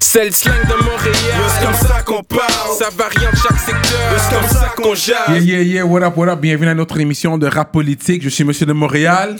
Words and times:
C'est 0.00 0.24
le 0.26 0.30
slang 0.30 0.54
de 0.68 0.74
Montréal. 0.84 1.14
C'est 1.48 1.64
comme 1.66 1.74
ça 1.74 2.00
qu'on 2.04 2.22
parle? 2.22 2.76
Ça 2.78 2.86
varie 2.96 3.26
en 3.26 3.36
chaque 3.36 3.58
secteur. 3.58 4.18
C'est 4.18 4.34
comme 4.34 4.48
ça 4.48 4.72
qu'on 4.76 4.94
Yeah, 4.94 5.34
jase? 5.38 5.44
yeah, 5.44 5.62
yeah, 5.62 5.84
what 5.86 6.02
up, 6.02 6.16
what 6.16 6.28
up, 6.28 6.40
bienvenue 6.40 6.68
à 6.70 6.74
notre 6.74 6.98
émission 7.00 7.38
de 7.38 7.46
rap 7.46 7.72
politique. 7.72 8.22
Je 8.22 8.28
suis 8.28 8.44
Monsieur 8.44 8.66
de 8.66 8.72
Montréal. 8.72 9.36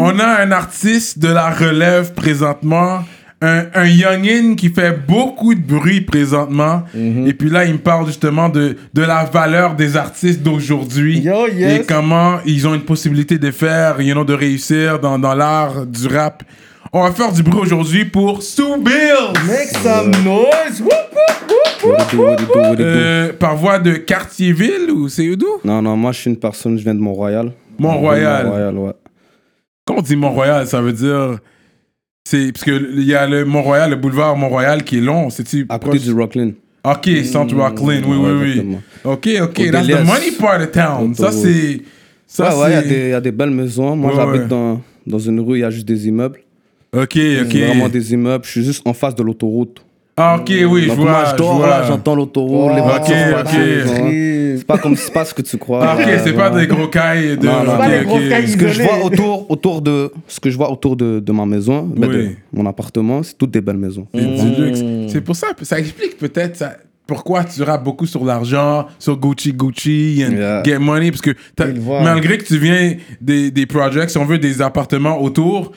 On 0.00 0.18
a 0.18 0.26
un 0.42 0.52
artiste 0.52 1.18
de 1.18 1.28
la 1.28 1.50
relève 1.50 2.14
présentement, 2.14 3.00
un, 3.42 3.64
un 3.74 3.84
youngin 3.86 4.54
qui 4.56 4.68
fait 4.70 4.92
beaucoup 5.06 5.54
de 5.54 5.60
bruit 5.60 6.00
présentement. 6.02 6.84
Et 6.94 7.32
puis 7.34 7.50
là, 7.50 7.64
il 7.64 7.74
me 7.74 7.78
parle 7.78 8.06
justement 8.06 8.48
de, 8.48 8.76
de 8.94 9.02
la 9.02 9.24
valeur 9.24 9.74
des 9.74 9.96
artistes 9.96 10.42
d'aujourd'hui. 10.42 11.18
Yes. 11.20 11.80
Et 11.80 11.84
comment 11.86 12.38
ils 12.46 12.66
ont 12.66 12.74
une 12.74 12.82
possibilité 12.84 13.38
de 13.38 13.50
faire, 13.50 14.00
you 14.00 14.14
know, 14.14 14.24
de 14.24 14.34
réussir 14.34 14.98
dans, 14.98 15.18
dans 15.18 15.34
l'art 15.34 15.84
du 15.86 16.06
rap. 16.06 16.42
On 16.92 17.02
va 17.02 17.12
faire 17.12 17.32
du 17.32 17.42
bruit 17.42 17.60
aujourd'hui 17.60 18.04
pour 18.06 18.42
Sue 18.42 18.62
Bills. 18.80 19.32
Make 19.46 19.68
some 19.82 20.10
noise. 20.24 20.80
Whoop, 20.80 20.90
whoop, 21.12 21.84
whoop, 21.84 22.12
whoop, 22.14 22.40
whoop, 22.40 22.56
whoop. 22.56 22.80
Euh, 22.80 23.32
par 23.38 23.56
voie 23.56 23.78
de 23.78 23.92
Cartierville 23.94 24.90
ou 24.90 25.08
c'est 25.08 25.36
d'où? 25.36 25.46
Non, 25.64 25.82
non, 25.82 25.96
moi 25.96 26.12
je 26.12 26.20
suis 26.20 26.30
une 26.30 26.38
personne, 26.38 26.78
je 26.78 26.82
viens 26.84 26.94
de 26.94 27.00
Mont-Royal. 27.00 27.52
Mont-Royal. 27.78 28.46
Mont-Royal, 28.46 28.78
ouais. 28.78 28.92
Quand 29.84 29.96
on 29.98 30.02
dit 30.02 30.16
Mont-Royal, 30.16 30.66
ça 30.66 30.80
veut 30.80 30.92
dire. 30.92 31.38
C'est. 32.24 32.52
Parce 32.52 32.64
qu'il 32.64 33.02
y 33.04 33.14
a 33.14 33.26
le 33.26 33.44
Mont-Royal, 33.44 33.90
le 33.90 33.96
boulevard 33.96 34.36
Mont-Royal 34.36 34.82
qui 34.82 34.98
est 34.98 35.02
long. 35.02 35.28
C'est-tu. 35.30 35.66
À 35.68 35.78
côté 35.78 35.98
proche- 35.98 36.04
du 36.04 36.12
Rockland. 36.14 36.52
Ok, 36.84 37.10
Centre 37.24 37.54
oui, 37.54 37.60
Ouais, 37.84 38.00
oui, 38.06 38.16
oui. 38.40 38.48
exactement. 38.50 38.80
Ok, 39.04 39.28
ok, 39.42 39.60
Au 39.68 39.70
that's 39.72 39.86
the 39.86 40.06
money 40.06 40.30
part 40.38 40.60
of 40.60 40.70
town. 40.72 41.14
Ça, 41.14 41.32
c'est. 41.32 41.82
Ça, 42.26 42.56
ouais, 42.56 42.62
ouais, 42.62 42.70
il 42.70 42.72
y 42.72 42.76
a 42.76 42.82
des- 42.82 43.04
il 43.06 43.10
y, 43.10 43.14
a 43.14 43.20
des 43.20 43.32
belles 43.32 43.50
maisons. 43.50 43.96
Moi 43.96 44.10
Ouais, 44.10 44.16
j'habite 44.16 44.42
ouais. 44.42 44.48
dans, 44.48 44.80
dans 45.06 45.18
une 45.18 45.40
rue, 45.40 45.58
il 45.58 45.60
y 45.60 45.64
a 45.64 45.70
juste 45.70 45.86
des 45.88 46.06
immeubles. 46.08 46.40
Ok, 46.94 47.16
ok. 47.42 47.54
Vraiment 47.54 47.88
des 47.88 48.12
immeubles. 48.12 48.44
Je 48.44 48.50
suis 48.50 48.64
juste 48.64 48.86
en 48.86 48.92
face 48.94 49.14
de 49.14 49.22
l'autoroute. 49.22 49.82
Ah, 50.20 50.36
ok, 50.40 50.52
oui, 50.68 50.82
je 50.82 50.88
Donc 50.88 50.96
vois. 50.98 51.10
moi 51.10 51.24
je 51.30 51.36
dors 51.36 51.58
vois. 51.58 51.68
là, 51.68 51.82
j'entends 51.86 52.16
l'autoroute, 52.16 52.74
les 52.74 52.80
Oh, 52.80 52.88
voitures 52.88 53.14
ok, 53.38 53.46
ok. 53.46 54.04
C'est 54.58 54.66
pas 54.66 54.78
comme 54.78 54.96
c'est 54.96 55.12
pas 55.12 55.24
ce 55.24 55.32
que 55.32 55.42
tu 55.42 55.56
crois. 55.58 55.80
Ah, 55.86 55.96
ok, 55.96 56.08
c'est 56.24 56.32
pas 56.32 56.50
des 56.50 56.66
gros 56.66 56.88
cailles 56.88 57.38
de. 57.38 57.46
Non, 57.46 57.62
non, 57.62 57.88
des 57.88 58.04
gros 58.04 58.18
Ce 58.18 58.56
que 58.56 58.66
je 58.68 58.82
vois 58.82 59.04
autour, 59.04 59.48
autour 59.48 59.80
de 59.80 60.10
ce 60.26 60.40
que 60.40 60.50
je 60.50 60.56
vois 60.56 60.72
autour 60.72 60.96
de, 60.96 61.20
de 61.20 61.32
ma 61.32 61.46
maison, 61.46 61.82
ben, 61.82 62.08
Oui. 62.10 62.16
de 62.16 62.30
mon 62.52 62.66
appartement, 62.66 63.22
c'est 63.22 63.38
toutes 63.38 63.52
des 63.52 63.60
belles 63.60 63.76
maisons. 63.76 64.08
Luxe. 64.12 64.80
C'est 65.12 65.20
pour 65.20 65.36
ça, 65.36 65.48
ça 65.62 65.78
explique 65.78 66.18
peut-être 66.18 66.56
ça- 66.56 66.76
pourquoi 67.06 67.44
tu 67.44 67.62
rappes 67.62 67.84
beaucoup 67.84 68.04
sur 68.06 68.24
l'argent, 68.24 68.86
sur 68.98 69.16
Gucci 69.16 69.52
Gucci, 69.52 70.24
and 70.28 70.32
Yeah. 70.32 70.62
get 70.64 70.78
money, 70.80 71.10
parce 71.12 71.22
que 71.22 71.30
malgré 72.02 72.38
que 72.38 72.44
tu 72.44 72.58
viens 72.58 72.94
des, 73.20 73.52
des 73.52 73.66
projects, 73.66 74.10
si 74.10 74.18
on 74.18 74.24
veut 74.24 74.38
des 74.38 74.60
appartements 74.60 75.22
autour, 75.22 75.70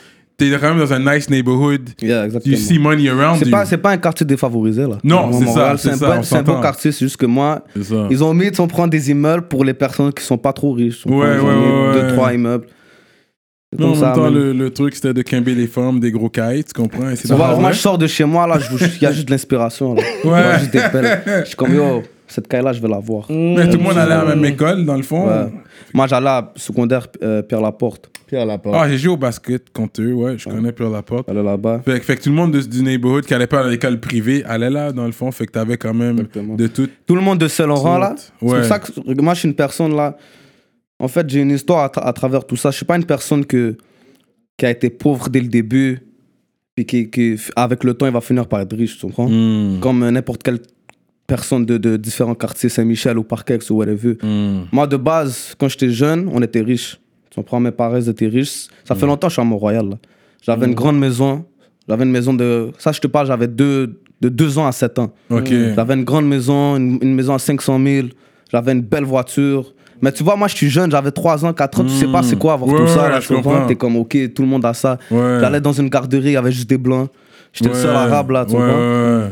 t'es 0.49 0.57
quand 0.59 0.73
même 0.73 0.79
dans 0.79 0.93
un 0.93 0.99
nice 1.15 1.29
neighborhood. 1.29 1.89
Yeah, 2.01 2.25
exactement. 2.25 2.55
You 2.55 2.61
see 2.61 2.79
money 2.79 3.07
around 3.09 3.37
C'est 3.39 3.45
you. 3.45 3.51
pas, 3.51 3.65
c'est 3.65 3.77
pas 3.77 3.91
un 3.91 3.97
quartier 3.97 4.25
défavorisé 4.25 4.81
là. 4.83 4.97
Non, 5.03 5.31
c'est 5.33 5.45
ça, 5.47 5.75
c'est 5.77 5.89
un 5.91 5.95
ça, 5.97 6.15
bon- 6.15 6.23
C'est 6.23 6.35
un 6.37 6.43
quartier, 6.61 6.91
c'est 6.91 7.05
juste 7.05 7.17
que 7.17 7.25
moi, 7.25 7.63
ils 8.09 8.23
ont 8.23 8.33
mis, 8.33 8.49
on 8.59 8.67
prend 8.67 8.87
des 8.87 9.11
immeubles 9.11 9.47
pour 9.47 9.63
les 9.65 9.73
personnes 9.73 10.11
qui 10.13 10.23
sont 10.23 10.37
pas 10.37 10.53
trop 10.53 10.71
riches. 10.73 11.05
Ouais, 11.05 11.11
Ils 11.13 11.39
ont 11.41 11.47
ouais, 11.47 11.93
ouais, 11.93 12.01
Deux, 12.01 12.07
trois 12.13 12.33
immeubles. 12.33 12.65
Non, 13.79 13.87
en 13.87 13.91
même 13.91 13.99
ça, 14.01 14.11
temps, 14.13 14.29
le, 14.29 14.51
le 14.51 14.69
truc 14.69 14.93
c'était 14.95 15.13
de 15.13 15.21
quimber 15.21 15.55
les 15.55 15.67
femmes, 15.67 16.01
des 16.01 16.11
gros 16.11 16.27
cailles, 16.27 16.63
tu 16.65 16.73
comprends? 16.73 17.09
Et 17.09 17.15
c'est 17.15 17.33
moi, 17.33 17.71
je 17.71 17.77
sors 17.77 17.97
de 17.97 18.05
chez 18.05 18.25
moi, 18.25 18.45
là, 18.45 18.57
il 18.69 19.01
y 19.01 19.05
a 19.05 19.13
juste 19.13 19.27
de 19.27 19.31
l'inspiration. 19.31 19.93
là. 19.95 20.01
Ouais. 20.25 20.29
Moi. 20.29 20.57
Je 21.41 21.45
suis 21.45 21.55
comme, 21.55 21.73
yo, 21.73 22.03
cette 22.31 22.47
caille-là, 22.47 22.73
je 22.73 22.81
vais 22.81 22.87
la 22.87 22.99
voir. 22.99 23.25
Mais 23.29 23.69
tout 23.69 23.77
le 23.77 23.83
monde 23.83 23.97
allait 23.97 24.13
à 24.13 24.23
la 24.25 24.35
même 24.35 24.45
école, 24.45 24.85
dans 24.85 24.95
le 24.95 25.03
fond. 25.03 25.27
Ouais. 25.27 25.51
Moi, 25.93 26.07
j'allais 26.07 26.29
à 26.29 26.51
secondaire 26.55 27.07
euh, 27.21 27.41
Pierre 27.41 27.61
Laporte. 27.61 28.09
Pierre 28.27 28.45
Laporte. 28.45 28.75
Ah, 28.79 28.87
j'ai 28.89 28.97
joué 28.97 29.13
au 29.13 29.17
basket 29.17 29.69
contre 29.71 30.01
eux, 30.01 30.13
ouais, 30.13 30.37
je 30.37 30.47
connais 30.49 30.71
Pierre 30.71 30.89
Laporte. 30.89 31.25
J'allais 31.27 31.43
là-bas. 31.43 31.81
Fait, 31.83 31.99
que- 31.99 32.05
fait 32.05 32.15
que 32.17 32.23
tout 32.23 32.29
le 32.29 32.35
monde 32.35 32.51
de- 32.53 32.61
du 32.61 32.81
neighborhood 32.81 33.25
qui 33.25 33.33
allait 33.33 33.47
pas 33.47 33.65
à 33.65 33.69
l'école 33.69 33.99
privée 33.99 34.43
allait 34.45 34.69
là, 34.69 34.91
dans 34.93 35.05
le 35.05 35.11
fond. 35.11 35.29
Fait 35.31 35.45
que 35.45 35.51
t'avais 35.51 35.77
quand 35.77 35.93
même 35.93 36.11
Exactement. 36.19 36.55
de 36.55 36.67
tout. 36.67 36.87
Tout 37.05 37.15
le 37.15 37.21
monde 37.21 37.39
de 37.39 37.47
Saint-Laurent, 37.49 37.97
là. 37.97 38.15
C'est 38.17 38.31
pour 38.39 38.63
ça 38.63 38.79
que 38.79 39.21
moi, 39.21 39.33
je 39.33 39.39
suis 39.39 39.47
une 39.49 39.55
personne, 39.55 39.95
là. 39.95 40.15
En 40.99 41.07
fait, 41.09 41.29
j'ai 41.29 41.41
une 41.41 41.51
histoire 41.51 41.83
à, 41.83 41.87
tra- 41.87 42.03
à 42.07 42.13
travers 42.13 42.45
tout 42.45 42.55
ça. 42.55 42.71
Je 42.71 42.77
suis 42.77 42.85
pas 42.85 42.95
une 42.95 43.05
personne 43.05 43.45
que, 43.45 43.75
qui 44.57 44.65
a 44.65 44.69
été 44.71 44.89
pauvre 44.89 45.29
dès 45.29 45.41
le 45.41 45.47
début, 45.47 45.99
puis 46.75 46.85
qui, 46.85 47.09
qui, 47.09 47.35
avec 47.55 47.83
le 47.83 47.95
temps, 47.95 48.05
il 48.05 48.13
va 48.13 48.21
finir 48.21 48.47
par 48.47 48.61
être 48.61 48.77
riche, 48.77 48.97
tu 48.97 49.07
comprends? 49.07 49.27
Hmm. 49.27 49.79
Comme 49.81 50.03
euh, 50.03 50.11
n'importe 50.11 50.43
quelle 50.43 50.59
personne 51.35 51.65
de, 51.65 51.77
de 51.87 51.91
différents 52.07 52.35
quartiers, 52.43 52.67
Saint-Michel 52.69 53.15
ou 53.17 53.23
Parkex 53.23 53.69
ou 53.69 53.75
whatever. 53.79 54.13
Hmm. 54.21 54.63
Moi, 54.71 54.85
de 54.87 54.97
base, 54.97 55.55
quand 55.57 55.69
j'étais 55.71 55.89
jeune, 56.03 56.21
on 56.35 56.41
était 56.41 56.61
riches. 56.71 56.99
Tu 57.29 57.35
comprends? 57.35 57.59
Mes 57.61 57.71
parents 57.71 57.97
ils 58.03 58.09
étaient 58.09 58.27
riches. 58.27 58.67
Ça 58.83 58.93
Hmm. 58.93 58.97
fait 58.99 59.05
longtemps 59.05 59.27
que 59.27 59.31
je 59.31 59.35
suis 59.39 59.41
à 59.41 59.45
Mont-Royal. 59.45 59.87
J'avais 60.45 60.65
une 60.65 60.75
grande 60.81 60.99
maison. 60.99 61.45
J'avais 61.87 62.03
une 62.03 62.11
maison 62.11 62.33
de... 62.33 62.71
Ça, 62.77 62.91
je 62.91 62.99
te 62.99 63.07
parle, 63.07 63.27
j'avais 63.27 63.47
deux, 63.47 63.99
de 64.19 64.29
2 64.29 64.57
ans 64.59 64.67
à 64.67 64.71
7 64.73 64.99
ans. 64.99 65.11
Ok. 65.29 65.49
J'avais 65.75 65.93
une 65.93 66.03
grande 66.03 66.27
maison, 66.27 66.75
une, 66.75 66.99
une 67.01 67.13
maison 67.15 67.33
à 67.33 67.39
500 67.39 67.79
000. 67.83 68.07
J'avais 68.51 68.73
une 68.73 68.81
belle 68.81 69.05
voiture. 69.05 69.73
Mais 70.01 70.11
tu 70.11 70.23
vois, 70.23 70.35
moi, 70.35 70.47
je 70.49 70.55
suis 70.55 70.69
jeune, 70.69 70.89
j'avais 70.91 71.11
3 71.11 71.45
ans, 71.45 71.53
4 71.53 71.79
ans. 71.79 71.83
Tu 71.85 71.91
sais 71.91 72.07
pas 72.07 72.23
c'est 72.23 72.37
quoi 72.37 72.53
avoir 72.53 72.69
Ouais, 72.71 72.79
tout 72.81 72.87
ça. 72.87 73.03
ouais, 73.03 73.09
Là, 73.09 73.19
tu 73.19 73.33
comprends? 73.33 73.65
T'es 73.67 73.75
comme, 73.75 73.95
OK, 73.97 74.17
tout 74.35 74.41
le 74.41 74.47
monde 74.49 74.65
a 74.65 74.73
ça. 74.73 74.97
Ouais. 75.09 75.37
J'allais 75.39 75.61
dans 75.61 75.73
une 75.73 75.89
garderie, 75.89 76.31
il 76.31 76.33
y 76.33 76.37
avait 76.37 76.51
juste 76.51 76.69
des 76.69 76.77
blancs. 76.77 77.09
J'étais 77.53 77.69
le 77.69 77.75
seul 77.75 77.91
Ouais. 77.91 77.97
arabe, 77.97 78.31
là, 78.31 78.45
tu 78.45 78.53
ouais, 78.55 78.59
comprends? 78.59 79.29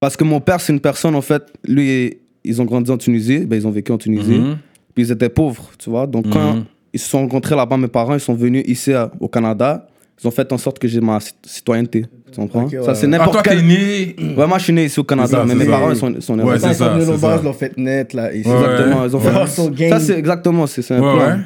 Parce 0.00 0.16
que 0.16 0.24
mon 0.24 0.40
père, 0.40 0.60
c'est 0.60 0.72
une 0.72 0.80
personne, 0.80 1.14
en 1.14 1.20
fait, 1.22 1.42
lui, 1.66 2.18
ils 2.44 2.62
ont 2.62 2.64
grandi 2.64 2.90
en 2.90 2.98
Tunisie, 2.98 3.40
ben, 3.40 3.56
ils 3.56 3.66
ont 3.66 3.70
vécu 3.70 3.90
en 3.92 3.98
Tunisie, 3.98 4.38
Mhm. 4.38 4.56
puis 4.94 5.04
ils 5.04 5.10
étaient 5.12 5.28
pauvres, 5.28 5.70
tu 5.78 5.90
vois. 5.90 6.06
Donc, 6.06 6.30
quand 6.30 6.54
Mhm. 6.54 6.64
ils 6.92 7.00
se 7.00 7.08
sont 7.08 7.18
rencontrés 7.20 7.56
là-bas, 7.56 7.76
mes 7.76 7.88
parents, 7.88 8.14
ils 8.14 8.20
sont 8.20 8.34
venus 8.34 8.62
ici 8.66 8.92
à- 8.92 9.10
au 9.18 9.26
Canada, 9.28 9.88
ils 10.22 10.26
ont 10.28 10.30
fait 10.30 10.52
en 10.52 10.58
sorte 10.58 10.78
que 10.78 10.86
j'ai 10.86 11.00
ma 11.00 11.18
cit- 11.18 11.34
citoyenneté, 11.44 12.06
tu 12.32 12.40
comprends? 12.40 12.66
Ouais, 12.66 12.82
Ça, 12.84 12.94
c'est. 12.94 13.06
Ah, 13.06 13.10
n'importe 13.10 13.42
t'es 13.42 13.50
quel... 13.56 13.66
né. 13.66 14.14
Ouais, 14.36 14.46
moi, 14.46 14.58
je 14.58 14.64
suis 14.64 14.72
né 14.72 14.84
ici 14.84 15.00
au 15.00 15.04
Canada, 15.04 15.28
ça, 15.38 15.44
mais 15.44 15.54
mes 15.56 15.64
ça. 15.64 15.70
parents, 15.72 15.90
ils 15.90 15.96
sont, 15.96 16.14
ils 16.14 16.22
sont 16.22 16.36
nés 16.36 16.44
Ouais, 16.44 16.54
ils 16.56 16.74
sont 16.74 16.90
venus 16.90 17.08
au 17.08 17.18
base, 17.18 17.40
ça. 17.40 17.42
l'ont 17.42 17.52
fait 17.52 17.76
net, 17.76 18.14
là. 18.14 18.32
ici. 18.32 18.48
Ouais. 18.48 18.54
Exactement, 18.54 19.04
ils 19.04 19.16
ont 19.16 19.20
fait... 19.20 19.88
Ça, 19.88 19.98
c'est 20.00 20.16
exactement, 20.18 20.66
c'est 20.68 20.92
un 20.92 21.00
Ouais, 21.02 21.12
plan. 21.16 21.38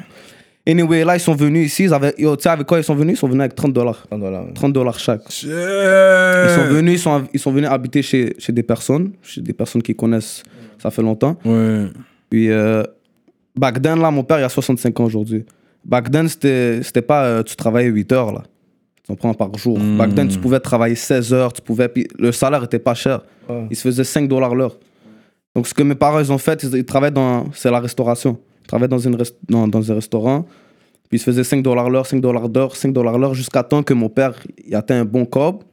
Anyway, 0.65 1.03
là, 1.03 1.17
ils 1.17 1.19
sont 1.19 1.35
venus 1.35 1.67
ici, 1.67 1.83
ils 1.83 1.93
avaient... 1.93 2.13
Tu 2.13 2.25
sais, 2.39 2.49
avec 2.49 2.65
quoi 2.65 2.77
ils 2.77 2.83
sont 2.83 2.95
venus? 2.95 3.17
Ils 3.17 3.19
sont 3.19 3.27
venus 3.27 3.41
avec 3.41 3.55
30 3.55 3.73
dollars. 3.73 4.05
30 4.09 4.21
dollars. 4.21 4.45
30 4.55 4.73
dollars 4.73 4.97
chaque. 4.97 5.29
Shit. 5.29 5.49
Ils 5.49 6.55
sont 6.55 6.73
venus, 6.73 6.93
ils 6.93 6.99
sont, 6.99 7.23
ils 7.33 7.39
sont 7.39 7.51
venus 7.51 7.69
habiter 7.69 8.01
chez, 8.01 8.33
chez 8.37 8.53
des 8.53 8.63
personnes, 8.63 9.11
chez 9.21 9.41
des 9.41 9.51
personnes 9.51 9.81
qui 9.81 9.93
connaissent, 9.93 10.41
ça 10.77 10.89
fait 10.89 11.01
longtemps. 11.01 11.37
Ouais. 11.43 11.87
Puis, 12.29 12.49
euh, 12.49 12.83
back 13.55 13.81
then, 13.81 13.99
là, 13.99 14.09
mon 14.09 14.23
père, 14.23 14.39
il 14.39 14.43
a 14.43 14.49
65 14.49 14.97
ans 15.01 15.05
aujourd'hui. 15.05 15.45
Back 15.83 16.09
then, 16.09 16.29
c'était 16.29 17.01
pas 17.01 17.25
euh, 17.25 17.43
tu 17.43 17.57
travaillais 17.57 17.89
8 17.89 18.11
heures, 18.13 18.31
là. 18.31 18.43
Tu 19.03 19.11
comprends, 19.11 19.33
par 19.33 19.53
jour. 19.57 19.77
Hmm. 19.77 19.97
Back 19.97 20.15
then, 20.15 20.29
tu 20.29 20.39
pouvais 20.39 20.61
travailler 20.61 20.95
16 20.95 21.33
heures, 21.33 21.51
tu 21.51 21.61
pouvais. 21.61 21.89
Puis 21.89 22.07
le 22.17 22.31
salaire 22.31 22.63
était 22.63 22.79
pas 22.79 22.93
cher. 22.93 23.21
Ouais. 23.49 23.67
Il 23.69 23.75
se 23.75 23.81
faisait 23.81 24.05
5 24.05 24.29
dollars 24.29 24.55
l'heure. 24.55 24.77
Donc, 25.53 25.67
ce 25.67 25.73
que 25.73 25.83
mes 25.83 25.95
parents, 25.95 26.19
ils 26.19 26.31
ont 26.31 26.37
fait, 26.37 26.63
ils, 26.63 26.73
ils 26.77 26.85
travaillent 26.85 27.11
dans. 27.11 27.51
C'est 27.53 27.69
la 27.69 27.81
restauration. 27.81 28.39
Ils 28.63 28.67
travaillent 28.67 28.89
dans, 28.89 28.97
une 28.99 29.15
rest- 29.15 29.37
dans, 29.47 29.67
dans 29.67 29.91
un 29.91 29.95
restaurant. 29.95 30.41
Puis, 31.09 31.17
ils 31.17 31.19
se 31.19 31.25
faisaient 31.25 31.43
5 31.43 31.61
dollars 31.61 31.89
l'heure, 31.89 32.05
5 32.07 32.19
dollars 32.21 32.49
d'heure, 32.49 32.75
5 32.75 32.91
dollars 32.93 33.17
l'heure, 33.19 33.33
jusqu'à 33.35 33.61
temps 33.63 33.83
que 33.83 33.93
mon 33.93 34.09
père 34.09 34.33
il 34.65 34.73
atteint 34.75 34.99
un 35.01 35.05
bon 35.05 35.25
cob, 35.25 35.63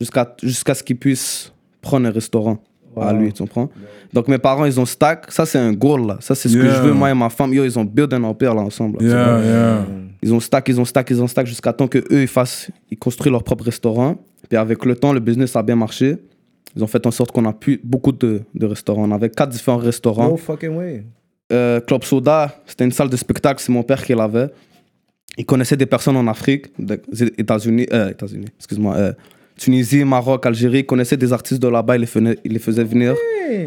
jusqu'à 0.00 0.34
jusqu'à 0.42 0.74
ce 0.74 0.82
qu'il 0.82 0.96
puisse 0.96 1.52
prendre 1.80 2.06
un 2.06 2.10
restaurant 2.12 2.58
à 2.98 3.12
lui, 3.12 3.32
tu 3.32 3.42
comprends? 3.42 3.68
Donc, 4.12 4.28
mes 4.28 4.38
parents, 4.38 4.64
ils 4.64 4.78
ont 4.80 4.86
stack. 4.86 5.30
Ça, 5.30 5.44
c'est 5.44 5.58
un 5.58 5.72
goal, 5.72 6.06
là. 6.06 6.16
Ça, 6.20 6.34
c'est 6.34 6.48
ce 6.48 6.56
que 6.56 6.62
je 6.62 6.80
veux, 6.82 6.92
moi 6.94 7.10
et 7.10 7.14
ma 7.14 7.28
femme. 7.28 7.52
Yo, 7.52 7.64
ils 7.64 7.78
ont 7.78 7.84
build 7.84 8.12
un 8.14 8.22
empire, 8.24 8.54
là, 8.54 8.62
ensemble. 8.62 8.98
là, 8.98 9.00
tu 9.00 9.06
vois? 9.08 9.16
Yeah, 9.42 9.44
yeah. 9.44 9.86
Ils 10.22 10.32
ont 10.32 10.40
stack, 10.40 10.68
ils 10.68 10.80
ont 10.80 10.84
stack, 10.86 11.10
ils 11.10 11.22
ont 11.22 11.26
stack 11.26 11.46
jusqu'à 11.46 11.72
temps 11.74 11.88
que 11.88 11.98
eux 11.98 12.22
ils 12.22 12.26
fassent, 12.28 12.70
ils 12.90 12.96
construisent 12.98 13.30
leur 13.32 13.42
propre 13.44 13.64
restaurant. 13.64 14.16
Puis 14.48 14.56
avec 14.56 14.84
le 14.86 14.96
temps, 14.96 15.12
le 15.12 15.20
business 15.20 15.54
a 15.56 15.62
bien 15.62 15.76
marché. 15.76 16.16
Ils 16.74 16.82
ont 16.82 16.86
fait 16.86 17.04
en 17.06 17.10
sorte 17.10 17.32
qu'on 17.32 17.44
a 17.44 17.52
pu 17.52 17.80
beaucoup 17.84 18.12
de, 18.12 18.40
de 18.54 18.66
restaurants. 18.66 19.04
On 19.04 19.12
avait 19.12 19.28
quatre 19.30 19.50
différents 19.50 19.76
restaurants. 19.78 20.28
No 20.30 20.36
fucking 20.36 20.70
way. 20.76 21.04
Euh, 21.52 21.80
Club 21.80 22.02
Soda, 22.04 22.54
c'était 22.66 22.84
une 22.84 22.92
salle 22.92 23.08
de 23.08 23.16
spectacle, 23.16 23.60
c'est 23.62 23.72
mon 23.72 23.82
père 23.82 24.02
qui 24.04 24.14
l'avait. 24.14 24.48
Il 25.38 25.44
connaissait 25.46 25.76
des 25.76 25.86
personnes 25.86 26.16
en 26.16 26.26
Afrique, 26.26 26.66
des 26.78 26.98
États-Unis, 27.38 27.86
euh, 27.92 28.10
États-Unis, 28.10 28.46
excuse-moi, 28.58 28.94
euh, 28.96 29.12
Tunisie, 29.56 30.04
Maroc, 30.04 30.44
Algérie. 30.44 30.80
Il 30.80 30.86
connaissait 30.86 31.16
des 31.16 31.32
artistes 31.32 31.62
de 31.62 31.68
là-bas, 31.68 31.96
il 31.96 32.00
les, 32.00 32.06
faisait, 32.06 32.38
il 32.44 32.52
les 32.52 32.58
faisait 32.58 32.84
venir. 32.84 33.14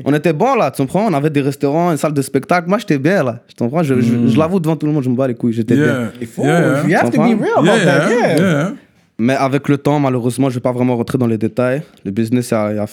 On 0.03 0.13
était 0.13 0.33
bons 0.33 0.55
là, 0.55 0.71
tu 0.71 0.81
comprends? 0.81 1.05
On 1.07 1.13
avait 1.13 1.29
des 1.29 1.41
restaurants, 1.41 1.91
une 1.91 1.97
salle 1.97 2.13
de 2.13 2.21
spectacle. 2.21 2.67
Moi, 2.67 2.79
j'étais 2.79 2.97
bien 2.97 3.23
là, 3.23 3.41
tu 3.47 3.55
comprends? 3.55 3.81
Je, 3.81 3.99
je- 4.01 4.27
je 4.27 4.37
l'avoue 4.37 4.59
devant 4.59 4.75
tout 4.75 4.85
le 4.85 4.91
monde, 4.91 5.03
je 5.03 5.09
me 5.09 5.15
bats 5.15 5.27
les 5.27 5.35
couilles, 5.35 5.53
j'étais 5.53 5.75
bien. 5.75 5.85
Yeah. 5.85 6.11
Il 6.19 6.27
faut. 6.27 6.43
Yeah. 6.43 6.83
You 6.87 6.95
have 6.95 7.11
to 7.11 7.11
be 7.11 7.15
Comprends? 7.15 7.39
real 7.41 7.53
about 7.57 7.65
Yeah, 7.65 7.85
that. 7.85 8.09
yeah, 8.09 8.27
Yeah. 8.27 8.37
yeah. 8.39 8.73
Mais 9.17 9.35
avec 9.35 9.67
le 9.69 9.77
temps, 9.77 9.99
malheureusement, 9.99 10.49
je 10.49 10.55
vais 10.55 10.61
pas 10.61 10.71
vraiment 10.71 10.95
rentrer 10.97 11.17
dans 11.17 11.27
les 11.27 11.37
détails. 11.37 11.81
Le 12.03 12.11
business 12.11 12.51
a, 12.53 12.65
a- 12.65 12.83
a- 12.83 12.87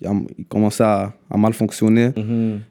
il 0.00 0.44
commençait 0.48 0.84
à, 0.84 1.12
à 1.30 1.36
mal 1.36 1.52
fonctionner. 1.52 2.10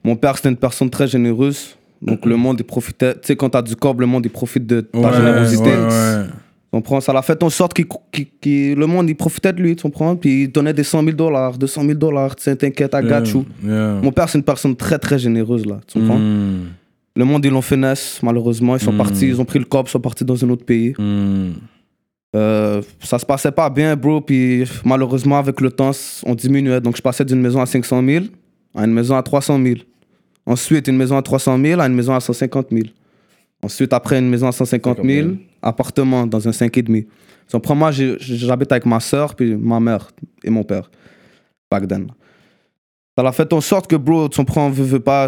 Mon 0.03 0.15
père, 0.15 0.35
c'était 0.37 0.49
une 0.49 0.57
personne 0.57 0.89
très 0.89 1.07
généreuse. 1.07 1.75
Donc 2.01 2.25
le 2.25 2.35
monde, 2.37 2.57
il 2.59 2.63
profitait. 2.63 3.13
Tu 3.15 3.19
sais, 3.23 3.35
quand 3.35 3.49
tu 3.49 3.57
as 3.57 3.61
du 3.63 3.75
corps, 3.75 3.95
le 3.95 4.05
monde, 4.05 4.25
il 4.25 4.29
profite 4.29 4.67
de 4.67 4.81
ta 4.81 4.99
Ouais, 4.99 5.13
générosité. 5.15 5.63
ouais, 5.63 5.75
ouais. 5.75 6.23
Tu 6.27 6.71
comprends? 6.71 6.99
Ça 7.01 7.11
l'a 7.11 7.21
fait 7.23 7.41
en 7.41 7.49
sorte 7.49 7.73
que 7.73 7.81
le 8.75 8.85
monde, 8.85 9.09
il 9.09 9.15
profitait 9.15 9.51
de 9.53 9.61
lui, 9.61 9.75
tu 9.75 9.81
comprends? 9.83 10.15
Puis 10.15 10.43
il 10.43 10.51
donnait 10.51 10.73
des 10.73 10.83
100 10.83 11.01
000 11.03 11.15
dollars, 11.15 11.57
200 11.57 11.81
000 11.83 11.93
dollars. 11.95 12.35
Tu 12.35 12.43
sais, 12.43 12.55
t'inquiète, 12.55 12.93
I 12.93 13.03
got 13.07 13.23
you. 13.25 13.45
Yeah. 13.65 13.93
Mon 14.03 14.11
père, 14.11 14.29
c'est 14.29 14.37
une 14.37 14.43
personne 14.43 14.75
très, 14.75 14.99
très 14.99 15.17
généreuse, 15.17 15.65
là. 15.65 15.79
Tu 15.87 15.97
comprends? 15.99 16.19
Mm. 16.19 16.65
Le 17.15 17.25
monde, 17.25 17.43
ils 17.45 17.51
l'ont 17.51 17.61
fait 17.63 17.77
naître, 17.77 18.01
malheureusement. 18.21 18.75
Ils 18.75 18.81
sont 18.83 18.91
Mm. 18.93 18.97
partis, 18.97 19.27
ils 19.27 19.41
ont 19.41 19.45
pris 19.45 19.57
le 19.57 19.65
corps, 19.65 19.85
ils 19.87 19.89
sont 19.89 19.99
partis 19.99 20.23
dans 20.23 20.43
un 20.45 20.49
autre 20.49 20.65
pays. 20.65 20.93
Mm. 20.99 21.53
Euh, 22.37 22.81
ça 22.99 23.17
se 23.17 23.25
passait 23.25 23.51
pas 23.51 23.69
bien, 23.69 23.95
bro. 23.95 24.21
Puis 24.21 24.63
malheureusement, 24.85 25.39
avec 25.39 25.59
le 25.59 25.71
temps, 25.71 25.91
on 26.23 26.35
diminuait. 26.35 26.79
Donc 26.81 26.95
je 26.95 27.01
passais 27.01 27.25
d'une 27.25 27.41
maison 27.41 27.59
à 27.59 27.65
500 27.65 28.05
000 28.05 28.25
à 28.75 28.85
une 28.85 28.93
maison 28.93 29.15
à 29.15 29.23
300 29.23 29.61
000. 29.63 29.75
Ensuite, 30.45 30.87
une 30.87 30.97
maison 30.97 31.17
à 31.17 31.21
300 31.21 31.59
000 31.59 31.81
à 31.81 31.87
une 31.87 31.93
maison 31.93 32.13
à 32.13 32.19
150 32.19 32.67
000. 32.71 32.83
Ensuite, 33.63 33.91
après, 33.91 34.19
une 34.19 34.29
maison 34.29 34.47
à 34.47 34.51
150 34.51 34.99
000, 35.03 35.29
appartement 35.61 36.27
dans 36.27 36.47
un 36.47 36.51
5,5. 36.51 37.07
Donc, 37.51 37.63
prends 37.63 37.75
moi, 37.75 37.91
j'habite 37.91 38.71
avec 38.71 38.85
ma 38.85 38.99
soeur, 38.99 39.35
puis 39.35 39.55
ma 39.55 39.79
mère 39.79 40.07
et 40.43 40.49
mon 40.49 40.63
père. 40.63 40.91
Back 41.71 41.87
then. 41.87 42.07
Ça 43.17 43.27
a 43.27 43.31
fait 43.31 43.51
en 43.51 43.61
sorte 43.61 43.87
que, 43.87 43.95
bro, 43.95 44.29
tu 44.29 44.37
comprends, 44.37 44.69
veux, 44.69 44.83
veux 44.83 44.99
pas. 44.99 45.27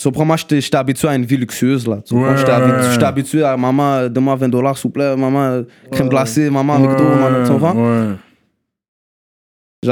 Tu 0.00 0.06
comprends, 0.06 0.24
moi, 0.24 0.36
j'étais 0.36 0.76
habitué 0.76 1.08
à 1.08 1.16
une 1.16 1.24
vie 1.24 1.36
luxueuse, 1.36 1.84
là. 1.88 2.00
Tu 2.06 2.14
comprends, 2.14 2.30
Ouais, 2.30 2.36
j'étais 2.36 2.52
ouais, 2.52 2.58
habi- 2.58 2.70
ouais. 2.84 2.90
j'étais 2.92 3.04
habitué 3.04 3.42
à 3.42 3.56
maman, 3.56 4.08
donne-moi 4.08 4.36
20 4.36 4.48
dollars, 4.48 4.78
s'il 4.78 4.84
vous 4.84 4.90
plaît, 4.92 5.16
maman, 5.16 5.64
crème 5.90 6.08
glacée, 6.08 6.48
maman, 6.50 6.78
McDo, 6.78 7.16
maman, 7.16 7.42
tu 7.42 7.50
comprends? 7.50 8.16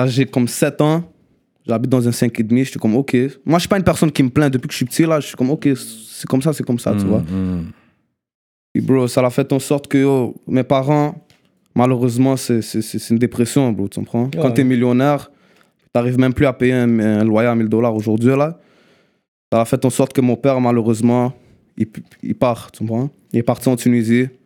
J'ai 0.06 0.26
comme 0.26 0.46
7 0.46 0.80
ans, 0.80 1.02
j'habite 1.66 1.90
dans 1.90 2.06
un 2.06 2.12
5,5, 2.12 2.64
je 2.64 2.70
suis 2.70 2.78
comme, 2.78 2.94
ok. 2.94 3.16
Moi, 3.44 3.58
je 3.58 3.62
suis 3.62 3.68
pas 3.68 3.78
une 3.78 3.82
personne 3.84 4.12
qui 4.12 4.22
me 4.22 4.30
plaint 4.30 4.52
depuis 4.52 4.68
que 4.68 4.72
je 4.72 4.76
suis 4.76 4.84
petit, 4.86 5.04
là. 5.04 5.18
Je 5.18 5.26
suis 5.26 5.36
comme, 5.36 5.50
ok, 5.50 5.70
c'est 5.76 6.26
comme 6.28 6.40
ça, 6.42 6.52
c'est 6.52 6.64
comme 6.64 6.78
ça, 6.78 6.92
tu 6.94 7.06
vois. 7.06 7.20
Mm, 7.22 7.72
Puis, 8.74 8.82
bro, 8.84 9.08
ça 9.08 9.26
a 9.26 9.30
fait 9.30 9.52
en 9.52 9.58
sorte 9.58 9.88
que 9.88 9.98
yo, 9.98 10.34
mes 10.46 10.62
parents, 10.62 11.16
malheureusement, 11.74 12.36
c'est 12.36 12.60
une 13.10 13.18
dépression, 13.18 13.72
bro, 13.72 13.88
tu 13.88 13.98
comprends? 13.98 14.30
Quand 14.32 14.44
Ouais. 14.44 14.54
t'es 14.54 14.62
millionnaire, 14.64 15.32
t'arrives 15.92 16.18
même 16.18 16.32
plus 16.32 16.46
à 16.46 16.52
payer 16.52 16.74
un, 16.74 17.00
un 17.00 17.24
loyer 17.24 17.48
à 17.48 17.56
1000 17.56 17.68
dollars 17.68 17.94
aujourd'hui, 17.96 18.36
là. 18.36 18.56
Ça 19.56 19.62
a 19.62 19.64
fait 19.64 19.82
en 19.86 19.90
sorte 19.90 20.12
que 20.12 20.20
mon 20.20 20.36
père, 20.36 20.60
malheureusement, 20.60 21.32
il, 21.78 21.86
il 22.22 22.34
part, 22.34 22.70
tu 22.70 22.80
comprends? 22.80 23.08
Il 23.32 23.38
est 23.38 23.42
parti 23.42 23.70
en 23.70 23.76
Tunisie. 23.76 24.26
Tu 24.28 24.36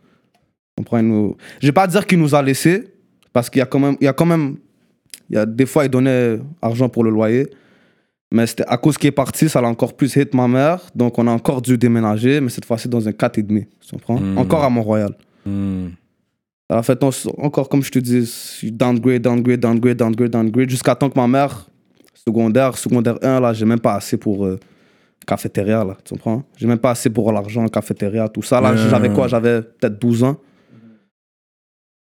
comprends? 0.77 1.03
Nous... 1.03 1.37
Je 1.61 1.67
vais 1.67 1.73
pas 1.73 1.89
dire 1.89 2.07
qu'il 2.07 2.21
nous 2.21 2.33
a 2.33 2.41
laissés, 2.41 2.85
parce 3.33 3.51
qu'il 3.51 3.59
y 3.59 3.63
a 3.63 3.67
quand 3.67 3.81
même... 3.81 3.97
Il 4.01 4.05
y 4.05 4.07
a 4.07 4.13
quand 4.13 4.25
même 4.27 4.59
il 5.29 5.35
y 5.35 5.37
a 5.37 5.47
des 5.47 5.67
fois, 5.67 5.85
il 5.85 5.89
donnait 5.91 6.39
argent 6.63 6.89
pour 6.89 7.03
le 7.03 7.11
loyer. 7.11 7.49
Mais 8.31 8.47
c'était 8.47 8.67
à 8.69 8.77
cause 8.77 8.97
qu'il 8.99 9.09
est 9.09 9.13
parti, 9.13 9.49
ça 9.49 9.61
l'a 9.61 9.67
encore 9.67 9.97
plus 9.97 10.15
hit 10.15 10.33
ma 10.33 10.47
mère. 10.47 10.81
Donc, 10.95 11.19
on 11.19 11.27
a 11.27 11.33
encore 11.33 11.61
dû 11.61 11.77
déménager, 11.77 12.41
mais 12.41 12.49
cette 12.49 12.65
fois-ci 12.65 12.89
dans 12.89 13.09
un 13.09 13.11
4,5. 13.11 13.67
Tu 13.81 13.91
comprends? 13.91 14.21
Mm. 14.21 14.39
Encore 14.39 14.63
à 14.63 14.71
Mont-Royal. 14.71 15.13
mm. 15.45 15.89
Ça 16.71 16.79
a 16.79 16.83
fait 16.85 17.03
en- 17.03 17.11
encore, 17.39 17.69
comme 17.69 17.83
je 17.83 17.91
te 17.91 17.99
dis, 17.99 18.31
downgrade, 18.71 19.23
downgrade, 19.23 19.59
downgrade, 19.59 19.97
downgrade, 19.97 20.31
downgrade, 20.31 20.71
jusqu'à 20.71 20.95
temps 20.95 21.11
que 21.11 21.19
ma 21.19 21.27
mère, 21.27 21.69
secondaire, 22.15 22.79
secondaire 22.79 23.19
1, 23.23 23.41
là, 23.41 23.53
j'ai 23.53 23.65
même 23.67 23.81
pas 23.81 23.95
assez 23.95 24.17
pour 24.17 24.47
euh, 24.47 24.57
cafétéria, 25.31 25.85
là, 25.85 25.97
tu 26.05 26.15
comprends? 26.15 26.43
J'ai 26.57 26.67
même 26.67 26.79
pas 26.79 26.91
assez 26.91 27.09
pour 27.09 27.31
l'argent, 27.33 27.67
cafétéria, 27.69 28.29
tout 28.29 28.43
ça. 28.43 28.61
Là, 28.61 28.75
j'avais 28.75 29.11
quoi? 29.11 29.29
J'avais 29.29 29.63
peut-être 29.63 29.99
12 29.99 30.25
ans. 30.25 30.37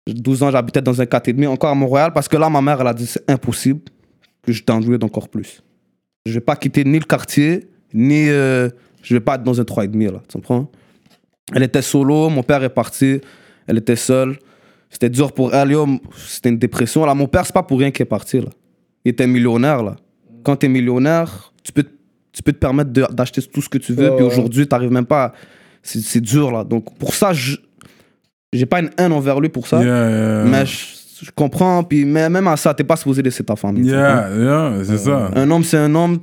12 0.08 0.44
ans, 0.44 0.52
j'habitais 0.52 0.82
dans 0.82 1.00
un 1.00 1.06
4,5, 1.06 1.48
encore 1.48 1.70
à 1.70 1.76
Montréal, 1.76 2.12
parce 2.14 2.28
que 2.28 2.38
là, 2.38 2.50
ma 2.50 2.62
mère, 2.62 2.82
elle 2.82 2.88
a 2.88 2.94
dit 2.94 3.06
c'est 3.06 3.30
impossible 3.30 3.82
que 4.42 4.52
je 4.52 4.64
downgrade 4.64 5.04
encore 5.04 5.30
plus. 5.30 5.62
Je 6.26 6.34
vais 6.34 6.42
pas 6.42 6.56
quitter 6.56 6.84
ni 6.84 6.98
le 6.98 7.06
quartier, 7.06 7.70
ni. 7.94 8.28
euh, 8.30 8.70
je 9.04 9.14
vais 9.14 9.20
pas 9.22 9.36
être 9.36 9.44
dans 9.44 9.62
un 9.62 9.64
3,5, 9.64 10.12
là, 10.12 10.22
tu 10.28 10.34
comprends? 10.34 10.70
Elle 11.54 11.64
était 11.64 11.82
solo, 11.84 12.30
mon 12.30 12.44
père 12.44 12.64
est 12.64 12.74
parti, 12.74 13.22
elle 13.68 13.78
était 13.78 13.96
seule. 13.96 14.38
C'était 14.90 15.10
dur 15.10 15.32
pour 15.32 15.54
elle, 15.54 15.76
c'était 16.16 16.50
une 16.50 16.58
dépression. 16.58 17.06
Là, 17.06 17.14
mon 17.14 17.28
père, 17.28 17.46
c'est 17.46 17.54
pas 17.54 17.62
pour 17.64 17.78
rien 17.78 17.92
qu'il 17.92 18.02
est 18.02 18.06
parti, 18.18 18.42
là. 18.42 18.50
Il 19.06 19.10
était 19.12 19.28
millionnaire, 19.28 19.84
là. 19.84 19.96
Quand 20.44 20.56
t'es 20.56 20.68
millionnaire, 20.68 21.54
tu 21.64 21.72
peux, 21.72 21.86
tu 22.40 22.44
peux 22.44 22.54
te 22.54 22.58
permettre 22.58 22.90
d'acheter 22.92 23.42
tout 23.42 23.62
ce 23.62 23.68
que 23.68 23.78
tu 23.78 23.92
veux, 23.92 24.16
puis 24.16 24.24
aujourd'hui, 24.24 24.66
t'arrives 24.66 24.92
même 24.92 25.06
pas. 25.06 25.26
à- 25.26 25.34
C'est 25.84 26.22
dur, 26.22 26.52
là. 26.54 26.64
Donc, 26.64 26.98
pour 26.98 27.14
ça, 27.14 27.34
je 27.34 27.58
j'ai 28.54 28.66
pas 28.66 28.80
une 28.80 28.90
haine 28.98 29.12
envers 29.12 29.40
lui 29.42 29.50
pour 29.50 29.68
ça. 29.68 29.84
Yeah, 29.84 30.10
yeah. 30.10 30.44
Mais 30.46 30.66
je, 30.66 31.26
je 31.26 31.32
comprends, 31.36 31.84
puis 31.84 32.06
mais 32.06 32.30
même 32.30 32.48
à 32.48 32.56
ça, 32.56 32.74
t'es 32.74 32.86
pas 32.86 32.96
supposé 32.96 33.22
laisser 33.22 33.44
ta 33.44 33.58
famille. 33.58 33.84
tu 33.84 33.90
comprends? 33.92 34.06
Yeah, 34.06 34.72
yeah, 34.78 34.84
c'est 34.86 34.98
ça. 35.00 35.32
Un 35.36 35.52
homme, 35.52 35.64
c'est 35.66 35.78
un 35.78 35.94
homme, 35.94 36.20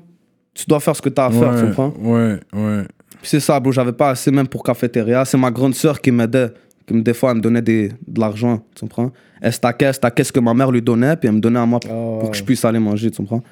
tu 0.55 0.65
dois 0.67 0.81
faire 0.81 0.97
ce 0.97 1.03
que 1.03 1.11
t'as 1.11 1.27
à 1.27 1.31
faire, 1.31 1.55
tu 1.55 1.67
comprends? 1.67 1.93
ouais, 2.01 2.41
ouais. 2.55 2.83
Puis 3.21 3.29
c'est 3.31 3.41
ça, 3.41 3.61
bro, 3.61 3.73
j'avais 3.73 3.93
pas 3.93 4.11
assez 4.11 4.31
même 4.31 4.49
pour 4.49 4.63
cafétéria. 4.63 5.25
C'est 5.27 5.37
ma 5.39 5.51
grande 5.51 5.75
sœur 5.75 6.01
qui 6.01 6.11
m'aidait, 6.11 6.49
qui 6.87 6.95
me, 6.95 7.03
des 7.03 7.13
fois, 7.15 7.31
elle 7.33 7.37
me 7.37 7.43
donnait 7.43 7.63
des, 7.63 7.91
de 8.09 8.21
l'argent, 8.21 8.63
tu 8.75 8.81
comprends? 8.81 9.13
Elle 9.43 9.53
stackait, 9.53 9.85
elle 9.87 9.95
stackait 9.95 10.25
ce 10.25 10.33
que 10.33 10.41
ma 10.41 10.55
mère 10.55 10.71
lui 10.73 10.81
donnait, 10.81 11.17
puis 11.17 11.29
elle 11.29 11.35
me 11.37 11.41
donnait 11.41 11.59
à 11.61 11.67
moi 11.67 11.79
pour, 11.81 11.93
Oh. 11.93 12.19
pour 12.21 12.31
que 12.31 12.37
je 12.39 12.43
puisse 12.45 12.65
aller 12.65 12.79
manger, 12.79 13.11
tu 13.11 13.19
comprends? 13.19 13.43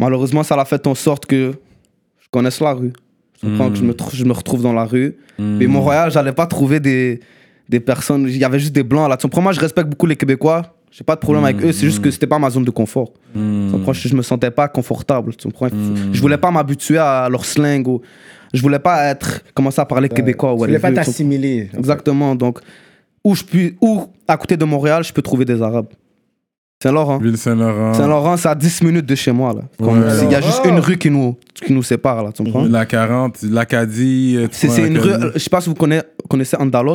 Malheureusement, 0.00 0.42
ça 0.42 0.56
l'a 0.56 0.64
fait 0.64 0.86
en 0.86 0.94
sorte 0.94 1.26
que 1.26 1.52
je 2.20 2.26
connaisse 2.30 2.60
la 2.60 2.72
rue. 2.72 2.92
Tu 3.40 3.46
comprends? 3.46 3.68
Mm. 3.68 3.72
Que 3.72 3.78
je 3.78 3.84
me, 3.84 3.92
tr- 3.92 4.14
je 4.14 4.24
me 4.24 4.32
retrouve 4.32 4.62
dans 4.62 4.72
la 4.72 4.84
rue. 4.84 5.16
Mm. 5.38 5.56
Mais 5.58 5.66
Montréal, 5.66 6.10
j'allais 6.10 6.32
pas 6.32 6.46
trouver 6.46 6.80
des, 6.80 7.20
des 7.68 7.80
personnes. 7.80 8.24
Il 8.28 8.36
y 8.36 8.44
avait 8.44 8.58
juste 8.58 8.72
des 8.74 8.82
blancs 8.82 9.08
là. 9.08 9.16
Tu 9.16 9.22
comprends? 9.22 9.42
Moi, 9.42 9.52
je 9.52 9.60
respecte 9.60 9.88
beaucoup 9.88 10.06
les 10.06 10.16
Québécois. 10.16 10.74
J'ai 10.90 11.04
pas 11.04 11.14
de 11.16 11.20
problème 11.20 11.44
avec 11.44 11.62
eux. 11.62 11.70
C'est 11.72 11.84
juste 11.86 12.00
que 12.00 12.10
c'était 12.10 12.26
pas 12.26 12.38
ma 12.38 12.48
zone 12.48 12.64
de 12.64 12.70
confort. 12.70 13.12
Tu 13.34 13.40
comprends? 13.70 13.92
Je, 13.92 14.08
je 14.08 14.14
me 14.16 14.22
sentais 14.22 14.50
pas 14.50 14.68
confortable. 14.68 15.36
Tu 15.36 15.46
comprends? 15.46 15.68
Je 16.12 16.20
voulais 16.20 16.38
pas 16.38 16.50
m'habituer 16.50 16.98
à 16.98 17.28
leur 17.30 17.44
slang 17.44 17.86
ou. 17.86 18.00
Je 18.54 18.62
voulais 18.62 18.78
pas 18.78 19.04
être. 19.10 19.42
commencer 19.52 19.80
à 19.80 19.84
parler 19.84 20.08
québécois 20.08 20.54
ou 20.54 20.60
Tu 20.60 20.66
voulais 20.66 20.78
pas 20.78 20.90
t'assimiler. 20.92 21.68
Exactement. 21.76 22.34
Donc, 22.34 22.60
où 23.22 23.34
je 23.34 23.44
puis. 23.44 23.76
Où, 23.82 24.06
à 24.26 24.36
côté 24.38 24.56
de 24.56 24.64
Montréal, 24.64 25.04
je 25.04 25.12
peux 25.12 25.20
trouver 25.22 25.44
des 25.44 25.60
Arabes. 25.60 25.88
Saint-Laurent. 26.82 27.18
Ville-Saint-Laurent. 27.18 27.94
Saint-Laurent, 27.94 28.36
c'est 28.36 28.48
à 28.48 28.54
10 28.54 28.82
minutes 28.82 29.06
de 29.06 29.14
chez 29.16 29.32
moi. 29.32 29.52
là. 29.52 29.62
Comme- 29.78 30.00
Ouais. 30.00 30.08
Il 30.24 30.30
y 30.30 30.34
a 30.36 30.40
juste 30.40 30.62
une 30.64 30.78
rue 30.78 30.96
qui 30.96 31.10
nous, 31.10 31.36
qui 31.54 31.72
nous 31.72 31.82
sépare, 31.82 32.22
là. 32.22 32.30
Tu 32.32 32.44
comprends? 32.44 32.64
La 32.64 32.86
40, 32.86 33.42
l'Acadie. 33.42 34.36
euh, 34.38 34.46
C'est 34.52 34.86
une 34.86 34.98
rue. 34.98 35.10
Je 35.34 35.38
sais 35.38 35.50
pas 35.50 35.60
si 35.60 35.68
vous 35.68 35.74
connaissez, 35.74 36.04
connaissez 36.28 36.56
Andalos. 36.56 36.94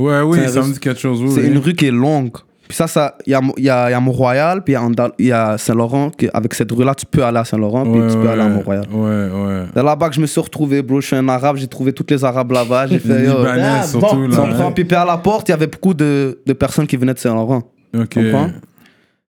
Ouais, 0.00 0.20
oui, 0.20 0.38
c'est 0.44 0.52
ça 0.52 0.62
me 0.62 0.72
dit 0.72 0.78
quelque 0.78 1.00
chose. 1.00 1.20
oui, 1.20 1.30
C'est 1.34 1.40
oui. 1.40 1.48
une 1.48 1.58
rue 1.58 1.74
qui 1.74 1.86
est 1.86 1.90
longue. 1.90 2.30
Puis 2.68 2.76
ça, 2.76 2.86
ça, 2.86 3.16
il 3.26 3.32
y 3.32 3.34
a, 3.34 3.40
y, 3.56 3.68
a, 3.70 3.90
y 3.90 3.94
a 3.94 3.98
Mont-Royal, 3.98 4.62
puis 4.62 4.74
il 4.74 4.74
y 4.74 4.76
a 4.76 4.82
Andal- 4.82 5.12
il 5.18 5.26
y 5.26 5.32
a 5.32 5.56
Saint-Laurent. 5.58 6.10
qui- 6.10 6.28
Avec 6.32 6.54
cette 6.54 6.70
rue-là, 6.70 6.94
tu 6.94 7.06
peux 7.06 7.24
aller 7.24 7.38
à 7.38 7.44
Saint-Laurent, 7.44 7.82
puis 7.82 7.98
Ouais, 8.00 8.06
tu 8.08 8.14
peux 8.14 8.22
ouais, 8.26 8.28
aller 8.28 8.42
à 8.42 8.48
Mont-Royal. 8.48 8.84
Ouais, 8.92 9.08
ouais. 9.10 9.62
C'est 9.74 9.82
là-bas 9.82 10.08
que 10.10 10.14
je 10.14 10.20
me 10.20 10.26
suis 10.26 10.40
retrouvé, 10.40 10.82
bro. 10.82 11.00
Je 11.00 11.06
suis 11.08 11.16
un 11.16 11.28
arabe, 11.28 11.56
j'ai 11.56 11.66
trouvé 11.66 11.92
toutes 11.92 12.10
les 12.12 12.22
arabes 12.24 12.52
là-bas. 12.52 12.86
J'ai 12.86 12.98
fait. 13.00 13.22
Libanais, 13.26 13.82
surtout, 13.86 14.16
bon, 14.16 14.28
là. 14.28 14.70
puis 14.72 14.86
à 14.94 15.04
la 15.04 15.16
porte, 15.16 15.48
il 15.48 15.52
y 15.52 15.54
avait 15.54 15.66
beaucoup 15.66 15.94
de, 15.94 16.38
de 16.46 16.52
personnes 16.52 16.86
qui 16.86 16.96
venaient 16.96 17.14
de 17.14 17.18
Saint-Laurent. 17.18 17.62
Ok. 17.96 18.18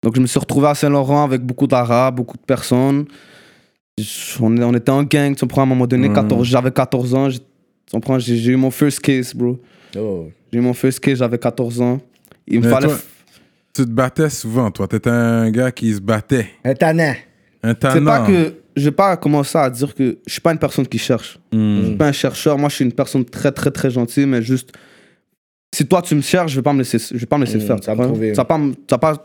Donc 0.03 0.17
je 0.17 0.21
me 0.21 0.27
suis 0.27 0.39
retrouvé 0.41 0.67
à 0.69 0.75
Saint-Laurent 0.75 1.25
avec 1.25 1.43
beaucoup 1.43 1.67
d'arabes, 1.67 2.17
beaucoup 2.17 2.37
de 2.37 2.43
personnes. 2.43 3.05
Je- 3.99 4.43
On, 4.43 4.57
on 4.63 4.75
était 4.75 4.91
en 4.91 5.03
gang, 5.05 5.35
tu 5.35 5.41
comprends? 5.41 5.63
À 5.63 5.65
un 5.65 5.69
moment 5.69 5.87
donné, 5.87 6.09
Mm. 6.09 6.15
14 6.15 6.47
j'avais 6.49 6.71
14 6.73 7.15
ans. 7.15 7.29
j'ai- 7.31 7.39
Tu 7.39 7.93
comprends? 7.93 8.19
J'ai 8.19 8.51
eu 8.51 8.57
mon 8.57 8.71
first 8.71 9.01
case, 9.01 9.35
bro. 9.35 9.61
Oh. 9.99 10.29
J'ai 10.53 10.59
eu 10.59 10.63
mon 10.63 10.73
first 10.75 10.99
case, 11.01 11.19
j'avais 11.19 11.39
14 11.39 11.81
ans. 11.81 12.01
Il 12.47 12.61
me 12.61 12.65
Mais 12.65 12.71
fallait. 12.73 12.87
toi, 12.89 12.97
Tu 13.75 13.85
te 13.85 13.91
battais 13.91 14.29
souvent, 14.29 14.71
toi. 14.71 14.87
T'étais 14.89 15.09
un 15.11 15.51
gars 15.51 15.71
qui 15.73 15.95
se 15.95 16.01
battait. 16.01 16.47
Un 16.65 16.75
tannant. 16.75 17.15
Un 17.63 17.69
C'est 17.71 17.75
tannant. 17.79 18.05
pas 18.11 18.27
que. 18.27 18.55
Je 18.77 18.85
vais 18.85 18.91
pas 18.91 19.17
commencer 19.19 19.57
à 19.59 19.69
dire 19.71 19.95
que 19.95 20.19
je 20.27 20.33
suis 20.33 20.41
pas 20.41 20.53
une 20.53 20.59
personne 20.59 20.87
qui 20.87 20.99
cherche. 20.99 21.39
Je 21.53 21.59
Hmm. 21.59 21.85
suis 21.87 21.95
pas 21.97 22.09
un 22.09 22.13
chercheur. 22.13 22.59
Moi, 22.59 22.69
je 22.71 22.75
suis 22.77 22.85
une 22.85 22.93
personne 22.93 23.25
très, 23.25 23.53
très, 23.53 23.71
très 23.71 23.91
gentille, 23.91 24.27
mais 24.27 24.43
juste. 24.43 24.73
Si 25.75 25.87
toi, 25.87 26.03
tu 26.03 26.15
me 26.15 26.21
cherches, 26.21 26.53
je 26.53 26.57
vais 26.57 26.63
pas 26.63 26.73
me 26.73 26.79
laisser, 26.79 26.99
je 26.99 27.17
vais 27.17 27.27
pas 27.27 27.39
me 27.39 27.45
laisser 27.45 27.57
Mm, 27.59 27.61
faire. 27.63 27.77
tu 27.81 27.87
ça 27.87 27.93
va 27.95 27.97
me 27.97 28.09
comprends? 28.09 28.13
trouver. 28.15 28.35
Ça 28.35 28.43
va 28.43 28.45
pas. 28.47 28.59
me- 28.59 28.75
Ça 28.89 28.99
pas. 28.99 29.25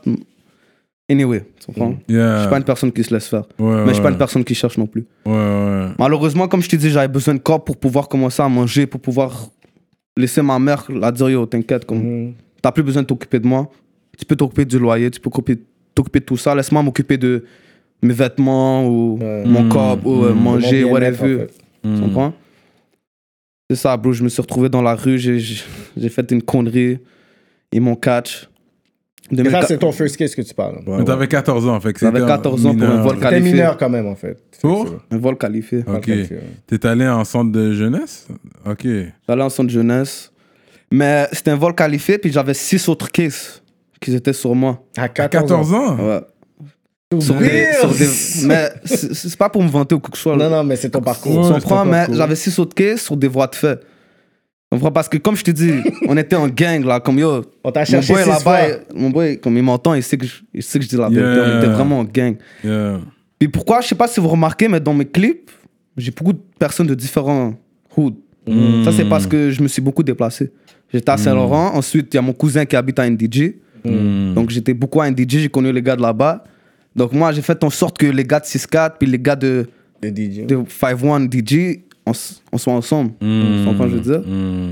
Anyway, 1.10 1.42
tu 1.58 1.66
comprends? 1.66 1.90
Mm. 1.90 1.98
Yeah. 2.08 2.36
Je 2.36 2.40
suis 2.42 2.50
pas 2.50 2.58
une 2.58 2.64
personne 2.64 2.92
qui 2.92 3.02
se 3.04 3.12
laisse 3.14 3.28
faire. 3.28 3.44
Ouais, 3.58 3.82
Mais 3.82 3.88
je 3.88 3.94
suis 3.94 4.02
pas 4.02 4.10
une 4.10 4.18
personne 4.18 4.44
qui 4.44 4.54
cherche 4.54 4.76
non 4.76 4.86
plus. 4.86 5.06
Ouais, 5.24 5.32
ouais. 5.32 5.86
Malheureusement, 5.98 6.48
comme 6.48 6.62
je 6.62 6.68
te 6.68 6.76
dis, 6.76 6.90
j'avais 6.90 7.08
besoin 7.08 7.34
de 7.34 7.38
corps 7.40 7.62
pour 7.64 7.76
pouvoir 7.76 8.08
commencer 8.08 8.42
à 8.42 8.48
manger, 8.48 8.86
pour 8.86 9.00
pouvoir 9.00 9.48
laisser 10.16 10.42
ma 10.42 10.58
mère 10.58 10.84
la 10.90 11.10
dire 11.12 11.30
Yo, 11.30 11.46
t'inquiète, 11.46 11.84
comme 11.86 11.98
Mhm. 12.02 12.32
t'as 12.62 12.72
plus 12.72 12.82
besoin 12.82 13.02
de 13.02 13.06
t'occuper 13.06 13.40
de 13.40 13.46
moi. 13.46 13.70
Tu 14.18 14.24
peux 14.26 14.36
t'occuper 14.36 14.64
du 14.64 14.78
loyer, 14.78 15.10
tu 15.10 15.20
peux 15.20 15.30
t'occuper- 15.30 16.20
de 16.20 16.24
tout 16.24 16.36
ça. 16.36 16.54
Laisse-moi 16.54 16.82
m'occuper 16.82 17.16
de 17.18 17.44
mes 18.02 18.12
vêtements 18.14 18.86
ou 18.86 19.18
Ouais. 19.20 19.44
mon 19.46 19.64
Mm. 19.64 19.68
corps 19.68 19.98
ou 20.04 20.24
euh, 20.24 20.32
Mm. 20.34 20.38
manger, 20.42 20.84
Mon 20.84 20.92
whatever. 20.92 21.34
en 21.34 21.38
fait. 21.38 21.50
Tu 21.94 22.00
comprends? 22.02 22.32
C'est 23.70 23.76
ça, 23.76 23.96
bro. 23.96 24.12
Je 24.12 24.24
me 24.24 24.28
suis 24.28 24.40
retrouvé 24.40 24.68
dans 24.68 24.82
la 24.82 24.94
rue, 24.94 25.18
j'ai- 25.18 26.08
fait 26.08 26.30
une 26.30 26.42
connerie. 26.42 26.98
Ils 27.72 27.80
m'ont 27.80 27.96
catch. 27.96 28.48
De 29.30 29.44
Et 29.46 29.50
ça, 29.50 29.60
c'est 29.60 29.76
ton 29.76 29.92
first 29.92 30.16
case 30.16 30.34
que 30.34 30.40
tu 30.40 30.54
parles. 30.54 30.78
Mais 30.86 31.04
t'avais 31.04 31.28
14 31.28 31.68
ans, 31.68 31.78
fait 31.80 31.92
que 31.92 32.00
J'avais 32.00 32.20
c'était 32.20 32.30
14 32.30 32.64
ans 32.64 32.74
pour 32.74 32.88
un 32.88 33.02
vol 33.02 33.16
T'es 33.16 33.20
qualifié. 33.24 33.52
mineur 33.52 33.76
quand 33.76 33.90
même, 33.90 34.06
en 34.06 34.14
fait. 34.14 34.38
Oh. 34.62 34.86
Un 35.10 35.18
vol 35.18 35.36
qualifié. 35.36 35.84
Ok. 35.86 36.06
Ouais. 36.06 36.26
T'es 36.66 36.86
allé 36.86 37.06
en 37.06 37.24
centre 37.24 37.52
de 37.52 37.74
jeunesse? 37.74 38.26
Ok. 38.64 38.86
J'allais 39.28 39.42
en 39.42 39.50
centre 39.50 39.68
jeunesse. 39.70 40.32
Mais 40.90 41.26
c'était 41.32 41.50
un 41.50 41.56
vol 41.56 41.74
qualifié, 41.74 42.16
puis 42.16 42.32
j'avais 42.32 42.54
six 42.54 42.88
autres 42.88 43.10
cases 43.12 43.62
qui 44.00 44.14
étaient 44.14 44.32
sur 44.32 44.54
moi. 44.54 44.82
À 44.96 45.02
À 45.02 45.08
14, 45.10 45.42
14 45.42 45.74
ans? 45.74 45.96
Ouais. 45.98 46.20
Sur 47.20 47.34
des- 47.36 47.48
Real. 47.48 47.74
sur 47.80 47.94
des- 47.94 48.08
mais 48.46 48.70
c'est 48.84 49.36
pas 49.36 49.48
pour 49.48 49.62
me 49.62 49.68
vanter 49.68 49.94
ou 49.94 49.98
quoi 50.00 50.10
que 50.10 50.16
ce 50.18 50.24
soit. 50.24 50.36
Non, 50.36 50.50
non, 50.50 50.62
mais 50.62 50.76
c'est 50.76 50.90
ton 50.90 51.00
parcours. 51.00 51.50
Ouais, 51.50 51.84
mais 51.86 52.06
j'avais 52.12 52.36
six 52.36 52.58
autres 52.58 52.74
cases 52.74 53.02
sur 53.02 53.16
des 53.16 53.28
voies 53.28 53.46
de 53.46 53.54
fait. 53.54 53.80
Tu 53.80 54.76
comprends? 54.76 54.92
Parce 54.92 55.08
que 55.08 55.16
comme 55.16 55.34
je 55.34 55.42
te 55.42 55.50
dis, 55.50 55.72
on 56.06 56.14
était 56.18 56.36
en 56.36 56.48
gang 56.48 56.84
là, 56.84 57.00
comme 57.00 57.18
yo. 57.18 57.42
On 57.64 57.72
t'a 57.72 57.84
Mon 57.90 58.00
boy 58.00 58.26
là-bas, 58.26 58.60
mon 58.94 59.08
boy, 59.10 59.40
comme 59.40 59.56
il 59.56 59.62
m'entend, 59.62 59.94
il 59.94 60.02
sait 60.02 60.18
que 60.18 60.26
je, 60.26 60.34
il 60.52 60.62
sait 60.62 60.78
que 60.78 60.84
je 60.84 60.90
dis 60.90 60.96
la 60.96 61.08
vérité. 61.08 61.40
Yeah. 61.40 61.54
On 61.54 61.58
était 61.58 61.72
vraiment 61.72 61.98
en 62.00 62.04
gang. 62.04 62.36
Yeah. 62.62 63.00
Puis 63.38 63.48
pourquoi, 63.48 63.80
je 63.80 63.88
sais 63.88 63.94
pas 63.94 64.06
si 64.08 64.20
vous 64.20 64.28
remarquez, 64.28 64.68
mais 64.68 64.78
dans 64.80 64.92
mes 64.92 65.06
clips, 65.06 65.50
j'ai 65.96 66.10
beaucoup 66.10 66.34
de 66.34 66.40
personnes 66.58 66.86
de 66.88 66.94
différents 66.94 67.54
hoods. 67.96 68.16
Mm. 68.46 68.84
Ça, 68.84 68.92
c'est 68.92 69.08
parce 69.08 69.26
que 69.26 69.50
je 69.50 69.62
me 69.62 69.68
suis 69.68 69.80
beaucoup 69.80 70.02
déplacé. 70.02 70.52
J'étais 70.92 71.10
à 71.10 71.16
Saint-Laurent. 71.16 71.72
Ensuite, 71.74 72.12
il 72.12 72.16
y 72.16 72.18
a 72.18 72.22
mon 72.22 72.32
cousin 72.34 72.66
qui 72.66 72.76
habite 72.76 72.98
à 72.98 73.08
NDG. 73.08 73.58
Donc, 73.84 74.50
j'étais 74.50 74.74
beaucoup 74.74 75.00
à 75.00 75.10
NDG. 75.10 75.38
J'ai 75.40 75.48
connu 75.48 75.72
les 75.72 75.80
gars 75.82 75.96
de 75.96 76.02
là-bas. 76.02 76.44
Donc, 76.98 77.12
moi, 77.12 77.30
j'ai 77.32 77.42
fait 77.42 77.62
en 77.62 77.70
sorte 77.70 77.96
que 77.96 78.06
les 78.06 78.24
gars 78.24 78.40
de 78.40 78.44
6-4 78.44 78.94
puis 78.98 79.08
les 79.08 79.18
gars 79.18 79.36
de, 79.36 79.68
DJ. 80.02 80.46
de 80.46 80.56
5-1 80.56 81.30
DJ, 81.32 81.78
on, 82.04 82.12
on 82.52 82.58
soit 82.58 82.72
ensemble. 82.72 83.12
Je 83.22 83.86
veux 83.86 84.00
dire? 84.00 84.22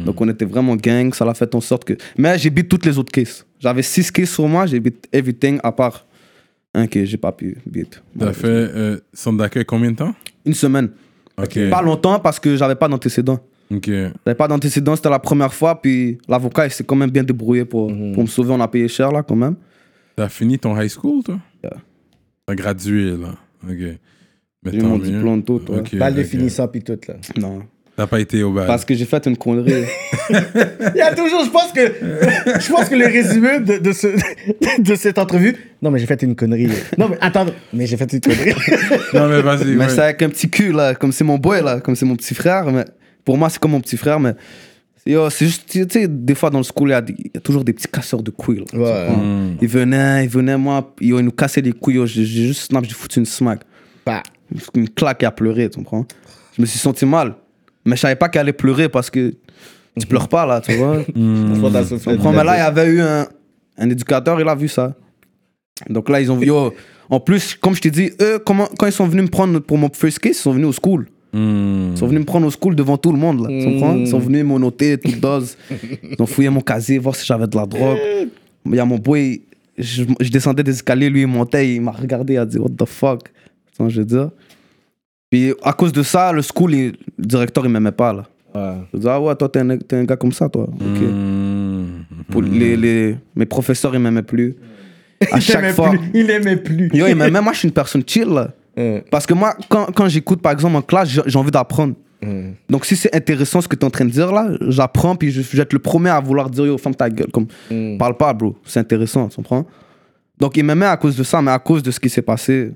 Donc, 0.04 0.20
on 0.20 0.28
était 0.28 0.44
vraiment 0.44 0.74
gang. 0.74 1.14
Ça 1.14 1.24
l'a 1.24 1.34
fait 1.34 1.54
en 1.54 1.60
sorte 1.60 1.84
que. 1.84 1.94
Mais 2.18 2.36
j'ai 2.36 2.50
beat 2.50 2.68
toutes 2.68 2.84
les 2.84 2.98
autres 2.98 3.12
cases. 3.12 3.46
J'avais 3.60 3.82
6 3.82 4.10
cases 4.10 4.30
sur 4.30 4.48
moi. 4.48 4.66
J'ai 4.66 4.80
beat 4.80 5.08
everything 5.12 5.60
à 5.62 5.70
part 5.70 6.04
un 6.74 6.86
que 6.88 7.04
j'ai 7.04 7.16
pas 7.16 7.32
pu 7.32 7.56
beat. 7.64 8.02
T'as 8.18 8.32
fait 8.32 8.46
euh, 8.46 8.98
centre 9.12 9.38
d'accueil 9.38 9.64
combien 9.64 9.92
de 9.92 9.96
temps? 9.96 10.14
Une 10.44 10.54
semaine. 10.54 10.90
Pas 11.36 11.82
longtemps 11.82 12.18
parce 12.18 12.40
que 12.40 12.56
j'avais 12.56 12.74
pas 12.74 12.88
d'antécédent. 12.88 13.38
Ok. 13.70 13.86
J'avais 13.88 14.36
pas 14.36 14.48
d'antécédent, 14.48 14.96
c'était 14.96 15.10
la 15.10 15.18
première 15.18 15.54
fois. 15.54 15.80
Puis 15.80 16.18
l'avocat, 16.28 16.66
il 16.66 16.70
s'est 16.70 16.84
quand 16.84 16.96
même 16.96 17.10
bien 17.10 17.22
débrouillé 17.24 17.64
pour, 17.64 17.86
pour 17.88 18.22
me 18.22 18.26
sauver. 18.26 18.52
On 18.52 18.60
a 18.60 18.68
payé 18.68 18.88
cher 18.88 19.12
là 19.12 19.22
quand 19.22 19.36
même. 19.36 19.54
T'as 20.16 20.28
fini 20.28 20.58
ton 20.58 20.78
high 20.80 20.88
school, 20.88 21.22
toi? 21.22 21.38
T'as 22.46 22.54
gradué, 22.54 23.10
là. 23.10 23.34
Ok. 23.68 23.98
Mais 24.62 24.72
J'ai 24.72 24.78
tant 24.78 24.86
mon 24.88 24.98
mieux. 24.98 25.04
diplôme. 25.04 25.42
Ok, 25.48 25.96
Balle 25.96 26.14
de 26.14 26.22
finissant 26.22 26.68
puis 26.68 26.82
tout 26.82 26.98
là. 27.08 27.14
Non. 27.36 27.62
T'as 27.96 28.06
pas 28.06 28.20
été 28.20 28.42
au 28.42 28.52
bal. 28.52 28.66
Parce 28.66 28.84
que 28.84 28.94
j'ai 28.94 29.06
fait 29.06 29.26
une 29.26 29.36
connerie. 29.38 29.84
Il 30.30 30.96
y 30.96 31.00
a 31.00 31.14
toujours, 31.14 31.44
je 31.44 31.50
pense 31.50 31.72
que, 31.72 31.80
je 32.60 32.70
pense 32.70 32.88
que 32.90 32.94
le 32.94 33.06
résumé 33.06 33.58
de, 33.60 33.78
de, 33.78 33.92
ce, 33.92 34.08
de 34.82 34.94
cette 34.94 35.18
entrevue. 35.18 35.56
Non, 35.80 35.90
mais 35.90 35.98
j'ai 35.98 36.06
fait 36.06 36.22
une 36.22 36.36
connerie. 36.36 36.68
Non, 36.98 37.08
mais 37.08 37.16
attends, 37.22 37.46
mais 37.72 37.86
j'ai 37.86 37.96
fait 37.96 38.12
une 38.12 38.20
connerie. 38.20 38.52
Non, 39.14 39.28
mais 39.28 39.40
vas-y. 39.40 39.74
mais 39.74 39.86
ouais. 39.86 39.88
c'est 39.90 40.02
avec 40.02 40.20
un 40.22 40.28
petit 40.28 40.50
cul 40.50 40.72
là, 40.72 40.94
comme 40.94 41.10
c'est 41.10 41.24
mon 41.24 41.38
boy 41.38 41.62
là, 41.62 41.80
comme 41.80 41.96
c'est 41.96 42.04
mon 42.06 42.16
petit 42.16 42.34
frère. 42.34 42.70
Mais 42.70 42.84
pour 43.24 43.38
moi, 43.38 43.48
c'est 43.48 43.58
comme 43.58 43.70
mon 43.72 43.80
petit 43.80 43.96
frère. 43.96 44.20
Mais 44.20 44.34
yo, 45.06 45.30
c'est 45.30 45.46
juste, 45.46 45.66
tu 45.68 45.86
sais, 45.88 46.08
des 46.08 46.34
fois 46.34 46.50
dans 46.50 46.58
le 46.58 46.64
school, 46.64 46.90
il 46.90 47.14
y, 47.18 47.22
y 47.34 47.36
a 47.36 47.40
toujours 47.40 47.64
des 47.64 47.72
petits 47.72 47.88
casseurs 47.88 48.22
de 48.22 48.30
couilles. 48.30 48.64
Là, 48.72 48.78
Ouais. 48.78 49.16
Mm. 49.16 49.56
Ils 49.60 49.68
venaient, 49.68 50.24
ils 50.24 50.30
venaient, 50.30 50.56
moi, 50.58 50.94
yo, 51.00 51.18
ils 51.18 51.24
nous 51.24 51.30
cassaient 51.30 51.60
les 51.62 51.72
couilles. 51.72 52.06
J'ai 52.06 52.24
juste 52.24 52.62
snap, 52.70 52.84
j'ai 52.84 52.92
foutu 52.94 53.18
une 53.20 53.26
smack. 53.26 53.60
Bah, 54.04 54.22
une 54.74 54.88
claque 54.88 55.22
et 55.22 55.26
à 55.26 55.30
pleurer, 55.30 55.68
tu 55.70 55.78
comprends? 55.78 56.06
Je 56.56 56.62
me 56.62 56.66
suis 56.66 56.78
senti 56.78 57.04
mal. 57.06 57.34
Mais 57.84 57.96
je 57.96 58.00
savais 58.00 58.16
pas 58.16 58.28
qu'elle 58.28 58.40
allait 58.42 58.52
pleurer 58.52 58.88
parce 58.88 59.10
que 59.10 59.34
tu 59.98 60.06
pleures 60.06 60.28
pas 60.28 60.44
là, 60.46 60.60
tu 60.60 60.72
vois? 60.74 60.98
Tu 61.98 62.16
comprends? 62.16 62.32
Mais 62.32 62.44
là, 62.44 62.56
il 62.56 62.58
y 62.58 62.62
avait 62.62 62.86
eu 62.86 63.00
un, 63.00 63.26
un 63.78 63.90
éducateur, 63.90 64.40
il 64.40 64.48
a 64.48 64.54
vu 64.54 64.68
ça. 64.68 64.94
Donc 65.88 66.08
là, 66.08 66.20
ils 66.20 66.30
ont 66.32 66.36
vu. 66.36 66.46
yo, 66.46 66.72
en 67.08 67.20
plus, 67.20 67.54
comme 67.54 67.74
je 67.74 67.80
t'ai 67.80 67.90
dit, 67.90 68.10
eux, 68.20 68.38
comment, 68.44 68.68
quand 68.78 68.86
ils 68.86 68.92
sont 68.92 69.06
venus 69.06 69.24
me 69.24 69.30
prendre 69.30 69.58
pour 69.60 69.78
mon 69.78 69.88
first 69.92 70.18
case, 70.18 70.36
ils 70.36 70.40
sont 70.40 70.52
venus 70.52 70.66
au 70.66 70.72
school. 70.72 71.06
Mm. 71.36 71.90
Ils 71.92 71.98
sont 71.98 72.06
venus 72.06 72.20
me 72.20 72.24
prendre 72.26 72.46
au 72.46 72.50
school 72.50 72.74
devant 72.74 72.96
tout 72.96 73.12
le 73.12 73.18
monde, 73.18 73.46
là. 73.48 73.64
Comprends? 73.64 73.94
Ils 73.96 74.06
sont 74.08 74.18
venus 74.18 74.44
me 74.44 74.58
noter, 74.58 74.96
toute 74.98 75.20
dose. 75.20 75.56
Ils 76.02 76.16
ont 76.20 76.26
fouillé 76.26 76.48
mon 76.48 76.60
casier, 76.60 76.98
voir 76.98 77.14
si 77.14 77.26
j'avais 77.26 77.46
de 77.46 77.56
la 77.56 77.66
drogue. 77.66 77.98
Il 78.64 78.74
y 78.74 78.78
a 78.80 78.84
mon 78.84 78.96
boy, 78.98 79.42
je, 79.78 80.04
je 80.20 80.30
descendais 80.30 80.62
des 80.62 80.72
escaliers, 80.72 81.10
lui, 81.10 81.20
il 81.22 81.26
montait, 81.26 81.74
il 81.74 81.80
m'a 81.80 81.90
regardé, 81.92 82.34
il 82.34 82.38
a 82.38 82.46
dit, 82.46 82.58
What 82.58 82.70
the 82.78 82.86
fuck? 82.86 83.24
Tu 83.24 83.76
vois, 83.78 83.88
je 83.88 83.98
veux 84.00 84.04
dire? 84.06 84.30
Puis 85.30 85.52
à 85.62 85.72
cause 85.72 85.92
de 85.92 86.02
ça, 86.02 86.32
le 86.32 86.40
school, 86.42 86.74
il- 86.74 86.96
le 87.18 87.24
directeur, 87.26 87.64
il 87.66 87.70
m'aimait 87.70 87.92
pas, 87.92 88.12
là. 88.12 88.26
ouais. 88.54 88.76
Je 88.94 88.98
dis, 89.00 89.08
ah 89.08 89.20
ouais, 89.20 89.34
toi, 89.36 89.48
t'es 89.48 89.58
un, 89.60 89.76
t'es 89.76 89.96
un 89.96 90.04
gars 90.04 90.16
comme 90.16 90.32
ça, 90.32 90.48
toi. 90.48 90.66
Mm. 90.80 91.84
Pour 92.30 92.42
les, 92.42 92.76
les, 92.76 93.16
mes 93.34 93.46
professeurs, 93.46 93.94
ils 93.94 94.00
m'aimaient 94.00 94.22
plus. 94.22 94.54
À 95.30 95.36
Il 95.36 95.42
chaque 95.42 95.70
fois. 95.72 95.90
plus. 95.90 96.00
Il 96.14 96.30
aimait 96.30 96.56
plus. 96.56 96.90
Yo, 96.92 97.06
il 97.06 97.14
m'aimait. 97.16 97.40
Moi, 97.40 97.52
je 97.52 97.58
suis 97.60 97.68
une 97.68 97.74
personne 97.74 98.02
chill, 98.06 98.28
là. 98.28 98.52
Hum, 98.78 99.00
Parce 99.10 99.26
que 99.26 99.34
moi, 99.34 99.56
quand, 99.68 99.86
quand 99.94 100.08
j'écoute, 100.08 100.40
par 100.42 100.52
exemple, 100.52 100.76
en 100.76 100.82
classe, 100.82 101.08
j'ai 101.26 101.38
envie 101.38 101.50
d'apprendre. 101.50 101.94
hum. 102.22 102.54
Donc, 102.68 102.84
si 102.84 102.96
c'est 102.96 103.14
intéressant 103.14 103.60
ce 103.60 103.68
que 103.68 103.76
tu 103.76 103.82
es 103.82 103.84
en 103.86 103.90
train 103.90 104.04
de 104.04 104.10
dire, 104.10 104.32
là, 104.32 104.50
j'apprends, 104.68 105.16
puis 105.16 105.30
je, 105.30 105.40
je 105.42 105.56
vais 105.56 105.62
être 105.62 105.72
le 105.72 105.78
premier 105.78 106.10
à 106.10 106.20
vouloir 106.20 106.50
dire, 106.50 106.66
yo, 106.66 106.76
ferme 106.78 106.94
ta 106.94 107.08
gueule. 107.08 107.30
Comme, 107.32 107.46
Mm. 107.70 107.96
parle 107.98 108.16
pas, 108.16 108.32
bro. 108.34 108.56
C'est 108.64 108.80
intéressant, 108.80 109.28
tu 109.28 109.36
comprends? 109.36 109.64
Donc, 110.38 110.56
il 110.56 110.64
m'aimait 110.64 110.86
à 110.86 110.96
cause 110.96 111.16
de 111.16 111.22
ça, 111.22 111.40
mais 111.40 111.50
à 111.50 111.58
cause 111.58 111.82
de 111.82 111.90
ce 111.90 111.98
qui 111.98 112.10
s'est 112.10 112.20
passé, 112.22 112.72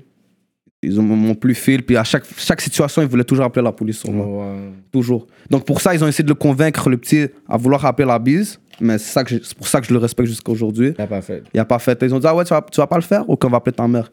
ils 0.81 0.99
ont- 0.99 1.03
m'ont 1.03 1.35
plus 1.35 1.53
fil. 1.53 1.83
Puis 1.83 1.95
à 1.95 2.03
chaque, 2.03 2.23
chaque 2.37 2.59
situation, 2.61 3.03
ils 3.03 3.07
voulaient 3.07 3.23
toujours 3.23 3.45
appeler 3.45 3.63
la 3.63 3.71
police 3.71 3.99
sur 3.99 4.11
moi. 4.11 4.25
Ouais. 4.25 4.71
Toujours. 4.91 5.27
Donc, 5.51 5.63
pour 5.65 5.79
ça, 5.79 5.93
ils 5.93 6.03
ont 6.03 6.07
essayé 6.07 6.23
de 6.23 6.29
le 6.29 6.33
convaincre, 6.35 6.89
le 6.89 6.97
petit, 6.97 7.27
à 7.47 7.57
vouloir 7.57 7.85
appeler 7.85 8.07
la 8.07 8.17
bise. 8.17 8.59
Mais 8.79 8.97
c'est 8.97 9.23
pour 9.55 9.67
ça 9.67 9.79
que 9.79 9.85
je 9.85 9.93
le 9.93 9.99
respecte 9.99 10.27
jusqu'à 10.27 10.51
aujourd'hui. 10.51 10.95
T'as 10.95 11.05
pas 11.05 11.21
fait. 11.21 11.43
Il 11.53 11.59
a 11.59 11.65
pas 11.65 11.77
fait. 11.77 12.01
Ils 12.01 12.11
ont 12.15 12.17
dit, 12.17 12.25
ah 12.25 12.33
ouais, 12.35 12.43
tu 12.45 12.49
vas, 12.49 12.65
tu 12.71 12.81
vas 12.81 12.87
pas 12.87 12.95
le 12.95 13.03
faire? 13.03 13.29
Ou 13.29 13.35
qu'on 13.35 13.47
va 13.49 13.57
appeler 13.57 13.75
ta 13.75 13.87
mère. 13.87 14.11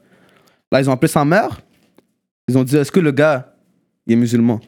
Là, 0.71 0.83
ils 0.83 0.91
ont 0.91 0.93
appelé 0.93 1.09
sa 1.09 1.25
mère. 1.25 1.59
Ils 2.49 2.57
ont 2.59 2.65
dit, 2.65 2.77
est-ce 2.77 2.91
que 2.91 3.01
le 3.01 3.11
gars, 3.13 3.55
il 4.07 4.15
est 4.15 4.17
musulman? 4.17 4.61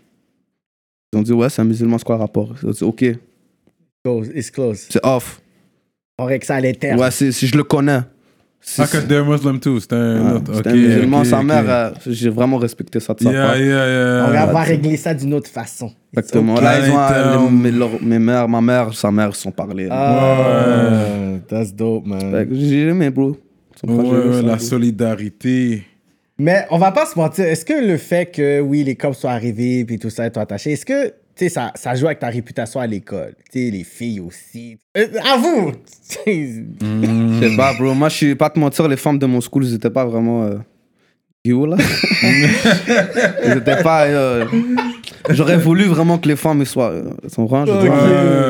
Ils 1.13 1.19
ont 1.19 1.23
dit, 1.23 1.33
ouais, 1.33 1.49
c'est 1.49 1.63
un 1.63 1.65
musulman, 1.65 1.99
c'est 1.99 2.05
quoi 2.05 2.17
le 2.17 2.21
rapport? 2.23 2.55
Ils 2.63 2.69
ont 2.69 2.73
dit, 2.73 2.85
ok, 2.85 3.05
Close. 4.05 4.29
It's 4.35 4.51
close. 4.51 4.87
c'est 4.89 5.05
off. 5.05 5.41
On 6.19 6.25
règle 6.25 6.45
ça 6.45 6.55
à 6.57 6.61
l'interne. 6.61 6.99
Ouais, 6.99 7.11
c'est- 7.11 7.33
si 7.33 7.47
je 7.47 7.57
le 7.57 7.65
connais. 7.65 8.01
Ah, 8.79 8.87
que 8.87 8.99
t'es 8.99 9.17
un 9.17 9.25
Muslim 9.25 9.59
too. 9.59 9.81
C'était 9.81 9.95
un 9.97 10.37
autre. 10.37 10.55
c'était 10.55 10.69
ok, 10.71 10.75
un 10.75 10.79
musulman, 10.79 11.21
ok, 11.21 11.27
sa 11.27 11.43
mère, 11.43 11.65
euh, 11.69 11.91
j'ai 12.07 12.29
vraiment 12.29 12.59
respecté 12.59 13.01
ça 13.01 13.15
de 13.15 13.21
sa 13.23 13.31
Yeah, 13.33 13.47
part. 13.47 13.57
yeah, 13.59 13.67
yeah. 13.67 14.27
On 14.29 14.31
va, 14.33 14.47
va 14.53 14.61
régler 14.61 14.97
ça 14.99 15.15
d'une 15.15 15.33
autre 15.35 15.49
façon. 15.51 15.91
Exactement. 16.13 16.61
Là, 16.61 16.79
ils 16.87 16.91
ont, 16.91 16.99
euh, 16.99 17.49
les- 17.71 18.07
mes, 18.07 18.19
mères, 18.19 18.49
ma 18.49 18.61
mère, 18.61 18.93
sa 18.95 19.11
mère, 19.11 19.35
se 19.35 19.43
sont 19.43 19.51
parlé. 19.51 19.89
Ah, 19.91 21.39
that's 21.49 21.75
dope, 21.75 22.07
man. 22.07 22.47
Que 22.49 22.55
J'ai 22.55 22.89
aimé, 22.89 23.09
bro. 23.11 23.37
Ils 23.83 23.91
Ouais, 23.91 24.43
la 24.43 24.57
bro. 24.57 24.65
solidarité. 24.65 25.85
Mais 26.41 26.65
on 26.71 26.79
va 26.79 26.91
pas 26.91 27.05
se 27.05 27.19
mentir. 27.19 27.45
Est-ce 27.45 27.67
que 27.67 27.75
le 27.75 27.99
fait 27.99 28.25
que, 28.25 28.61
oui, 28.61 28.83
les 28.83 28.97
cops 28.97 29.19
sont 29.19 29.29
arrivés 29.29 29.85
puis 29.85 29.99
tout 29.99 30.09
ça, 30.09 30.31
t'ont 30.31 30.41
attaché, 30.41 30.73
est-ce 30.73 30.87
que, 30.87 31.13
ça, 31.51 31.71
ça 31.75 31.95
joue 31.95 32.07
avec 32.07 32.19
ta 32.19 32.29
réputation 32.29 32.81
à 32.81 32.87
l'école? 32.87 33.35
Les 33.53 33.85
filles 33.85 34.21
aussi. 34.21 34.79
Euh, 34.97 35.07
à 35.23 35.37
vous! 35.37 35.73
Je 36.27 37.41
sais 37.43 37.57
pas, 37.57 37.75
bro. 37.75 37.93
Moi, 37.93 38.09
je 38.09 38.17
suis 38.17 38.35
pas 38.35 38.49
te 38.49 38.59
mentir, 38.59 38.89
les 38.89 38.97
femmes 38.97 39.19
de 39.19 39.27
mon 39.27 39.43
school, 39.43 39.67
ils 39.67 39.75
étaient 39.75 39.91
pas 39.91 40.07
vraiment. 40.07 40.45
Euh... 40.45 40.57
Là. 41.45 41.77
ils 43.45 43.57
étaient 43.59 43.83
pas. 43.83 44.05
euh, 44.07 44.45
J'aurais 45.31 45.57
voulu 45.57 45.85
vraiment 45.85 46.19
que 46.19 46.29
les 46.29 46.37
femmes 46.37 46.65
soient. 46.67 46.91
Euh, 46.91 47.11
sont 47.29 47.45
dire. 47.47 47.63
Ok. 47.75 47.91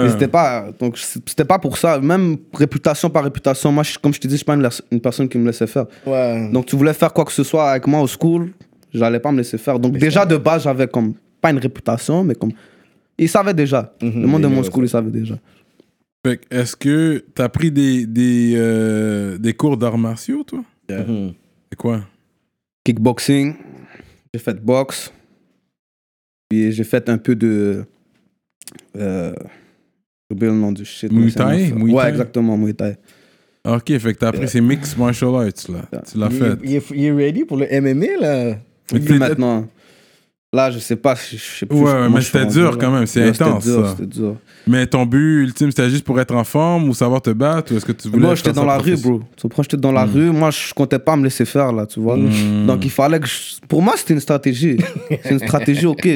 Mais 0.03 0.11
c'était 0.11 0.29
pas. 0.29 0.67
Donc, 0.79 0.99
c'était 0.99 1.45
pas 1.45 1.59
pour 1.61 1.77
ça. 1.79 2.01
Même 2.01 2.37
réputation 2.53 3.09
par 3.09 3.23
réputation, 3.25 3.71
moi, 3.71 3.85
je- 3.85 3.97
comme 3.99 4.13
je 4.13 4.19
te 4.21 4.27
dis, 4.27 4.35
je 4.35 4.39
suis 4.39 4.45
pas 4.45 4.55
une, 4.55 4.69
une 4.91 5.01
personne 5.01 5.29
qui 5.29 5.39
me 5.39 5.47
laissait 5.47 5.67
faire. 5.69 5.87
Ouais. 6.07 6.51
Donc, 6.53 6.67
tu 6.67 6.75
voulais 6.77 6.93
faire 6.93 7.13
quoi 7.13 7.25
que 7.25 7.33
ce 7.33 7.45
soit 7.45 7.71
avec 7.71 7.87
moi 7.87 8.01
au 8.01 8.09
school, 8.09 8.51
j'allais 8.93 9.21
pas 9.21 9.31
me 9.31 9.39
laisser 9.39 9.59
faire. 9.59 9.79
Donc, 9.79 9.97
déjà, 9.97 10.27
de 10.27 10.37
base, 10.37 10.65
j'avais 10.65 10.89
comme. 10.89 11.15
Pas 11.41 11.51
une 11.53 11.59
réputation, 11.59 12.25
mais 12.25 12.35
comme. 12.35 12.53
Ils 13.19 13.29
savaient 13.29 13.55
déjà. 13.55 13.93
Mhm, 14.03 14.21
Le 14.23 14.27
monde 14.27 14.43
de 14.43 14.47
mon 14.49 14.63
school, 14.65 14.85
ils 14.85 14.89
savaient 14.89 15.11
déjà. 15.11 15.37
Fait 16.27 16.39
que, 16.39 16.55
est-ce 16.55 16.75
que 16.77 17.25
t'as 17.35 17.49
pris 17.49 17.71
des, 17.71 18.05
des, 18.07 18.55
euh, 18.57 19.39
des 19.39 19.55
cours 19.55 19.77
d'arts 19.77 19.97
martiaux, 19.99 20.43
toi? 20.45 20.61
Mhm. 20.91 21.33
C'est 21.71 21.77
quoi? 21.79 22.01
Kickboxing, 22.85 23.55
j'ai 24.33 24.41
fait 24.41 24.63
boxe, 24.65 25.13
puis 26.49 26.73
j'ai 26.73 26.85
fait 26.85 27.09
un 27.09 27.19
peu 27.19 27.35
de. 27.35 27.85
Euh, 28.97 29.35
j'ai 30.29 30.35
oublié 30.35 30.53
le 30.53 30.59
nom 30.59 30.73
du 30.73 30.85
shit. 30.85 31.11
Muay 31.13 31.31
Thai? 31.33 31.73
Ouais, 31.73 32.09
exactement, 32.09 32.57
Muay 32.57 32.75
Thai. 32.75 32.97
Ok, 33.67 33.99
fait 33.99 34.15
que 34.15 34.19
t'as 34.19 34.29
appris 34.29 34.49
ces 34.49 34.61
mix 34.61 34.97
martial 34.97 35.35
arts, 35.35 35.43
là. 35.43 36.03
Tu 36.11 36.19
l'as 36.19 36.31
fait. 36.31 36.59
il 36.65 36.77
est, 36.77 36.91
il 36.91 37.05
est 37.05 37.13
ready 37.13 37.45
pour 37.45 37.59
le 37.59 37.67
MMA, 37.67 38.21
là? 38.21 38.57
Maintenant? 38.93 39.69
Là, 40.52 40.69
je 40.73 40.80
sais 40.80 40.97
pas, 40.97 41.14
je, 41.14 41.37
je 41.37 41.42
sais 41.59 41.66
plus. 41.66 41.78
Ouais, 41.78 42.09
mais 42.09 42.21
c'était 42.23 42.45
dur 42.47 42.76
quand 42.76 42.90
même, 42.90 43.07
c'est 43.07 43.21
Ouais, 43.23 43.28
intense, 43.28 43.62
C'était 43.64 43.76
dur, 43.76 43.88
c'était 43.90 44.07
dur. 44.07 44.35
Mais 44.66 44.85
ton 44.87 45.07
but 45.07 45.45
ultime, 45.45 45.71
c'était 45.71 45.88
juste 45.88 46.04
pour 46.04 46.19
être 46.21 46.35
en 46.35 46.42
forme 46.42 46.88
ou 46.88 46.95
savoir 46.95 47.23
te 47.23 47.30
battre 47.30 47.73
ou 47.73 47.76
est-ce 47.76 47.87
que 47.87 47.92
tu 47.92 48.09
voulais 48.09 48.26
Moi, 48.26 48.35
j'étais 48.35 48.52
dans 48.52 48.64
la 48.64 48.78
rue, 48.78 48.97
bro. 48.97 49.21
Tu 49.37 49.42
comprends, 49.42 49.62
j'étais 49.62 49.76
dans 49.76 49.92
la 49.92 50.04
rue. 50.04 50.30
Moi, 50.33 50.50
je 50.50 50.75
comptais 50.75 50.99
pas 50.99 51.14
me 51.14 51.23
laisser 51.23 51.45
faire, 51.45 51.71
là, 51.73 51.87
tu 51.87 52.00
vois. 52.00 52.16
Mm. 52.16 52.66
Donc, 52.66 52.85
il 52.85 52.90
fallait 52.90 53.21
que. 53.21 53.28
je- 53.28 53.61
Pour 53.69 53.80
moi, 53.80 53.95
c'était 53.97 54.14
une 54.14 54.21
stratégie. 54.21 54.76
c'est 55.23 55.30
une 55.30 55.38
stratégie, 55.38 55.87
ok. 55.87 56.09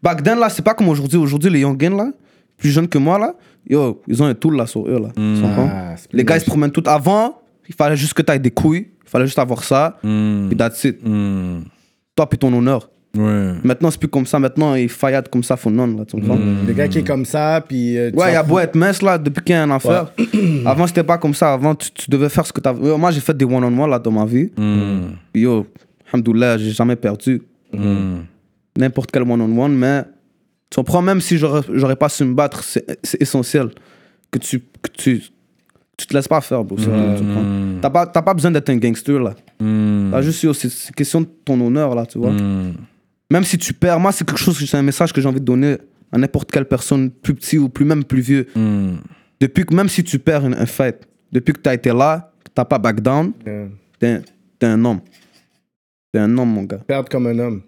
Back 0.00 0.22
then, 0.22 0.38
là, 0.38 0.48
c'est 0.48 0.62
pas 0.62 0.74
comme 0.74 0.88
aujourd'hui. 0.88 1.18
Aujourd'hui, 1.18 1.50
les 1.50 1.60
youngins, 1.60 1.96
là, 1.96 2.12
plus 2.56 2.70
jeunes 2.70 2.86
que 2.88 2.98
moi, 2.98 3.18
là, 3.18 3.34
yo, 3.68 4.00
ils 4.06 4.22
ont 4.22 4.26
un 4.26 4.34
tool, 4.34 4.56
là, 4.56 4.66
sur 4.66 4.86
eux, 4.86 5.00
là. 5.00 5.08
Tu 5.16 5.42
comprends? 5.42 5.68
Ah, 5.72 5.94
Les 6.12 6.24
gars, 6.24 6.36
ils 6.36 6.40
se 6.40 6.46
promènent 6.46 6.70
tout. 6.70 6.84
Avant, 6.86 7.40
il 7.68 7.74
fallait 7.74 7.96
juste 7.96 8.14
que 8.14 8.22
tu 8.22 8.30
aies 8.32 8.38
des 8.38 8.52
couilles. 8.52 8.86
Il 9.04 9.10
fallait 9.10 9.26
juste 9.26 9.40
avoir 9.40 9.64
ça. 9.64 9.98
Et 10.04 10.54
that's 10.56 10.84
it. 10.84 11.00
Toi, 12.14 12.28
puis 12.28 12.38
ton 12.38 12.52
honneur. 12.52 12.88
Ouais. 13.16 13.52
Maintenant, 13.62 13.90
c'est 13.90 13.98
plus 14.00 14.08
comme 14.08 14.24
ça. 14.24 14.38
Maintenant, 14.38 14.74
ils 14.74 14.88
faillade 14.88 15.28
comme 15.28 15.42
ça, 15.42 15.56
faut 15.56 15.70
non, 15.70 15.86
là. 15.86 16.04
Tu 16.06 16.16
comprends? 16.18 16.38
Le 16.66 16.72
gars 16.72 16.88
qui 16.88 16.98
est 16.98 17.06
comme 17.06 17.24
ça, 17.26 17.62
puis. 17.66 17.98
euh, 17.98 18.10
Ouais, 18.14 18.30
il 18.30 18.34
y 18.34 18.36
a 18.36 18.42
beau 18.42 18.58
être 18.58 18.74
mince, 18.74 19.02
là, 19.02 19.18
depuis 19.18 19.42
qu'il 19.44 19.54
y 19.54 19.58
a 19.58 19.64
une 19.64 19.70
affaire. 19.70 20.12
Avant, 20.64 20.86
c'était 20.86 21.04
pas 21.04 21.18
comme 21.18 21.34
ça. 21.34 21.52
Avant, 21.52 21.74
tu, 21.74 21.90
tu 21.90 22.10
devais 22.10 22.28
faire 22.30 22.46
ce 22.46 22.52
que 22.52 22.60
tu 22.60 22.68
Moi, 22.98 23.10
j'ai 23.10 23.20
fait 23.20 23.36
des 23.36 23.44
one-on-one, 23.44 23.90
là, 23.90 23.98
dans 23.98 24.10
ma 24.10 24.24
vie. 24.24 24.50
Mm. 24.56 25.00
Yo, 25.34 25.66
alhamdoulilah, 26.12 26.58
j'ai 26.58 26.70
jamais 26.70 26.96
perdu 26.96 27.42
Mm. 27.74 28.20
n'importe 28.78 29.10
quel 29.10 29.22
one-on-one. 29.22 29.74
Mais 29.74 30.04
tu 30.70 30.76
comprends, 30.76 31.00
même 31.02 31.20
si 31.20 31.36
j'aurais 31.38 31.96
pas 31.96 32.08
su 32.08 32.24
me 32.24 32.34
battre, 32.34 32.62
c'est 32.64 33.20
essentiel 33.20 33.70
que 34.30 34.38
tu, 34.38 34.60
que 34.60 34.90
tu, 34.92 35.22
tu 35.96 36.06
te 36.06 36.14
laisses 36.14 36.28
pas 36.28 36.40
faire, 36.40 36.64
bro. 36.64 36.76
c'est 36.78 36.84
tout, 36.84 36.90
tu 36.90 37.22
comprends? 37.24 37.42
Mm. 37.42 37.78
T'as 37.82 37.90
pas, 37.90 38.06
t'as 38.06 38.22
pas 38.22 38.32
besoin 38.34 38.50
d'être 38.50 38.68
un 38.70 38.76
gangster, 38.76 39.18
là. 39.20 39.34
Mm. 39.60 40.10
T'as 40.12 40.22
juste, 40.22 40.52
c'est 40.54 40.94
question 40.94 41.20
de 41.22 41.28
ton 41.44 41.60
honneur, 41.60 41.94
là, 41.94 42.04
tu 42.06 42.18
vois? 42.18 42.32
Même 43.32 43.44
si 43.44 43.56
tu 43.56 43.72
perds, 43.72 43.98
moi, 43.98 44.12
c'est 44.12 44.26
quelque 44.26 44.38
chose, 44.38 44.58
c'est 44.64 44.76
un 44.76 44.82
message 44.82 45.12
que 45.12 45.20
j'ai 45.20 45.28
envie 45.28 45.40
de 45.40 45.44
donner 45.44 45.76
à 46.12 46.18
n'importe 46.18 46.50
quelle 46.50 46.66
personne, 46.66 47.10
plus 47.10 47.34
petit 47.34 47.56
ou 47.56 47.68
plus 47.70 47.84
même 47.86 48.04
plus 48.04 48.20
vieux. 48.20 48.46
Mm. 48.54 48.96
depuis 49.40 49.64
que 49.64 49.74
même 49.74 49.88
si 49.88 50.04
tu 50.04 50.18
perds 50.20 50.46
une- 50.46 50.54
un 50.54 50.66
fight, 50.66 50.98
depuis 51.32 51.52
que 51.52 51.60
tu 51.60 51.68
as 51.68 51.74
été 51.74 51.90
là, 51.92 52.32
que 52.44 52.50
t'as 52.54 52.64
pas 52.64 52.78
back 52.78 53.00
down, 53.00 53.32
Yeah. 53.44 53.66
t'es 53.98 54.06
un- 54.08 54.22
t'es 54.58 54.66
un 54.66 54.84
homme. 54.84 55.00
T'es 56.12 56.18
un 56.20 56.38
homme, 56.38 56.50
mon 56.50 56.62
gars. 56.64 56.78
Perdre 56.86 57.08
comme 57.08 57.26
un 57.26 57.38
homme. 57.40 57.62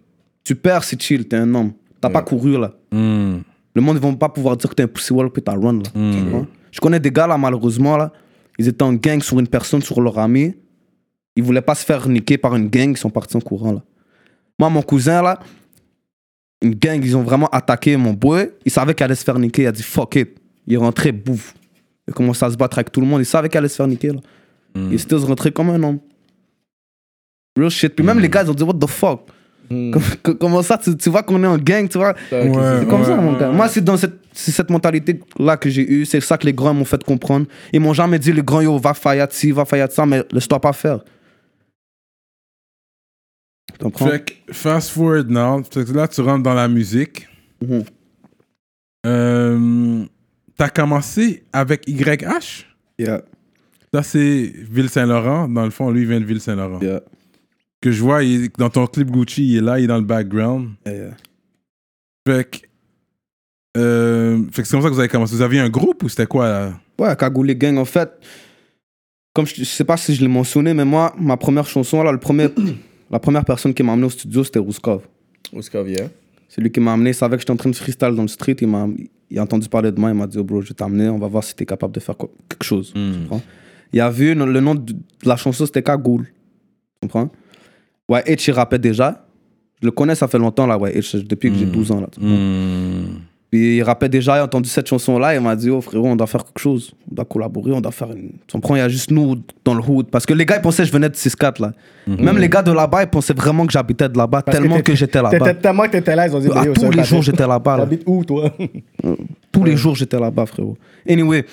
Tu 0.45 0.55
perds, 0.55 0.85
c'est 0.85 1.01
chill, 1.03 1.27
t'es 1.27 1.37
un 1.37 1.53
homme. 1.55 1.73
T'as 2.01 2.11
pas 2.11 2.23
couru 2.23 2.53
là. 2.61 2.75
Hmm. 2.93 3.39
Le 3.75 3.81
monde, 3.81 3.97
ils 3.97 4.03
vont 4.03 4.15
pas 4.15 4.29
pouvoir 4.29 4.57
dire 4.57 4.69
que 4.71 4.75
t'es 4.77 4.83
un 4.85 4.87
pussy 4.87 5.13
wall 5.13 5.31
puis 5.31 5.43
t'as 5.43 5.57
run 5.57 5.79
là. 5.79 5.91
Comprends? 5.95 6.47
Je 6.71 6.79
connais 6.81 7.01
des 7.01 7.11
gars 7.11 7.27
là, 7.27 7.37
malheureusement 7.39 7.97
là, 7.97 8.13
ils 8.59 8.69
étaient 8.69 8.83
en 8.85 8.93
gang 8.93 9.21
sur 9.23 9.41
une 9.41 9.49
personne, 9.49 9.81
sur 9.83 10.01
leur 10.01 10.19
ami. 10.19 10.55
Ils 11.37 11.43
voulaient 11.43 11.63
pas 11.63 11.75
se 11.75 11.85
faire 11.85 12.07
niquer 12.09 12.37
par 12.39 12.55
une 12.55 12.69
gang, 12.69 12.91
ils 12.91 12.97
sont 12.97 13.11
partis 13.11 13.37
en 13.37 13.41
courant 13.41 13.73
là. 13.73 13.83
Moi, 14.59 14.71
mon 14.71 14.83
cousin 14.83 15.23
là, 15.23 15.39
une 16.63 16.75
gang, 16.75 17.01
ils 17.03 17.17
ont 17.17 17.23
vraiment 17.23 17.49
attaqué 17.49 17.97
mon 17.97 18.13
boy. 18.13 18.51
Il 18.65 18.71
savait 18.71 18.95
qu'il 18.95 19.05
allait 19.05 19.15
se 19.15 19.25
faire 19.25 19.39
niquer, 19.39 19.63
il 19.63 19.67
a 19.67 19.73
dit 19.73 19.83
fuck 19.83 20.17
it. 20.17 20.31
Il 20.67 20.75
est 20.75 20.79
rentré, 20.79 21.13
bouffe. 21.13 21.55
Il 22.07 22.13
a 22.13 22.15
commencé 22.15 22.45
à 22.45 22.51
se 22.51 22.57
battre 22.57 22.79
avec 22.79 22.91
tout 22.93 23.01
le 23.01 23.07
monde, 23.07 23.21
il 23.21 23.27
savait 23.27 23.49
qu'il 23.49 23.59
allait 23.59 23.69
se 23.69 23.77
faire 23.77 23.87
niquer 23.87 24.09
là. 24.09 24.21
Il 24.77 24.95
était 24.95 25.15
rentré 25.15 25.53
comme 25.53 25.71
un 25.71 25.83
homme. 25.83 25.99
Real 27.57 27.71
shit. 27.71 27.95
Puis 27.95 28.05
même 28.05 28.19
les 28.19 28.29
gars, 28.29 28.43
ils 28.43 28.51
ont 28.51 28.55
dit 28.55 28.65
what 28.65 28.75
the 28.75 28.89
fuck? 28.89 29.21
Com- 29.69 30.37
Comment 30.39 30.63
ça, 30.63 30.77
tu, 30.79 30.97
tu 30.97 31.09
vois 31.11 31.23
qu'on 31.23 31.43
est 31.43 31.47
en 31.47 31.57
gang, 31.57 31.89
tu 31.89 31.97
vois? 31.99 32.15
Ouais, 32.31 32.53
c'est 32.53 32.89
comme 32.89 33.05
ça, 33.05 33.17
mon 33.17 33.33
ouais, 33.33 33.41
gars. 33.41 33.51
Moi, 33.51 33.69
c'est 33.69 33.83
dans 33.83 33.97
cette, 33.97 34.69
mentalité-là 34.71 35.57
que 35.57 35.71
j'ai 35.71 35.91
eue. 35.91 36.05
C'est 36.05 36.21
ça 36.21 36.37
que 36.37 36.45
les 36.45 36.53
grands 36.53 36.75
m'ont 36.75 36.85
fait 36.85 37.03
comprendre. 37.03 37.47
Ils 37.73 37.81
m'ont 37.81 37.95
jamais 37.95 38.19
dit, 38.19 38.33
le 38.33 38.43
grand, 38.43 38.61
yo, 38.61 38.79
va 38.79 38.93
faire 38.95 39.27
ci, 39.31 39.53
va 39.53 39.65
faire 39.65 39.91
ça, 39.91 40.05
mais 40.05 40.23
laisse-toi 40.33 40.61
pas 40.61 40.73
faire. 40.73 41.01
Fait 43.97 44.25
que, 44.47 44.53
fast 44.53 44.91
forward 44.91 45.29
now. 45.31 45.63
Fait 45.65 45.85
que 45.85 45.93
là, 45.93 46.07
tu 46.09 46.21
rentres 46.21 46.43
dans 46.43 46.55
la 46.55 46.69
musique. 46.69 47.27
Mhm. 47.63 47.85
Euh, 49.07 50.05
T'as 50.57 50.69
commencé 50.69 51.43
avec 51.53 51.83
YH 51.89 52.67
Yeah, 52.99 53.23
Ça, 53.93 54.03
c'est 54.05 54.53
Ville-Saint-Laurent. 54.71 55.49
Dans 55.49 55.65
le 55.65 55.71
fond, 55.71 55.91
lui, 55.91 56.03
il 56.03 56.09
vient 56.09 56.21
de 56.21 56.25
Ville-Saint-Laurent. 56.25 56.79
yeah, 56.81 57.01
Que 57.83 57.91
je 57.91 58.01
vois, 58.01 58.23
il 58.23 58.49
dans 58.57 58.71
ton 58.71 58.87
clip 58.87 59.11
Gucci, 59.11 59.49
il 59.49 59.57
est 59.57 59.61
là, 59.61 59.81
il 59.81 59.85
est 59.85 59.89
dans 59.89 59.97
le 59.99 60.05
background. 60.05 60.71
yeah, 60.87 60.95
yeah. 60.97 61.17
Fait 62.27 62.49
que. 62.49 62.59
euh, 63.77 64.45
fait 64.53 64.63
que 64.63 64.69
c'est 64.69 64.73
comme 64.77 64.83
ça 64.83 64.89
que 64.89 64.95
vous 64.95 65.01
avez 65.01 65.09
commencé. 65.09 65.35
Vous 65.35 65.43
aviez 65.43 65.61
un 65.61 65.69
groupe 65.69 66.05
ou 66.05 66.09
c'était 66.09 66.27
quoi 66.27 66.49
là? 66.49 66.73
Ouais, 66.99 67.15
Cagoulé 67.17 67.57
Gang, 67.57 67.77
en 67.77 67.85
fait, 67.85 68.13
comme 69.35 69.47
je, 69.47 69.57
je 69.57 69.65
sais 69.65 69.85
pas 69.85 69.97
si 69.97 70.15
je 70.15 70.21
l'ai 70.23 70.29
mentionné, 70.29 70.73
mais 70.73 70.85
moi, 70.85 71.13
ma 71.19 71.37
première 71.37 71.67
chanson, 71.67 72.01
là, 72.05 72.13
le 72.13 72.19
premier, 72.21 72.49
la 73.11 73.19
première 73.19 73.45
personne 73.45 73.73
qui 73.75 73.83
m'a 73.83 73.93
amené 73.93 74.07
au 74.07 74.11
studio, 74.11 74.43
c'était 74.45 74.59
Rouskov. 74.59 75.03
Ouskovia. 75.53 76.09
C'est 76.49 76.61
lui 76.61 76.71
qui 76.71 76.81
m'a 76.81 76.93
amené, 76.93 77.11
il 77.11 77.15
savait 77.15 77.37
que 77.37 77.41
j'étais 77.43 77.51
en 77.53 77.57
train 77.57 77.71
de 77.71 77.75
freestyle 77.77 78.15
dans 78.15 78.23
le 78.23 78.29
street, 78.29 78.57
il 78.61 78.69
m'a 78.69 78.87
il 79.31 79.39
a 79.39 79.43
entendu 79.43 79.69
parler 79.69 79.91
de 79.91 79.99
moi, 79.99 80.11
il 80.11 80.15
m'a 80.15 80.27
dit, 80.29 80.39
oh 80.39 80.45
bro, 80.45 80.61
je 80.63 80.69
vais 80.69 80.75
t'amener, 80.75 81.09
on 81.09 81.19
va 81.19 81.27
voir 81.27 81.43
si 81.43 81.55
t'es 81.57 81.67
capable 81.67 81.93
de 81.95 81.99
faire 82.01 82.17
quoi- 82.17 82.31
quelque 82.49 82.63
chose. 82.63 82.93
Tu 82.95 83.01
comprends? 83.21 83.43
Il 83.93 84.01
a 84.01 84.11
vu, 84.11 84.35
le 84.35 84.61
nom 84.61 84.75
de 84.75 84.95
la 85.25 85.37
chanson, 85.37 85.67
c'était 85.67 85.83
Cagoule. 85.83 86.25
Tu 86.27 86.31
comprends? 87.03 87.31
Ouais, 88.09 88.21
H, 88.23 88.45
il 88.49 88.53
rappait 88.53 88.79
déjà. 88.79 89.27
Je 89.81 89.87
le 89.87 89.91
connais, 89.93 90.15
ça 90.15 90.29
fait 90.29 90.39
longtemps, 90.39 90.67
là, 90.67 90.79
ouais, 90.79 90.93
H, 90.97 91.27
depuis 91.27 91.51
que 91.51 91.57
j'ai 91.57 91.67
12 91.67 91.91
ans, 91.91 92.01
là. 92.01 92.09
tu 92.13 92.21
comprends? 92.21 92.35
Puis 93.55 93.77
il 93.77 93.83
rappait 93.85 94.09
déjà, 94.09 94.35
il 94.35 94.41
a 94.41 94.45
entendu 94.47 94.69
cette 94.69 94.89
chanson-là, 94.89 95.37
il 95.37 95.41
m'a 95.41 95.55
dit, 95.55 95.71
oh 95.71 95.81
frérot, 95.81 96.09
on 96.09 96.17
doit 96.17 96.27
faire 96.27 96.45
quelque 96.45 96.59
chose, 96.59 96.93
on 97.09 97.15
doit 97.15 97.25
collaborer, 97.25 97.71
on 97.71 97.81
doit 97.81 97.93
faire 97.93 98.11
une. 98.11 98.33
Tu 98.49 98.53
comprends, 98.53 98.75
il 98.75 98.81
y 98.81 98.83
a 98.83 98.89
juste 98.89 99.13
nous 99.13 99.37
dans 99.65 99.75
le 99.75 99.81
hood. 99.81 100.09
Parce 100.11 100.27
que 100.27 100.35
les 100.35 100.45
gars, 100.45 100.57
ils 100.57 100.61
pensaient 100.61 100.83
que 100.83 100.89
je 100.89 100.93
venais 100.93 101.09
de 101.09 101.15
6-4 101.15 101.63
là. 101.63 101.73
Même 102.09 102.37
les 102.39 102.49
gars 102.49 102.65
de 102.65 102.73
là-bas, 102.73 103.05
ils 103.05 103.09
pensaient 103.09 103.33
vraiment 103.33 103.65
que 103.65 103.71
j'habitais 103.71 104.09
de 104.09 104.19
là-bas, 104.19 104.43
tellement 104.43 104.81
que, 104.81 104.97
j'étais 104.97 105.23
là-bas. 105.23 105.55
Tellement 105.55 105.85
que 105.85 105.91
t'étais 105.91 106.17
là, 106.17 106.27
ils 106.27 106.35
ont 106.35 106.41
dit, 106.41 106.49
À 106.53 106.65
Yo, 106.65 106.73
tous 106.73 106.91
les 106.91 107.05
jours, 107.05 107.23
j'étais 107.23 107.47
là-bas. 107.47 107.77
Là. 107.77 107.85
T'habites 107.85 108.03
où, 108.07 108.25
toi? 108.25 108.53
Tous 109.53 109.63
les 109.63 109.77
jours, 109.77 109.95
j'étais 109.95 110.19
là-bas, 110.19 110.47
frérot. 110.47 110.77
Anyway, 111.09 111.47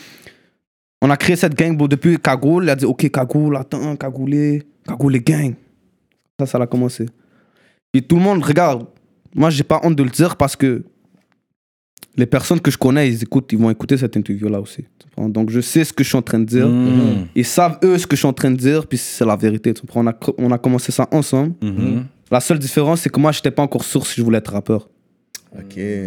on 1.03 1.09
a 1.11 1.17
créé 1.17 1.35
cette 1.35 1.53
gang 1.53 1.77
bro, 1.77 1.87
depuis 1.87 2.17
Cagoule. 2.17 2.63
Il 2.63 2.71
a 2.71 2.75
dit, 2.75 2.85
OK, 2.85 3.11
Cagoule, 3.11 3.57
attends, 3.57 3.95
Cagoulé, 3.95 4.63
Cagoulé 4.87 5.19
gang. 5.19 5.53
Ça, 6.39 6.47
ça 6.47 6.57
a 6.57 6.65
commencé. 6.65 7.05
Et 7.93 8.01
tout 8.01 8.15
le 8.15 8.23
monde, 8.23 8.43
regarde, 8.43 8.87
moi, 9.35 9.51
j'ai 9.51 9.63
pas 9.63 9.79
honte 9.83 9.95
de 9.95 10.01
le 10.01 10.09
dire 10.09 10.35
parce 10.35 10.55
que 10.55 10.81
les 12.17 12.25
personnes 12.25 12.59
que 12.59 12.71
je 12.71 12.77
connais, 12.77 13.09
ils 13.09 13.23
écoutent, 13.23 13.51
ils 13.51 13.57
vont 13.57 13.69
écouter 13.69 13.97
cette 13.97 14.15
interview-là 14.15 14.59
aussi. 14.59 14.85
Donc, 15.17 15.49
je 15.49 15.61
sais 15.61 15.83
ce 15.83 15.93
que 15.93 16.03
je 16.03 16.09
suis 16.09 16.17
en 16.17 16.21
train 16.21 16.39
de 16.39 16.45
dire. 16.45 16.67
Mm. 16.67 17.27
Ils 17.35 17.45
savent, 17.45 17.77
eux, 17.83 17.97
ce 17.97 18.07
que 18.07 18.15
je 18.15 18.21
suis 18.21 18.27
en 18.27 18.33
train 18.33 18.51
de 18.51 18.55
dire, 18.55 18.87
puis 18.87 18.97
c'est 18.97 19.25
la 19.25 19.35
vérité. 19.35 19.73
On 19.95 20.07
a, 20.07 20.13
on 20.37 20.51
a 20.51 20.57
commencé 20.57 20.91
ça 20.91 21.07
ensemble. 21.11 21.53
Mhm. 21.61 22.05
La 22.31 22.39
seule 22.39 22.59
différence, 22.59 23.01
c'est 23.01 23.09
que 23.09 23.19
moi, 23.19 23.31
j'étais 23.31 23.51
pas 23.51 23.61
encore 23.61 23.83
sûr 23.83 24.05
si 24.07 24.15
je 24.19 24.23
voulais 24.23 24.37
être 24.37 24.53
rappeur. 24.53 24.87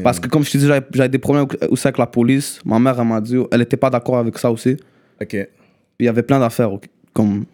Parce 0.03 0.19
que, 0.19 0.29
comme 0.29 0.43
je 0.43 0.51
te 0.53 0.59
dis, 0.59 0.67
j'avais 0.67 1.09
des 1.09 1.19
problèmes 1.19 1.47
aussi 1.69 1.87
avec 1.87 1.99
la 1.99 2.07
police. 2.07 2.61
Ma 2.65 2.79
mère, 2.79 2.99
elle 2.99 3.07
m'a 3.07 3.21
dit, 3.21 3.37
elle 3.53 3.61
était 3.61 3.77
pas 3.77 3.91
d'accord 3.91 4.17
avec 4.19 4.39
ça 4.39 4.51
aussi. 4.51 4.77
Ok. 5.21 5.29
Puis 5.29 5.47
il 6.01 6.07
y 6.07 6.09
avait 6.09 6.23
plein 6.23 6.41
d'affaires 6.41 6.71
comme, 7.13 7.45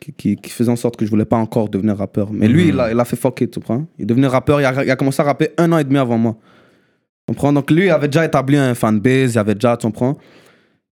qui, 0.00 0.12
qui, 0.12 0.36
qui 0.36 0.50
faisaient 0.50 0.72
en 0.72 0.76
sorte 0.76 0.96
que 0.96 1.04
je 1.06 1.10
voulais 1.10 1.24
pas 1.24 1.36
encore 1.36 1.68
devenir 1.68 1.96
rappeur. 1.96 2.32
Mais 2.32 2.48
lui, 2.48 2.68
il, 2.68 2.80
a, 2.80 2.90
il 2.90 2.98
a 2.98 3.04
fait 3.04 3.16
fuck 3.16 3.40
it, 3.40 3.52
tu 3.52 3.60
comprends? 3.60 3.86
Il 3.96 4.02
est 4.02 4.06
devenu 4.06 4.26
rappeur, 4.26 4.60
il 4.60 4.64
a, 4.64 4.84
il 4.84 4.90
a 4.90 4.96
commencé 4.96 5.22
à 5.22 5.24
rapper 5.24 5.50
un 5.56 5.72
an 5.72 5.78
et 5.78 5.84
demi 5.84 5.98
avant 5.98 6.18
moi. 6.18 6.36
Comprends? 7.28 7.52
Donc 7.52 7.70
lui, 7.70 7.86
il 7.86 7.90
avait 7.90 8.08
déjà 8.08 8.24
établi 8.24 8.56
un 8.56 8.74
fanbase, 8.74 9.34
il 9.34 9.38
avait 9.38 9.54
déjà, 9.54 9.76
tu 9.76 9.86
comprends? 9.86 10.16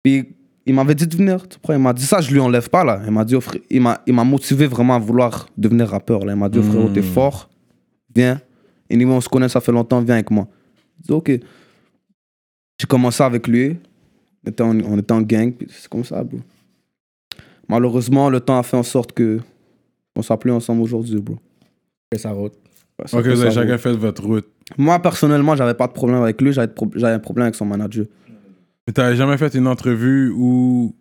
Puis 0.03 0.35
il 0.65 0.75
m'avait 0.75 0.95
dit 0.95 1.07
de 1.07 1.17
venir, 1.17 1.47
tu 1.49 1.57
comprends? 1.57 1.75
Il 1.75 1.81
m'a 1.81 1.93
dit 1.93 2.05
ça, 2.07 2.21
je 2.21 2.31
lui 2.33 2.41
enlève 2.41 2.69
pas 2.71 2.85
là. 2.85 3.03
Il 3.05 3.11
m'a 3.13 3.25
dit, 3.25 3.35
oh, 3.35 3.41
frère- 3.41 3.61
il 3.69 3.81
m'a 3.83 4.01
il 4.07 4.15
m'a 4.15 4.25
motivé 4.25 4.67
vraiment 4.67 4.95
à 4.95 4.99
vouloir 4.99 5.49
devenir 5.59 5.89
rappeur. 5.89 6.25
Là. 6.25 6.33
Il 6.33 6.39
m'a 6.39 6.49
dit, 6.49 6.59
oh, 6.59 6.63
frérot, 6.63 6.89
t'es 6.89 7.03
fort, 7.03 7.51
viens. 8.15 8.41
Et 8.89 8.97
nous, 8.97 9.11
on 9.11 9.21
se 9.21 9.29
connaît, 9.29 9.49
ça 9.49 9.61
fait 9.61 9.73
longtemps, 9.73 10.01
viens 10.01 10.15
avec 10.15 10.31
moi. 10.31 10.47
Je 11.01 11.07
dis, 11.09 11.13
ok. 11.13 11.31
J'ai 12.81 12.87
commencé 12.89 13.23
avec 13.23 13.47
lui, 13.47 13.77
on 14.45 14.51
était 14.51 14.63
en, 14.63 14.79
on 14.81 14.99
était 14.99 15.13
en 15.13 15.21
gang, 15.23 15.53
puis 15.53 15.69
c'est 15.71 15.89
comme 15.89 16.05
ça, 16.05 16.23
bro. 16.25 16.39
Malheureusement, 17.69 18.29
le 18.29 18.41
temps 18.41 18.59
a 18.59 18.63
fait 18.63 18.77
en 18.77 18.83
sorte 18.83 19.13
que 19.13 19.41
on 20.17 20.23
soit 20.23 20.39
plus 20.39 20.51
ensemble 20.51 20.83
aujourd'hui, 20.83 21.21
bro. 21.21 21.37
Fait 22.13 22.19
sa 22.19 22.33
route. 22.33 22.55
Ouais, 22.99 23.07
Ok, 23.19 23.27
vous 23.27 23.41
avez 23.43 23.51
chacun 23.51 23.79
fait 23.79 23.93
votre 23.93 24.23
route. 24.25 24.49
Moi, 24.79 24.99
personnellement, 25.01 25.57
j'avais 25.57 25.75
pas 25.75 25.87
de 25.87 25.93
problème 25.93 26.23
avec 26.23 26.41
lui, 26.41 26.53
j'avais 26.53 26.73
pro- 26.73 26.91
un 27.03 27.19
problème 27.19 27.45
avec 27.45 27.55
son 27.55 27.67
manager. 27.67 28.07
Mais 28.87 28.93
t'avais 28.93 29.17
jamais 29.17 29.37
fait 29.39 29.55
une 29.55 29.67
entrevue 29.67 30.31
où 30.35 30.95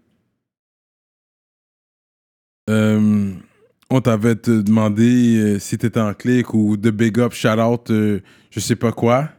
euh, 2.70 3.32
on 3.90 4.02
t'avait 4.02 4.36
demandé 4.36 5.38
euh, 5.38 5.60
si 5.60 5.78
t'étais 5.78 6.00
en 6.00 6.14
clic 6.14 6.54
ou 6.54 6.78
de 6.78 6.92
big 6.92 7.20
up, 7.20 7.34
shout 7.34 7.60
out, 7.60 7.90
euh, 7.92 8.20
je 8.52 8.60
sais 8.60 8.76
pas 8.76 8.92
quoi. 8.92 9.30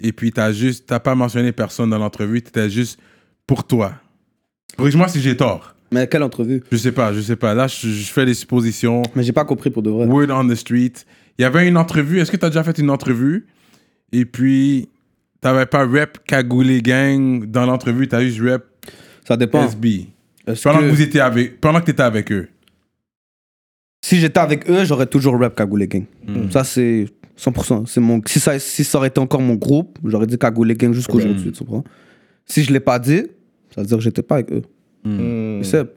Et 0.00 0.12
puis 0.12 0.32
t'as 0.32 0.52
juste, 0.52 0.86
t'as 0.86 0.98
pas 1.00 1.14
mentionné 1.14 1.52
personne 1.52 1.90
dans 1.90 1.98
l'entrevue, 1.98 2.40
t'étais 2.42 2.70
juste 2.70 2.98
pour 3.46 3.64
toi. 3.66 3.92
Corrige-moi 4.76 5.08
si 5.08 5.20
j'ai 5.20 5.36
tort. 5.36 5.74
Mais 5.92 6.06
quelle 6.06 6.22
entrevue? 6.22 6.62
Je 6.70 6.76
sais 6.76 6.92
pas, 6.92 7.12
je 7.12 7.20
sais 7.20 7.36
pas. 7.36 7.52
Là, 7.52 7.66
je, 7.66 7.88
je 7.88 8.12
fais 8.12 8.24
des 8.24 8.34
suppositions. 8.34 9.02
Mais 9.14 9.24
j'ai 9.24 9.32
pas 9.32 9.44
compris 9.44 9.70
pour 9.70 9.82
de 9.82 9.90
vrai. 9.90 10.06
Word 10.06 10.30
on 10.30 10.46
the 10.48 10.54
street. 10.54 10.92
Il 11.38 11.42
y 11.42 11.44
avait 11.44 11.66
une 11.68 11.76
entrevue. 11.76 12.20
Est-ce 12.20 12.30
que 12.30 12.36
tu 12.36 12.44
as 12.46 12.48
déjà 12.48 12.62
fait 12.62 12.78
une 12.78 12.90
entrevue? 12.90 13.46
Et 14.12 14.24
puis, 14.24 14.88
t'avais 15.40 15.66
pas 15.66 15.86
rep 15.86 16.18
Cagoulé 16.26 16.82
Gang 16.82 17.44
dans 17.46 17.66
l'entrevue, 17.66 18.08
t'as 18.08 18.20
juste 18.22 18.40
rep 18.40 18.64
Ça 19.26 19.36
dépend. 19.36 19.64
SB. 19.66 20.06
Pendant 20.62 20.78
que, 20.80 20.84
que- 20.84 20.90
vous 20.90 21.02
étiez 21.02 21.20
avec, 21.20 21.60
pendant 21.60 21.80
que 21.80 21.86
t'étais 21.86 22.02
avec 22.02 22.32
eux. 22.32 22.48
Si 24.04 24.18
j'étais 24.18 24.40
avec 24.40 24.68
eux, 24.70 24.84
j'aurais 24.84 25.06
toujours 25.06 25.38
rap 25.38 25.54
Cagoulé 25.54 25.86
Gang. 25.86 26.04
Hmm. 26.26 26.50
Ça, 26.50 26.64
c'est 26.64 27.06
100%. 27.38 27.86
C'est 27.86 28.00
mon... 28.00 28.20
si, 28.26 28.40
ça, 28.40 28.58
si 28.58 28.82
ça 28.84 28.98
aurait 28.98 29.08
été 29.08 29.20
encore 29.20 29.40
mon 29.42 29.54
groupe, 29.54 29.98
j'aurais 30.04 30.26
dit 30.26 30.38
Cagoulé 30.38 30.74
Gang 30.74 30.92
jusqu'à 30.92 31.14
aujourd'hui. 31.14 31.52
tu 31.52 31.58
comprends? 31.64 31.84
Si 32.46 32.64
je 32.64 32.72
l'ai 32.72 32.80
pas 32.80 32.98
dit, 32.98 33.22
ça 33.74 33.82
veut 33.82 33.86
dire 33.86 33.98
que 33.98 34.02
j'étais 34.02 34.22
pas 34.22 34.36
avec 34.36 34.50
eux. 34.52 34.62
Hmm. 35.04 35.62
C'est 35.62 35.78
simple. 35.78 35.92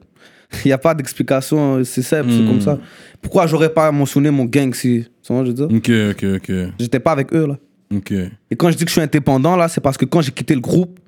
Il 0.64 0.68
n'y 0.68 0.72
a 0.72 0.78
pas 0.78 0.94
d'explication, 0.94 1.82
c'est 1.82 2.02
simple, 2.02 2.30
c'est 2.30 2.42
Mm. 2.42 2.46
comme 2.46 2.60
ça. 2.60 2.78
Pourquoi 3.20 3.48
j'aurais 3.48 3.72
pas 3.72 3.90
mentionné 3.90 4.30
mon 4.30 4.44
gang 4.44 4.72
si. 4.72 5.04
Tu 5.22 5.32
vois, 5.32 5.42
je 5.44 5.48
veux 5.50 5.54
dire? 5.54 5.66
Ok, 5.68 5.90
ok, 6.12 6.24
ok. 6.36 6.52
J'étais 6.78 7.00
pas 7.00 7.10
avec 7.10 7.32
eux, 7.34 7.46
là. 7.48 7.58
Ok. 7.92 8.12
Et 8.12 8.56
quand 8.56 8.70
je 8.70 8.76
dis 8.76 8.84
que 8.84 8.90
je 8.90 8.94
suis 8.94 9.00
indépendant, 9.02 9.56
là, 9.56 9.68
c'est 9.68 9.80
parce 9.80 9.96
que 9.96 10.04
quand 10.04 10.20
j'ai 10.20 10.30
quitté 10.32 10.54
le 10.54 10.60
groupe, 10.60 10.98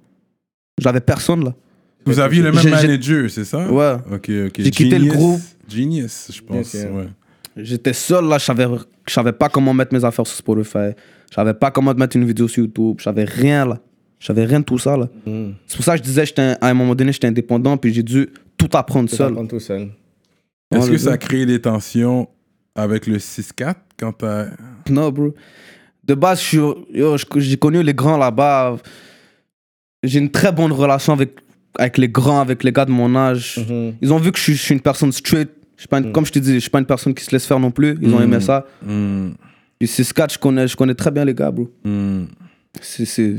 j'avais 0.78 1.00
personne, 1.00 1.44
là. 1.44 1.54
Vous 2.04 2.20
aviez 2.20 2.40
le 2.42 2.52
même 2.52 2.68
manager, 2.70 3.28
c'est 3.30 3.44
ça? 3.44 3.70
Ouais. 3.70 3.94
Ok, 4.12 4.30
ok. 4.46 4.52
J'ai 4.58 4.70
quitté 4.70 4.98
le 4.98 5.06
groupe. 5.12 5.40
Genius, 5.68 6.30
je 6.32 6.40
pense. 6.42 6.72
Ouais. 6.74 7.08
J'étais 7.56 7.92
seul, 7.92 8.26
là, 8.26 8.38
je 8.38 8.44
savais, 8.44 8.66
je 9.08 9.12
savais 9.12 9.32
pas 9.32 9.48
comment 9.48 9.74
mettre 9.74 9.92
mes 9.94 10.04
affaires 10.04 10.26
sur 10.26 10.36
Spotify. 10.36 10.94
Je 11.30 11.34
savais 11.34 11.54
pas 11.54 11.70
comment 11.72 11.92
mettre 11.94 12.16
une 12.16 12.24
vidéo 12.24 12.46
sur 12.46 12.62
YouTube. 12.62 12.96
Je 12.98 13.04
savais 13.04 13.24
rien, 13.24 13.66
là. 13.66 13.80
Je 14.20 14.26
savais 14.26 14.44
rien 14.44 14.60
de 14.60 14.64
tout 14.64 14.78
ça, 14.78 14.96
là. 14.96 15.08
Hmm. 15.26 15.52
C'est 15.66 15.76
pour 15.76 15.84
ça 15.84 15.92
que 15.92 15.98
je 15.98 16.02
disais, 16.04 16.24
un- 16.38 16.56
à 16.60 16.68
un 16.68 16.74
moment 16.74 16.94
donné, 16.94 17.12
j'étais 17.12 17.26
indépendant, 17.26 17.76
puis 17.76 17.92
j'ai 17.92 18.02
dû 18.02 18.28
tout 18.56 18.68
apprendre 18.74 19.10
seul. 19.10 19.28
t'apprends 19.30 19.46
tout 19.46 19.60
seul. 19.60 19.88
Est-ce 20.72 20.90
que 20.90 20.98
ça 20.98 21.12
a 21.12 21.18
créé 21.18 21.44
des 21.46 21.60
tensions 21.60 22.28
avec 22.74 23.06
le 23.06 23.18
6-4 23.18 23.74
quand 23.98 24.12
t'as. 24.12 24.46
Non, 24.88 25.10
bro. 25.10 25.34
De 26.06 26.14
base, 26.14 26.40
j'ai 27.36 27.56
connu 27.56 27.82
les 27.82 27.94
grands 27.94 28.16
là-bas. 28.16 28.76
J'ai 30.02 30.18
une 30.20 30.30
très 30.30 30.52
bonne 30.52 30.72
relation 30.72 31.12
avec, 31.12 31.36
avec 31.78 31.98
les 31.98 32.08
grands, 32.08 32.40
avec 32.40 32.62
les 32.62 32.72
gars 32.72 32.84
de 32.84 32.92
mon 32.92 33.14
âge. 33.16 33.58
Mhm. 33.68 33.94
Ils 34.00 34.12
ont 34.12 34.18
vu 34.18 34.30
que 34.30 34.38
je 34.38 34.42
suis, 34.44 34.54
je 34.54 34.62
suis 34.62 34.74
une 34.74 34.80
personne 34.80 35.10
straight. 35.12 35.50
Je 35.76 35.86
pas 35.86 35.98
une- 35.98 36.12
Comme 36.12 36.24
je 36.24 36.32
te 36.32 36.38
dis, 36.38 36.54
je 36.54 36.58
suis 36.60 36.70
pas 36.70 36.78
une 36.78 36.86
personne 36.86 37.12
qui 37.12 37.24
se 37.24 37.30
laisse 37.32 37.44
faire 37.44 37.58
non 37.60 37.70
plus. 37.70 37.98
Ils 38.00 38.14
ont 38.14 38.20
aimé 38.20 38.40
ça. 38.40 38.66
Hmm, 38.82 39.30
Puis 39.78 39.88
6-4, 39.88 40.32
je 40.34 40.38
connais, 40.38 40.66
je 40.68 40.74
connais 40.76 40.94
très 40.94 41.10
bien 41.10 41.24
les 41.24 41.34
gars, 41.34 41.50
bro. 41.50 41.68
C'est 42.80 43.04
c'est- 43.04 43.36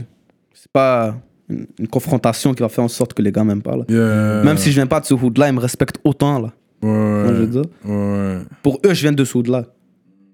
c'est 0.54 0.72
pas, 0.72 1.16
une, 1.50 1.66
une 1.80 1.88
confrontation 1.88 2.54
qui 2.54 2.62
va 2.62 2.70
faire 2.70 2.84
en 2.84 2.88
sorte 2.90 3.14
que 3.14 3.22
les 3.22 3.32
gars 3.32 3.44
m'aiment 3.44 3.62
pas. 3.64 3.76
Là. 3.78 3.86
Yeah. 3.90 4.44
Même 4.44 4.58
si 4.58 4.70
je 4.70 4.76
viens 4.76 4.86
pas 4.88 5.00
de 5.00 5.06
ce 5.06 5.14
hood-là, 5.14 5.48
ils 5.48 5.54
me 5.56 5.60
respectent 5.60 6.00
autant. 6.04 6.40
Là. 6.40 6.52
Ouais, 6.84 6.90
Moi, 6.90 7.28
je 7.30 7.42
veux 7.44 7.48
dire. 7.48 7.62
ouais. 7.86 8.40
Pour 8.62 8.80
eux, 8.86 8.94
je 8.94 9.02
viens 9.02 9.14
de 9.14 9.24
ce 9.24 9.36
hood-là. 9.38 9.66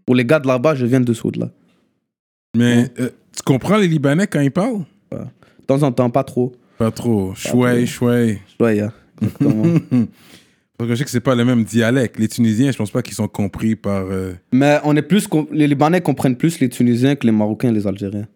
Pour 0.06 0.16
les 0.16 0.26
gars 0.26 0.40
de 0.40 0.48
là-bas, 0.48 0.76
je 0.76 0.86
viens 0.86 1.00
de 1.00 1.14
ce 1.14 1.26
hood-là. 1.26 1.50
Mais 2.56 2.88
euh, 3.00 3.10
tu 3.36 3.42
comprends 3.44 3.78
les 3.78 3.88
Libanais 3.88 4.28
quand 4.28 4.40
ils 4.42 4.52
parlent? 4.52 4.84
De 5.12 5.66
temps 5.66 5.82
en 5.84 5.92
temps, 5.92 6.10
pas 6.10 6.24
trop. 6.24 6.54
Pas 6.78 6.92
trop. 6.92 7.34
Chouai, 7.36 7.86
chouai. 7.86 8.42
Exactement. 8.60 9.80
Parce 10.78 10.90
que 10.90 10.96
je 10.96 11.00
sais 11.00 11.04
que 11.06 11.10
c'est 11.12 11.20
pas 11.20 11.36
le 11.36 11.46
même 11.46 11.64
dialecte. 11.64 12.20
Les 12.20 12.28
Tunisiens, 12.28 12.72
je 12.72 12.78
pense 12.78 12.92
pas 12.92 13.02
qu'ils 13.02 13.14
sont 13.14 13.28
compris 13.28 13.76
par. 13.76 14.06
euh, 14.10 14.34
Mais 14.52 14.80
on 14.84 14.96
est 14.96 15.02
plus. 15.04 15.28
com- 15.28 15.48
Les 15.52 15.68
Libanais 15.68 16.02
comprennent 16.02 16.36
plus 16.36 16.60
les 16.60 16.68
Tunisiens 16.70 17.16
que 17.16 17.26
les 17.26 17.32
Marocains 17.32 17.70
et 17.70 17.74
les 17.74 17.88
Algériens. 17.88 18.28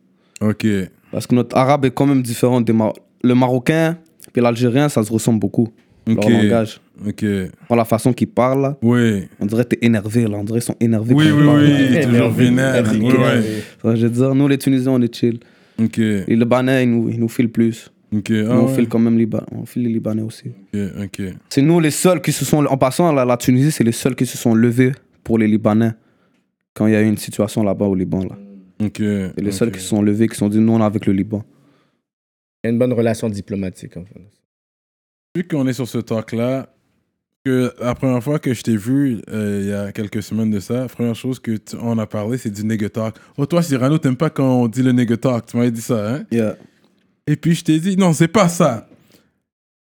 Ok. 0.41 0.65
Parce 1.11 1.25
que 1.27 1.35
notre 1.35 1.55
arabe 1.57 1.85
est 1.85 1.91
quand 1.91 2.05
même 2.05 2.21
différent 2.21 2.61
des 2.61 2.73
Mar- 2.73 2.93
Le 3.23 3.33
Marocain 3.35 3.97
et 4.35 4.39
l'Algérien, 4.41 4.87
ça 4.87 5.03
se 5.03 5.11
ressemble 5.11 5.39
beaucoup. 5.39 5.67
Ok. 6.07 6.29
Leur 6.29 6.41
langage. 6.41 6.79
Ok. 7.07 7.25
Dans 7.69 7.75
la 7.75 7.85
façon 7.85 8.13
qu'ils 8.13 8.27
parlent, 8.27 8.61
là, 8.61 8.77
Oui. 8.81 9.27
on 9.39 9.45
dirait 9.45 9.63
que 9.63 9.69
t'es 9.75 9.85
énervé. 9.85 10.23
Là. 10.27 10.37
On 10.37 10.43
dirait 10.43 10.59
qu'ils 10.59 10.65
sont 10.67 10.75
énervés. 10.79 11.13
Oui, 11.13 11.29
oui, 11.31 11.45
là. 11.45 11.53
oui. 11.53 12.05
Toujours 12.05 12.29
vénère. 12.31 12.83
Oui, 12.93 12.99
ouais. 13.11 13.41
Ça, 13.81 13.95
je 13.95 14.07
veux 14.07 14.09
dire, 14.09 14.33
nous, 14.35 14.47
les 14.47 14.57
Tunisiens, 14.57 14.93
on 14.93 15.01
est 15.01 15.13
chill. 15.13 15.39
Ok. 15.81 15.97
Les 15.97 16.25
Libanais, 16.35 16.83
ils 16.83 16.89
nous, 16.89 17.09
ils 17.09 17.19
nous 17.19 17.29
filent 17.29 17.49
plus. 17.49 17.91
Ok. 18.15 18.29
Nous, 18.29 18.47
Ah 18.49 18.59
on 18.61 18.67
ouais. 18.67 18.73
file 18.75 18.87
quand 18.87 18.99
même 18.99 19.17
Liba- 19.17 19.45
on 19.51 19.65
file 19.65 19.83
les 19.83 19.89
Libanais 19.89 20.21
aussi. 20.23 20.45
C'est 21.49 21.61
nous 21.61 21.79
les 21.79 21.91
seuls 21.91 22.21
qui 22.21 22.31
se 22.31 22.45
sont. 22.45 22.65
En 22.65 22.77
passant, 22.77 23.11
la, 23.11 23.25
la 23.25 23.37
Tunisie, 23.37 23.71
c'est 23.71 23.83
les 23.83 23.91
seuls 23.91 24.15
qui 24.15 24.25
se 24.25 24.37
sont 24.37 24.53
levés 24.55 24.93
pour 25.23 25.37
les 25.37 25.47
Libanais 25.47 25.91
quand 26.73 26.87
il 26.87 26.93
y 26.93 26.95
a 26.95 27.01
eu 27.01 27.07
une 27.07 27.17
situation 27.17 27.63
là-bas 27.63 27.85
au 27.85 27.95
Liban. 27.95 28.21
Là. 28.23 28.37
Ok. 28.85 28.97
C'est 28.97 29.41
les 29.41 29.51
seuls 29.51 29.71
qui 29.71 29.79
se 29.79 29.87
sont 29.87 30.01
levés, 30.01 30.27
qui 30.27 30.35
se 30.35 30.39
sont 30.39 30.47
dit 30.49 30.59
nous, 30.59 30.71
on 30.73 30.79
est 30.79 30.83
avec 30.83 31.05
le 31.05 31.13
Liban. 31.13 31.43
Il 32.63 32.67
y 32.67 32.69
a 32.69 32.71
une 32.71 32.79
bonne 32.79 32.93
relation 32.93 33.29
diplomatique, 33.29 33.97
en 33.97 34.05
fait. 34.05 34.21
Vu 35.37 35.43
qu'on 35.47 35.67
est 35.67 35.73
sur 35.73 35.87
ce 35.87 35.99
talk-là, 35.99 36.67
que 37.45 37.71
la 37.79 37.93
première 37.93 38.23
fois 38.23 38.39
que 38.39 38.55
je 38.55 38.63
t'ai 38.63 38.75
vu, 38.75 39.21
euh, 39.29 39.59
il 39.61 39.69
y 39.69 39.71
a 39.71 39.91
quelques 39.91 40.23
semaines 40.23 40.49
de 40.49 40.59
ça, 40.59 40.73
la 40.79 40.87
première 40.87 41.13
chose 41.13 41.39
que 41.39 41.51
tu- 41.57 41.75
on 41.79 41.95
a 41.99 42.07
parlé, 42.07 42.39
c'est 42.39 42.49
du 42.49 42.65
nigga 42.65 42.89
talk. 42.89 43.17
Oh, 43.37 43.45
toi, 43.45 43.61
Cyrano, 43.61 43.99
t'aimes 43.99 44.15
pas 44.15 44.31
quand 44.31 44.49
on 44.63 44.67
dit 44.67 44.81
le 44.81 44.93
nigga 44.93 45.15
talk. 45.15 45.45
Tu 45.45 45.55
m'avais 45.57 45.69
dit 45.69 45.81
ça, 45.81 46.15
hein? 46.15 46.23
Et 47.27 47.35
puis 47.35 47.53
je 47.53 47.63
t'ai 47.63 47.79
dit, 47.79 47.95
non, 47.97 48.13
c'est 48.13 48.27
pas 48.27 48.49
ça. 48.49 48.89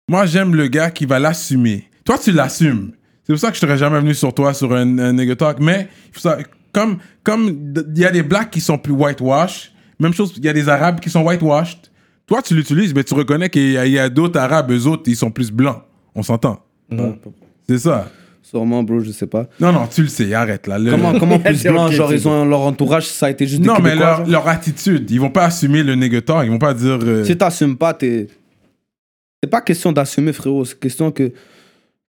Moi, 0.09 0.25
j'aime 0.25 0.55
le 0.55 0.69
gars 0.69 0.91
qui 0.91 1.05
va 1.05 1.19
l'assumer. 1.19 1.85
Toi, 2.07 2.17
tu 2.17 2.33
l'assumes. 2.33 2.93
C'est 3.25 3.35
pour 3.35 3.39
ça 3.41 3.49
que 3.51 3.55
je 3.57 3.61
serais 3.61 3.77
jamais 3.77 4.01
venu 4.01 4.15
sur 4.15 4.33
toi 4.33 4.55
sur 4.55 4.73
un, 4.73 4.99
un 5.01 5.13
nigga 5.13 5.37
talk. 5.37 5.59
Mais 5.61 5.87
ça, 6.17 6.39
comme 6.73 6.97
comme 7.25 7.75
il 7.95 7.99
y 8.01 8.07
a 8.07 8.11
des 8.11 8.23
blacks 8.23 8.51
qui 8.51 8.63
sont 8.63 8.79
plus 8.79 8.95
whitewash, 8.95 9.71
même 10.01 10.15
chose, 10.15 10.33
il 10.39 10.45
y 10.47 10.49
a 10.49 10.55
des 10.55 10.71
arabes 10.71 10.99
qui 10.99 11.11
sont 11.11 11.23
whitewashed. 11.23 11.91
Toi, 12.33 12.41
tu 12.41 12.55
l'utilises, 12.55 12.95
mais 12.95 13.05
tu 13.05 13.13
reconnais 13.13 13.51
qu'il 13.51 13.73
y 13.73 13.99
a, 13.99 14.09
d'autres 14.09 14.41
arabes, 14.41 14.71
eux 14.71 14.87
autres, 14.87 15.03
ils 15.05 15.17
sont 15.17 15.31
plus 15.31 15.53
blancs. 15.53 15.83
On 16.15 16.23
s'entend. 16.23 16.61
C'est 17.69 17.77
ça. 17.77 18.11
Sûrement, 18.41 18.83
bro, 18.83 19.01
je 19.01 19.11
sais 19.11 19.27
pas. 19.27 19.49
Non, 19.61 19.71
non, 19.71 19.87
tu 19.87 20.01
le 20.01 20.09
sais, 20.09 20.33
arrête 20.33 20.67
là. 20.67 20.79
Le- 20.79 20.93
Comment, 20.93 21.19
comment 21.19 21.39
plus 21.45 21.63
blanc, 21.63 21.89
ok, 21.89 21.93
genre, 21.93 22.11
ils 22.11 22.27
ont 22.27 22.47
leur 22.47 22.61
entourage, 22.63 23.07
ça 23.07 23.27
a 23.27 23.31
été 23.31 23.47
juste 23.47 23.61
des 23.61 23.69
Non, 23.69 23.75
mais 23.83 23.95
leur, 23.95 24.27
leur 24.27 24.49
attitude, 24.49 25.11
ils 25.11 25.21
vont 25.21 25.29
pas 25.29 25.45
assumer 25.45 25.83
le 25.83 26.21
talk, 26.23 26.47
ils 26.47 26.51
vont 26.51 26.59
pas 26.59 26.73
dire. 26.73 26.99
euh, 27.03 27.23
Si 27.23 27.37
t'assumes 27.37 27.77
pas, 27.77 27.93
t'es. 27.93 28.29
C'est 29.45 29.51
pas 29.51 29.61
question 29.61 29.93
d'assumer, 29.93 30.33
frérot. 30.33 30.65
C'est 30.65 30.81
question 30.81 31.11
que. 31.11 31.33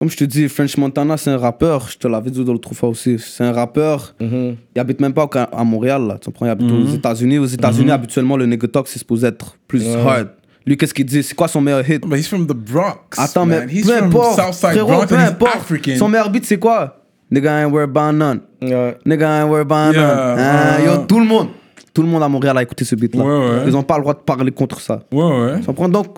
Comme 0.02 0.10
je 0.10 0.18
te 0.18 0.24
dis, 0.24 0.50
French 0.50 0.78
Montana, 0.78 1.16
c'est 1.16 1.30
un 1.30 1.38
rappeur. 1.38 1.88
Je 1.88 1.96
te 1.96 2.08
l'avais 2.08 2.32
dit 2.32 2.44
dans 2.44 2.54
l'autre 2.54 2.74
fois 2.74 2.90
aussi. 2.90 3.20
C'est 3.20 3.44
un 3.44 3.52
rappeur. 3.52 4.16
Mhm. 4.20 4.56
Il 4.76 4.80
habite 4.80 5.00
même 5.00 5.14
pas 5.14 5.30
à 5.52 5.64
Montréal, 5.64 6.08
là. 6.08 6.18
Tu 6.20 6.26
comprends? 6.26 6.48
Il 6.48 6.50
habite 6.50 6.72
aux 6.72 6.88
États-Unis. 6.88 7.38
Aux 7.38 7.46
États-Unis, 7.46 7.92
habituellement, 7.92 8.36
le 8.36 8.48
nigga 8.48 8.68
talk, 8.68 8.88
c'est 8.88 8.98
supposé 8.98 9.28
être 9.28 9.58
plus 9.68 9.88
hard. 9.96 10.30
Lui, 10.66 10.76
qu'est-ce 10.76 10.96
qu'il 10.96 11.06
dit? 11.06 11.22
C'est 11.22 11.36
quoi 11.36 11.48
son 11.48 11.62
meilleur 11.62 11.88
hit? 11.88 12.02
But 12.02 12.18
he's 12.18 12.28
from 12.28 12.48
the 12.48 12.54
Bronx. 12.54 12.98
Attends, 13.16 13.46
man. 13.46 13.66
mais 13.68 13.72
he's 13.72 13.86
peu 13.86 13.96
importe. 13.96 14.40
Southside 14.40 14.72
Frérot, 14.72 14.88
Bronx 14.88 15.06
peu 15.06 15.16
importe. 15.18 15.96
Son 15.96 16.10
meilleur 16.10 16.32
beat, 16.32 16.46
c'est 16.46 16.58
quoi? 16.58 16.98
Nigga 17.32 17.62
ain't 17.62 17.72
worried 17.72 17.96
about 17.96 18.12
none. 18.12 18.40
Ouais. 18.60 18.98
Nigga 19.06 19.44
ain't 19.44 19.50
worried 19.50 19.72
about 19.72 19.94
Yeah, 19.94 20.02
none. 20.02 20.40
Hein, 20.40 20.78
uh-huh. 20.80 20.86
yo, 20.86 21.06
tout 21.06 21.20
le 21.20 21.28
monde. 21.28 21.50
Tout 21.94 22.02
le 22.02 22.08
monde 22.08 22.24
à 22.24 22.28
Montréal 22.28 22.58
a 22.58 22.64
écouté 22.64 22.86
ce 22.86 22.96
beat-là. 22.96 23.24
Ouais, 23.24 23.50
ouais. 23.50 23.64
Ils 23.68 23.78
ont 23.78 23.84
pas 23.84 23.98
le 23.98 24.02
droit 24.02 24.16
de 24.16 24.22
parler 24.22 24.52
contre 24.52 24.82
ça. 24.82 25.04
Ouais, 25.12 25.24
ouais. 25.24 25.60
Tu 25.60 25.66
comprends? 25.68 25.90
Donc, 25.90 26.18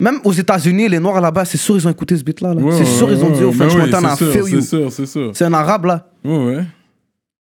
même 0.00 0.18
aux 0.24 0.32
États-Unis, 0.32 0.88
les 0.88 0.98
Noirs 0.98 1.20
là-bas, 1.20 1.44
c'est 1.44 1.56
sûr, 1.58 1.76
ils 1.76 1.86
ont 1.86 1.90
écouté 1.90 2.16
ce 2.16 2.22
beat-là. 2.24 2.54
là. 2.54 2.60
Ouais, 2.60 2.72
c'est 2.72 2.78
ouais, 2.80 2.84
sûr, 2.84 3.10
ils 3.12 3.22
ont 3.24 3.30
ouais, 3.30 3.36
dit 3.38 3.44
au 3.44 3.48
ouais. 3.48 3.54
French 3.54 3.74
Montana, 3.76 4.14
c'est 4.16 4.24
sûr, 4.30 4.32
feel 4.46 4.54
you. 4.54 4.60
C'est 4.60 4.66
sûr, 4.68 4.92
c'est 4.92 5.06
sûr. 5.06 5.30
C'est 5.34 5.44
un 5.44 5.52
arabe 5.54 5.86
là. 5.86 6.10
Ouais, 6.24 6.36
ouais. 6.44 6.64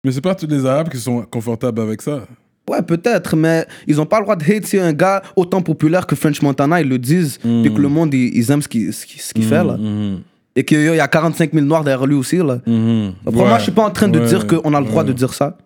Mais 0.05 0.13
c'est 0.13 0.21
pas 0.23 0.35
tous 0.35 0.47
les 0.47 0.65
Arabes 0.65 0.89
qui 0.89 0.97
sont 0.99 1.23
confortables 1.23 1.81
avec 1.83 2.01
ça. 2.01 2.23
Ouais, 2.71 2.81
peut-être, 2.83 3.37
mais 3.37 3.67
ils 3.87 4.01
ont 4.01 4.07
pas 4.07 4.19
le 4.19 4.25
droit 4.25 4.37
de 4.37 4.45
hate 4.45 4.65
si 4.65 4.79
un 4.79 4.93
gars 4.93 5.23
autant 5.37 5.61
populaire 5.61 6.07
que 6.07 6.15
French 6.17 6.41
Montana, 6.41 6.81
ils 6.81 6.89
le 6.89 6.99
disent, 6.99 7.39
Mm. 7.45 7.63
puis 7.63 7.75
que 7.75 7.81
le 7.81 7.89
monde, 7.89 8.15
ils, 8.15 8.35
ils 8.37 8.51
aiment 8.51 8.63
ce 8.63 8.69
qu'il 8.69 8.93
ce 8.95 9.05
qu'il- 9.05 9.21
ce 9.21 9.35
qu'il 9.35 9.45
fait 9.45 9.63
là. 9.65 9.77
Mhm. 9.77 10.21
Et 10.57 10.65
qu'il 10.65 10.81
y 10.83 11.01
a 11.01 11.09
45 11.09 11.53
000 11.53 11.65
Noirs 11.67 11.85
derrière 11.85 12.07
lui 12.07 12.15
aussi 12.17 12.39
là. 12.39 12.55
Après, 12.55 12.71
Ouais. 12.71 13.49
Moi, 13.49 13.59
je 13.59 13.63
suis 13.65 13.73
pas 13.73 13.85
en 13.85 13.91
train 13.91 14.09
de 14.09 14.19
Ouais. 14.19 14.27
dire 14.27 14.47
qu'on 14.47 14.73
a 14.75 14.81
le 14.81 14.87
droit 14.87 15.03
Ouais. 15.03 15.09
de 15.09 15.13
dire 15.13 15.35
ça. 15.35 15.59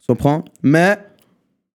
Tu 0.00 0.06
comprends? 0.08 0.44
Mais 0.62 0.96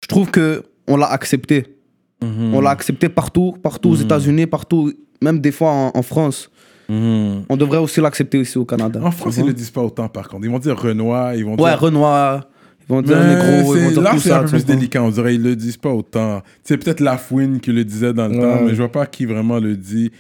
je 0.03 0.09
trouve 0.09 0.31
que 0.31 0.63
on 0.87 0.97
l'a 0.97 1.07
accepté. 1.07 1.76
Mhm. 2.23 2.55
On 2.55 2.61
l'a 2.61 2.71
accepté 2.71 3.09
partout, 3.09 3.55
partout 3.63 3.91
aux 3.91 3.95
États-Unis, 3.97 4.47
partout, 4.47 4.93
même 5.23 5.41
des 5.41 5.53
fois 5.53 5.71
en, 5.71 5.93
en 5.95 6.03
France. 6.03 6.51
Mhm. 6.89 7.45
On 7.49 7.57
devrait 7.57 7.79
aussi 7.79 8.01
l'accepter 8.01 8.41
ici 8.41 8.57
au 8.59 8.65
Canada. 8.65 9.01
En 9.03 9.11
France, 9.11 9.37
ils 9.37 9.41
vois? 9.41 9.49
le 9.49 9.55
disent 9.55 9.71
pas 9.71 9.83
autant, 9.83 10.09
par 10.09 10.29
contre. 10.29 10.45
Ils 10.45 10.51
vont 10.51 10.59
dire 10.59 10.79
Renoir, 10.81 11.35
ils 11.35 11.45
vont 11.45 11.57
Ouais, 11.61 11.71
dire. 11.71 11.81
Renoir, 11.81 12.45
ils 12.89 12.93
vont 12.93 13.03
dire 13.03 13.19
négro, 13.19 13.75
ils 13.75 13.83
vont 13.83 13.91
dire 13.91 14.03
là, 14.03 14.11
tout 14.13 14.19
c'est 14.21 14.29
ça. 14.29 14.39
un 14.39 14.43
peu 14.45 14.51
plus 14.51 14.61
comprends? 14.61 14.75
délicat, 14.75 15.03
on 15.03 15.11
dirait. 15.11 15.35
Ils 15.35 15.43
le 15.43 15.57
disent 15.57 15.77
pas 15.77 15.91
autant. 15.91 16.43
C'est 16.63 16.79
peut-être 16.79 17.01
Lafouine 17.01 17.61
qui 17.61 17.73
le 17.73 17.85
disait 17.85 18.13
dans 18.13 18.29
le 18.29 18.37
Ouais. 18.37 18.41
temps, 18.41 18.63
mais 18.65 18.71
je 18.71 18.77
vois 18.77 18.93
pas 18.93 19.05
qui 19.07 19.25
vraiment 19.27 19.59
le 19.59 19.77
dit. 19.77 20.11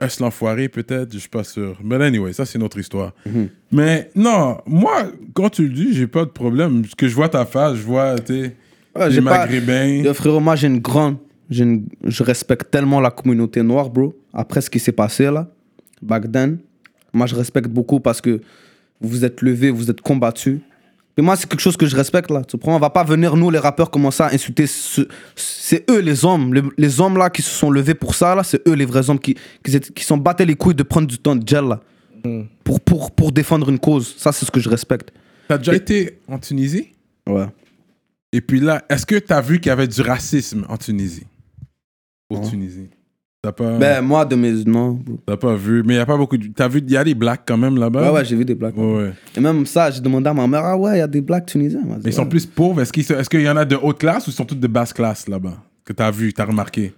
Est-ce 0.00 0.22
l'enfoiré, 0.22 0.68
peut-être? 0.68 1.12
Je 1.12 1.18
suis 1.18 1.28
pas 1.28 1.44
sûr. 1.44 1.78
Mais 1.82 1.94
anyway, 1.96 2.32
ça, 2.32 2.44
c'est 2.44 2.58
une 2.58 2.64
autre 2.64 2.78
histoire. 2.78 3.12
Mhm. 3.24 3.48
Mais 3.72 4.10
non, 4.16 4.58
moi, 4.66 5.04
quand 5.34 5.48
tu 5.50 5.62
le 5.68 5.74
dis, 5.74 5.94
j'ai 5.94 6.06
pas 6.08 6.24
de 6.24 6.30
problème. 6.30 6.82
Parce 6.82 6.94
que 6.96 7.08
je 7.08 7.14
vois 7.14 7.28
ta 7.28 7.44
face, 7.46 7.76
je 7.76 7.82
vois, 7.82 8.18
tu 8.18 8.34
sais, 8.34 8.56
Ouais, 8.96 9.08
les 9.08 9.14
j'ai 9.14 9.22
pas- 9.22 9.38
Maghrébins. 9.38 10.02
Yo, 10.04 10.12
frérot, 10.12 10.40
moi, 10.40 10.54
j'ai 10.56 10.66
une 10.66 10.80
grande. 10.80 11.16
Je 11.50 12.22
respecte 12.22 12.70
tellement 12.70 13.00
la 13.00 13.10
communauté 13.10 13.62
noire, 13.62 13.90
bro. 13.90 14.16
Après 14.32 14.60
ce 14.60 14.70
qui 14.70 14.78
s'est 14.80 14.92
passé 14.92 15.24
là, 15.24 15.48
back 16.02 16.30
then, 16.32 16.58
moi, 17.12 17.26
je 17.26 17.34
respecte 17.34 17.68
beaucoup 17.68 18.00
parce 18.00 18.20
que 18.20 18.40
vous 19.00 19.08
vous 19.08 19.24
êtes 19.24 19.42
levés, 19.42 19.70
vous 19.70 19.90
êtes 19.90 20.00
combattus. 20.00 20.58
Et 21.16 21.22
moi, 21.22 21.36
c'est 21.36 21.48
quelque 21.48 21.60
chose 21.60 21.76
que 21.76 21.86
je 21.86 21.94
respecte 21.94 22.30
là. 22.30 22.42
Tu 22.42 22.56
comprends? 22.56 22.74
On 22.74 22.80
va 22.80 22.90
pas 22.90 23.04
venir, 23.04 23.36
nous, 23.36 23.48
les 23.50 23.58
rappeurs, 23.60 23.88
commencer 23.90 24.22
à 24.24 24.32
insulter. 24.32 24.66
ce- 24.66 25.06
C'est 25.36 25.88
eux, 25.88 26.00
les 26.00 26.24
hommes. 26.24 26.52
Les, 26.54 26.62
les 26.76 27.00
hommes 27.00 27.16
là 27.18 27.30
qui 27.30 27.42
se 27.42 27.50
sont 27.50 27.70
levés 27.70 27.94
pour 27.94 28.14
ça, 28.16 28.34
là, 28.34 28.42
c'est 28.42 28.66
eux, 28.66 28.72
les 28.74 28.84
vrais 28.84 29.08
hommes 29.10 29.20
qui, 29.20 29.36
qui, 29.64 29.78
qui 29.80 30.02
sont 30.04 30.16
battés 30.16 30.44
les 30.44 30.56
couilles 30.56 30.74
de 30.74 30.82
prendre 30.82 31.06
du 31.06 31.18
temps 31.18 31.36
de 31.36 31.46
gel 31.46 31.64
là. 31.66 31.80
Pour, 32.64 32.80
pour, 32.80 33.10
pour 33.10 33.30
défendre 33.32 33.68
une 33.68 33.78
cause. 33.78 34.14
Ça, 34.16 34.32
c'est 34.32 34.46
ce 34.46 34.50
que 34.50 34.58
je 34.58 34.68
respecte. 34.70 35.12
T'as 35.46 35.58
déjà 35.58 35.74
été 35.76 36.18
en 36.26 36.38
Tunisie? 36.38 36.92
Ouais. 37.28 37.46
Et 38.32 38.40
puis 38.40 38.58
là, 38.60 38.82
est-ce 38.88 39.04
que 39.06 39.16
t'as 39.16 39.40
vu 39.42 39.60
qu'il 39.60 39.68
y 39.68 39.72
avait 39.72 39.86
du 39.86 40.00
racisme 40.00 40.64
en 40.68 40.76
Tunisie? 40.78 41.26
Pour 42.28 42.40
Non. 42.40 42.48
Tunisie 42.48 42.88
T'as 43.42 43.52
pas, 43.52 43.76
Ben, 43.76 44.00
moi, 44.00 44.24
de 44.24 44.36
mes. 44.36 44.64
Non, 44.64 44.98
t'as 45.26 45.36
pas 45.36 45.54
vu 45.54 45.82
Mais 45.84 45.96
il 45.96 45.98
a 45.98 46.06
pas 46.06 46.16
beaucoup. 46.16 46.38
de- 46.38 46.46
T'as 46.56 46.66
vu, 46.66 46.78
il 46.82 46.90
y 46.90 46.96
a 46.96 47.04
des 47.04 47.14
blacks 47.14 47.42
quand 47.46 47.58
même 47.58 47.76
là-bas? 47.76 48.02
Ouais, 48.02 48.10
ouais, 48.18 48.24
j'ai 48.24 48.36
vu 48.36 48.44
des 48.46 48.54
blagues. 48.54 48.78
Ouais, 48.78 48.94
ouais. 48.96 49.12
Et 49.36 49.40
même 49.40 49.66
ça, 49.66 49.90
j'ai 49.90 50.00
demandé 50.00 50.28
à 50.30 50.32
ma 50.32 50.46
mère, 50.46 50.64
ah 50.64 50.78
ouais, 50.78 50.96
il 50.96 50.98
y 51.00 51.02
a 51.02 51.06
des 51.06 51.20
blacks 51.20 51.44
tunisiens. 51.44 51.82
Mais 51.86 51.96
ils 52.06 52.12
sont 52.14 52.22
ouais. 52.22 52.28
plus 52.30 52.46
pauvres. 52.46 52.80
Est-ce 52.80 52.90
qu'il 52.90 53.40
est 53.40 53.42
y 53.44 53.48
en 53.50 53.56
a 53.58 53.66
de 53.66 53.76
haute 53.76 53.98
classe 53.98 54.26
ou 54.28 54.30
sont 54.30 54.46
tous 54.46 54.54
de 54.54 54.66
basse 54.66 54.94
classe 54.94 55.28
là-bas? 55.28 55.62
Que 55.84 55.92
t'as 55.92 56.10
vu, 56.10 56.32
t'as 56.32 56.46
remarqué? 56.46 56.94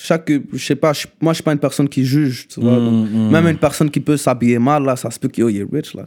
Chaque, 0.00 0.30
je 0.52 0.64
sais 0.64 0.76
pas, 0.76 0.92
moi 1.20 1.32
je 1.32 1.38
suis 1.38 1.42
pas 1.42 1.52
une 1.52 1.58
personne 1.58 1.88
qui 1.88 2.04
juge, 2.04 2.46
tu 2.46 2.60
vois. 2.60 2.76
donc, 2.76 3.10
mm. 3.10 3.30
Même 3.32 3.48
une 3.48 3.56
personne 3.56 3.90
qui 3.90 3.98
peut 3.98 4.16
s'habiller 4.16 4.60
mal, 4.60 4.84
là, 4.84 4.94
ça 4.94 5.10
se 5.10 5.18
peut 5.18 5.26
qu'il 5.26 5.42
oh, 5.42 5.48
est 5.48 5.66
rich, 5.72 5.92
là. 5.94 6.04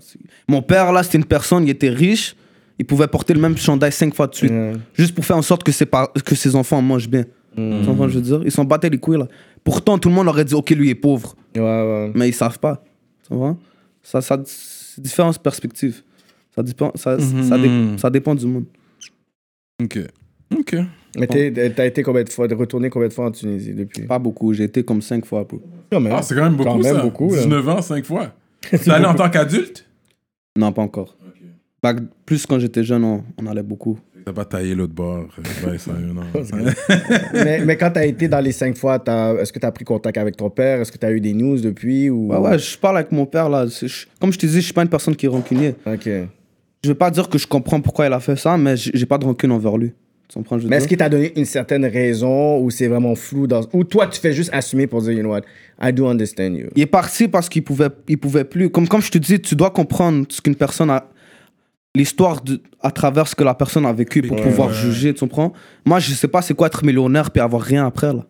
Mon 0.47 0.61
père, 0.61 0.93
là, 0.93 1.03
c'était 1.03 1.17
une 1.17 1.25
personne, 1.25 1.65
il 1.65 1.71
était 1.71 1.89
riche, 1.89 2.37
il 2.79 2.85
pouvait 2.85 3.07
porter 3.07 3.33
le 3.33 3.41
même 3.41 3.57
chandail 3.57 3.91
cinq 3.91 4.15
fois 4.15 4.27
de 4.27 4.35
suite, 4.35 4.49
Ouais. 4.51 4.73
juste 4.93 5.13
pour 5.13 5.25
faire 5.25 5.35
en 5.35 5.41
sorte 5.41 5.63
que 5.63 5.73
ses, 5.73 5.85
par- 5.85 6.13
que 6.13 6.35
ses 6.35 6.55
enfants 6.55 6.81
mangent 6.81 7.09
bien. 7.09 7.25
Tu 7.55 7.85
comprends 7.85 8.03
ce 8.03 8.07
que 8.07 8.13
je 8.13 8.17
veux 8.19 8.21
dire? 8.23 8.41
Ils 8.45 8.51
sont 8.51 8.63
battés 8.63 8.89
les 8.89 8.97
couilles, 8.97 9.17
là. 9.17 9.27
Pourtant, 9.63 9.97
tout 9.97 10.09
le 10.09 10.15
monde 10.15 10.27
aurait 10.27 10.45
dit, 10.45 10.53
ok, 10.55 10.69
lui 10.71 10.89
est 10.89 10.95
pauvre, 10.95 11.35
Ouais, 11.55 11.61
ouais. 11.61 12.11
mais 12.15 12.29
ils 12.29 12.33
savent 12.33 12.59
pas. 12.59 12.83
Tu 13.27 13.33
vois 13.35 13.57
Ça, 14.01 14.21
ça, 14.21 14.39
c'est 14.45 15.01
différentes 15.01 15.39
perspectives. 15.39 16.01
Ça 16.55 16.63
dépend, 16.63 16.91
ça, 16.95 17.17
ça, 17.19 17.57
dé- 17.57 17.69
Mhm. 17.69 17.97
ça 17.97 18.09
dépend 18.09 18.35
du 18.35 18.45
monde. 18.45 18.65
Ok. 19.81 19.99
Ok. 20.57 20.75
Mais 21.17 21.27
t'es- 21.27 21.69
t'as 21.73 21.85
été 21.85 22.03
combien 22.03 22.23
de 22.23 22.29
fois, 22.29 22.47
de 22.47 22.55
retourner 22.55 22.89
combien 22.89 23.07
de 23.09 23.13
fois 23.13 23.25
en 23.27 23.31
Tunisie 23.31 23.73
depuis? 23.73 24.03
Pas 24.07 24.19
beaucoup, 24.19 24.53
j'ai 24.53 24.63
été 24.65 24.83
comme 24.83 25.01
cinq 25.01 25.25
fois, 25.25 25.43
bro. 25.43 25.61
Quand 25.91 25.99
même. 25.99 26.13
Ah, 26.15 26.21
c'est 26.21 26.35
quand 26.35 26.43
même 26.43 26.55
beaucoup, 26.55 26.69
Quand 26.69 26.77
même 26.79 26.95
ça. 26.95 27.01
beaucoup, 27.01 27.33
là. 27.33 27.41
19 27.43 27.67
ans, 27.69 27.81
5 27.81 28.05
fois. 28.05 28.33
T'es 28.69 28.89
allé 28.91 29.05
en 29.05 29.13
tant 29.15 29.29
qu'adulte? 29.29 29.85
Non, 30.57 30.71
pas 30.71 30.81
encore. 30.81 31.15
Back- 31.83 31.99
plus 32.25 32.45
quand 32.45 32.59
j'étais 32.59 32.83
jeune, 32.83 33.03
on, 33.03 33.23
on 33.37 33.45
allait 33.47 33.63
beaucoup. 33.63 33.97
T'as 34.25 34.33
pas 34.33 34.45
taillé 34.45 34.75
l'autre 34.75 34.93
bord. 34.93 35.25
euh, 35.39 36.07
non. 36.13 36.21
mais, 37.33 37.65
mais 37.65 37.77
quand 37.77 37.91
t'as 37.91 38.05
été 38.05 38.27
dans 38.27 38.39
les 38.39 38.51
cinq 38.51 38.77
fois, 38.77 38.99
t'as- 38.99 39.35
est-ce 39.35 39.51
que 39.53 39.59
t'as 39.59 39.71
pris 39.71 39.85
contact 39.85 40.17
avec 40.17 40.37
ton 40.37 40.49
père? 40.49 40.81
Est-ce 40.81 40.91
que 40.91 40.97
t'as 40.97 41.11
eu 41.11 41.19
des 41.19 41.33
news 41.33 41.59
depuis 41.59 42.09
ou... 42.09 42.27
Ouais, 42.31 42.37
ouais, 42.37 42.59
je 42.59 42.77
parle 42.77 42.97
avec 42.97 43.11
mon 43.11 43.25
père 43.25 43.49
là. 43.49 43.65
Je- 43.67 44.05
comme 44.19 44.31
je 44.33 44.39
te 44.39 44.45
dis, 44.45 44.55
je 44.55 44.59
suis 44.61 44.73
pas 44.73 44.83
une 44.83 44.89
personne 44.89 45.15
qui 45.15 45.25
est 45.25 45.29
rancunier. 45.29 45.75
Ok. 45.85 46.07
Je 46.83 46.89
veux 46.89 46.95
pas 46.95 47.11
dire 47.11 47.29
que 47.29 47.37
je 47.37 47.45
comprends 47.47 47.79
pourquoi 47.81 48.07
il 48.07 48.13
a 48.13 48.19
fait 48.19 48.35
ça, 48.35 48.57
mais 48.57 48.75
j'ai 48.75 49.05
pas 49.05 49.17
de 49.17 49.25
rancune 49.25 49.51
envers 49.51 49.77
lui. 49.77 49.91
Mais 50.69 50.77
est-ce 50.77 50.87
qu'il 50.87 50.95
t'a 50.97 51.09
donné 51.09 51.33
une 51.37 51.43
certaine 51.45 51.85
raison 51.85 52.57
ou 52.63 52.69
c'est 52.71 52.87
vraiment 52.87 53.15
flou 53.15 53.47
dans... 53.47 53.61
Ou 53.73 53.83
toi, 53.83 54.07
tu 54.07 54.17
fais 54.19 54.31
juste 54.31 54.49
assumer 54.53 54.87
pour 54.87 55.01
dire, 55.01 55.11
you 55.11 55.19
know 55.19 55.31
what, 55.31 55.41
I 55.81 55.91
do 55.91 56.07
understand 56.07 56.53
you? 56.55 56.67
Il 56.73 56.81
est 56.83 56.85
parti 56.85 57.27
parce 57.27 57.49
qu'il 57.49 57.63
pouvait, 57.65 57.89
il 58.07 58.17
pouvait 58.17 58.45
plus. 58.45 58.69
Comme, 58.69 58.87
comme 58.87 59.01
je 59.01 59.11
te 59.11 59.17
dis, 59.17 59.41
tu 59.41 59.55
dois 59.55 59.71
comprendre 59.71 60.25
ce 60.29 60.39
qu'une 60.41 60.55
personne 60.55 60.89
a. 60.89 61.10
L'histoire 61.93 62.41
de- 62.41 62.61
à 62.81 62.89
travers 62.91 63.27
ce 63.27 63.35
que 63.35 63.43
la 63.43 63.53
personne 63.53 63.85
a 63.85 63.91
vécu 63.91 64.21
pour 64.21 64.37
Ouais, 64.37 64.43
pouvoir 64.43 64.69
ouais. 64.69 64.73
juger, 64.73 65.13
tu 65.13 65.19
comprends? 65.19 65.51
Moi, 65.85 65.99
je 65.99 66.11
sais 66.13 66.27
pas 66.29 66.41
c'est 66.41 66.53
quoi 66.53 66.67
être 66.67 66.85
millionnaire 66.85 67.31
puis 67.31 67.41
avoir 67.41 67.61
rien 67.61 67.85
après, 67.85 68.13
là. 68.13 68.25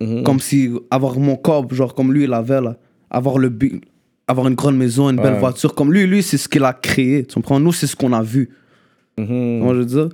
Mhm. 0.00 0.22
Comme 0.24 0.40
si 0.40 0.70
avoir 0.90 1.18
mon 1.18 1.36
corps, 1.36 1.66
genre 1.72 1.94
comme 1.94 2.12
lui, 2.12 2.24
il 2.24 2.32
avait, 2.34 2.60
là. 2.60 2.76
Avoir, 3.10 3.38
le, 3.38 3.50
avoir 4.26 4.46
une 4.48 4.54
grande 4.54 4.76
maison, 4.76 5.08
une 5.08 5.16
belle 5.16 5.38
voiture. 5.38 5.74
Comme 5.74 5.90
lui, 5.92 6.06
lui, 6.06 6.22
c'est 6.22 6.36
ce 6.36 6.48
qu'il 6.48 6.62
a 6.64 6.74
créé, 6.74 7.24
tu 7.24 7.34
comprends? 7.36 7.58
Nous, 7.58 7.72
c'est 7.72 7.86
ce 7.86 7.96
qu'on 7.96 8.12
a 8.12 8.22
vu. 8.22 8.50
Mhm. 9.16 9.26
Comment 9.60 9.72
je 9.74 9.78
veux 9.78 9.84
dire? 9.86 10.08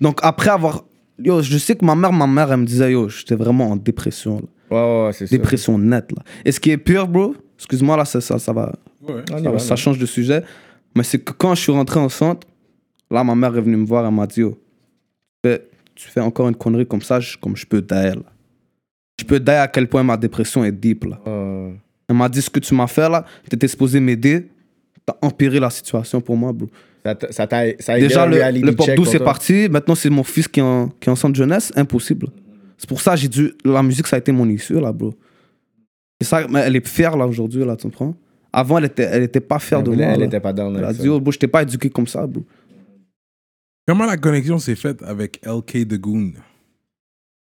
Donc, 0.00 0.18
après 0.22 0.50
avoir. 0.50 0.84
Yo, 1.22 1.42
je 1.42 1.56
sais 1.58 1.76
que 1.76 1.84
ma 1.84 1.94
mère, 1.94 2.12
ma 2.12 2.26
mère, 2.26 2.50
elle 2.50 2.60
me 2.60 2.64
disait, 2.66 2.92
yo, 2.92 3.08
j'étais 3.08 3.34
vraiment 3.36 3.70
en 3.70 3.76
dépression, 3.76 4.36
là. 4.36 4.42
Ouais, 4.70 4.76
ouais, 4.82 5.06
ouais, 5.06 5.12
c'est 5.12 5.26
ça. 5.26 5.36
Dépression 5.36 5.78
nette, 5.78 6.10
là. 6.12 6.22
Et 6.44 6.50
ce 6.50 6.58
qui 6.58 6.70
est 6.70 6.78
pire, 6.78 7.06
bro, 7.06 7.34
excuse-moi, 7.58 7.96
là, 7.96 8.04
ça, 8.04 8.20
ça, 8.20 8.38
ça 8.38 8.52
va. 8.52 8.72
Ça, 9.28 9.50
va, 9.50 9.58
ça 9.58 9.76
change 9.76 9.98
de 9.98 10.06
sujet. 10.06 10.42
Mais 10.96 11.02
c'est 11.04 11.18
que 11.18 11.32
quand 11.32 11.54
je 11.54 11.60
suis 11.62 11.72
rentré 11.72 12.00
en 12.00 12.08
centre, 12.08 12.46
là, 13.10 13.22
ma 13.24 13.34
mère 13.34 13.56
est 13.56 13.60
venue 13.60 13.76
me 13.76 13.86
voir, 13.86 14.04
elle 14.06 14.14
m'a 14.14 14.26
dit, 14.26 14.42
oh, 14.42 14.58
tu 15.42 15.50
fais- 15.50 15.68
tu 15.94 16.08
fais 16.08 16.20
encore 16.20 16.48
une 16.48 16.56
connerie 16.56 16.86
comme 16.86 17.02
ça, 17.02 17.20
je, 17.20 17.36
comme 17.36 17.56
je 17.56 17.66
peux 17.66 17.84
là. 17.90 18.14
Je 19.20 19.24
peux 19.24 19.38
die 19.38 19.50
à 19.50 19.68
quel 19.68 19.86
point 19.86 20.02
ma 20.02 20.16
dépression 20.16 20.64
est 20.64 20.72
deep, 20.72 21.04
là. 21.04 21.20
Euh, 21.26 21.72
Elle 22.08 22.16
m'a 22.16 22.28
dit, 22.28 22.40
ce 22.42 22.50
que 22.50 22.58
tu 22.58 22.74
m'as 22.74 22.86
fait, 22.86 23.08
là, 23.08 23.24
t'étais 23.48 23.68
supposé 23.68 24.00
m'aider, 24.00 24.48
t'as 25.06 25.14
empiré 25.22 25.60
la 25.60 25.70
situation 25.70 26.20
pour 26.20 26.36
moi, 26.36 26.52
bro. 26.52 26.68
ça 27.04 27.14
ça 27.30 27.46
ça 27.78 27.92
a 27.92 27.98
Déjà, 28.00 28.26
le, 28.26 28.60
le 28.60 28.74
pop 28.74 28.86
check 28.86 28.96
douce 28.96 29.06
pour 29.08 29.14
est 29.14 29.18
toi? 29.18 29.24
parti, 29.26 29.68
maintenant 29.70 29.94
c'est 29.94 30.10
mon 30.10 30.24
fils 30.24 30.48
qui 30.48 30.60
est 30.60 30.62
en, 30.62 30.88
qui 30.88 31.08
est 31.08 31.12
en 31.12 31.16
centre 31.16 31.36
jeunesse, 31.36 31.72
impossible. 31.76 32.28
C'est 32.78 32.88
pour 32.88 33.00
ça 33.00 33.12
que 33.12 33.18
j'ai 33.20 33.28
dû, 33.28 33.52
la 33.64 33.82
musique, 33.82 34.06
ça 34.06 34.16
a 34.16 34.18
été 34.18 34.32
mon 34.32 34.48
issue, 34.48 34.80
là, 34.80 34.90
bro. 34.92 35.12
Et 36.18 36.24
ça, 36.24 36.40
elle 36.64 36.76
est 36.76 36.88
fière, 36.88 37.16
là, 37.16 37.26
aujourd'hui, 37.26 37.64
là, 37.64 37.76
tu 37.76 37.82
comprends? 37.84 38.14
Avant, 38.52 38.78
elle 38.78 38.86
était, 38.86 39.04
elle 39.04 39.22
était 39.22 39.40
pas 39.40 39.58
fière 39.58 39.78
Elle 39.80 39.84
de 39.86 39.90
voulait- 39.90 40.04
moi. 40.04 40.14
Elle 40.14 40.20
là. 40.20 40.26
était 40.26 40.40
pas 40.40 40.52
dans 40.52 40.74
Elle 40.74 40.84
a 40.84 40.92
dit, 40.92 41.08
oh, 41.08 41.20
bro, 41.20 41.30
je 41.32 41.38
t'ai 41.38 41.46
pas 41.48 41.62
éduqué 41.62 41.88
comme 41.90 42.06
ça, 42.06 42.26
bro. 42.26 42.44
Comment 43.86 44.06
la 44.06 44.16
connexion 44.16 44.58
s'est 44.58 44.74
faite 44.76 45.02
avec 45.02 45.40
LK 45.44 45.86
The 45.88 45.98
Goon? 45.98 46.32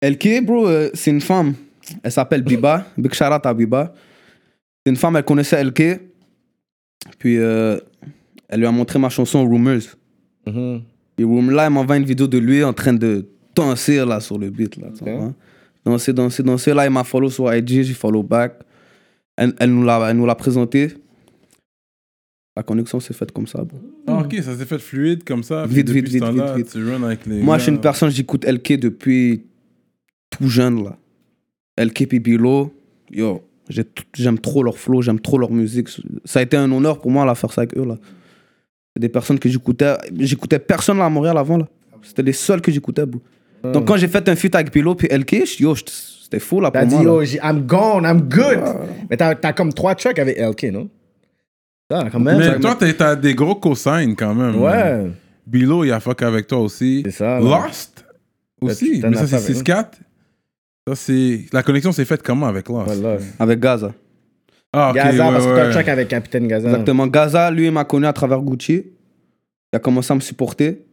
LK, 0.02 0.44
bro, 0.44 0.66
euh, 0.68 0.90
c'est 0.94 1.10
une 1.10 1.20
femme. 1.20 1.54
Elle 2.02 2.12
s'appelle 2.12 2.42
Biba. 2.42 2.86
Big 2.98 3.12
shout 3.14 3.24
out 3.24 3.44
à 3.44 3.54
Biba. 3.54 3.92
C'est 4.84 4.90
une 4.90 4.96
femme, 4.96 5.16
elle 5.16 5.24
connaissait 5.24 5.62
LK. 5.62 6.00
Puis, 7.18 7.38
euh, 7.38 7.78
elle 8.48 8.60
lui 8.60 8.66
a 8.66 8.70
montré 8.72 8.98
ma 8.98 9.08
chanson 9.08 9.46
Rumors. 9.48 9.80
Mhm. 10.46 10.82
Et 11.18 11.24
Room, 11.24 11.50
là, 11.50 11.66
elle 11.66 11.72
m'envoie 11.72 11.96
une 11.96 12.04
vidéo 12.04 12.26
de 12.26 12.38
lui 12.38 12.62
en 12.62 12.72
train 12.72 12.92
de 12.92 13.26
danser 13.54 14.04
là 14.04 14.20
sur 14.20 14.38
le 14.38 14.50
beat. 14.50 14.76
Là? 14.76 14.88
Danser, 15.84 16.12
danser, 16.12 16.42
danser. 16.42 16.72
Là, 16.74 16.86
il 16.86 16.90
m'a 16.92 17.02
follow 17.02 17.28
sur 17.28 17.52
IG, 17.52 17.82
j'ai 17.82 17.94
follow 17.94 18.22
back. 18.22 18.54
Elle, 19.38 19.54
elle 19.60 19.72
nous 19.72 19.84
l'a 20.26 20.34
présenté. 20.34 20.92
La 22.56 22.62
connexion 22.64 22.98
s'est 22.98 23.14
faite 23.14 23.30
comme 23.30 23.46
ça. 23.46 23.62
bro. 23.62 23.78
Ah, 24.08 24.18
ok, 24.24 24.34
ça 24.42 24.56
s'est 24.56 24.64
fait 24.64 24.78
fluide 24.80 25.22
comme 25.22 25.44
ça. 25.44 25.64
Vite, 25.64 25.88
vite, 25.90 26.08
vite, 26.08 26.24
vite, 26.24 26.42
vite. 26.56 26.76
Avec 27.04 27.24
les 27.26 27.40
Moi, 27.40 27.54
gars. 27.54 27.58
je 27.58 27.62
suis 27.64 27.72
une 27.72 27.80
personne, 27.80 28.10
j'écoute 28.10 28.44
LK 28.44 28.72
depuis 28.80 29.44
tout 30.30 30.48
jeune. 30.48 30.82
là. 30.82 30.98
LK 31.78 32.08
puis 32.08 32.18
Bilo, 32.18 32.74
yo, 33.12 33.44
j'aime 34.14 34.40
trop 34.40 34.64
leur 34.64 34.76
flow, 34.76 35.02
j'aime 35.02 35.20
trop 35.20 35.38
leur 35.38 35.52
musique. 35.52 35.88
Ça 36.24 36.40
a 36.40 36.42
été 36.42 36.56
un 36.56 36.70
honneur 36.72 37.00
pour 37.00 37.12
moi 37.12 37.24
là, 37.24 37.36
faire 37.36 37.52
ça 37.52 37.60
avec 37.60 37.76
eux. 37.76 37.84
là. 37.84 37.96
C'est 38.96 39.00
des 39.00 39.08
personnes 39.08 39.38
que 39.38 39.48
j'écoutais. 39.48 39.94
J'écoutais 40.18 40.58
personne 40.58 40.98
là 40.98 41.04
à 41.06 41.10
Montréal 41.10 41.38
avant. 41.38 41.58
là. 41.58 41.68
C'était 42.02 42.22
les 42.24 42.32
seuls 42.32 42.60
que 42.60 42.72
j'écoutais. 42.72 43.04
Donc 43.62 43.86
quand 43.86 43.96
j'ai 43.96 44.08
fait 44.08 44.28
un 44.28 44.36
feat 44.36 44.54
avec 44.54 44.72
Bilo 44.72 44.94
puis 44.94 45.08
LK, 45.10 45.44
je- 45.46 45.62
yo, 45.62 45.74
c'était 45.76 46.38
fou 46.38 46.60
là 46.60 46.70
T'as 46.70 46.80
pour 46.80 46.88
dit, 46.88 46.94
moi. 46.96 47.04
là. 47.04 47.10
yo, 47.10 47.24
j'ai- 47.24 47.38
I'm 47.42 47.66
gone, 47.66 48.04
I'm 48.04 48.20
good. 48.22 48.60
Mais 49.10 49.16
t'as 49.16 49.34
t'as 49.34 49.52
comme 49.52 49.72
trois 49.72 49.94
tracks 49.94 50.18
avec 50.18 50.38
LK, 50.38 50.64
non? 50.72 50.88
Ça, 51.90 52.04
quand 52.12 52.20
même. 52.20 52.38
Mais 52.38 52.58
toi, 52.60 52.76
t'as- 52.78 52.92
t'as 52.92 53.16
des 53.16 53.34
gros 53.34 53.54
cosignes 53.54 54.14
quand 54.14 54.34
même. 54.34 54.60
Ouais. 54.60 55.06
Bilo, 55.46 55.84
il 55.84 55.92
a 55.92 56.00
fuck 56.00 56.20
avec 56.22 56.46
toi 56.46 56.58
aussi. 56.58 57.00
C'est 57.06 57.10
ça, 57.12 57.40
là. 57.40 57.62
Lost 57.66 58.04
aussi. 58.60 59.00
T'as- 59.00 59.08
Mais 59.10 59.16
ça, 59.16 59.22
as 59.22 59.26
c'est 59.26 59.38
fait, 59.38 59.54
6-4. 59.54 59.98
Ça, 60.86 60.94
c'est... 60.94 61.46
La 61.52 61.62
connexion 61.62 61.92
s'est 61.92 62.04
faite 62.04 62.22
comment 62.22 62.46
avec 62.46 62.68
Lost? 62.68 63.02
Avec 63.38 63.58
Gaza. 63.60 63.92
Ah, 64.72 64.90
ok, 64.90 64.96
Gaza, 64.96 65.26
ouais, 65.26 65.32
parce 65.32 65.46
que 65.46 65.54
t'as 65.56 65.66
un 65.66 65.70
track 65.70 65.88
avec 65.88 66.08
Capitaine 66.08 66.46
Gaza. 66.46 66.68
Exactement. 66.68 67.06
Gaza, 67.06 67.50
lui, 67.50 67.66
il 67.66 67.72
m'a 67.72 67.84
connu 67.84 68.06
à 68.06 68.12
travers 68.12 68.40
Gucci. 68.42 68.84
Il 69.72 69.76
a 69.76 69.78
commencé 69.78 70.12
à 70.12 70.14
me 70.14 70.20
supporter. 70.20 70.84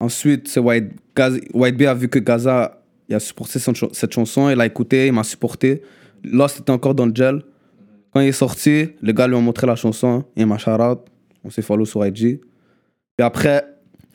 Ensuite, 0.00 0.48
c'est 0.48 0.60
White, 0.60 0.92
B 1.14 1.82
a 1.82 1.94
vu 1.94 2.08
que 2.08 2.18
Gaza 2.18 2.76
il 3.08 3.14
a 3.14 3.20
supporté 3.20 3.58
cette, 3.58 3.76
ch- 3.76 3.90
cette 3.92 4.12
chanson. 4.12 4.48
Il 4.50 4.60
a 4.60 4.66
écouté, 4.66 5.06
il 5.08 5.12
m'a 5.12 5.24
supporté. 5.24 5.82
Lost 6.24 6.60
était 6.60 6.70
encore 6.70 6.94
dans 6.94 7.06
le 7.06 7.14
gel. 7.14 7.42
Quand 8.12 8.20
il 8.20 8.28
est 8.28 8.32
sorti, 8.32 8.88
les 9.02 9.12
gars 9.14 9.26
lui 9.26 9.34
ont 9.34 9.42
montré 9.42 9.66
la 9.66 9.76
chanson. 9.76 10.24
Il 10.36 10.46
m'a 10.46 10.56
out. 10.56 11.00
On 11.44 11.50
s'est 11.50 11.62
follow 11.62 11.84
sur 11.84 12.04
IG. 12.06 12.40
Puis 13.16 13.24
après, 13.24 13.64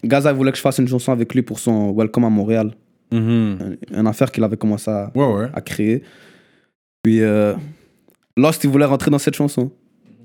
Gaza 0.03 0.31
voulait 0.33 0.51
que 0.51 0.57
je 0.57 0.61
fasse 0.61 0.77
une 0.79 0.87
chanson 0.87 1.11
avec 1.11 1.33
lui 1.33 1.41
pour 1.41 1.59
son 1.59 1.93
Welcome 1.93 2.25
à 2.25 2.29
Montréal. 2.29 2.71
Mhm. 3.11 3.57
Un- 3.93 3.99
Une 4.01 4.07
affaire 4.07 4.31
qu'il 4.31 4.43
avait 4.43 4.57
commencé 4.57 4.89
à, 4.89 5.11
Ouais, 5.15 5.25
ouais. 5.33 5.47
à 5.53 5.61
créer. 5.61 6.01
Puis 7.03 7.21
euh, 7.21 7.53
Lost, 8.37 8.63
il 8.63 8.69
voulait 8.69 8.85
rentrer 8.85 9.11
dans 9.11 9.19
cette 9.19 9.35
chanson. 9.35 9.71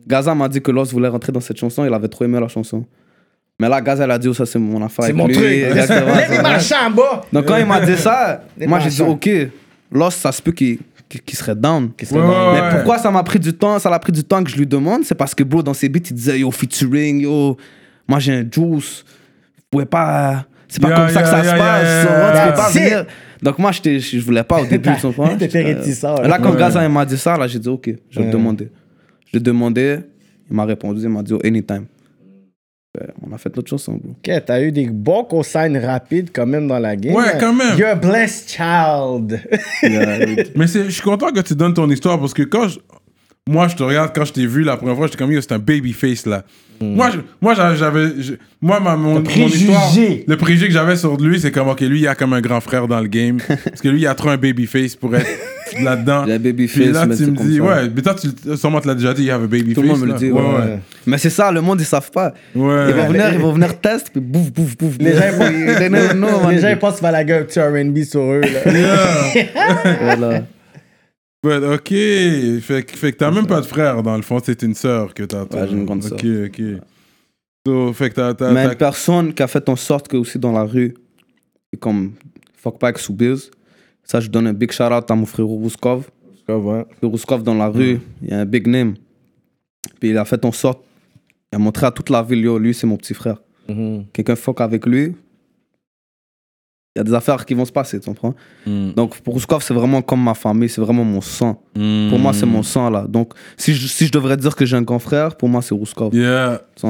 Gaza 0.07 0.35
m'a 0.35 0.49
dit 0.49 0.61
que 0.63 0.71
Lost 0.71 0.93
voulait 0.93 1.09
rentrer 1.09 1.33
dans 1.33 1.41
cette 1.41 1.59
chanson, 1.59 1.85
il 1.85 1.93
avait 1.93 2.09
trop 2.09 2.25
aimé 2.25 2.39
la 2.41 2.49
chanson. 2.49 2.87
Mais 3.61 3.69
là, 3.69 3.81
Gaza, 3.83 4.05
elle 4.05 4.11
a 4.11 4.19
dit, 4.19 4.27
oh, 4.27 4.33
ça 4.33 4.47
c'est 4.47 4.59
mon 4.59 4.83
affaire. 4.83 5.05
C'est 5.05 5.13
mon 5.13 5.27
lui. 5.27 5.35
truc. 5.35 5.45
Me 5.47 6.43
marcher 6.43 6.75
en 6.87 6.91
bas. 6.91 7.21
Donc 7.31 7.45
quand 7.45 7.57
il 7.59 7.67
m'a 7.67 7.81
dit 7.81 7.97
ça, 7.97 8.43
Les 8.57 8.67
moi 8.67 8.79
j'ai 8.81 8.89
dit, 8.89 9.01
marchands. 9.03 9.13
ok, 9.15 9.31
Lost, 9.93 10.19
ça 10.21 10.33
se 10.33 10.41
peut 10.41 10.53
qu'il 10.53 10.79
qu'il- 11.09 11.21
qu'il 11.23 11.37
serait 11.39 11.55
down. 11.57 11.91
Qu'il 11.97 12.09
serait 12.09 12.21
Ouais, 12.21 12.27
down. 12.27 12.55
ouais, 12.55 12.63
Mais 12.63 12.71
pourquoi 12.77 12.97
ça 12.99 13.11
m'a 13.11 13.23
pris 13.23 13.39
du 13.39 13.53
temps 13.53 13.79
Ça 13.79 13.91
l'a 13.91 13.99
pris 13.99 14.13
du 14.13 14.25
temps 14.25 14.43
que 14.43 14.49
je 14.51 14.57
lui 14.57 14.67
demande? 14.67 15.03
C'est 15.05 15.15
parce 15.15 15.35
que, 15.35 15.43
bro, 15.45 15.63
dans 15.63 15.75
ses 15.75 15.89
beats, 15.91 16.09
il 16.09 16.15
disait, 16.15 16.39
yo, 16.39 16.51
featuring, 16.51 17.21
yo, 17.21 17.57
moi 18.09 18.19
j'ai 18.19 18.33
un 18.33 18.45
juice. 18.51 19.05
Vous 19.57 19.63
pouvez 19.71 19.85
pas. 19.87 20.47
C'est 20.69 20.81
pas 20.81 20.89
Yeah, 20.89 20.97
comme 20.97 21.09
ça 21.11 21.23
que 21.23 21.29
yeah, 21.29 21.37
ça 21.37 21.45
yeah, 21.45 21.53
se 21.53 21.59
passe. 21.59 21.83
yeah, 21.83 22.03
tu 22.07 22.09
yeah, 22.09 22.35
yeah. 22.35 22.47
peux 22.53 22.57
pas 22.57 22.69
venir. 22.71 23.07
Donc 23.43 23.59
moi, 23.59 23.73
j'étais- 23.73 23.99
je 24.01 24.21
voulais 24.21 24.45
pas 24.45 24.63
au 24.63 24.67
début, 24.75 24.91
tu 24.95 25.01
comprends? 25.03 25.37
Réticent. 25.37 26.03
Là, 26.23 26.39
quand 26.43 26.53
Ouais. 26.53 26.59
Gaza 26.59 26.83
il 26.85 26.91
m'a 26.91 27.05
dit 27.05 27.19
ça, 27.19 27.37
là, 27.37 27.47
j'ai 27.49 27.59
dit, 27.59 27.69
ok, 27.69 27.91
je 28.09 28.17
vais 28.19 28.21
Ouais. 28.21 28.27
le 28.27 28.33
demander. 28.33 28.71
Je 29.27 29.37
l'ai 29.39 29.43
demandé, 29.43 29.99
il 30.49 30.57
m'a 30.57 30.65
répondu, 30.65 31.03
il 31.03 31.09
m'a 31.09 31.23
dit, 31.23 31.33
oh, 31.35 31.41
anytime. 31.45 31.85
Ben, 32.99 33.07
on 33.23 33.33
a 33.33 33.39
fait 33.39 33.55
notre 33.55 33.69
chanson, 33.71 33.93
bro. 34.03 34.11
Ok, 34.19 34.43
t'as 34.45 34.61
eu 34.63 34.73
des 34.73 34.87
bons 34.89 35.23
consignes 35.23 35.79
rapides 35.79 36.31
quand 36.33 36.47
même 36.47 36.67
dans 36.67 36.79
la 36.81 36.97
game. 36.97 37.15
Ouais, 37.15 37.37
quand 37.39 37.55
même. 37.55 37.79
You're 37.79 37.91
a 37.91 37.95
blessed 37.95 38.49
child. 38.51 39.41
Mais 40.57 40.67
je 40.67 40.89
suis 40.91 41.03
content 41.03 41.31
que 41.31 41.41
tu 41.41 41.55
donnes 41.55 41.75
ton 41.75 41.89
histoire 41.89 42.19
parce 42.19 42.35
que 42.35 42.43
quand 42.43 42.67
je- 42.69 42.81
moi 43.49 43.69
je 43.69 43.77
te 43.77 43.83
regarde 43.85 44.13
quand 44.15 44.25
je 44.25 44.33
t'ai 44.33 44.47
vu 44.47 44.65
la 44.65 44.77
première 44.77 44.97
fois, 44.97 45.07
j'étais 45.07 45.19
comme 45.19 45.31
yo, 45.31 45.41
c'est 45.41 45.53
un 45.53 45.59
baby 45.61 45.93
face 45.93 46.27
là. 46.27 46.43
Moi, 46.81 47.11
je- 47.11 47.19
moi 47.41 47.55
j'avais, 47.55 48.09
moi 48.61 48.81
ma, 48.81 48.97
mon, 48.97 49.15
mon 49.17 49.23
préjugé. 49.23 49.67
histoire, 49.67 49.93
le 50.27 50.37
préjugé 50.37 50.67
que 50.67 50.73
j'avais 50.73 50.97
sur 50.97 51.17
lui, 51.17 51.39
c'est 51.39 51.53
comme 51.53 51.69
ok 51.69 51.81
lui 51.83 52.01
il 52.01 52.09
a 52.09 52.15
comme 52.17 52.33
un 52.33 52.41
grand 52.41 52.61
frère 52.61 52.89
dans 52.89 53.01
le 53.01 53.07
game 53.09 53.39
parce 53.65 53.81
que 53.83 53.89
lui 53.89 54.01
il 54.01 54.07
a 54.09 54.15
trop 54.17 54.31
un 54.31 54.37
baby 54.37 54.67
face 54.67 54.97
pour 54.97 55.15
être 55.15 55.29
là-dedans. 55.79 56.25
J'ai 56.27 56.33
un 56.35 56.39
baby 56.39 56.67
Puis 56.67 56.85
face, 56.87 56.95
là 57.09 57.17
tu 57.17 57.31
me 57.31 57.37
dis 57.37 57.61
ouais, 57.61 57.89
mais 57.95 58.03
toi 58.03 58.15
tu 58.15 58.57
sûrement 58.57 58.81
tu 58.81 58.89
l'as 58.89 58.95
déjà 58.95 59.15
dit, 59.15 59.23
il 59.23 59.27
y 59.27 59.31
avait 59.31 59.47
baby 59.47 59.75
Tout 59.75 59.83
le 59.83 59.89
face. 59.89 59.99
monde 59.99 60.09
me 60.09 60.13
le 60.13 60.19
dit, 60.19 60.31
Ouais, 60.31 60.41
ouais. 60.41 60.55
ouais. 60.55 60.79
Mais 61.07 61.19
c'est 61.19 61.31
ça, 61.31 61.51
le 61.51 61.61
monde, 61.61 61.81
ils 61.81 61.85
savent 61.87 62.11
pas. 62.11 62.33
Ouais. 62.55 62.91
Ils 62.91 62.95
vont 62.95 63.09
venir, 63.09 63.33
ils 63.33 63.39
vont 63.39 63.53
venir 63.53 63.81
test, 63.81 64.11
puis 64.11 64.21
bouf, 64.21 64.51
bouf, 64.53 64.77
bouf. 64.77 64.97
Les 65.01 65.13
gens, 65.15 65.23
ils 65.33 65.39
pensent- 65.39 66.63
ils 66.73 66.79
pensent 66.79 67.01
faire 67.01 67.13
la 67.13 67.25
gueule 67.25 67.43
un 67.43 67.45
petit 67.47 67.61
R&B 67.61 67.99
sur 68.05 68.21
eux. 68.23 68.41
Là. 68.41 68.73
Yeah. 68.73 69.57
Voilà. 70.17 70.43
But, 71.43 71.65
ok, 71.65 71.89
fait, 72.61 72.83
que- 72.85 72.97
fait 72.97 73.13
que 73.13 73.17
t'as 73.17 73.31
même 73.31 73.47
pas 73.47 73.61
de 73.63 73.67
frère 73.67 74.03
dans 74.03 74.15
le 74.17 74.23
fond, 74.23 74.39
c'est 74.45 74.63
une 74.63 74.75
sœur 74.75 75.15
que 75.15 75.23
t'as. 75.23 75.43
Ouais, 75.45 75.67
j'ai 75.69 75.73
une 75.75 75.87
grande 75.87 76.05
Ok, 76.05 76.25
ok. 76.47 76.63
So, 77.67 77.93
fait 77.95 78.11
que 78.11 78.15
t'as. 78.17 78.35
t'as- 78.35 78.53
Mais 78.53 78.65
t'as- 78.65 78.73
une 78.73 78.77
personne 78.79 79.33
qui 79.35 79.43
a 79.43 79.47
fait 79.47 79.67
en 79.71 79.77
sorte 79.77 80.09
que 80.09 80.17
aussi 80.19 80.39
dans 80.39 80.53
la 80.53 80.65
rue, 80.65 80.95
comme 81.81 82.13
fuck 82.63 82.79
pas 82.79 82.89
avec 82.89 82.99
Soubise, 82.99 83.51
ça 84.11 84.19
je 84.19 84.29
donne 84.29 84.49
un 84.49 84.53
big 84.53 84.73
shout 84.73 84.93
out 84.93 85.09
à 85.09 85.15
mon 85.15 85.25
frère 85.25 85.47
Rouskov. 85.47 86.11
Frère 86.45 86.85
Rouskov 87.01 87.45
dans 87.45 87.55
la 87.55 87.69
rue, 87.69 88.01
il 88.23 88.29
y 88.29 88.33
a 88.33 88.41
un 88.41 88.45
big 88.45 88.67
name. 88.67 88.95
Puis 90.01 90.11
il 90.11 90.19
a 90.19 90.25
fait 90.25 90.45
en 90.45 90.51
sorte, 90.51 90.81
il 91.53 91.57
a 91.57 91.59
montré 91.61 91.87
à 91.87 91.93
toute 91.93 92.11
la 92.11 92.21
ville, 92.21 92.41
yo, 92.41 92.59
lui 92.59 92.75
c'est 92.75 92.89
mon 92.89 92.97
petit 92.97 93.15
frère. 93.15 93.41
Quelqu'un 94.13 94.35
fuck 94.35 94.61
avec 94.61 94.85
lui, 94.85 95.15
il 96.97 96.99
y 96.99 97.01
a 97.01 97.05
des 97.05 97.15
affaires 97.15 97.47
qui 97.47 97.55
vont 97.55 97.65
se 97.65 97.71
passer, 97.71 98.01
tu 98.01 98.07
comprends? 98.07 98.35
Mm. 98.67 98.95
Donc 98.97 99.21
pour 99.21 99.35
Rouskov, 99.35 99.63
c'est 99.63 99.75
vraiment 99.75 100.03
comme 100.03 100.25
ma 100.25 100.35
famille, 100.35 100.69
c'est 100.69 100.81
vraiment 100.81 101.05
mon 101.05 101.21
sang. 101.21 101.63
Pour 101.75 102.19
moi, 102.19 102.33
c'est 102.33 102.47
mon 102.47 102.65
sang 102.65 102.91
là. 102.91 103.07
Donc 103.07 103.33
si 103.57 103.75
je, 103.75 103.87
si 103.87 104.07
je 104.07 104.13
devrais 104.13 104.37
dire 104.37 104.57
que 104.57 104.67
j'ai 104.67 104.77
un 104.77 104.83
grand 104.83 104.99
frère, 104.99 105.37
pour 105.37 105.49
moi 105.49 105.63
c'est 105.63 105.75
Rouskov. 105.75 106.13
Yeah. 106.13 106.63
tu. 106.75 106.87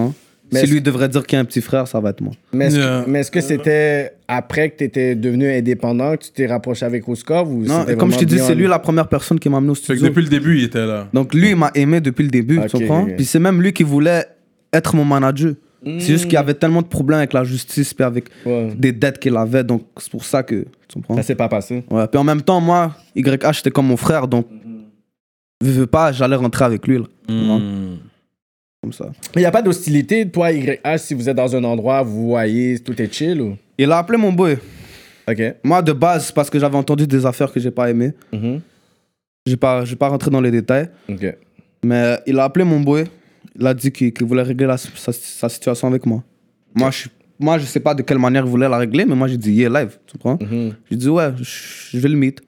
Mais 0.53 0.61
si 0.61 0.67
lui 0.73 0.81
devrait 0.81 1.09
dire 1.09 1.25
qu'il 1.27 1.37
y 1.37 1.39
a 1.39 1.41
un 1.41 1.45
petit 1.45 1.61
frère, 1.61 1.87
ça 1.89 2.01
va 2.01 2.11
être 2.11 2.21
moi. 2.21 2.33
Mais 2.53 2.67
est-ce 2.67 2.77
Yeah. 2.77 3.25
que, 3.31 3.41
c'était 3.41 4.13
après 4.29 4.71
que 4.71 4.79
tu 4.79 4.85
étais 4.85 5.15
devenu 5.15 5.51
indépendant 5.51 6.17
que 6.17 6.25
tu 6.25 6.31
t'es 6.33 6.47
rapproché 6.47 6.85
avec 6.87 7.05
Rouskov 7.05 7.53
ou 7.53 7.65
Non, 7.65 7.85
comme 7.99 8.13
je 8.13 8.19
te 8.19 8.25
dis, 8.25 8.39
c'est 8.39 8.55
lui 8.55 8.67
la 8.67 8.79
première 8.79 9.09
personne 9.09 9.39
qui 9.39 9.49
m'a 9.49 9.59
amené 9.59 9.71
au 9.73 9.75
Fait 9.75 9.81
que 9.81 9.85
studio. 9.97 10.09
depuis 10.09 10.23
le 10.25 10.29
début, 10.29 10.59
il 10.59 10.65
était 10.65 10.87
là. 10.87 11.09
Donc 11.13 11.35
lui, 11.35 11.51
il 11.51 11.57
m'a 11.57 11.71
aimé 11.75 12.01
depuis 12.01 12.23
le 12.25 12.31
début, 12.31 12.61
tu 12.69 12.79
comprends? 12.79 13.03
ok. 13.03 13.17
Puis 13.17 13.25
c'est 13.25 13.39
même 13.39 13.61
lui 13.63 13.73
qui 13.73 13.83
voulait 13.83 14.25
être 14.73 14.95
mon 14.97 15.05
manager. 15.05 15.53
C'est 15.83 16.01
juste 16.01 16.25
qu'il 16.25 16.35
y 16.35 16.37
avait 16.37 16.53
tellement 16.55 16.83
de 16.83 16.87
problèmes 16.89 17.19
avec 17.21 17.33
la 17.33 17.43
justice, 17.43 17.95
puis 17.95 18.05
avec 18.05 18.27
Ouais. 18.45 18.69
des 18.77 18.93
dettes 18.93 19.19
qu'il 19.19 19.35
avait, 19.37 19.65
donc 19.65 19.83
c'est 19.97 20.11
pour 20.11 20.25
ça 20.25 20.43
que. 20.43 20.67
Tu 20.89 20.95
comprends? 20.97 21.17
Ça 21.17 21.23
s'est 21.23 21.35
pas 21.35 21.49
passé. 21.49 21.85
Ouais, 21.91 22.07
puis 22.07 22.19
en 22.19 22.25
même 22.25 22.43
temps, 22.43 22.61
moi, 22.61 22.95
YH, 23.17 23.55
c'était 23.55 23.71
comme 23.71 23.87
mon 23.87 23.97
frère, 23.97 24.29
donc. 24.29 24.47
Veux, 25.63 25.73
veux 25.73 25.87
pas, 25.87 26.11
j'allais 26.13 26.37
rentrer 26.37 26.65
avec 26.65 26.87
lui, 26.87 26.99
là. 26.99 27.05
Hmm. 27.29 27.97
Comme 28.83 28.93
ça. 28.95 29.07
Mais 29.35 29.37
il 29.37 29.41
n'y 29.41 29.47
a 29.47 29.51
pas 29.51 29.61
d'hostilité, 29.63 30.27
toi, 30.29 30.51
YH, 30.51 30.79
si 30.99 31.13
vous 31.15 31.29
êtes 31.29 31.37
dans 31.37 31.55
un 31.55 31.63
endroit, 31.65 32.03
vous 32.03 32.29
voyez, 32.29 32.79
tout 32.79 33.01
est 33.01 33.13
chill 33.13 33.41
ou? 33.41 33.57
Il 33.77 33.93
a 33.93 33.99
appelé 33.99 34.17
mon 34.19 34.33
boy. 34.33 34.57
Ok. 35.29 35.43
Moi, 35.63 35.83
de 35.83 35.93
base, 35.93 36.33
parce 36.33 36.49
que 36.49 36.59
j'avais 36.59 36.77
entendu 36.77 37.07
des 37.07 37.27
affaires 37.27 37.53
que 37.53 37.61
j'ai 37.61 37.71
pas 37.71 37.91
aimées. 37.91 38.13
Mhm. 38.33 38.61
J'ai 39.47 39.57
pas, 39.57 39.85
j'ai 39.85 39.97
pas 39.97 40.09
rentré 40.09 40.31
dans 40.31 40.41
les 40.41 40.51
détails. 40.51 40.89
Ok. 41.09 41.37
Mais 41.85 42.19
il 42.27 42.39
a 42.39 42.45
appelé 42.45 42.65
mon 42.65 42.81
boy. 42.81 43.05
Il 43.59 43.67
a 43.67 43.75
dit 43.75 43.93
qu'il 43.93 44.13
voulait 44.25 44.43
régler 44.43 44.67
la- 44.67 44.79
sa, 44.79 45.13
sa 45.13 45.49
situation 45.51 45.89
avec 45.89 46.07
moi. 46.07 46.23
Moi, 46.75 46.91
je, 46.91 47.09
moi, 47.39 47.59
je 47.59 47.67
sais 47.67 47.81
pas 47.81 47.95
de 47.95 48.03
quelle 48.03 48.19
manière 48.19 48.45
il 48.45 48.51
voulait 48.51 48.69
la 48.69 48.79
régler, 48.79 49.05
mais 49.05 49.15
moi, 49.15 49.29
j'ai 49.29 49.37
dit, 49.37 49.53
yeah, 49.53 49.69
live. 49.69 49.99
Tu 50.07 50.13
comprends? 50.17 50.39
Mhm. 50.43 50.75
J'ai 50.91 50.97
dit, 50.97 51.09
ouais, 51.09 51.31
je, 51.37 51.45
je 51.93 51.99
vais 51.99 52.09
le 52.09 52.17
meet. 52.17 52.41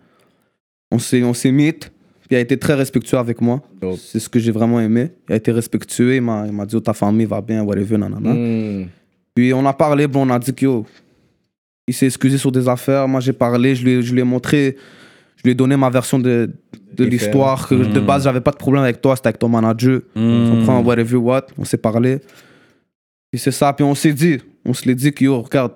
On 0.90 0.98
s'est, 0.98 1.22
on 1.22 1.34
s'est 1.34 1.52
meet. 1.52 1.92
Il 2.32 2.36
a 2.36 2.40
été 2.40 2.56
très 2.58 2.72
respectueux 2.72 3.18
avec 3.18 3.42
moi. 3.42 3.60
Dope. 3.78 3.98
C'est 3.98 4.18
ce 4.18 4.26
que 4.26 4.38
j'ai 4.38 4.52
vraiment 4.52 4.80
aimé. 4.80 5.10
Il 5.28 5.34
a 5.34 5.36
été 5.36 5.52
respectueux. 5.52 6.14
Il 6.16 6.22
m'a, 6.22 6.44
il 6.46 6.52
m'a 6.52 6.64
dit, 6.64 6.74
oh, 6.74 6.80
ta 6.80 6.94
famille 6.94 7.26
va 7.26 7.42
bien, 7.42 7.62
whatever, 7.62 7.98
nanana. 7.98 8.32
Mhm. 8.32 8.88
Puis 9.34 9.52
on 9.52 9.64
a 9.66 9.72
parlé, 9.74 10.06
bon, 10.06 10.26
on 10.26 10.30
a 10.30 10.38
dit 10.38 10.54
que 10.54 10.64
yo, 10.64 10.86
il 11.86 11.92
s'est 11.92 12.06
excusé 12.06 12.38
sur 12.38 12.50
des 12.50 12.66
affaires. 12.66 13.06
Moi, 13.06 13.20
j'ai 13.20 13.34
parlé, 13.34 13.74
je 13.74 13.84
lui, 13.84 13.90
ai- 13.92 14.02
je 14.02 14.14
lui 14.14 14.20
ai 14.20 14.24
montré, 14.24 14.78
je 15.36 15.42
lui 15.44 15.50
ai 15.50 15.54
donné 15.54 15.76
ma 15.76 15.90
version 15.90 16.18
de, 16.18 16.50
de 16.96 17.04
l'histoire. 17.04 17.68
Que 17.68 17.74
de 17.74 18.00
base, 18.00 18.24
j'avais 18.24 18.40
pas 18.40 18.50
de 18.52 18.56
problème 18.56 18.82
avec 18.84 19.02
toi, 19.02 19.14
c'était 19.14 19.28
avec 19.28 19.38
ton 19.38 19.50
manager. 19.50 20.00
Hmm. 20.14 20.52
On 20.52 20.64
prend 20.64 20.80
whatever 20.82 21.16
what, 21.16 21.46
on 21.58 21.66
s'est 21.66 21.76
parlé. 21.76 22.20
C'est 23.34 23.50
ça, 23.50 23.74
puis 23.74 23.84
on 23.84 23.94
s'est 23.94 24.14
dit, 24.14 24.38
on 24.64 24.72
se 24.72 24.86
l'est 24.86 24.94
dit 24.94 25.12
que 25.12 25.22
yo, 25.24 25.42
regarde, 25.42 25.72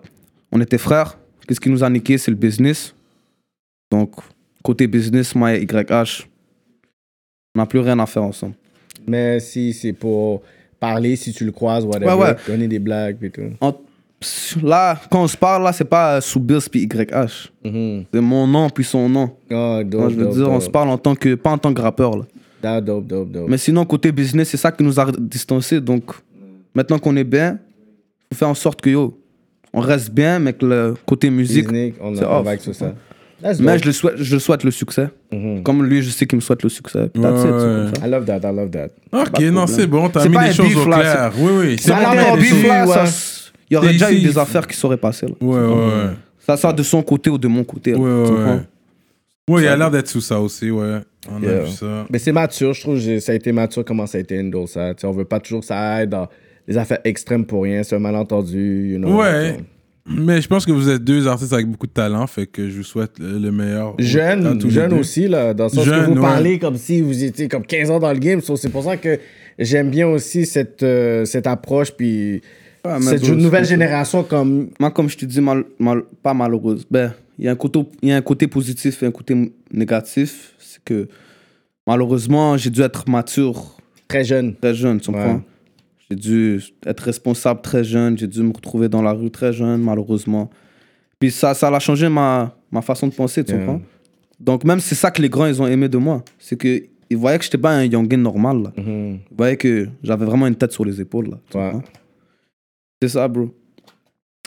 on 0.50 0.58
était 0.62 0.78
frères. 0.78 1.18
Qu'est-ce 1.46 1.60
qui 1.60 1.68
nous 1.68 1.84
a 1.84 1.90
niqué, 1.90 2.16
c'est 2.16 2.30
le 2.30 2.36
business. 2.38 2.94
Donc, 3.90 4.12
côté 4.62 4.86
business, 4.86 5.34
moi 5.34 5.52
YH, 5.54 6.26
on 7.56 7.60
n'a 7.60 7.66
plus 7.66 7.78
rien 7.80 7.98
à 7.98 8.06
faire 8.06 8.22
ensemble. 8.22 8.54
Mais 9.06 9.40
si 9.40 9.72
c'est 9.72 9.94
pour 9.94 10.42
parler, 10.78 11.16
si 11.16 11.32
tu 11.32 11.44
le 11.46 11.52
croises, 11.52 11.84
whatever, 11.86 12.12
Ouais, 12.12 12.22
ouais. 12.28 12.36
donner 12.46 12.68
des 12.68 12.78
blagues 12.78 13.16
et 13.22 13.30
tout. 13.30 13.40
En- 13.62 13.74
là, 14.62 14.98
quand 15.10 15.22
on 15.22 15.26
se 15.26 15.36
parle, 15.38 15.62
là, 15.64 15.72
c'est 15.72 15.84
pas 15.86 16.20
sous 16.20 16.38
Bills 16.40 16.68
puis 16.70 16.82
YH. 16.82 17.50
Mhm. 17.64 18.04
C'est 18.12 18.20
mon 18.20 18.46
nom 18.46 18.68
puis 18.68 18.84
son 18.84 19.08
nom. 19.08 19.30
Oh, 19.50 19.80
dope, 19.84 20.00
Moi, 20.00 20.10
je 20.10 20.14
veux 20.16 20.24
dope, 20.24 20.34
dire, 20.34 20.50
on 20.50 20.60
se 20.60 20.68
parle 20.68 20.90
en 20.90 20.98
tant 20.98 21.14
que, 21.14 21.34
pas 21.34 21.50
en 21.52 21.58
tant 21.58 21.72
que 21.72 21.80
rappeur. 21.80 22.18
Là. 22.18 22.24
Ah, 22.62 22.80
dope, 22.80 23.06
dope, 23.06 23.30
dope. 23.30 23.48
Mais 23.48 23.58
sinon, 23.58 23.84
côté 23.86 24.12
business, 24.12 24.48
c'est 24.50 24.56
ça 24.58 24.70
qui 24.72 24.82
nous 24.82 24.98
a 25.00 25.06
distancés. 25.18 25.80
Donc, 25.80 26.04
maintenant 26.74 26.98
qu'on 26.98 27.16
est 27.16 27.24
bien, 27.24 27.58
faut 28.32 28.38
faire 28.38 28.48
en 28.48 28.54
sorte 28.54 28.80
que 28.82 28.90
yo, 28.90 29.18
on 29.72 29.80
reste 29.80 30.10
bien, 30.10 30.38
mais 30.40 30.52
que 30.52 30.66
le 30.66 30.94
côté 31.06 31.30
musique. 31.30 31.62
Disney, 31.64 31.94
on, 32.00 32.08
on 32.08 32.42
va 32.42 32.50
avec 32.50 32.62
tout 32.62 32.72
ça. 32.74 32.94
That's 33.42 33.60
Mais 33.60 33.72
dope. 33.74 33.82
je 33.82 33.86
le 33.86 33.92
souhaite, 33.92 34.14
je 34.16 34.34
le 34.34 34.40
souhaite 34.40 34.64
le 34.64 34.70
succès. 34.70 35.08
Mhm. 35.32 35.62
Comme 35.62 35.84
lui, 35.84 36.00
je 36.02 36.10
sais 36.10 36.26
qu'il 36.26 36.36
me 36.36 36.40
souhaite 36.40 36.62
le 36.62 36.68
succès. 36.70 37.10
That's 37.14 37.22
Ouais, 37.22 37.30
it, 37.32 37.40
c'est 37.40 37.46
ouais. 37.48 37.90
comme 37.92 37.94
ça. 38.00 38.06
I 38.06 38.10
love 38.10 38.24
that, 38.24 38.38
I 38.38 38.54
love 38.56 38.70
that. 38.70 38.88
Ok, 39.12 39.40
non, 39.52 39.66
c'est 39.66 39.86
bon, 39.86 40.08
t'as 40.08 40.26
mis 40.28 40.36
les 40.38 40.52
choses 40.52 40.76
au 40.76 40.84
clair. 40.84 41.32
Oui, 41.38 41.52
oui. 41.58 41.76
C'est 41.78 41.90
pas 41.92 42.10
un 42.10 42.14
là, 42.14 43.04
Il 43.70 43.74
y 43.74 43.76
aurait 43.76 43.92
déjà 43.92 44.12
eu 44.12 44.20
des 44.20 44.38
affaires 44.38 44.66
qui 44.66 44.76
seraient 44.76 44.96
passées. 44.96 45.26
Là. 45.26 45.34
Ouais, 45.40 45.58
ouais, 45.58 45.74
ouais. 45.74 46.10
Ça 46.38 46.56
soit 46.56 46.72
de 46.72 46.82
son 46.82 47.02
côté 47.02 47.28
ou 47.28 47.36
de 47.38 47.48
mon 47.48 47.64
côté. 47.64 47.94
Ouais, 47.94 48.00
ouais, 48.10 48.30
ouais. 49.50 49.62
Il 49.62 49.68
a 49.68 49.76
l'air 49.76 49.90
d'être 49.90 50.08
sous 50.08 50.20
ça 50.20 50.40
aussi, 50.40 50.70
ouais. 50.70 51.00
On 51.30 51.42
a 51.42 51.46
Yeah. 51.46 51.60
vu 51.64 51.70
ça. 51.72 52.06
Mais 52.08 52.18
c'est 52.20 52.32
mature, 52.32 52.72
je 52.72 52.80
trouve 52.80 53.04
que 53.04 53.18
ça 53.18 53.32
a 53.32 53.34
été 53.34 53.50
mature 53.52 53.84
comment 53.84 54.06
ça 54.06 54.18
a 54.18 54.20
été 54.20 54.38
handle 54.40 54.66
ça. 54.68 54.92
On 55.04 55.10
veut 55.10 55.24
pas 55.24 55.40
toujours 55.40 55.60
que 55.60 55.66
ça 55.66 55.78
aille 55.78 56.06
dans 56.08 56.28
les 56.68 56.78
affaires 56.78 57.00
extrêmes 57.04 57.44
pour 57.44 57.64
rien, 57.64 57.82
c'est 57.82 57.96
un 57.96 58.00
malentendu, 58.00 58.92
you 58.92 58.98
know. 58.98 59.20
Ouais. 59.20 59.56
Mais 60.08 60.40
je 60.40 60.46
pense 60.48 60.64
que 60.64 60.72
vous 60.72 60.88
êtes 60.88 61.02
deux 61.02 61.26
artistes 61.26 61.52
avec 61.52 61.66
beaucoup 61.66 61.86
de 61.86 61.92
talent, 61.92 62.26
fait 62.26 62.46
que 62.46 62.68
je 62.70 62.76
vous 62.76 62.82
souhaite 62.84 63.18
le 63.18 63.38
le 63.38 63.50
meilleur. 63.50 63.94
Jeune, 63.98 64.60
jeune 64.70 64.92
aussi, 64.94 65.26
là, 65.26 65.52
dans 65.52 65.64
le 65.64 65.70
sens 65.70 65.84
Jeune, 65.84 66.00
que 66.00 66.10
vous 66.10 66.16
ouais. 66.16 66.20
parlez 66.22 66.58
comme 66.58 66.76
si 66.76 67.00
vous 67.00 67.24
étiez 67.24 67.48
comme 67.48 67.64
15 67.66 67.90
ans 67.90 67.98
dans 67.98 68.12
le 68.12 68.18
game. 68.18 68.40
So, 68.40 68.56
c'est 68.56 68.68
pour 68.68 68.84
ça 68.84 68.96
que 68.96 69.18
j'aime 69.58 69.90
bien 69.90 70.06
aussi 70.06 70.46
cette, 70.46 70.82
euh, 70.84 71.24
cette 71.24 71.46
approche, 71.46 71.90
puis 71.92 72.40
mais 72.84 73.00
cette 73.00 73.28
nouvelle 73.30 73.64
génération 73.64 74.22
comme... 74.22 74.68
Moi, 74.78 74.92
comme 74.92 75.08
je 75.08 75.16
te 75.16 75.24
dis, 75.24 75.40
mal, 75.40 75.64
mal- 75.80 76.04
pas 76.22 76.34
malheureuse. 76.34 76.86
Ben, 76.88 77.12
il 77.36 77.46
y, 77.46 77.48
a 77.48 77.50
un 77.50 77.56
côté- 77.56 77.80
il 78.00 78.08
y 78.10 78.12
a 78.12 78.16
un 78.16 78.22
côté 78.22 78.46
positif 78.46 79.02
et 79.02 79.06
un 79.06 79.10
côté 79.10 79.52
négatif. 79.72 80.52
C'est 80.60 80.82
que 80.84 81.08
malheureusement, 81.86 82.56
j'ai 82.56 82.70
dû 82.70 82.82
être 82.82 83.08
mature 83.08 83.76
Très 84.08 84.22
jeune. 84.22 84.54
très 84.54 84.72
jeune, 84.74 85.00
tu 85.00 85.10
comprends? 85.10 85.34
Ouais. 85.34 85.40
J'ai 86.10 86.16
dû 86.16 86.60
être 86.84 87.00
responsable 87.00 87.60
très 87.62 87.82
jeune. 87.84 88.16
J'ai 88.16 88.26
dû 88.28 88.42
me 88.42 88.52
retrouver 88.52 88.88
dans 88.88 89.02
la 89.02 89.12
rue 89.12 89.30
très 89.30 89.52
jeune, 89.52 89.82
malheureusement. 89.82 90.50
Puis 91.18 91.30
ça, 91.30 91.54
ça 91.54 91.68
a 91.68 91.78
changé 91.80 92.08
ma, 92.08 92.56
ma 92.70 92.82
façon 92.82 93.08
de 93.08 93.14
penser, 93.14 93.42
tu 93.44 93.52
Yeah. 93.52 93.60
comprends? 93.66 93.82
Donc, 94.38 94.64
même 94.64 94.80
c'est 94.80 94.94
ça 94.94 95.10
que 95.10 95.22
les 95.22 95.28
grands, 95.30 95.46
ils 95.46 95.60
ont 95.62 95.66
aimé 95.66 95.88
de 95.88 95.96
moi. 95.96 96.22
C'est 96.38 96.58
qu'ils 96.60 97.16
voyaient 97.16 97.38
que 97.38 97.44
j'étais 97.44 97.56
pas 97.58 97.70
un 97.74 97.84
youngin 97.84 98.18
normal, 98.18 98.62
là. 98.64 98.72
Mhm. 98.76 99.18
Ils 99.30 99.36
voyaient 99.36 99.56
que 99.56 99.88
j'avais 100.02 100.26
vraiment 100.26 100.46
une 100.46 100.54
tête 100.56 100.72
sur 100.72 100.84
les 100.84 101.00
épaules, 101.00 101.30
là. 101.30 101.38
Ouais. 101.54 101.80
C'est 103.00 103.08
ça, 103.08 103.26
bro. 103.28 103.50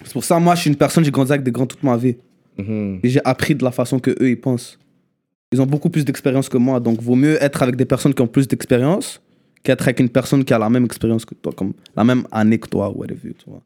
C'est 0.06 0.14
pour 0.14 0.24
ça, 0.24 0.40
moi, 0.40 0.56
je 0.56 0.62
suis 0.62 0.70
une 0.70 0.76
personne, 0.76 1.04
j'ai 1.04 1.12
grandi 1.12 1.32
avec 1.32 1.44
des 1.44 1.52
grands 1.52 1.66
toute 1.66 1.84
ma 1.84 1.98
vie. 1.98 2.16
Mhm. 2.58 3.00
Et 3.04 3.10
j'ai 3.10 3.22
appris 3.26 3.56
de 3.56 3.64
la 3.64 3.72
façon 3.72 4.00
que 4.00 4.12
eux 4.12 4.30
ils 4.30 4.40
pensent. 4.40 4.78
Ils 5.52 5.60
ont 5.62 5.66
beaucoup 5.66 5.90
plus 5.90 6.06
d'expérience 6.06 6.48
que 6.48 6.58
moi, 6.58 6.80
donc 6.80 7.02
vaut 7.02 7.16
mieux 7.16 7.42
être 7.44 7.64
avec 7.64 7.76
des 7.76 7.86
personnes 7.86 8.14
qui 8.14 8.22
ont 8.22 8.28
plus 8.28 8.48
d'expérience 8.48 9.20
qu'être 9.64 9.84
avec 9.84 10.00
une 10.00 10.10
personne 10.10 10.44
qui 10.44 10.54
a 10.54 10.60
la 10.60 10.70
même 10.70 10.86
expérience 10.86 11.26
que 11.26 11.36
toi, 11.36 11.52
comme 11.56 11.74
la 11.96 12.04
même 12.04 12.24
année 12.32 12.58
que 12.58 12.68
toi, 12.68 12.90
whatever, 12.90 13.34
tu 13.38 13.50
vois. 13.50 13.62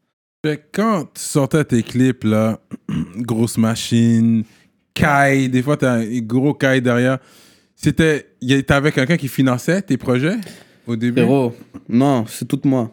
Quand 0.74 1.06
tu 1.14 1.22
sortais 1.22 1.64
tes 1.64 1.84
clips, 1.84 2.26
là, 2.26 2.60
grosse 3.18 3.58
machine, 3.58 4.44
Kai, 4.94 5.48
des 5.48 5.62
fois 5.62 5.78
t'as 5.78 5.94
un 5.94 6.20
gros 6.20 6.54
Kai 6.54 6.82
derrière, 6.82 7.20
c'était. 7.76 8.28
T'avais 8.68 8.92
quelqu'un 8.92 9.18
qui 9.18 9.28
finançait 9.28 9.82
tes 9.82 9.98
projets 9.98 10.38
au 10.86 10.96
début? 10.96 11.24
Non, 11.88 12.26
c'est 12.28 12.48
tout 12.48 12.60
moi. 12.66 12.92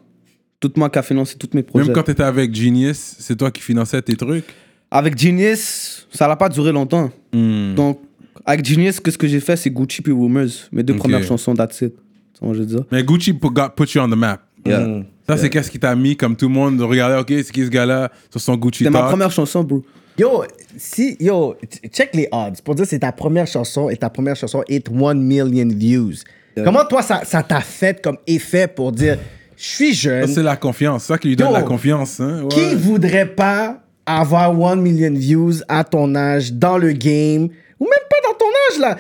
Tout 0.61 0.73
moi 0.77 0.91
qui 0.91 0.99
a 0.99 1.03
financé 1.03 1.37
tous 1.39 1.51
mes 1.55 1.63
projets. 1.63 1.87
Même 1.87 1.95
quand 1.95 2.03
t'étais 2.03 2.23
avec 2.23 2.55
Genius, 2.55 3.17
c'est 3.19 3.37
toi 3.37 3.51
qui 3.51 3.63
finançais 3.63 4.01
tes 4.03 4.15
trucs? 4.15 4.45
Avec 4.91 5.19
Genius, 5.19 6.07
ça 6.11 6.29
n'a 6.29 6.37
pas 6.37 6.49
duré 6.49 6.71
longtemps. 6.71 7.11
Hmm. 7.33 7.75
Donc, 7.75 8.01
avec 8.45 8.65
Genius, 8.65 9.01
qu'est-ce 9.01 9.17
que 9.17 9.27
j'ai 9.27 9.41
fait? 9.41 9.57
C'est 9.57 9.71
Gucci 9.71 10.03
puis 10.03 10.13
Rumors, 10.13 10.51
mes 10.71 10.83
deux 10.83 10.97
premières 10.97 11.25
chansons, 11.25 11.55
that's 11.55 11.81
it. 11.81 11.95
C'est 12.41 12.47
ce 12.47 12.51
que 12.51 12.55
je 12.57 12.61
veux 12.61 12.67
dire. 12.67 12.85
Mais 12.91 13.03
Gucci 13.03 13.33
put, 13.33 13.51
got- 13.51 13.71
put 13.77 13.85
you 13.95 14.01
on 14.01 14.09
the 14.09 14.17
map. 14.17 14.39
Yeah. 14.67 14.81
Mhm. 14.81 15.05
Ça, 15.29 15.37
c'est 15.37 15.49
qu'est-ce 15.49 15.71
qui 15.71 15.79
t'a 15.79 15.95
mis, 15.95 16.17
comme 16.17 16.35
tout 16.37 16.49
le 16.49 16.55
monde, 16.55 16.81
regardait, 16.81 17.17
ok, 17.19 17.29
c'est 17.45 17.53
qui 17.53 17.65
ce 17.65 17.71
gars-là, 17.71 18.11
sur 18.31 18.41
son 18.41 18.57
Gucci 18.57 18.79
C'était 18.85 18.91
ma 18.91 19.03
première 19.05 19.31
chanson, 19.31 19.63
bro. 19.63 19.83
Yo, 20.19 20.45
si, 20.77 21.17
yo, 21.21 21.55
check 21.93 22.11
les 22.15 22.29
odds. 22.33 22.61
Pour 22.65 22.75
dire 22.75 22.85
c'est 22.87 22.99
ta 22.99 23.13
première 23.13 23.47
chanson 23.47 23.89
et 23.89 23.97
ta 23.97 24.11
première 24.11 24.37
chanson 24.37 24.63
hit 24.69 24.89
1 24.91 25.15
million 25.15 25.69
views. 25.69 26.15
Comment 26.63 26.85
toi, 26.85 27.01
ça 27.01 27.23
ça 27.25 27.43
t'a 27.43 27.61
fait 27.61 28.03
comme 28.03 28.19
effet 28.27 28.67
pour 28.67 28.93
dire, 28.93 29.17
je 29.57 29.65
suis 29.65 29.95
Ça, 29.95 30.01
jeune, 30.03 30.27
c'est 30.29 30.43
la 30.43 30.57
confiance. 30.57 31.05
Ça 31.05 31.17
qui 31.17 31.29
lui 31.29 31.37
donne 31.37 31.49
Yo. 31.49 31.55
la 31.55 31.63
confiance. 31.63 32.21
Hein? 32.21 32.43
Ouais. 32.43 32.49
qui 32.49 32.75
voudrait 32.75 33.25
pas 33.35 33.79
avoir 34.05 34.51
1 34.73 34.77
million 34.77 35.15
views 35.15 35.55
à 35.69 35.85
ton 35.85 36.15
âge, 36.17 36.53
dans 36.53 36.77
le 36.77 36.93
game, 36.93 37.45
ou 37.79 37.85
même 37.85 38.07
pas 38.11 38.29
dans 38.29 38.37
ton 38.37 38.47
âge, 38.73 38.81
là, 38.81 38.97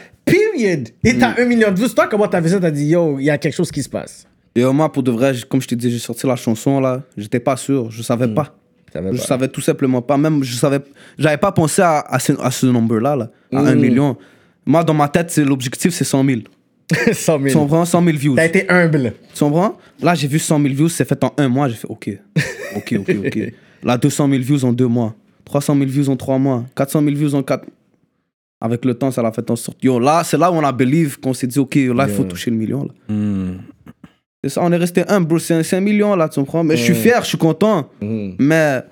period. 0.62 0.88
Et 1.04 1.18
t'as 1.18 1.34
1 1.40 1.44
million 1.46 1.70
de 1.70 1.76
views. 1.76 1.88
Toi, 1.88 2.06
comment 2.08 2.28
t'as 2.28 2.40
vu 2.40 2.48
ça? 2.48 2.60
T'as 2.60 2.70
dit, 2.70 2.86
yo, 2.86 3.18
il 3.18 3.24
y 3.24 3.30
a 3.30 3.38
quelque 3.38 3.54
chose 3.54 3.70
qui 3.70 3.82
se 3.82 3.88
passe. 3.88 4.26
Et 4.54 4.64
moi, 4.64 4.90
pour 4.90 5.02
de 5.02 5.10
vrai, 5.10 5.32
comme 5.48 5.60
je 5.62 5.68
te 5.68 5.74
dis, 5.74 5.90
j'ai 5.90 5.98
sorti 5.98 6.26
la 6.26 6.36
chanson 6.36 6.80
là, 6.80 7.02
j'étais 7.16 7.38
pas 7.40 7.56
sûr, 7.56 7.90
je 7.90 8.02
savais 8.02 8.26
pas. 8.28 8.56
savais 8.92 9.12
Je 9.12 9.18
pas. 9.18 9.24
savais 9.24 9.48
tout 9.48 9.60
simplement 9.60 10.02
pas. 10.02 10.16
Même, 10.16 10.42
je 10.42 10.54
savais, 10.56 10.80
j'avais 11.18 11.36
pas 11.36 11.52
pensé 11.52 11.82
à, 11.82 12.00
à 12.00 12.18
ce, 12.18 12.32
à 12.40 12.50
ce 12.50 12.66
nombre-là, 12.66 13.14
là, 13.16 13.30
à 13.52 13.62
Mm. 13.62 13.66
1 13.66 13.74
million. 13.76 14.16
Moi, 14.66 14.82
dans 14.84 14.94
ma 14.94 15.08
tête, 15.08 15.36
l'objectif, 15.38 15.92
c'est 15.94 16.04
100 16.04 16.24
000. 16.24 16.40
100 17.12 17.38
Tu 17.38 17.50
000. 17.50 17.60
comprends? 17.60 17.84
100 17.84 18.04
000 18.04 18.16
views. 18.18 18.34
T'as 18.34 18.46
été 18.46 18.68
humble. 18.68 19.14
Tu 19.32 19.44
comprends? 19.44 19.78
Là, 20.02 20.14
j'ai 20.14 20.26
vu 20.26 20.38
100 20.40 20.60
000 20.60 20.74
views, 20.74 20.88
c'est 20.88 21.08
fait 21.08 21.22
en 21.22 21.32
un 21.38 21.48
mois. 21.48 21.68
J'ai 21.68 21.76
fait 21.76 21.86
OK. 21.88 22.10
OK, 22.76 22.94
OK, 22.98 23.16
OK. 23.26 23.38
Là, 23.84 23.96
200 23.96 24.28
000 24.28 24.42
views 24.42 24.64
en 24.64 24.72
deux 24.72 24.88
mois. 24.88 25.14
300 25.44 25.74
000 25.76 25.86
views 25.88 26.08
en 26.10 26.16
trois 26.16 26.38
mois. 26.38 26.64
400 26.76 27.02
000 27.04 27.14
views 27.16 27.34
en 27.36 27.42
quatre. 27.44 27.64
Avec 28.60 28.84
le 28.84 28.94
temps, 28.94 29.10
ça 29.10 29.22
l'a 29.22 29.32
fait 29.32 29.50
en 29.50 29.56
sorte. 29.56 29.82
Yo, 29.82 29.98
là, 29.98 30.22
c'est 30.22 30.36
là 30.36 30.52
où 30.52 30.54
on 30.54 30.64
a 30.64 30.72
believe, 30.72 31.18
qu'on 31.18 31.32
s'est 31.32 31.46
dit 31.46 31.58
OK, 31.58 31.74
là, 31.76 32.06
il 32.08 32.14
faut 32.14 32.24
toucher 32.24 32.50
le 32.50 32.56
million. 32.56 32.84
Là. 32.84 33.14
Hmm. 33.14 33.58
C'est 34.42 34.50
ça, 34.50 34.62
on 34.62 34.72
est 34.72 34.76
resté 34.76 35.04
humble, 35.08 35.26
bro. 35.26 35.38
C'est 35.38 35.54
un, 35.74 35.78
un 35.78 35.80
million, 35.80 36.16
là, 36.16 36.28
tu 36.28 36.40
comprends 36.40 36.64
Mais 36.64 36.76
je 36.76 36.84
suis 36.84 36.94
fier, 36.94 37.22
je 37.22 37.28
suis 37.28 37.38
content. 37.38 37.90
Mhm. 38.00 38.36
Mais 38.38 38.82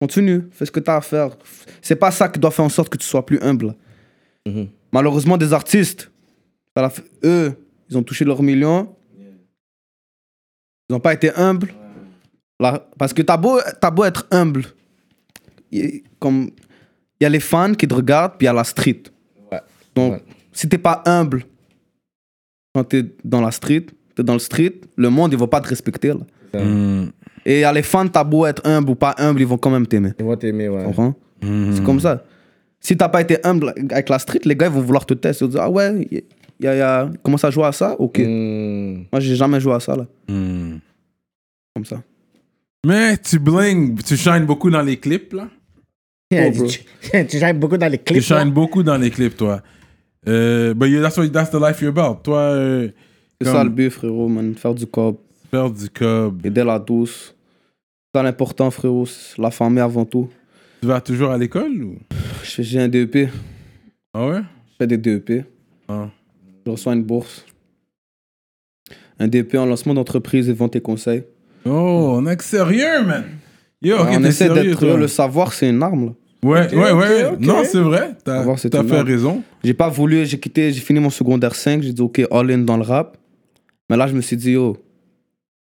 continue, 0.00 0.42
fais 0.50 0.66
ce 0.66 0.70
que 0.70 0.80
tu 0.80 0.90
as 0.90 0.96
à 0.96 1.00
faire. 1.00 1.30
C'est 1.80 1.96
pas 1.96 2.10
ça 2.10 2.28
qui 2.28 2.40
doit 2.40 2.50
faire 2.50 2.64
en 2.64 2.68
sorte 2.68 2.88
que 2.88 2.98
tu 2.98 3.06
sois 3.06 3.24
plus 3.24 3.40
humble. 3.40 3.74
Malheureusement, 4.92 5.36
des 5.36 5.52
artistes, 5.52 6.10
eux, 7.24 7.52
ils 7.90 7.98
ont 7.98 8.02
touché 8.02 8.24
leur 8.24 8.42
million. 8.42 8.94
Ils 10.88 10.92
n'ont 10.92 11.00
pas 11.00 11.14
été 11.14 11.30
humbles. 11.34 11.74
Là, 12.60 12.88
parce 12.96 13.12
que 13.12 13.22
t'as 13.22 13.36
beau, 13.36 13.60
t'as 13.80 13.90
beau 13.90 14.04
être 14.04 14.26
humble. 14.30 14.64
Comme, 16.18 16.50
il 17.20 17.24
y 17.24 17.26
a 17.26 17.28
les 17.30 17.40
fans 17.40 17.72
qui 17.74 17.86
te 17.88 17.94
regardent, 17.94 18.32
puis 18.38 18.44
il 18.44 18.46
y 18.46 18.48
a 18.48 18.52
la 18.52 18.64
street. 18.64 19.02
Ouais. 19.50 19.60
Donc, 19.94 20.12
Ouais. 20.14 20.22
si 20.52 20.68
t'es 20.68 20.78
pas 20.78 21.02
humble 21.06 21.44
quand 22.74 22.84
t'es 22.84 23.04
dans 23.24 23.40
la 23.40 23.50
street, 23.50 23.86
t'es 24.14 24.22
dans 24.22 24.34
le 24.34 24.38
street, 24.38 24.74
le 24.96 25.08
monde, 25.10 25.32
il 25.32 25.38
va 25.38 25.46
pas 25.46 25.60
te 25.60 25.68
respecter. 25.68 26.08
Là. 26.08 26.60
Mm. 26.62 27.10
Et 27.44 27.60
y 27.60 27.64
a 27.64 27.72
les 27.72 27.82
fans, 27.82 28.06
t'as 28.08 28.24
beau 28.24 28.44
être 28.46 28.62
humble 28.66 28.90
ou 28.90 28.94
pas 28.94 29.14
humble, 29.18 29.40
ils 29.40 29.46
vont 29.46 29.56
quand 29.58 29.70
même 29.70 29.86
t'aimer. 29.86 30.12
Ils 30.18 30.24
vont 30.24 30.36
t'aimer, 30.36 30.68
ouais. 30.68 30.80
Tu 30.80 30.86
comprends? 30.86 31.14
Mm. 31.42 31.72
C'est 31.74 31.82
comme 31.84 32.00
ça. 32.00 32.24
Si 32.80 32.96
t'as 32.96 33.08
pas 33.08 33.20
été 33.22 33.38
humble 33.46 33.72
avec 33.90 34.08
la 34.08 34.18
street, 34.18 34.40
les 34.44 34.54
gars, 34.56 34.66
ils 34.66 34.72
vont 34.72 34.80
vouloir 34.80 35.06
te 35.06 35.14
tester. 35.14 35.44
Ils 35.44 35.48
vont 35.48 35.52
dire, 35.52 35.62
ah 35.62 35.70
ouais, 35.70 36.06
il 36.10 36.22
y 36.60 36.66
a, 36.66 36.76
y 36.76 36.80
a- 36.80 37.10
commence 37.22 37.44
à 37.44 37.50
jouer 37.50 37.64
à 37.64 37.72
ça? 37.72 37.96
Ok. 37.98 38.18
Hmm. 38.18 39.04
Moi, 39.12 39.20
j'ai 39.20 39.34
jamais 39.36 39.60
joué 39.60 39.72
à 39.74 39.80
ça, 39.80 39.96
là. 39.96 40.06
Mm. 40.28 40.76
Comme 41.74 41.84
ça. 41.84 42.02
Mais 42.86 43.16
tu 43.18 43.38
bling, 43.38 44.00
tu 44.02 44.16
shines 44.16 44.44
beaucoup 44.46 44.70
dans 44.70 44.82
les 44.82 44.96
clips, 44.98 45.32
là. 45.32 45.48
Bro. 46.30 46.66
tu, 46.68 47.26
tu 47.28 47.38
shines 47.38 47.58
beaucoup 47.58 47.76
dans 47.76 47.88
les 47.90 47.98
Tu 47.98 48.04
clips. 48.14 48.28
là. 48.28 48.40
shines 48.42 48.52
beaucoup 48.52 48.82
dans 48.82 48.96
les 48.96 49.10
clips, 49.10 49.36
toi. 49.36 49.62
Euh, 50.28 50.74
but 50.74 50.86
you- 50.88 51.00
that's, 51.00 51.16
what, 51.16 51.28
that's 51.28 51.50
the 51.50 51.60
life 51.60 51.80
you're 51.80 51.96
about. 51.96 52.20
Toi, 52.22 52.38
euh, 52.38 52.88
C'est 53.40 53.44
Comme- 53.46 53.54
ça 53.56 53.64
le 53.64 53.70
but, 53.70 53.90
frérot, 53.90 54.28
man. 54.28 54.54
Faire 54.54 54.74
du 54.74 54.86
cop, 54.86 55.20
faire 55.50 55.70
du 55.70 55.88
cob. 55.90 56.44
aider 56.44 56.64
la 56.64 56.78
douce. 56.78 57.34
C'est 58.12 58.18
ça 58.18 58.22
l'important, 58.22 58.70
frérot. 58.70 59.06
La 59.38 59.50
famille 59.50 59.80
avant 59.80 60.04
tout. 60.04 60.28
Tu 60.80 60.88
vas 60.88 61.00
toujours 61.00 61.30
à 61.30 61.38
l'école 61.38 61.82
ou? 61.82 61.98
J'ai 62.42 62.80
un 62.80 62.88
DEP. 62.88 63.28
Ah 64.14 64.26
ouais? 64.26 64.40
Je 64.70 64.76
fais 64.78 64.86
des 64.86 64.96
DEP. 64.98 65.44
Ah. 65.88 66.08
Je 66.64 66.70
reçois 66.72 66.94
une 66.94 67.02
bourse. 67.04 67.44
Un 69.18 69.28
DEP 69.28 69.54
en 69.54 69.66
lancement 69.66 69.94
d'entreprise 69.94 70.48
et 70.48 70.52
vente 70.52 70.74
et 70.76 70.80
conseils. 70.80 71.24
Oh, 71.64 72.14
on 72.18 72.26
est 72.26 72.40
sérieux, 72.42 73.02
man. 73.04 73.24
Yo, 73.86 73.96
ok, 73.98 74.06
on 74.10 74.20
t'es 74.20 74.28
essaie 74.28 74.46
sérieux, 74.48 74.70
d'être. 74.70 74.80
toi. 74.80 74.96
Le 74.96 75.08
savoir, 75.08 75.52
c'est 75.52 75.68
une 75.68 75.82
arme. 75.82 76.06
Là. 76.06 76.12
Ouais, 76.48 76.74
ouais, 76.74 76.92
ouais. 76.92 77.24
ok, 77.24 77.32
ok. 77.34 77.40
Non, 77.40 77.62
c'est 77.64 77.80
vrai. 77.80 78.14
T'as 78.24 78.38
Savoir, 78.38 78.58
c'est 78.58 78.70
t'as 78.70 78.82
une 78.82 78.88
fait 78.88 78.96
arme. 78.96 79.06
raison. 79.06 79.42
J'ai 79.64 79.74
pas 79.74 79.88
voulu, 79.88 80.24
j'ai 80.26 80.38
quitté, 80.38 80.72
j'ai 80.72 80.80
fini 80.80 81.00
mon 81.00 81.10
secondaire 81.10 81.54
5, 81.54 81.82
j'ai 81.82 81.92
dit 81.92 82.02
ok, 82.02 82.22
all 82.30 82.50
in 82.50 82.58
dans 82.58 82.76
le 82.76 82.82
rap. 82.82 83.16
Mais 83.88 83.96
là, 83.96 84.06
je 84.06 84.14
me 84.14 84.20
suis 84.20 84.36
dit, 84.36 84.52
yo, 84.52 84.76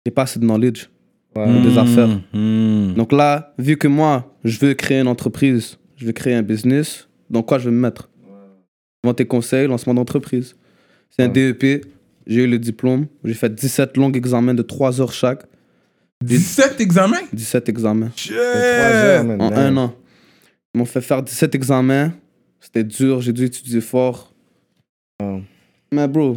j'ai 0.07 0.11
pas 0.12 0.22
assez 0.22 0.39
de 0.41 0.45
knowledge 0.45 0.89
Ouais. 1.37 1.62
des 1.62 1.77
affaires. 1.79 2.20
Mm. 2.33 2.95
Donc 2.95 3.11
là, 3.12 3.55
vu 3.59 3.77
que 3.77 3.89
moi, 3.89 4.33
je 4.45 4.57
veux 4.61 4.75
créer 4.75 5.01
une 5.01 5.09
entreprise, 5.09 5.79
je 5.97 6.07
veux 6.07 6.12
créer 6.12 6.35
un 6.35 6.43
business, 6.43 7.09
dans 7.29 7.43
quoi 7.43 7.59
je 7.59 7.64
vais 7.64 7.75
me 7.75 7.81
mettre? 7.81 8.09
Vente 9.03 9.20
et 9.20 9.27
conseils, 9.27 9.66
lancement 9.66 9.95
d'entreprise. 9.95 10.55
C'est 11.11 11.22
un 11.25 11.29
DEP, 11.29 11.85
j'ai 12.27 12.45
eu 12.45 12.47
le 12.47 12.59
diplôme, 12.61 13.07
j'ai 13.25 13.35
fait 13.35 13.53
17 13.53 13.97
longs 13.97 14.12
examens 14.12 14.55
de 14.55 14.62
3 14.62 15.01
heures 15.01 15.12
chaque, 15.12 15.43
17 16.25 16.81
examens? 16.81 17.22
17 17.33 17.68
examens 17.68 18.11
Shit! 18.16 18.35
En 18.37 19.53
un 19.53 19.77
an. 19.77 19.95
Ils 20.75 20.79
m'ont 20.79 20.85
fait 20.85 21.01
faire 21.01 21.22
17 21.22 21.55
examens, 21.55 22.12
c'était 22.61 22.83
dur, 22.85 23.20
j'ai 23.20 23.33
dû 23.33 23.45
étudier 23.45 23.81
fort. 23.81 24.33
Mais 25.93 26.09
bro, 26.09 26.37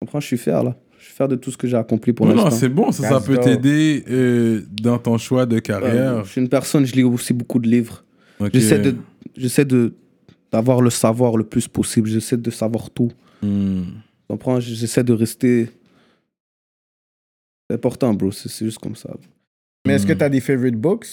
comprends, 0.00 0.20
je 0.20 0.26
suis 0.26 0.38
fier 0.38 0.62
là. 0.62 0.76
Je 0.98 1.04
suis 1.04 1.14
fier 1.14 1.28
de 1.28 1.36
tout 1.36 1.50
ce 1.50 1.56
que 1.56 1.66
j'ai 1.68 1.76
accompli 1.76 2.12
pour 2.12 2.26
Non, 2.26 2.34
non, 2.34 2.44
l'instant. 2.44 2.58
c'est 2.60 2.68
bon. 2.68 2.90
Ça, 2.92 3.08
ça 3.08 3.20
peut 3.20 3.36
t'aider 3.36 4.04
euh, 4.10 4.62
dans 4.82 4.98
ton 4.98 5.18
choix 5.18 5.44
de 5.46 5.58
carrière. 5.58 6.24
je 6.24 6.30
suis 6.30 6.40
une 6.40 6.48
personne, 6.48 6.84
je 6.86 6.94
lis 6.94 7.04
aussi 7.04 7.32
beaucoup 7.32 7.58
de 7.58 7.68
livres. 7.68 8.04
J'essaie 8.52 8.78
de, 8.78 8.96
j'essaie 9.36 9.64
de 9.64 9.92
d'avoir 10.50 10.80
le 10.80 10.90
savoir 10.90 11.36
le 11.36 11.44
plus 11.44 11.68
possible. 11.68 12.08
J'essaie 12.08 12.36
de 12.36 12.50
savoir 12.50 12.90
tout. 12.90 13.10
Mm. 13.42 13.82
Comprends 14.28 14.60
J'essaie 14.60 15.04
de 15.04 15.12
rester. 15.12 15.68
C'est 17.68 17.74
important, 17.76 18.12
bro. 18.14 18.30
C'est 18.32 18.48
c'est 18.48 18.64
juste 18.64 18.78
comme 18.78 18.96
ça. 18.96 19.10
Mais 19.86 19.94
est-ce 19.94 20.06
que 20.06 20.12
t'as 20.12 20.28
des 20.28 20.40
favorite 20.40 20.76
books 20.76 21.06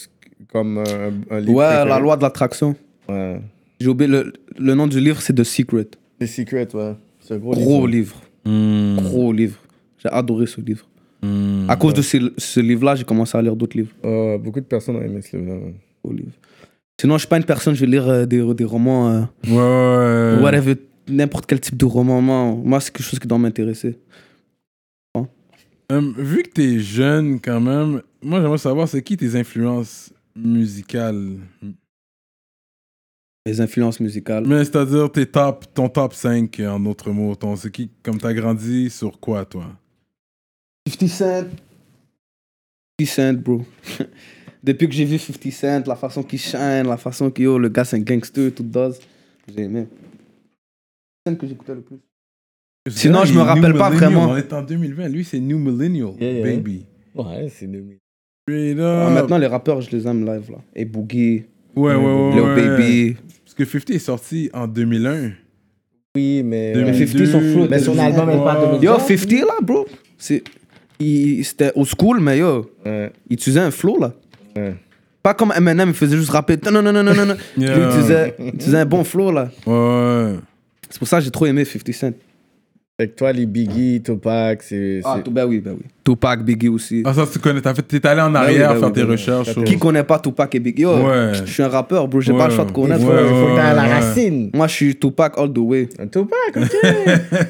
Comme 0.52 0.78
euh, 0.78 1.12
un 1.30 1.40
livre 1.40 1.54
Ouais, 1.54 1.66
préféré? 1.66 1.90
la 1.90 2.00
loi 2.00 2.18
de 2.18 2.22
l'attraction. 2.22 2.76
Ouais. 3.10 3.40
J'ai 3.80 3.88
oublié 3.88 4.10
le, 4.10 4.34
le 4.58 4.74
nom 4.76 4.88
du 4.88 5.00
livre, 5.00 5.22
c'est 5.22 5.34
The 5.34 5.44
Secret. 5.44 5.88
The 6.20 6.26
Secret, 6.26 6.68
ouais. 6.76 6.96
C'est 7.20 7.34
un 7.36 7.38
gros, 7.38 7.52
Gros 7.54 7.88
livre. 7.88 8.22
livre. 8.46 8.96
Mm. 8.96 9.02
Gros 9.02 9.34
livre. 9.34 9.58
J'ai 9.98 10.10
adoré 10.10 10.46
ce 10.48 10.62
livre. 10.62 10.88
Mm. 11.24 11.70
À 11.70 11.76
cause 11.76 11.94
de 11.94 12.02
ce, 12.02 12.18
ce 12.38 12.60
livre-là, 12.60 12.96
j'ai 12.96 13.04
commencé 13.04 13.38
à 13.38 13.42
lire 13.42 13.56
d'autres 13.56 13.78
livres. 13.78 13.92
Euh, 14.06 14.38
beaucoup 14.38 14.60
de 14.60 14.66
personnes 14.66 14.96
ont 14.98 15.02
aimé 15.02 15.22
ce 15.22 15.36
livre-là. 15.38 15.58
ouais. 15.58 15.74
Gros 16.04 16.14
livre. 16.14 16.32
Sinon, 17.00 17.16
je 17.16 17.20
suis 17.20 17.28
pas 17.28 17.38
une 17.38 17.44
personne, 17.46 17.74
je 17.76 17.82
vais 17.82 17.92
lire 17.92 18.08
euh, 18.08 18.26
des, 18.26 18.42
des 18.54 18.64
romans. 18.66 19.10
euh, 19.10 19.22
Ouais, 19.48 20.38
ouais. 20.38 20.44
whatever, 20.44 20.76
n'importe 21.10 21.46
quel 21.48 21.60
type 21.60 21.78
de 21.78 21.86
roman. 21.86 22.22
Moi, 22.22 22.56
moi, 22.64 22.80
c'est 22.80 22.92
quelque 22.92 23.06
chose 23.06 23.20
qui 23.20 23.28
doit 23.28 23.40
m'intéresser. 23.40 23.98
Euh, 25.92 26.14
vu 26.16 26.44
que 26.44 26.52
t'es 26.52 26.80
jeune 26.80 27.42
quand 27.42 27.60
même, 27.60 28.02
moi 28.22 28.40
j'aimerais 28.40 28.58
savoir 28.58 28.88
c'est 28.88 29.02
qui 29.02 29.18
tes 29.18 29.36
influences 29.36 30.14
musicales? 30.34 31.38
Les 33.46 33.60
influences 33.60 34.00
musicales. 34.00 34.46
Mais 34.48 34.64
c'est-à-dire 34.64 35.12
tes 35.12 35.26
top, 35.26 35.66
ton 35.74 35.90
top 35.90 36.14
5 36.14 36.62
en 36.62 36.80
d'autres 36.80 37.12
mots. 37.12 37.36
Ton, 37.36 37.58
c'est 37.58 37.72
qui, 37.72 37.90
comme 38.04 38.20
t'as 38.20 38.34
grandi 38.34 38.90
sur 38.90 39.20
quoi 39.20 39.44
toi? 39.44 39.66
50 40.88 41.10
Cent. 41.10 41.48
50 43.00 43.08
Cent, 43.08 43.34
bro. 43.34 43.66
Depuis 44.64 44.88
que 44.88 44.94
j'ai 44.94 45.06
vu 45.06 45.20
50 45.20 45.52
Cent, 45.52 45.88
la 45.88 45.96
façon 45.98 46.24
qu'il 46.24 46.40
shine, 46.40 46.88
la 46.88 46.98
façon 46.98 47.30
qu'il, 47.32 47.46
yo, 47.46 47.60
le 47.60 47.68
gars 47.68 47.84
c'est 47.84 47.98
un 47.98 48.02
gangster, 48.02 48.54
tout 48.54 48.64
does, 48.64 48.94
j'ai 49.48 49.64
aimé. 49.64 49.88
Cent 51.28 51.36
que 51.36 51.48
j'écoutais 51.48 51.76
le 51.76 51.82
plus. 51.82 51.98
Sinon, 52.90 53.26
je 53.26 53.34
me 53.34 53.42
rappelle 53.42 53.74
New 53.74 53.78
pas 53.78 53.90
Millennial. 53.92 54.12
vraiment. 54.14 54.32
On 54.32 54.38
est 54.38 54.52
en 54.54 54.62
2020. 54.64 55.08
Lui, 55.10 55.24
c'est 55.24 55.40
New 55.40 55.60
Millennial, 55.60 56.12
Yeah, 56.20 56.32
yeah. 56.32 56.44
baby. 56.56 56.86
Ouais, 57.14 57.48
c'est 57.56 57.68
2000. 57.68 57.98
Straight 58.48 58.78
Ah, 58.80 59.10
maintenant, 59.14 59.38
les 59.38 59.46
rappeurs, 59.48 59.82
je 59.82 59.92
les 59.96 60.08
aime 60.08 60.26
live, 60.26 60.50
là. 60.50 60.58
Et 60.76 60.86
Boogie, 60.86 61.44
ouais, 61.76 61.94
ouais, 61.94 61.96
ouais. 61.96 62.32
Lil 62.32 62.42
ouais. 62.42 62.56
Baby. 62.56 63.16
Parce 63.46 63.54
que 63.54 63.66
50 63.66 63.90
est 63.92 64.00
sorti 64.00 64.50
en 64.54 64.68
2001. 64.68 65.32
Oui, 66.16 66.42
mais. 66.44 66.74
Mais 66.76 66.92
2002, 66.92 67.26
50 67.26 67.28
sont 67.32 67.54
flots. 67.54 67.68
Mais 67.70 67.80
son 67.80 68.00
album 68.00 68.30
est 68.32 68.38
pas 68.38 68.58
en 68.60 68.72
2000. 68.80 68.84
Yo, 68.84 68.98
50 69.00 69.32
là, 69.32 69.54
bro. 69.62 69.86
C'est... 70.18 70.44
il- 71.00 71.46
C'était 71.46 71.72
au 71.76 71.86
school, 71.86 72.20
mais 72.20 72.40
yo, 72.40 72.72
Ouais, 72.84 73.12
il 73.30 73.34
utilisait 73.36 73.60
un 73.60 73.72
flow, 73.72 74.00
là. 74.00 74.14
ouais. 74.56 74.76
Pas 75.22 75.36
comme 75.36 75.54
Eminem, 75.56 75.90
il 75.90 75.94
faisait 75.94 76.18
juste 76.18 76.32
rapper. 76.32 76.58
Non, 76.66 76.72
non, 76.72 76.82
non, 76.82 77.04
non, 77.04 77.14
non, 77.14 77.26
non. 77.28 77.36
Yeah. 77.56 77.76
Lui, 77.76 77.84
il 77.84 77.90
utilisait, 77.90 78.36
il 78.40 78.48
utilisait 78.48 78.78
un 78.80 78.86
bon 78.88 79.04
flow, 79.04 79.32
là. 79.32 79.52
Ouais. 79.68 80.34
C'est 80.90 80.98
pour 80.98 81.08
ça 81.08 81.20
que 81.20 81.24
j'ai 81.26 81.30
trop 81.32 81.46
aimé 81.46 81.64
50 81.64 81.94
Cent. 81.94 82.12
Fait 83.02 83.08
que 83.08 83.16
toi, 83.16 83.32
les 83.34 83.48
Biggie, 83.48 84.00
Tupac, 84.04 84.62
c'est. 84.62 85.02
Ah, 85.04 85.20
tout- 85.26 85.32
ben 85.32 85.48
oui, 85.48 85.60
ben 85.60 85.72
oui. 85.72 85.86
Tupac, 86.06 86.44
Biggie 86.46 86.68
aussi. 86.70 87.02
Ah, 87.04 87.16
ça, 87.16 87.26
tu 87.26 87.40
connais. 87.40 87.60
T'as 87.60 87.74
fait, 87.74 87.82
t'es 87.82 88.06
allé 88.06 88.22
en 88.22 88.30
oui, 88.30 88.36
arrière 88.38 88.74
bah 88.74 88.80
faire 88.80 88.88
oui, 88.90 88.94
tes 88.94 89.02
bah 89.02 89.06
oui. 89.08 89.12
recherches. 89.14 89.64
Qui 89.64 89.80
connaît 89.80 90.04
pas 90.04 90.20
Tupac 90.20 90.54
et 90.54 90.60
Biggie? 90.60 90.84
Yo, 90.84 90.92
Ouais. 91.08 91.32
je 91.34 91.52
suis 91.52 91.64
un 91.64 91.68
rappeur, 91.68 92.08
bro. 92.08 92.22
J'ai 92.22 92.32
Ouais. 92.32 92.38
pas 92.38 92.48
le 92.50 92.54
choix 92.54 92.66
de 92.66 92.72
connaître. 92.72 93.00
Il 93.02 93.06
faut, 93.08 93.12
Ouais, 93.12 93.24
il 93.24 93.30
faut 93.30 93.56
que 93.56 93.60
à 93.60 93.74
la 93.74 93.82
ouais. 93.82 93.94
racine. 93.94 94.52
Moi, 94.54 94.68
je 94.68 94.74
suis 94.74 94.96
Tupac 94.96 95.34
all 95.36 95.52
the 95.52 95.58
way. 95.58 95.90
Un 95.98 96.06
Tupac, 96.06 96.38
ok. 96.58 96.70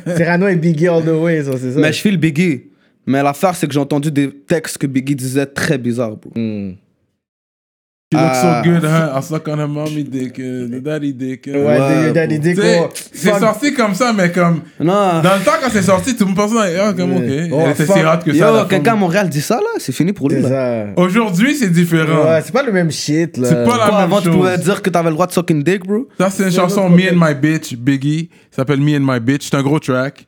Cyrano 0.16 0.48
et 0.48 0.56
Biggie 0.56 0.88
all 0.88 1.04
the 1.04 1.10
way, 1.22 1.44
ça, 1.44 1.58
c'est 1.58 1.74
ça. 1.74 1.80
Mais 1.82 1.92
je 1.92 2.00
file 2.00 2.16
Biggie. 2.18 2.62
Mais 3.06 3.22
l'affaire, 3.22 3.54
c'est 3.56 3.68
que 3.68 3.74
j'ai 3.74 3.80
entendu 3.82 4.10
des 4.10 4.30
textes 4.32 4.78
que 4.78 4.88
Biggie 4.88 5.16
disait 5.16 5.46
très 5.48 5.78
bizarres, 5.78 6.16
bro. 6.16 6.32
Hmm. 6.34 6.76
She 8.14 8.18
looks 8.20 8.40
Ah. 8.44 8.62
so 8.64 8.70
good, 8.70 8.84
huh? 8.84 9.18
I 9.18 9.22
suck 9.22 9.48
on 9.48 9.58
her 9.58 9.68
mommy 9.70 10.04
dick, 10.04 10.38
uh, 10.38 10.68
the 10.68 10.82
daddy 10.84 11.14
dick. 11.14 11.48
uh. 11.48 11.52
Ouais, 11.52 12.12
des 12.28 12.40
Tu 12.42 12.56
sais, 12.56 12.74
décors. 12.74 12.90
c'est 13.14 13.40
sorti 13.40 13.74
comme 13.74 13.96
ça, 13.96 14.12
mais 14.12 14.30
comme. 14.34 14.64
Non. 14.82 15.22
Dans 15.24 15.36
le 15.38 15.46
temps, 15.46 15.52
quand 15.64 15.70
c'est 15.72 15.82
sorti, 15.82 16.14
tout 16.14 16.26
le 16.26 16.32
monde 16.32 16.36
pensait, 16.36 16.78
ah, 16.78 16.92
comme, 16.92 17.14
ok. 17.16 17.24
Oh, 17.54 17.62
Elle 17.64 17.72
était 17.72 17.86
si 17.86 17.92
hot 17.92 18.20
que 18.26 18.34
ça. 18.34 18.52
Yo, 18.52 18.66
quelqu'un 18.66 18.94
à 18.94 18.96
Montréal 18.98 19.30
dit 19.30 19.40
ça, 19.40 19.56
là. 19.56 19.80
C'est 19.80 19.94
fini 19.94 20.12
pour 20.12 20.28
lui. 20.30 20.44
Aujourd'hui, 20.98 21.56
c'est 21.56 21.70
différent. 21.72 22.26
Ouais, 22.26 22.42
c'est 22.44 22.52
pas 22.52 22.64
le 22.64 22.74
même 22.74 22.92
shit, 22.92 23.38
là. 23.38 23.48
C'est 23.48 23.64
pas 23.64 23.78
la 23.78 23.86
Quoi, 23.86 23.86
même 23.86 23.96
avant, 23.96 24.18
tu 24.20 24.26
chose. 24.28 24.36
pouvais 24.36 24.58
dire 24.58 24.82
que 24.82 24.90
t'avais 24.90 25.08
le 25.10 25.14
droit 25.14 25.28
de 25.28 25.32
suck 25.32 25.50
une 25.50 25.64
dick, 25.64 25.86
bro? 25.88 26.08
Ça, 26.20 26.30
c'est 26.30 26.44
une 26.44 26.52
chanson 26.52 26.90
Me 26.90 27.12
and 27.14 27.16
My 27.16 27.34
Bitch, 27.34 27.76
Biggie. 27.78 28.30
Ça 28.50 28.58
s'appelle 28.58 28.82
Me 28.82 28.98
and 28.98 29.06
My 29.10 29.22
Bitch. 29.22 29.48
C'est 29.50 29.56
un 29.56 29.64
gros 29.64 29.80
track. 29.80 30.26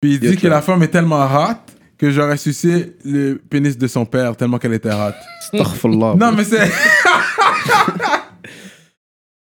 Puis 0.00 0.14
il 0.14 0.18
dit 0.18 0.36
que 0.36 0.48
la 0.48 0.60
femme 0.60 0.82
est 0.82 0.88
tellement 0.88 1.22
hot 1.24 1.54
que 2.02 2.10
j'aurais 2.10 2.36
sucé 2.36 2.96
le 3.04 3.34
pénis 3.48 3.78
de 3.78 3.86
son 3.86 4.04
père 4.04 4.36
tellement 4.36 4.58
qu'elle 4.58 4.72
était. 4.72 4.90
Astaghfirullah. 4.90 6.16
Non, 6.18 6.32
mais 6.32 6.42
c'est. 6.42 6.68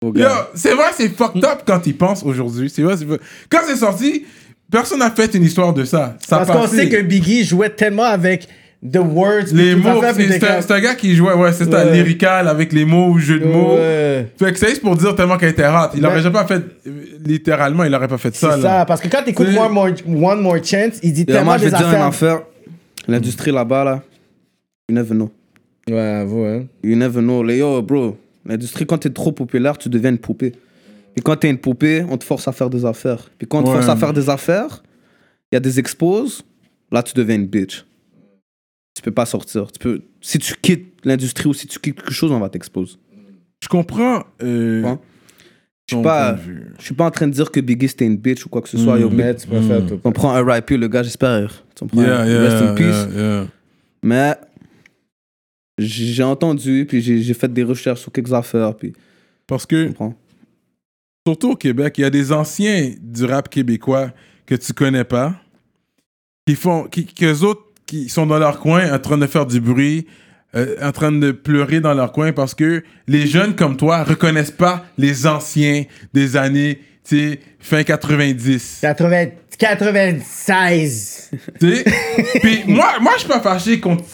Yo, 0.03 0.29
c'est 0.55 0.73
vrai, 0.73 0.87
c'est 0.97 1.11
fucked 1.11 1.45
up 1.45 1.65
quand 1.67 1.87
il 1.87 1.95
pense 1.99 2.23
aujourd'hui. 2.23 2.71
C'est 2.71 2.81
vrai, 2.81 2.97
c'est 2.97 3.05
vrai. 3.05 3.19
Quand 3.51 3.59
c'est 3.67 3.77
sorti, 3.77 4.25
personne 4.71 5.01
n'a 5.01 5.11
fait 5.11 5.35
une 5.35 5.43
histoire 5.43 5.75
de 5.75 5.85
ça. 5.85 6.17
ça 6.27 6.39
Parce 6.39 6.51
qu'on 6.51 6.63
passait. 6.63 6.85
sait 6.85 6.89
que 6.89 7.03
Biggie 7.03 7.45
jouait 7.45 7.69
tellement 7.69 8.05
avec 8.05 8.49
the 8.83 8.99
words. 8.99 9.53
Les 9.53 9.75
mots, 9.75 10.01
c'est 10.15 10.45
un, 10.73 10.77
un 10.77 10.81
gars 10.81 10.95
qui 10.95 11.15
jouait, 11.15 11.33
ouais, 11.35 11.53
c'est 11.53 11.71
ça, 11.71 11.85
Ouais. 11.87 11.93
lyrical 11.93 12.49
avec 12.49 12.73
les 12.73 12.85
mots, 12.85 13.17
jeu 13.19 13.39
de 13.41 13.45
mots. 13.47 13.75
Ouais. 13.77 14.27
Fait 14.39 14.53
que 14.53 14.59
c'est 14.59 14.69
juste 14.71 14.83
pour 14.83 14.97
dire 14.97 15.15
tellement 15.15 15.37
qu'elle 15.39 15.51
était 15.51 15.67
hot. 15.67 15.91
Il 15.95 16.03
Mais- 16.03 16.09
aurait 16.09 16.23
jamais 16.23 16.45
fait, 16.47 16.63
littéralement, 17.25 17.85
il 17.85 17.95
aurait 17.95 18.09
pas 18.09 18.19
fait 18.19 18.35
ça. 18.35 18.53
C'est 18.57 18.63
ça, 18.63 18.85
parce 18.85 19.01
que 19.01 19.09
quand 19.09 19.23
t'écoutes 19.25 19.49
One 19.49 19.73
More, 19.73 19.89
One 20.31 20.41
More 20.41 20.57
Chance, 20.65 20.99
il 21.03 21.13
dit 21.13 21.27
tellement 21.27 21.45
moi, 21.45 21.59
je 21.59 21.65
vais 21.65 21.71
des 21.71 21.77
dire 21.77 21.87
affaires. 21.87 22.05
affaire. 22.07 22.41
L'industrie 23.09 23.53
là-bas, 23.53 23.85
là, 23.85 24.03
you 24.89 24.95
never 24.95 25.15
know. 25.15 25.31
Ouais, 25.89 25.99
avoue, 26.01 26.45
hein. 26.45 26.65
You 26.83 26.97
never 26.97 27.21
know. 27.21 27.43
Les 27.45 27.59
yo, 27.59 27.81
bro, 27.83 28.17
l'industrie, 28.45 28.85
quand 28.87 28.99
t'es 28.99 29.11
trop 29.11 29.31
populaire, 29.33 29.79
tu 29.79 29.89
deviens 29.89 30.11
une 30.11 30.19
poupée. 30.19 30.51
Puis 31.15 31.23
quand 31.23 31.37
t'es 31.37 31.49
une 31.49 31.59
poupée, 31.59 32.05
on 32.11 32.17
te 32.19 32.25
force 32.25 32.47
à 32.49 32.53
faire 32.53 32.69
des 32.69 32.85
affaires. 32.85 33.31
Puis 33.39 33.47
quand 33.47 33.61
on 33.61 33.63
te 33.63 33.69
Ouais. 33.69 33.75
force 33.77 33.89
à 33.89 33.97
faire 33.97 34.13
des 34.13 34.29
affaires, 34.29 34.83
il 35.51 35.55
y 35.55 35.57
a 35.57 35.61
des 35.61 35.79
exposes, 35.79 36.43
là, 36.91 37.03
tu 37.03 37.15
deviens 37.15 37.37
une 37.37 37.47
bitch. 37.47 37.85
Tu 38.97 39.03
peux 39.03 39.11
pas 39.13 39.27
sortir. 39.27 39.71
Tu 39.71 39.79
peux... 39.79 40.03
Si 40.21 40.39
tu 40.39 40.55
quittes 40.61 40.95
l'industrie 41.05 41.49
ou 41.49 41.55
si 41.55 41.67
tu 41.67 41.79
quittes 41.79 41.97
quelque 41.97 42.13
chose, 42.13 42.33
on 42.33 42.41
va 42.41 42.49
t'exposer. 42.49 42.95
Je 43.63 43.69
comprends. 43.69 44.25
Euh, 44.43 44.83
Ouais. 44.83 44.99
Je 45.89 45.95
suis 45.95 46.03
pas, 46.03 46.37
je 46.81 46.85
suis 46.85 46.95
pas 46.95 47.05
en 47.05 47.11
train 47.13 47.29
de 47.29 47.33
dire 47.33 47.49
que 47.53 47.61
Biggie 47.61 47.87
c'était 47.87 48.07
une 48.07 48.17
bitch 48.17 48.45
ou 48.45 48.49
quoi 48.49 48.61
que 48.61 48.69
ce 48.69 48.77
soit. 48.77 48.97
Mm. 48.97 49.03
Yo, 49.03 49.11
Mais 49.11 49.37
tu 49.37 49.47
préfères 49.47 49.83
Mm. 49.83 49.87
tout. 49.87 50.01
on 50.03 50.11
prend 50.11 50.33
un 50.35 50.45
RIP, 50.45 50.71
le 50.71 50.89
gars, 50.89 51.05
j'espère 51.05 51.63
Tu 51.77 51.81
comprends? 51.85 52.03
Yeah, 52.03 52.27
yeah, 52.27 52.41
Rest 52.41 52.57
in 52.57 52.75
peace. 52.75 52.87
yeah, 53.15 53.21
yeah. 53.43 53.47
Mais 54.03 54.35
j'ai 55.79 56.23
entendu, 56.25 56.87
puis 56.89 57.01
j'ai 57.03 57.35
fait 57.35 57.53
des 57.53 57.63
recherches 57.63 58.01
sur 58.01 58.11
quelques 58.11 58.33
affaires, 58.33 58.75
puis 58.75 58.95
Parce 59.47 59.65
que, 59.65 59.93
surtout 61.25 61.51
au 61.53 61.57
Québec, 61.57 61.95
il 61.99 62.01
y 62.01 62.05
a 62.05 62.11
des 62.11 62.33
anciens 62.33 62.93
du 63.01 63.25
rap 63.25 63.49
québécois 63.49 64.11
que 64.45 64.55
tu 64.57 64.73
connais 64.73 65.05
pas, 65.05 65.37
qui 66.49 66.57
font, 66.57 66.85
qui, 66.89 67.07
qu'eux 67.07 67.41
autres, 67.43 67.63
qui 67.87 68.09
sont 68.09 68.27
dans 68.27 68.39
leur 68.39 68.59
coin 68.59 68.93
en 68.93 68.99
train 68.99 69.17
de 69.17 69.27
faire 69.27 69.47
du 69.47 69.61
bruit, 69.61 70.07
euh, 70.55 70.77
en 70.83 70.93
train 70.93 71.13
de 71.13 71.33
pleurer 71.33 71.81
dans 71.81 71.95
leur 71.95 72.13
coin 72.13 72.33
parce 72.33 72.55
que 72.55 72.83
les 73.07 73.27
jeunes 73.27 73.55
comme 73.55 73.77
toi 73.77 74.05
reconnaissent 74.05 74.51
pas 74.51 74.85
les 74.99 75.27
anciens 75.27 75.85
des 76.13 76.37
années, 76.37 76.81
tu 77.09 77.17
sais, 77.17 77.41
fin 77.61 77.83
90. 77.83 78.79
80 78.83 79.27
96. 79.59 81.31
Tu 81.61 81.77
sais? 81.77 81.85
puis 82.43 82.65
moi, 82.67 82.95
moi, 83.01 83.13
je 83.15 83.21
suis 83.21 83.29
pas 83.29 83.41
fâché 83.41 83.81
contre, 83.81 84.05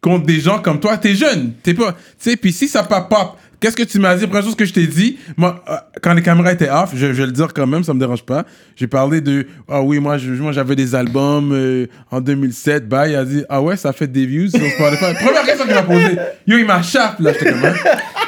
contre 0.00 0.26
des 0.26 0.40
gens 0.40 0.58
comme 0.60 0.80
toi. 0.80 0.96
T'es 0.98 1.14
jeune, 1.14 1.52
t'es 1.62 1.74
pas. 1.74 1.92
Tu 1.92 1.98
sais, 2.30 2.36
puis 2.36 2.52
si 2.52 2.68
ça 2.68 2.82
pas 2.82 3.02
pop, 3.02 3.36
qu'est-ce 3.60 3.76
que 3.76 3.82
tu 3.82 3.98
m'as 3.98 4.14
dit? 4.16 4.26
Première 4.26 4.44
chose 4.44 4.54
que 4.56 4.64
je 4.64 4.72
t'ai 4.72 4.86
dit, 4.86 5.18
moi, 5.36 5.64
euh, 5.68 5.74
quand 6.02 6.14
les 6.14 6.22
caméras 6.22 6.52
étaient 6.52 6.70
off, 6.70 6.90
je, 6.94 7.06
je 7.12 7.12
vais 7.22 7.26
le 7.26 7.32
dire 7.32 7.52
quand 7.54 7.66
même, 7.66 7.82
ça 7.84 7.92
me 7.94 7.98
dérange 8.00 8.22
pas. 8.24 8.44
J'ai 8.76 8.86
parlé 8.86 9.20
de, 9.20 9.46
ah 9.68 9.82
oui, 9.82 9.98
moi, 9.98 10.18
je- 10.18 10.32
moi 10.32 10.52
j'avais 10.52 10.76
des 10.76 10.94
albums 10.94 11.52
euh, 11.52 11.86
en 12.10 12.20
2007. 12.20 12.88
Bah, 12.88 13.08
il 13.08 13.14
a 13.16 13.24
dit, 13.24 13.44
ah 13.48 13.60
ouais, 13.62 13.76
ça 13.76 13.92
fait 13.92 14.06
des 14.06 14.26
views 14.26 14.48
sur 14.48 14.60
Spotify. 14.60 15.14
Première 15.24 15.42
question 15.44 15.64
qu'il 15.64 15.74
m'a 15.74 15.82
posée. 15.82 16.16
Yo, 16.46 16.58
il 16.58 16.66
m'a 16.66 16.82
chape, 16.82 17.20
là, 17.20 17.32
j'étais 17.32 17.52
comme, 17.52 17.64
hein? 17.64 17.74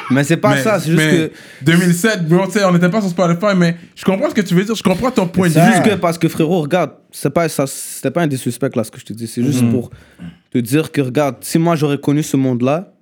Mais 0.09 0.25
c'est 0.25 0.35
pas 0.37 0.55
Mais- 0.55 0.61
ça, 0.63 0.77
c'est 0.79 0.87
juste 0.91 0.97
mais 0.97 1.29
que. 1.29 1.31
2007, 1.65 2.27
bro, 2.27 2.45
tu 2.45 2.53
sais, 2.53 2.65
on 2.65 2.73
n'était 2.73 2.89
pas 2.89 2.99
sur 2.99 3.09
Spotify, 3.09 3.55
mais 3.55 3.77
je 3.95 4.03
comprends 4.03 4.29
ce 4.29 4.35
que 4.35 4.41
tu 4.41 4.53
veux 4.53 4.65
dire, 4.65 4.75
je 4.75 4.83
comprends 4.83 5.09
ton 5.11 5.25
point 5.27 5.47
de 5.47 5.53
C'est 5.53 5.61
vue. 5.65 5.71
juste 5.71 5.83
que 5.85 5.95
parce 5.95 6.17
que 6.17 6.27
frérot, 6.27 6.61
regarde, 6.61 6.91
c'est 7.11 7.29
pas 7.29 7.47
ça, 7.47 7.65
c'était 7.65 8.11
pas 8.11 8.23
un 8.23 8.27
des 8.27 8.35
suspects 8.37 8.75
là 8.75 8.83
ce 8.83 8.91
que 8.91 8.99
je 8.99 9.05
te 9.05 9.13
dis, 9.13 9.25
c'est 9.27 9.39
Mhm. 9.41 9.47
juste 9.47 9.69
pour 9.71 9.89
te 10.51 10.57
dire 10.57 10.91
que 10.91 10.99
regarde, 10.99 11.37
si 11.39 11.57
moi 11.57 11.77
j'aurais 11.77 11.97
connu 11.97 12.23
ce 12.23 12.35
monde-là, 12.35 12.93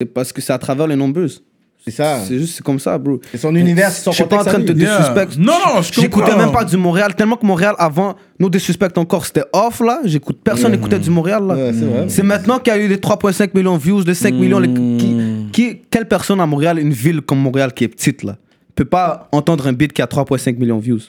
c'est 0.00 0.06
parce 0.06 0.32
que 0.32 0.40
c'est 0.40 0.54
à 0.54 0.58
travers 0.58 0.86
les 0.86 0.96
nombreuses. 0.96 1.44
C'est 1.84 1.90
ça. 1.92 2.20
C'est 2.26 2.38
juste 2.38 2.56
c'est 2.56 2.62
comme 2.62 2.78
ça, 2.78 2.98
bro. 2.98 3.20
C'est 3.30 3.38
son 3.38 3.54
univers, 3.56 3.90
c'est 3.90 4.02
son 4.02 4.10
Je 4.12 4.16
suis 4.16 4.24
pas 4.24 4.36
en 4.36 4.44
train 4.44 4.58
de 4.58 4.64
te 4.66 4.72
désuspecte. 4.98 5.38
Non, 5.38 5.52
non, 5.76 5.82
je 5.82 5.92
J'écoutais 6.00 6.36
même 6.36 6.52
pas 6.52 6.64
du 6.64 6.76
Montréal, 6.76 7.14
tellement 7.14 7.36
que 7.36 7.46
Montréal 7.46 7.74
avant, 7.78 8.16
nous 8.38 8.50
des 8.50 8.58
suspects 8.58 8.96
encore, 8.98 9.24
c'était 9.24 9.44
off 9.52 9.80
là. 9.80 10.00
J'écoute, 10.04 10.38
personne 10.44 10.72
n'écoutait 10.72 10.98
du 10.98 11.10
Montréal 11.10 11.42
là. 11.46 11.54
Ouais, 11.54 11.72
c'est 11.72 11.84
vrai. 11.86 12.04
C'est 12.08 12.22
maintenant 12.22 12.58
qu'il 12.58 12.72
y 12.72 12.76
a 12.76 12.78
eu 12.78 12.86
les 12.88 12.98
3,5 12.98 13.54
millions 13.54 13.76
de 13.76 13.82
views, 13.82 14.02
les 14.06 14.14
5 14.14 14.34
millions. 14.34 14.58
les- 14.58 14.68
qui, 14.68 15.16
qui- 15.52 15.82
quelle 15.90 16.06
personne 16.06 16.40
à 16.40 16.46
Montréal, 16.46 16.78
une 16.78 16.92
ville 16.92 17.20
comme 17.22 17.38
Montréal 17.38 17.72
qui 17.72 17.84
est 17.84 17.88
petite 17.88 18.22
là, 18.24 18.36
peut 18.74 18.84
pas 18.84 19.28
entendre 19.32 19.66
un 19.66 19.72
beat 19.72 19.92
qui 19.92 20.02
a 20.02 20.06
3,5 20.06 20.58
millions 20.58 20.78
de 20.78 20.82
views? 20.82 21.00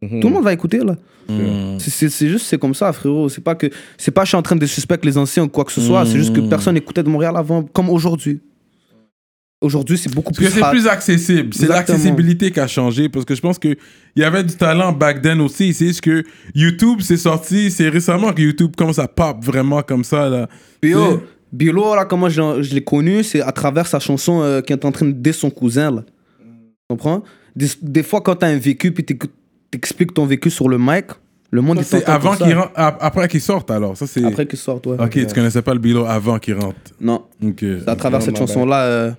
Tout 0.00 0.28
le 0.28 0.28
monde 0.34 0.44
va 0.44 0.52
écouter 0.52 0.78
là. 0.78 0.94
C'est- 1.78 2.08
C'est 2.10 2.28
juste, 2.28 2.46
c'est 2.46 2.58
comme 2.58 2.74
ça, 2.74 2.92
frérot. 2.92 3.28
C'est 3.30 3.40
pas 3.42 3.54
que, 3.54 3.68
c'est 3.96 4.10
pas 4.10 4.20
que 4.22 4.26
je 4.26 4.30
suis 4.30 4.36
en 4.36 4.42
train 4.42 4.56
de 4.56 4.66
suspecter 4.66 5.06
les 5.08 5.16
anciens 5.18 5.44
ou 5.44 5.48
quoi 5.48 5.64
que 5.64 5.72
ce 5.72 5.80
soit. 5.80 6.04
C'est 6.06 6.16
juste 6.18 6.34
que 6.34 6.40
personne 6.40 6.74
n'écoutait 6.74 7.02
de 7.02 7.08
Montréal 7.08 7.34
avant, 7.36 7.62
comme 7.62 7.88
aujourd'hui. 7.90 8.40
Aujourd'hui, 9.64 9.96
c'est 9.98 10.14
beaucoup 10.14 10.32
Parce 10.32 10.46
que 10.46 10.52
plus. 10.52 10.60
c'est 10.62 10.70
plus 10.70 10.86
accessible. 10.86 11.54
C'est 11.54 11.66
l'accessibilité 11.68 12.50
qui 12.50 12.60
a 12.60 12.66
changé. 12.66 13.08
Parce 13.08 13.24
que 13.24 13.34
je 13.34 13.40
pense 13.40 13.58
qu'il 13.58 13.76
y 14.14 14.22
avait 14.22 14.44
du 14.44 14.54
talent 14.56 14.92
back 14.92 15.22
then 15.22 15.40
aussi. 15.40 15.72
C'est 15.72 15.86
juste 15.86 16.02
que 16.02 16.22
YouTube, 16.54 17.00
c'est 17.00 17.16
sorti. 17.16 17.70
C'est 17.70 17.88
récemment 17.88 18.32
que 18.32 18.42
YouTube 18.42 18.72
commence 18.76 18.98
à 18.98 19.08
pop 19.08 19.42
vraiment 19.42 19.82
comme 19.82 20.04
ça. 20.04 20.28
Là. 20.28 20.48
Sais? 20.82 20.92
Bilo, 21.52 21.94
là, 21.94 22.04
comment 22.04 22.28
je, 22.28 22.62
je 22.62 22.74
l'ai 22.74 22.82
connu, 22.84 23.22
c'est 23.22 23.40
à 23.40 23.52
travers 23.52 23.86
sa 23.86 24.00
chanson 24.00 24.42
euh, 24.42 24.60
qui 24.60 24.72
est 24.72 24.84
en 24.84 24.90
train 24.92 25.06
de 25.06 25.12
dire 25.12 25.34
son 25.34 25.50
cousin, 25.50 25.90
là. 25.92 26.02
Tu 26.42 26.86
comprends? 26.88 27.22
Des, 27.54 27.68
des 27.80 28.02
fois, 28.02 28.20
quand 28.20 28.34
t'as 28.34 28.48
un 28.48 28.58
vécu, 28.58 28.90
puis 28.92 29.06
t'expliques 29.70 30.12
ton 30.12 30.26
vécu 30.26 30.50
sur 30.50 30.68
le 30.68 30.78
mic, 30.78 31.06
le 31.52 31.60
monde, 31.60 31.78
Ça, 31.78 31.84
c'est 31.84 32.00
t'entend 32.04 32.12
avant 32.32 32.36
qu'il 32.44 32.52
rentre, 32.54 32.72
ap- 32.74 32.98
après 33.00 33.28
qu'il 33.28 33.40
sorte 33.40 33.70
alors. 33.70 33.96
Ça, 33.96 34.08
c'est... 34.08 34.24
Après 34.24 34.44
qu'il 34.46 34.58
sorte, 34.58 34.84
ouais. 34.88 34.96
Ok, 34.98 35.10
tu 35.12 35.26
connaissais 35.26 35.62
pas 35.62 35.72
le 35.74 35.78
bilo 35.78 36.04
avant 36.04 36.40
qu'il 36.40 36.54
rentre. 36.54 36.76
Non, 37.00 37.22
Ok. 37.40 37.60
c'est 37.60 37.88
à 37.88 37.94
travers 37.94 38.18
Non, 38.18 38.24
cette 38.24 38.34
my 38.34 38.40
chanson-là, 38.40 38.82
euh, 38.86 39.10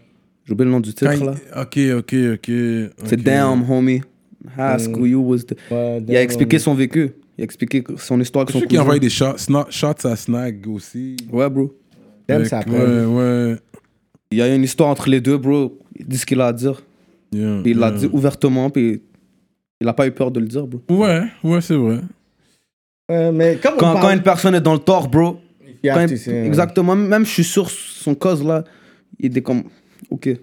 j'ai 0.45 0.53
oublié 0.53 0.65
le 0.65 0.71
nom 0.71 0.79
du 0.79 0.93
Quand 0.93 1.09
titre, 1.11 1.13
il- 1.21 1.25
là. 1.25 1.61
Ok, 1.61 1.77
ok, 1.97 2.15
ok. 2.35 2.45
C'est 3.05 3.19
ok. 3.19 3.23
Damn, 3.23 3.69
homie. 3.69 4.01
Ask 4.57 4.91
who 4.95 5.05
you 5.05 5.21
was 5.21 5.39
the- 5.39 5.55
Ouais, 5.71 6.03
Il 6.07 6.15
a 6.15 6.21
expliqué 6.21 6.59
son 6.59 6.73
vécu. 6.75 7.11
Il 7.37 7.41
a 7.41 7.43
expliqué 7.45 7.83
son 7.97 8.19
histoire 8.21 8.49
sais 8.49 8.61
qu'il 8.65 8.77
a 8.77 8.81
envoyé 8.81 8.99
des 8.99 9.09
shots, 9.09 9.35
shots 9.69 10.05
à 10.07 10.15
Snag 10.15 10.65
aussi. 10.67 11.17
Ouais, 11.31 11.49
bro. 11.49 11.73
Avec- 12.29 12.47
ça 12.47 12.59
après. 12.59 12.71
Ouais, 12.77 13.05
ouais. 13.05 13.55
Il 14.31 14.37
y 14.37 14.41
a 14.41 14.53
une 14.53 14.63
histoire 14.63 14.89
entre 14.89 15.09
les 15.09 15.19
deux, 15.21 15.37
bro. 15.37 15.77
Il 15.97 16.05
dit 16.07 16.17
ce 16.17 16.25
qu'il 16.25 16.39
a 16.41 16.47
à 16.47 16.53
dire. 16.53 16.81
Yeah, 17.33 17.61
il 17.65 17.77
l'a 17.77 17.89
yeah. 17.89 17.97
dit 17.97 18.09
ouvertement, 18.13 18.69
puis 18.69 19.01
il 19.81 19.87
a 19.87 19.93
pas 19.93 20.07
eu 20.07 20.11
peur 20.11 20.31
de 20.31 20.39
le 20.39 20.45
dire, 20.47 20.65
bro. 20.67 20.81
Ouais, 20.89 21.23
ouais, 21.43 21.61
c'est 21.61 21.75
vrai. 21.75 21.99
Mais 23.09 23.59
Quand, 23.61 23.77
quand 23.77 24.09
une 24.11 24.21
personne 24.21 24.55
est 24.55 24.61
dans 24.61 24.73
le 24.73 24.79
tort, 24.79 25.07
bro, 25.09 25.37
Il 25.83 25.87
y 25.87 25.89
a 25.89 25.93
Quand- 25.95 26.07
tout, 26.07 26.17
c'est- 26.17 26.45
exactement. 26.45 26.95
Même 26.95 27.25
je 27.25 27.29
suis 27.31 27.43
sûr, 27.43 27.69
son 27.69 28.15
cause 28.15 28.43
là, 28.43 28.63
il 29.19 29.37
est 29.37 29.41
comme. 29.41 29.63
Ok. 30.09 30.21
Tu 30.23 30.39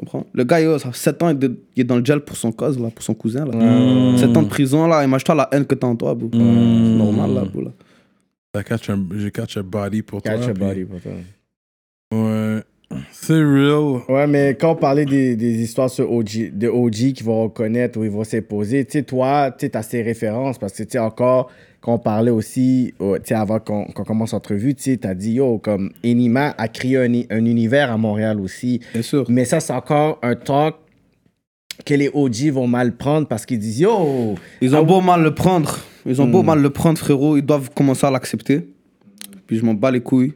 comprends? 0.00 0.26
Le 0.34 0.44
gars, 0.44 0.60
yo, 0.60 0.78
ça 0.78 0.92
fait 0.92 0.98
7 0.98 1.22
ans, 1.22 1.30
il 1.30 1.42
est- 1.44 1.50
il 1.74 1.80
est 1.80 1.84
dans 1.84 1.96
le 1.96 2.04
gel 2.04 2.20
pour 2.20 2.36
son 2.36 2.52
cause 2.52 2.78
là, 2.78 2.90
pour 2.90 3.02
son 3.02 3.14
cousin 3.14 3.46
là. 3.46 3.54
Mm. 3.54 4.18
7 4.18 4.36
ans 4.36 4.42
de 4.42 4.48
prison 4.48 4.86
là, 4.86 5.02
imagine-toi 5.04 5.34
la 5.34 5.48
haine 5.52 5.64
que 5.64 5.74
t'as 5.74 5.86
en 5.86 5.96
toi, 5.96 6.14
bro. 6.14 6.28
C'est 6.32 6.38
normal 6.38 7.32
là, 7.34 7.44
bro. 7.44 7.62
Là. 7.62 7.70
J'ai 8.54 8.62
catch 8.64 8.90
un, 8.90 9.06
j'ai 9.16 9.30
catch 9.30 9.56
a 9.56 9.62
body 9.62 10.02
pour 10.02 10.22
Catch 10.22 10.40
toi. 10.40 10.50
a 10.50 10.52
puis- 10.54 10.62
body, 10.64 10.84
pour 10.84 11.00
toi. 11.00 11.12
Ouais. 12.12 12.62
C'est 13.10 13.34
real. 13.42 14.02
Ouais, 14.08 14.26
mais 14.28 14.54
quand 14.58 14.72
on 14.72 14.76
parlait 14.76 15.04
des, 15.06 15.34
des 15.34 15.60
histoires 15.62 15.90
sur 15.90 16.10
OG, 16.12 16.52
de 16.56 16.68
OG 16.68 17.12
qui 17.14 17.22
vont 17.24 17.42
reconnaître 17.44 17.98
ou 17.98 18.04
ils 18.04 18.10
vont 18.10 18.22
s'imposer, 18.22 18.84
tu 18.84 18.92
sais, 18.92 19.02
toi, 19.02 19.50
tu 19.50 19.68
as 19.72 19.82
ces 19.82 20.02
références 20.02 20.56
parce 20.58 20.72
que, 20.74 20.84
tu 20.84 20.90
sais, 20.90 20.98
encore, 20.98 21.50
quand 21.86 21.94
on 21.94 21.98
parlait 22.00 22.32
aussi, 22.32 22.92
oh, 22.98 23.16
tu 23.16 23.28
sais, 23.28 23.34
avant 23.34 23.60
qu'on 23.60 23.84
qu'on 23.84 24.02
commence 24.02 24.32
l'entrevue, 24.32 24.74
tu 24.74 24.82
sais, 24.82 24.96
tu 24.96 25.06
as 25.06 25.14
dit, 25.14 25.34
yo, 25.34 25.58
comme 25.58 25.92
Enima 26.04 26.52
a 26.58 26.66
créé 26.66 26.96
un, 26.96 27.12
un 27.30 27.44
univers 27.44 27.92
à 27.92 27.96
Montréal 27.96 28.40
aussi. 28.40 28.80
Bien 28.92 29.02
sûr. 29.02 29.24
Mais 29.28 29.44
ça, 29.44 29.60
c'est 29.60 29.72
encore 29.72 30.18
un 30.22 30.34
talk 30.34 30.74
que 31.84 31.94
les 31.94 32.10
OG 32.12 32.50
vont 32.50 32.66
mal 32.66 32.96
prendre 32.96 33.28
parce 33.28 33.46
qu'ils 33.46 33.60
disent, 33.60 33.80
yo, 33.80 34.34
Ils 34.60 34.74
ont 34.74 34.80
Ah 34.80 34.82
beau 34.82 35.00
mal 35.00 35.22
le 35.22 35.32
prendre, 35.32 35.78
ils 36.04 36.20
ont 36.20 36.26
beau 36.26 36.42
Hmm. 36.42 36.46
mal 36.46 36.60
le 36.62 36.70
prendre, 36.70 36.98
frérot, 36.98 37.36
ils 37.36 37.42
doivent 37.46 37.70
commencer 37.72 38.04
à 38.06 38.10
l'accepter. 38.10 38.66
Puis 39.46 39.58
je 39.58 39.64
m'en 39.64 39.74
bats 39.74 39.92
les 39.92 40.00
couilles, 40.00 40.32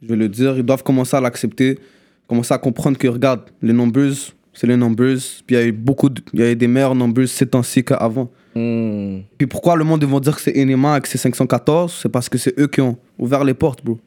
je 0.00 0.08
vais 0.08 0.16
le 0.16 0.30
dire, 0.30 0.56
ils 0.56 0.62
doivent 0.62 0.82
commencer 0.82 1.14
à 1.14 1.20
l'accepter, 1.20 1.78
commencer 2.26 2.54
à 2.54 2.58
comprendre 2.58 2.96
que, 2.96 3.06
regarde, 3.08 3.42
les 3.60 3.74
nombreuses, 3.74 4.34
c'est 4.54 4.66
les 4.66 4.76
nombreuses. 4.78 5.42
Puis 5.46 5.56
il 5.56 5.58
y 5.58 5.62
a 5.62 5.66
eu 5.66 5.72
beaucoup, 5.72 6.08
de- 6.08 6.22
il 6.32 6.40
y 6.40 6.42
a 6.42 6.50
eu 6.52 6.56
des 6.56 6.68
meilleures 6.68 6.94
nombreuses 6.94 7.32
ces 7.32 7.46
temps-ci 7.46 7.84
qu'avant. 7.84 8.30
Hmm, 8.58 9.22
Puis 9.38 9.46
pourquoi 9.46 9.76
le 9.76 9.84
monde 9.84 10.02
ils 10.02 10.08
vont 10.08 10.20
dire 10.20 10.34
que 10.34 10.40
c'est 10.42 10.56
Enema 10.56 10.96
et 10.98 11.00
que 11.00 11.08
c'est 11.08 11.18
514 11.18 12.00
C'est 12.02 12.08
parce 12.08 12.28
que 12.28 12.38
c'est 12.38 12.58
eux 12.58 12.66
qui 12.68 12.80
ont 12.80 12.96
ouvert 13.18 13.44
les 13.44 13.54
portes, 13.54 13.84
bro. 13.84 13.98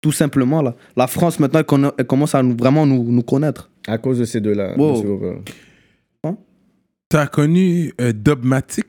Tout 0.00 0.12
simplement, 0.12 0.62
là. 0.62 0.74
La 0.96 1.06
France, 1.06 1.38
maintenant, 1.38 1.60
elle, 1.60 1.64
conna- 1.66 1.92
elle 1.96 2.06
commence 2.06 2.34
à 2.34 2.42
nous- 2.42 2.56
vraiment 2.56 2.84
nous, 2.86 3.04
nous 3.04 3.22
connaître. 3.22 3.70
à 3.86 3.98
cause 3.98 4.18
de 4.18 4.24
ces 4.24 4.40
deux-là. 4.40 4.74
Wow. 4.76 5.02
groupes-là. 5.02 6.32
T'as 7.08 7.26
connu 7.26 7.92
euh, 8.00 8.12
Dubmatic? 8.12 8.86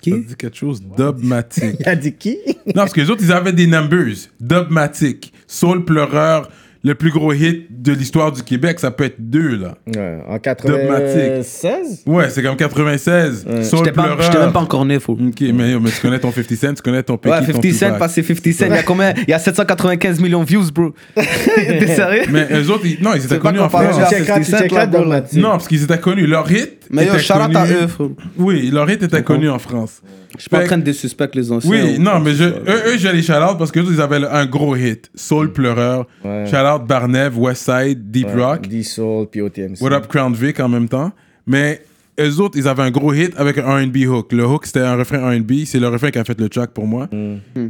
Qui? 0.00 0.10
Ça 0.10 0.16
te 0.18 0.22
dit 0.28 0.36
quelque 0.36 0.56
chose? 0.56 0.80
Dubmatic. 0.96 1.76
Il 1.80 1.88
a 1.88 1.96
dit 1.96 2.12
qui? 2.12 2.38
Non, 2.66 2.72
parce 2.74 2.92
que 2.92 3.00
les 3.00 3.10
autres, 3.10 3.22
ils 3.24 3.32
avaient 3.32 3.52
des 3.52 3.66
numbers. 3.66 4.14
Dubmatic. 4.40 5.32
Soul 5.48 5.84
Pleureur, 5.84 6.48
le 6.86 6.94
plus 6.94 7.10
gros 7.10 7.32
hit 7.32 7.66
de 7.82 7.92
l'histoire 7.92 8.30
du 8.30 8.42
Québec, 8.42 8.78
ça 8.78 8.90
peut 8.92 9.04
être 9.04 9.16
deux, 9.18 9.56
là. 9.56 9.74
Ouais, 9.94 10.18
En 10.28 10.38
96 10.38 12.02
Ouais, 12.06 12.30
c'est 12.30 12.42
comme 12.42 12.56
96. 12.56 13.44
Soul 13.62 13.78
J'étais 13.78 13.92
pas- 13.92 14.02
Pleureur. 14.04 14.22
j'étais 14.22 14.38
même 14.38 14.52
pas 14.52 14.60
encore 14.60 14.84
né, 14.84 15.00
fou. 15.00 15.12
Ok, 15.12 15.40
mais, 15.40 15.78
mais 15.80 15.90
tu 15.90 16.00
connais 16.00 16.18
ton 16.18 16.30
50 16.30 16.54
Cent, 16.56 16.74
tu 16.74 16.82
connais 16.82 17.02
ton 17.02 17.16
Pecky, 17.16 17.34
Ouais, 17.34 17.40
ton 17.40 17.60
50 17.60 17.72
Cent, 17.72 17.98
parce 17.98 18.14
que 18.14 18.22
c'est 18.22 18.34
50 18.34 18.52
Cent. 18.54 18.66
Il 18.66 18.72
y 18.72 18.78
a 18.78 18.82
combien? 18.82 19.14
Il 19.26 19.30
y 19.30 19.32
a 19.32 19.38
795 19.38 20.20
millions 20.20 20.42
de 20.42 20.48
views, 20.48 20.70
bro. 20.72 20.92
T'es 21.14 21.86
sérieux? 21.88 22.22
Mais 22.30 22.46
eux 22.52 22.70
autres, 22.70 22.86
ils- 22.86 23.02
non, 23.02 23.14
ils 23.14 23.24
étaient 23.24 23.38
connus 23.38 23.60
en 23.60 23.68
France. 23.68 23.98
à 23.98 24.04
Tu 24.06 24.14
checkeras, 24.14 24.34
50 24.34 24.44
tu 24.44 24.50
Cent, 24.52 24.58
checkeras 24.58 24.80
là, 24.80 24.86
bro. 24.86 24.98
Dogmatic. 25.00 25.38
Non, 25.42 25.50
parce 25.50 25.68
qu'ils 25.68 25.82
étaient 25.82 25.98
connus. 25.98 26.26
Leur 26.26 26.50
hit 26.50 26.86
Mais 26.90 27.06
yo, 27.06 27.18
shout 27.18 27.32
out 27.34 27.40
à 27.56 27.66
connu- 27.66 27.72
eux. 28.00 28.14
Oui, 28.38 28.70
leur 28.72 28.88
hit 28.88 29.02
était 29.02 29.22
connu 29.22 29.48
en 29.50 29.58
France. 29.58 30.00
Je 30.36 30.42
suis 30.42 30.50
pas 30.50 30.62
en 30.62 30.66
train 30.66 30.76
de 30.76 30.82
désuspecter 30.82 31.38
les 31.38 31.50
anciens. 31.50 31.70
Oui, 31.70 31.96
ou- 31.98 32.02
non, 32.02 32.20
mais 32.20 32.34
je, 32.34 32.44
eux, 32.44 32.98
je 32.98 33.08
les 33.08 33.22
shout 33.22 33.32
out 33.32 33.56
parce 33.58 33.70
que 33.72 33.80
eux, 33.80 33.86
ils 33.90 34.00
avaient 34.02 34.22
un 34.26 34.44
gros 34.44 34.76
hit. 34.76 35.10
Soul 35.14 35.50
Pleureur. 35.52 36.06
Ouais. 36.24 36.44
Shout 36.46 36.56
Barnev, 36.84 37.38
Westside, 37.38 38.10
Deep 38.10 38.28
Rock. 38.34 38.66
D-Soul, 38.68 39.28
puis 39.30 39.40
OTMC. 39.40 39.80
What 39.80 39.92
Up 39.92 40.06
Crown 40.08 40.34
Vic 40.34 40.60
en 40.60 40.68
même 40.68 40.88
temps. 40.88 41.12
Mais 41.46 41.82
eux 42.20 42.40
autres, 42.40 42.58
ils 42.58 42.66
avaient 42.68 42.82
un 42.82 42.90
gros 42.90 43.12
hit 43.14 43.32
avec 43.36 43.58
un 43.58 43.62
R&B 43.84 43.98
hook. 44.08 44.32
Le 44.32 44.46
hook, 44.46 44.66
c'était 44.66 44.80
un 44.80 44.96
refrain 44.96 45.18
R&B. 45.30 45.64
C'est 45.64 45.78
le 45.80 45.88
refrain 45.88 46.10
qui 46.10 46.18
a 46.18 46.24
fait 46.24 46.38
le 46.40 46.48
track 46.48 46.70
pour 46.70 46.86
moi. 46.86 47.08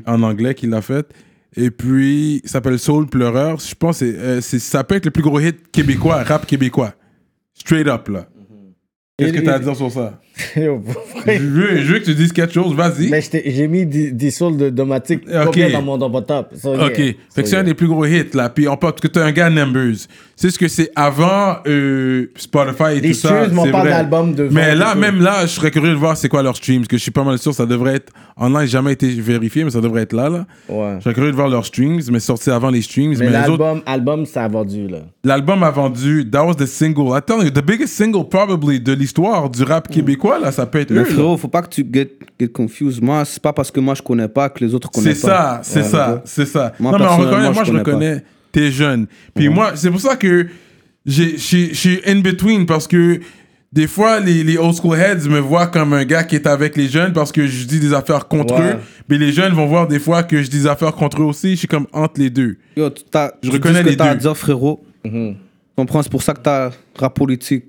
En 0.07 0.23
anglais 0.23 0.55
qu'il 0.55 0.71
l'a 0.71 0.83
fait. 0.83 1.07
Et 1.57 1.71
puis, 1.71 2.43
ça 2.45 2.53
s'appelle 2.53 2.79
Soul 2.79 3.07
Pleureur. 3.07 3.59
Je 3.61 3.75
pense 3.75 4.01
que 4.01 4.07
c'est, 4.13 4.19
euh, 4.19 4.41
c'est- 4.43 4.59
ça 4.59 4.85
peut 4.85 4.95
être 4.95 5.07
le 5.07 5.11
plus 5.11 5.23
gros 5.23 5.41
hit 5.41 5.57
québécois, 5.73 6.23
rap 6.23 6.47
québécois. 6.47 6.93
Straight 7.55 7.87
up, 7.89 8.09
là. 8.09 8.27
Qu'est-ce 9.17 9.33
que 9.33 9.39
Et- 9.39 9.43
t'as 9.45 9.55
à 9.55 9.59
dire 9.59 9.75
sur 9.75 9.91
ça? 9.91 10.21
Yo, 10.57 10.83
Je 11.27 11.33
veux, 11.39 11.77
je 11.79 11.93
veux 11.95 11.99
que 12.01 12.05
tu 12.05 12.15
dises 12.15 12.33
quelque 12.33 12.53
chose, 12.53 12.75
vas-y. 12.75 13.09
Mais 13.09 13.23
j'ai 13.47 13.69
mis 13.69 13.87
des, 13.87 14.11
des 14.13 14.31
saules 14.31 14.59
de 14.59 14.69
domatique 14.69 15.23
Ok. 15.29 15.45
combien 15.47 15.71
dans 15.71 15.83
mon 15.83 15.97
dans 15.97 16.11
mon 16.11 16.21
top. 16.21 16.53
So, 16.61 16.75
yeah. 16.75 16.87
Ok, 16.87 16.95
fait 16.97 17.15
que 17.15 17.15
So, 17.15 17.43
c'est 17.45 17.51
yeah. 17.53 17.61
un 17.61 17.65
des 17.65 17.73
plus 17.75 17.89
gros 17.89 18.05
hits 18.05 18.25
là. 18.35 18.51
Puis 18.51 18.69
on 18.69 18.77
parle 18.77 18.95
que 18.97 19.09
t'es 19.09 19.21
un 19.21 19.33
gars 19.33 19.49
Numbers. 19.49 19.97
C'est 20.39 20.51
ce 20.51 20.59
que 20.59 20.69
c'est 20.69 20.91
avant 20.95 21.57
euh, 21.67 22.27
Spotify 22.37 22.99
et 22.99 23.01
Les 23.01 23.09
tout 23.13 23.15
ça. 23.15 23.47
c'est 23.49 23.71
parle 23.71 23.89
d'albums 23.89 24.35
de 24.35 24.49
Mais 24.53 24.75
là, 24.75 24.95
même 24.95 25.23
là, 25.23 25.43
je 25.47 25.53
serais 25.53 25.71
curieux 25.71 25.93
de 25.93 25.99
voir 25.99 26.19
c'est 26.19 26.29
quoi 26.29 26.43
leurs 26.43 26.57
streams. 26.57 26.81
Parce 26.81 26.89
que 26.89 26.97
je 26.99 27.03
suis 27.03 27.11
pas 27.11 27.25
mal 27.25 27.39
sûr, 27.39 27.55
ça 27.55 27.65
devrait 27.65 27.95
être 27.95 28.13
online. 28.37 28.67
Jamais 28.67 28.93
été 28.93 29.09
vérifié, 29.09 29.65
mais 29.65 29.71
ça 29.71 29.81
devrait 29.81 30.03
être 30.03 30.13
là. 30.13 30.29
là. 30.29 30.47
Ouais. 30.69 30.97
Je 30.99 31.05
serais 31.05 31.15
curieux 31.15 31.31
de 31.31 31.37
voir 31.37 31.49
leurs 31.49 31.65
streams, 31.65 32.03
mais 32.11 32.21
sorti 32.21 32.51
avant 32.51 32.69
les 32.69 32.83
streams. 32.83 33.15
Mais 33.19 33.31
Mais, 33.31 33.43
les 33.43 33.49
autres, 33.49 33.63
l'album, 33.65 33.83
album, 33.87 34.27
ça 34.27 34.45
a 34.45 34.49
vendu, 34.49 34.87
là. 34.87 34.99
l'album 35.25 35.63
a 35.63 35.71
vendu. 35.71 36.29
That 36.31 36.45
was 36.45 36.57
the 36.57 36.67
single. 36.67 37.15
Attends, 37.17 37.39
the 37.43 37.65
biggest 37.65 37.95
single 37.95 38.29
probably 38.29 38.79
de 38.81 38.93
l'histoire 38.93 39.49
du 39.49 39.63
rap 39.63 39.89
québécois 39.89 40.26
là. 40.41 40.53
Ça 40.53 40.67
peut 40.67 40.81
être 40.81 40.91
Mais 40.91 41.01
eux. 41.01 41.05
là. 41.05 41.11
frérot, 41.11 41.37
faut 41.37 41.49
pas 41.49 41.63
que 41.63 41.69
tu 41.69 41.87
get, 41.93 42.11
get 42.39 42.49
confused. 42.49 43.03
Moi, 43.03 43.25
c'est 43.25 43.43
pas 43.43 43.53
parce 43.53 43.71
que 43.71 43.81
moi 43.81 43.95
je 43.95 44.03
connais 44.03 44.29
pas 44.29 44.49
que 44.49 44.65
les 44.65 44.75
autres 44.75 44.91
C'est 44.95 45.01
connaissent 45.01 45.21
pas. 45.23 45.29
ça, 45.29 45.61
c'est 45.63 45.83
ça, 45.85 46.23
c'est 46.25 46.47
ça. 46.47 46.73
Moi, 46.79 46.93
non, 46.93 46.99
mais 46.99 47.05
on 47.05 47.17
reconnaît, 47.17 47.51
moi, 47.53 47.65
je 47.65 47.73
je 47.73 47.77
le 47.77 47.83
connais 47.83 48.09
connais. 48.11 48.25
T'es 48.53 48.71
jeune. 48.71 49.07
Puis 49.35 49.49
moi, 49.49 49.73
c'est 49.75 49.91
pour 49.91 50.01
ça 50.01 50.17
que 50.17 50.47
j'ai- 51.05 51.37
j'ai- 51.39 51.69
je 51.69 51.75
suis 51.75 52.01
in 52.07 52.21
between 52.21 52.67
parce 52.67 52.87
que 52.89 53.21
des 53.73 53.87
fois, 53.87 54.21
les, 54.21 54.43
les 54.43 54.57
old 54.57 54.75
school 54.75 54.97
heads 54.99 55.29
me 55.29 55.39
voient 55.39 55.67
comme 55.67 55.93
un 55.93 56.05
gars 56.05 56.25
qui 56.25 56.37
est 56.37 56.47
avec 56.47 56.77
les 56.77 56.89
jeunes 56.89 57.13
parce 57.13 57.31
que 57.33 57.47
je 57.47 57.65
dis 57.67 57.79
des 57.81 57.93
affaires 57.93 58.27
contre 58.29 58.55
Ouais. 58.55 58.73
eux. 58.73 58.77
Mais 59.09 59.19
les 59.19 59.33
jeunes 59.33 59.53
vont 59.53 59.67
voir 59.67 59.87
des 59.87 59.99
fois 59.99 60.23
que 60.23 60.43
je 60.43 60.49
dis 60.49 60.61
des 60.61 60.67
affaires 60.67 60.93
contre 60.95 61.21
eux 61.21 61.25
aussi. 61.27 61.51
Je 61.51 61.57
suis 61.57 61.69
comme 61.69 61.87
entre 61.93 62.19
les 62.21 62.31
deux. 62.31 62.57
Yo, 62.77 62.89
tu 62.91 63.03
Je 63.13 63.49
tu 63.51 63.51
reconnais 63.51 63.81
dis 63.83 63.85
ce 63.85 63.91
les 63.91 63.93
que 63.93 63.99
t'as 63.99 64.11
à 64.11 64.15
deux. 64.15 64.21
dire, 64.21 64.37
frérot. 64.37 64.83
Mhm. 65.05 65.35
Tu 65.35 65.37
comprends, 65.77 66.03
c'est 66.03 66.11
pour 66.11 66.23
ça 66.23 66.33
que 66.33 66.41
t'as 66.41 66.71
rap 66.99 67.15
politique. 67.15 67.65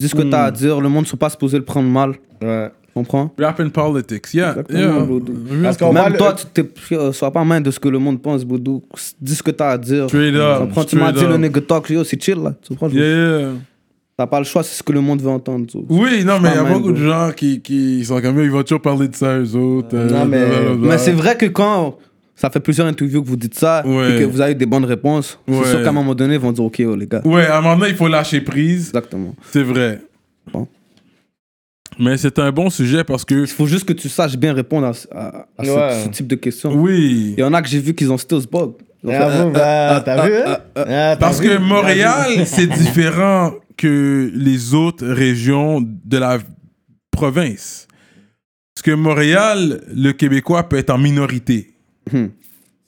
Dis 0.00 0.08
ce 0.08 0.14
que 0.14 0.22
t'as 0.22 0.44
à 0.44 0.50
dire, 0.52 0.80
le 0.80 0.88
monde 0.88 1.02
ne 1.04 1.08
sont 1.08 1.16
pas 1.16 1.28
supposé 1.28 1.58
le 1.58 1.64
prendre 1.64 1.88
mal. 1.88 2.10
Ouais. 2.40 2.70
Tu 2.86 2.92
comprends? 2.94 3.34
Rap 3.36 3.58
and 3.58 3.70
politics, 3.70 4.32
yeah. 4.32 4.50
Exactement, 4.50 4.80
yeah. 5.08 5.62
Parce 5.64 5.76
qu'on 5.76 5.92
Même 5.92 6.12
le- 6.12 6.18
toi, 6.18 6.34
tu 6.34 6.46
t'es, 6.54 6.64
euh, 6.94 7.10
sois 7.12 7.32
pas 7.32 7.42
main 7.44 7.60
de 7.60 7.68
ce 7.72 7.80
que 7.80 7.88
le 7.88 7.98
monde 7.98 8.22
pense, 8.22 8.44
Boudou. 8.44 8.84
Dis 9.20 9.34
ce 9.34 9.42
que 9.42 9.50
t'as 9.50 9.70
à 9.70 9.78
dire. 9.78 10.04
Straight 10.08 10.36
up, 10.36 10.60
comprends, 10.60 10.84
tu 10.84 10.94
m'as 10.96 11.10
dit 11.10 11.24
le 11.26 11.36
nigga 11.36 11.60
talk, 11.62 11.90
yo, 11.90 12.04
c'est 12.04 12.22
chill 12.22 12.36
là. 12.40 12.54
Tu 12.62 12.68
comprends, 12.68 12.88
Yeah, 12.90 13.40
yeah. 13.40 13.48
T'as 14.16 14.26
pas 14.28 14.38
le 14.38 14.44
choix, 14.44 14.62
c'est 14.62 14.76
ce 14.76 14.82
que 14.84 14.92
le 14.92 15.00
monde 15.00 15.20
veut 15.20 15.30
entendre. 15.30 15.66
Oui, 15.88 16.24
non, 16.24 16.38
mais 16.40 16.50
il 16.50 16.54
y 16.54 16.58
a 16.58 16.64
beaucoup 16.64 16.92
de 16.92 17.04
gens 17.04 17.30
qui, 17.36 17.60
qui 17.60 18.04
sont 18.04 18.20
comme 18.20 18.40
ils 18.40 18.50
vont 18.50 18.62
toujours 18.62 18.80
parler 18.82 19.08
de 19.08 19.14
ça, 19.16 19.36
eux 19.38 19.54
autres. 19.56 19.94
euh, 19.96 20.08
Non, 20.10 20.24
mais-. 20.26 20.76
Mais 20.78 20.98
c'est 20.98 21.12
vrai 21.12 21.36
que 21.36 21.46
quand 21.46 21.98
ça 22.40 22.50
fait 22.50 22.60
plusieurs 22.60 22.86
interviews 22.86 23.20
que 23.22 23.26
vous 23.28 23.36
dites 23.36 23.54
ça 23.58 23.82
Ouais. 23.84 24.14
et 24.14 24.18
que 24.20 24.24
vous 24.24 24.40
avez 24.40 24.54
des 24.54 24.64
bonnes 24.66 24.84
réponses, 24.84 25.38
Ouais. 25.48 25.58
c'est 25.64 25.70
sûr 25.70 25.82
qu'à 25.82 25.88
un 25.88 25.92
moment 25.92 26.14
donné, 26.14 26.34
ils 26.34 26.40
vont 26.40 26.52
dire 26.52 26.64
Ok, 26.64 26.80
oh, 26.86 26.94
les 26.94 27.06
gars. 27.06 27.20
Ouais, 27.24 27.46
à 27.46 27.58
un 27.58 27.60
moment 27.60 27.76
donné, 27.76 27.90
il 27.90 27.96
faut 27.96 28.06
lâcher 28.08 28.40
prise. 28.40 28.88
Exactement. 28.88 29.34
C'est 29.50 29.62
vrai. 29.64 30.00
Bon. 30.52 30.68
Mais 31.98 32.16
c'est 32.16 32.38
un 32.38 32.52
bon 32.52 32.70
sujet 32.70 33.02
parce 33.02 33.24
que. 33.24 33.34
Il 33.40 33.46
faut 33.48 33.66
juste 33.66 33.84
que 33.84 33.92
tu 33.92 34.08
saches 34.08 34.36
bien 34.36 34.52
répondre 34.54 34.86
à, 34.86 34.92
à- 35.18 35.46
à 35.58 35.64
ce- 35.64 35.70
Ouais. 35.70 36.02
ce, 36.04 36.08
type 36.10 36.28
de 36.28 36.36
questions. 36.36 36.72
Oui. 36.74 37.34
Il 37.36 37.40
y 37.40 37.42
en 37.44 37.52
a 37.54 37.60
que 37.60 37.68
j'ai 37.68 37.80
vu 37.80 37.92
qu'ils 37.94 38.12
ont 38.12 38.18
stills 38.18 38.46
Bravo, 38.46 39.48
euh, 39.48 39.50
bah, 39.50 39.96
euh, 39.96 40.00
t'as 40.04 40.24
euh, 40.24 40.26
vu, 40.26 40.32
euh, 40.34 40.54
hein? 40.54 40.58
Ah, 40.76 41.16
Parce 41.18 41.40
que 41.40 41.56
Montréal, 41.58 42.46
c'est 42.46 42.66
différent 42.66 43.52
que 43.76 44.30
les 44.34 44.74
autres 44.74 45.06
régions 45.06 45.80
de 45.80 46.18
la 46.18 46.38
province. 47.12 47.86
Parce 48.74 48.82
que 48.84 48.90
Montréal, 48.92 49.80
le 49.94 50.12
Québécois 50.12 50.68
peut 50.68 50.76
être 50.78 50.90
en 50.90 50.98
minorité. 50.98 51.74
Hmm. 52.12 52.28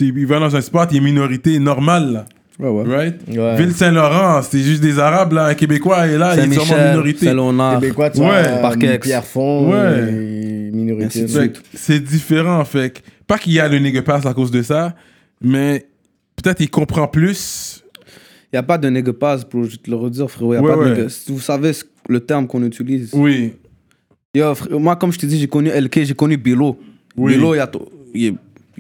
Il 0.01 0.27
va 0.27 0.41
dans 0.41 0.57
un 0.57 0.61
spot, 0.63 0.89
il 0.93 0.97
est 0.97 1.01
minorité 1.01 1.59
normale, 1.59 2.13
là. 2.13 2.25
Ouais, 2.59 2.69
ouais. 2.69 2.95
Right? 2.97 3.17
Ouais. 3.29 3.57
Ville-Saint-Laurent, 3.57 4.43
c'est 4.43 4.61
juste 4.61 4.83
des 4.83 4.99
Arabes, 4.99 5.33
là. 5.33 5.47
Un 5.47 5.55
Québécois 5.55 6.07
est 6.07 6.19
là, 6.19 6.35
il 6.37 6.53
est 6.53 6.55
sûrement 6.55 6.89
minorité. 6.91 7.27
Saint-Léonard. 7.27 7.81
Québécois, 7.81 8.11
tu 8.11 8.19
vois, 8.19 8.35
euh, 8.35 8.63
et 10.69 10.71
minorité. 10.73 11.27
C'est 11.75 12.01
différent, 12.01 12.65
fait 12.65 12.91
que- 12.91 13.01
Pas 13.27 13.39
qu'il 13.39 13.53
y 13.53 13.61
a 13.61 13.69
le 13.69 13.79
nigga 13.79 14.03
pass 14.03 14.27
à 14.27 14.35
cause 14.35 14.51
de 14.51 14.63
ça, 14.63 14.95
mais 15.41 15.87
peut-être 16.37 16.61
il 16.61 16.69
comprend 16.71 17.07
plus. 17.07 17.85
Il 18.53 18.57
n'y 18.57 18.59
a 18.59 18.63
pas 18.65 18.77
de 18.77 18.89
nigga 18.91 19.13
pass. 19.13 19.47
Je 19.53 19.59
vais 19.59 19.77
te 19.77 19.89
le 19.91 19.97
redire, 19.97 20.29
frérot. 20.31 20.55
Il 20.55 20.57
y 20.57 20.59
a 20.59 20.63
Ouais, 20.63 20.95
pas 20.97 21.03
de 21.03 21.09
vous 21.29 21.41
savez 21.41 21.71
le 22.09 22.21
terme 22.21 22.47
qu'on 22.49 22.63
utilise. 22.65 23.11
Oui. 23.15 23.53
Yo, 24.35 24.53
moi, 24.73 24.97
comme 24.97 25.13
je 25.13 25.19
te 25.19 25.27
dis, 25.27 25.39
j'ai 25.39 25.47
connu 25.47 25.71
LK, 25.71 26.05
j'ai 26.05 26.15
connu 26.15 26.37
Bilo. 26.37 26.79
Oui. 27.17 27.35
Bilo, 27.35 27.55
il 27.55 27.59
y 27.59 27.61
a, 27.61 27.67
to- 27.67 27.89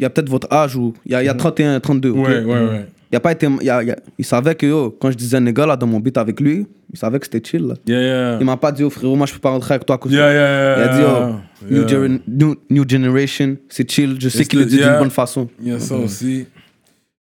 il 0.00 0.02
y 0.02 0.06
a- 0.06 0.10
peut-être 0.10 0.30
votre 0.30 0.50
âge 0.52 0.76
ou 0.76 0.94
il 1.04 1.12
y 1.12 1.14
a, 1.14 1.22
y 1.22 1.28
a 1.28 1.34
31, 1.34 1.78
32. 1.78 2.08
ok? 2.10 2.16
Ouais, 2.26 2.40
ouais, 2.40 2.44
ouais. 2.44 2.86
Il, 3.12 3.16
a 3.16 3.20
pas 3.20 3.32
été, 3.32 3.46
il, 3.60 3.66
y 3.66 3.70
a- 3.70 3.82
y 3.82 3.90
a- 3.90 3.96
il 4.18 4.24
savait 4.24 4.54
que 4.54 4.64
yo, 4.66 4.96
quand 5.00 5.10
je 5.10 5.16
disais 5.16 5.40
nigga 5.40 5.66
là, 5.66 5.76
dans 5.76 5.86
mon 5.86 6.00
beat 6.00 6.16
avec 6.16 6.40
lui, 6.40 6.66
il 6.92 6.98
savait 6.98 7.18
que 7.18 7.26
c'était 7.26 7.42
chill. 7.46 7.66
Là. 7.66 7.74
Yeah, 7.86 8.00
yeah. 8.00 8.36
Il 8.40 8.46
m'a 8.46 8.56
pas 8.56 8.72
dit, 8.72 8.82
oh, 8.82 8.90
frérot, 8.90 9.14
moi 9.16 9.26
je 9.26 9.32
peux 9.34 9.38
pas 9.40 9.50
rentrer 9.50 9.74
avec 9.74 9.84
toi 9.86 9.96
à 9.96 9.98
cause 9.98 10.12
Yeah, 10.12 10.32
yeah, 10.32 10.38
yeah. 10.38 10.76
Il 10.78 10.82
a 10.82 10.94
dit, 10.96 11.02
oh, 11.06 11.70
new, 11.70 11.86
gener- 11.88 12.20
new, 12.26 12.54
new 12.70 12.84
generation, 12.88 13.56
c'est 13.68 13.90
chill. 13.90 14.16
Je 14.18 14.28
sais 14.28 14.44
qu'il 14.44 14.58
le 14.60 14.64
the- 14.64 14.68
dit 14.68 14.76
yeah. 14.78 14.90
d'une 14.90 14.98
bonne 15.00 15.10
façon. 15.10 15.48
Il 15.62 15.68
y 15.68 15.72
a 15.72 15.78
ça 15.80 15.96
aussi. 15.96 16.46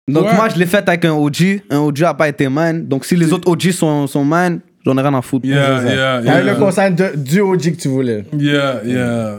Donc 0.08 0.26
Ouais. 0.26 0.34
moi, 0.34 0.48
je 0.48 0.58
l'ai 0.58 0.66
fait 0.66 0.86
avec 0.88 1.04
un 1.04 1.12
OG. 1.12 1.62
Un 1.70 1.78
OG 1.78 2.02
a 2.02 2.14
pas 2.14 2.28
été 2.28 2.48
man. 2.48 2.86
Donc 2.86 3.04
si 3.04 3.14
les 3.16 3.32
autres 3.32 3.48
OG 3.48 3.70
sont, 3.70 4.06
sont 4.08 4.24
man, 4.24 4.58
j'en 4.84 4.98
ai 4.98 5.02
rien 5.02 5.14
à 5.14 5.22
foutre. 5.22 5.46
Yeah, 5.46 5.82
yeah, 5.84 6.20
eu 6.20 6.24
yeah. 6.24 6.42
le 6.42 6.58
conseil 6.58 6.92
de, 6.92 7.16
du 7.16 7.40
OG 7.40 7.62
que 7.76 7.80
tu 7.80 7.88
voulais. 7.88 8.24
Yeah, 8.36 8.80
yeah. 8.84 9.36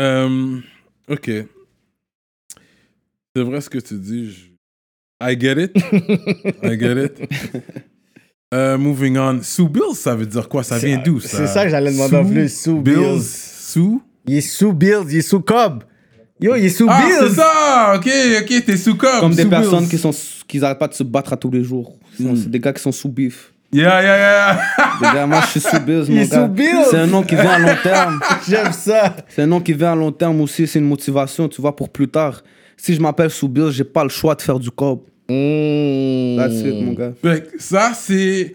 Um, 0.00 0.62
ok. 1.10 1.28
C'est 3.36 3.42
vrai 3.42 3.60
ce 3.60 3.70
que 3.70 3.78
tu 3.78 3.94
dis. 3.94 4.30
je- 4.30 4.48
I 5.20 5.36
get 5.38 5.62
it. 5.64 5.72
I 6.62 6.78
get 6.78 7.04
it. 7.04 7.30
Euh, 8.54 8.78
moving 8.78 9.18
on. 9.18 9.40
Sous 9.42 9.68
Bills, 9.68 9.94
ça 9.94 10.14
veut 10.14 10.24
dire 10.24 10.48
quoi? 10.48 10.62
Ça 10.62 10.78
vient 10.78 11.02
d'où 11.04 11.20
ça 11.20 11.36
C'est 11.36 11.46
ça 11.48 11.64
que 11.64 11.70
j'allais 11.70 11.92
demander 11.92 12.16
en 12.16 12.24
plus. 12.24 12.48
Sous 12.48 12.80
Bills. 12.80 13.20
Sous? 13.22 14.02
Il 14.26 14.36
est 14.38 14.40
sous 14.40 14.72
Bills, 14.72 15.04
il 15.10 15.18
est 15.18 15.20
sous 15.20 15.40
Cobb. 15.40 15.84
Yo, 16.40 16.54
il 16.56 16.64
est 16.64 16.68
sous 16.70 16.86
Ah, 16.88 17.02
c'est 17.20 17.28
ça 17.28 17.92
Ok, 17.96 18.08
ok, 18.40 18.64
t'es 18.64 18.76
sous 18.78 18.94
Cobb. 18.96 19.20
Comme 19.20 19.34
des 19.34 19.44
personnes 19.44 19.80
Bills. 19.80 19.88
qui 19.90 19.98
sont 19.98 20.12
qui 20.46 20.64
arrêtent 20.64 20.78
pas 20.78 20.88
de 20.88 20.94
se 20.94 21.02
battre 21.02 21.34
à 21.34 21.36
tous 21.36 21.50
les 21.50 21.62
jours. 21.62 21.98
Sinon, 22.16 22.34
C'est 22.36 22.50
des 22.50 22.58
gars 22.58 22.72
qui 22.72 22.80
sont 22.80 22.90
sous 22.92 23.10
bif. 23.10 23.52
Yeah, 23.70 24.00
yeah, 24.02 24.16
yeah. 24.16 24.60
Des 24.98 25.04
gars, 25.18 25.26
moi 25.26 25.42
je 25.42 25.46
suis 25.48 25.60
sous 25.60 25.80
Bills, 25.80 26.04
Il 26.08 26.14
mon 26.14 26.20
est 26.22 26.30
gars. 26.30 26.46
sous 26.46 26.48
Bills. 26.50 26.84
C'est 26.90 26.96
un 27.00 27.06
nom 27.06 27.22
qui 27.22 27.34
vient 27.34 27.50
à 27.50 27.58
long 27.58 27.76
terme. 27.82 28.18
J'aime 28.48 28.72
ça. 28.72 29.14
C'est 29.28 29.42
un 29.42 29.46
nom 29.46 29.60
qui 29.60 29.74
vient 29.74 29.92
à 29.92 29.94
long 29.94 30.10
terme 30.10 30.40
aussi. 30.40 30.66
C'est 30.66 30.78
une 30.78 30.86
motivation, 30.88 31.48
tu 31.50 31.60
vois, 31.60 31.76
pour 31.76 31.90
plus 31.90 32.08
tard. 32.08 32.42
Si 32.80 32.94
je 32.94 33.00
m'appelle 33.00 33.30
sous 33.30 33.48
Bills, 33.48 33.72
j'ai 33.72 33.84
pas 33.84 34.04
le 34.04 34.08
choix 34.08 34.34
de 34.34 34.40
faire 34.40 34.58
du 34.58 34.70
cob. 34.70 35.00
Mmh. 35.28 36.36
That's 36.38 36.60
it, 36.60 36.84
mon 36.84 36.92
gars. 36.92 37.12
Fait 37.20 37.50
que 37.50 37.62
ça, 37.62 37.90
c'est 37.94 38.54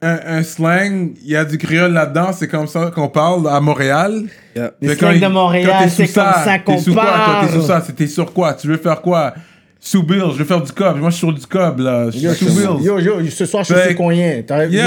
un, 0.00 0.18
un 0.26 0.42
slang. 0.42 1.12
Il 1.22 1.30
y 1.30 1.36
a 1.36 1.44
du 1.44 1.58
créole 1.58 1.92
là-dedans. 1.92 2.32
C'est 2.32 2.48
comme 2.48 2.68
ça 2.68 2.90
qu'on 2.94 3.08
parle 3.08 3.48
à 3.48 3.60
Montréal. 3.60 4.22
Yeah. 4.56 4.72
Le 4.80 4.88
Fait 4.90 4.94
slang 4.96 5.20
quand 5.20 5.26
de 5.26 5.32
Montréal, 5.32 5.84
t'es 5.84 5.88
c'est 5.90 6.14
comme 6.14 6.32
ça 6.44 6.58
qu'on 6.60 6.76
T'es 6.76 6.82
sous 6.82 6.94
quoi, 6.94 7.04
parle. 7.04 7.46
T'es 7.46 7.52
sous 7.52 7.62
ça. 7.62 7.82
C'était 7.84 8.06
sur 8.06 8.32
quoi? 8.32 8.54
Tu 8.54 8.68
veux 8.68 8.78
faire 8.78 9.02
quoi? 9.02 9.34
Sous 9.80 10.02
Bill, 10.02 10.24
je 10.32 10.38
veux 10.38 10.44
faire 10.44 10.60
du 10.60 10.72
cob. 10.72 10.98
Moi, 10.98 11.08
je 11.10 11.14
suis 11.14 11.20
sur 11.26 11.32
du 11.32 11.46
cob, 11.46 11.78
là. 11.78 12.06
Je 12.10 12.18
suis 12.18 12.26
Yo, 12.26 12.34
sous 12.34 12.44
yo, 12.46 12.74
Bill. 12.78 12.86
yo, 12.86 12.98
yo, 13.20 13.30
ce 13.30 13.46
soir, 13.46 13.62
je 13.62 13.74
suis 13.74 13.90
sous 13.90 13.96
Cognien. 13.96 14.42
T'aurais 14.46 14.66
pu 14.66 14.72
suis 14.74 14.80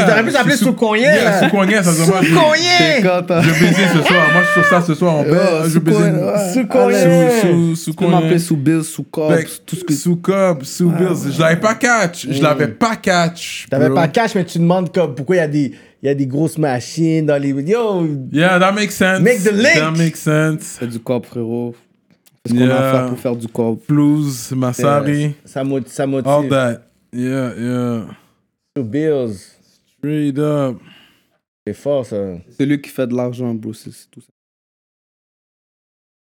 sous 0.58 0.76
Yeah, 0.96 1.24
là. 1.24 1.40
sous 1.42 1.50
Cognien, 1.50 1.84
ça 1.84 1.94
se 1.94 2.02
voit. 2.02 2.20
Sous 2.20 2.26
Je 2.28 3.50
vais 3.50 3.60
baiser 3.60 3.88
ce 3.88 4.02
soir. 4.04 4.28
Moi, 4.34 4.42
je 4.44 4.52
suis 4.52 4.62
sur 4.62 4.66
ça 4.66 4.82
ce 4.82 4.94
soir. 4.94 5.16
On 5.16 5.24
baise. 5.24 5.40
Je 5.64 5.70
sous 5.70 5.80
vais 5.80 5.92
baiser. 5.92 6.54
Sous 6.54 6.68
Cognien. 6.68 7.30
Sous, 7.42 7.48
sous, 7.48 7.76
sous 7.76 7.92
Tu 7.92 7.98
peux 7.98 8.08
m'appeler 8.08 8.40
sous 8.40 8.58
Bills, 8.58 8.84
sous 8.84 9.04
cob, 9.04 9.34
tout 9.66 9.76
ce 9.78 9.84
que 9.86 9.94
Sous 9.94 10.18
cob, 10.18 10.64
sous 10.64 10.90
Bills. 10.90 11.32
Je 11.34 11.40
l'avais 11.40 11.60
pas 11.60 11.76
catch. 11.76 12.28
Je 12.30 12.42
l'avais 12.42 12.68
pas 12.68 12.98
catch. 12.98 13.68
T'avais 13.70 13.90
pas 13.90 14.10
cash, 14.10 14.36
mais 14.36 14.44
tu 14.44 14.60
demandes 14.60 14.94
comme, 14.94 15.16
pourquoi 15.16 15.38
il 15.38 15.40
y 15.40 15.42
a 15.42 15.48
des, 15.48 15.72
il 16.04 16.08
y 16.08 16.10
a 16.10 16.14
des 16.16 16.28
grosses 16.28 16.58
machines 16.58 17.26
dans 17.26 17.42
les. 17.42 17.50
Yo, 17.50 18.08
Yeah, 18.32 18.60
that 18.60 18.74
makes 18.74 18.94
sense. 18.96 19.22
Make 19.22 19.42
the 19.44 19.52
link. 19.54 19.76
That 19.76 19.92
makes 19.92 20.20
sense. 20.20 20.78
C'est 20.80 20.88
du 20.88 21.00
cob, 21.00 21.26
frérot. 21.26 21.76
C'est 22.46 22.54
ce 22.54 22.58
qu'on 22.58 22.64
a 22.64 22.68
Yeah. 22.68 22.88
à 22.88 22.92
faire 22.92 23.10
pour 23.10 23.20
faire 23.20 23.36
du 23.36 23.48
cob. 23.48 23.80
Blues, 23.88 24.52
Masari. 24.54 25.36
ça 25.46 25.64
motive. 25.64 25.92
Ça 25.92 26.04
All 26.04 26.10
motive. 26.10 26.50
that. 26.50 26.82
Yeah, 27.14 27.54
yeah. 27.58 28.06
Sous 28.76 28.84
Bills. 28.84 29.36
Straight 29.98 30.40
up. 30.40 30.78
C'est 31.68 31.74
fort, 31.74 32.06
ça. 32.06 32.18
C'est 32.58 32.66
lui 32.66 32.82
qui 32.82 32.90
fait 32.90 33.06
de 33.06 33.14
l'argent, 33.16 33.54
bro. 33.54 33.74
C'est 33.74 33.92
tout 34.10 34.22
ça. 34.22 34.28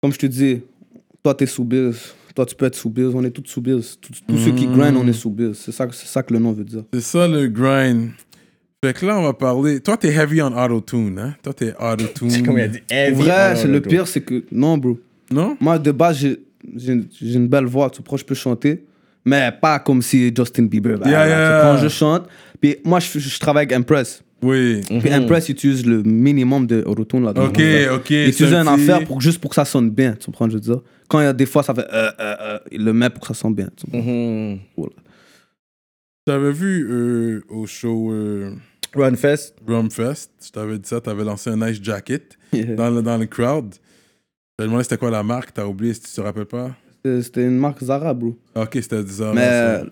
Comme 0.03 0.13
je 0.13 0.19
te 0.19 0.27
dis, 0.27 0.61
toi, 1.23 1.35
t'es 1.35 1.47
sous 1.47 1.65
Bills. 1.65 1.95
Toi, 2.35 2.47
tu 2.47 2.55
peux 2.55 2.67
être 2.67 2.75
sous 2.77 2.91
Bills. 2.91 3.13
On 3.15 3.25
est 3.25 3.31
tous 3.31 3.45
sous 3.47 3.61
Bills. 3.61 3.83
Tous, 4.01 4.37
ceux 4.39 4.53
qui 4.53 4.67
Mm. 4.67 4.77
grind, 4.77 4.97
on 4.97 5.07
est 5.07 5.13
sous 5.13 5.31
Bills. 5.31 5.55
C'est 5.55 5.73
ça, 5.73 5.87
que- 5.87 5.95
c'est 5.95 6.07
ça 6.07 6.23
que 6.23 6.33
le 6.33 6.39
nom 6.41 6.53
veut 6.53 6.65
dire. 6.65 6.85
C'est 6.93 7.01
ça 7.01 7.27
le 7.27 7.49
grind. 7.49 8.11
Fait 8.85 8.95
que 8.95 9.05
là, 9.05 9.19
on 9.19 9.23
va 9.23 9.33
parler. 9.35 9.81
Toi, 9.81 9.97
t'es 9.97 10.09
heavy 10.09 10.41
on 10.41 10.57
auto-tune, 10.57 11.19
hein? 11.19 11.35
Toi, 11.43 11.53
t'es 11.53 11.73
auto-tune. 11.79 12.31
C'est 12.31 12.43
comme 12.43 12.59
il 12.59 12.63
a 12.63 12.69
dit. 12.69 12.81
Heavy. 12.91 13.23
vrai, 13.23 13.57
c'est 13.57 13.67
non, 13.67 13.75
le 13.75 13.81
pire, 13.83 14.07
c'est 14.07 14.23
que. 14.23 14.45
Non, 14.53 14.79
bro. 14.79 14.99
Non? 15.33 15.57
Moi, 15.61 15.79
de 15.79 15.93
base, 15.93 16.19
j'ai 16.19 16.39
j'ai- 16.77 17.01
j'ai 17.21 17.35
une 17.37 17.49
belle 17.49 17.65
voix. 17.67 17.89
Tu 17.91 17.99
comprends, 17.99 18.17
je 18.17 18.25
peux 18.25 18.35
chanter. 18.35 18.85
Mais 19.25 19.51
pas 19.61 19.79
comme 19.79 20.03
si 20.03 20.33
Justin 20.37 20.65
Bieber. 20.65 20.99
bah, 20.99 21.09
Yeah, 21.09 21.19
là, 21.19 21.29
yeah. 21.29 21.61
Tu 21.61 21.67
comprends, 21.67 21.83
je 21.83 21.89
chante. 21.89 22.29
Puis 22.61 22.77
moi, 22.85 23.01
je, 23.01 23.19
je 23.19 23.39
travaille 23.39 23.63
avec 23.65 23.73
Impress. 23.73 24.23
Oui. 24.43 24.81
Puis 25.01 25.11
Impress 25.11 25.49
utilise 25.51 25.85
le 25.87 26.03
minimum 26.03 26.67
de 26.67 26.83
autotune 26.87 27.25
là. 27.25 27.31
Ok, 27.31 27.61
ok. 27.95 28.11
Il 28.11 28.29
utilise 28.29 28.35
c'est 28.35 28.55
un 28.55 28.65
petit- 28.65 28.91
affaire 28.91 29.05
pour, 29.07 29.21
juste 29.21 29.39
pour 29.39 29.51
que 29.51 29.55
ça 29.57 29.65
sonne 29.67 29.91
bien. 29.91 30.13
Tu 30.15 30.27
comprends, 30.27 30.49
je 30.49 30.55
veux 30.55 30.61
dire? 30.61 30.81
Quand 31.09 31.21
il 31.21 31.25
y 31.25 31.27
a 31.27 31.33
des 31.35 31.45
fois, 31.47 31.63
ça 31.63 31.75
fait. 31.75 31.87
Euh, 31.93 32.11
euh, 32.21 32.37
euh, 32.41 32.59
il 32.73 32.83
le 32.85 32.93
met 32.95 33.11
pour 33.11 33.21
que 33.21 33.27
ça 33.29 33.35
sonne 33.35 33.55
bien. 33.55 33.69
tu 33.77 33.85
comprends? 33.85 34.01
Mhm. 34.11 34.59
Voilà. 34.77 34.93
T'avais 36.27 36.53
vu 36.53 36.87
euh, 36.91 37.43
au 37.49 37.67
show 37.67 38.13
euh, 38.13 38.53
Runfest. 38.95 39.55
Rumfest. 39.67 40.31
Je 40.47 40.51
t'avais 40.51 40.79
dit 40.79 40.89
ça, 40.89 41.01
t'avais 41.01 41.25
lancé 41.25 41.51
un 41.51 41.57
nice 41.57 41.81
jacket 41.83 42.37
Yeah. 42.53 42.75
dans 42.75 42.91
le, 42.91 43.01
dans 43.03 43.17
le 43.17 43.27
crowd. 43.27 43.75
Je 44.61 44.65
t'ai 44.65 44.69
demandé 44.69 44.85
c'était 44.85 44.99
quoi 44.99 45.11
la 45.11 45.23
marque, 45.23 45.55
t'as 45.55 45.65
oublié 45.65 45.95
si 45.95 46.03
tu 46.03 46.11
te 46.13 46.21
rappelles 46.21 46.45
pas? 46.45 46.73
C'était 47.03 47.45
une 47.45 47.57
marque 47.57 47.83
Zara, 47.83 48.13
bro. 48.13 48.37
Ok, 48.55 48.69
c'était 48.75 49.01
Zara. 49.07 49.33
Mais 49.33 49.41
euh, 49.51 49.85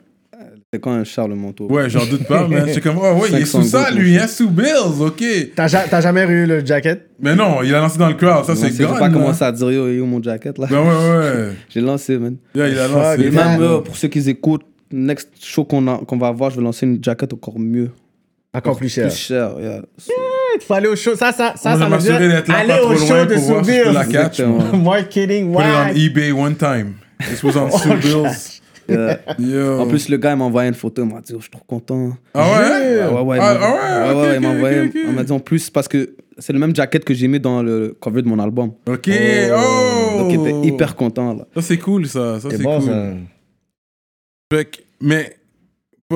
c'était 0.57 0.79
quand 0.79 0.93
un 0.93 1.05
Charles 1.05 1.33
Manteau. 1.33 1.73
Ouais, 1.73 1.89
j'en 1.89 2.05
doute 2.05 2.25
pas, 2.29 2.47
man. 2.47 2.69
C'est 2.71 2.83
comme, 2.83 2.99
oh 2.99 3.15
ouais, 3.15 3.29
il 3.31 3.37
est 3.37 3.47
500 3.47 3.63
sous 3.63 3.69
ça, 3.71 3.91
lui, 3.93 4.17
mon 4.17 4.21
hein, 4.23 4.27
sous 4.27 4.51
Bills, 4.51 5.01
ok. 5.01 5.25
T'as 5.57 5.69
ja- 5.69 5.87
t'as 5.89 6.03
jamais 6.03 6.25
eu 6.27 6.45
le 6.45 6.63
jacket? 6.67 7.09
Mais 7.19 7.35
non, 7.35 7.63
il 7.63 7.75
a 7.75 7.81
lancé 7.81 7.97
dans 7.99 8.09
le 8.09 8.15
crowd, 8.15 8.45
ça 8.45 8.55
c'est 8.55 8.71
J'ai 8.77 8.85
grave. 8.85 8.99
pas 8.99 9.09
commencé 9.09 9.43
à 9.43 9.51
dire 9.53 9.71
yo, 9.73 9.89
yo, 9.89 10.05
mon 10.05 10.23
jacket 10.23 10.59
là. 10.59 10.67
Ben 10.71 10.81
ouais, 10.83 11.19
ouais. 11.19 11.53
J'ai 11.71 11.81
lancé, 11.81 12.19
man. 12.19 12.37
Yeah, 12.55 12.69
il 12.69 12.79
a 12.79 12.89
lancé. 12.89 13.23
Et 13.23 13.31
même 13.31 13.61
là- 13.61 13.61
euh, 13.63 13.81
pour 13.81 13.97
ceux 13.97 14.09
qui 14.09 14.19
écoutent, 14.29 14.67
next 14.93 15.31
show 15.43 15.65
qu'on 15.65 15.87
a- 15.89 16.03
qu'on 16.07 16.19
va 16.19 16.27
avoir, 16.27 16.51
je 16.51 16.57
vais 16.57 16.63
lancer 16.63 16.85
une 16.85 17.03
jacket 17.03 17.33
encore 17.33 17.59
mieux. 17.59 17.91
Encore 18.53 18.77
plus 18.77 18.91
cher. 18.91 19.09
Plus 19.09 19.17
cher, 19.17 19.53
yeah. 19.59 19.81
Il 20.61 20.65
faut 20.65 20.75
aller 20.75 20.89
au 20.89 20.97
show. 20.97 21.15
Ça, 21.15 21.33
ça, 21.33 21.55
ça, 21.57 21.75
On 21.75 21.77
va 21.89 22.01
ça 22.01 22.19
veut 22.19 22.29
dire 22.29 22.55
aller 22.55 22.75
au 22.83 22.97
show 22.97 23.25
de 23.25 23.85
peux 23.87 23.93
la 23.93 24.05
catch. 24.05 24.41
Marketing, 24.75 25.53
Put 25.53 25.61
it 25.61 25.67
on 25.67 25.97
eBay 25.97 26.33
one 26.33 26.57
time. 26.57 26.95
This 27.21 27.43
was 27.43 27.57
on 27.57 27.69
Bills. 28.01 28.61
Yeah. 28.89 29.81
En 29.81 29.87
plus, 29.87 30.09
le 30.09 30.17
gars, 30.17 30.33
il 30.33 30.39
m'a 30.39 30.45
envoyé 30.45 30.69
une 30.69 30.75
photo, 30.75 31.05
il 31.05 31.13
m'a 31.13 31.21
dit, 31.21 31.35
oh, 31.35 31.39
je 31.39 31.43
suis 31.43 31.51
trop 31.51 31.63
content. 31.67 32.17
ah 32.33 32.51
ouais? 32.51 33.05
Ouais, 33.05 33.13
ouais, 33.13 33.21
ouais. 33.23 33.39
Ah, 33.41 33.59
ah 33.61 34.17
ouais, 34.17 34.37
il 34.37 34.41
m'a 34.41 34.49
envoyé. 34.49 34.91
Il 34.95 35.13
m'a 35.13 35.25
dit 35.25 35.33
en 35.33 35.41
plus, 35.41 35.69
parce 35.69 35.89
que 35.89 36.15
c'est 36.39 36.53
le 36.55 36.59
même 36.59 36.75
jacket 36.75 37.05
que 37.05 37.13
j'ai 37.13 37.29
mis 37.29 37.39
dans 37.39 37.63
le 37.63 37.95
cover 38.01 38.23
de 38.23 38.29
mon 38.29 38.39
album. 38.39 38.73
Ok, 38.89 39.11
oh! 39.11 40.19
Donc, 40.19 40.33
il 40.33 40.41
était 40.41 40.67
hyper 40.69 40.97
content, 40.97 41.35
là. 41.35 41.47
Ça, 41.55 41.63
c'est 41.63 41.79
cool, 41.79 42.07
ça. 42.07 42.41
Ça, 42.41 42.49
C'est 42.51 42.63
bon, 42.63 42.81
cool. 42.81 42.89
ça. 44.51 44.59
Mais 45.01 45.38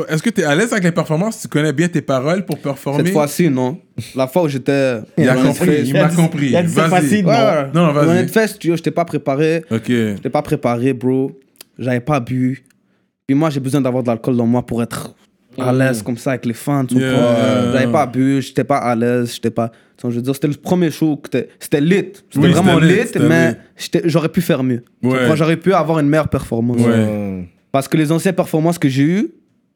est-ce 0.09 0.23
que 0.23 0.31
tu 0.31 0.41
es 0.41 0.45
à 0.45 0.55
l'aise 0.55 0.73
avec 0.73 0.85
les 0.85 0.93
performances? 0.93 1.41
Tu 1.43 1.49
connais 1.49 1.73
bien 1.73 1.87
tes 1.87 2.01
paroles 2.01 2.47
pour 2.47 2.59
performer? 2.59 3.05
Cette 3.05 3.13
fois-ci, 3.13 3.51
non. 3.51 3.79
La 4.15 4.27
fois 4.27 4.45
où 4.45 4.49
j'étais. 4.49 5.01
Il 5.19 5.29
a 5.29 5.35
compris, 5.35 5.83
il 5.85 5.93
m'a 5.93 6.09
compris. 6.09 6.47
Il 6.49 6.57
a 6.57 6.63
dit 6.63 7.23
non? 7.23 7.33
Non, 7.75 7.87
Dans 7.89 7.93
vas-y. 7.93 8.23
Netfest, 8.23 8.55
tu 8.59 8.69
vois, 8.69 8.77
j'étais 8.77 8.91
pas 8.91 9.05
préparé. 9.05 9.65
Ok. 9.71 9.85
J'étais 9.89 10.31
pas 10.31 10.41
préparé, 10.41 10.95
bro. 10.95 11.33
J'avais 11.79 12.01
pas 12.01 12.21
bu. 12.21 12.65
Puis 13.27 13.37
moi, 13.37 13.51
j'ai 13.51 13.61
besoin 13.61 13.83
d'avoir 13.83 14.03
de 14.03 14.09
l'alcool 14.09 14.37
dans 14.37 14.47
moi 14.47 14.65
pour 14.65 14.83
être 14.83 15.15
à 15.59 15.71
l'aise 15.75 16.03
comme 16.03 16.17
ça 16.17 16.31
avec 16.31 16.47
les 16.47 16.55
fans. 16.55 16.85
Mm. 16.85 16.99
Yeah. 16.99 17.73
J'avais 17.73 17.93
pas 17.93 18.07
bu, 18.07 18.41
j'étais 18.41 18.65
pas 18.65 18.79
à 18.79 18.97
l'aise, 18.97 19.35
j'étais 19.35 19.51
pas. 19.51 19.69
tu 19.99 20.03
vois, 20.03 20.11
Je 20.11 20.17
veux 20.17 20.23
dire, 20.23 20.35
c'était 20.35 20.49
le 20.49 20.55
premier 20.55 20.91
show. 20.91 21.17
que 21.19 21.29
t'es- 21.29 21.49
C'était 21.61 21.83
lit. 21.83 21.97
C'était 22.31 22.47
Oui, 22.47 22.51
vraiment 22.53 22.79
lit, 22.79 22.97
mais 23.21 23.57
j'aurais 24.07 24.31
pu 24.31 24.41
faire 24.41 24.63
mieux. 24.63 24.83
Ouais. 25.03 25.37
J'aurais 25.37 25.59
pu 25.59 25.75
avoir 25.75 25.99
une 25.99 26.09
meilleure 26.09 26.29
performance. 26.31 26.81
Ouais. 26.81 27.47
Parce 27.71 27.89
que 27.89 27.99
les 27.99 28.11
anciennes 28.11 28.35
performances 28.35 28.79
que 28.79 28.89
j'ai 28.89 29.03
eues 29.03 29.29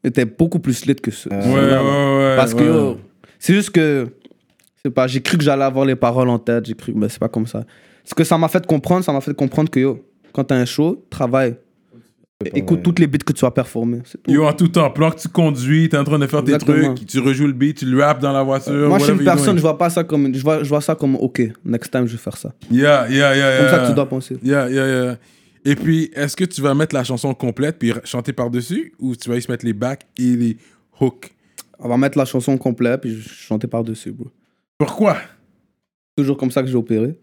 étaient 0.05 0.25
beaucoup 0.25 0.59
plus 0.59 0.87
lit 0.87 0.95
que 0.97 1.11
ce. 1.11 1.29
Ouais, 1.29 1.37
ouais, 1.37 2.29
ouais. 2.29 2.37
Parce 2.37 2.55
que 2.55 2.63
yo, 2.63 2.99
c'est 3.39 3.55
juste 3.55 3.71
que 3.71 4.09
c'est 4.83 4.91
pas 4.91 5.07
j'ai 5.07 5.21
cru 5.21 5.37
que 5.37 5.45
j'allais 5.45 5.65
avoir 5.65 5.85
les 5.85 5.97
paroles 5.97 6.29
en 6.29 6.39
tête, 6.39 6.67
j'ai 6.67 6.75
cru 6.75 6.93
mais 6.95 7.09
c'est 7.09 7.19
pas 7.19 7.29
comme 7.29 7.47
ça. 7.47 7.65
Ce 8.05 8.15
que 8.15 8.25
ça 8.25 8.39
m'a 8.39 8.49
fait 8.49 8.65
comprendre, 8.67 9.05
ça 9.05 9.13
m'a 9.13 9.21
fait 9.21 9.35
comprendre 9.35 9.71
que 9.71 9.81
yo, 9.81 10.05
quand 10.33 10.45
t'as 10.45 10.57
un 10.57 10.65
show, 10.65 11.05
travaille. 11.11 11.57
Écoute 12.55 12.83
toutes 12.83 12.99
les 12.99 13.07
beats 13.07 13.25
que 13.25 13.33
tu 13.33 13.41
vas 13.41 13.51
performer. 13.51 14.03
Yo, 14.29 14.45
en 14.45 14.53
tout 14.53 14.69
temps, 14.69 14.91
pendant 14.91 15.11
que 15.11 15.21
tu 15.21 15.29
conduis, 15.29 15.89
t'es 15.89 15.97
en 15.97 16.05
train 16.05 16.19
de 16.19 16.27
faire 16.27 16.41
Exactement. 16.41 16.77
tes 16.77 16.95
trucs, 16.95 17.07
tu 17.07 17.19
rejoues 17.19 17.47
le 17.47 17.55
beat, 17.55 17.79
tu 17.79 17.87
le 17.87 17.99
rappes 17.99 18.21
dans 18.21 18.33
la 18.33 18.43
voiture. 18.43 18.89
Moi 18.89 18.99
je 18.99 19.05
suis 19.05 19.13
une 19.15 19.25
personne, 19.25 19.57
je 19.57 19.63
vois 19.63 19.79
pas 19.79 19.89
ça 19.89 20.05
comme 20.05 20.35
je 20.35 20.43
vois, 20.43 20.63
je 20.63 20.69
vois 20.69 20.83
ça 20.83 20.95
comme 20.95 21.17
OK, 21.17 21.43
next 21.65 21.91
time 21.91 22.07
je 22.07 22.13
vais 22.13 22.19
faire 22.19 22.37
ça. 22.37 22.53
Yeah, 22.71 23.09
yeah, 23.09 23.35
yeah, 23.35 23.57
Comme 23.57 23.67
yeah. 23.67 23.71
ça 23.71 23.79
que 23.79 23.87
tu 23.89 23.95
dois 23.95 24.09
penser. 24.09 24.37
Yeah, 24.43 24.69
yeah, 24.69 24.87
yeah. 24.87 25.17
Et 25.69 25.75
puis, 25.75 26.11
est-ce 26.15 26.37
que 26.37 26.45
tu 26.45 26.61
vas 26.63 26.75
mettre 26.75 26.95
la 26.95 27.03
chanson 27.05 27.35
complète 27.35 27.79
puis 27.79 27.93
chanter 28.05 28.33
par-dessus 28.33 28.95
ou 29.01 29.17
tu 29.17 29.29
vas 29.29 29.35
juste 29.35 29.49
mettre 29.49 29.67
les 29.67 29.73
backs 29.73 30.07
et 30.17 30.37
les 30.37 30.57
hooks? 31.01 31.35
On 31.81 31.89
va 31.89 31.97
mettre 31.97 32.17
la 32.17 32.25
chanson 32.25 32.57
complète 32.57 33.01
puis 33.03 33.21
chanter 33.21 33.67
par-dessus, 33.67 34.13
bro. 34.13 34.29
Pourquoi? 34.79 35.17
Toujours 36.17 36.37
comme 36.37 36.51
ça 36.53 36.63
que 36.63 36.69
j'ai 36.69 36.77
opéré. 36.77 37.19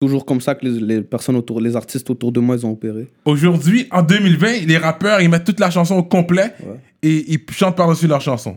Toujours 0.00 0.24
comme 0.24 0.40
ça 0.40 0.54
que 0.56 0.66
les, 0.66 0.80
les 0.80 1.02
personnes 1.02 1.36
autour, 1.36 1.60
les 1.60 1.76
artistes 1.76 2.08
autour 2.10 2.32
de 2.32 2.40
moi, 2.40 2.56
ils 2.56 2.64
ont 2.66 2.72
opéré. 2.72 3.06
Aujourd'hui, 3.24 3.86
en 3.92 4.02
2020, 4.02 4.66
les 4.66 4.78
rappeurs, 4.78 5.20
ils 5.20 5.28
mettent 5.28 5.44
toute 5.44 5.60
la 5.60 5.70
chanson 5.70 5.96
au 5.96 6.02
complet 6.02 6.54
Ouais. 6.60 6.80
et 7.02 7.32
ils 7.34 7.40
chantent 7.52 7.76
par-dessus 7.76 8.06
leur 8.08 8.20
chanson. 8.20 8.56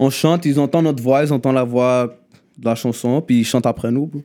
On 0.00 0.10
chante, 0.10 0.44
ils 0.46 0.58
entendent 0.58 0.84
notre 0.86 1.02
voix, 1.02 1.22
ils 1.22 1.32
entendent 1.32 1.54
la 1.54 1.62
voix 1.64 2.18
de 2.58 2.64
la 2.64 2.74
chanson, 2.74 3.20
puis 3.22 3.40
ils 3.40 3.44
chantent 3.44 3.66
après 3.66 3.90
nous. 3.92 4.06
bro. 4.06 4.22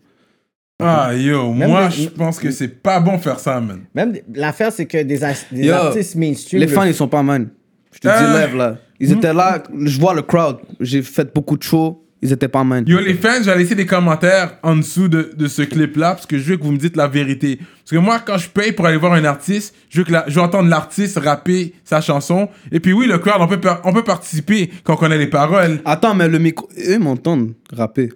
Ah, 0.82 1.13
yo, 1.15 1.53
Même 1.53 1.69
moi, 1.69 1.89
je 1.89 2.07
pense 2.09 2.39
que 2.39 2.51
c'est 2.51 2.67
pas 2.82 2.99
bon 2.99 3.17
faire 3.17 3.39
ça, 3.39 3.59
man. 3.59 3.82
Même 3.95 4.13
l'affaire, 4.34 4.71
c'est 4.71 4.86
que 4.86 5.01
des, 5.03 5.23
as- 5.23 5.45
des 5.51 5.67
Yo, 5.67 5.73
artistes 5.73 6.15
mainstream. 6.15 6.59
Les 6.59 6.67
le- 6.67 6.71
fans, 6.73 6.84
ils 6.84 6.93
sont 6.93 7.07
pas 7.07 7.23
man. 7.23 7.49
Je 7.93 7.99
te 7.99 8.07
Ah. 8.07 8.17
dis 8.19 8.41
live 8.47 8.55
là. 8.57 8.77
Ils 8.99 9.11
étaient 9.11 9.34
là, 9.34 9.61
je 9.84 9.99
vois 9.99 10.13
le 10.13 10.21
crowd. 10.21 10.57
J'ai 10.79 11.01
fait 11.01 11.34
beaucoup 11.34 11.57
de 11.57 11.63
shows, 11.63 12.03
ils 12.21 12.32
étaient 12.32 12.47
pas 12.47 12.63
man. 12.63 12.84
Yo, 12.88 12.99
les 12.99 13.15
fans, 13.15 13.41
j'ai 13.43 13.53
laissé 13.55 13.73
des 13.75 13.86
commentaires 13.88 14.57
en 14.61 14.75
dessous 14.75 15.07
de, 15.07 15.32
de 15.36 15.47
ce 15.47 15.63
clip-là 15.63 16.11
parce 16.11 16.27
que 16.27 16.38
je 16.38 16.51
veux 16.51 16.57
que 16.57 16.63
vous 16.63 16.71
me 16.71 16.77
dites 16.77 16.95
la 16.95 17.07
vérité. 17.07 17.57
Parce 17.57 17.91
que 17.91 17.97
moi, 17.97 18.19
quand 18.23 18.38
je 18.38 18.47
paye 18.47 18.71
pour 18.73 18.86
aller 18.86 18.97
voir 18.97 19.13
un 19.13 19.25
artiste, 19.25 19.73
je 19.89 19.99
veux, 19.99 20.03
que 20.05 20.11
la- 20.11 20.25
je 20.27 20.36
veux 20.36 20.41
entendre 20.41 20.69
l'artiste 20.69 21.17
rapper 21.17 21.73
sa 21.84 21.99
chanson. 21.99 22.47
Et 22.71 22.79
puis 22.79 22.93
oui, 22.93 23.07
le 23.07 23.17
crowd, 23.17 23.38
on 23.39 23.47
peut, 23.47 23.59
par- 23.59 23.82
on 23.84 23.91
peut 23.91 24.03
participer 24.03 24.69
quand 24.84 24.93
on 24.93 24.97
connaît 24.97 25.17
les 25.17 25.27
paroles. 25.27 25.79
Attends, 25.84 26.13
mais 26.13 26.27
le 26.27 26.38
micro, 26.39 26.69
eux 26.88 26.99
m'entendent 26.99 27.53
rapper. 27.73 28.09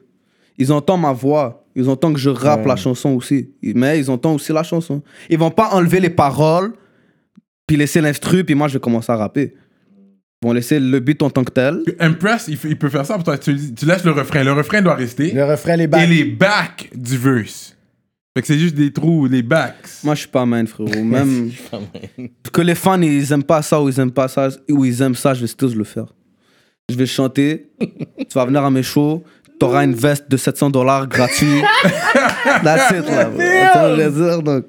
Ils 0.60 0.72
entendent 0.72 1.02
ma 1.02 1.12
voix. 1.12 1.65
Ils 1.76 1.90
entendent 1.90 2.14
que 2.14 2.20
je 2.20 2.30
rappe 2.30 2.62
Ouais. 2.62 2.68
la 2.68 2.76
chanson 2.76 3.10
aussi. 3.12 3.50
Mais 3.62 4.00
ils 4.00 4.10
entendent 4.10 4.36
aussi 4.36 4.54
la 4.54 4.64
chanson. 4.64 5.02
Ils 5.30 5.38
vont 5.38 5.52
pas 5.52 5.70
enlever 5.74 6.00
les 6.00 6.10
paroles, 6.10 6.74
puis 7.68 7.76
laisser 7.78 8.02
l'instru, 8.02 8.44
puis 8.44 8.56
moi 8.56 8.68
je 8.68 8.74
vais 8.76 8.80
commencer 8.80 9.12
à 9.12 9.18
rapper. 9.18 9.54
Ils 10.42 10.48
vont 10.48 10.54
laisser 10.54 10.80
le 10.80 11.00
beat 11.00 11.22
en 11.24 11.30
tant 11.30 11.44
que 11.44 11.52
tel. 11.52 11.82
Impress, 12.00 12.48
il, 12.48 12.78
peut 12.78 12.90
faire 12.90 13.06
ça 13.06 13.16
pour 13.16 13.24
toi. 13.24 13.38
Tu, 13.38 13.74
tu 13.74 13.86
laisses 13.86 14.04
le 14.04 14.12
refrain. 14.12 14.44
Le 14.44 14.54
refrain 14.54 14.82
doit 14.82 14.96
rester. 14.96 15.32
Le 15.32 15.44
refrain, 15.44 15.76
les 15.76 15.86
Et 15.86 15.88
bacs. 15.88 16.10
les 16.10 16.24
backs 16.26 16.90
du 16.94 17.18
verse. 17.18 17.76
Fait 18.36 18.42
que 18.42 18.48
c'est 18.48 18.60
juste 18.60 18.76
des 18.76 18.92
trous, 18.92 19.28
les 19.28 19.42
backs. 19.42 19.88
Moi, 20.04 20.14
je 20.14 20.20
suis 20.22 20.30
pas 20.30 20.46
man, 20.46 20.68
frérot. 20.68 20.90
Même 21.04 21.52
que 22.52 22.62
les 22.62 22.76
fans, 22.76 23.02
ils 23.02 23.32
aiment 23.32 23.44
pas 23.44 23.62
ça 23.62 23.82
ou 23.82 23.88
ils 23.90 23.98
aiment 24.00 24.12
pas 24.12 24.28
ça, 24.28 24.50
ou 24.70 24.84
ils 24.86 25.02
aiment 25.02 25.16
ça, 25.16 25.34
je 25.34 25.42
vais 25.42 25.48
still 25.48 25.74
le 25.76 25.86
faire. 25.86 26.14
Je 26.90 26.96
vais 26.96 27.06
chanter. 27.06 27.72
tu 27.80 28.34
vas 28.36 28.46
venir 28.46 28.64
à 28.64 28.70
mes 28.70 28.84
shows. 28.84 29.24
T'auras 29.60 29.84
une 29.86 29.94
veste 29.96 30.30
de 30.30 30.38
700 30.38 30.70
dollars 30.70 31.08
gratuit. 31.08 31.62
That's 32.64 32.92
it, 32.92 33.08
là. 33.10 33.26
bro. 33.26 33.38
Que 33.38 33.44
je 34.04 34.10
veux 34.10 34.30
dire, 34.30 34.42
donc. 34.44 34.66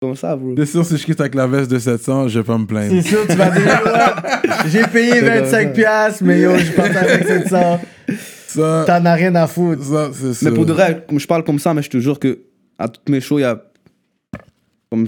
Comme 0.00 0.16
ça, 0.16 0.34
bro. 0.34 0.54
C'est 0.56 0.66
sûr, 0.66 0.84
si 0.84 0.96
je 0.96 1.04
quitte 1.04 1.20
avec 1.20 1.34
la 1.34 1.46
veste 1.46 1.70
de 1.70 1.78
700, 1.78 2.28
je 2.28 2.38
vais 2.38 2.44
pas 2.44 2.56
me 2.56 2.64
plaindre. 2.66 2.94
C'est 3.02 3.08
sûr, 3.08 3.26
tu 3.28 3.36
vas 3.36 3.50
dire, 3.50 3.64
ouais, 3.84 4.50
j'ai 4.68 4.82
payé 4.84 5.20
25 5.20 5.72
piastres, 5.74 6.22
mais 6.24 6.40
yo, 6.40 6.56
je 6.56 6.72
pense 6.72 6.96
avec 6.96 7.26
700. 7.26 7.80
Ça, 8.46 8.84
T'en 8.86 9.04
as 9.04 9.14
rien 9.14 9.34
à 9.36 9.46
foutre. 9.46 9.84
ça 9.84 10.08
c'est 10.12 10.32
ça. 10.34 10.48
Mais 10.50 10.56
pour 10.56 10.64
de 10.66 10.72
vrai, 10.72 11.04
comme 11.08 11.20
je 11.20 11.26
parle 11.26 11.44
comme 11.44 11.58
ça, 11.58 11.72
mais 11.74 11.82
je 11.82 11.90
te 11.90 11.98
jure 11.98 12.18
que 12.18 12.40
à 12.78 12.88
toutes 12.88 13.08
mes 13.08 13.20
shows, 13.20 13.38
il 13.38 13.42
y 13.42 13.44
a. 13.44 13.62
Comme 14.90 15.06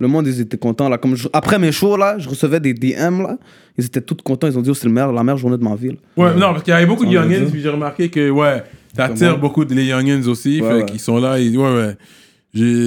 le 0.00 0.08
monde, 0.08 0.26
ils 0.26 0.40
étaient 0.40 0.56
contents. 0.58 0.88
Là. 0.88 0.98
Comme 0.98 1.14
je- 1.14 1.28
Après 1.32 1.58
mes 1.58 1.70
shows, 1.72 1.96
là, 1.96 2.16
je 2.18 2.28
recevais 2.28 2.58
des 2.58 2.72
DM. 2.74 3.22
Là. 3.22 3.38
Ils 3.78 3.84
étaient 3.84 4.00
tous 4.00 4.16
contents. 4.24 4.48
Ils 4.48 4.58
ont 4.58 4.62
dit, 4.62 4.70
oh, 4.70 4.74
c'est 4.74 4.88
la 4.88 5.22
meilleure 5.22 5.36
journée 5.36 5.58
de 5.58 5.62
ma 5.64 5.74
vie. 5.76 5.88
là. 5.90 5.94
Ouais, 6.16 6.34
non, 6.34 6.52
parce 6.52 6.62
qu'il 6.62 6.72
y 6.72 6.76
avait 6.76 6.86
beaucoup 6.86 7.04
de 7.06 7.14
va 7.14 7.22
youngins, 7.22 7.50
puis 7.50 7.60
j'ai 7.60 7.68
remarqué 7.68 8.08
que, 8.08 8.30
ouais, 8.30 8.62
t'attires 8.96 9.38
beaucoup 9.38 9.64
de 9.64 9.74
les 9.74 9.84
youngins 9.86 10.26
aussi, 10.26 10.60
Ouais, 10.60 10.68
fait 10.68 10.74
ouais. 10.76 10.84
qu'ils 10.86 11.00
sont 11.00 11.18
là, 11.18 11.38
ils, 11.38 11.56
ouais, 11.56 11.74
ouais. 11.76 11.96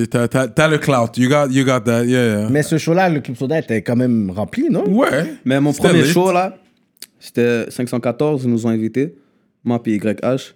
T'as, 0.09 0.67
le 0.67 0.77
clout, 0.77 1.11
you 1.17 1.29
got, 1.29 1.47
you 1.49 1.63
got 1.63 1.79
that, 1.81 2.03
yeah, 2.03 2.25
yeah. 2.41 2.49
Mais 2.49 2.63
ce 2.63 2.77
show-là, 2.77 3.07
le 3.09 3.21
Club 3.21 3.37
Soda 3.37 3.59
était 3.59 3.81
quand 3.81 3.95
même 3.95 4.29
rempli, 4.29 4.67
non? 4.69 4.83
Ouais. 4.89 5.35
Mais 5.45 5.59
mon 5.61 5.71
premier 5.71 6.01
lit. 6.03 6.09
show, 6.09 6.31
là, 6.33 6.57
c'était 7.19 7.69
514. 7.71 8.43
Ils 8.43 8.49
nous 8.49 8.65
ont 8.65 8.69
invités. 8.69 9.15
Moi, 9.63 9.81
puis 9.81 9.93
YH. 9.95 10.53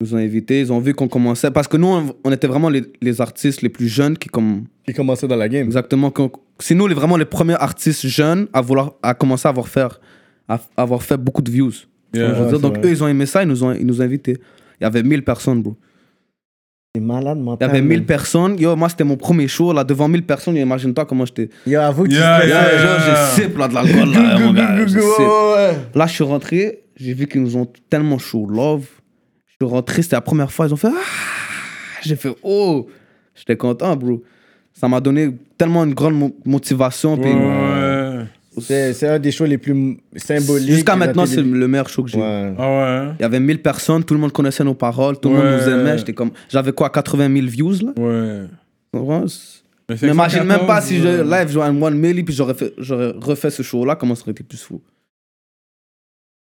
Ils 0.00 0.06
nous 0.06 0.14
ont 0.14 0.18
invités. 0.18 0.60
Ils 0.60 0.72
ont 0.72 0.78
vu 0.78 0.94
qu'on 0.94 1.08
commençait. 1.08 1.50
Parce 1.50 1.68
que 1.68 1.76
nous, 1.76 2.14
on, 2.24 2.32
était 2.32 2.46
vraiment 2.46 2.68
les, 2.68 2.82
les 3.00 3.20
artistes 3.20 3.62
les 3.62 3.68
plus 3.68 3.88
jeunes 3.88 4.16
qui, 4.18 4.28
comme. 4.28 4.64
Qui 4.86 4.92
commençait 4.92 5.26
dans 5.26 5.36
la 5.36 5.48
game. 5.48 5.64
Exactement. 5.66 6.12
C'est 6.58 6.74
nous, 6.74 6.86
les, 6.86 6.94
vraiment 6.94 7.16
les 7.16 7.24
premiers 7.24 7.54
artistes 7.54 8.06
jeunes 8.06 8.46
à 8.52 8.60
vouloir 8.60 8.94
à 9.02 9.14
commencer 9.14 9.46
à 9.46 9.50
avoir, 9.50 9.68
faire, 9.68 10.00
à, 10.48 10.60
avoir 10.76 11.02
fait 11.02 11.16
beaucoup 11.16 11.42
de 11.42 11.50
views. 11.50 11.72
Yeah. 12.14 12.40
Ouais, 12.40 12.48
dire, 12.48 12.60
donc, 12.60 12.78
vrai. 12.78 12.86
eux, 12.86 12.90
ils 12.90 13.02
ont 13.02 13.08
aimé 13.08 13.26
ça. 13.26 13.42
Ils 13.42 13.48
nous 13.48 13.64
ont, 13.64 13.72
ils 13.72 13.86
nous 13.86 14.00
ont 14.00 14.04
invités. 14.04 14.36
Il 14.80 14.84
y 14.84 14.86
avait 14.86 15.02
1000 15.02 15.24
personnes, 15.24 15.62
bro. 15.62 15.76
C'est 16.94 17.00
malade 17.00 17.36
Il 17.38 17.42
y 17.42 17.44
mental. 17.44 17.70
avait 17.70 17.82
1000 17.82 17.98
man. 17.98 18.06
personnes. 18.06 18.58
Yo, 18.58 18.74
moi, 18.76 18.88
c'était 18.88 19.04
mon 19.04 19.16
premier 19.16 19.48
show. 19.48 19.72
Là, 19.72 19.84
devant 19.84 20.08
1000 20.08 20.22
personnes, 20.24 20.56
imagine-toi 20.56 21.04
comment 21.04 21.26
j'étais. 21.26 21.50
Yo, 21.66 21.80
avoue 21.80 22.04
que 22.04 22.08
tu 22.10 22.14
Yeah, 22.14 22.46
yeah, 22.46 22.74
Yo, 22.74 22.80
yeah. 22.80 23.26
je 23.36 23.42
sipe 23.42 23.58
là, 23.58 23.68
de 23.68 23.74
l'alcool, 23.74 24.12
là, 24.12 24.38
mon 24.38 24.52
gars. 24.52 24.76
Là, 25.94 26.06
je 26.06 26.12
suis 26.12 26.24
rentré, 26.24 26.84
j'ai 26.96 27.12
vu 27.12 27.26
qu'ils 27.26 27.42
nous 27.42 27.56
ont 27.56 27.66
tellement 27.90 28.18
show 28.18 28.46
love. 28.46 28.86
Je 29.60 29.64
suis 29.66 29.72
rentré, 29.72 30.02
c'était 30.02 30.16
la 30.16 30.20
première 30.20 30.52
fois, 30.52 30.66
ils 30.66 30.74
ont 30.74 30.76
fait 30.76 30.88
Ah 30.88 32.02
J'ai 32.02 32.16
fait 32.16 32.34
Oh 32.42 32.86
J'étais 33.34 33.56
content, 33.56 33.96
bro. 33.96 34.22
Ça 34.74 34.86
m'a 34.88 35.00
donné 35.00 35.30
tellement 35.56 35.84
une 35.84 35.94
grande 35.94 36.14
mo- 36.14 36.36
motivation. 36.44 37.18
Ouais. 37.18 38.24
C'est 38.60 38.92
c'est 38.92 39.08
un 39.08 39.18
des 39.18 39.30
shows 39.32 39.44
les 39.46 39.56
plus 39.58 39.98
symboliques. 40.16 40.70
Jusqu'à 40.72 40.94
maintenant, 40.96 41.24
c'est 41.24 41.40
le 41.42 41.68
meilleur 41.68 41.88
show 41.88 42.02
que 42.02 42.10
j'ai 42.10 42.18
eu. 42.18 42.20
Ouais. 42.22 42.54
Ah 42.58 42.62
ouais. 42.68 42.82
hein? 43.08 43.14
Il 43.18 43.22
y 43.22 43.24
avait 43.24 43.40
1000 43.40 43.62
personnes, 43.62 44.04
tout 44.04 44.12
le 44.14 44.20
monde 44.20 44.32
connaissait 44.32 44.64
nos 44.64 44.74
paroles, 44.74 45.18
tout 45.18 45.30
le 45.30 45.36
Ouais. 45.38 45.42
monde 45.42 45.60
nous 45.62 45.68
aimait. 45.70 45.96
J'étais 45.98 46.12
comme, 46.14 46.30
j'avais 46.50 46.72
quoi, 46.72 46.90
80 46.90 47.32
000 47.34 47.46
views 47.46 47.72
là? 47.82 47.92
Ouais. 47.96 48.46
Mais 49.88 49.96
Je 49.96 50.06
m'imagine 50.06 50.42
même 50.44 50.66
pas 50.66 50.80
514, 50.80 50.84
si 50.84 50.98
je 50.98 51.22
live 51.22 51.48
jouais 51.50 51.64
un 51.64 51.80
One 51.82 51.96
Milli 51.96 52.22
puis 52.24 52.34
j'aurais 52.34 52.54
fait- 52.54 52.74
j'aurais 52.78 53.12
refait 53.18 53.50
ce 53.50 53.62
show 53.62 53.84
là, 53.86 53.94
comment 53.96 54.14
ça 54.14 54.22
aurait 54.22 54.32
été 54.32 54.42
plus 54.42 54.58
fou? 54.62 54.80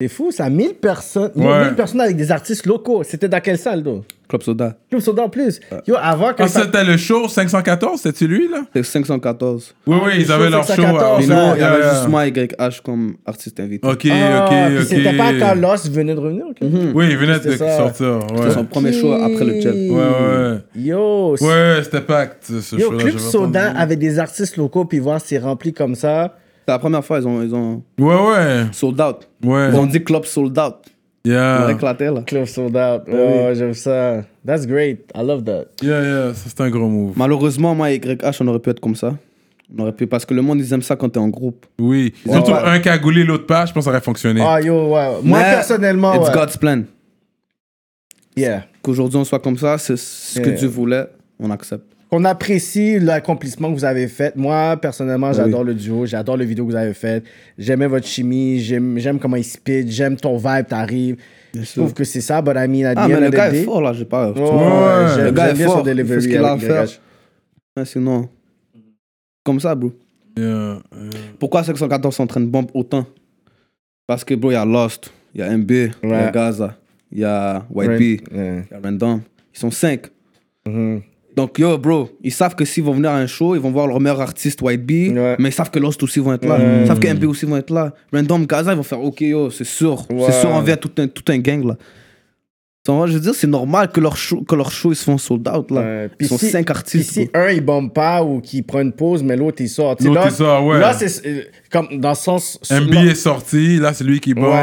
C'est 0.00 0.08
fou, 0.08 0.32
ça. 0.32 0.50
1000 0.50 0.74
personnes. 0.74 1.30
Ouais. 1.36 1.66
1000 1.66 1.74
personnes 1.76 2.00
avec 2.00 2.16
des 2.16 2.32
artistes 2.32 2.66
locaux. 2.66 3.04
C'était 3.04 3.28
dans 3.28 3.38
quelle 3.38 3.58
salle, 3.58 3.80
donc? 3.80 4.02
Club 4.26 4.42
Soda. 4.42 4.74
Club 4.90 5.00
Soda 5.00 5.22
en 5.22 5.28
plus. 5.28 5.60
Yo, 5.86 5.94
avant 5.96 6.32
que 6.32 6.42
Ah, 6.42 6.48
ça. 6.48 6.62
c'était 6.64 6.82
le 6.82 6.96
show 6.96 7.28
514, 7.28 8.00
c'était 8.00 8.24
lui, 8.26 8.48
là? 8.48 8.64
C'est 8.74 8.82
514. 8.82 9.72
Oui, 9.86 9.96
oui, 10.04 10.12
ils 10.18 10.32
avaient 10.32 10.46
show 10.46 10.50
leur 10.50 10.64
show. 10.66 10.72
514, 10.74 11.20
Mais 11.20 11.26
ça, 11.32 11.54
il 11.54 11.60
y 11.60 11.62
avait 11.62 11.78
Yeah. 11.78 11.90
juste 11.94 12.08
moi 12.08 12.26
et 12.26 12.30
YH 12.30 12.80
comme 12.84 13.14
artiste 13.24 13.60
invité. 13.60 13.86
Ok, 13.86 14.08
Ah, 14.10 14.46
ok, 14.48 14.66
puis 14.66 14.78
ok. 14.78 14.84
C'était 14.88 15.16
pas 15.16 15.32
quand 15.38 15.54
Lost 15.54 15.88
venait 15.92 16.14
de 16.16 16.18
revenir, 16.20 16.46
ok? 16.50 16.56
Oui, 16.92 17.06
il 17.10 17.16
venait 17.16 17.38
de 17.38 17.42
C'était 17.44 17.58
ça. 17.58 17.76
sortir. 17.76 18.18
C'était 18.28 18.40
Ouais, 18.40 18.50
son 18.50 18.64
premier 18.64 18.92
show 18.92 19.12
après 19.12 19.44
le 19.44 19.60
jet. 19.60 19.70
ouais, 19.90 19.90
ouais. 19.96 20.58
Yo, 20.74 21.36
Ouais, 21.40 21.80
c'était 21.84 22.00
packed, 22.00 22.38
ce 22.42 22.74
Yo, 22.74 22.90
show-là. 22.90 22.98
Club 23.04 23.18
Soda 23.18 23.72
avec 23.78 24.00
des 24.00 24.18
artistes 24.18 24.56
locaux, 24.56 24.86
puis 24.86 24.98
voir 24.98 25.20
c'est 25.20 25.38
rempli 25.38 25.72
comme 25.72 25.94
ça. 25.94 26.34
C'est 26.66 26.72
la 26.72 26.78
première 26.78 27.04
fois, 27.04 27.18
ils 27.18 27.26
ont, 27.28 27.42
ils 27.42 27.54
ont 27.54 27.82
Ouais, 27.98 28.14
ouais. 28.14 28.66
sold 28.72 29.00
out. 29.00 29.28
Ouais. 29.44 29.68
Ils 29.70 29.76
ont 29.76 29.86
dit 29.86 30.02
club 30.02 30.24
sold 30.24 30.58
out. 30.58 30.76
Ils 31.26 31.32
ont 31.32 31.34
Yeah. 31.36 31.70
éclaté 31.70 32.04
là. 32.06 32.20
Club 32.26 32.44
Soda. 32.44 33.02
Oh, 33.10 33.48
j'aime 33.54 33.72
ça. 33.72 34.22
That's 34.46 34.66
great. 34.66 35.10
I 35.14 35.22
love 35.24 35.42
that. 35.44 35.64
Yeah, 35.82 36.02
yeah, 36.02 36.34
ça 36.34 36.50
c'est 36.50 36.60
un 36.60 36.68
gros 36.68 36.86
move. 36.88 37.14
Malheureusement, 37.16 37.74
moi 37.74 37.90
et 37.92 37.96
YH, 37.96 38.40
on 38.42 38.48
aurait 38.48 38.58
pu 38.58 38.68
être 38.70 38.80
comme 38.80 38.94
ça. 38.94 39.14
On 39.74 39.82
aurait 39.82 39.92
pu, 39.92 40.06
parce 40.06 40.26
que 40.26 40.34
le 40.34 40.42
monde, 40.42 40.60
ils 40.60 40.70
aiment 40.74 40.82
ça 40.82 40.96
quand 40.96 41.08
t'es 41.08 41.18
en 41.18 41.28
groupe. 41.28 41.64
Oui. 41.78 42.12
Ouais. 42.26 42.34
Surtout 42.34 42.52
un 42.52 42.78
cagoulé, 42.80 43.24
l'autre 43.24 43.46
pas, 43.46 43.64
je 43.64 43.72
pense 43.72 43.80
que 43.80 43.84
ça 43.84 43.90
aurait 43.90 44.02
fonctionné. 44.02 44.42
Ah, 44.46 44.60
yo, 44.60 44.74
ouais. 44.94 45.08
Moi, 45.22 45.38
Mais 45.38 45.44
personnellement, 45.44 46.12
It's 46.14 46.28
ouais. 46.28 46.34
God's 46.34 46.56
plan. 46.58 46.82
Yeah. 48.36 48.64
Qu'aujourd'hui 48.82 49.16
on 49.18 49.24
soit 49.24 49.38
comme 49.38 49.56
ça, 49.56 49.78
c'est 49.78 49.96
ce 49.96 50.40
que 50.40 50.48
Yeah. 50.50 50.58
Dieu 50.58 50.68
voulait, 50.68 51.06
on 51.40 51.50
accepte. 51.50 51.93
Qu'on 52.14 52.24
apprécie 52.24 53.00
l'accomplissement 53.00 53.70
que 53.70 53.74
vous 53.74 53.84
avez 53.84 54.06
fait. 54.06 54.36
Moi, 54.36 54.76
personnellement, 54.76 55.32
j'adore 55.32 55.64
le 55.64 55.74
duo, 55.74 56.06
j'adore 56.06 56.36
le 56.36 56.44
vidéo 56.44 56.64
que 56.64 56.70
vous 56.70 56.76
avez 56.76 56.94
fait. 56.94 57.24
J'aimais 57.58 57.88
votre 57.88 58.06
chimie, 58.06 58.60
j'aime 58.60 59.18
comment 59.20 59.34
il 59.36 59.42
spit, 59.44 59.90
j'aime 59.90 60.14
ton 60.16 60.36
vibe, 60.36 60.66
t'arrives. 60.68 61.16
Je 61.54 61.72
trouve 61.72 61.92
que 61.92 62.04
c'est 62.04 62.20
ça, 62.20 62.40
but 62.40 62.52
I 62.56 62.68
mean, 62.68 62.84
at 62.86 62.94
Ah, 62.96 63.06
the 63.06 63.08
mais 63.08 63.14
end 63.16 63.20
le 63.20 63.26
of 63.26 63.32
the 63.32 63.36
gars 63.36 63.50
day- 63.50 63.60
est 63.60 63.64
fort 63.64 63.80
là, 63.82 63.92
j'ai 63.92 64.04
pas. 64.04 64.30
Ouais, 64.30 65.24
le 65.24 65.30
gars 65.32 65.50
est 65.50 65.54
fort. 65.56 65.82
Il 65.84 65.90
delivery 65.90 66.22
ce 66.22 66.28
qu'il 66.28 66.36
a 66.36 66.48
à 66.48 66.52
avec 66.52 66.64
faire. 66.66 66.86
Mais 67.76 67.84
sinon, 67.84 68.28
comme 69.44 69.58
ça, 69.58 69.74
bro. 69.74 69.92
Yeah, 70.36 70.46
yeah. 70.46 71.10
Pourquoi 71.40 71.64
514 71.64 72.14
s'entraîne 72.14 72.46
bombe 72.46 72.70
autant? 72.74 73.06
Parce 74.06 74.24
que, 74.24 74.34
bro, 74.34 74.50
il 74.52 74.54
y 74.54 74.56
a 74.56 74.64
Lost, 74.64 75.12
il 75.34 75.40
y 75.40 75.42
a 75.42 75.50
MB, 75.56 75.70
il 75.70 75.90
y 76.08 76.12
a. 76.12 76.30
Gaza, 76.30 76.76
il 77.10 77.18
y 77.20 77.24
a 77.24 77.64
Ouais. 77.70 77.98
il 78.00 78.64
y 78.70 78.74
a 78.74 78.78
Random. 78.82 79.20
Ils 79.54 79.58
sont 79.58 79.70
5. 79.72 80.02
Mhm. 80.66 81.02
Donc, 81.36 81.58
yo, 81.58 81.76
bro, 81.78 82.10
ils 82.22 82.32
savent 82.32 82.54
que 82.54 82.64
s'ils 82.64 82.84
vont 82.84 82.92
venir 82.92 83.10
à 83.10 83.16
un 83.16 83.26
show, 83.26 83.54
ils 83.56 83.60
vont 83.60 83.70
voir 83.72 83.86
leur 83.88 83.98
meilleur 84.00 84.20
artiste, 84.20 84.62
White 84.62 84.84
Bee, 84.86 85.10
Ouais. 85.10 85.34
mais 85.38 85.48
ils 85.48 85.52
savent 85.52 85.70
que 85.70 85.78
Lost 85.80 86.02
aussi 86.02 86.20
vont 86.20 86.32
être 86.32 86.44
là. 86.46 86.56
Ouais. 86.58 86.80
Ils 86.82 86.86
savent 86.86 87.00
que 87.00 87.08
MB 87.08 87.24
aussi 87.24 87.44
vont 87.44 87.56
être 87.56 87.70
là. 87.70 87.92
Random, 88.12 88.46
Gaza, 88.46 88.72
ils 88.72 88.76
vont 88.76 88.82
faire 88.84 89.02
OK, 89.02 89.20
yo, 89.22 89.50
c'est 89.50 89.64
sûr. 89.64 90.06
Ouais. 90.10 90.24
C'est 90.26 90.40
sûr, 90.40 90.50
on 90.50 90.60
vient 90.60 90.76
tout 90.76 90.92
un, 90.98 91.06
tout 91.08 91.24
un 91.32 91.38
gang, 91.38 91.64
là. 91.66 91.76
Donc, 92.86 93.06
je 93.08 93.14
veux 93.14 93.20
dire, 93.20 93.34
c'est 93.34 93.46
normal 93.46 93.88
que 93.90 93.98
leur 93.98 94.14
show, 94.16 94.42
que 94.42 94.54
leur 94.54 94.70
show 94.70 94.92
ils 94.92 94.96
se 94.96 95.04
font 95.04 95.16
sold 95.16 95.48
out, 95.48 95.70
là. 95.70 95.80
Ouais. 95.80 96.10
Ils 96.20 96.26
sont 96.28 96.36
si- 96.36 96.50
5 96.50 96.66
Puis 96.66 96.70
artistes. 96.76 97.12
si 97.12 97.30
un, 97.32 97.48
il 97.48 97.62
bombe 97.64 97.92
pas 97.92 98.22
ou 98.22 98.40
qu'il 98.42 98.62
prend 98.62 98.80
une 98.82 98.92
pause, 98.92 99.22
mais 99.22 99.36
l'autre, 99.36 99.56
il 99.62 99.68
sort. 99.70 99.96
L'autre, 100.04 100.22
il 100.26 100.30
sort, 100.30 100.66
ouais. 100.66 100.78
Là, 100.78 100.92
c'est 100.92 101.26
euh, 101.26 101.40
comme 101.70 101.88
dans 101.98 102.10
le 102.10 102.14
sens. 102.14 102.60
MB 102.70 102.92
là- 102.92 103.04
est 103.06 103.14
sorti, 103.14 103.78
là 103.78 103.92
c'est 103.94 104.04
lui 104.04 104.20
qui 104.20 104.34
bombe. 104.34 104.54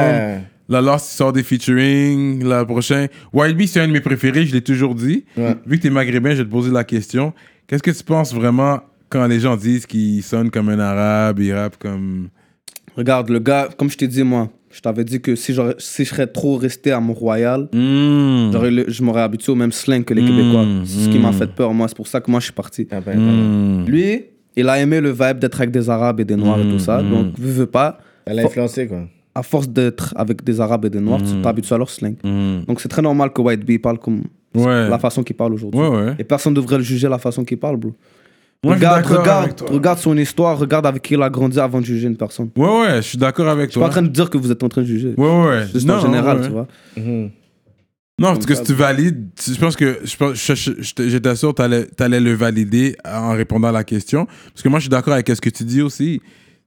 Là, 0.71 0.81
Lost 0.81 1.05
sort 1.07 1.33
des 1.33 1.43
featuring. 1.43 2.43
La 2.45 2.63
prochaine. 2.65 3.09
Wild 3.33 3.57
Bee, 3.57 3.67
c'est 3.67 3.81
un 3.81 3.87
de 3.87 3.91
mes 3.93 3.99
préférés, 3.99 4.45
je 4.45 4.53
l'ai 4.53 4.61
toujours 4.61 4.95
dit. 4.95 5.25
Ouais. 5.37 5.55
Vu 5.65 5.77
que 5.77 5.83
t'es 5.83 5.89
maghrébin, 5.89 6.31
je 6.31 6.37
vais 6.37 6.45
te 6.45 6.49
poser 6.49 6.71
la 6.71 6.83
question. 6.85 7.33
Qu'est-ce 7.67 7.83
que 7.83 7.91
tu 7.91 8.03
penses 8.03 8.33
vraiment 8.33 8.79
quand 9.09 9.27
les 9.27 9.39
gens 9.41 9.57
disent 9.57 9.85
qu'il 9.85 10.23
sonne 10.23 10.49
comme 10.49 10.69
un 10.69 10.79
arabe, 10.79 11.39
il 11.39 11.53
rappe 11.53 11.75
comme. 11.77 12.29
Regarde, 12.95 13.29
le 13.29 13.39
gars, 13.39 13.69
comme 13.77 13.89
je 13.89 13.97
t'ai 13.97 14.07
dit, 14.07 14.23
moi, 14.23 14.49
je 14.69 14.79
t'avais 14.79 15.03
dit 15.03 15.21
que 15.21 15.35
si, 15.35 15.53
si 15.77 16.05
je 16.05 16.09
serais 16.09 16.27
trop 16.27 16.55
resté 16.57 16.91
à 16.91 16.99
Mont-Royal, 17.01 17.67
Mm. 17.73 18.51
le- 18.69 18.85
je 18.87 19.03
m'aurais 19.03 19.21
habitué 19.21 19.51
au 19.51 19.55
même 19.55 19.71
slang 19.73 20.03
que 20.05 20.13
les 20.13 20.21
Québécois. 20.23 20.65
C'est 20.85 21.05
ce 21.05 21.09
qui 21.09 21.19
m'a 21.19 21.31
mm. 21.31 21.33
fait 21.33 21.47
peur, 21.53 21.73
moi. 21.73 21.87
C'est 21.89 21.97
pour 21.97 22.07
ça 22.07 22.21
que 22.21 22.31
moi, 22.31 22.39
je 22.39 22.45
suis 22.45 22.53
parti. 22.53 22.87
Ah 22.91 23.01
ben, 23.01 23.17
Mm. 23.19 23.85
Lui, 23.87 24.23
il 24.55 24.69
a 24.69 24.79
aimé 24.79 25.01
le 25.01 25.11
vibe 25.11 25.39
d'être 25.39 25.59
avec 25.59 25.71
des 25.71 25.89
Arabes 25.89 26.19
et 26.21 26.25
des 26.25 26.35
Noirs 26.37 26.59
et 26.59 26.69
tout 26.69 26.79
ça. 26.79 27.01
Donc, 27.01 27.37
veux, 27.37 27.51
veux 27.51 27.65
pas, 27.65 27.97
Elle 28.25 28.39
a 28.39 28.43
influencé, 28.45 28.87
quoi. 28.87 29.07
À 29.35 29.43
force 29.43 29.67
d'être 29.69 30.13
avec 30.17 30.43
des 30.43 30.59
Arabes 30.59 30.85
et 30.85 30.89
des 30.89 30.99
Noirs, 30.99 31.21
tu 31.23 31.41
t'habitues 31.41 31.73
à 31.73 31.77
leur 31.77 31.89
slang. 31.89 32.15
Mm. 32.23 32.65
Donc, 32.67 32.81
c'est 32.81 32.89
très 32.89 33.01
normal 33.01 33.31
que 33.33 33.41
White 33.41 33.65
Bee 33.65 33.79
parle 33.79 33.97
comme 33.99 34.23
Ouais. 34.53 34.89
la 34.89 34.99
façon 34.99 35.23
qu'il 35.23 35.35
parle 35.37 35.53
aujourd'hui. 35.53 35.79
Ouais, 35.79 35.87
ouais. 35.87 36.15
Et 36.19 36.23
personne 36.25 36.53
ne 36.53 36.59
devrait 36.59 36.77
le 36.77 36.83
juger 36.83 37.07
la 37.07 37.17
façon 37.17 37.45
qu'il 37.45 37.57
parle, 37.57 37.77
bro. 37.77 37.93
Moi, 38.63 38.75
regarde, 38.75 39.05
regarde, 39.05 39.55
toi. 39.55 39.67
regarde 39.71 39.97
son 39.99 40.15
histoire, 40.17 40.59
regarde 40.59 40.85
avec 40.85 41.01
qui 41.01 41.13
il 41.15 41.21
a 41.23 41.29
grandi 41.29 41.59
avant 41.59 41.79
de 41.79 41.85
juger 41.85 42.07
une 42.07 42.17
personne. 42.17 42.49
Ouais, 42.55 42.67
ouais, 42.81 42.95
je 42.97 43.01
suis 43.07 43.17
d'accord 43.17 43.47
avec 43.47 43.67
Je 43.67 43.71
suis 43.71 43.79
pas 43.79 43.85
toi. 43.85 43.87
en 43.87 43.91
train 43.91 44.01
de 44.03 44.09
dire 44.09 44.29
que 44.29 44.37
vous 44.37 44.51
êtes 44.51 44.61
en 44.61 44.69
train 44.69 44.81
de 44.81 44.87
juger. 44.87 45.13
Ouais, 45.17 45.45
ouais. 45.45 45.63
Juste 45.73 45.87
Non, 45.87 45.95
en 45.95 46.01
général, 46.01 46.37
ouais. 46.41 46.45
tu 46.45 46.51
vois. 46.51 46.67
Mhm. 46.97 47.31
Non, 48.19 48.33
parce 48.33 48.45
que 48.45 48.53
si 48.53 48.61
tu 48.63 48.73
valides, 48.73 49.29
je 49.43 49.55
pense 49.59 49.75
que 49.75 49.97
je 50.03 50.15
je- 50.35 50.53
je- 50.53 50.71
je- 50.79 51.09
j'étais 51.09 51.35
sûr 51.35 51.55
que 51.55 51.85
tu 51.95 52.03
allais 52.03 52.19
le 52.19 52.33
valider 52.33 52.95
en 53.03 53.31
répondant 53.31 53.69
à 53.69 53.71
la 53.71 53.83
question. 53.83 54.27
Parce 54.53 54.61
que 54.61 54.69
moi, 54.69 54.77
je 54.77 54.83
suis 54.83 54.89
d'accord 54.89 55.13
avec 55.13 55.27
ce 55.29 55.41
que 55.41 55.49
tu 55.49 55.63
dis 55.63 55.81
aussi. 55.81 56.21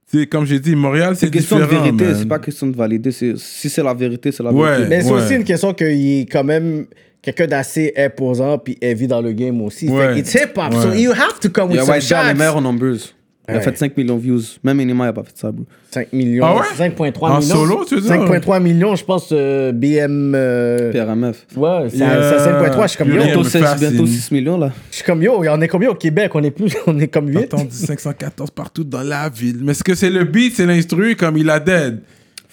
Sais, 0.07 0.27
comme 0.27 0.45
j'ai 0.45 0.59
dit, 0.59 0.75
Montréal, 0.75 1.15
c'est 1.15 1.25
C'est 1.25 1.31
question 1.31 1.57
de 1.57 1.63
différent. 1.63 1.83
vérité, 1.83 2.05
c'est 2.19 2.27
pas 2.27 2.37
question 2.39 2.67
de 2.67 2.75
valider. 2.77 3.11
c'est- 3.11 3.37
Si 3.37 3.69
c'est 3.69 3.81
la 3.83 3.93
vérité, 3.93 4.31
c'est 4.31 4.43
la 4.43 4.51
Ouais. 4.51 4.69
vérité. 4.71 4.87
Mais 4.89 5.01
c'est 5.01 5.09
Ouais. 5.11 5.21
aussi 5.21 5.33
une 5.35 5.43
question 5.43 5.73
qu'il 5.73 6.19
est 6.21 6.31
quand 6.31 6.43
même 6.43 6.85
quelqu'un 7.23 7.47
d'assez 7.47 7.91
imposant 7.97 8.59
puis 8.59 8.77
heavy 8.81 9.07
dans 9.07 9.21
le 9.21 9.31
game 9.31 9.59
aussi. 9.61 9.89
Ouais. 9.89 10.13
Fait 10.13 10.19
it's 10.19 10.33
hip-hop, 10.35 10.73
so 10.73 10.89
Ouais. 10.89 11.01
you 11.01 11.11
have 11.11 11.39
to 11.41 11.49
come 11.49 11.71
Il 11.71 11.77
y 11.77 11.79
with 11.79 11.85
some 11.85 11.95
White 11.95 12.07
Bear, 12.09 12.23
les 12.23 12.29
shots. 12.31 12.37
meilleurs 12.37 12.57
en 12.57 12.61
numbers. 12.61 13.15
Il 13.47 13.55
a 13.55 13.61
fait 13.61 13.77
5 13.77 13.95
millions 13.95 14.15
de 14.15 14.21
views. 14.21 14.41
Même 14.63 14.79
Inima, 14.81 15.05
il 15.05 15.07
a 15.09 15.13
pas 15.13 15.23
fait 15.23 15.35
ça, 15.37 15.51
bro. 15.51 15.65
5 15.91 16.11
millions. 16.13 16.43
Ah 16.45 16.55
ouais? 16.55 16.61
5,3 16.89 17.29
En 17.29 17.39
millions. 17.39 17.55
solo, 17.55 17.85
tu 17.87 17.95
veux 17.95 18.01
dire? 18.01 18.11
5,3 18.11 18.59
millions, 18.61 18.95
je 18.95 19.03
pense, 19.05 19.29
euh, 19.31 19.71
BM. 19.71 20.33
euh, 20.35 20.91
PRMF. 20.91 21.45
Ouais, 21.55 21.87
c'est 21.89 21.97
Yeah. 21.97 22.39
c'est 22.39 22.49
à 22.49 22.61
5,3. 22.61 22.83
Je 22.83 22.87
suis 22.89 22.97
comme 22.97 23.09
yo. 23.09 23.15
Bientôt, 23.23 23.39
me 23.39 23.43
16, 23.49 23.61
fascine. 23.61 23.89
bientôt 23.89 24.05
6 24.07 24.31
millions, 24.31 24.57
là. 24.57 24.71
Je 24.89 24.95
suis 24.95 25.05
comme 25.05 25.21
yo. 25.21 25.43
On 25.47 25.61
est 25.61 25.67
combien 25.67 25.89
au 25.89 25.95
Québec 25.95 26.31
On 26.33 26.43
est 26.43 26.51
plus. 26.51 26.75
On 26.87 26.97
est 26.99 27.07
comme 27.07 27.27
8. 27.29 27.37
Attends, 27.43 27.67
514 27.69 28.49
partout 28.51 28.83
dans 28.83 29.01
la 29.03 29.29
ville. 29.29 29.59
Mais 29.61 29.71
est-ce 29.73 29.83
que 29.83 29.93
c'est 29.95 30.09
le 30.09 30.23
beat, 30.23 30.55
c'est 30.55 30.65
l'instru, 30.65 31.15
comme 31.15 31.37
il 31.37 31.49
a 31.49 31.59
dead? 31.59 31.99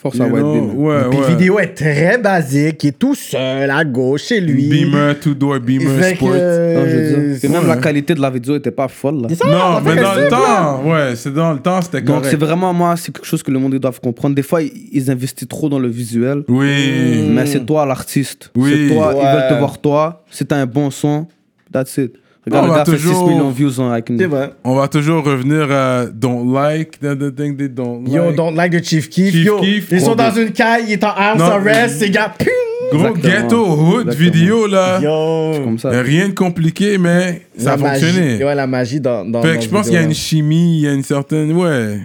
Force 0.03 0.17
You 0.17 0.25
à 0.25 0.27
White 0.27 0.43
know? 0.43 0.73
Ouais, 0.75 1.05
ouais. 1.07 1.29
vidéo 1.29 1.59
est 1.61 1.75
très 1.75 2.19
basique. 2.19 2.83
Il 2.83 2.89
est 2.89 2.99
tout 2.99 3.15
seul 3.15 3.71
à 3.71 3.85
gauche 3.85 4.25
chez 4.25 4.41
lui. 4.41 4.67
Beamer, 4.69 5.15
two-door, 5.21 5.61
Beamer, 5.61 5.89
Fait 6.03 6.13
que, 6.15 6.17
Sport. 6.17 6.31
euh, 6.35 6.75
Non, 6.75 6.91
je 6.91 6.97
veux 6.97 7.29
dire. 7.31 7.45
Et 7.45 7.49
même 7.49 7.63
Ouais. 7.63 7.69
la 7.69 7.77
qualité 7.77 8.15
de 8.15 8.21
la 8.21 8.31
vidéo 8.31 8.57
était 8.57 8.73
pas 8.73 8.89
folle, 8.89 9.23
là. 9.23 9.29
c'est 9.29 9.37
ça, 9.37 9.47
Non, 9.47 9.81
mais 9.81 9.95
que 9.97 10.03
dans 10.03 10.15
le 10.15 10.29
temps, 10.29 10.83
ouais, 10.91 11.15
c'est 11.15 11.33
dans 11.33 11.53
le 11.53 11.61
temps, 11.61 11.81
c'était 11.83 12.01
Donc, 12.01 12.17
correct. 12.17 12.31
c'est 12.33 12.37
vraiment, 12.45 12.73
moi, 12.75 12.97
c'est 12.97 13.13
quelque 13.13 13.27
chose 13.27 13.45
que 13.45 13.53
le 13.53 13.61
monde 13.61 13.75
doivent 13.77 14.01
comprendre. 14.01 14.35
Des 14.35 14.43
fois, 14.43 14.61
ils, 14.63 15.09
investissent 15.09 15.47
trop 15.49 15.69
dans 15.69 15.79
le 15.79 15.89
visuel. 15.89 16.43
Oui. 16.49 17.23
Mais 17.31 17.47
c'est 17.47 17.65
toi 17.65 17.87
l'artiste. 17.87 18.51
Oui. 18.57 18.89
C'est 18.89 18.95
toi, 18.95 19.15
ils 19.15 19.23
veulent 19.37 19.49
te 19.51 19.55
voir 19.59 19.79
toi. 19.81 20.25
Si 20.31 20.45
t'as 20.45 20.57
un 20.57 20.67
bon 20.67 20.91
son, 20.91 21.27
that's 21.73 21.97
it. 21.99 22.13
Regarde, 22.45 22.65
On 22.65 22.67
le 22.67 22.73
va 22.73 22.79
gars 22.79 22.85
fait 22.85 22.91
toujours- 22.93 23.29
6 23.29 23.33
millions 23.35 23.49
de 23.51 23.55
views 23.55 23.81
en 23.81 23.91
avec 23.91 24.09
une... 24.11 24.19
C'est 24.19 24.27
vrai. 24.27 24.51
On 24.65 24.75
va 24.75 24.89
toujours 24.89 25.23
revenir 25.25 25.71
à 25.71 26.07
Don't 26.07 26.53
Like, 26.53 26.99
the, 26.99 27.33
thing 27.35 27.57
they 27.57 27.69
don't 27.69 28.05
Yo, 28.09 28.27
like. 28.27 28.37
don't 28.37 28.55
like 28.57 28.73
the 28.73 28.85
Chief 28.85 29.09
Keef. 29.09 29.31
Chief 29.33 29.45
Yo, 29.47 29.61
Keef, 29.61 29.89
ils 29.93 30.01
sont 30.01 30.17
dans 30.17 30.33
une 30.33 30.51
caille, 30.51 30.85
il 30.89 30.93
est 30.95 31.05
en 31.05 31.11
house 31.17 31.39
Non, 31.39 31.45
arrest, 31.45 31.65
mais- 31.65 31.89
ces 32.07 32.11
gars, 32.11 32.35
ping! 32.37 32.49
Gros 32.93 33.15
Exactement. 33.17 33.43
ghetto 33.43 33.67
hood 33.67 34.09
Exactement. 34.09 34.31
vidéo, 34.33 34.67
là. 34.67 35.01
Yo! 35.01 35.65
Comme 35.65 35.79
ça. 35.79 35.91
Rien 36.03 36.29
de 36.31 36.35
compliqué, 36.35 36.99
mais 36.99 37.43
ça 37.57 37.75
a 37.75 37.77
La 37.77 37.83
magie- 37.83 38.05
fonctionné. 38.07 38.45
Ouais, 38.45 38.55
la 38.57 38.67
magie 38.67 39.01
dans. 39.01 39.25
dans 39.25 39.41
Fait 39.41 39.57
que 39.59 39.63
je 39.63 39.69
pense 39.69 39.87
qu'il 39.87 39.95
y 39.95 39.99
a 39.99 40.03
une 40.03 40.13
chimie, 40.13 40.79
il 40.79 40.81
y 40.83 40.89
a 40.89 40.93
une 40.93 41.03
certaine. 41.05 41.53
Ouais. 41.53 42.01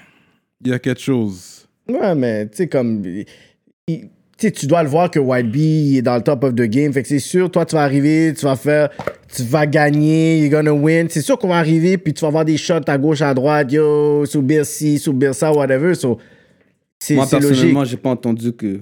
Il 0.64 0.72
y 0.72 0.74
a 0.74 0.80
quelque 0.80 1.02
chose. 1.02 1.68
Ouais, 1.90 2.14
mais 2.16 2.46
tu 2.48 2.58
sais, 2.58 2.68
comme. 2.68 3.02
il- 3.88 4.10
il- 4.42 4.52
Tu 4.52 4.68
dois 4.68 4.84
le 4.84 4.90
voir 4.90 5.10
que 5.12 5.20
White 5.20 5.52
Bee 5.52 5.98
est 5.98 6.02
dans 6.02 6.16
le 6.16 6.22
top 6.22 6.44
of 6.44 6.54
the 6.56 6.62
game. 6.64 6.92
Fait 6.94 7.02
que 7.02 7.08
c'est 7.08 7.20
sûr, 7.20 7.50
toi, 7.50 7.66
tu 7.66 7.76
vas 7.76 7.84
arriver, 7.84 8.34
tu 8.38 8.46
vas 8.46 8.56
faire. 8.56 8.90
Tu 9.36 9.44
vas 9.44 9.66
gagner, 9.66 10.40
you're 10.40 10.50
gonna 10.52 10.72
win. 10.74 11.08
C'est 11.10 11.22
sûr 11.22 11.38
qu'on 11.38 11.50
va 11.50 11.58
arriver, 11.58 11.98
puis 11.98 12.14
tu 12.14 12.22
vas 12.22 12.28
avoir 12.28 12.46
des 12.46 12.58
shots 12.58 12.76
à 12.88 12.98
gauche, 12.98 13.22
à 13.22 13.34
droite, 13.34 13.72
yo, 13.72 14.26
sous 14.26 14.46
ci, 14.64 15.00
sous 15.00 15.18
ça, 15.34 15.52
whatever. 15.52 15.94
So, 15.96 16.18
c'est 17.00 17.16
Moi, 17.16 17.26
c'est 17.28 17.36
logique. 17.38 17.50
personnellement, 17.50 17.86
j'ai 17.86 17.98
pas 17.98 18.10
entendu 18.12 18.54
que 18.54 18.80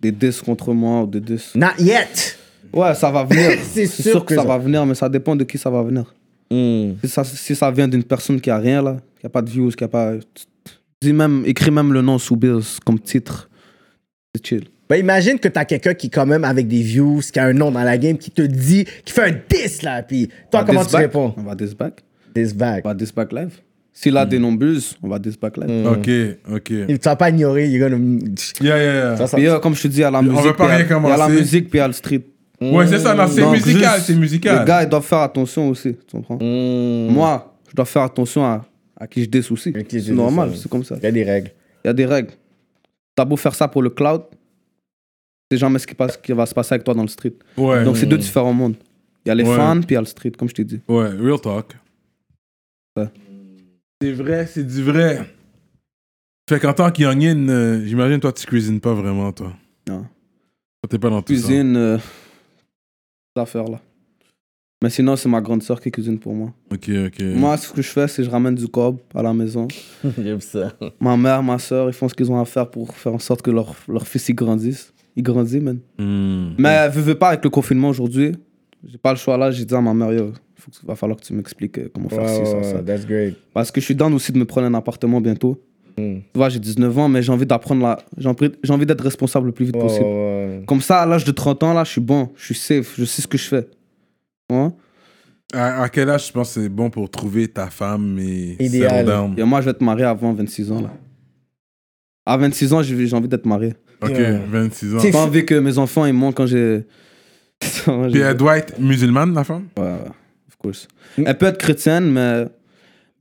des 0.00 0.12
disques 0.12 0.44
contre 0.44 0.72
moi 0.72 1.02
ou 1.02 1.06
des 1.06 1.20
disques. 1.20 1.54
Not 1.54 1.68
yet! 1.78 2.36
Ouais, 2.72 2.94
ça 2.94 3.10
va 3.10 3.24
venir. 3.24 3.58
C'est 3.72 3.86
c'est 3.86 4.02
sûr 4.02 4.12
sûr, 4.12 4.24
que, 4.24 4.30
que 4.30 4.34
ça, 4.34 4.42
ça- 4.42 4.48
va 4.48 4.58
venir, 4.58 4.84
mais 4.84 4.94
ça 4.94 5.08
dépend 5.08 5.34
de 5.36 5.44
qui 5.44 5.56
ça 5.56 5.70
va 5.70 5.82
venir. 5.82 6.12
Hmm. 6.50 6.92
Si 7.02 7.08
ça, 7.08 7.24
si 7.24 7.54
ça 7.54 7.70
vient 7.70 7.88
d'une 7.88 8.02
personne 8.04 8.40
qui 8.40 8.50
a 8.50 8.58
rien 8.58 8.82
là, 8.82 8.96
qui 9.20 9.24
a 9.26 9.28
pas 9.28 9.40
de 9.40 9.48
views, 9.48 9.70
qui 9.70 9.84
a 9.84 9.88
pas. 9.88 10.14
Dis 11.00 11.12
même, 11.12 11.44
écris 11.46 11.70
même 11.70 11.92
le 11.92 12.02
nom 12.02 12.18
sous 12.18 12.36
Bills 12.36 12.78
comme 12.84 12.98
titre. 12.98 13.48
C'est 14.34 14.44
chill. 14.46 14.64
Ben, 14.88 14.96
imagine 15.00 15.38
que 15.38 15.48
t'as 15.48 15.64
quelqu'un 15.64 15.94
qui, 15.94 16.10
quand 16.10 16.26
même, 16.26 16.44
avec 16.44 16.68
des 16.68 16.80
views, 16.82 17.20
qui 17.32 17.38
a 17.40 17.44
un 17.46 17.52
nom 17.52 17.70
dans 17.72 17.82
la 17.82 17.98
game, 17.98 18.16
qui 18.18 18.30
te 18.30 18.42
dit, 18.42 18.84
qui 19.04 19.12
fait 19.12 19.30
un 19.30 19.34
diss, 19.48 19.82
là, 19.82 20.02
puis 20.02 20.28
toi, 20.50 20.60
On 20.60 20.62
va 20.62 20.64
comment 20.64 20.84
tu 20.84 20.92
back. 20.92 21.02
réponds? 21.02 21.34
On 21.36 21.42
va 21.42 21.54
diss 21.54 21.74
back. 21.74 22.02
Diss 22.34 22.54
back. 22.54 22.84
On 22.84 22.88
va 22.88 22.94
diss 22.94 23.12
back 23.12 23.32
live. 23.32 23.54
S'il 23.92 24.16
a 24.16 24.26
des 24.26 24.38
numbers, 24.38 24.78
on 25.02 25.08
va 25.08 25.18
diss 25.18 25.36
back 25.38 25.56
live. 25.56 25.70
Hmm. 25.70 25.86
Ok, 25.86 26.08
ok. 26.54 26.86
Tu 26.86 26.96
vas 27.02 27.16
pas 27.16 27.30
ignorer, 27.30 27.68
you're 27.68 27.88
gonna... 27.88 27.96
Yeah, 28.60 28.76
yeah, 28.78 28.94
yeah. 28.94 29.16
Ça, 29.16 29.26
ça- 29.26 29.36
Puis, 29.38 29.48
euh, 29.48 29.58
comme 29.58 29.74
je 29.74 29.82
te 29.82 29.88
dis, 29.88 29.96
il 29.96 30.00
y 30.00 30.04
a 30.04 30.10
la 30.10 30.20
musique. 30.22 30.38
veut 30.44 30.52
pas 30.52 30.66
puis 30.66 30.66
il 30.66 30.68
y 30.68 30.72
a- 30.72 30.76
rien 30.98 31.00
Il 31.02 31.08
y 31.08 31.12
a 31.12 31.16
la 31.16 31.28
musique, 31.30 31.70
puis 31.70 31.78
il 31.78 31.80
y 31.80 31.84
a 31.84 31.86
le 31.88 31.92
street. 31.94 32.22
Ouais, 32.60 32.86
c'est 32.86 32.98
ça, 32.98 33.28
c'est 33.28 33.46
musical, 33.50 34.00
c'est 34.00 34.14
musical. 34.14 34.60
Les 34.60 34.64
gars, 34.66 34.82
ils 34.82 34.88
doivent 34.88 35.04
faire 35.04 35.18
attention 35.20 35.68
aussi. 35.70 35.94
Tu 36.06 36.16
comprends? 36.16 36.36
Hmm. 36.40 37.08
Moi, 37.12 37.54
je 37.70 37.74
dois 37.74 37.84
faire 37.84 38.02
attention 38.02 38.44
à, 38.44 38.64
à 38.98 39.06
qui 39.06 39.24
je 39.24 39.40
je 39.40 39.54
C'est 39.56 40.10
normal, 40.12 40.50
c'est 40.54 40.68
comme 40.68 40.84
ça. 40.84 40.96
Il 40.98 41.04
y 41.04 41.06
a 41.06 41.10
des 41.12 41.24
règles. 41.24 41.50
Il 41.84 41.88
y 41.88 41.90
a 41.90 41.92
des 41.94 42.06
règles. 42.06 42.30
T'as 43.14 43.24
beau 43.24 43.36
faire 43.36 43.54
ça 43.54 43.66
pour 43.66 43.82
le 43.82 43.90
cloud, 43.90 44.22
sais 45.50 45.58
jamais 45.58 45.78
ce 45.78 45.86
qui, 45.86 45.94
passe, 45.94 46.16
qui 46.16 46.32
va 46.32 46.46
se 46.46 46.54
passer 46.54 46.74
avec 46.74 46.84
toi 46.84 46.94
dans 46.94 47.02
le 47.02 47.08
street. 47.08 47.34
Ouais. 47.56 47.84
Donc, 47.84 47.96
c'est 47.96 48.06
deux 48.06 48.18
différents 48.18 48.52
mondes. 48.52 48.76
Il 49.24 49.28
y 49.28 49.32
a 49.32 49.34
les 49.34 49.44
Ouais. 49.44 49.56
fans, 49.56 49.76
puis 49.80 49.90
il 49.90 49.94
y 49.94 49.96
a 49.96 50.00
le 50.00 50.06
street, 50.06 50.32
comme 50.32 50.48
je 50.48 50.54
t'ai 50.54 50.64
dit. 50.64 50.80
Ouais, 50.88 51.08
real 51.08 51.40
talk. 51.40 51.76
Ouais. 52.96 53.08
C'est 54.00 54.12
vrai, 54.12 54.46
c'est 54.46 54.64
du 54.64 54.82
vrai. 54.82 55.26
Fait 56.48 56.60
qu'en 56.60 56.72
tant 56.72 56.90
que 56.92 57.02
youngin, 57.02 57.48
euh, 57.48 57.84
j'imagine 57.84 58.20
toi 58.20 58.32
tu 58.32 58.46
cuisines 58.46 58.80
pas 58.80 58.94
vraiment 58.94 59.32
toi. 59.32 59.52
Non. 59.88 60.02
Toi, 60.02 60.88
T'es 60.88 60.98
pas 60.98 61.10
dans 61.10 61.22
tout 61.22 61.34
ça. 61.34 61.42
Cuisine, 61.46 61.76
euh, 61.76 61.98
cette 61.98 63.42
affaire-là. 63.42 63.80
Mais 64.84 64.90
sinon, 64.90 65.16
c'est 65.16 65.28
ma 65.28 65.40
grande 65.40 65.62
sœur 65.62 65.80
qui 65.80 65.90
cuisine 65.90 66.18
pour 66.18 66.34
moi. 66.34 66.52
Ok, 66.70 66.88
ok. 67.06 67.20
Moi, 67.34 67.56
ce 67.56 67.72
que 67.72 67.80
je 67.82 67.88
fais, 67.88 68.06
c'est 68.06 68.18
que 68.18 68.24
je 68.24 68.30
ramène 68.30 68.54
du 68.54 68.68
cob 68.68 68.98
à 69.14 69.22
la 69.22 69.32
maison. 69.32 69.66
J'aime 70.22 70.40
ça. 70.40 70.72
Ma 71.00 71.16
mère, 71.16 71.42
ma 71.42 71.58
soeur, 71.58 71.88
ils 71.88 71.94
font 71.94 72.08
ce 72.08 72.14
qu'ils 72.14 72.30
ont 72.30 72.38
à 72.40 72.44
faire 72.44 72.70
pour 72.70 72.94
faire 72.94 73.14
en 73.14 73.18
sorte 73.18 73.42
que 73.42 73.50
leur, 73.50 73.74
leur 73.88 74.06
fils, 74.06 74.28
il 74.28 74.34
grandisse. 74.34 74.92
Il 75.16 75.22
grandit, 75.22 75.60
man. 75.60 75.78
Hmm. 75.98 76.50
Mais 76.58 76.88
veux, 76.90 77.00
veux 77.00 77.14
pas, 77.14 77.28
avec 77.30 77.42
le 77.44 77.50
confinement 77.50 77.88
aujourd'hui, 77.88 78.32
j'ai 78.86 78.98
pas 78.98 79.12
le 79.12 79.18
choix 79.18 79.36
là. 79.38 79.50
J'ai 79.50 79.64
dit 79.64 79.74
à 79.74 79.80
ma 79.80 79.94
mère, 79.94 80.08
que- 80.10 80.32
va 80.86 80.94
falloir 80.96 81.18
que 81.18 81.24
tu 81.24 81.32
m'expliques 81.32 81.78
euh, 81.78 81.88
comment 81.94 82.08
faire 82.08 82.22
Ouais, 82.22 82.44
ci, 82.44 82.50
ça, 82.50 82.56
ouais, 82.58 82.62
ça. 82.64 82.82
that's 82.82 83.06
great. 83.06 83.34
Parce 83.54 83.70
que 83.70 83.80
je 83.80 83.86
suis 83.86 83.94
down 83.94 84.12
aussi 84.14 84.32
de 84.32 84.38
me 84.38 84.44
prendre 84.44 84.66
un 84.66 84.74
appartement 84.74 85.20
bientôt. 85.20 85.62
Hmm. 85.98 86.16
Tu 86.16 86.22
vois, 86.38 86.50
j'ai 86.50 86.58
19 86.58 86.98
ans, 86.98 87.08
mais 87.08 87.22
j'ai 87.22 87.32
envie 87.32 87.46
d'apprendre 87.46 87.82
là. 87.82 87.98
J'ai 88.18 88.28
envie, 88.28 88.52
j'ai 88.62 88.72
envie 88.72 88.84
d'être 88.84 89.02
responsable 89.02 89.46
le 89.46 89.52
plus 89.52 89.64
vite 89.64 89.76
Ouais, 89.76 89.82
possible. 89.82 90.04
ouais, 90.04 90.10
ouais. 90.58 90.62
Comme 90.66 90.82
ça, 90.82 91.00
à 91.00 91.06
l'âge 91.06 91.24
de 91.24 91.32
30 91.32 91.62
ans, 91.62 91.72
là, 91.72 91.84
je 91.84 91.92
suis 91.92 92.00
bon, 92.02 92.30
je 92.36 92.44
suis 92.44 92.54
safe, 92.54 92.94
je 92.98 93.04
sais 93.06 93.22
ce 93.22 93.26
que 93.28 93.38
je 93.38 93.48
fais. 93.48 93.66
Ouais. 94.52 94.68
À, 95.54 95.82
à 95.84 95.88
quel 95.88 96.10
âge 96.10 96.26
tu 96.26 96.32
penses 96.34 96.54
que 96.54 96.60
c'est 96.62 96.68
bon 96.68 96.90
pour 96.90 97.08
trouver 97.08 97.48
ta 97.48 97.68
femme 97.70 98.18
et 98.18 98.56
Idéal. 98.62 99.08
Et 99.38 99.44
moi, 99.44 99.60
je 99.60 99.66
vais 99.66 99.70
être 99.70 99.80
marié 99.80 100.04
avant 100.04 100.32
26 100.34 100.72
ans, 100.72 100.82
là. 100.82 100.90
À 102.26 102.36
26 102.36 102.72
ans, 102.74 102.82
j'ai 102.82 103.06
j'ai 103.06 103.16
envie 103.16 103.28
d'être 103.28 103.46
marié. 103.46 103.72
Ok, 104.02 104.10
Yeah. 104.10 104.38
26 104.50 104.94
ans. 104.94 104.98
J'ai 105.00 105.10
pas 105.10 105.22
envie 105.22 105.44
que 105.46 105.54
mes 105.54 105.78
enfants, 105.78 106.04
ils 106.06 106.12
montent 106.12 106.34
quand 106.34 106.46
j'ai. 106.46 106.84
Puis 107.60 108.20
elle 108.20 108.36
doit 108.36 108.58
être 108.58 108.78
musulmane, 108.78 109.32
la 109.34 109.44
femme? 109.44 109.64
Ouais, 109.78 109.84
ouais, 109.84 109.90
of 110.48 110.56
course. 110.58 110.88
Elle 111.16 111.36
peut 111.38 111.46
être 111.46 111.58
chrétienne, 111.58 112.10
mais. 112.12 112.44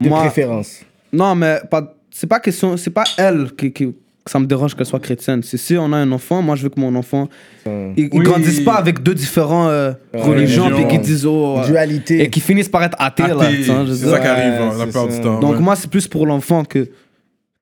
De 0.02 0.10
moi, 0.10 0.22
préférence. 0.22 0.82
Non, 1.14 1.36
mais 1.36 1.62
pas, 1.72 1.96
c'est 2.12 2.28
pas 2.28 2.40
question, 2.42 2.76
c'est 2.76 2.90
pas 2.90 3.06
elle 3.18 3.52
qui, 3.58 3.72
qui- 3.72 3.94
que 4.26 4.32
ça 4.32 4.40
me 4.40 4.46
dérange 4.48 4.76
qu'elle 4.76 4.86
soit 4.88 5.00
chrétienne. 5.00 5.42
C'est 5.44 5.56
si 5.56 5.78
on 5.78 5.94
a 5.94 5.98
un 5.98 6.12
enfant, 6.12 6.42
moi 6.42 6.56
je 6.56 6.64
veux 6.64 6.70
que 6.70 6.80
mon 6.80 6.94
enfant, 6.96 7.30
Hum. 7.68 7.94
il, 7.96 8.10
il 8.12 8.20
Oui. 8.20 8.26
grandisse 8.26 8.60
pas 8.62 8.74
avec 8.74 9.02
deux 9.04 9.14
différents 9.14 9.70
euh, 9.70 9.94
religions, 10.14 10.66
religion. 10.66 10.88
puis 10.88 10.98
qui 10.98 11.00
disent 11.06 11.26
oh, 11.28 11.60
euh, 11.60 11.66
Dualité. 11.68 12.24
et 12.24 12.30
qui 12.30 12.40
finissent 12.42 12.68
par 12.68 12.84
être 12.84 12.98
athées. 13.00 13.24
Athée, 13.24 13.64
c'est 13.64 13.96
ça 14.08 14.20
qui 14.20 14.28
arrive 14.28 14.54
Ouais, 14.54 14.60
hein, 14.60 14.78
la 14.80 14.84
plupart 14.86 15.10
ça. 15.12 15.16
du 15.18 15.22
temps. 15.24 15.40
Donc 15.40 15.56
ouais. 15.56 15.62
moi 15.62 15.76
c'est 15.76 15.90
plus 15.90 16.08
pour 16.08 16.26
l'enfant 16.26 16.66
que 16.66 16.90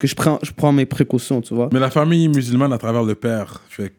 que 0.04 0.08
je 0.10 0.16
prends, 0.16 0.38
je 0.44 0.52
prends 0.52 0.72
mes 0.74 0.86
précautions, 0.86 1.40
tu 1.42 1.54
vois. 1.56 1.70
Mais 1.72 1.80
la 1.80 1.90
famille 1.90 2.28
musulmane 2.28 2.74
à 2.74 2.78
travers 2.78 3.04
le 3.04 3.16
père. 3.16 3.62
Fait 3.70 3.94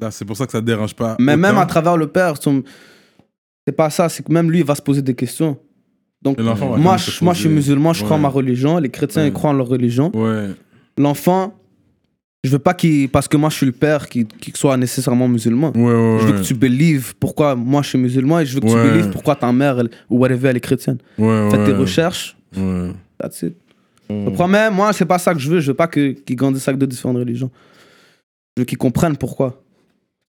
là, 0.00 0.10
c'est 0.10 0.24
pour 0.26 0.36
ça 0.36 0.44
que 0.46 0.52
ça 0.52 0.60
te 0.60 0.66
dérange 0.66 0.94
pas. 0.94 1.16
Mais 1.18 1.32
autant. 1.32 1.40
même 1.40 1.56
à 1.58 1.64
travers 1.66 1.96
le 1.96 2.06
père, 2.06 2.34
c'est 3.66 3.72
pas 3.72 3.88
ça, 3.90 4.08
c'est 4.10 4.22
que 4.24 4.30
même 4.32 4.50
lui 4.50 4.58
il 4.58 4.64
va 4.64 4.74
se 4.74 4.82
poser 4.82 5.00
des 5.02 5.14
questions. 5.14 5.56
Donc 6.20 6.38
moi, 6.40 6.96
je, 6.96 7.24
moi 7.24 7.32
je 7.32 7.40
suis 7.40 7.48
musulman, 7.48 7.92
je 7.92 8.04
crois 8.04 8.16
en 8.16 8.20
ma 8.20 8.28
religion, 8.28 8.78
les 8.78 8.88
chrétiens 8.90 9.22
Ouais. 9.22 9.28
ils 9.28 9.32
croient 9.32 9.50
en 9.50 9.54
leur 9.54 9.68
religion. 9.68 10.10
Ouais. 10.14 10.48
L'enfant, 10.98 11.54
je 12.44 12.50
veux 12.50 12.58
pas 12.58 12.74
qu'il 12.74 13.08
parce 13.08 13.26
que 13.28 13.36
moi 13.36 13.48
je 13.50 13.54
suis 13.56 13.66
le 13.66 13.72
père 13.72 14.08
qu'il 14.08 14.26
qu'il 14.26 14.54
soit 14.56 14.76
nécessairement 14.76 15.28
musulman. 15.28 15.72
Je 15.74 16.26
veux 16.26 16.32
que 16.38 16.42
tu 16.42 16.54
believes 16.54 17.14
pourquoi 17.18 17.54
moi 17.54 17.82
je 17.82 17.88
suis 17.90 17.98
musulman 17.98 18.40
et 18.40 18.46
je 18.46 18.54
veux 18.54 18.60
que 18.60 18.66
tu 18.66 18.74
believes 18.74 19.10
pourquoi 19.10 19.36
ta 19.36 19.50
mère 19.52 19.78
elle- 19.80 19.90
ou 20.10 20.18
whatever 20.18 20.48
elle 20.50 20.56
est 20.56 20.60
chrétienne. 20.60 20.98
Ouais. 21.18 21.48
tes 21.64 21.72
recherches, 21.72 22.36
that's 23.18 23.42
it. 23.42 23.56
Je 24.10 24.30
promets, 24.30 24.70
moi 24.70 24.92
c'est 24.92 25.04
pas 25.04 25.18
ça 25.18 25.34
que 25.34 25.40
je 25.40 25.50
veux, 25.50 25.60
je 25.60 25.68
veux 25.70 25.76
pas 25.76 25.86
qu'ils 25.88 26.16
grandissent 26.30 26.66
avec 26.68 26.78
deux 26.80 26.86
différentes 26.86 27.18
religions. 27.18 27.50
Je 28.56 28.62
veux 28.62 28.64
qu'ils 28.64 28.78
comprennent 28.78 29.16
pourquoi. 29.16 29.62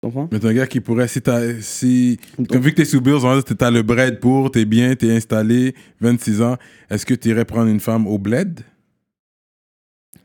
Tu 0.02 0.08
comprends? 0.10 0.30
Mais 0.32 0.40
t'es 0.40 0.48
un 0.48 0.54
gars 0.54 0.68
qui 0.68 0.80
pourrait, 0.80 1.08
si 1.08 1.22
t'as, 1.22 1.42
si, 1.62 2.20
vu 2.38 2.46
que 2.72 2.76
t'es 2.78 2.86
sous 2.86 3.02
Bills, 3.02 3.18
t'as 3.58 3.72
le 3.72 3.82
bread 3.82 4.20
pour, 4.20 4.50
t'es 4.52 4.66
bien, 4.66 4.96
t'es 4.96 5.12
installé, 5.12 5.76
26 6.02 6.42
ans, 6.42 6.56
est-ce 6.90 7.06
que 7.06 7.14
t'irais 7.14 7.46
prendre 7.46 7.68
une 7.70 7.80
femme 7.82 8.08
au 8.08 8.18
bled? 8.18 8.62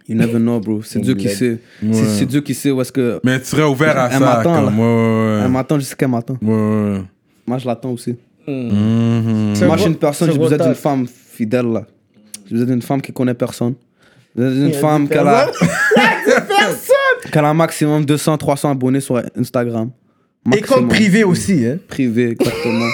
You 0.07 0.15
never 0.17 0.39
know, 0.39 0.61
bro. 0.61 0.83
C'est 0.83 1.01
Dieu 1.01 1.15
qui 1.15 1.29
sait. 1.31 1.59
Ouais. 1.83 1.93
C'est- 1.95 2.27
Dieu 2.27 2.41
qui 2.43 2.53
sait 2.55 2.71
où 2.71 2.81
est-ce 2.83 2.93
que. 2.93 3.21
Mais 3.25 3.41
tu 3.41 3.47
serais 3.47 3.63
ouvert 3.65 3.97
à 3.99 4.07
Elle 4.09 4.13
ça, 4.13 4.21
m'attend, 4.21 4.65
comme, 4.67 4.77
là. 4.77 4.83
ouais, 4.83 5.39
Elle 5.39 5.43
ouais, 5.45 5.49
m'attend, 5.49 5.79
je 5.79 5.85
sais 5.85 5.95
qu'elle 5.97 6.09
m'attend. 6.11 6.37
ouais. 6.43 6.49
ouais, 6.49 6.93
ouais. 6.99 7.03
Moi 7.47 7.59
je 7.59 7.67
l'attends 7.67 7.91
aussi. 7.93 8.15
Moi 8.47 9.77
je 9.77 9.81
suis 9.81 9.91
une 9.91 9.97
personne, 9.97 10.31
j'ai 10.31 10.39
besoin 10.39 10.59
d'une 10.59 10.75
femme 10.75 11.07
fidèle 11.07 11.67
là. 11.73 11.87
J'ai 12.47 12.53
besoin 12.53 12.67
d'une 12.67 12.83
femme 12.83 13.01
qui 13.01 13.13
connaît 13.13 13.35
personne. 13.35 13.75
Il 14.37 14.69
y 14.69 14.75
a 14.75 14.79
femme 14.79 15.09
qui 15.09 15.17
a, 15.17 15.47
qui 17.33 17.39
a 17.39 17.47
un 17.49 17.55
maximum 17.55 18.05
200, 18.05 18.37
300 18.39 18.71
abonnés 18.73 19.01
sur 19.01 19.23
Instagram. 19.37 19.91
Et 20.53 20.61
compte 20.61 20.89
privé 20.89 21.25
aussi, 21.25 21.65
hein. 21.67 21.79
Privé, 21.89 22.31
exactement. 22.33 22.89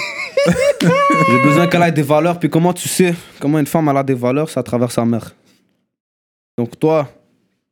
J'ai 0.81 1.43
besoin 1.43 1.67
qu'elle 1.67 1.83
ait 1.83 1.91
des 1.91 2.01
valeurs. 2.01 2.39
Puis 2.39 2.49
comment 2.49 2.73
tu 2.73 2.87
sais 2.87 3.13
comment 3.39 3.59
une 3.59 3.67
femme 3.67 3.87
elle 3.89 3.97
a 3.97 4.03
des 4.03 4.13
valeurs? 4.13 4.49
C'est 4.49 4.59
à 4.59 4.63
travers 4.63 4.91
sa 4.91 5.05
mère. 5.05 5.33
Donc 6.57 6.79
toi, 6.79 7.09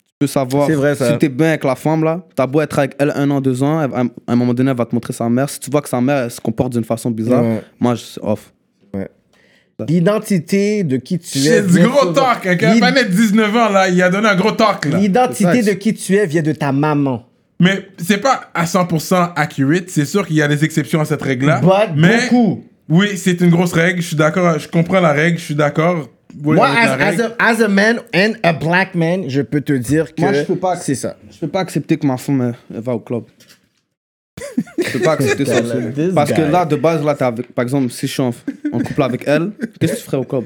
tu 0.07 0.13
peux 0.19 0.27
savoir 0.27 0.69
vrai, 0.69 0.95
si 0.95 1.17
t'es 1.17 1.29
bien 1.29 1.49
avec 1.49 1.63
la 1.63 1.75
femme 1.75 2.03
là, 2.03 2.21
t'as 2.35 2.45
beau 2.47 2.61
être 2.61 2.77
avec 2.79 2.95
elle 2.99 3.11
un 3.15 3.29
an, 3.31 3.39
deux 3.39 3.63
ans, 3.63 3.79
à 3.79 4.03
un 4.27 4.35
moment 4.35 4.53
donné, 4.53 4.71
elle 4.71 4.77
va 4.77 4.85
te 4.85 4.93
montrer 4.93 5.13
sa 5.13 5.29
mère. 5.29 5.49
Si 5.49 5.59
tu 5.59 5.69
vois 5.71 5.81
que 5.81 5.89
sa 5.89 6.01
mère 6.01 6.23
elle 6.23 6.31
se 6.31 6.41
comporte 6.41 6.73
d'une 6.73 6.83
façon 6.83 7.09
bizarre, 7.11 7.43
Ouais. 7.43 7.61
moi 7.79 7.95
je 7.95 8.03
off. 8.21 8.51
L'identité 9.87 10.83
de 10.83 10.97
qui 10.97 11.19
tu 11.19 11.37
es. 11.37 11.41
C'est 11.41 11.67
du 11.67 11.79
gros 11.87 12.01
sur- 12.01 12.13
talk. 12.13 12.45
Un 12.45 12.55
gars 12.55 12.71
L'id- 12.73 12.79
pas 12.81 12.91
net 12.91 13.09
19 13.09 13.55
ans, 13.55 13.69
là, 13.69 13.87
il 13.89 14.01
a 14.01 14.09
donné 14.09 14.27
un 14.27 14.35
gros 14.35 14.51
talk, 14.51 14.85
là. 14.85 14.97
L'identité 14.97 15.61
de 15.61 15.71
qui 15.73 15.93
tu 15.93 16.15
es 16.15 16.25
vient 16.25 16.41
de 16.41 16.51
ta 16.51 16.71
maman. 16.71 17.25
Mais 17.59 17.87
c'est 17.97 18.19
pas 18.19 18.49
à 18.53 18.65
100% 18.65 19.33
accurate. 19.35 19.85
C'est 19.87 20.05
sûr 20.05 20.25
qu'il 20.25 20.37
y 20.37 20.41
a 20.41 20.47
des 20.47 20.63
exceptions 20.63 21.01
à 21.01 21.05
cette 21.05 21.21
règle-là. 21.21 21.59
But 21.61 21.93
mais 21.95 22.21
beaucoup. 22.23 22.63
oui, 22.87 23.17
c'est 23.17 23.41
une 23.41 23.49
grosse 23.49 23.73
règle. 23.73 24.01
Je 24.01 24.07
suis 24.07 24.15
d'accord. 24.15 24.57
Je 24.57 24.67
comprends 24.67 25.01
la 25.01 25.11
règle. 25.11 25.37
Je 25.37 25.43
suis 25.43 25.55
d'accord. 25.55 26.07
Oui, 26.43 26.55
Moi, 26.55 26.67
as, 26.69 26.91
as 26.91 27.19
a, 27.21 27.31
as 27.39 27.61
a 27.63 27.67
man 27.67 27.99
and 28.15 28.33
a 28.43 28.53
black 28.53 28.93
man, 28.93 29.23
je 29.27 29.41
peux 29.41 29.61
te 29.61 29.73
dire 29.73 30.13
que 30.13 30.21
Moi, 30.21 30.31
je 30.33 30.43
peux 30.43 30.55
pas- 30.55 30.75
c'est 30.77 30.93
ça. 30.95 31.17
Je 31.31 31.37
peux 31.39 31.47
pas 31.47 31.59
accepter 31.61 31.97
que 31.97 32.05
ma 32.05 32.17
femme 32.17 32.53
elle 32.73 32.81
va 32.81 32.93
au 32.93 32.99
club. 32.99 33.23
Je 34.77 34.91
peux 34.93 34.99
pas 34.99 35.13
accepter 35.13 35.45
ça. 35.45 35.61
Parce 36.15 36.31
que 36.31 36.41
là, 36.41 36.65
de 36.65 36.75
base, 36.75 37.03
là, 37.03 37.15
avec, 37.19 37.53
par 37.53 37.63
exemple, 37.63 37.89
si 37.91 38.07
je 38.07 38.11
suis 38.13 38.21
en, 38.21 38.31
en 38.71 38.79
couple 38.79 39.03
avec 39.03 39.23
elle, 39.27 39.51
qu'est-ce 39.79 39.93
que 39.93 39.97
tu 39.97 40.03
ferais 40.03 40.17
au 40.17 40.23
club? 40.23 40.45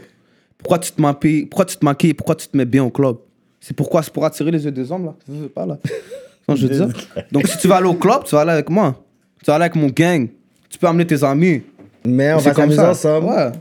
Pourquoi 0.58 0.80
tu 0.80 0.92
te 0.92 1.02
maquilles 1.02 1.46
Pourquoi 1.46 1.66
tu 1.66 1.78
te 1.78 1.84
maquilles 1.86 2.14
Pourquoi 2.14 2.36
tu 2.36 2.48
te 2.48 2.56
mets 2.56 2.66
bien 2.66 2.84
au 2.84 2.90
club? 2.90 3.18
C'est 3.60 3.76
pourquoi 3.76 4.02
C'est 4.04 4.14
pour 4.14 4.26
attirer 4.26 4.52
les 4.52 4.64
yeux 4.64 4.72
des 4.72 4.92
hommes 4.92 5.06
là? 5.06 5.14
Je 5.28 5.34
veux 5.34 5.50
pas 5.50 5.66
là. 5.66 5.78
Non, 6.48 6.56
je 6.58 6.68
veux 6.68 6.76
dire. 6.76 6.90
Donc 7.32 7.48
si 7.48 7.58
tu 7.58 7.70
vas 7.70 7.78
aller 7.78 7.88
au 7.88 7.94
club, 7.94 8.26
tu 8.26 8.36
vas 8.36 8.42
aller 8.42 8.52
avec 8.52 8.70
moi. 8.70 9.02
Tu 9.40 9.46
vas 9.46 9.56
aller 9.56 9.64
avec 9.64 9.76
mon 9.76 9.88
gang. 9.88 10.28
Tu 10.70 10.78
peux 10.78 10.88
amener 10.88 11.08
tes 11.08 11.24
amis. 11.24 11.62
Mais 12.06 12.34
on 12.34 12.40
C'est 12.40 12.50
va 12.50 12.52
comme 12.56 12.64
s'amuser 12.66 12.82
ça. 12.82 12.90
ensemble. 12.90 13.28
Ouais. 13.28 13.52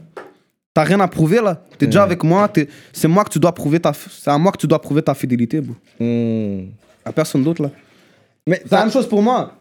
T'as 0.75 0.83
rien 0.83 0.99
à 0.99 1.07
prouver 1.07 1.41
là. 1.41 1.63
T'es 1.79 1.87
déjà 1.87 2.03
avec 2.03 2.25
moi. 2.25 2.49
t'es- 2.49 2.67
C'est 2.93 3.07
moi 3.07 3.23
que 3.23 3.31
tu 3.31 3.39
dois 3.39 3.53
prouver 3.55 3.79
ta. 3.79 3.93
C'est 3.93 4.31
à 4.31 4.37
moi 4.39 4.51
que 4.51 4.57
tu 4.59 4.67
dois 4.67 4.81
prouver 4.81 5.01
ta 5.03 5.15
fidélité, 5.15 5.61
bro. 5.61 5.77
Hmm. 6.01 6.65
À 7.05 7.13
personne 7.13 7.45
d'autre 7.45 7.63
là. 7.63 7.71
Mais 8.49 8.61
C'est 8.65 8.73
la 8.75 8.81
même 8.83 8.91
chose 8.93 9.09
pour 9.09 9.23
moi. 9.23 9.55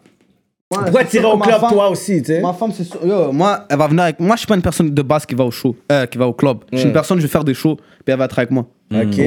Moi, 0.71 0.81
pourquoi 0.83 1.03
tirer 1.03 1.25
au 1.25 1.37
que 1.37 1.43
club, 1.47 1.59
femme- 1.59 1.71
toi 1.71 1.89
aussi, 1.89 2.21
tu 2.21 2.27
sais? 2.33 2.41
Ma 2.41 2.53
femme, 2.53 2.71
c'est 2.73 2.83
sûr. 2.85 2.99
Yo, 3.05 3.31
moi, 3.31 3.65
elle 3.69 3.77
va 3.77 3.87
venir 3.87 4.03
avec. 4.03 4.19
Moi, 4.19 4.35
je 4.35 4.39
suis 4.39 4.47
pas 4.47 4.55
une 4.55 4.61
personne 4.61 4.89
de 4.89 5.01
base 5.01 5.25
qui 5.25 5.35
va 5.35 5.43
au 5.43 5.51
show, 5.51 5.75
euh, 5.91 6.05
qui 6.05 6.17
va 6.17 6.27
au 6.27 6.33
club. 6.33 6.59
Je 6.71 6.77
suis 6.77 6.87
une 6.87 6.93
personne, 6.93 7.17
je 7.17 7.23
vais 7.23 7.27
faire 7.27 7.43
des 7.43 7.53
shows, 7.53 7.75
puis 7.75 8.13
elle 8.13 8.17
va 8.17 8.25
être 8.25 8.39
avec 8.39 8.51
moi. 8.51 8.65
Ok. 8.93 9.17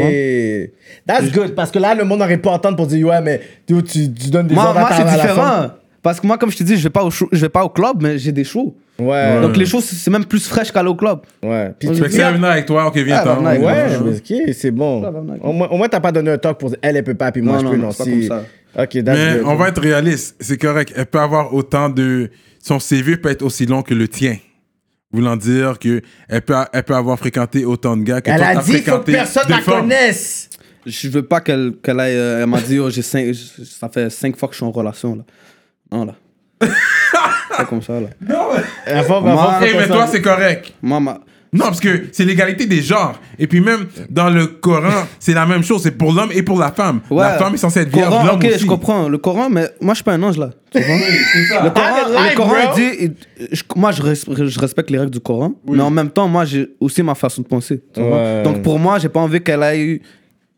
That's 1.06 1.30
good. 1.32 1.54
Parce 1.54 1.70
que 1.70 1.78
là, 1.78 1.94
le 1.94 2.04
monde 2.04 2.18
n'aurait 2.20 2.38
pas 2.38 2.50
entendre 2.50 2.76
pour 2.76 2.86
dire, 2.86 3.06
ouais, 3.06 3.20
mais 3.20 3.40
tu, 3.66 3.74
tu, 3.82 4.12
tu 4.12 4.30
donnes 4.30 4.46
des 4.46 4.54
Moi, 4.54 4.64
ordres 4.64 4.78
à 4.78 4.80
moi 4.80 4.88
ta- 4.90 4.96
c'est 4.96 5.04
différent. 5.04 5.66
Parce 6.02 6.20
que 6.20 6.26
moi, 6.26 6.36
comme 6.36 6.50
je 6.50 6.56
te 6.58 6.62
dis, 6.62 6.76
je 6.76 6.82
vais 6.82 6.90
pas 6.90 7.02
au, 7.02 7.10
show- 7.10 7.28
je 7.32 7.40
vais 7.40 7.48
pas 7.48 7.64
au 7.64 7.70
club, 7.70 8.02
mais 8.02 8.18
j'ai 8.18 8.30
des 8.32 8.44
shows. 8.44 8.74
Ouais. 8.98 9.40
Donc 9.40 9.56
les 9.56 9.64
shows, 9.66 9.80
c'est 9.80 10.10
même 10.10 10.24
plus 10.26 10.46
fraîche 10.46 10.70
qu'aller 10.70 10.90
au 10.90 10.94
club. 10.94 11.20
Ouais. 11.42 11.72
Puis 11.78 11.88
tu 11.90 12.00
que 12.02 12.08
si 12.10 12.20
elle 12.20 12.34
venait 12.34 12.46
avec 12.46 12.66
toi, 12.66 12.86
ok, 12.86 12.96
viens 12.98 13.22
Ah, 13.24 13.34
venir 13.34 13.48
Ouais, 13.50 13.58
moi. 13.58 13.72
mais 14.04 14.16
ok, 14.16 14.54
c'est 14.54 14.70
bon. 14.70 15.00
Venir 15.00 15.44
Au 15.44 15.52
moins, 15.52 15.68
au 15.68 15.76
moins, 15.78 15.88
t'as 15.88 16.00
pas 16.00 16.12
donné 16.12 16.30
un 16.32 16.38
talk 16.38 16.58
pour 16.58 16.74
elle, 16.82 16.96
elle 16.98 17.04
peut 17.04 17.14
pas, 17.14 17.32
puis 17.32 17.40
moi, 17.42 17.54
Non, 17.54 17.60
je 17.60 17.66
peux, 17.70 17.76
non, 17.76 17.82
non. 17.86 17.90
c'est 17.90 18.04
pas 18.04 18.10
si- 18.10 18.28
comme 18.74 18.82
Ok, 18.84 19.04
that's 19.04 19.16
Mais 19.18 19.38
good. 19.38 19.42
on 19.46 19.54
va 19.56 19.68
être 19.68 19.80
réaliste. 19.80 20.36
C'est 20.40 20.58
correct. 20.58 20.92
Elle 20.96 21.06
peut 21.06 21.20
avoir 21.20 21.54
autant 21.54 21.88
de. 21.88 22.30
Son 22.62 22.78
CV 22.78 23.16
peut 23.16 23.28
être 23.30 23.42
aussi 23.42 23.66
long 23.66 23.82
que 23.82 23.94
le 23.94 24.08
tien. 24.08 24.36
Voulant 25.12 25.36
dire 25.36 25.78
que 25.78 26.02
elle 26.28 26.42
peut, 26.42 26.54
elle 26.72 26.82
peut 26.82 26.94
avoir 26.96 27.18
fréquenté 27.18 27.64
autant 27.64 27.96
de 27.96 28.02
gars 28.02 28.20
que 28.20 28.30
Elle 28.30 28.38
toi, 28.38 28.46
a 28.46 28.54
dit, 28.56 28.58
faut 28.58 28.66
que 28.66 28.82
fréquenté 28.82 29.12
personne 29.12 29.44
la 29.48 29.58
femmes. 29.60 29.80
connaisse. 29.82 30.50
Je 30.86 31.08
veux 31.08 31.22
pas 31.24 31.40
qu'elle 31.40 31.72
qu'elle 31.82 32.00
aille. 32.00 32.16
euh, 32.16 32.40
elle 32.42 32.46
m'a 32.48 32.60
dit, 32.60 32.78
oh, 32.80 32.90
j'ai 32.90 33.02
cinq, 33.02 33.32
ça 33.34 33.88
fait 33.88 34.10
cinq 34.10 34.36
fois 34.36 34.48
que 34.48 34.54
je 34.54 34.58
suis 34.58 34.66
en 34.66 34.70
relation 34.72 35.14
là. 35.16 35.22
Non 35.92 36.04
là. 36.06 36.14
c'est 37.56 37.66
comme 37.66 37.82
ça 37.82 38.00
là. 38.00 38.08
La 38.86 39.02
femme, 39.04 39.22
Moi, 39.24 39.34
la 39.34 39.36
femme, 39.36 39.62
Eh, 39.64 39.68
faut 39.68 39.78
mais 39.78 39.86
toi, 39.86 40.06
c'est 40.10 40.22
correct. 40.22 40.72
Moi, 40.82 41.00
ma- 41.00 41.20
Non, 41.54 41.66
parce 41.66 41.80
que 41.80 42.06
c'est 42.12 42.24
l'égalité 42.26 42.66
des 42.66 42.82
genres. 42.82 43.18
Et 43.38 43.46
puis 43.46 43.60
même 43.60 43.86
dans 44.10 44.28
le 44.28 44.46
Coran, 44.46 45.06
c'est 45.18 45.32
la 45.32 45.46
même 45.46 45.62
chose. 45.62 45.82
C'est 45.82 45.92
pour 45.96 46.12
l'homme 46.12 46.30
et 46.34 46.42
pour 46.42 46.58
la 46.58 46.72
femme. 46.72 47.00
Ouais. 47.10 47.22
La 47.22 47.38
femme 47.38 47.54
est 47.54 47.58
censée 47.58 47.80
être 47.80 47.94
vierge, 47.94 48.10
Coran, 48.10 48.24
l'homme 48.26 48.36
ok, 48.36 48.44
aussi. 48.44 48.58
je 48.58 48.66
comprends. 48.66 49.08
Le 49.08 49.18
Coran, 49.18 49.48
mais 49.48 49.68
moi, 49.80 49.94
je 49.94 49.98
suis 49.98 50.04
pas 50.04 50.12
un 50.14 50.22
ange 50.22 50.36
là. 50.36 50.50
Tu 50.72 50.80
vois? 50.80 50.96
Le 51.62 51.70
Coran, 51.70 51.96
le 52.30 52.34
Coran 52.36 52.74
dit, 52.74 53.10
je- 53.52 53.62
moi, 53.76 53.92
je, 53.92 54.02
res- 54.02 54.46
je 54.48 54.58
respecte 54.60 54.90
les 54.90 54.98
règles 54.98 55.12
du 55.12 55.20
Coran, 55.20 55.52
mais 55.68 55.80
en 55.82 55.90
même 55.90 56.10
temps, 56.10 56.26
moi, 56.28 56.44
j'ai 56.44 56.68
aussi 56.80 57.02
ma 57.02 57.14
façon 57.14 57.42
de 57.42 57.46
penser. 57.46 57.80
tu 57.94 58.00
vois? 58.00 58.16
Ouais. 58.18 58.42
Donc 58.42 58.62
pour 58.62 58.78
moi, 58.78 58.98
j'ai 58.98 59.08
pas 59.08 59.20
envie 59.20 59.40
qu'elle 59.40 59.62
aille 59.62 60.00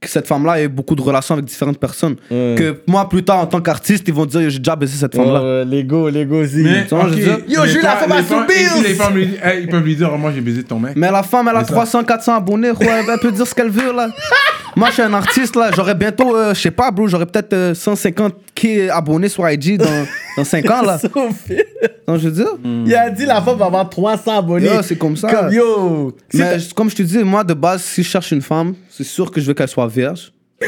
que 0.01 0.09
cette 0.09 0.27
femme-là 0.27 0.53
a 0.53 0.63
eu 0.63 0.69
beaucoup 0.69 0.95
de 0.95 1.01
relations 1.01 1.35
avec 1.35 1.47
différentes 1.47 1.79
personnes. 1.79 2.17
Ouais. 2.31 2.55
Que 2.59 2.77
moi, 2.87 3.09
plus 3.09 3.25
tard, 3.25 3.39
en 3.39 3.47
tant 3.47 3.61
qu'artiste, 3.61 4.05
ils 4.07 4.13
vont 4.15 4.27
dire, 4.27 4.49
j'ai 4.51 4.59
déjà 4.59 4.77
baisé 4.77 4.97
cette 4.99 5.17
femme-là. 5.17 5.43
Ouais, 5.43 5.65
Lego, 5.65 6.11
Lego 6.11 6.43
aussi. 6.43 6.59
Mais, 6.59 6.87
Tu 6.87 6.95
vois, 6.95 7.09
je 7.09 7.15
dire, 7.15 7.39
Yo, 7.49 7.65
j'ai 7.65 7.79
eu 7.79 7.83
la 7.83 7.97
femme 7.97 8.13
à 8.13 8.17
les 8.19 8.23
femmes- 8.23 9.17
les 9.17 9.23
hey, 9.43 9.63
ils 9.63 9.69
peuvent 9.69 9.83
lui 9.85 9.97
dire, 9.97 10.11
oh, 10.13 10.19
moi 10.19 10.33
j'ai 10.35 10.41
baisé 10.43 10.63
ton 10.63 10.79
mec. 10.79 10.93
Mais 10.97 11.11
la 11.11 11.23
femme, 11.23 11.49
elle 11.51 11.57
a 11.57 11.61
C'est 11.61 11.69
ça. 11.69 11.75
300, 11.75 12.05
400 12.05 12.35
abonnés, 12.37 12.73
elle, 12.79 12.89
elle 13.11 13.19
peut 13.21 13.33
dire 13.33 13.47
ce 13.47 13.55
qu'elle 13.55 13.71
veut, 13.71 13.93
là. 13.95 14.09
Moi, 14.77 14.89
je 14.89 14.93
suis 14.95 15.03
un 15.03 15.15
artiste, 15.15 15.57
là. 15.57 15.71
J'aurais 15.75 15.95
bientôt, 15.95 16.37
euh, 16.37 16.53
je 16.53 16.61
sais 16.61 16.71
pas, 16.71 16.91
bro, 16.91 17.09
j'aurais 17.09 17.25
peut-être 17.25 17.55
euh, 17.55 17.75
150 17.75 18.35
qui 18.55 18.91
abonnés 18.91 19.31
sur 19.31 19.49
IG 19.49 19.79
dans, 19.79 20.05
dans 20.37 20.45
5 20.45 20.71
ans, 20.71 20.83
là. 20.83 20.99
Non, 22.09 22.17
je 22.19 22.29
veux 22.29 22.31
dire. 22.31 22.49
Il 22.87 22.95
a 22.95 23.11
dit 23.11 23.27
la 23.27 23.41
femme 23.43 23.59
va 23.59 23.67
avoir 23.67 23.89
300 23.91 24.39
abonnés. 24.39 24.67
Yo, 24.67 24.83
c'est 24.83 24.97
comme 24.97 25.17
ça. 25.17 25.33
Comme 25.33 25.53
yo. 25.53 26.17
Si 26.31 26.37
Mais 26.39 26.59
je- 26.59 26.73
comme 26.75 26.89
je 26.91 26.95
te 26.97 27.03
dis, 27.03 27.19
moi, 27.19 27.43
de 27.43 27.55
base, 27.55 27.83
si 27.83 28.03
je 28.03 28.09
cherche 28.09 28.31
une 28.33 28.43
femme, 28.43 28.75
c'est 28.91 29.05
sûr 29.05 29.31
que 29.31 29.41
je 29.41 29.47
veux 29.47 29.55
qu'elle 29.55 29.69
soit 29.69 29.89
vierge. 29.89 30.33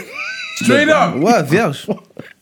Straight 0.57 0.89
up! 0.89 1.15
Ouais, 1.23 1.41
vierge. 1.45 1.87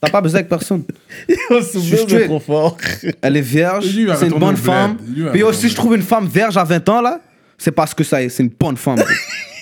T'as 0.01 0.09
pas 0.09 0.22
besoin 0.22 0.39
avec 0.41 0.49
personne. 0.49 0.85
souvenir 1.29 1.62
Je 1.91 1.97
suis 1.97 2.07
de 2.07 2.24
trop 2.24 2.41
fort. 2.41 2.79
Elle 3.20 3.37
est 3.37 3.41
vierge, 3.43 3.93
Lui, 3.95 4.03
il 4.03 4.07
va 4.07 4.16
c'est 4.16 4.27
une 4.27 4.33
retourner 4.33 4.47
bonne 4.47 4.55
au 4.55 4.62
bled. 4.62 4.74
femme. 4.74 4.97
Lui, 5.07 5.14
il 5.18 5.24
va 5.24 5.31
Puis 5.33 5.43
retourner 5.43 5.43
aussi, 5.59 5.66
au 5.66 5.68
je 5.68 5.74
trouve 5.74 5.95
une 5.97 6.03
femme 6.03 6.27
vierge 6.27 6.57
à 6.57 6.64
20 6.64 6.89
ans, 6.89 7.03
là, 7.03 7.20
c'est 7.59 7.72
parce 7.72 7.93
que 7.93 8.03
ça, 8.05 8.27
c'est 8.31 8.43
une 8.43 8.49
bonne 8.59 8.79
femme. 8.79 8.97
bro. 8.97 9.05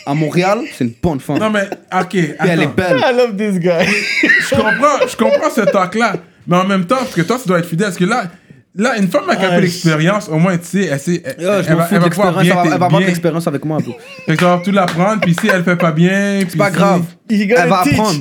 À 0.07 0.15
Montréal, 0.15 0.61
c'est 0.77 0.85
une 0.85 0.93
bonne 1.03 1.19
femme. 1.19 1.39
Non, 1.39 1.51
mais, 1.51 1.65
ok. 1.93 2.09
Puis 2.11 2.31
elle 2.39 2.61
est 2.61 2.65
attends. 2.65 2.73
belle. 2.77 2.99
I 2.99 3.17
love 3.17 3.37
this 3.37 3.59
guy. 3.59 3.71
Je 4.23 4.51
comprends, 4.55 5.09
je 5.09 5.17
comprends 5.17 5.51
ce 5.51 5.61
talk-là. 5.63 6.15
Mais 6.47 6.57
en 6.57 6.65
même 6.67 6.85
temps, 6.87 6.97
parce 6.97 7.15
que 7.15 7.23
toi, 7.23 7.39
tu 7.41 7.49
dois 7.49 7.59
être 7.59 7.67
fidèle. 7.69 7.87
Parce 7.89 7.97
que 7.99 8.05
là, 8.05 8.25
là 8.75 8.97
une 8.99 9.09
femme 9.09 9.29
avec 9.29 9.43
un 9.43 9.49
Ah, 9.53 9.55
peu 9.57 9.61
d'expérience, 9.63 10.29
au 10.29 10.37
moins, 10.39 10.57
tu 10.59 10.65
sais, 10.67 10.85
elle, 10.85 11.01
sait, 11.01 11.23
elle, 11.25 11.43
Yo, 11.43 11.51
je 11.63 11.69
elle 11.69 11.73
m'en 11.73 11.79
va, 11.79 11.89
elle 11.91 11.99
va 12.01 12.09
pouvoir 12.11 12.33
l'expérience, 12.39 12.43
bien. 12.43 12.53
elle 12.53 12.57
va, 12.57 12.63
elle 12.75 12.79
va 12.81 12.87
avoir 12.87 13.01
de 13.01 13.07
l'expérience 13.07 13.47
avec 13.47 13.65
moi. 13.65 13.79
bro. 13.79 13.93
Fait 14.27 14.33
que 14.33 14.39
tu 14.39 14.45
vas 14.45 14.61
tout 14.65 14.73
l'apprendre, 14.73 15.21
puis 15.21 15.35
si 15.41 15.49
elle 15.49 15.65
fait 15.65 15.77
pas 15.77 15.93
bien. 15.93 16.41
C'est 16.49 16.57
pas 16.57 16.71
grave. 16.71 17.03
Elle 17.31 17.49
va 17.69 17.83
teach. 17.85 17.93
apprendre. 17.95 18.21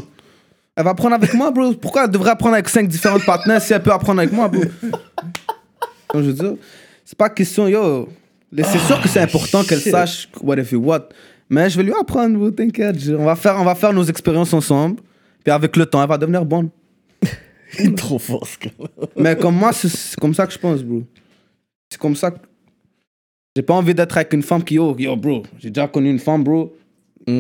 Elle 0.76 0.84
va 0.84 0.90
apprendre 0.92 1.16
avec 1.16 1.34
moi, 1.34 1.52
bro. 1.52 1.74
Pourquoi 1.74 2.06
elle 2.06 2.12
devrait 2.12 2.32
apprendre 2.32 2.54
avec 2.56 2.68
cinq 2.70 2.88
différentes 2.88 3.26
partenaires 3.26 3.62
si 3.62 3.74
elle 3.74 3.82
peut 3.84 3.92
apprendre 3.92 4.20
avec 4.20 4.32
moi, 4.34 4.48
bro? 4.48 4.62
Comme 6.08 6.22
je 6.24 6.28
veux 6.28 6.34
dire, 6.34 6.54
c'est 7.06 7.18
pas 7.18 7.30
question, 7.30 7.68
yo. 7.68 8.10
C'est 8.56 8.80
sûr 8.80 9.02
que 9.02 9.08
c'est 9.10 9.20
important 9.20 9.64
qu'elle 9.64 9.80
sache 9.82 10.30
what 10.42 10.58
if 10.58 10.72
you 10.72 10.80
what. 10.80 11.10
Mais 11.50 11.70
je 11.70 11.78
vais 11.78 11.84
lui 11.84 11.94
apprendre, 12.00 12.38
bro, 12.38 12.52
t'inquiète. 12.52 12.96
On 13.18 13.26
va, 13.26 13.36
faire, 13.36 13.56
on 13.60 13.64
va 13.64 13.76
faire 13.76 13.94
nos 13.94 14.04
expériences 14.04 14.54
ensemble. 14.54 14.98
Puis 15.44 15.52
avec 15.52 15.76
le 15.76 15.86
temps, 15.86 16.02
elle 16.02 16.10
va 16.10 16.18
devenir 16.18 16.46
bonne. 16.46 16.70
Il 17.80 17.88
est 17.88 17.98
trop 17.98 18.20
fort, 18.20 18.46
ce 18.48 18.58
gars. 18.60 18.72
Mais 19.18 19.36
comme 19.36 19.56
moi, 19.56 19.74
c'est- 19.74 20.16
comme 20.20 20.34
ça 20.34 20.46
que 20.48 20.54
je 20.54 20.60
pense, 20.60 20.84
bro. 20.84 21.04
C'est 21.90 22.00
comme 22.00 22.16
ça 22.16 22.32
que. 22.32 22.38
J'ai 23.56 23.62
pas 23.62 23.74
envie 23.76 23.94
d'être 23.94 24.16
avec 24.18 24.34
une 24.34 24.42
femme 24.44 24.64
qui, 24.64 24.76
yo, 24.76 24.96
yo, 24.98 25.16
bro, 25.16 25.44
j'ai 25.60 25.70
déjà 25.70 25.88
connu 25.88 26.10
une 26.10 26.20
femme, 26.20 26.44
bro. 26.44 26.76
Gars, 27.28 27.34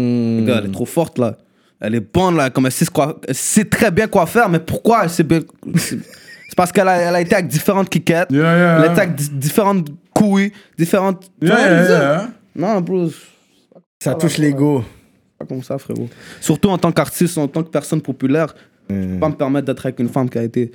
elle 0.59 0.65
est 0.67 0.71
trop 0.71 0.85
forte 0.85 1.17
là. 1.17 1.37
Elle 1.79 1.95
est 1.95 1.99
bonne 2.13 2.37
là, 2.37 2.49
comme 2.49 2.65
elle 2.65 2.71
sait, 2.71 2.85
quoi, 2.85 3.19
elle 3.27 3.35
sait 3.35 3.65
très 3.65 3.91
bien 3.91 4.07
quoi 4.07 4.25
faire, 4.25 4.47
mais 4.47 4.59
pourquoi 4.59 5.03
elle 5.03 5.09
sait 5.09 5.23
bien. 5.23 5.39
C'est 5.75 6.55
parce 6.55 6.71
qu'elle 6.71 6.87
a, 6.87 6.95
elle 6.97 7.15
a 7.15 7.19
été 7.21 7.33
avec 7.35 7.47
différentes 7.47 7.93
Yeah, 7.93 8.25
yeah, 8.29 8.77
elle 8.77 8.83
a 8.89 8.91
été 8.91 9.01
avec 9.01 9.15
di- 9.15 9.29
différentes 9.31 9.87
couilles, 10.13 10.51
différentes. 10.77 11.29
Yeah. 11.41 12.29
Non, 12.55 12.79
bro, 12.79 13.09
Ça 14.01 14.13
touche 14.15 14.37
l'ego. 14.37 14.83
pas 15.39 15.45
comme 15.45 15.63
ça, 15.63 15.77
frérot. 15.79 16.07
Surtout 16.39 16.69
en 16.69 16.77
tant 16.77 16.91
qu'artiste, 16.91 17.37
en 17.39 17.47
tant 17.47 17.63
que 17.63 17.69
personne 17.69 18.01
populaire, 18.01 18.53
je 18.89 18.95
Hmm. 18.95 19.13
peux 19.13 19.19
pas 19.19 19.29
me 19.29 19.35
permettre 19.35 19.65
d'être 19.67 19.85
avec 19.85 19.99
une 19.99 20.09
femme 20.09 20.29
qui 20.29 20.37
a 20.37 20.43
été. 20.43 20.71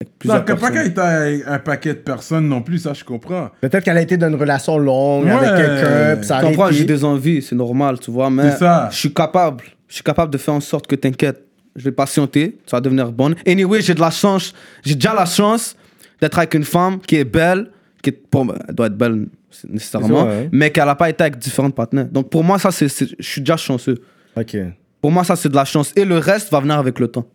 Avec 0.00 0.18
plusieurs 0.18 0.38
Non, 0.40 0.44
que 0.44 0.52
pas 0.52 0.70
qu'elle 0.70 0.88
était 0.88 1.00
avec 1.00 1.42
un 1.46 1.58
paquet 1.58 1.94
de 1.94 1.98
personnes 2.00 2.48
non 2.48 2.60
plus, 2.62 2.78
ça, 2.78 2.92
je 2.92 3.02
comprends. 3.02 3.48
Peut-être 3.62 3.82
qu'elle 3.84 3.96
a 3.96 4.02
été 4.02 4.16
dans 4.18 4.28
une 4.28 4.34
relation 4.34 4.76
longue 4.76 5.24
Ouais. 5.24 5.30
avec 5.32 5.56
quelqu'un, 5.66 6.22
ça 6.22 6.36
a 6.36 6.40
Tu 6.40 6.46
comprends, 6.48 6.64
arrêté. 6.64 6.78
j'ai 6.80 6.84
des 6.84 7.02
envies, 7.04 7.40
c'est 7.40 7.54
normal, 7.56 7.98
tu 7.98 8.10
vois, 8.10 8.28
mais 8.28 8.50
C'est 8.50 8.58
ça. 8.58 8.88
je 8.92 8.96
suis 8.96 9.14
capable. 9.14 9.64
Je 9.88 9.94
suis 9.94 10.04
capable 10.04 10.32
de 10.32 10.38
faire 10.38 10.54
en 10.54 10.60
sorte 10.60 10.86
que 10.86 10.96
t'inquiètes. 10.96 11.42
Je 11.76 11.84
vais 11.84 11.92
patienter, 11.92 12.58
tu 12.66 12.70
vas 12.72 12.80
devenir 12.80 13.10
bonne. 13.12 13.34
Anyway, 13.46 13.80
j'ai 13.82 13.94
de 13.94 14.00
la 14.00 14.10
chance, 14.10 14.52
j'ai 14.84 14.94
déjà 14.94 15.14
la 15.14 15.26
chance 15.26 15.76
d'être 16.20 16.38
avec 16.38 16.54
une 16.54 16.64
femme 16.64 16.98
qui 17.00 17.16
est 17.16 17.24
belle, 17.24 17.70
qui 18.02 18.10
est, 18.10 18.18
bon, 18.32 18.48
elle 18.68 18.74
doit 18.74 18.86
être 18.88 18.96
belle 18.96 19.26
nécessairement, 19.68 20.08
C'est 20.08 20.14
ça, 20.14 20.24
ouais. 20.40 20.48
mais 20.52 20.70
qu'elle 20.70 20.84
n'a 20.86 20.94
pas 20.94 21.08
été 21.10 21.22
avec 21.22 21.38
différentes 21.38 21.74
partenaires. 21.74 22.06
Donc 22.08 22.28
pour 22.30 22.44
moi, 22.44 22.58
ça, 22.58 22.70
c'est, 22.70 22.88
c'est- 22.88 23.14
je 23.18 23.26
suis 23.26 23.40
déjà 23.40 23.56
chanceux. 23.56 23.96
Ok. 24.36 24.56
Pour 25.00 25.10
moi, 25.12 25.24
ça, 25.24 25.36
c'est 25.36 25.48
de 25.48 25.54
la 25.56 25.64
chance. 25.64 25.92
Et 25.96 26.04
le 26.04 26.18
reste 26.18 26.50
va 26.50 26.60
venir 26.60 26.78
avec 26.78 26.98
le 26.98 27.08
temps. 27.08 27.26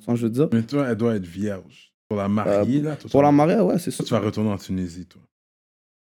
Tu 0.00 0.06
que 0.06 0.16
je 0.16 0.22
veux 0.24 0.30
dire. 0.30 0.48
Mais 0.52 0.62
toi, 0.62 0.86
elle 0.88 0.96
doit 0.96 1.14
être 1.16 1.26
vierge. 1.26 1.92
Pour 2.08 2.18
la 2.18 2.28
marier, 2.28 2.80
là. 2.80 2.96
toi, 2.96 3.08
Pour 3.10 3.20
tu- 3.20 3.24
la 3.24 3.32
mariée, 3.32 3.60
ouais, 3.60 3.78
c'est 3.78 3.90
ça. 3.92 4.02
Tu 4.02 4.10
vas 4.10 4.18
retourner 4.20 4.50
en 4.50 4.56
Tunisie, 4.58 5.06
toi. 5.06 5.20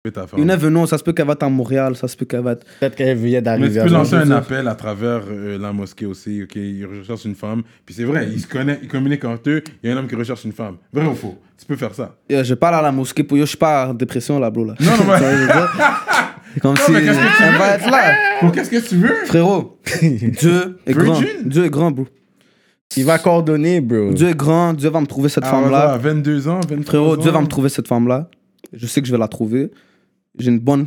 Fais 0.07 0.13
ta 0.13 0.27
femme. 0.27 0.39
You 0.39 0.47
never 0.47 0.69
know, 0.69 0.87
ça 0.87 0.97
se 0.97 1.03
peut 1.03 1.13
qu'elle 1.13 1.27
va 1.27 1.33
être 1.35 1.43
à 1.43 1.49
Montréal, 1.51 1.97
ça 1.97 2.07
se 2.09 2.17
peut 2.17 2.25
qu'elle 2.25 2.41
va 2.41 2.53
être. 2.53 2.65
Peut-être 2.79 2.95
qu'elle 2.95 3.19
vient 3.19 3.39
Mais 3.39 3.43
d'arriver. 3.43 3.73
tu 3.73 3.79
à 3.81 3.85
peux 3.85 3.91
lancer 3.91 4.15
un 4.15 4.31
appel 4.31 4.69
à 4.69 4.75
travers 4.77 5.23
euh, 5.29 5.59
la 5.59 5.73
mosquée 5.73 6.07
aussi. 6.07 6.45
Ok, 6.45 6.55
ils 6.55 6.87
recherchent 6.87 7.25
une 7.27 7.35
femme. 7.35 7.63
Puis 7.85 7.97
c'est 7.97 8.05
vrai, 8.05 8.29
ils 8.33 8.41
se 8.41 8.47
connaissent, 8.47 8.79
ils 8.81 8.89
communiquent 8.89 9.25
entre 9.25 9.51
eux. 9.51 9.63
Il 9.83 9.91
y 9.91 9.93
a 9.93 9.97
un 9.97 9.99
homme 9.99 10.07
qui 10.09 10.15
recherche 10.15 10.45
une 10.45 10.53
femme. 10.53 10.77
Vrai 10.93 11.05
ou 11.05 11.15
faux? 11.15 11.37
Tu 11.59 11.67
peux 11.67 11.77
faire 11.77 11.95
ça. 11.95 12.15
Yo, 12.31 12.43
je 12.45 12.55
parle 12.55 12.77
à 12.77 12.83
la 12.83 12.93
mosquée 12.93 13.25
pour 13.25 13.37
yo, 13.37 13.43
je 13.45 13.49
suis 13.49 13.59
pas 13.59 13.89
en 13.89 13.95
dépression 13.95 14.39
là, 14.39 14.49
bro. 14.51 14.65
Là. 14.67 14.75
Non, 14.81 14.97
non, 14.97 15.05
mais- 15.09 15.19
Comme 16.61 16.77
si 16.77 16.91
mais 16.93 17.03
qu'est-ce 17.03 17.19
que 17.19 17.37
tu 17.37 17.43
elle 17.43 17.53
veux? 17.53 17.59
va 17.59 17.75
être 17.75 17.91
là. 17.91 18.13
Pour 18.41 18.53
qu'est-ce 18.53 18.71
que 18.71 18.89
tu 18.89 18.97
veux? 18.97 19.15
Frérot, 19.27 19.79
Dieu 20.03 20.79
est 20.87 20.93
grand. 20.93 21.15
Virgin? 21.21 21.49
Dieu 21.49 21.65
est 21.65 21.71
grand, 21.71 21.91
bro. 21.91 22.07
Il 22.97 23.05
va 23.05 23.19
coordonner, 23.19 23.81
bro. 23.81 24.13
Dieu 24.13 24.29
est 24.29 24.37
grand, 24.37 24.73
Dieu 24.73 24.89
va 24.91 25.01
me 25.01 25.07
trouver 25.07 25.29
cette 25.29 25.45
Ah, 25.47 25.51
femme-là. 25.51 25.93
à 25.93 25.99
22 25.99 26.49
ans, 26.49 26.61
23 26.69 26.85
Frérot, 26.85 27.13
ans. 27.15 27.17
Dieu 27.17 27.31
va 27.31 27.41
me 27.41 27.47
trouver 27.47 27.69
cette 27.69 27.87
femme-là. 27.89 28.31
Je 28.73 28.87
sais 28.87 29.01
que 29.01 29.07
je 29.07 29.13
vais 29.13 29.19
la 29.19 29.29
trouver. 29.29 29.71
J'ai 30.39 30.51
une 30.51 30.59
bonne. 30.59 30.87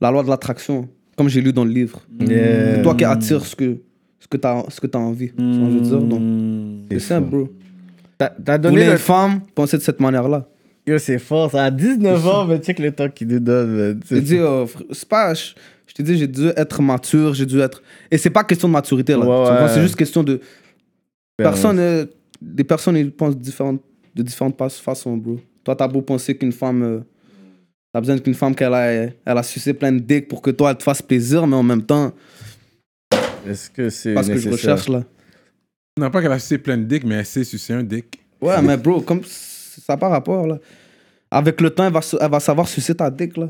La 0.00 0.10
loi 0.10 0.22
de 0.22 0.28
l'attraction, 0.28 0.88
comme 1.16 1.28
j'ai 1.28 1.40
lu 1.40 1.52
dans 1.52 1.64
le 1.64 1.70
livre. 1.70 2.00
Yeah. 2.20 2.76
C'est 2.76 2.82
toi 2.82 2.94
qui 2.94 3.04
attires 3.04 3.44
ce 3.44 3.54
que, 3.56 3.78
ce 4.20 4.26
que 4.28 4.36
tu 4.36 4.46
as, 4.46 4.64
ce 4.68 4.80
que 4.80 4.86
as 4.96 5.00
envie. 5.00 5.30
Tu 5.32 5.42
vois 5.42 5.52
ce 5.52 5.58
que 5.58 5.84
je 5.84 5.94
veux 5.94 6.00
dire? 6.00 6.08
Donc, 6.08 6.22
c'est 6.90 6.98
simple, 7.00 7.28
bro. 7.28 7.48
T'as 8.18 8.30
t'as 8.30 8.56
Vous 8.56 8.62
donné 8.62 8.74
voulez 8.76 8.86
le... 8.86 8.92
une 8.92 8.98
femme, 8.98 9.40
pensez 9.54 9.76
de 9.78 9.82
cette 9.82 10.00
manière-là. 10.00 10.46
Yo, 10.86 10.98
c'est 10.98 11.18
fort. 11.18 11.50
Ça 11.50 11.64
a 11.64 11.70
19 11.70 12.26
ans, 12.26 12.44
mais 12.48 12.58
check 12.58 12.78
le 12.78 12.90
temps 12.92 13.08
qu'il 13.08 13.28
nous 13.28 13.38
donne. 13.40 13.70
man. 13.76 14.00
Je 14.08 14.14
te 14.16 14.20
dis, 14.20 14.38
euh, 14.38 14.64
fr- 14.66 14.84
c'est 14.90 15.08
pas. 15.08 15.32
Je, 15.34 15.52
je 15.86 15.94
te 15.94 16.02
dis, 16.02 16.16
j'ai 16.18 16.26
dû 16.26 16.48
être 16.56 16.82
mature, 16.82 17.34
j'ai 17.34 17.46
dû 17.46 17.60
être. 17.60 17.82
Et 18.10 18.18
c'est 18.18 18.30
pas 18.30 18.42
question 18.44 18.68
de 18.68 18.72
maturité, 18.72 19.12
là. 19.12 19.18
Ouais, 19.20 19.24
Tu 19.24 19.28
comprends? 19.50 19.62
ouais. 19.62 19.68
C'est 19.68 19.82
juste 19.82 19.96
question 19.96 20.22
de. 20.22 20.40
Personne, 21.38 21.78
euh, 21.78 22.04
des 22.40 22.64
personnes, 22.64 22.96
ils 22.96 23.10
pensent 23.10 23.36
différentes, 23.36 23.80
de 24.14 24.22
différentes 24.22 24.56
façons, 24.70 25.16
bro. 25.16 25.38
Toi, 25.64 25.74
t'as 25.76 25.88
beau 25.88 26.02
penser 26.02 26.36
qu'une 26.36 26.52
femme. 26.52 26.82
euh, 26.82 27.00
t'as 27.92 28.00
besoin 28.00 28.18
qu'une 28.18 28.34
femme 28.34 28.54
qu'elle 28.54 28.74
a, 28.74 28.86
elle 28.92 29.12
a 29.24 29.42
sucé 29.42 29.74
plein 29.74 29.92
de 29.92 29.98
dick 30.00 30.26
pour 30.28 30.40
que 30.42 30.50
toi, 30.50 30.70
elle 30.70 30.76
te 30.78 30.82
fasse 30.82 31.02
plaisir, 31.02 31.46
mais 31.46 31.56
en 31.56 31.62
même 31.62 31.82
temps, 31.82 32.12
Est-ce 33.46 33.70
que 33.70 33.88
c'est 33.90 34.14
pas 34.14 34.22
ce 34.22 34.30
que 34.32 34.38
je 34.38 34.48
nécessaire? 34.50 34.74
recherche, 34.76 34.88
là. 34.88 35.04
Non, 35.98 36.10
pas 36.10 36.22
qu'elle 36.22 36.32
a 36.32 36.38
sucé 36.38 36.58
plein 36.58 36.78
de 36.78 36.84
dick, 36.84 37.04
mais 37.04 37.16
elle 37.16 37.26
sait 37.26 37.44
sucer 37.44 37.74
un 37.74 37.82
dick. 37.82 38.18
Ouais, 38.40 38.60
mais 38.62 38.76
bro, 38.76 39.00
comme. 39.00 39.20
Ça 39.84 39.94
n'a 39.94 39.96
pas 39.96 40.08
rapport, 40.08 40.46
là. 40.46 40.58
Avec 41.30 41.60
le 41.60 41.70
temps, 41.70 41.86
elle 41.86 41.92
va, 41.92 42.00
elle 42.20 42.30
va 42.30 42.40
savoir 42.40 42.68
sucer 42.68 42.94
ta 42.94 43.10
dick, 43.10 43.36
là. 43.36 43.48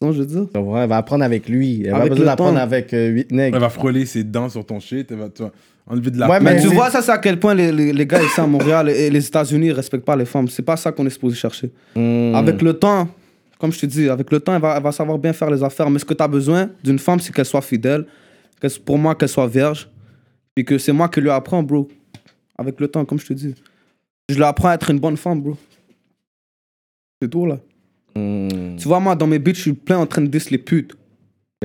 Que 0.00 0.10
je 0.12 0.18
veux 0.20 0.26
dire? 0.26 0.46
Va, 0.54 0.82
Elle 0.82 0.88
va 0.88 0.96
apprendre 0.96 1.22
avec 1.24 1.48
lui. 1.48 1.82
Elle 1.84 1.90
va 1.92 1.98
Avec 1.98 2.08
besoin 2.10 2.24
le 2.24 2.30
d'apprendre 2.30 2.54
temps. 2.56 2.62
avec 2.62 2.92
euh, 2.92 3.08
huit 3.08 3.26
Elle 3.30 3.36
nègres. 3.36 3.60
va 3.60 3.68
frôler 3.68 4.04
ses 4.04 4.24
dents 4.24 4.48
sur 4.48 4.64
ton 4.66 4.80
shit. 4.80 5.06
Elle 5.12 5.18
va 5.18 5.28
tu 5.28 5.42
enlever 5.86 6.10
de 6.10 6.18
la 6.18 6.28
Ouais. 6.28 6.40
Mais 6.40 6.60
tu 6.60 6.66
vois, 6.68 6.90
ça, 6.90 7.02
c'est 7.02 7.12
à 7.12 7.18
quel 7.18 7.38
point 7.38 7.54
les, 7.54 7.70
les, 7.70 7.92
les 7.92 8.06
gars 8.06 8.20
ici 8.20 8.40
à 8.40 8.46
Montréal 8.46 8.88
et 8.90 9.10
les 9.10 9.24
États-Unis 9.24 9.68
ne 9.68 9.74
respectent 9.74 10.04
pas 10.04 10.16
les 10.16 10.24
femmes. 10.24 10.48
C'est 10.48 10.62
pas 10.64 10.76
ça 10.76 10.90
qu'on 10.90 11.06
est 11.06 11.10
supposé 11.10 11.36
chercher. 11.36 11.70
Hmm. 11.94 12.34
Avec 12.34 12.60
le 12.62 12.72
temps, 12.72 13.06
comme 13.60 13.70
je 13.72 13.78
te 13.78 13.86
dis, 13.86 14.08
avec 14.08 14.28
le 14.32 14.40
temps, 14.40 14.54
elle 14.56 14.60
va, 14.60 14.76
elle 14.76 14.82
va 14.82 14.90
savoir 14.90 15.18
bien 15.18 15.32
faire 15.32 15.50
les 15.50 15.62
affaires. 15.62 15.88
Mais 15.88 16.00
ce 16.00 16.04
que 16.04 16.14
tu 16.14 16.22
as 16.24 16.28
besoin 16.28 16.68
d'une 16.82 16.98
femme, 16.98 17.20
c'est 17.20 17.32
qu'elle 17.32 17.44
soit 17.44 17.62
fidèle. 17.62 18.04
qu'elle- 18.60 18.70
pour 18.84 18.98
moi, 18.98 19.14
qu'elle 19.14 19.28
soit 19.28 19.46
vierge. 19.46 19.88
Puis 20.54 20.64
que 20.64 20.78
c'est 20.78 20.92
moi 20.92 21.08
qui 21.08 21.20
lui 21.20 21.30
apprends, 21.30 21.62
bro. 21.62 21.86
Avec 22.58 22.80
le 22.80 22.88
temps, 22.88 23.04
comme 23.04 23.20
je 23.20 23.26
te 23.26 23.32
dis. 23.34 23.54
Je 24.28 24.36
lui 24.36 24.44
apprends 24.44 24.68
à 24.68 24.74
être 24.74 24.90
une 24.90 24.98
bonne 25.00 25.16
femme, 25.16 25.40
bro. 25.42 25.56
C'est 27.20 27.28
tout, 27.28 27.46
là. 27.46 27.58
Hmm. 28.16 28.76
Tu 28.76 28.88
vois, 28.88 29.00
moi, 29.00 29.14
dans 29.14 29.26
mes 29.26 29.38
beats, 29.38 29.54
je 29.54 29.60
suis 29.60 29.72
plein 29.72 29.98
en 29.98 30.06
train 30.06 30.22
de 30.22 30.26
diss 30.26 30.50
les 30.50 30.58
putes. 30.58 30.94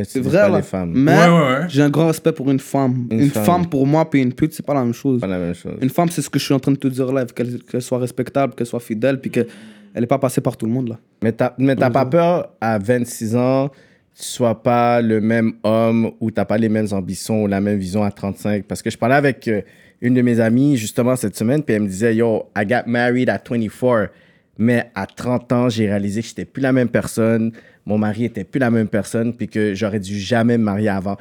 C'est 0.03 0.21
dis 0.21 0.27
vrai, 0.29 0.41
pas 0.41 0.49
là. 0.49 0.57
les 0.57 0.63
femmes. 0.63 0.91
Mais 0.95 1.17
Ouais, 1.17 1.25
ouais, 1.27 1.47
ouais. 1.61 1.65
j'ai 1.69 1.81
un 1.81 1.89
grand 1.89 2.05
respect 2.07 2.31
pour 2.31 2.51
une 2.51 2.59
femme. 2.59 3.07
Une 3.09 3.19
Une, 3.21 3.29
femme. 3.31 3.43
femme. 3.45 3.65
pour 3.67 3.87
moi, 3.87 4.07
puis 4.07 4.21
une 4.21 4.31
pute, 4.33 4.53
c'est 4.53 4.65
pas 4.65 4.75
la 4.75 4.83
même 4.83 4.93
chose. 4.93 5.19
Pas 5.19 5.25
la 5.27 5.39
même 5.39 5.55
chose. 5.55 5.73
Une 5.81 5.89
femme, 5.89 6.09
c'est 6.09 6.21
ce 6.21 6.29
que 6.29 6.37
je 6.37 6.45
suis 6.45 6.53
en 6.53 6.59
train 6.59 6.71
de 6.71 6.77
te 6.77 6.87
dire 6.87 7.11
là, 7.11 7.25
qu'elle 7.25 7.63
qu'elle 7.63 7.81
soit 7.81 7.97
respectable, 7.97 8.53
qu'elle 8.53 8.67
soit 8.67 8.79
fidèle, 8.79 9.19
puis 9.19 9.31
qu'elle 9.31 9.47
n'est 9.95 10.05
pas 10.05 10.19
passée 10.19 10.39
par 10.41 10.55
tout 10.55 10.67
le 10.67 10.71
monde 10.71 10.89
là. 10.89 10.99
Mais 11.23 11.31
t'as 11.31 11.53
mais 11.57 11.75
t'as 11.75 11.89
pas 11.89 12.05
peur 12.05 12.49
à 12.61 12.77
26 12.77 13.35
ans, 13.37 13.69
tu 14.15 14.23
sois 14.23 14.61
pas 14.61 15.01
le 15.01 15.19
même 15.19 15.53
homme 15.63 16.11
ou 16.19 16.29
t'as 16.29 16.45
pas 16.45 16.59
les 16.59 16.69
mêmes 16.69 16.87
ambitions 16.91 17.41
ou 17.43 17.47
la 17.47 17.59
même 17.59 17.79
vision 17.79 18.03
à 18.03 18.11
35. 18.11 18.65
Parce 18.65 18.83
que 18.83 18.91
je 18.91 18.97
parlais 18.99 19.15
avec 19.15 19.47
euh, 19.47 19.61
une 20.01 20.13
de 20.13 20.21
mes 20.21 20.39
amies 20.39 20.77
justement 20.77 21.15
cette 21.15 21.35
semaine, 21.35 21.63
puis 21.63 21.75
elle 21.75 21.83
me 21.83 21.87
disait 21.87 22.15
Yo, 22.15 22.45
I 22.55 22.65
got 22.65 22.83
married 22.85 23.29
at 23.29 23.41
24. 23.49 24.11
Mais 24.59 24.89
à 24.95 25.05
30 25.05 25.51
ans, 25.51 25.69
j'ai 25.69 25.87
réalisé 25.87 26.21
que 26.21 26.27
j'étais 26.27 26.45
plus 26.45 26.61
la 26.61 26.71
même 26.71 26.89
personne, 26.89 27.51
mon 27.85 27.97
mari 27.97 28.25
était 28.25 28.43
plus 28.43 28.59
la 28.59 28.71
même 28.71 28.87
personne, 28.87 29.33
puis 29.33 29.47
que 29.47 29.75
j'aurais 29.75 29.99
dû 29.99 30.19
jamais 30.19 30.57
me 30.57 30.63
marier 30.63 30.89
avant. 30.89 31.15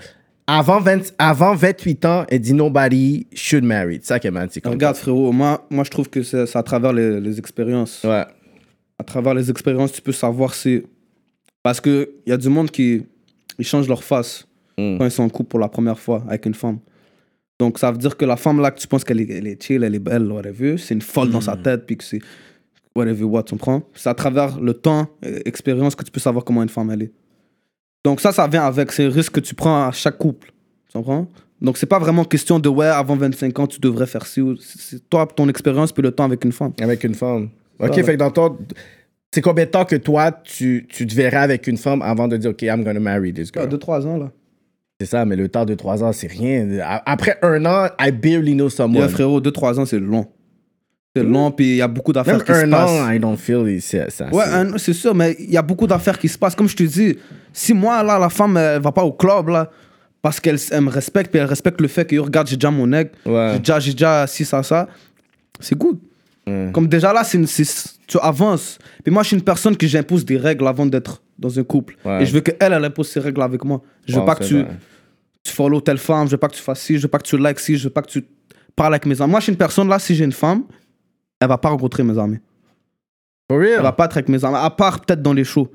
Avant, 0.47 0.81
20 0.81 1.13
avant 1.19 1.55
28 1.55 2.05
ans, 2.05 2.25
elle 2.29 2.41
dit 2.41 2.55
Nobody 2.55 3.27
should 3.35 3.65
marry. 3.65 3.99
C'est 4.01 4.09
ça 4.09 4.21
qu'elle 4.21 4.33
m'a 4.33 4.47
dit. 4.47 4.61
Regarde 4.65 4.97
frérot, 4.97 5.33
moi, 5.33 5.67
moi 5.71 5.85
je 5.85 5.91
trouve 5.91 6.09
que 6.09 6.23
c'est 6.23 6.57
à 6.57 6.63
travers 6.63 6.93
les, 6.93 7.21
les 7.21 7.39
expériences. 7.39 8.03
Ouais. 8.05 8.25
À 8.99 9.05
travers 9.05 9.35
les 9.35 9.51
expériences, 9.51 9.93
tu 9.93 10.01
peux 10.01 10.13
savoir 10.13 10.55
si... 10.55 10.83
Parce 11.63 11.81
qu'il 11.81 12.09
y 12.27 12.33
a 12.33 12.37
du 12.37 12.49
monde 12.49 12.71
qui 12.71 13.05
ils 13.59 13.67
changent 13.67 13.89
leur 13.89 14.05
face 14.05 14.47
Mm. 14.79 14.99
quand 14.99 15.05
ils 15.05 15.11
sont 15.11 15.23
en 15.23 15.29
couple 15.29 15.51
pour 15.51 15.61
la 15.61 15.69
première 15.69 15.99
fois 15.99 16.23
avec 16.29 16.47
une 16.47 16.55
femme. 16.55 16.79
Donc, 17.59 17.79
ça 17.79 17.91
veut 17.91 17.99
dire 17.99 18.17
que 18.17 18.25
la 18.25 18.37
femme 18.37 18.61
là 18.61 18.71
que 18.71 18.79
tu 18.79 18.87
penses 18.87 19.03
qu'elle 19.05 19.21
est, 19.21 19.31
elle 19.31 19.47
est 19.47 19.63
chill, 19.63 19.83
elle 19.83 19.95
est 19.95 19.99
belle, 19.99 20.31
whatever, 20.31 20.77
c'est 20.77 20.95
une 20.95 21.01
folle 21.01 21.31
dans 21.31 21.39
Hmm. 21.39 21.43
sa 21.43 21.57
tête, 21.57 21.87
puis 21.87 21.97
que 21.97 22.05
c'est 22.05 22.21
whatever 22.95 23.25
what, 23.25 23.45
tu 23.45 23.53
comprends? 23.55 23.83
C'est 23.95 24.09
à 24.09 24.15
travers 24.15 24.61
le 24.61 24.75
temps, 24.75 25.09
expérience, 25.45 25.95
que 25.95 26.05
tu 26.05 26.11
peux 26.11 26.21
savoir 26.21 26.45
comment 26.45 26.63
une 26.63 26.69
femme 26.69 26.91
elle 26.91 27.03
est. 27.03 27.13
Donc, 28.05 28.21
ça, 28.21 28.33
ça 28.33 28.47
vient 28.47 28.65
avec, 28.65 28.93
c'est 28.93 29.05
le 29.05 29.11
risque 29.11 29.33
que 29.33 29.41
tu 29.41 29.55
prends 29.55 29.87
à 29.89 29.93
chaque 29.93 30.19
couple, 30.19 30.53
tu 30.89 30.99
comprends? 30.99 31.27
Donc, 31.61 31.79
c'est 31.79 31.87
pas 31.87 31.99
vraiment 31.99 32.25
question 32.25 32.59
de 32.59 32.69
ouais, 32.69 32.87
avant 32.87 33.17
25 33.17 33.59
ans, 33.59 33.67
tu 33.67 33.81
devrais 33.81 34.07
faire 34.07 34.27
ci 34.27 34.43
ou 34.43 34.57
c'est 34.59 35.09
toi, 35.09 35.27
ton 35.27 35.49
expérience, 35.49 35.91
puis 35.93 36.03
le 36.03 36.11
temps 36.13 36.25
avec 36.25 36.45
une 36.45 36.53
femme. 36.53 36.73
Avec 36.81 37.03
une 37.05 37.15
femme. 37.15 37.49
Ok, 37.79 37.95
fait 37.95 38.13
que 38.13 38.19
dans 38.19 38.31
ton. 38.31 38.59
C'est 39.33 39.41
combien 39.41 39.65
de 39.65 39.71
temps 39.71 39.85
que 39.85 39.97
toi, 39.97 40.31
tu, 40.33 40.87
tu 40.89 41.07
te 41.07 41.15
verrais 41.15 41.39
avec 41.39 41.67
une 41.67 41.77
femme 41.79 42.01
avant 42.03 42.29
de 42.29 42.37
dire, 42.37 42.51
OK, 42.51 42.63
I'm 42.63 42.85
gonna 42.85 43.01
marry 43.01 43.33
this 43.33 43.51
girl? 43.53 43.67
2-3 43.69 44.07
ans 44.07 44.17
là. 44.19 44.31
C'est 45.01 45.07
ça, 45.07 45.25
mais 45.27 45.37
le 45.37 45.49
temps 45.49 45.65
de 45.67 45.75
3 45.75 46.03
ans, 46.03 46.13
c'est 46.13 46.27
rien. 46.27 46.67
Après 47.05 47.39
un 47.43 47.65
an, 47.67 47.89
I 48.01 48.11
barely 48.11 48.55
know 48.55 48.69
Yeah, 48.69 48.71
someone. 48.77 49.09
frérot, 49.09 49.41
2-3 49.41 49.79
ans, 49.79 49.85
c'est 49.87 49.99
long. 50.01 50.27
C'est 51.15 51.23
long, 51.23 51.51
puis 51.51 51.67
il 51.67 51.77
y 51.77 51.83
a 51.83 51.89
beaucoup 51.89 52.13
d'affaires 52.13 52.45
qui 52.45 52.53
se 52.53 52.65
un 52.67 52.71
passent. 52.71 52.91
an, 52.91 53.11
I 53.11 53.19
don't 53.19 53.37
feel 53.39 53.67
it, 53.69 53.83
ça. 53.83 54.27
Ouais, 54.31 54.45
c'est- 54.45 54.53
un- 54.53 54.79
c'est 54.79 54.93
sûr, 54.93 55.15
mais 55.15 55.35
il 55.39 55.51
y 55.51 55.57
a 55.57 55.63
beaucoup 55.63 55.87
d'affaires 55.87 56.19
qui 56.19 56.29
se 56.29 56.37
passent. 56.39 56.55
Comme 56.55 56.69
je 56.69 56.77
te 56.77 56.83
dis, 56.83 57.17
si 57.53 57.73
moi, 57.73 58.03
là, 58.03 58.19
la 58.19 58.29
femme, 58.29 58.57
elle 58.59 58.81
va 58.83 58.93
pas 58.93 59.03
au 59.05 59.13
club, 59.13 59.49
là, 59.49 59.71
parce 60.21 60.41
qu'elle 60.41 60.59
elle 60.71 60.81
me 60.83 60.91
respecte, 60.91 61.31
puis 61.31 61.41
elle 61.41 61.47
respecte 61.47 61.81
le 61.81 61.89
fait 61.89 62.05
que, 62.07 62.17
regarde, 62.17 62.49
j'ai 62.49 62.57
déjà 62.57 62.71
mon 62.71 62.91
Ouais. 62.93 63.05
j'ai 63.55 63.59
déjà, 63.59 63.81
j'ai 63.81 63.93
déjà 63.93 64.27
ci, 64.27 64.45
ça, 64.45 64.63
ça, 64.63 64.89
c'est 65.61 65.77
good. 65.77 65.99
Ouais. 66.47 66.71
Comme 66.73 66.87
déjà 66.87 67.13
là, 67.13 67.25
c'est 67.25 67.41
tu 68.07 68.19
avances. 68.21 68.79
Puis 69.03 69.13
moi, 69.13 69.23
je 69.23 69.29
suis 69.29 69.37
une 69.37 69.43
personne 69.43 69.77
que 69.77 69.87
j'impose 69.87 70.25
des 70.25 70.37
règles 70.37 70.67
avant 70.67 70.87
d'être 70.87 71.23
dans 71.39 71.59
un 71.59 71.65
couple. 71.65 71.97
Ouais. 72.05 72.23
Et 72.23 72.27
je 72.27 72.33
veux 72.33 72.41
qu'elle, 72.41 72.73
elle 72.73 72.85
impose 72.85 73.09
ses 73.09 73.21
règles 73.21 73.43
avec 73.43 73.65
moi. 73.65 73.83
Je 74.07 74.19
veux 74.19 74.25
pas 74.25 74.37
que 74.37 74.45
tu, 74.45 74.65
tu 75.43 75.53
follow 75.53 75.81
telle 75.81 75.99
femme, 75.99 76.27
je 76.27 76.33
veux 76.33 76.37
pas 76.39 76.49
que 76.49 76.55
tu 76.55 76.63
fasses 76.63 76.81
ci, 76.81 76.97
je 76.97 77.03
veux 77.03 77.09
pas 77.09 77.19
que 77.19 77.27
tu 77.27 77.37
likes 77.37 77.59
ci, 77.59 77.77
je 77.77 77.85
veux 77.85 77.91
pas 77.91 78.03
que 78.03 78.11
tu 78.11 78.25
parles 78.77 78.95
avec 78.95 79.07
mes 79.07 79.21
amis. 79.21 79.31
Moi, 79.31 79.41
je 79.41 79.45
suis 79.45 79.53
une 79.53 79.59
personne 79.59 79.89
là, 79.89 79.99
si 79.99 80.15
j'ai 80.15 80.25
une 80.25 80.33
femme, 80.33 80.65
elle 81.41 81.49
va 81.49 81.59
pas 81.59 81.71
rencontrer 81.71 82.03
mes 82.03 82.19
amis. 82.19 82.39
For 83.51 83.63
Elle 83.63 83.77
va 83.77 83.83
real? 83.83 83.97
pas 83.97 84.05
être 84.07 84.17
avec 84.17 84.29
mes 84.29 84.45
amis, 84.45 84.57
à 84.57 84.71
part 84.71 85.01
peut-être 85.01 85.23
dans 85.23 85.33
les 85.33 85.45
shows. 85.45 85.71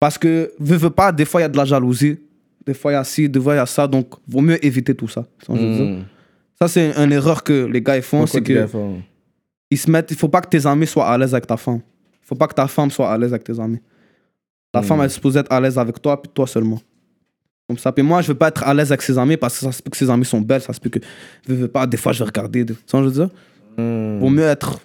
Parce 0.00 0.16
que, 0.16 0.52
veux, 0.58 0.76
veux 0.76 0.90
pas, 0.90 1.10
des 1.10 1.24
fois 1.24 1.40
il 1.40 1.44
y 1.44 1.46
a 1.46 1.48
de 1.48 1.56
la 1.56 1.64
jalousie, 1.64 2.18
des 2.64 2.74
fois 2.74 2.92
il 2.92 2.94
y 2.94 2.98
a 2.98 3.04
ci, 3.04 3.28
des 3.28 3.40
fois 3.40 3.54
il 3.54 3.56
y 3.56 3.60
a 3.60 3.66
ça, 3.66 3.86
donc 3.86 4.14
vaut 4.28 4.40
mieux 4.40 4.64
éviter 4.64 4.94
tout 4.94 5.08
ça. 5.08 5.26
Mm. 5.48 6.02
Ça, 6.60 6.68
c'est 6.68 6.92
une 6.96 7.12
erreur 7.12 7.42
que 7.44 7.66
les 7.66 7.80
gars 7.80 7.96
ils 7.96 8.02
font, 8.02 8.26
c'est 8.26 8.42
que? 8.42 8.66
Ils 9.70 9.78
se 9.78 9.90
mettent, 9.90 10.10
il 10.10 10.16
faut 10.16 10.28
pas 10.28 10.40
que 10.40 10.48
tes 10.48 10.66
amis 10.66 10.86
soient 10.86 11.08
à 11.08 11.16
l'aise 11.18 11.34
avec 11.34 11.46
ta 11.46 11.56
femme. 11.56 11.80
Il 12.22 12.26
faut 12.26 12.34
pas 12.34 12.46
que 12.46 12.54
ta 12.54 12.66
femme 12.66 12.90
soit 12.90 13.10
à 13.12 13.16
l'aise 13.18 13.32
avec 13.32 13.44
tes 13.44 13.58
amis. 13.58 13.80
Ta 14.72 14.80
Mm. 14.80 14.84
femme, 14.84 15.00
elle 15.00 15.06
est 15.06 15.10
supposée 15.10 15.40
être 15.40 15.52
à 15.52 15.60
l'aise 15.60 15.78
avec 15.78 16.00
toi, 16.00 16.20
puis 16.20 16.30
toi 16.34 16.46
seulement. 16.46 16.80
Comme 17.66 17.78
ça. 17.78 17.92
Puis 17.92 18.02
moi, 18.02 18.22
je 18.22 18.28
veux 18.28 18.34
pas 18.34 18.48
être 18.48 18.66
à 18.66 18.72
l'aise 18.74 18.90
avec 18.90 19.02
ses 19.02 19.18
amis 19.18 19.36
parce 19.36 19.54
que 19.58 19.64
ça 19.66 19.72
se 19.72 19.82
peut 19.82 19.90
que 19.90 19.96
ses 19.96 20.08
amis 20.08 20.24
sont 20.24 20.40
belles, 20.40 20.62
ça 20.62 20.72
se 20.72 20.80
peut 20.80 20.88
que, 20.90 20.98
veux 21.46 21.68
pas, 21.68 21.86
des 21.86 21.96
fois 21.98 22.12
je 22.12 22.18
vais 22.20 22.24
regarder. 22.26 22.64
Tu 22.64 22.72
vois 22.72 22.80
ce 22.86 22.92
que 22.92 22.98
je 22.98 23.04
veux 23.04 23.26
dire? 23.26 23.28
Mm. 23.84 24.18
Vaut 24.20 24.30
mieux 24.30 24.44
être. 24.44 24.80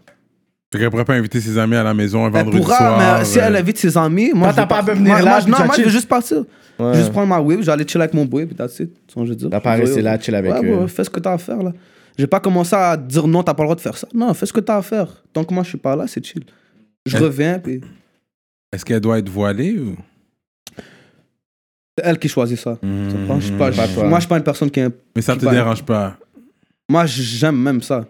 Fait 0.72 0.80
qu'elle 0.80 0.90
pourrait 0.90 1.06
pas 1.06 1.14
inviter 1.14 1.40
ses 1.40 1.58
amis 1.58 1.76
à 1.76 1.84
la 1.84 1.94
maison 1.94 2.24
un 2.26 2.28
Elle 2.28 2.34
vendredi 2.34 2.58
pourra, 2.58 2.78
soir. 2.78 2.98
mais 3.20 3.26
si 3.26 3.40
euh, 3.40 3.44
elle 3.46 3.56
invite 3.58 3.78
ses 3.78 3.96
amis, 3.98 4.32
moi, 4.34 4.52
t'as 4.54 4.66
pas 4.66 4.80
à 4.80 4.82
venir 4.82 5.04
moi, 5.14 5.22
là, 5.22 5.40
moi, 5.48 5.60
non, 5.60 5.66
moi, 5.66 5.76
je 5.78 5.84
vais 5.84 5.90
juste 5.90 6.08
partir. 6.10 6.44
Ouais. 6.80 6.96
Juste 6.96 7.12
prendre 7.12 7.28
ma 7.28 7.40
whip, 7.40 7.62
j'allais 7.62 7.88
chill 7.88 8.02
avec 8.02 8.14
mon 8.16 8.26
boy, 8.26 8.48
puis 8.48 8.56
that's 8.56 8.80
it. 8.80 8.90
Tu 9.08 9.14
vois 9.14 9.14
ce 9.14 9.20
que 9.20 9.26
je 9.28 9.30
veux 9.32 9.36
dire? 9.36 9.50
T'as 9.52 9.60
pas 9.60 9.74
resté 9.76 10.02
là, 10.02 10.20
chill 10.20 10.34
avec 10.34 10.52
ouais, 10.52 10.66
eux. 10.68 10.78
ouais, 10.80 10.88
fais 10.88 11.04
ce 11.04 11.10
que 11.12 11.20
t'as 11.20 11.34
à 11.34 11.38
faire, 11.38 11.62
là. 11.62 11.72
J'ai 12.18 12.28
pas 12.28 12.40
commencé 12.40 12.76
à 12.76 12.96
dire 12.98 13.28
non, 13.28 13.42
t'as 13.44 13.54
pas 13.54 13.64
le 13.64 13.68
droit 13.68 13.76
de 13.76 13.82
faire 13.82 13.98
ça. 13.98 14.08
Non, 14.14 14.34
fais 14.34 14.46
ce 14.46 14.54
que 14.54 14.60
t'as 14.60 14.78
à 14.78 14.82
faire. 14.82 15.24
Tant 15.34 15.44
que 15.44 15.54
moi, 15.54 15.64
je 15.64 15.70
suis 15.70 15.78
pas 15.78 15.96
là, 15.96 16.06
c'est 16.08 16.24
chill. 16.26 16.44
Je 17.06 17.18
Elle- 17.18 17.24
reviens, 17.24 17.60
puis 17.60 17.82
Est-ce 18.72 18.86
qu'elle 18.86 19.00
doit 19.02 19.20
être 19.20 19.30
voilée 19.30 19.78
ou? 19.80 19.96
c'est 21.98 22.06
elle 22.06 22.18
qui 22.18 22.28
choisit 22.28 22.58
ça. 22.58 22.78
Comprends? 22.82 23.40
Je 23.40 23.46
suis 23.48 23.56
pas- 23.58 23.72
je- 23.72 24.02
moi, 24.02 24.20
je 24.20 24.22
suis 24.24 24.30
pas 24.30 24.38
une 24.38 24.44
personne 24.44 24.72
qui 24.72 24.80
est. 24.80 24.90
Mais 25.16 25.22
ça 25.22 25.34
qui 25.34 25.46
te 25.46 25.50
dérange 25.50 25.84
pas? 25.84 26.18
Moi, 26.90 27.06
j'aime 27.06 27.58
même 27.58 27.82
ça. 27.82 28.06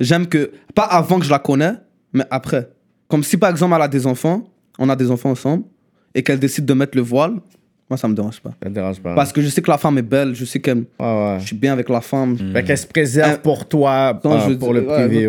J'aime 0.00 0.26
que. 0.26 0.50
Pas 0.74 0.84
avant 0.84 1.18
que 1.18 1.24
je 1.24 1.30
la 1.30 1.38
connais, 1.38 1.74
mais 2.12 2.24
après. 2.30 2.70
Comme 3.08 3.22
si, 3.22 3.36
par 3.36 3.50
exemple, 3.50 3.74
elle 3.76 3.82
a 3.82 3.88
des 3.88 4.06
enfants, 4.06 4.44
on 4.78 4.88
a 4.88 4.96
des 4.96 5.10
enfants 5.10 5.30
ensemble, 5.30 5.64
et 6.14 6.22
qu'elle 6.22 6.38
décide 6.38 6.66
de 6.66 6.74
mettre 6.74 6.96
le 6.96 7.02
voile, 7.02 7.34
moi, 7.90 7.96
ça 7.96 8.06
me 8.08 8.14
dérange 8.14 8.40
pas. 8.40 8.50
Ça 8.62 8.68
te 8.68 8.74
dérange 8.74 9.00
pas. 9.00 9.14
Parce 9.14 9.32
que 9.32 9.40
je 9.40 9.48
sais 9.48 9.62
que 9.62 9.70
la 9.70 9.78
femme 9.78 9.96
est 9.98 10.02
belle, 10.02 10.34
je 10.34 10.44
sais 10.44 10.60
qu'elle. 10.60 10.84
Ouais. 11.00 11.36
Je 11.40 11.46
suis 11.46 11.56
bien 11.56 11.72
avec 11.72 11.88
la 11.88 12.00
femme. 12.00 12.36
Fait 12.52 12.62
qu'elle 12.64 12.78
se 12.78 12.86
préserve 12.86 13.32
Euh, 13.32 13.36
pour 13.38 13.66
toi, 13.68 14.18
non, 14.24 14.32
euh, 14.34 14.48
je 14.48 14.54
pour 14.54 14.74
dis- 14.74 14.80
le 14.80 14.86
ouais, 14.86 15.06
privé. 15.08 15.28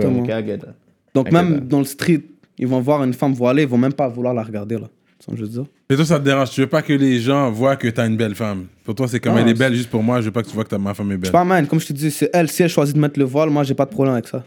Donc, 1.13 1.31
même 1.31 1.61
dans 1.61 1.79
le 1.79 1.85
street, 1.85 2.21
ils 2.57 2.67
vont 2.67 2.81
voir 2.81 3.03
une 3.03 3.13
femme 3.13 3.33
voilée, 3.33 3.63
ils 3.63 3.67
vont 3.67 3.77
même 3.77 3.93
pas 3.93 4.07
vouloir 4.07 4.33
la 4.33 4.43
regarder, 4.43 4.75
là. 4.75 4.87
Tu 5.19 5.25
vois 5.25 5.25
ce 5.25 5.31
que 5.31 5.37
je 5.37 5.41
veux 5.43 5.47
dire? 5.63 5.65
Et 5.89 5.95
toi, 5.95 6.05
ça 6.05 6.19
te 6.19 6.23
dérange. 6.23 6.51
Tu 6.51 6.61
veux 6.61 6.67
pas 6.67 6.81
que 6.81 6.93
les 6.93 7.19
gens 7.19 7.49
voient 7.51 7.75
que 7.75 7.87
t'as 7.89 8.05
une 8.07 8.15
belle 8.15 8.35
femme. 8.35 8.65
Pour 8.85 8.93
toi, 8.95 9.07
c'est 9.07 9.19
comme 9.19 9.33
Non, 9.33 9.39
elle 9.39 9.49
est 9.49 9.53
belle 9.53 9.73
juste 9.73 9.89
pour 9.89 10.03
moi. 10.03 10.19
Je 10.21 10.25
veux 10.25 10.31
pas 10.31 10.43
que 10.43 10.47
tu 10.47 10.53
vois 10.53 10.63
que 10.63 10.69
ta- 10.69 10.77
ma 10.77 10.93
femme 10.93 11.07
est 11.11 11.15
Je 11.15 11.17
belle. 11.17 11.25
suis 11.25 11.31
pas 11.33 11.43
man, 11.43 11.65
comme 11.67 11.79
je 11.79 11.87
te 11.87 11.93
dis, 11.93 12.11
c'est 12.11 12.29
elle. 12.33 12.47
Si 12.49 12.61
elle 12.63 12.69
choisit 12.69 12.95
de 12.95 13.01
mettre 13.01 13.19
le 13.19 13.25
voile, 13.25 13.49
moi, 13.49 13.63
j'ai 13.63 13.73
pas 13.73 13.85
de 13.85 13.89
problème 13.89 14.13
avec 14.13 14.27
ça. 14.27 14.43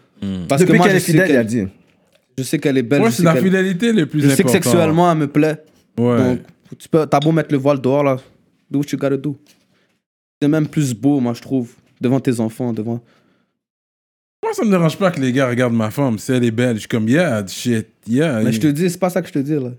Parce 0.49 0.61
Depuis 0.63 0.73
que 0.73 0.77
moi, 0.79 0.87
qu'elle 0.87 0.93
je 0.93 0.97
est 0.99 1.01
fidèle, 1.01 1.23
a 1.23 1.27
qu'elle 1.27 1.47
dit. 1.47 1.65
je 2.39 2.43
sais 2.45 2.59
qu'elle 2.59 2.79
est 2.79 2.83
belle. 2.83 3.03
Je 3.05 3.11
c'est 3.11 3.23
la 3.25 3.37
fidélité 3.37 3.93
le 3.93 4.07
plus 4.07 4.21
Je 4.21 4.29
sais 4.29 4.37
que 4.37 4.49
important. 4.49 4.53
sexuellement, 4.71 5.13
elle 5.13 5.19
me 5.19 5.27
plaît. 5.27 5.57
Ouais. 5.99 6.39
Tu 6.79 6.89
peux, 6.89 7.07
t'as 7.07 7.21
beau 7.21 7.33
mettre 7.33 7.53
le 7.53 7.59
voile 7.59 7.81
dehors, 7.81 8.03
là. 8.03 8.17
Do 8.71 8.79
what 8.79 8.87
you 8.93 8.99
gotta 8.99 9.17
do. 9.17 9.37
C'est 10.41 10.49
même 10.49 10.67
plus 10.67 10.95
beau, 10.95 11.21
moi, 11.21 11.35
je 11.35 11.43
trouve. 11.43 11.73
Devant 12.01 12.19
tes 12.21 12.41
enfants, 12.41 12.73
devant. 12.73 13.01
Moi, 14.43 14.53
ça 14.55 14.65
me 14.65 14.71
dérange 14.71 14.97
pas 14.99 15.11
que 15.11 15.21
les 15.21 15.33
gars 15.33 15.49
regardent 15.49 15.75
ma 15.75 15.91
femme. 15.91 16.19
Si 16.19 16.33
elle 16.33 16.45
est 16.45 16.51
belle, 16.51 16.75
je 16.77 16.81
suis 16.81 16.89
comme, 16.89 17.09
yeah, 17.09 17.47
shit, 17.47 17.87
yeah. 18.09 18.41
Mais 18.43 18.53
je 18.53 18.61
te 18.61 18.67
dis, 18.67 18.91
c'est 18.91 18.99
pas 18.99 19.11
ça 19.11 19.23
que 19.23 19.29
je 19.29 19.33
te 19.33 19.39
dis, 19.39 19.55
là. 19.55 19.71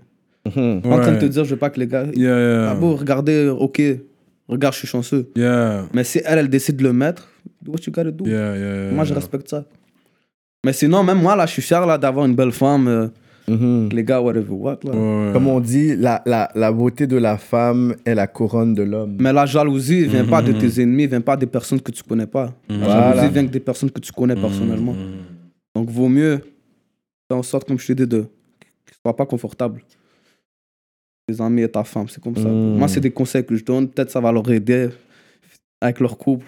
Mhm. 0.46 0.52
Je 0.54 0.80
suis 0.80 0.92
en 0.92 1.00
train 1.00 1.12
de 1.12 1.18
te 1.20 1.24
dire, 1.26 1.44
je 1.44 1.50
veux 1.50 1.58
pas 1.58 1.70
que 1.70 1.80
les 1.80 1.86
gars. 1.86 2.04
Yeah, 2.14 2.38
yeah. 2.38 2.70
Ah 2.70 2.74
beau, 2.74 2.96
regardez, 2.96 3.48
ok. 3.48 3.82
Regarde, 4.48 4.74
je 4.74 4.78
suis 4.80 4.88
chanceux. 4.88 5.30
Yeah, 5.36 5.86
Mais 5.92 6.04
si 6.04 6.20
elle, 6.24 6.38
elle 6.38 6.48
décide 6.48 6.76
de 6.76 6.82
le 6.84 6.92
mettre, 6.92 7.28
do 7.62 7.72
what 7.72 7.78
you 7.86 7.92
gotta 7.92 8.10
do. 8.10 8.26
yeah, 8.26 8.56
yeah. 8.56 8.92
Moi, 8.92 9.04
je 9.04 9.14
respecte 9.14 9.48
ça. 9.48 9.64
Mais 10.64 10.72
sinon, 10.72 11.02
même 11.02 11.20
moi, 11.20 11.34
là, 11.36 11.44
je 11.46 11.52
suis 11.52 11.62
fier 11.62 11.84
là, 11.84 11.98
d'avoir 11.98 12.24
une 12.26 12.34
belle 12.34 12.52
femme. 12.52 12.88
euh, 12.88 13.08
Mhm. 13.46 13.90
les 13.92 14.04
gars, 14.04 14.20
whatever, 14.22 14.52
what, 14.52 14.78
là. 14.84 14.90
Ouais. 14.92 15.32
Comme 15.32 15.46
on 15.48 15.60
dit, 15.60 15.96
la, 15.96 16.22
la, 16.24 16.50
la 16.54 16.72
beauté 16.72 17.06
de 17.06 17.16
la 17.16 17.36
femme 17.36 17.94
est 18.06 18.14
la 18.14 18.26
couronne 18.26 18.72
de 18.74 18.82
l'homme. 18.82 19.16
Mais 19.20 19.32
la 19.32 19.44
jalousie 19.46 20.06
vient 20.06 20.24
pas 20.24 20.40
de 20.42 20.52
Mhm. 20.52 20.58
tes 20.58 20.80
ennemis, 20.82 21.06
vient 21.06 21.20
pas 21.20 21.36
des 21.36 21.46
personnes 21.46 21.80
que 21.80 21.90
tu 21.92 22.02
connais 22.02 22.26
pas. 22.26 22.54
La 22.68 22.76
Voilà. 22.78 23.14
jalousie 23.16 23.32
vient 23.34 23.46
que 23.46 23.52
des 23.52 23.60
personnes 23.60 23.90
que 23.90 24.00
tu 24.00 24.12
connais 24.12 24.34
personnellement. 24.36 24.94
Donc, 25.74 25.90
vaut 25.90 26.08
mieux 26.08 26.38
faire 27.28 27.36
en 27.38 27.42
sorte, 27.42 27.66
comme 27.68 27.78
je 27.78 27.86
t'ai 27.88 27.94
dit, 27.94 28.06
de 28.06 28.20
qu'ils 28.86 28.96
soient 29.04 29.14
pas 29.16 29.26
confortables. 29.26 29.82
Tes 31.26 31.40
amis 31.40 31.62
et 31.62 31.68
ta 31.68 31.84
femme, 31.84 32.06
c'est 32.08 32.22
comme 32.22 32.36
ça. 32.36 32.48
Mm. 32.48 32.76
Moi, 32.78 32.88
c'est 32.88 33.00
des 33.00 33.10
conseils 33.10 33.44
que 33.44 33.56
je 33.56 33.64
donne. 33.64 33.88
Peut-être 33.88 34.10
ça 34.10 34.20
va 34.20 34.30
leur 34.30 34.50
aider 34.50 34.88
avec 35.80 36.00
leur 36.00 36.16
couple. 36.18 36.46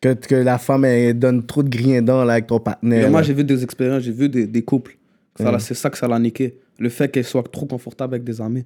Que, 0.00 0.12
que 0.14 0.34
la 0.34 0.58
femme 0.58 0.84
elle 0.84 1.18
donne 1.18 1.44
trop 1.46 1.62
de 1.62 1.68
grien 1.70 2.02
dents 2.02 2.22
là, 2.24 2.34
avec 2.34 2.46
ton 2.46 2.58
Et 2.58 2.62
partenaire. 2.62 3.10
moi, 3.10 3.22
j'ai 3.22 3.32
vu 3.34 3.44
des 3.44 3.62
expériences, 3.64 4.02
j'ai 4.02 4.12
vu 4.12 4.28
des, 4.28 4.46
des 4.46 4.62
couples. 4.62 4.96
Ça, 5.36 5.44
Mm. 5.48 5.52
là, 5.52 5.58
C'est 5.58 5.74
ça 5.74 5.90
que 5.90 5.98
ça 5.98 6.08
l'a 6.08 6.18
niqué. 6.18 6.58
Le 6.78 6.88
fait 6.88 7.10
qu'elles 7.10 7.24
soient 7.24 7.42
trop 7.42 7.66
confortables 7.66 8.14
avec 8.14 8.24
des 8.24 8.40
amis. 8.40 8.64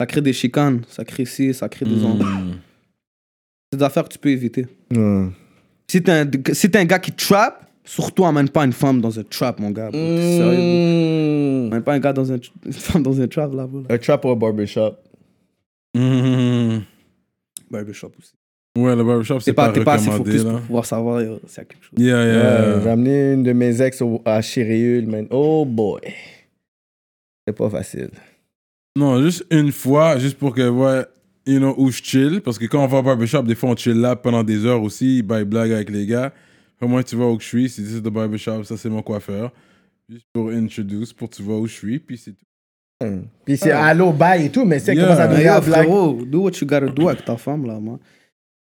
Ça 0.00 0.06
crée 0.06 0.20
des 0.20 0.32
chicanes, 0.32 0.82
ça 0.88 1.04
crée 1.04 1.24
ci, 1.24 1.52
ça 1.54 1.68
crée 1.68 1.84
des 1.86 2.04
enfants. 2.04 2.24
Mhm. 2.24 2.54
C'est 3.72 3.78
des 3.78 3.84
affaires 3.84 4.04
que 4.04 4.12
tu 4.12 4.18
peux 4.18 4.30
éviter. 4.30 4.66
Mhm. 4.92 5.32
Si 5.90 6.02
t'es 6.02 6.12
un, 6.12 6.30
si 6.52 6.70
un 6.74 6.84
gars 6.84 6.98
qui 6.98 7.12
trap, 7.12 7.66
surtout 7.84 8.24
amène 8.24 8.48
pas 8.48 8.64
une 8.64 8.72
femme 8.72 9.00
dans 9.00 9.18
un 9.18 9.24
trap, 9.24 9.58
mon 9.58 9.70
gars. 9.70 9.90
sérieux. 9.90 11.64
Mhm. 11.66 11.72
Amène 11.72 11.82
pas 11.82 11.94
un 11.94 11.98
gars 11.98 12.12
dans 12.12 12.30
un, 12.32 12.38
une 12.66 12.72
femme 12.72 13.02
dans 13.02 13.20
un 13.20 13.26
trap, 13.26 13.52
là, 13.54 13.66
bro. 13.66 13.82
Un 13.88 13.98
trap 13.98 14.24
ou 14.24 14.30
un 14.30 14.36
barbershop? 14.36 14.94
Mhm. 15.96 16.82
Barbershop 17.70 18.12
aussi. 18.18 18.32
Ouais, 18.82 18.94
le 18.96 19.04
barbershop, 19.04 19.40
c'est 19.40 19.52
pas, 19.52 19.70
pas, 19.72 19.82
pas 19.84 19.92
assez 19.94 20.10
focus 20.10 20.44
là. 20.44 20.52
pour 20.52 20.60
pouvoir 20.62 20.84
savoir 20.86 21.16
euh, 21.18 21.38
s'il 21.46 21.58
y 21.58 21.60
a 21.60 21.64
quelque 21.64 21.82
chose. 21.84 21.98
Yeah, 21.98 22.24
yeah. 22.24 22.80
J'ai 22.82 22.88
amené 22.90 23.32
une 23.32 23.42
de 23.42 23.52
mes 23.52 23.80
ex 23.82 24.00
au- 24.02 24.22
à 24.24 24.40
Chiréul, 24.42 25.06
man. 25.06 25.26
Oh 25.30 25.64
boy. 25.64 26.00
C'est 27.46 27.56
pas 27.56 27.70
facile. 27.70 28.10
Non, 28.96 29.22
juste 29.22 29.44
une 29.50 29.72
fois, 29.72 30.18
juste 30.18 30.38
pour 30.38 30.54
que, 30.54 30.68
ouais, 30.68 31.04
you 31.46 31.58
know, 31.58 31.74
où 31.78 31.90
je 31.90 32.02
chill. 32.02 32.40
Parce 32.44 32.58
que 32.58 32.66
quand 32.66 32.82
on 32.82 32.86
va 32.86 32.98
au 32.98 33.02
barbershop, 33.02 33.42
des 33.42 33.54
fois, 33.54 33.70
on 33.70 33.76
chill 33.76 33.94
là 34.00 34.16
pendant 34.16 34.42
des 34.44 34.64
heures 34.66 34.82
aussi, 34.82 35.22
bail 35.22 35.44
blague 35.44 35.72
avec 35.72 35.90
les 35.90 36.06
gars. 36.06 36.32
Au 36.80 36.86
moins, 36.88 37.02
tu 37.02 37.16
vois 37.16 37.32
où 37.32 37.40
je 37.40 37.46
suis. 37.46 37.68
Si 37.68 37.84
c'est 37.86 38.04
le 38.04 38.10
barbershop, 38.10 38.64
ça, 38.64 38.76
c'est 38.76 38.88
mon 38.90 39.02
coiffeur. 39.02 39.52
Juste 40.08 40.26
pour 40.32 40.50
introduce, 40.50 41.12
pour 41.12 41.28
tu 41.30 41.42
vois 41.42 41.58
où 41.58 41.66
je 41.66 41.72
suis, 41.74 41.98
puis 41.98 42.16
c'est 42.18 42.30
tout. 42.32 42.44
Hum. 43.04 43.24
Puis 43.44 43.56
c'est 43.56 43.70
allô, 43.70 44.10
bye 44.12 44.46
et 44.46 44.50
tout, 44.50 44.64
mais 44.64 44.78
c'est 44.80 44.94
Yeah. 44.94 45.04
comment 45.04 45.16
ça 45.16 45.28
devient 45.28 45.60
blague. 45.64 46.28
do 46.30 46.40
what 46.42 46.50
you 46.60 46.66
gotta 46.66 46.86
do 46.88 47.08
avec 47.08 47.24
ta 47.24 47.36
femme, 47.36 47.66
là, 47.66 47.78
moi. 47.78 47.98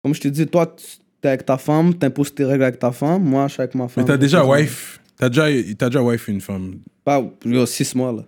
Comme 0.03 0.13
je 0.13 0.21
te 0.21 0.27
dis, 0.27 0.45
toi, 0.47 0.67
tu- 0.67 0.97
t'es 1.21 1.29
avec 1.29 1.45
ta 1.45 1.57
femme, 1.57 1.93
t'imposes 1.93 2.35
tes 2.35 2.43
règles 2.43 2.63
avec 2.63 2.79
ta 2.79 2.91
femme. 2.91 3.23
Moi, 3.23 3.47
je 3.47 3.53
suis 3.53 3.61
avec 3.61 3.73
ma 3.75 3.87
femme. 3.87 4.03
Mais 4.03 4.07
t'as 4.07 4.17
déjà 4.17 4.45
wife. 4.45 4.99
T'as 5.17 5.29
déjà, 5.29 5.45
t'as 5.77 5.89
déjà 5.89 6.03
wife 6.03 6.27
une 6.27 6.41
femme. 6.41 6.79
Pas, 7.05 7.23
yo, 7.45 7.65
6 7.65 7.95
mois, 7.95 8.11
là. 8.11 8.25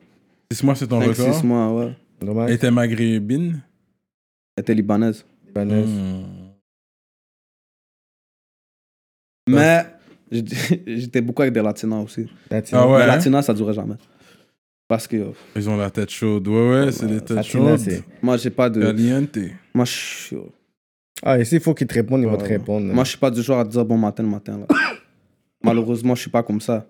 Six 0.52 0.64
mois, 0.64 0.76
c'est 0.76 0.88
ton 0.88 1.02
5, 1.02 1.08
record? 1.10 1.36
6 1.36 1.44
mois, 1.46 1.74
ouais. 1.74 1.94
Dommage. 2.22 2.50
Elle 2.50 2.56
était 2.56 2.72
maghrébine? 2.72 3.62
Elle 4.56 4.62
était 4.62 4.74
libanaise. 4.74 5.26
Libanaise. 5.48 5.90
Hmm. 5.90 6.24
Mais 9.50 9.86
j'étais 10.32 11.22
beaucoup 11.22 11.42
avec 11.42 11.54
des 11.54 11.62
latinas 11.62 12.00
aussi. 12.02 12.22
It. 12.52 12.70
Ah 12.72 12.88
ouais. 12.88 12.98
Les 13.00 13.04
hein? 13.04 13.08
latinas, 13.08 13.44
ça 13.44 13.54
durait 13.54 13.74
jamais. 13.74 13.96
Parce 14.88 15.08
que 15.08 15.32
Ils 15.56 15.70
ont 15.70 15.78
la 15.78 15.90
tête 15.90 16.10
chaude. 16.12 16.48
Ouais, 16.48 16.70
ouais, 16.86 16.92
c'est 16.92 17.08
des 17.08 17.20
têtes 17.20 17.32
Latina, 17.32 17.78
chaudes. 17.78 18.04
moi, 18.22 18.38
j'ai 18.38 18.50
pas 18.52 18.70
de. 18.70 18.82
Caliente. 18.82 19.38
Moi, 19.74 19.86
je 19.86 20.36
Ah, 21.24 21.40
et 21.40 21.46
s'il 21.46 21.60
faut 21.62 21.74
qu'il 21.74 21.88
te 21.88 21.94
réponde, 21.94 22.22
il 22.22 22.28
va 22.28 22.38
te 22.38 22.44
répondre. 22.44 22.94
Moi, 22.94 23.04
je 23.04 23.10
suis 23.10 23.18
pas 23.18 23.32
du 23.32 23.42
genre 23.42 23.60
à 23.60 23.66
te 23.66 23.70
dire 23.70 23.86
bon 23.86 23.98
matin 23.98 24.24
le 24.24 24.30
matin. 24.30 24.60
Là. 24.60 24.68
Malheureusement, 25.64 26.14
je 26.16 26.22
suis 26.22 26.30
pas 26.30 26.44
comme 26.44 26.62
ça. 26.62 26.86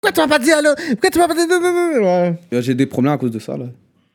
Pourquoi 0.00 0.12
tu 0.12 0.20
m'as 0.20 0.28
pas 0.38 0.42
dit 0.42 0.52
allô? 0.52 0.70
Pourquoi 0.90 1.10
tu 1.10 1.18
m'as 1.18 1.28
pas 1.28 1.34
dit. 1.34 2.00
Ouais. 2.02 2.38
Yo, 2.52 2.60
J'ai 2.60 2.74
des 2.74 2.86
problèmes 2.86 3.12
à 3.14 3.18
cause 3.18 3.30
de 3.30 3.38
ça. 3.38 3.56
Là. 3.56 3.66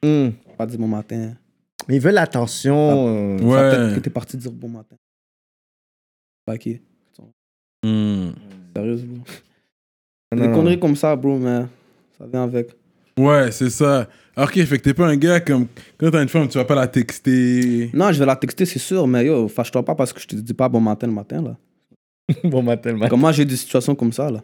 Hmm. 0.04 0.32
Pas 0.58 0.66
dire 0.66 0.78
bon 0.80 0.88
matin. 0.88 1.34
Mais 1.88 1.96
ils 1.96 2.02
veulent 2.02 2.14
l'attention. 2.14 3.08
euh. 3.08 3.38
Ça, 3.40 3.44
Ouais. 3.46 3.70
Peut-être 3.72 3.96
que 3.96 4.00
t'es 4.02 4.10
parti 4.10 4.38
dire 4.38 4.52
bon 4.52 4.70
matin. 4.70 4.96
Pas 6.46 6.58
qui? 6.58 6.80
Hmm. 7.84 8.32
Sérieux, 8.76 8.96
bro? 8.98 9.24
Non, 10.36 10.46
Des 10.48 10.54
conneries 10.54 10.80
comme 10.80 10.96
ça, 10.96 11.16
bro, 11.16 11.38
mais 11.38 11.66
ça 12.18 12.26
vient 12.32 12.44
avec. 12.44 12.72
Ouais, 13.18 13.52
c'est 13.52 13.70
ça. 13.70 14.08
Ok, 14.38 14.54
fait 14.64 14.78
que 14.78 14.84
t'es 14.84 14.94
pas 14.94 15.08
un 15.08 15.18
gars 15.18 15.42
comme. 15.42 15.68
Quand 15.98 16.10
t'as 16.10 16.22
une 16.22 16.30
femme, 16.30 16.48
tu 16.48 16.58
vas 16.58 16.64
pas 16.64 16.76
la 16.76 16.88
texter. 16.88 17.90
Non, 17.94 18.12
je 18.12 18.20
vais 18.20 18.26
la 18.26 18.36
texter, 18.36 18.66
c'est 18.66 18.80
sûr, 18.80 19.06
mais 19.08 19.26
yo, 19.26 19.48
fâche-toi 19.48 19.84
pas 19.84 19.96
parce 19.96 20.14
que 20.14 20.22
je 20.22 20.28
te 20.28 20.36
dis 20.36 20.54
pas 20.54 20.70
bon 20.70 20.80
matin 20.80 21.08
le 21.08 21.14
matin, 21.14 21.42
là. 21.42 21.58
bon 22.46 22.64
matin, 22.64 22.92
le 22.92 22.98
matin. 22.98 23.10
Comme 23.10 23.20
moi, 23.20 23.34
j'ai 23.34 23.44
des 23.44 23.58
situations 23.58 23.94
comme 23.94 24.14
ça, 24.14 24.32
là? 24.32 24.42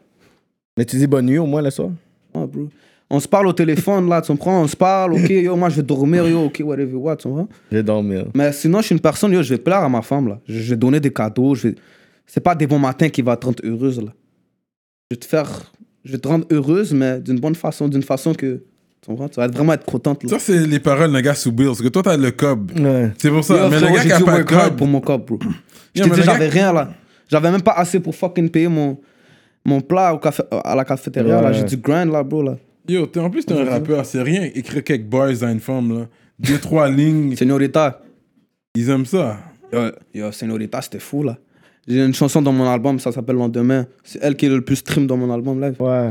Mais 0.78 0.84
tu 0.84 0.98
dis 0.98 1.08
bonne 1.08 1.26
nuit 1.26 1.38
au 1.38 1.46
moins 1.46 1.62
le 1.62 1.70
soir? 1.70 1.90
Ouais, 2.36 2.46
bro. 2.46 2.68
On 3.10 3.22
se 3.22 3.28
parle 3.28 3.48
au 3.48 3.54
téléphone, 3.54 4.10
là, 4.10 4.22
tu 4.22 4.28
comprends? 4.28 4.62
On 4.62 4.68
se 4.68 4.76
parle, 4.76 5.14
ok, 5.14 5.30
yo, 5.30 5.56
moi, 5.56 5.70
je 5.70 5.78
vais 5.78 5.84
dormir, 5.84 6.28
yo, 6.28 6.46
ok, 6.46 6.62
whatever, 6.66 6.96
what, 6.96 7.16
tu 7.16 7.30
comprends? 7.30 7.48
Je 7.72 7.78
vais 7.78 7.84
dormir. 7.84 8.26
Mais 8.36 8.52
sinon, 8.52 8.82
je 8.82 8.88
suis 8.88 8.96
une 8.96 9.02
personne, 9.02 9.32
yo, 9.32 9.42
je 9.42 9.54
vais 9.54 9.62
plaire 9.62 9.80
à 9.84 9.88
ma 9.88 10.02
femme, 10.02 10.28
là. 10.28 10.42
Je 10.46 10.72
vais 10.72 10.76
donner 10.76 11.00
des 11.00 11.12
cadeaux, 11.12 11.56
je 11.56 11.70
vais... 11.70 11.76
C'est 12.26 12.42
pas 12.42 12.54
des 12.54 12.68
bons 12.68 12.80
matins 12.80 13.08
qui 13.08 13.22
vont 13.22 13.36
te 13.38 13.46
rendre 13.46 13.64
heureuse, 13.64 14.02
là. 14.02 14.12
Je 15.10 15.16
vais 15.16 15.20
te 15.20 15.26
faire... 15.26 15.50
Je 16.04 16.12
vais 16.12 16.18
te 16.18 16.28
rendre 16.28 16.46
heureuse, 16.52 16.94
mais 16.94 17.22
d'une 17.22 17.40
bonne 17.40 17.56
façon, 17.56 17.88
d'une 17.88 18.04
façon 18.04 18.34
que... 18.34 18.62
Tu 19.08 19.12
comprends? 19.14 19.30
Tu 19.30 19.40
vas 19.40 19.48
vraiment 19.48 19.72
être 19.74 19.86
contente, 19.86 20.22
là. 20.24 20.30
Ça, 20.32 20.40
c'est 20.40 20.68
les 20.68 20.80
paroles 20.80 21.14
d'un 21.14 21.22
gars 21.22 21.34
sous 21.34 21.52
Bills. 21.54 21.68
Parce 21.68 21.82
que 21.82 21.88
toi, 21.88 22.04
t'as 22.04 22.18
le 22.18 22.32
cob. 22.32 22.72
Ouais. 22.78 23.12
C'est 23.18 23.30
pour 23.30 23.42
ça. 23.44 23.54
Yo, 23.56 23.70
mais 23.70 23.76
le 23.80 23.86
frérot, 23.86 23.96
gars 23.96 24.02
j'ai 24.02 24.08
qui 24.10 24.14
a 24.14 24.20
pas 24.20 24.38
de 24.40 24.44
cob. 24.44 24.76
pour 24.76 24.88
mon 24.88 25.00
cop, 25.00 25.26
bro. 25.28 25.40
Je 25.96 26.04
le 26.04 26.10
gars- 26.10 26.22
j'avais 26.24 26.50
rien, 26.50 26.74
là. 26.74 26.90
J'avais 27.30 27.50
même 27.52 27.62
pas 27.62 27.72
assez 27.72 28.00
pour 28.02 28.14
fucking 28.16 28.50
payer 28.50 28.68
mon... 28.68 28.98
Mon 29.66 29.82
plat 29.82 30.14
au 30.14 30.18
café... 30.20 30.44
à 30.52 30.76
la 30.76 30.84
cafétéria, 30.86 31.42
là. 31.42 31.52
J'ai 31.54 31.64
du 31.64 31.78
grind, 31.78 32.12
là, 32.12 32.22
bro, 32.24 32.44
là. 32.44 32.58
Yo, 32.88 33.06
t'es- 33.06 33.20
en 33.22 33.30
plus, 33.30 33.46
t'es 33.46 33.54
un 33.54 33.64
rappeur. 33.70 34.06
C'est 34.06 34.22
rien. 34.22 34.44
Écrire 34.54 34.84
quelques 34.84 35.06
bars 35.06 35.30
à 35.42 35.52
une 35.52 35.60
femme, 35.62 36.00
là. 36.00 36.06
Deux, 36.40 36.58
trois 36.60 36.90
lignes. 36.90 37.36
Señorita, 37.36 38.02
Ils 38.76 38.90
aiment 38.90 39.06
ça. 39.06 39.38
Yo, 39.72 39.80
yo, 40.14 40.32
Señorita, 40.34 40.82
c'était 40.82 41.00
fou, 41.00 41.24
là. 41.24 41.38
J'ai 41.88 42.04
une 42.04 42.14
chanson 42.14 42.42
dans 42.42 42.52
mon 42.52 42.70
album, 42.70 43.00
ça 43.00 43.14
s'appelle 43.14 43.38
Lendemain. 43.38 43.86
C'est 44.04 44.20
elle 44.22 44.36
qui 44.36 44.46
est 44.46 44.50
le 44.50 44.60
plus 44.62 44.76
stream 44.76 45.08
dans 45.08 45.16
mon 45.16 45.34
album 45.34 45.62
live. 45.62 45.76
Ouais. 45.82 46.10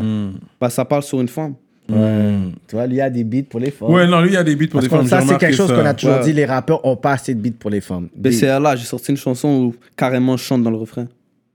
Bah, 0.58 0.70
ça 0.70 0.86
parle 0.86 1.02
sur 1.02 1.20
une 1.20 1.28
femme. 1.28 1.54
Ouais. 1.88 2.34
Tu 2.66 2.74
vois, 2.74 2.86
il 2.86 2.94
y 2.94 3.00
a 3.00 3.08
des 3.10 3.22
beats 3.24 3.44
pour 3.48 3.60
les 3.60 3.70
femmes. 3.70 3.90
Ouais, 3.90 4.06
non, 4.06 4.20
lui, 4.20 4.30
il 4.30 4.34
y 4.34 4.36
a 4.36 4.42
des 4.44 4.56
beats 4.56 4.66
pour 4.66 4.80
Parce 4.80 4.88
que 4.88 4.96
femmes. 4.96 5.06
ça, 5.06 5.20
c'est 5.20 5.38
quelque 5.38 5.54
chose 5.56 5.68
qu'on 5.72 5.84
a 5.86 5.94
toujours 5.94 6.16
Ouais. 6.16 6.24
dit, 6.24 6.32
les 6.32 6.44
rappeurs 6.44 6.84
ont 6.84 6.96
pas 6.96 7.12
assez 7.12 7.34
de 7.34 7.40
beats 7.40 7.56
pour 7.58 7.70
les 7.70 7.80
femmes. 7.80 8.08
BCLA, 8.16 8.74
j'ai 8.76 8.84
sorti 8.84 9.12
une 9.12 9.16
chanson 9.16 9.48
où 9.66 9.74
carrément 9.96 10.36
je 10.36 10.42
chante 10.42 10.62
dans 10.62 10.70
le 10.70 10.76
refrain. 10.76 11.06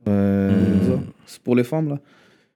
Euh, 0.08 0.52
C'est 1.26 1.42
pour 1.42 1.56
les 1.56 1.64
femmes, 1.64 1.90
là. 1.90 2.00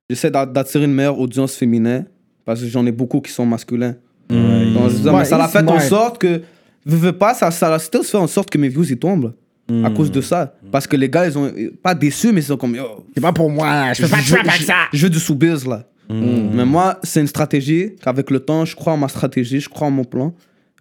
J'essaie 0.09 0.29
d'a- 0.31 0.45
d'attirer 0.45 0.85
une 0.85 0.93
meilleure 0.93 1.19
audience 1.19 1.55
féminine 1.55 2.05
parce 2.45 2.61
que 2.61 2.67
j'en 2.67 2.85
ai 2.85 2.91
beaucoup 2.91 3.21
qui 3.21 3.31
sont 3.31 3.45
masculins. 3.45 3.95
Donc, 4.29 4.37
Ouais, 4.39 5.11
mais 5.13 5.25
ça 5.25 5.37
l'a 5.37 5.47
fait 5.47 5.67
en 5.67 5.79
sorte 5.79 6.17
que, 6.19 6.41
veux, 6.85 6.97
veux 6.97 7.11
pas, 7.13 7.33
ça, 7.33 7.51
ça 7.51 7.73
a 7.73 7.79
fait 7.79 8.15
en 8.15 8.27
sorte 8.27 8.49
que 8.49 8.57
mes 8.57 8.69
views 8.69 8.83
ils 8.89 8.97
tombent 8.97 9.33
là, 9.69 9.87
à 9.87 9.89
cause 9.91 10.11
de 10.11 10.21
ça. 10.21 10.55
Parce 10.71 10.85
que 10.87 10.95
les 10.95 11.09
gars, 11.09 11.27
ils 11.27 11.37
ont 11.37 11.51
pas 11.81 11.93
déçus, 11.95 12.31
mais 12.31 12.41
ils 12.41 12.45
sont 12.45 12.57
comme, 12.57 12.75
C'est 13.13 13.21
pas 13.21 13.33
pour 13.33 13.49
moi, 13.49 13.93
je 13.93 14.01
peux 14.03 14.07
pas 14.09 14.17
trap 14.21 14.47
avec 14.47 14.61
ça. 14.61 14.73
je 14.93 15.03
veux 15.03 15.09
du 15.09 15.19
sous-biz 15.19 15.65
là. 15.67 15.83
Mais 16.09 16.65
moi, 16.65 16.99
c'est 17.03 17.21
une 17.21 17.27
stratégie 17.27 17.93
qu'avec 18.01 18.29
le 18.31 18.39
temps, 18.39 18.65
je 18.65 18.75
crois 18.75 18.93
en 18.93 18.97
ma 18.97 19.07
stratégie, 19.07 19.59
je 19.59 19.69
crois 19.69 19.87
en 19.87 19.91
mon 19.91 20.03
plan. 20.03 20.33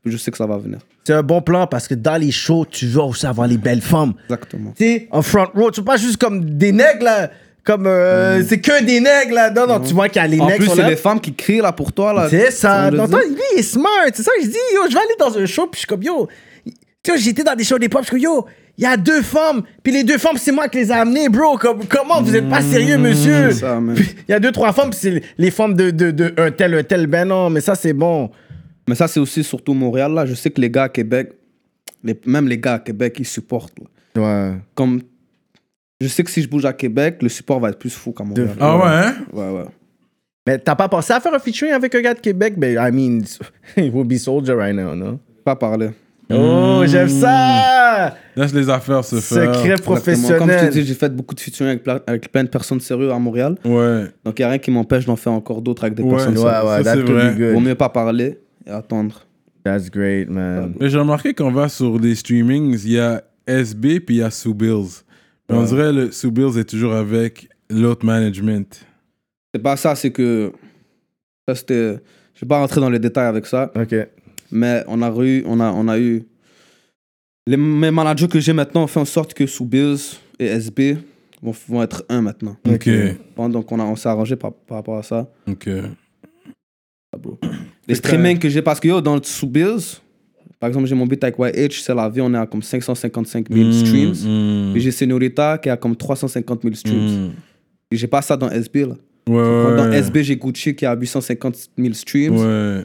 Puis 0.02 0.12
je 0.12 0.18
sais 0.18 0.30
que 0.30 0.36
ça 0.36 0.46
va 0.46 0.59
venir. 0.59 0.80
C'est 1.05 1.14
un 1.14 1.22
bon 1.22 1.40
plan 1.40 1.66
parce 1.66 1.88
que 1.88 1.94
dans 1.94 2.20
les 2.20 2.30
shows, 2.30 2.66
tu 2.70 2.86
veux 2.86 3.02
aussi 3.02 3.26
avoir 3.26 3.46
les 3.46 3.56
belles 3.56 3.80
femmes. 3.80 4.12
Exactement. 4.24 4.72
Tu 4.76 4.84
sais, 4.84 5.09
en 5.10 5.22
front 5.22 5.46
row, 5.55 5.70
tu 5.70 5.80
veux 5.80 5.84
pas 5.84 5.96
juste 5.96 6.18
comme 6.18 6.44
des 6.44 6.72
nègres 6.72 7.05
là. 7.05 7.30
Comme, 7.62 7.86
euh, 7.86 8.42
c'est 8.46 8.60
que 8.60 8.84
des 8.84 9.01
nègres 9.01 9.34
là. 9.34 9.51
Non, 9.51 9.66
non, 9.66 9.80
tu 9.80 9.94
vois 9.94 10.09
qu'il 10.10 10.20
y 10.20 10.24
a 10.24 10.28
les 10.28 10.40
En 10.40 10.46
nègres 10.46 10.59
plus, 10.59 10.66
sont 10.66 10.76
c'est 10.76 10.88
les 10.88 10.96
femmes 10.96 11.20
qui 11.20 11.32
crient 11.34 11.62
là 11.62 11.72
pour 11.72 11.92
toi 11.92 12.12
là. 12.12 12.28
C'est 12.28 12.51
ça. 12.51 12.90
Lui, 12.90 12.98
il 13.55 13.60
est 13.60 13.62
smart. 13.62 13.90
C'est 14.12 14.22
ça 14.22 14.30
que 14.36 14.44
je 14.44 14.48
dis. 14.48 14.56
Yo, 14.74 14.82
je 14.88 14.94
vais 14.94 15.01
aller 15.01 15.16
dans 15.18 15.38
un 15.38 15.46
show, 15.46 15.66
puis 15.66 15.76
je 15.76 15.78
suis 15.80 15.86
comme, 15.86 16.02
yo. 16.02 16.28
Tu 17.05 17.10
vois, 17.12 17.20
j'étais 17.20 17.44
dans 17.44 17.55
des 17.55 17.62
shows 17.64 17.78
d'époque, 17.78 18.01
parce 18.01 18.10
que 18.10 18.16
yo, 18.16 18.47
il 18.78 18.82
y 18.82 18.86
a 18.86 18.97
deux 18.97 19.22
femmes, 19.22 19.62
puis 19.82 19.93
les 19.93 20.02
deux 20.02 20.18
femmes, 20.18 20.36
c'est 20.39 20.51
moi 20.51 20.68
qui 20.68 20.78
les 20.78 20.89
ai 20.89 20.93
amenées, 20.94 21.28
bro. 21.28 21.56
Comme, 21.59 21.86
comment 21.86 22.20
vous 22.22 22.35
êtes 22.35 22.48
pas 22.48 22.62
sérieux, 22.62 22.97
monsieur? 22.98 23.51
Il 24.26 24.31
y 24.31 24.32
a 24.32 24.40
deux, 24.40 24.51
trois 24.51 24.72
femmes, 24.72 24.90
puis 24.90 24.98
c'est 25.01 25.22
les 25.39 25.51
femmes 25.52 25.74
de, 25.74 25.90
de, 25.90 26.10
de 26.10 26.35
un 26.39 26.51
tel, 26.51 26.74
un 26.74 26.82
tel. 26.82 27.06
Ben 27.06 27.28
non, 27.28 27.51
mais 27.51 27.60
ça, 27.60 27.74
c'est 27.76 27.93
bon. 27.93 28.31
Mais 28.89 28.94
ça, 28.94 29.06
c'est 29.06 29.20
aussi 29.20 29.44
surtout 29.44 29.74
Montréal 29.74 30.12
là. 30.12 30.26
Je 30.26 30.35
sais 30.35 30.51
que 30.51 30.60
les 30.60 30.70
gars 30.70 30.85
à 30.85 30.89
Québec, 30.89 31.32
les- 32.02 32.18
même 32.26 32.48
les 32.48 32.59
gars 32.59 32.74
à 32.74 32.78
Québec, 32.81 33.14
ils 33.18 33.26
supportent. 33.26 33.74
là. 34.16 34.22
Ouais. 34.22 34.56
Comme, 34.74 35.02
je 36.01 36.09
sais 36.09 36.24
que 36.24 36.31
si 36.31 36.43
je 36.43 36.48
bouge 36.48 36.64
à 36.64 36.72
Québec, 36.72 37.18
le 37.22 37.28
support 37.28 37.60
va 37.60 37.68
être 37.70 37.78
plus 37.78 37.94
fou 37.94 38.12
qu'à 38.12 38.24
Montréal. 38.24 38.56
Ah 38.60 38.76
ouais, 38.76 38.82
hein? 38.86 39.14
Ouais, 39.32 39.51
ouais. 39.51 39.64
Mais 40.47 40.59
t'as 40.59 40.74
pas 40.74 40.89
pensé 40.89 41.12
à 41.12 41.20
faire 41.20 41.32
un 41.35 41.39
featuring 41.39 41.72
avec 41.72 41.94
un 41.94 42.01
gars 42.01 42.14
de 42.14 42.20
Québec? 42.20 42.55
Ben, 42.59 42.76
I 42.78 42.90
mean, 42.93 43.20
he 43.76 43.90
will 43.90 44.05
be 44.06 44.16
soldier 44.18 44.55
right 44.55 44.74
now, 44.74 44.94
non? 44.94 45.18
Pas 45.44 45.56
parler. 45.56 45.90
Oh, 46.30 46.82
j'aime 46.86 47.09
ça! 47.09 48.16
Laisse 48.36 48.55
les 48.55 48.68
affaires 48.70 49.05
se 49.05 49.16
faire. 49.16 49.55
Secret 49.55 49.72
Exactement. 49.72 49.76
Comme 49.76 49.96
je 49.96 50.01
te 50.01 50.09
professionnel. 50.40 50.70
dis, 50.70 50.84
j'ai 50.84 50.94
fait 50.94 51.14
beaucoup 51.14 51.34
de 51.34 51.40
featuring 51.40 51.70
avec, 51.72 51.82
plein- 51.84 52.01
avec 52.06 52.32
plein 52.32 52.42
de 52.44 52.48
personnes 52.48 52.80
sérieuses 52.80 53.12
à 53.12 53.18
Montréal. 53.18 53.56
Ouais. 53.64 54.05
Donc, 54.24 54.38
il 54.38 54.42
n'y 54.42 54.44
a 54.44 54.48
rien 54.48 54.59
qui 54.59 54.70
m'empêche 54.70 55.05
d'en 55.05 55.16
faire 55.16 55.32
encore 55.32 55.60
d'autres 55.62 55.84
avec 55.84 55.94
des 55.96 56.02
Ouais, 56.02 56.10
personnes 56.10 56.36
ouais, 56.38 56.42
sérieuses. 56.42 56.64
Ouais, 56.64 56.70
ouais, 56.70 56.76
Ça, 56.78 56.84
that 56.84 56.94
c'est 56.94 57.05
could 57.05 57.14
vrai. 57.14 57.34
good. 57.36 57.52
Vaut 57.55 57.60
mieux 57.60 57.74
pas 57.74 57.88
parler 57.90 58.38
et 58.66 58.70
attendre. 58.70 59.24
That's 59.64 59.90
great, 59.90 60.28
man. 60.30 60.74
Mais 60.80 60.88
j'ai 60.90 60.98
remarqué 60.98 61.32
qu'on 61.34 61.51
va 61.52 61.68
sur 61.68 61.98
des 62.01 62.14
streamings, 62.14 62.78
il 62.84 62.92
y 62.92 62.98
a 62.98 63.22
SB 63.46 64.01
puis 64.01 64.16
il 64.16 64.18
y 64.18 64.22
a 64.22 64.30
Sue 64.30 64.55
Bills. 64.55 65.02
Mais 65.48 65.56
on 65.56 65.62
dirait 65.62 65.92
le 65.92 66.10
Sue 66.10 66.30
Bills 66.30 66.59
est 66.59 66.68
toujours 66.68 66.94
avec 66.94 67.48
l'autre 67.70 68.05
management. 68.05 68.80
C'est 69.55 69.62
pas 69.62 69.76
ça, 69.76 69.94
c'est 69.94 70.10
que. 70.10 70.52
Ça, 71.46 71.55
c'était. 71.55 71.98
Je 72.34 72.40
vais 72.40 72.48
pas 72.48 72.59
rentrer 72.59 72.80
dans 72.80 72.90
les 72.90 72.98
détails 72.98 73.26
avec 73.26 73.46
ça, 73.46 73.70
OK. 73.76 73.94
Mais 74.55 74.82
on 74.86 75.02
a 75.02 75.10
eu. 75.24 75.43
On 75.47 75.60
a, 75.60 75.70
on 75.72 75.86
a 75.89 75.98
eu 75.98 76.24
les, 77.47 77.56
mes 77.59 77.90
managers 77.90 78.28
que 78.28 78.40
j'ai 78.40 78.55
maintenant 78.55 78.85
ont 78.85 78.86
fait 78.86 79.01
en 79.01 79.05
sorte 79.05 79.35
que 79.35 79.47
Soubils 79.47 79.98
et 80.39 80.47
SB 80.47 80.97
vont, 81.43 81.55
vont 81.68 81.82
être 81.82 82.05
un 82.09 82.22
maintenant. 82.22 82.56
Ok. 82.66 82.89
Bon, 83.36 83.48
donc, 83.51 83.70
on, 83.70 83.78
a- 83.81 83.85
on 83.85 83.97
s'est 83.97 84.09
arrangé 84.09 84.35
par, 84.36 84.52
par 84.52 84.78
rapport 84.78 84.97
à 84.97 85.02
ça. 85.02 85.28
Ok. 85.47 85.68
Ah, 87.12 87.18
bro. 87.18 87.39
Les 87.86 87.94
streamings 87.94 88.39
que 88.39 88.48
j'ai, 88.48 88.62
parce 88.62 88.81
que 88.81 88.89
yo, 88.89 89.01
dans 89.02 89.14
le 89.16 89.22
Soubils, 89.22 90.01
par 90.59 90.68
exemple, 90.68 90.86
j'ai 90.86 90.94
mon 90.94 91.06
beat 91.06 91.22
avec 91.22 91.36
YH, 91.39 91.82
c'est 91.82 91.94
la 91.94 92.09
vie, 92.09 92.22
on 92.22 92.32
est 92.32 92.39
à 92.39 92.47
comme 92.47 92.62
555 92.62 93.48
000 93.52 93.72
streams. 93.72 94.14
Mm, 94.72 94.76
Et 94.76 94.81
j'ai 94.81 94.90
Senorita 94.90 95.59
qui 95.59 95.68
a 95.68 95.76
comme 95.76 95.94
350 95.94 96.62
000 96.62 96.74
streams. 96.74 97.26
mm. 97.26 97.31
Et 97.90 97.97
j'ai 97.97 98.06
pas 98.06 98.22
ça 98.22 98.36
dans 98.36 98.48
SB 98.51 98.86
là. 98.86 98.94
Ouais, 99.28 99.35
ouais. 99.36 99.76
Dans 99.76 99.93
SB, 99.93 100.22
j'ai 100.24 100.36
Gucci 100.36 100.74
qui 100.74 100.86
a 100.86 100.94
850 100.97 101.68
000 101.78 101.93
streams. 101.94 102.36
Ouais. 102.36 102.85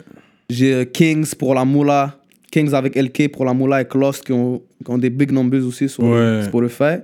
J'ai 0.49 0.73
euh, 0.73 0.85
Kings 0.85 1.35
pour 1.35 1.53
la 1.53 1.65
Moula. 1.65 2.15
Kings 2.51 2.73
avec 2.73 2.95
LK 2.95 3.31
pour 3.31 3.45
la 3.45 3.53
Moula 3.53 3.81
et 3.81 3.87
Lost 3.93 4.23
qui 4.25 4.31
ont, 4.33 4.61
qui 4.83 4.89
ont 4.91 4.97
des 4.97 5.09
big 5.11 5.31
numbers 5.31 5.63
aussi 5.65 5.87
sur 5.87 6.03
Ouais. 6.03 6.41
Spotify. 6.45 6.97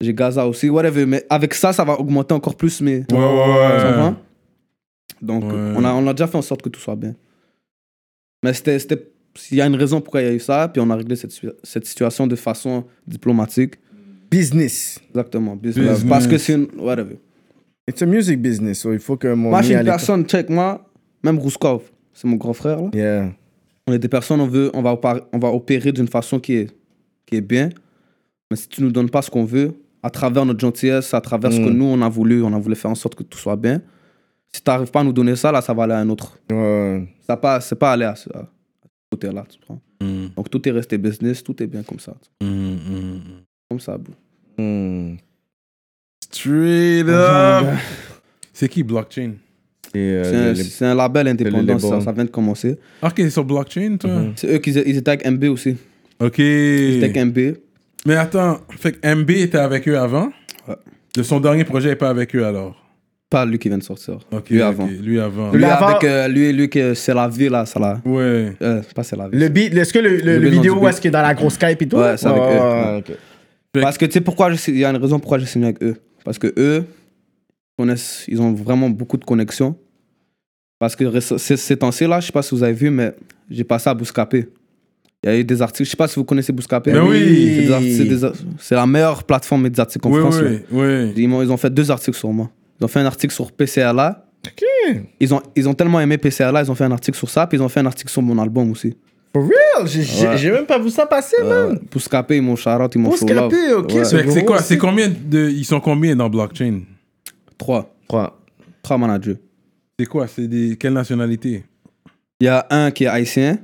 J'ai 0.00 0.12
Gaza 0.12 0.46
aussi, 0.48 0.68
whatever. 0.68 1.06
Mais 1.06 1.24
avec 1.30 1.54
ça, 1.54 1.72
ça 1.72 1.84
va 1.84 1.98
augmenter 2.00 2.34
encore 2.34 2.56
plus 2.56 2.80
mes. 2.80 3.04
Ouais, 3.12 3.18
ouais, 3.18 3.20
ouais. 3.20 4.12
Donc, 5.20 5.44
Ouais. 5.44 5.74
on, 5.76 5.84
a, 5.84 5.92
on 5.92 6.06
a 6.08 6.12
déjà 6.12 6.26
fait 6.26 6.38
en 6.38 6.42
sorte 6.42 6.62
que 6.62 6.68
tout 6.68 6.80
soit 6.80 6.96
bien. 6.96 7.14
Mais 8.44 8.52
c'était. 8.52 8.78
c'était- 8.80 9.08
Il 9.52 9.56
y 9.56 9.60
a 9.62 9.66
une 9.66 9.76
raison 9.76 10.00
pourquoi 10.00 10.20
il 10.20 10.26
y 10.26 10.30
a 10.30 10.34
eu 10.34 10.40
ça, 10.40 10.68
puis 10.68 10.82
on 10.84 10.90
a 10.90 10.96
réglé 10.96 11.14
cette, 11.16 11.32
cette 11.62 11.86
situation 11.86 12.26
de 12.26 12.34
façon 12.36 12.84
diplomatique. 13.06 13.74
Business. 14.30 14.98
Exactement. 15.10 15.54
business. 15.56 15.88
Business. 15.92 16.08
Parce 16.10 16.26
que 16.26 16.36
c'est 16.38 16.54
une. 16.54 16.66
Whatever. 16.78 17.16
It's 17.88 18.02
a 18.02 18.06
music 18.06 18.42
business, 18.42 18.80
so 18.80 18.92
il 18.92 18.98
faut 18.98 19.16
que 19.16 19.28
mon 19.28 19.50
Moi, 19.50 19.60
je 19.62 19.66
suis 19.68 19.74
une 19.76 19.84
personne, 19.84 20.24
check 20.26 20.48
moi, 20.50 20.84
même 21.22 21.38
Rouskov, 21.38 21.82
c'est 22.12 22.26
mon 22.28 22.36
grand 22.36 22.52
frère 22.52 22.80
là. 22.82 22.90
Yeah. 22.94 23.32
On 23.86 23.92
est 23.92 23.98
des 23.98 24.08
personnes, 24.08 24.40
on, 24.40 24.46
veut, 24.46 24.70
on, 24.74 24.82
va, 24.82 24.92
opérer, 24.92 25.22
on 25.32 25.38
va 25.38 25.48
opérer 25.48 25.90
d'une 25.92 26.06
façon 26.08 26.38
qui 26.38 26.54
est, 26.54 26.70
qui 27.26 27.36
est 27.36 27.40
bien. 27.40 27.68
Mais 28.50 28.56
si 28.56 28.68
tu 28.68 28.82
nous 28.82 28.92
donnes 28.92 29.10
pas 29.10 29.22
ce 29.22 29.30
qu'on 29.30 29.44
veut, 29.44 29.74
à 30.04 30.10
travers 30.10 30.44
notre 30.46 30.60
gentillesse, 30.60 31.14
à 31.14 31.20
travers 31.20 31.52
ce 31.52 31.58
que 31.58 31.68
Mm. 31.70 31.76
nous 31.76 31.84
on 31.86 32.00
a 32.02 32.08
voulu, 32.08 32.42
on 32.42 32.52
a 32.52 32.58
voulu 32.58 32.76
faire 32.76 32.90
en 32.90 32.94
sorte 32.94 33.14
que 33.16 33.22
tout 33.24 33.38
soit 33.38 33.56
bien. 33.56 33.80
Si 34.54 34.62
tu 34.62 34.70
n'arrives 34.70 34.90
pas 34.90 35.00
à 35.00 35.04
nous 35.04 35.12
donner 35.12 35.34
ça, 35.34 35.50
là, 35.50 35.62
ça 35.62 35.72
va 35.74 35.84
aller 35.84 35.94
à 35.94 35.98
un 35.98 36.08
autre. 36.10 36.38
Ouais. 36.50 37.08
Ça 37.26 37.36
pas, 37.36 37.60
c'est 37.60 37.74
pas 37.76 37.92
aller 37.92 38.04
à 38.04 38.14
ce, 38.14 38.28
à 38.30 38.42
ce 38.42 38.88
côté-là. 39.10 39.44
tu 39.48 39.58
comprends? 39.58 39.80
Mm, 40.00 40.26
Donc 40.36 40.50
tout 40.50 40.68
est 40.68 40.72
resté 40.72 40.98
business, 40.98 41.42
tout 41.42 41.60
est 41.62 41.66
bien 41.66 41.82
comme 41.82 41.98
ça. 42.00 42.14
mm, 42.40 42.46
mm. 42.46 43.20
Comme 43.70 43.80
ça, 43.80 43.96
bro. 43.98 44.12
Straight 46.30 47.08
up. 47.08 47.66
C'est 48.52 48.68
qui 48.68 48.82
Blockchain? 48.82 49.32
Euh, 49.94 50.54
C'est 50.54 50.86
un, 50.86 50.94
label 50.94 51.28
indépendant, 51.28 51.78
ça, 51.78 52.00
ça 52.00 52.12
vient 52.12 52.24
de 52.24 52.30
commencer. 52.30 52.76
Ok, 53.02 53.12
c'est 53.16 53.30
sur 53.30 53.44
Blockchain, 53.44 53.96
toi? 53.98 54.10
Mhm. 54.10 54.32
C'est 54.36 54.54
eux 54.54 54.58
qui 54.58 54.70
ils 54.70 54.96
étaient 54.96 55.10
avec 55.10 55.26
MB 55.30 55.44
aussi. 55.50 55.76
Ok. 56.20 56.38
Ils 56.38 57.02
étaient 57.02 57.18
avec 57.20 57.36
MB. 57.36 57.56
Mais 58.06 58.16
attends, 58.16 58.58
fait 58.78 58.92
que 58.92 59.14
MB 59.14 59.30
était 59.30 59.58
avec 59.58 59.86
eux 59.88 59.98
avant? 59.98 60.30
Ouais. 60.66 60.74
De 61.16 61.22
son 61.22 61.40
dernier 61.40 61.64
projet 61.64 61.90
n'est 61.90 61.96
pas 61.96 62.08
avec 62.08 62.34
eux 62.34 62.44
alors? 62.44 62.78
Pas 63.28 63.44
lui 63.46 63.58
qui 63.58 63.68
vient 63.68 63.78
de 63.78 63.82
sortir. 63.82 64.18
Ok, 64.30 64.50
lui 64.50 64.58
ok, 64.62 64.68
avant. 64.68 64.86
Lui 64.86 65.20
avant. 65.20 65.50
Lui, 65.52 65.58
Lui 65.58 65.64
avant- 65.64 65.86
avec 65.88 66.04
euh, 66.04 66.28
lui, 66.28 66.52
lui 66.52 66.68
que 66.68 66.94
c'est 66.94 67.14
la 67.14 67.28
vie 67.28 67.48
là, 67.48 67.64
ça 67.66 67.78
la. 67.80 68.00
Ouais. 68.04 68.52
Euh, 68.60 68.82
c'est 68.82 68.94
pas 68.94 69.02
c'est 69.02 69.16
la 69.16 69.28
vie. 69.28 69.38
Le 69.38 69.48
beat, 69.48 69.74
est-ce 69.74 69.92
que 69.92 69.98
le, 69.98 70.08
le- 70.10 70.22
Le 70.22 70.38
le 70.38 70.40
beat 70.50 70.52
vidéo 70.52 70.86
est-ce 70.88 71.00
qu'il 71.00 71.08
est 71.08 71.12
dans 71.12 71.22
la 71.22 71.34
grosse 71.34 71.54
Skype 71.54 71.80
et 71.82 71.88
tout? 71.88 71.96
Ouais, 71.96 72.16
c'est 72.16 72.26
avec 72.26 72.42
eux. 72.42 72.44
ouais, 72.46 72.98
ok. 73.08 73.16
Parce 73.80 73.96
que 73.96 74.04
tu 74.06 74.12
sais 74.12 74.20
pourquoi 74.20 74.50
il 74.68 74.78
y 74.78 74.84
a 74.84 74.90
une 74.90 74.96
raison 74.96 75.18
pourquoi 75.18 75.38
j'ai 75.38 75.46
signé 75.46 75.66
avec 75.66 75.82
eux. 75.82 75.96
Parce 76.24 76.38
que 76.38 76.52
eux 76.58 76.84
connaissent, 77.78 78.24
ils 78.28 78.40
ont 78.40 78.52
vraiment 78.52 78.90
beaucoup 78.90 79.16
de 79.16 79.24
connexions. 79.24 79.76
Parce 80.78 80.96
que 80.96 81.20
ces, 81.20 81.56
ces 81.56 81.76
temps-ci 81.76 82.06
là, 82.06 82.20
je 82.20 82.26
sais 82.26 82.32
pas 82.32 82.42
si 82.42 82.54
vous 82.54 82.62
avez 82.62 82.72
vu, 82.72 82.90
mais 82.90 83.14
j'ai 83.50 83.64
passé 83.64 83.88
à 83.88 83.94
Bouscapé. 83.94 84.48
Il 85.24 85.30
y 85.30 85.32
a 85.32 85.38
eu 85.38 85.44
des 85.44 85.62
articles, 85.62 85.84
je 85.84 85.90
sais 85.90 85.96
pas 85.96 86.08
si 86.08 86.16
vous 86.16 86.24
connaissez 86.24 86.52
Bouscapé. 86.52 86.90
Ben 86.92 87.02
oui. 87.06 87.20
C'est 87.56 87.62
des 87.62 88.24
articles- 88.24 88.68
des 88.70 88.74
la 88.74 88.86
meilleure 88.86 89.22
plateforme 89.22 89.62
médiatique 89.62 90.04
en 90.04 90.10
Oui, 90.10 90.20
France. 90.20 90.40
oui, 90.42 90.58
oui. 90.72 91.12
Ils, 91.16 91.28
m'ont- 91.28 91.42
ils 91.42 91.52
ont 91.52 91.56
fait 91.56 91.70
deux 91.72 91.90
articles 91.92 92.16
sur 92.18 92.32
moi. 92.32 92.50
Ils 92.80 92.84
ont 92.84 92.88
fait 92.88 92.98
un 92.98 93.06
article 93.06 93.32
sur 93.32 93.52
PCLA. 93.52 94.26
Ils, 95.20 95.32
ont, 95.32 95.40
ils 95.54 95.68
ont 95.68 95.74
tellement 95.74 96.00
aimé 96.00 96.18
PCLA, 96.18 96.62
ils 96.64 96.70
ont 96.70 96.74
fait 96.74 96.82
un 96.82 96.90
article 96.90 97.16
sur 97.16 97.30
ça, 97.30 97.46
puis 97.46 97.56
ils 97.56 97.62
ont 97.62 97.68
fait 97.68 97.78
un 97.78 97.86
article 97.86 98.10
sur 98.10 98.22
mon 98.22 98.36
album 98.40 98.72
aussi. 98.72 98.96
For 99.32 99.44
real? 99.44 99.86
J'ai- 99.86 100.26
Ouais. 100.50 100.56
même 100.56 100.66
pas 100.66 100.80
vu 100.80 100.90
ça 100.90 101.06
passer, 101.06 101.36
man. 101.44 101.78
Scraper, 101.96 102.36
ils 102.38 102.42
m'ont 102.42 102.56
shout-out, 102.56 102.92
ils 102.96 102.98
m'ont 102.98 103.10
love. 103.10 103.18
scraper, 103.18 103.72
ok, 103.74 103.92
Ouais. 103.94 104.04
c'est 104.04 104.24
Fait 104.28 104.44
quoi. 104.44 104.58
C'est 104.60 104.76
combien 104.78 105.08
de. 105.08 105.48
Ils 105.48 105.64
sont 105.64 105.78
combien 105.78 106.16
dans 106.16 106.28
blockchain? 106.28 106.80
Trois. 107.62 107.94
Trois. 108.08 108.40
Trois 108.82 108.98
managers. 108.98 109.36
C'est 109.98 110.06
quoi? 110.06 110.26
C'est 110.26 110.48
des. 110.48 110.76
Quelle 110.76 110.92
nationalité? 110.94 111.62
Il 112.40 112.46
y 112.46 112.48
a 112.48 112.66
un 112.70 112.90
qui 112.90 113.04
est 113.04 113.06
haïtien, 113.06 113.58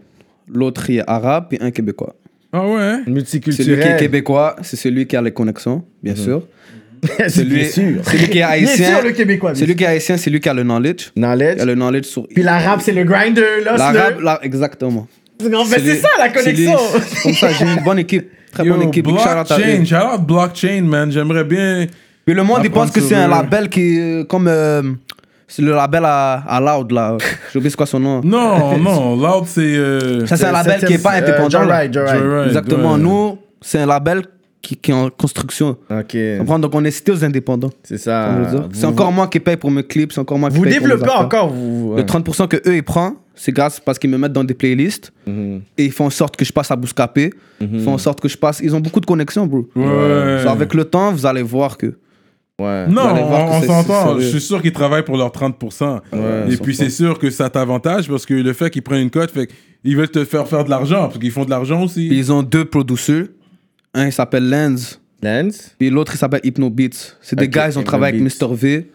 l'autre 0.47 0.87
qui 0.87 0.99
est 0.99 1.05
arabe, 1.07 1.47
puis 1.49 1.59
un 1.61 1.71
québécois. 1.73 2.15
Ah 2.53 2.65
ouais 2.67 2.75
Celui 2.77 3.03
qui 3.05 3.11
est 3.11 3.13
Multiculturel. 3.13 3.97
québécois, 3.99 4.57
c'est 4.63 4.77
celui 4.77 5.07
qui 5.07 5.17
a 5.17 5.23
les 5.23 5.33
connexions, 5.33 5.85
bien 6.03 6.15
sûr. 6.15 6.47
C'est 7.19 7.29
Celui, 7.29 7.57
bien 7.61 7.69
sûr. 7.69 8.05
celui 8.05 8.25
qui 8.29 8.39
est 8.39 8.41
Bien 8.41 8.49
haïtien, 8.49 8.89
sûr, 8.97 9.03
le 9.05 9.13
Québécois. 9.13 9.55
celui 9.55 9.77
qui 9.77 9.85
est 9.85 9.87
haïtien, 9.87 10.17
c'est 10.17 10.31
lui 10.31 10.41
qui 10.41 10.49
a 10.49 10.55
le 10.55 10.63
knowledge. 10.65 11.13
Il 11.15 11.23
Knowledge. 11.23 11.61
a 11.61 11.65
le 11.65 11.75
knowledge 11.77 12.05
sur. 12.07 12.27
Puis 12.27 12.43
l'arabe, 12.43 12.81
c'est 12.83 12.91
le 12.93 13.05
grinder, 13.05 13.63
là. 13.65 13.77
L'arabe, 13.77 14.21
là, 14.21 14.41
exactement. 14.43 15.07
En 15.55 15.65
fait, 15.65 15.81
c'est 15.81 15.97
ça, 15.97 16.09
la 16.19 16.29
connexion. 16.31 16.77
Comme 17.23 17.35
ça, 17.35 17.53
j'ai 17.53 17.65
une 17.67 17.85
bonne 17.85 18.01
équipe. 18.01 18.29
Très 18.51 18.65
Yo, 18.65 18.75
bonne 18.75 18.89
équipe. 18.89 19.07
Big 19.07 19.17
shout 19.17 19.21
out 19.29 19.29
à 19.29 19.45
blockchain, 19.45 19.85
shout 19.85 20.15
out 20.15 20.27
blockchain, 20.27 20.83
man. 20.83 21.13
J'aimerais 21.13 21.45
bien. 21.45 21.87
Puis 22.29 22.37
le 22.37 22.43
monde, 22.43 22.61
il 22.63 22.71
pense 22.71 22.91
que 22.91 23.01
c'est 23.01 23.15
un 23.15 23.27
label 23.29 23.69
qui. 23.71 23.99
euh, 23.99 24.25
Comme. 24.25 24.49
euh, 24.49 24.83
c'est 25.51 25.63
le 25.63 25.73
label 25.73 26.03
à, 26.05 26.35
à 26.47 26.61
Loud, 26.61 26.93
là. 26.93 27.17
J'ai 27.51 27.59
oublié 27.59 27.71
c'est 27.71 27.77
quoi 27.77 27.87
son 27.87 27.99
nom. 27.99 28.21
Non, 28.23 28.77
non, 28.77 29.17
Loud, 29.17 29.45
c'est. 29.47 29.61
euh, 29.63 30.27
Ça, 30.27 30.37
c'est 30.37 30.45
un 30.45 30.53
label 30.53 30.85
qui 30.85 30.93
est 30.93 31.03
pas 31.03 31.13
indépendant. 31.13 31.61
là. 31.61 31.65
Joyride, 31.87 31.95
Joyride. 31.95 32.23
Joyride, 32.23 32.47
Exactement. 32.49 32.93
ouais. 32.93 32.99
Nous, 33.01 33.39
c'est 33.63 33.79
un 33.79 33.87
label 33.87 34.25
qui, 34.61 34.77
qui 34.77 34.91
est 34.91 34.95
en 34.95 35.09
construction. 35.09 35.79
Ok, 35.91 36.17
Comprends? 36.41 36.59
Donc, 36.59 36.75
on 36.75 36.85
est 36.85 36.91
cité 36.91 37.13
aux 37.13 37.25
indépendants. 37.25 37.71
c'est 37.83 37.97
Ça 37.97 38.27
ça. 38.27 38.39
veut 38.39 38.51
dire. 38.51 38.63
Vous- 38.69 38.75
C'est 38.75 38.85
encore 38.85 39.11
moi 39.11 39.27
qui 39.29 39.41
paye 39.41 39.57
pour 39.57 39.71
mes 39.71 39.83
clips, 39.85 40.13
c'est 40.13 40.21
encore 40.21 40.39
moi 40.39 40.51
qui 40.51 40.57
Vous 40.59 40.65
paye 40.65 40.75
pour 40.75 40.83
mes 40.83 40.89
développez 40.93 41.11
affaires. 41.11 41.25
encore, 41.25 41.49
vous. 41.49 41.95
Le 41.97 42.03
30% 42.03 42.47
que 42.47 42.57
eux 42.69 42.77
ils 42.77 42.83
prennent, 42.83 43.15
c'est 43.35 43.53
grâce 43.53 43.81
parce 43.81 43.99
qu'ils 43.99 44.11
me 44.11 44.19
mettent 44.19 44.35
dans 44.35 44.45
des 44.45 44.53
playlists 44.53 45.13
Mhm. 45.27 45.63
et 45.79 45.87
ils 45.87 45.93
font 45.93 46.05
en 46.07 46.11
sorte 46.11 46.37
que 46.37 46.45
je 46.45 46.53
passe 46.53 46.71
à 46.71 46.77
Bouscapé. 46.77 47.33
Ils 47.63 47.81
font 47.81 47.95
en 47.95 47.99
sorte 47.99 48.21
que 48.21 48.29
je 48.29 48.37
passe. 48.37 48.61
Ils 48.63 48.77
ont 48.77 48.81
beaucoup 48.81 49.01
de 49.01 49.07
connexions, 49.07 49.47
bro. 49.47 49.67
Ouais. 49.75 50.41
So, 50.43 50.51
avec 50.51 50.75
le 50.75 50.85
temps, 50.85 51.11
vous 51.11 51.25
allez 51.25 51.41
voir 51.43 51.79
que. 51.79 51.95
Ouais. 52.61 52.87
Non, 52.89 53.15
on, 53.15 53.63
s'entend. 53.63 54.19
Je 54.19 54.27
suis 54.27 54.41
sûr 54.41 54.61
qu'ils 54.61 54.73
travaillent 54.73 55.05
pour 55.05 55.17
leurs 55.17 55.31
30%. 55.31 56.01
Ouais, 56.13 56.53
Et 56.53 56.57
puis 56.57 56.75
c'est 56.75 56.91
sûr 56.91 57.19
que 57.19 57.31
ça 57.31 57.49
t'avantage 57.49 58.09
parce 58.09 58.27
que 58.27 58.35
le 58.35 58.53
fait 58.53 58.69
qu'ils 58.71 58.83
prennent 58.83 59.03
une 59.03 59.11
cote, 59.11 59.31
fait 59.31 59.49
qu'ils 59.85 59.97
veulent 59.97 60.11
te 60.11 60.25
faire 60.25 60.47
faire 60.49 60.65
de 60.65 60.71
l'argent 60.71 61.07
parce 61.07 61.19
qu'ils 61.19 61.31
font 61.31 61.45
de 61.45 61.51
l'argent 61.51 61.85
aussi. 61.85 62.09
Puis 62.09 62.19
ils 62.19 62.33
ont 62.33 62.43
deux 62.43 62.65
producteurs. 62.65 63.27
Un, 63.95 64.07
il 64.07 64.13
s'appelle 64.13 64.49
Lens. 64.51 65.01
Lens? 65.23 65.75
Puis 65.79 65.89
l'autre, 65.91 66.15
il 66.15 66.19
s'appelle 66.19 66.41
Hypno 66.43 66.69
Beats. 66.69 67.17
C'est 67.21 67.37
des 67.37 67.49
gars, 67.49 67.69
ils 67.69 67.79
ont 67.79 67.83
Hypno 67.83 67.91
travaillé 67.91 68.21
avec. 68.21 68.41
Mr. 68.43 68.55
V. 68.55 68.91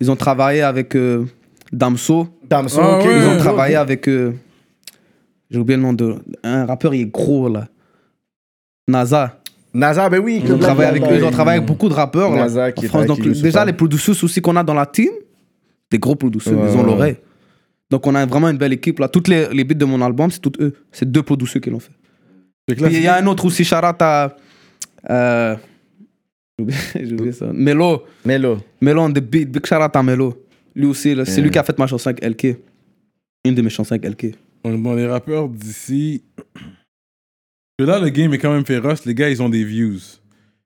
Ils 0.00 0.10
ont 0.10 0.16
travaillé 0.16 0.62
avec 0.62 0.96
euh, 0.96 1.26
Damso. 1.70 2.28
Damso, 2.48 2.80
Ah 2.82 2.98
ok. 2.98 3.04
ouais. 3.04 3.18
Ils 3.18 3.26
ont 3.28 3.36
travaillé 3.38 3.76
avec. 3.76 4.08
euh, 4.08 4.32
J'ai 5.50 5.58
oublié 5.58 5.76
le 5.76 5.82
nom 5.82 5.92
de. 5.92 6.16
Un 6.42 6.64
rappeur, 6.64 6.94
il 6.94 7.02
est 7.02 7.12
gros, 7.12 7.48
là. 7.48 7.68
NASA. 8.88 9.41
Nazar, 9.74 10.10
ben 10.10 10.18
oui. 10.20 10.40
Ils 10.44 10.52
ont 10.52 10.58
travaillé 10.58 10.88
avec 10.90 11.02
eux. 11.02 11.16
Ils 11.16 11.24
ont 11.24 11.30
travaillé 11.30 11.58
avec 11.58 11.66
beaucoup 11.68 11.88
de 11.88 11.94
rappeurs 11.94 12.30
là, 12.30 12.42
NASA 12.42 12.72
qui 12.72 12.80
en 12.80 12.84
est 12.84 12.88
France. 12.88 13.06
Donc, 13.06 13.18
Youssoufa. 13.18 13.42
déjà, 13.42 13.64
les 13.64 13.72
producers 13.72 14.22
aussi 14.22 14.40
qu'on 14.40 14.56
a 14.56 14.62
dans 14.64 14.74
la 14.74 14.86
team, 14.86 15.10
des 15.90 15.98
gros 15.98 16.14
producers, 16.14 16.52
ils 16.52 16.76
ont 16.76 16.82
l'oreille. 16.82 17.16
Donc, 17.90 18.06
on 18.06 18.14
a 18.14 18.24
vraiment 18.26 18.48
une 18.48 18.58
belle 18.58 18.72
équipe 18.72 18.98
là. 18.98 19.08
Toutes 19.08 19.28
les, 19.28 19.48
les 19.52 19.64
beats 19.64 19.74
de 19.74 19.84
mon 19.84 20.00
album, 20.02 20.30
c'est 20.30 20.40
toutes 20.40 20.60
eux. 20.60 20.72
C'est 20.90 21.10
deux 21.10 21.22
producers 21.22 21.60
qui 21.60 21.70
l'ont 21.70 21.80
fait. 21.80 21.92
Il 22.68 23.02
y 23.02 23.06
a 23.08 23.16
un 23.16 23.26
autre 23.26 23.44
aussi, 23.44 23.64
Charat 23.64 23.96
à. 24.00 24.36
Euh, 25.10 25.56
j'ai 26.94 27.12
oublié- 27.12 27.32
ça. 27.32 27.50
Melo. 27.52 28.04
Melo. 28.24 28.58
Melo 28.80 29.02
on 29.02 29.10
the 29.10 29.18
beat. 29.20 29.50
Big 29.50 29.62
out 29.72 29.94
à 29.96 30.02
Melo. 30.02 30.36
Lui 30.74 30.86
aussi, 30.86 31.14
là, 31.14 31.24
c'est 31.24 31.40
lui 31.40 31.50
qui 31.50 31.58
a 31.58 31.62
fait 31.64 31.78
ma 31.78 31.86
chanson 31.86 32.10
avec 32.10 32.24
LK. 32.24 32.56
Une 33.44 33.54
de 33.54 33.62
mes 33.62 33.70
chansons 33.70 33.94
avec 33.94 34.04
LK. 34.08 34.34
dans 34.64 34.94
les 34.94 35.06
rappeurs 35.06 35.48
d'ici, 35.48 36.22
là, 37.84 37.98
le 37.98 38.08
game 38.10 38.32
est 38.34 38.38
quand 38.38 38.52
même 38.52 38.64
féroce. 38.66 39.04
Les 39.04 39.14
gars, 39.14 39.28
ils 39.28 39.42
ont 39.42 39.48
des 39.48 39.64
views. 39.64 39.98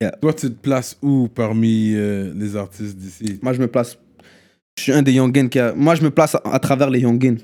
Yeah. 0.01 0.13
Toi, 0.21 0.35
tu 0.35 0.49
te 0.51 0.61
places 0.61 0.97
où 1.03 1.29
parmi 1.35 1.93
euh, 1.95 2.33
les 2.37 2.57
artistes 2.57 2.97
d'ici? 2.97 3.39
Moi, 3.43 3.53
je 3.55 3.61
me 3.61 3.67
place. 3.67 3.97
Je 4.79 4.83
suis 4.83 4.93
un 4.93 5.03
des 5.03 5.13
youngins 5.13 5.49
qui 5.49 5.59
a. 5.59 5.73
Moi, 5.75 5.95
je 5.95 6.03
me 6.03 6.11
place 6.11 6.35
à, 6.35 6.43
à 6.53 6.59
travers 6.59 6.91
les 6.91 7.01
youngins 7.01 7.37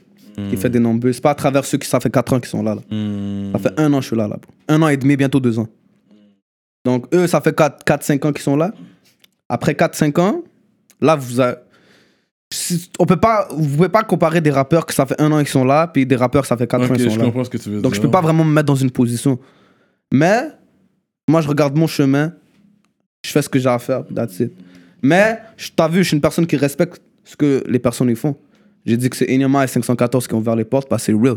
qui 0.51 0.57
fait 0.57 0.70
des 0.70 0.78
nombreux. 0.78 1.12
C'est 1.12 1.20
pas 1.23 1.31
à 1.32 1.35
travers 1.35 1.65
ceux 1.65 1.77
qui, 1.78 1.86
ça 1.89 2.01
fait 2.01 2.11
4 2.11 2.32
ans 2.32 2.40
qui 2.40 2.49
sont 2.49 2.62
là. 2.62 2.74
là. 2.74 2.81
Hmm. 2.90 3.53
Ça 3.53 3.59
fait 3.59 3.78
un 3.81 3.93
an 3.93 3.97
que 3.99 4.03
je 4.03 4.07
suis 4.09 4.16
là, 4.16 4.27
là. 4.28 4.39
Un 4.69 4.81
an 4.82 4.89
et 4.89 4.97
demi, 4.97 5.15
bientôt 5.16 5.40
deux 5.40 5.59
ans. 5.59 5.69
Donc, 6.85 7.07
eux, 7.15 7.27
ça 7.27 7.40
fait 7.40 7.57
4-5 7.57 8.27
ans 8.27 8.32
qu'ils 8.32 8.43
sont 8.43 8.57
là. 8.57 8.73
Après 9.49 9.73
4-5 9.74 10.19
ans, 10.20 10.43
là, 11.01 11.15
vous 11.16 11.40
a- 11.40 11.57
si- 12.53 12.90
on 12.99 13.05
peut 13.07 13.16
pas, 13.19 13.47
vous 13.55 13.77
pouvez 13.77 13.89
pas 13.90 14.03
comparer 14.05 14.40
des 14.40 14.51
rappeurs 14.51 14.86
que 14.86 14.94
ça 14.94 15.05
fait 15.07 15.20
un 15.20 15.31
an 15.32 15.39
qu'ils 15.39 15.49
sont 15.49 15.65
là, 15.65 15.86
puis 15.86 16.07
des 16.07 16.16
rappeurs 16.16 16.43
que 16.43 16.49
ça 16.49 16.57
fait 16.57 16.66
4 16.66 16.85
ans 16.90 16.94
qu'ils 16.94 17.05
je 17.05 17.09
sont 17.11 17.16
là. 17.19 17.24
comprends 17.24 17.44
ce 17.44 17.51
que 17.51 17.59
tu 17.59 17.69
veux 17.70 17.81
Donc, 17.82 17.93
dire. 17.93 18.01
je 18.01 18.07
peux 18.07 18.11
pas 18.11 18.20
vraiment 18.23 18.44
me 18.44 18.53
mettre 18.53 18.66
dans 18.66 18.74
une 18.74 18.90
position. 18.90 19.39
Mais, 20.12 20.48
moi, 21.28 21.40
je 21.40 21.48
regarde 21.48 21.76
mon 21.76 21.86
chemin, 21.86 22.32
je 23.24 23.30
fais 23.30 23.43
ce 23.43 23.48
que 23.48 23.59
j'ai 23.59 23.68
à 23.68 23.78
faire, 23.78 24.05
that's 24.14 24.39
it. 24.40 24.52
Mais, 25.02 25.39
t'as 25.74 25.89
vu, 25.89 25.98
je 26.02 26.09
suis 26.09 26.16
une 26.16 26.20
personne 26.20 26.47
qui 26.47 26.56
respecte 26.56 27.01
ce 27.24 27.36
que 27.36 27.64
les 27.66 27.78
personnes 27.78 28.10
y 28.10 28.14
font. 28.16 28.36
J'ai 28.84 28.97
dit 28.97 29.09
que 29.09 29.16
c'est 29.16 29.32
Enyama 29.32 29.64
et 29.64 29.68
514 29.68 30.26
qui 30.26 30.34
ont 30.34 30.39
ouvert 30.39 30.56
les 30.56 30.64
portes 30.64 30.89
parce 30.89 31.02
que 31.06 31.12
c'est 31.12 31.18
real. 31.18 31.36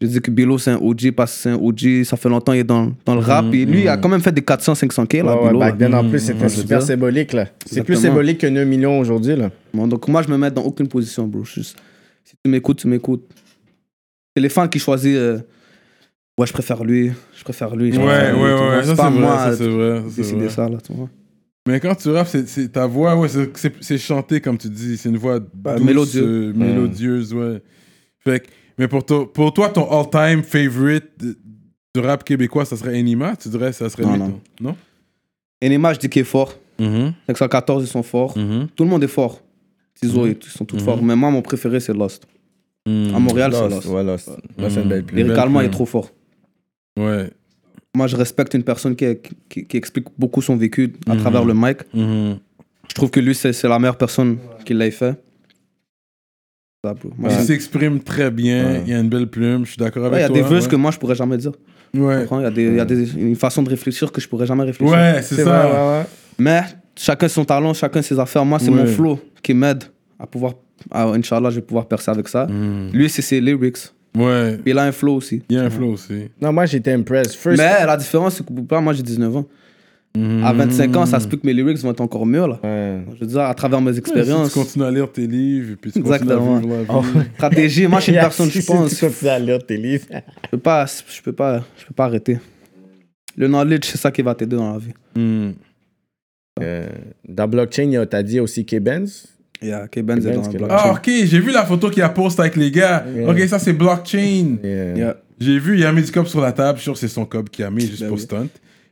J'ai 0.00 0.06
dit 0.08 0.20
que 0.20 0.30
Bilo 0.30 0.58
c'est 0.58 0.70
un 0.70 0.76
OG 0.76 1.10
parce 1.12 1.34
que 1.34 1.38
c'est 1.42 1.50
un 1.50 1.56
OG, 1.56 2.04
ça 2.04 2.16
fait 2.16 2.28
longtemps 2.28 2.52
qu'il 2.52 2.60
est 2.60 2.64
dans, 2.64 2.92
dans 3.04 3.14
le 3.14 3.20
rap. 3.20 3.46
Et 3.52 3.64
lui, 3.64 3.80
il 3.82 3.88
a 3.88 3.96
quand 3.96 4.08
même 4.08 4.20
fait 4.20 4.30
des 4.32 4.42
400, 4.42 4.74
500 4.76 5.06
K 5.06 5.14
là, 5.14 5.36
Ouais, 5.36 5.48
Bilo. 5.48 5.58
back 5.58 5.80
là. 5.80 6.00
en 6.00 6.08
plus, 6.08 6.20
c'était 6.20 6.48
super 6.48 6.82
symbolique, 6.82 7.32
là. 7.32 7.46
C'est 7.66 7.82
plus 7.82 7.96
symbolique 7.96 8.38
que 8.38 8.46
9 8.46 8.66
millions 8.66 8.98
aujourd'hui, 9.00 9.34
là. 9.34 9.50
Bon, 9.74 9.88
donc 9.88 10.06
moi, 10.06 10.22
je 10.22 10.28
me 10.28 10.36
mets 10.38 10.50
dans 10.52 10.62
aucune 10.62 10.86
position, 10.88 11.26
bro. 11.26 11.44
Si 11.44 11.62
tu 12.44 12.50
m'écoutes, 12.50 12.78
tu 12.78 12.86
m'écoutes. 12.88 13.24
C'est 14.36 14.42
les 14.42 14.48
fans 14.48 14.68
qui 14.68 14.78
choisissent. 14.78 15.16
euh, 15.16 15.38
ouais, 16.38 16.46
je 16.46 16.52
préfère 16.52 16.84
lui, 16.84 17.12
je 17.36 17.44
préfère 17.44 17.74
lui. 17.76 17.92
je 17.92 17.98
Ouais, 17.98 18.06
préfère 18.06 18.34
lui, 18.36 18.42
ouais, 18.42 18.52
ouais, 18.52 18.84
C'est 18.84 18.96
pas 18.96 19.10
vrai, 19.10 19.20
moi 19.20 19.52
c'est 19.56 19.68
vrai. 19.68 20.02
décider 20.16 20.36
vrai. 20.46 20.48
ça, 20.48 20.68
là, 20.68 20.78
tu 20.84 20.92
vois. 20.92 21.08
Mais 21.66 21.80
quand 21.80 21.94
tu 21.94 22.08
rappes, 22.10 22.28
c'est- 22.28 22.72
ta 22.72 22.86
voix, 22.86 23.14
ouais, 23.16 23.28
c'est- 23.28 23.98
chanté 23.98 24.40
comme 24.40 24.56
tu 24.56 24.68
dis, 24.70 24.96
c'est 24.96 25.10
une 25.10 25.18
voix 25.18 25.38
douce, 25.38 25.80
mélodieux. 25.82 26.22
euh, 26.24 26.52
mélodieuse, 26.54 27.34
ouais. 27.34 27.62
Fait 28.20 28.40
que- 28.40 28.46
mais 28.78 28.88
pour, 28.88 29.04
toi- 29.04 29.30
pour 29.30 29.52
toi, 29.52 29.68
ton 29.68 29.86
all-time 29.90 30.42
favorite 30.42 31.10
de 31.18 32.00
rap 32.00 32.24
québécois, 32.24 32.64
ça 32.64 32.76
serait 32.76 32.98
Enima, 32.98 33.36
tu 33.36 33.48
dirais, 33.50 33.72
ça 33.72 33.88
serait 33.90 34.04
Non, 34.04 34.12
lui, 34.12 34.18
non. 34.18 34.40
non? 34.60 34.76
Enema, 35.62 35.92
je 35.92 35.98
dis 35.98 36.08
qu'il 36.08 36.22
est 36.22 36.24
fort. 36.24 36.54
Mhm, 36.78 37.12
514, 37.26 37.82
ils 37.84 37.88
sont 37.88 38.02
forts. 38.04 38.38
mhm, 38.38 38.68
Tout 38.74 38.84
le 38.84 38.90
monde 38.90 39.02
est 39.02 39.08
fort. 39.08 39.42
Tizo, 40.00 40.26
ils 40.28 40.36
sont 40.44 40.64
tous 40.64 40.76
Mhm. 40.76 40.82
forts. 40.82 41.02
Mais 41.02 41.16
moi, 41.16 41.30
mon 41.30 41.42
préféré, 41.42 41.80
c'est 41.80 41.92
Lost. 41.92 42.24
mhm. 42.86 43.14
À 43.14 43.18
Montréal, 43.18 43.50
c'est 43.52 43.60
Lost, 43.68 43.74
Lost. 43.84 43.88
ouais, 43.88 44.04
Lost. 44.04 44.30
Lyricalement, 45.12 45.60
il 45.60 45.66
est 45.66 45.70
trop 45.70 45.84
fort. 45.86 46.10
Ouais. 46.98 47.30
Moi, 47.96 48.06
je 48.06 48.16
respecte 48.16 48.54
une 48.54 48.62
personne 48.62 48.94
qui, 48.94 49.06
qui, 49.48 49.66
qui 49.66 49.76
explique 49.76 50.06
beaucoup 50.18 50.42
son 50.42 50.56
vécu 50.56 50.92
à 51.08 51.14
Mhm. 51.14 51.20
travers 51.20 51.44
le 51.44 51.54
mic. 51.54 51.78
mhm. 51.94 52.38
Je 52.88 52.94
trouve 52.94 53.10
que 53.10 53.20
lui, 53.20 53.34
c'est 53.34 53.52
la 53.64 53.78
meilleure 53.78 53.96
personne 53.98 54.38
qui 54.64 54.72
l'ait 54.74 54.90
fait. 54.90 55.14
Ça, 56.84 56.94
bro. 56.94 57.10
Moi, 57.18 57.30
Il 57.32 57.44
s'exprime 57.44 58.00
très 58.00 58.30
bien, 58.30 58.64
Ouais. 58.66 58.82
il 58.86 58.94
a 58.94 58.98
une 59.00 59.08
belle 59.08 59.26
plume, 59.26 59.64
je 59.64 59.70
suis 59.72 59.78
d'accord 59.78 60.02
Ouais, 60.04 60.08
avec 60.08 60.18
il 60.18 60.22
y 60.22 60.24
a 60.24 60.28
toi. 60.28 60.36
des 60.36 60.42
vœux 60.42 60.62
ouais. 60.62 60.68
que 60.68 60.76
moi, 60.76 60.90
je 60.90 60.98
pourrais 60.98 61.14
jamais 61.16 61.36
dire. 61.36 61.52
Ouais? 61.94 62.26
Il 62.30 62.40
y 62.42 62.44
a, 62.44 62.50
des, 62.50 62.64
il 62.66 62.74
y 62.76 62.80
a 62.80 62.84
des, 62.84 63.14
une 63.16 63.34
façon 63.36 63.62
de 63.62 63.70
réfléchir 63.70 64.12
que 64.12 64.20
je 64.20 64.28
pourrais 64.28 64.46
jamais 64.46 64.64
réfléchir. 64.64 64.94
ouais 64.96 65.20
c'est 65.22 65.42
ça. 65.44 66.06
Mais 66.38 66.62
chacun 66.96 67.28
son 67.28 67.44
talent, 67.44 67.74
chacun 67.74 68.00
ses 68.02 68.18
affaires. 68.18 68.44
Moi, 68.44 68.58
c'est 68.58 68.70
mon 68.70 68.86
flow 68.86 69.18
qui 69.42 69.54
m'aide 69.54 69.84
à 70.18 70.26
pouvoir. 70.26 70.54
à- 70.92 71.06
Inch'Allah, 71.08 71.50
je 71.50 71.56
vais 71.56 71.62
pouvoir 71.62 71.86
percer 71.88 72.10
avec 72.10 72.28
ça. 72.28 72.46
Mhm. 72.46 72.90
Lui, 72.92 73.08
c'est 73.10 73.22
ses 73.22 73.40
lyrics. 73.40 73.78
Ouais, 74.18 74.56
Puis 74.62 74.72
il 74.72 74.78
a 74.78 74.84
un 74.84 74.92
flow 74.92 75.14
aussi. 75.16 75.42
il 75.48 75.56
y 75.56 75.58
a 75.58 75.64
un 75.64 75.70
flow 75.70 75.92
aussi. 75.92 76.28
Non, 76.40 76.52
moi, 76.52 76.66
j'étais 76.66 76.92
impressed. 76.92 77.34
First, 77.34 77.58
Mais 77.58 77.86
la 77.86 77.96
différence, 77.96 78.36
c'est 78.36 78.46
que 78.46 78.52
Bouba, 78.52 78.80
moi, 78.80 78.92
j'ai 78.92 79.02
19 79.02 79.36
ans. 79.36 79.46
Mhm. 80.16 80.42
À 80.42 80.52
25 80.54 80.96
ans, 80.96 81.06
ça 81.06 81.20
se 81.20 81.28
peut 81.28 81.36
que 81.36 81.46
mes 81.46 81.52
lyrics 81.52 81.78
vont 81.78 81.90
être 81.90 82.00
encore 82.00 82.24
mieux, 82.26 82.46
là. 82.46 82.58
Ouais. 82.64 83.00
Je 83.14 83.20
veux 83.20 83.26
dire, 83.26 83.40
à 83.42 83.54
travers 83.54 83.80
mes 83.80 83.92
Ouais, 83.92 83.98
expériences. 83.98 84.48
si 84.48 84.52
tu 84.54 84.58
continues 84.64 84.84
à 84.86 84.90
lire 84.90 85.12
tes 85.12 85.26
livres, 85.26 85.72
et 85.72 85.76
puis 85.76 85.92
tu 85.92 86.00
continues 86.02 86.14
Exactement. 86.22 86.56
à 86.56 86.60
vivre 86.60 86.74
la 86.74 86.82
vie. 86.82 86.88
Oh. 86.90 87.04
Stratégie, 87.36 87.86
moi, 87.86 87.98
je 88.00 88.04
suis 88.04 88.12
une 88.14 88.18
personne, 88.20 88.46
si- 88.50 88.56
je 88.58 88.60
si 88.62 88.66
pense. 88.66 88.94
Tu 88.98 89.04
continues 89.06 89.30
à 89.30 89.38
lire 89.38 89.64
tes 89.64 89.76
livres. 89.76 90.06
Je 90.10 90.48
peux 90.50 90.58
pas, 90.58 90.86
je 90.86 91.22
peux 91.22 91.32
pas, 91.32 91.62
je 91.78 91.84
peux 91.86 91.94
pas 91.94 92.06
arrêter. 92.06 92.38
Le 93.36 93.46
knowledge, 93.46 93.84
c'est 93.84 93.98
ça 93.98 94.10
qui 94.10 94.22
va 94.22 94.34
t'aider 94.34 94.56
dans 94.56 94.72
la 94.72 94.78
vie. 94.78 94.92
Hmm. 95.14 95.52
Euh, 96.60 96.88
dans 97.28 97.46
blockchain, 97.46 98.04
t'as 98.10 98.22
dit 98.22 98.40
aussi 98.40 98.64
K-Benz. 98.64 99.28
Yeah, 99.60 99.88
K-Benz 99.88 100.24
est 100.26 100.32
dans 100.32 100.42
la 100.42 100.58
là. 100.60 100.66
Ah, 100.70 100.92
ok, 100.92 101.04
j'ai 101.24 101.40
vu 101.40 101.50
la 101.50 101.64
photo 101.64 101.90
qu'il 101.90 102.02
a 102.02 102.08
poste 102.08 102.38
avec 102.38 102.54
les 102.56 102.70
gars. 102.70 103.04
Yeah. 103.14 103.28
Ok, 103.30 103.40
ça 103.48 103.58
c'est 103.58 103.72
blockchain. 103.72 104.56
Yeah. 104.62 104.94
Yeah. 104.96 105.16
J'ai 105.40 105.58
vu, 105.58 105.78
il 105.78 105.84
a 105.86 105.92
mis 105.92 106.02
du 106.02 106.10
cop 106.12 106.26
sur 106.28 106.40
la 106.40 106.52
table. 106.52 106.78
Je 106.78 106.82
suis 106.82 106.84
sûr 106.84 106.92
que 106.94 106.98
c'est 107.00 107.08
son 107.08 107.24
cop 107.24 107.50
qui 107.50 107.62
a 107.62 107.70
mis 107.70 107.80
juste 107.86 108.00
Ben 108.02 108.08
pour 108.08 108.16
oui. 108.18 108.22
stunt. 108.22 108.46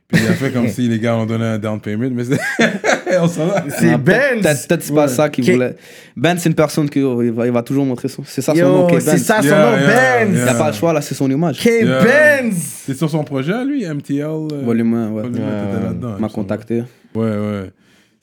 Puis 0.09 0.21
il 0.23 0.27
a 0.29 0.33
fait 0.33 0.51
comme 0.51 0.67
si 0.69 0.87
les 0.87 0.99
gars 0.99 1.15
ont 1.17 1.25
donné 1.25 1.43
un 1.45 1.57
down 1.57 1.79
payment. 1.81 2.09
Mais 2.11 2.23
c'est. 2.25 2.39
On 3.19 3.27
s'en 3.27 3.47
va. 3.47 3.63
C'est 3.69 3.89
Ah, 3.93 3.97
Benz. 3.97 4.41
Peut-être 4.41 4.67
peut-être 4.67 4.83
c'est 4.83 4.93
pas 4.93 5.07
ça 5.07 5.29
qu'il 5.29 5.49
voulait. 5.51 5.75
Ben, 6.15 6.37
c'est 6.37 6.49
une 6.49 6.55
personne 6.55 6.89
qui 6.89 6.99
il 6.99 7.31
va, 7.31 7.45
il 7.45 7.51
va 7.51 7.63
toujours 7.63 7.85
montrer 7.85 8.07
son. 8.09 8.23
C'est 8.25 8.41
ça 8.41 8.53
son 8.53 8.59
Yo, 8.59 8.67
nom, 8.67 8.87
K-Benz. 8.87 9.03
c'est 9.05 9.17
ça 9.17 9.41
son 9.41 9.47
Yeah, 9.47 9.71
nom, 9.71 9.77
yeah, 9.77 9.87
Benz. 10.25 10.29
Il 10.33 10.37
yeah. 10.37 10.51
a 10.51 10.53
pas 10.55 10.67
le 10.67 10.73
choix, 10.73 10.93
là, 10.93 11.01
c'est 11.01 11.15
son 11.15 11.29
image. 11.31 11.59
K-Benz. 11.59 12.55
C'est 12.85 12.97
sur 12.97 13.09
son 13.09 13.23
projet, 13.23 13.63
lui, 13.65 13.85
MTL. 13.85 14.21
euh, 14.25 14.61
Volume 14.63 14.93
1, 14.93 15.07
ouais. 15.11 15.21
Volume 15.23 15.33
t'étais 15.35 15.83
là-dedans, 15.85 16.19
m'a 16.19 16.29
contacté. 16.29 16.83
Ouais, 17.15 17.23
ouais. 17.23 17.71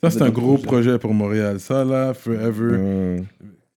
Ça, 0.03 0.09
c'est 0.11 0.21
un 0.21 0.29
gros 0.29 0.53
projet. 0.57 0.65
projet 0.67 0.99
pour 0.99 1.13
Montréal. 1.13 1.59
Ça, 1.59 1.83
là, 1.83 2.13
Forever, 2.13 2.77
Mm. 2.77 3.23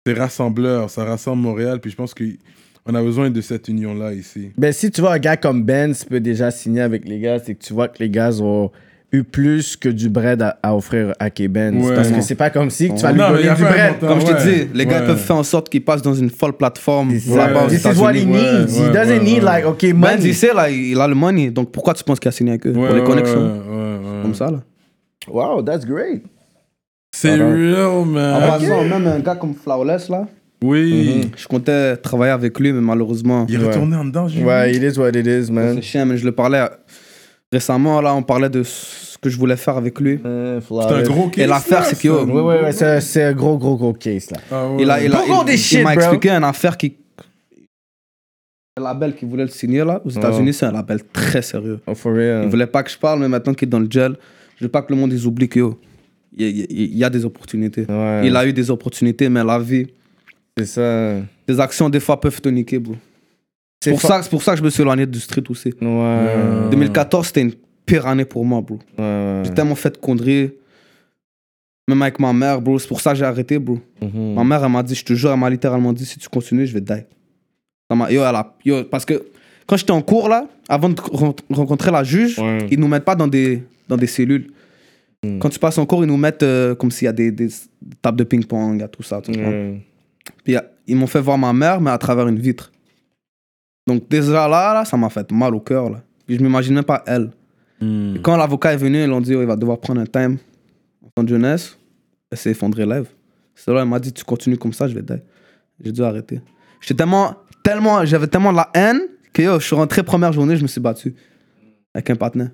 c'est 0.05 0.13
rassembleur. 0.13 0.89
Ça 0.89 1.03
rassemble 1.05 1.41
Montréal. 1.41 1.79
Puis 1.81 1.91
je 1.91 1.95
pense 1.95 2.13
qu'on 2.13 2.95
a 2.95 3.01
besoin 3.01 3.29
de 3.29 3.41
cette 3.41 3.67
union-là 3.67 4.13
ici. 4.13 4.51
Ben, 4.57 4.71
si 4.73 4.91
tu 4.91 5.01
vois 5.01 5.13
un 5.13 5.19
gars 5.19 5.37
comme 5.37 5.63
Benz 5.63 6.03
peut 6.03 6.19
déjà 6.19 6.51
signer 6.51 6.81
avec 6.81 7.07
les 7.07 7.19
gars, 7.19 7.39
c'est 7.39 7.55
que 7.55 7.63
tu 7.63 7.73
vois 7.73 7.87
que 7.87 7.99
les 7.99 8.09
gars 8.09 8.31
ont 8.41 8.71
eu 9.13 9.23
plus 9.23 9.77
que 9.77 9.87
du 9.87 10.09
bread 10.09 10.41
à, 10.41 10.59
à 10.61 10.75
offrir 10.75 11.13
à 11.17 11.29
K-Benz. 11.29 11.81
Ouais. 11.87 11.95
Parce 11.95 12.09
que 12.11 12.19
c'est 12.19 12.35
pas 12.35 12.49
comme 12.49 12.69
si 12.69 12.89
que 12.89 12.95
tu 12.95 13.03
vas 13.03 13.13
lui 13.13 13.19
Non, 13.19 13.27
mais 13.31 13.39
il 13.39 13.47
donner 13.47 13.49
a 13.49 13.55
du 13.55 13.61
bread. 13.63 13.91
montant. 13.93 14.07
Comme 14.07 14.19
je 14.19 14.25
ouais. 14.25 14.33
te 14.35 14.43
dis, 14.65 14.67
les 14.77 14.85
gars 14.85 14.99
Ouais. 14.99 15.05
peuvent 15.07 15.17
faire 15.19 15.35
en 15.37 15.43
sorte 15.43 15.69
qu'ils 15.69 15.83
passent 15.85 16.01
dans 16.01 16.13
une 16.13 16.29
folle 16.29 16.53
plateforme 16.57 17.13
This 17.13 17.29
là-bas 17.33 17.67
aux 17.67 17.69
is 17.69 17.99
what 18.01 18.11
he 18.13 18.25
needs. 18.25 18.75
He 18.77 18.81
ouais, 18.81 18.91
doesn't 18.93 19.23
need 19.23 19.43
like, 19.43 19.65
okay, 19.65 19.93
Ben, 19.93 20.17
money. 20.17 20.27
il 20.27 20.35
sait, 20.35 20.53
là, 20.53 20.69
il 20.69 20.99
a 20.99 21.07
le 21.07 21.15
money. 21.15 21.51
Donc 21.51 21.71
pourquoi 21.71 21.93
tu 21.93 22.03
penses 22.03 22.19
qu'il 22.19 22.27
a 22.27 22.33
signé 22.33 22.51
avec 22.51 22.67
eux 22.67 22.71
Ouais, 22.73 22.85
Pour 22.87 22.95
les 22.95 23.01
ouais, 23.01 23.07
connexions? 23.07 23.39
ouais, 23.45 23.49
ouais, 23.49 23.95
ouais. 24.17 24.21
Comme 24.23 24.33
ça, 24.35 24.51
là. 24.51 24.61
Wow, 25.29 25.61
that's 25.61 25.85
great. 25.85 26.23
C'est 27.15 27.31
Alors. 27.31 27.51
real, 27.51 27.85
En 27.85 28.05
man. 28.05 28.47
passant, 28.47 28.83
même 28.83 29.07
un 29.07 29.19
gars 29.19 29.35
comme 29.35 29.53
Flawless, 29.55 30.09
là, 30.09 30.27
Oui. 30.63 31.31
je 31.35 31.47
comptais 31.47 31.97
travailler 31.97 32.31
avec 32.33 32.59
lui, 32.59 32.71
mais 32.73 32.81
malheureusement. 32.81 33.45
Il 33.49 33.55
est 33.55 33.65
retourné 33.65 33.95
en 33.95 34.05
dedans, 34.05 34.27
j'ai 34.27 34.43
Ouais, 34.43 34.73
it 34.73 34.83
is 34.83 34.99
what 34.99 35.09
it 35.09 35.25
is, 35.25 35.51
man. 35.51 35.75
C'est 35.75 35.81
chiant, 35.81 36.05
mais 36.05 36.17
je 36.17 36.25
le 36.25 36.31
parlais 36.31 36.59
euh, 36.59 36.67
récemment, 37.51 38.01
là, 38.01 38.13
on 38.13 38.21
parlait 38.23 38.49
de 38.49 38.61
ce 38.63 39.17
que 39.17 39.29
je 39.29 39.37
voulais 39.37 39.55
faire 39.57 39.77
avec 39.77 39.99
lui. 39.99 40.19
C'est 40.21 40.29
un 40.73 41.03
gros 41.03 41.29
case. 41.29 41.43
Et 41.43 41.47
l'affaire, 41.47 41.83
c'est 41.85 41.99
que, 41.99 42.07
gros- 42.25 42.41
ouais, 42.49 42.63
ouais, 42.63 43.01
c'est 43.01 43.23
un 43.23 43.33
gros, 43.33 43.57
gros, 43.57 43.75
gros 43.77 43.93
case, 43.93 44.29
là. 44.31 44.37
Ah 44.51 44.67
ouais. 44.69 44.83
Il 44.83 44.91
a, 44.91 44.99
il 45.01 45.05
il- 45.05 45.77
il 45.79 45.83
m'a 45.83 45.93
expliqué 45.95 46.29
une 46.29 46.43
affaire 46.43 46.77
qui. 46.77 46.95
Le 48.77 48.83
label 48.83 49.15
qui 49.15 49.25
voulait 49.25 49.43
le 49.45 49.49
signer 49.49 49.83
là, 49.83 49.99
aux 50.05 50.09
États-Unis, 50.09 50.53
c'est 50.53 50.67
un 50.67 50.71
label 50.71 50.99
très 51.11 51.41
sérieux. 51.41 51.79
Oh, 51.87 51.95
for 51.95 52.13
real. 52.13 52.43
Il 52.43 52.49
voulait 52.49 52.67
pas 52.67 52.83
que 52.83 52.91
je 52.91 52.97
parle, 52.97 53.19
mais 53.21 53.27
maintenant 53.27 53.55
qu'il 53.55 53.67
est 53.67 53.71
dans 53.71 53.79
le 53.79 53.87
gel, 53.89 54.15
je 54.57 54.65
veux 54.65 54.69
pas 54.71 54.81
que 54.81 54.91
le 54.93 54.99
monde 54.99 55.13
ils 55.13 55.25
oublie 55.25 55.47
que 55.47 55.59
yo, 55.59 55.79
il 56.35 56.45
y, 56.47 56.59
y 56.59 56.61
a- 56.63 56.65
il 56.69 56.97
y 56.97 57.03
a 57.03 57.09
des 57.09 57.23
opportunités. 57.25 57.85
Ouais. 57.87 58.27
Il 58.27 58.35
a 58.35 58.45
eu 58.45 58.51
des 58.53 58.69
opportunités, 58.69 59.29
mais 59.29 59.43
la 59.43 59.57
vie, 59.59 59.87
C'est 60.57 60.65
ça. 60.65 61.15
des 61.47 61.59
actions 61.59 61.89
des 61.89 61.99
fois 62.01 62.19
peuvent 62.19 62.41
te 62.41 62.49
niquer, 62.49 62.79
bro. 62.79 62.95
C'est 63.83 63.91
pour, 63.91 64.01
fa- 64.01 64.07
ça, 64.07 64.23
c'est 64.23 64.29
pour 64.29 64.41
ça 64.43 64.51
que 64.53 64.57
je 64.59 64.63
me 64.63 64.69
suis 64.69 64.81
éloigné 64.81 65.05
du 65.05 65.19
street 65.19 65.43
aussi. 65.49 65.69
Ouais. 65.81 66.69
2014, 66.71 67.27
c'était 67.27 67.41
une 67.41 67.53
pire 67.85 68.05
année 68.07 68.25
pour 68.25 68.43
moi, 68.43 68.59
bro. 68.61 68.79
Ouais. 68.97 69.43
J'ai 69.45 69.53
tellement 69.53 69.75
fait 69.75 69.91
de 69.91 69.97
conneries. 69.97 70.51
Même 71.87 72.01
avec 72.01 72.19
ma 72.19 72.33
mère, 72.33 72.59
bro. 72.61 72.77
C'est 72.79 72.87
pour 72.87 72.99
ça 72.99 73.11
que 73.13 73.17
j'ai 73.19 73.23
arrêté, 73.25 73.59
bro. 73.59 73.79
Mhm. 74.01 74.33
Ma 74.33 74.43
mère, 74.43 74.63
elle 74.65 74.71
m'a 74.71 74.83
dit, 74.83 74.93
je 74.95 75.05
te 75.05 75.13
jure, 75.13 75.31
elle 75.31 75.39
m'a 75.39 75.49
littéralement 75.49 75.93
dit, 75.93 76.05
si 76.05 76.19
tu 76.19 76.27
continues, 76.27 76.65
je 76.65 76.73
vais 76.73 76.81
die. 76.81 77.05
Ça 77.89 77.95
m'a- 77.95 78.11
Yo, 78.11 78.21
elle 78.23 78.35
a- 78.35 78.55
yo, 78.65 78.83
parce 78.83 79.05
que 79.05 79.23
quand 79.67 79.77
j'étais 79.77 79.91
en 79.91 80.01
cours, 80.01 80.29
là, 80.29 80.47
avant 80.69 80.89
de 80.89 80.99
ren- 81.11 81.35
rencontrer 81.51 81.91
la 81.91 82.03
juge, 82.03 82.39
Ouais. 82.39 82.67
ils 82.71 82.79
nous 82.79 82.87
mettent 82.87 83.05
pas 83.05 83.15
dans 83.15 83.27
des, 83.27 83.63
dans 83.87 83.97
des 83.97 84.07
cellules. 84.07 84.51
Mm. 85.23 85.39
Quand 85.39 85.49
tu 85.49 85.59
passes 85.59 85.77
en 85.77 85.85
cours, 85.85 86.03
ils 86.03 86.07
nous 86.07 86.17
mettent 86.17 86.43
euh, 86.43 86.73
comme 86.75 86.89
s'il 86.89 87.05
y 87.05 87.09
a 87.09 87.13
des, 87.13 87.31
des 87.31 87.49
tables 88.01 88.17
de 88.17 88.23
ping-pong, 88.23 88.75
il 88.75 88.79
y 88.79 88.83
a 88.83 88.87
tout 88.87 89.03
ça. 89.03 89.21
Puis 89.21 89.35
euh, 89.37 89.75
ils 90.87 90.95
m'ont 90.95 91.07
fait 91.07 91.19
voir 91.21 91.37
ma 91.37 91.53
mère, 91.53 91.81
mais 91.81 91.91
à 91.91 91.97
travers 91.97 92.27
une 92.27 92.39
vitre. 92.39 92.71
Donc 93.87 94.07
déjà 94.09 94.47
là, 94.47 94.73
là 94.73 94.85
ça 94.85 94.97
m'a 94.97 95.09
fait 95.09 95.31
mal 95.31 95.55
au 95.55 95.59
cœur. 95.59 95.89
Là. 95.89 96.01
Puis 96.25 96.37
je 96.37 96.43
m'imagine 96.43 96.75
même 96.75 96.83
pas 96.83 97.03
elle. 97.05 97.31
Hmm. 97.79 98.17
Quand 98.21 98.35
l'avocat 98.37 98.73
est 98.73 98.77
venu, 98.77 99.01
ils 99.03 99.07
l'ont 99.07 99.21
dit, 99.21 99.35
oh, 99.35 99.41
il 99.41 99.47
va 99.47 99.55
devoir 99.55 99.79
prendre 99.79 100.01
un 100.01 100.05
time 100.05 100.37
en 101.15 101.23
de 101.23 101.29
jeunesse. 101.29 101.77
Elle 102.31 102.37
s'est 102.37 102.51
effondrée 102.51 102.85
lève. 102.85 103.07
C'est 103.55 103.71
là, 103.73 103.81
elle 103.81 103.87
m'a 103.87 103.99
dit, 103.99 104.11
tu 104.13 104.23
continues 104.23 104.57
comme 104.57 104.73
ça, 104.73 104.87
je 104.87 104.93
vais. 104.93 105.03
J'ai 105.83 105.91
dû 105.91 106.03
arrêter. 106.03 106.41
J'étais 106.81 106.95
tellement, 106.95 107.35
tellement, 107.63 108.05
j'avais 108.05 108.27
tellement 108.27 108.51
de 108.51 108.57
la 108.57 108.69
haine 108.73 108.99
que 109.37 109.41
yo, 109.43 109.59
je 109.59 109.65
suis 109.65 109.75
rentré 109.75 110.03
première 110.03 110.33
journée, 110.33 110.57
je 110.57 110.63
me 110.63 110.67
suis 110.67 110.81
battu 110.81 111.13
avec 111.93 112.09
un 112.09 112.15
partenaire. 112.15 112.51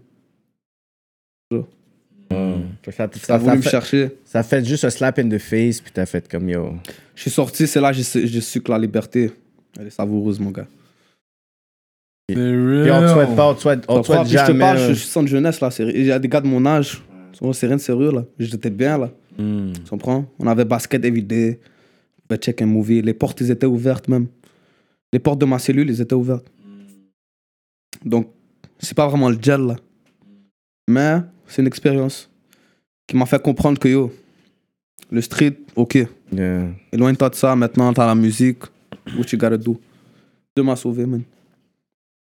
Ça, 2.86 2.92
ça, 2.92 3.10
Ça 3.14 3.38
me 3.56 3.62
fait, 3.62 3.70
chercher. 3.70 4.12
ça 4.26 4.42
fait 4.44 4.66
juste 4.66 4.84
un 4.86 4.90
slap 4.90 5.20
in 5.20 5.30
the 5.30 5.38
face, 5.38 5.80
puis 5.82 5.92
t'as 5.94 6.06
fait 6.08 6.28
comme 6.30 6.50
yo. 6.50 6.74
Je 7.16 7.22
suis 7.22 7.32
sorti, 7.32 7.68
c'est 7.68 7.80
là 7.80 7.92
que 7.92 7.98
j'ai 7.98 8.42
su- 8.42 8.62
que 8.62 8.72
la 8.72 8.80
liberté, 8.80 9.32
elle 9.80 9.88
est 9.88 9.92
savoureuse, 9.92 10.40
mon 10.40 10.50
gars. 10.52 10.66
Puis 12.28 12.36
on 12.38 13.02
te 13.02 13.08
souhaite 13.08 13.36
pas, 13.36 13.48
on 13.50 13.54
te 13.54 13.60
souhaite, 13.62 13.86
on 13.88 14.02
te 14.02 14.06
souhaite 14.08 14.22
puis 14.22 14.30
je 14.32 14.38
te 14.38 14.46
jamais. 14.48 14.60
parle, 14.60 14.80
je 14.80 14.94
suis 14.94 15.08
centre 15.08 15.28
jeunesse 15.28 15.62
là. 15.62 15.70
Il 15.80 16.06
y 16.06 16.12
a 16.12 16.18
des 16.20 16.28
gars 16.28 16.42
de 16.42 16.48
mon 16.48 16.66
âge. 16.66 17.04
C'est 17.54 17.68
rien 17.68 17.76
de 17.76 17.82
sérieux 17.82 18.12
là. 18.12 18.26
J'étais 18.40 18.70
bien 18.70 18.98
là. 18.98 19.12
Hmm. 19.38 19.74
Tu 19.74 19.90
comprends? 19.90 20.26
On 20.40 20.48
avait 20.48 20.66
basket 20.66 21.04
everyday. 21.06 21.60
On 22.18 22.22
pouvait 22.28 22.40
check 22.40 22.62
un 22.62 22.66
movie. 22.66 23.02
Les 23.02 23.14
portes, 23.14 23.42
ils 23.42 23.52
étaient 23.52 23.66
ouvertes 23.68 24.08
même. 24.08 24.28
Les 25.12 25.20
portes 25.20 25.40
de 25.40 25.46
ma 25.46 25.60
cellule, 25.60 25.90
ils 25.90 26.00
étaient 26.02 26.16
ouvertes. 26.16 26.50
Donc, 28.06 28.30
c'est 28.80 28.96
pas 28.96 29.08
vraiment 29.08 29.30
le 29.30 29.38
gel 29.42 29.62
là. 29.62 29.76
Mais 30.88 31.22
c'est 31.48 31.62
une 31.62 31.68
expérience 31.68 32.30
qui 33.08 33.16
m'a 33.16 33.26
fait 33.26 33.42
comprendre 33.42 33.80
que 33.80 33.88
yo, 33.88 34.12
le 35.12 35.22
street, 35.22 35.58
ok. 35.76 36.08
yeah. 36.32 36.68
Éloigne-toi 36.92 37.30
de 37.30 37.36
ça. 37.36 37.56
Maintenant, 37.56 37.94
t'as 37.94 38.08
la 38.08 38.16
musique. 38.16 38.64
What 39.18 39.26
you 39.32 39.38
gotta 39.38 39.58
do 39.58 39.80
Dieu 40.56 40.64
m'a 40.64 40.76
sauvé, 40.76 41.06
man. 41.06 41.24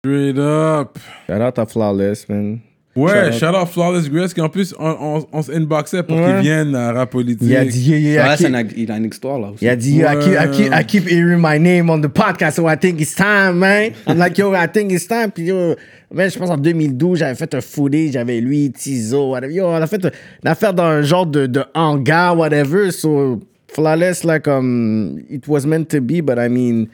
Straight 0.03 0.37
up. 0.37 0.97
Shout 1.27 1.41
out 1.41 1.59
à 1.59 1.65
Flawless, 1.65 2.27
man. 2.29 2.59
Ouais, 2.95 3.31
Shout 3.33 3.47
out 3.47 3.67
Flawless 3.67 4.09
Grace, 4.09 4.33
qui 4.33 4.39
en 4.39 4.47
plus, 4.47 4.73
on, 4.79 4.87
on, 4.87 5.27
on 5.33 5.41
s'inboxait 5.41 6.01
pour 6.01 6.15
Ouais. 6.15 6.35
qu'il 6.35 6.43
vienne 6.43 6.73
à 6.75 6.93
rap 6.93 7.09
politique. 7.11 7.41
Il 7.49 7.55
a 7.55 7.65
dit, 7.65 7.89
yeah, 7.89 7.97
yeah, 7.97 8.23
Ouais, 8.29 8.33
I 8.35 8.37
c'est 8.37 8.43
keep- 8.49 8.71
une- 8.77 8.83
il 8.83 8.91
a 8.91 8.97
une 8.97 9.05
histoire 9.05 9.37
là 9.37 9.49
aussi. 9.49 9.65
Il 9.65 9.67
a 9.67 9.75
dit, 9.75 9.97
I, 9.97 10.03
keep, 10.21 10.33
I, 10.33 10.49
keep, 10.51 10.71
Ouais. 10.71 10.81
I 10.81 10.85
keep 10.85 11.09
hearing 11.09 11.41
my 11.41 11.59
name 11.59 11.89
on 11.89 11.99
the 11.99 12.07
podcast, 12.07 12.55
so 12.55 12.69
I 12.69 12.77
think 12.77 13.01
it's 13.01 13.13
time, 13.13 13.57
man. 13.57 13.91
I'm 14.07 14.17
like, 14.17 14.37
yo, 14.37 14.53
I 14.53 14.67
think 14.71 14.93
it's 14.93 15.07
time. 15.07 15.29
Puis, 15.33 15.43
yo, 15.47 15.75
man, 16.13 16.29
je 16.29 16.39
pense 16.39 16.49
en 16.49 16.55
2012, 16.57 17.19
j'avais 17.19 17.35
fait 17.35 17.53
un 17.53 17.59
footage, 17.59 18.11
j'avais 18.13 18.39
lui, 18.39 18.71
Tizo, 18.71 19.31
whatever. 19.31 19.53
Yo, 19.53 19.65
on 19.67 19.73
a 19.75 19.87
fait 19.87 20.01
une 20.05 20.49
affaire 20.49 20.73
dans 20.73 20.83
un 20.85 21.01
genre 21.01 21.25
de, 21.25 21.47
de 21.47 21.63
hangar, 21.73 22.37
whatever. 22.37 22.91
So, 22.91 23.41
Flawless, 23.73 24.23
là, 24.23 24.39
comme, 24.39 25.19
it 25.29 25.45
was 25.49 25.65
meant 25.65 25.83
to 25.89 25.99
be, 25.99 26.21
but 26.21 26.37
I 26.37 26.47
mean, 26.47 26.85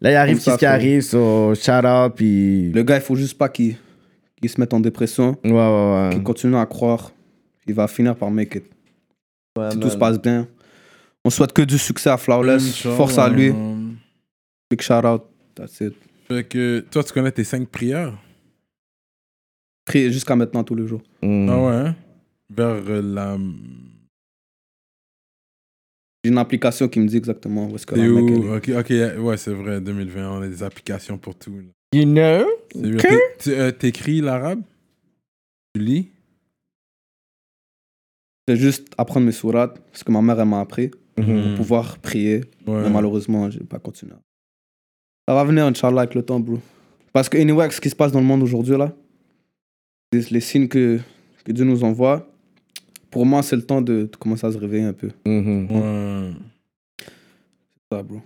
là, 0.00 0.12
il 0.12 0.14
arrive 0.14 0.38
ce 0.38 0.56
qui 0.56 0.64
arrive, 0.66 1.00
so, 1.02 1.52
shout 1.56 1.84
out, 1.84 2.12
puis. 2.14 2.70
Le 2.72 2.84
gars, 2.84 2.94
il 2.98 3.02
faut 3.02 3.16
juste 3.16 3.36
pas 3.36 3.48
qu'il 3.48 3.74
qu'il 4.40 4.50
se 4.50 4.60
mette 4.60 4.72
en 4.74 4.80
dépression, 4.80 5.36
Ouais, 5.44 5.50
ouais, 5.52 6.08
qu'il 6.10 6.18
ouais. 6.18 6.24
continue 6.24 6.56
à 6.56 6.66
croire. 6.66 7.12
Il 7.66 7.74
va 7.74 7.86
finir 7.88 8.16
par 8.16 8.30
make 8.30 8.54
it. 8.54 8.64
si 9.72 9.78
tout 9.80 9.90
se 9.90 9.96
passe 9.96 10.20
bien. 10.20 10.48
On 11.24 11.30
souhaite 11.30 11.52
que 11.52 11.62
du 11.62 11.76
succès 11.78 12.10
à 12.10 12.16
Flawless. 12.16 12.82
Force 12.96 13.18
à 13.18 13.28
lui. 13.28 13.52
Big 14.70 14.80
shout 14.80 15.04
out. 15.04 15.22
That's 15.54 15.80
it. 15.80 15.94
Fait 16.28 16.44
que 16.44 16.80
toi, 16.90 17.02
tu 17.04 17.12
connais 17.12 17.32
tes 17.32 17.44
cinq 17.44 17.68
prières? 17.68 18.16
Prie 19.84 20.12
jusqu'à 20.12 20.36
maintenant 20.36 20.62
tous 20.64 20.74
les 20.74 20.86
jours. 20.86 21.02
Ah 21.22 21.26
ouais, 21.26 21.74
hein? 21.74 21.96
Vers 22.50 22.66
euh, 22.88 23.02
la. 23.02 23.38
J'ai 26.24 26.30
une 26.30 26.38
application 26.38 26.88
qui 26.88 27.00
me 27.00 27.06
dit 27.06 27.16
exactement 27.16 27.68
où 27.68 27.74
est-ce 27.76 27.86
que 27.86 27.94
la 27.94 28.02
mec, 28.02 28.22
où? 28.24 28.28
elle 28.28 28.70
est. 28.70 28.76
Ok, 28.76 29.16
ok, 29.16 29.24
ouais, 29.24 29.36
c'est 29.36 29.52
vrai, 29.54 29.80
2020, 29.80 30.30
on 30.30 30.42
a 30.42 30.48
des 30.48 30.62
applications 30.62 31.16
pour 31.16 31.34
tout. 31.36 31.52
là. 31.56 31.62
You 31.92 32.04
know? 32.04 32.46
C'est. 32.74 32.96
T'é- 32.98 33.18
tu- 33.38 33.50
euh, 33.50 33.70
T'écris 33.72 34.20
l'arabe? 34.20 34.62
Tu 35.74 35.80
lis? 35.82 36.08
C'est 38.46 38.56
juste 38.56 38.88
apprendre 38.96 39.26
mes 39.26 39.32
sourates, 39.32 39.80
ce 39.92 40.04
que 40.04 40.10
ma 40.12 40.22
mère 40.22 40.40
elle 40.40 40.48
m'a 40.48 40.60
appris, 40.60 40.90
Hmm. 41.16 41.22
Mhm. 41.22 41.42
pour 41.48 41.56
pouvoir 41.56 41.98
prier. 41.98 42.42
Ouais. 42.66 42.82
Mais 42.82 42.90
malheureusement, 42.90 43.50
j'ai 43.50 43.60
pas 43.60 43.78
continué. 43.78 44.12
Ça 45.28 45.34
va 45.34 45.44
venir, 45.44 45.64
Inch'Allah, 45.66 46.02
avec 46.02 46.14
le 46.14 46.22
temps, 46.22 46.40
bro. 46.40 46.58
Parce 47.12 47.28
que, 47.28 47.36
anyway, 47.38 47.62
avec 47.64 47.72
ce 47.72 47.80
qui 47.80 47.90
se 47.90 47.96
passe 47.96 48.12
dans 48.12 48.20
le 48.20 48.26
monde 48.26 48.42
aujourd'hui, 48.42 48.76
là, 48.78 48.94
les, 50.12 50.20
les 50.30 50.40
signes 50.40 50.68
que, 50.68 50.98
que 51.44 51.52
Dieu 51.52 51.64
nous 51.64 51.84
envoie, 51.84 52.26
pour 53.10 53.26
moi, 53.26 53.42
c'est 53.42 53.56
le 53.56 53.62
temps 53.62 53.82
de, 53.82 54.02
de 54.10 54.16
commencer 54.16 54.46
à 54.46 54.52
se 54.52 54.58
réveiller 54.58 54.84
un 54.84 54.92
peu. 54.92 55.10
Mhm. 55.26 55.66
Ouais. 55.70 56.32
Ça, 57.92 58.02
bro. 58.02 58.20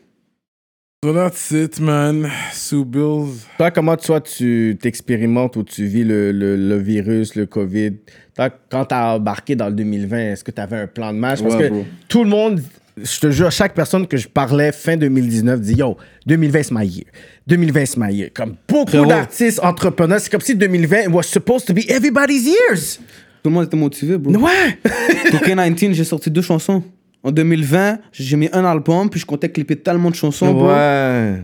So 1.04 1.12
that's 1.12 1.50
it, 1.50 1.80
man. 1.80 2.30
Sue 2.52 2.84
Bills. 2.84 3.44
Toi, 3.58 3.72
comment 3.72 3.96
toi, 3.96 4.20
tu 4.20 4.78
t'expérimentes 4.80 5.56
ou 5.56 5.64
tu 5.64 5.84
vis 5.84 6.04
le, 6.04 6.30
le, 6.30 6.54
le 6.54 6.76
virus, 6.78 7.34
le 7.34 7.44
COVID? 7.46 7.94
Toi, 8.36 8.50
quand 8.70 8.84
tu 8.84 8.94
as 8.94 9.16
embarqué 9.16 9.56
dans 9.56 9.66
le 9.66 9.72
2020, 9.72 10.16
est-ce 10.30 10.44
que 10.44 10.52
tu 10.52 10.60
avais 10.60 10.76
un 10.76 10.86
plan 10.86 11.12
de 11.12 11.18
match? 11.18 11.42
Parce 11.42 11.56
Ouais, 11.56 11.64
que 11.64 11.68
bro. 11.70 11.84
tout 12.06 12.22
le 12.22 12.30
monde, 12.30 12.62
je 12.96 13.18
te 13.18 13.32
jure, 13.32 13.50
chaque 13.50 13.74
personne 13.74 14.06
que 14.06 14.16
je 14.16 14.28
parlais 14.28 14.70
fin 14.70 14.96
2019 14.96 15.60
dit 15.60 15.74
Yo, 15.74 15.96
2020 16.26 16.62
c'est 16.62 16.72
my 16.72 16.86
year. 16.86 17.06
2020 17.48 17.84
c'est 17.86 17.96
my 17.98 18.14
year. 18.14 18.30
Comme 18.32 18.54
beaucoup 18.68 19.04
d'artistes, 19.04 19.58
entrepreneurs, 19.60 20.20
c'est 20.20 20.30
comme 20.30 20.40
si 20.40 20.54
2020 20.54 21.08
was 21.12 21.24
supposed 21.24 21.66
to 21.66 21.74
be 21.74 21.80
everybody's 21.88 22.46
years. 22.46 23.00
Tout 23.42 23.50
le 23.50 23.54
monde 23.56 23.64
était 23.64 23.76
motivé, 23.76 24.16
bro. 24.18 24.34
Ouais! 24.36 24.78
2K19, 25.32 25.94
j'ai 25.94 26.04
sorti 26.04 26.30
deux 26.30 26.42
chansons. 26.42 26.84
En 27.24 27.30
2020, 27.30 27.98
j'ai 28.12 28.36
mis 28.36 28.48
un 28.52 28.64
album, 28.64 29.08
puis 29.08 29.20
je 29.20 29.26
comptais 29.26 29.48
clipper 29.50 29.76
tellement 29.76 30.10
de 30.10 30.14
chansons, 30.16 30.52
bro. 30.52 30.68
Ouais. 30.68 31.42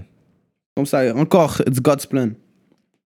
Comme 0.77 0.87
ça, 0.87 1.15
encore, 1.17 1.61
it's 1.67 1.81
God's 1.81 2.07
plan. 2.07 2.31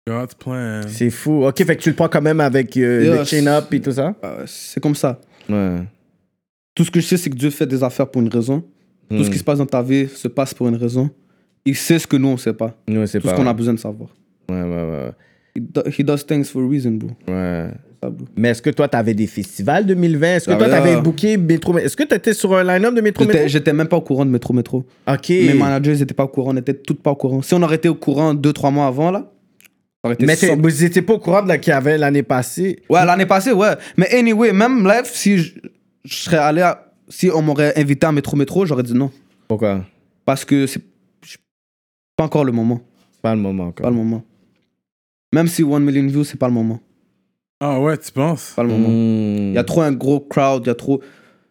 God's 0.08 0.34
plan. 0.34 0.80
C'est 0.88 1.10
fou. 1.10 1.44
Ok, 1.44 1.64
fait 1.64 1.76
que 1.76 1.82
tu 1.82 1.90
le 1.90 1.94
prends 1.96 2.08
quand 2.08 2.22
même 2.22 2.40
avec 2.40 2.76
euh, 2.76 3.18
le 3.18 3.24
chain-up 3.24 3.72
et 3.72 3.80
tout 3.80 3.92
ça? 3.92 4.14
Euh, 4.24 4.44
c'est 4.46 4.80
comme 4.80 4.94
ça. 4.94 5.20
Ouais. 5.48 5.78
Tout 6.74 6.84
ce 6.84 6.90
que 6.90 7.00
je 7.00 7.06
sais, 7.06 7.16
c'est 7.16 7.30
que 7.30 7.36
Dieu 7.36 7.50
fait 7.50 7.66
des 7.66 7.82
affaires 7.84 8.10
pour 8.10 8.22
une 8.22 8.28
raison. 8.28 8.60
Tout 9.10 9.22
ce 9.22 9.28
Hmm. 9.28 9.32
qui 9.32 9.38
se 9.38 9.44
passe 9.44 9.58
dans 9.58 9.66
ta 9.66 9.82
vie 9.82 10.08
se 10.08 10.26
passe 10.28 10.54
pour 10.54 10.68
une 10.68 10.76
raison. 10.76 11.10
Il 11.66 11.76
sait 11.76 11.98
ce 11.98 12.06
que 12.06 12.16
nous, 12.16 12.28
on 12.28 12.36
sait 12.38 12.54
pas. 12.54 12.74
Ouais, 12.88 13.06
c'est 13.06 13.20
Tout 13.20 13.26
pas. 13.28 13.36
ce 13.36 13.40
qu'on 13.40 13.46
a 13.46 13.52
besoin 13.52 13.74
de 13.74 13.78
savoir. 13.78 14.08
Ouais, 14.48 14.62
ouais, 14.62 14.66
ouais. 14.66 15.10
He, 15.54 15.60
do- 15.60 15.82
he 15.86 16.02
does 16.02 16.24
things 16.26 16.44
for 16.44 16.62
a 16.62 16.68
reason, 16.68 16.92
bro. 16.92 17.10
ouais. 17.28 17.68
Mais 18.36 18.48
est-ce 18.48 18.60
que 18.62 18.70
toi, 18.70 18.88
t'avais 18.88 19.14
des 19.14 19.28
festivals 19.28 19.86
2020? 19.86 20.26
Est-ce 20.36 20.46
que 20.46 20.52
Ah 20.52 20.56
toi, 20.56 20.68
t'avais 20.68 21.00
booké 21.00 21.36
Métro? 21.36 21.78
Est-ce 21.78 21.96
que 21.96 22.02
t'étais 22.02 22.34
sur 22.34 22.52
un 22.56 22.64
line-up 22.64 22.94
de 22.96 23.00
Métro 23.00 23.22
J'étais- 23.22 23.34
Métro? 23.34 23.48
J'étais 23.48 23.72
même 23.72 23.86
pas 23.86 23.96
au 23.96 24.00
courant 24.00 24.24
de 24.24 24.30
Métro 24.30 24.52
Métro. 24.52 24.84
Ok. 25.06 25.28
Mes 25.28 25.54
managers, 25.54 25.92
ils 25.92 26.02
étaient 26.02 26.12
pas 26.14 26.24
au 26.24 26.28
courant. 26.28 26.52
On 26.52 26.56
était 26.56 26.74
tous 26.74 26.94
pas 26.94 27.12
au 27.12 27.14
courant. 27.14 27.42
Si 27.42 27.54
on 27.54 27.62
aurait 27.62 27.76
été 27.76 27.88
au 27.88 27.94
courant 27.94 28.34
deux, 28.34 28.52
trois 28.52 28.72
mois 28.72 28.88
avant, 28.88 29.12
là, 29.12 29.30
Mais 30.18 30.34
sorti- 30.34 30.60
vous 30.96 31.02
pas 31.02 31.12
au 31.14 31.18
courant 31.20 31.42
de 31.42 31.48
la 31.48 31.58
qu'il 31.58 31.70
y 31.70 31.74
avait 31.76 31.96
l'année 31.96 32.24
passée? 32.24 32.80
Ouais, 32.90 33.04
l'année 33.04 33.26
passée, 33.26 33.52
ouais. 33.52 33.74
Mais 33.96 34.12
anyway, 34.12 34.52
même 34.52 34.82
live, 34.84 35.04
si 35.04 35.38
je, 35.38 35.52
je 36.04 36.14
serais 36.14 36.38
allé 36.38 36.62
à- 36.62 36.88
Si 37.08 37.30
on 37.32 37.40
m'aurait 37.42 37.78
invité 37.78 38.06
à 38.06 38.10
Métro 38.10 38.36
Métro, 38.36 38.66
j'aurais 38.66 38.82
dit 38.82 38.94
non. 38.94 39.12
Pourquoi? 39.46 39.84
Parce 40.24 40.44
que 40.44 40.66
c'est 40.66 40.82
pas 42.16 42.24
encore 42.24 42.44
le 42.44 42.50
moment. 42.52 42.80
Pas 43.22 43.34
le 43.34 43.40
moment 43.40 43.64
Pas 43.64 43.68
encore. 43.68 43.90
le 43.90 43.96
moment. 43.96 44.24
Même 45.32 45.46
si 45.48 45.62
1 45.62 45.78
million 45.80 46.06
views, 46.06 46.24
c'est 46.24 46.38
pas 46.38 46.48
le 46.48 46.54
moment. 46.54 46.80
Ah 47.60 47.80
ouais, 47.80 47.96
tu 47.96 48.10
penses? 48.12 48.52
Pas 48.56 48.62
le 48.64 48.68
moment. 48.70 48.88
Hmm. 48.88 49.50
Il 49.50 49.54
y 49.54 49.58
a 49.58 49.64
trop 49.64 49.82
un 49.82 49.92
gros 49.92 50.20
crowd, 50.20 50.62
il 50.64 50.68
y 50.68 50.70
a 50.70 50.74
trop. 50.74 51.00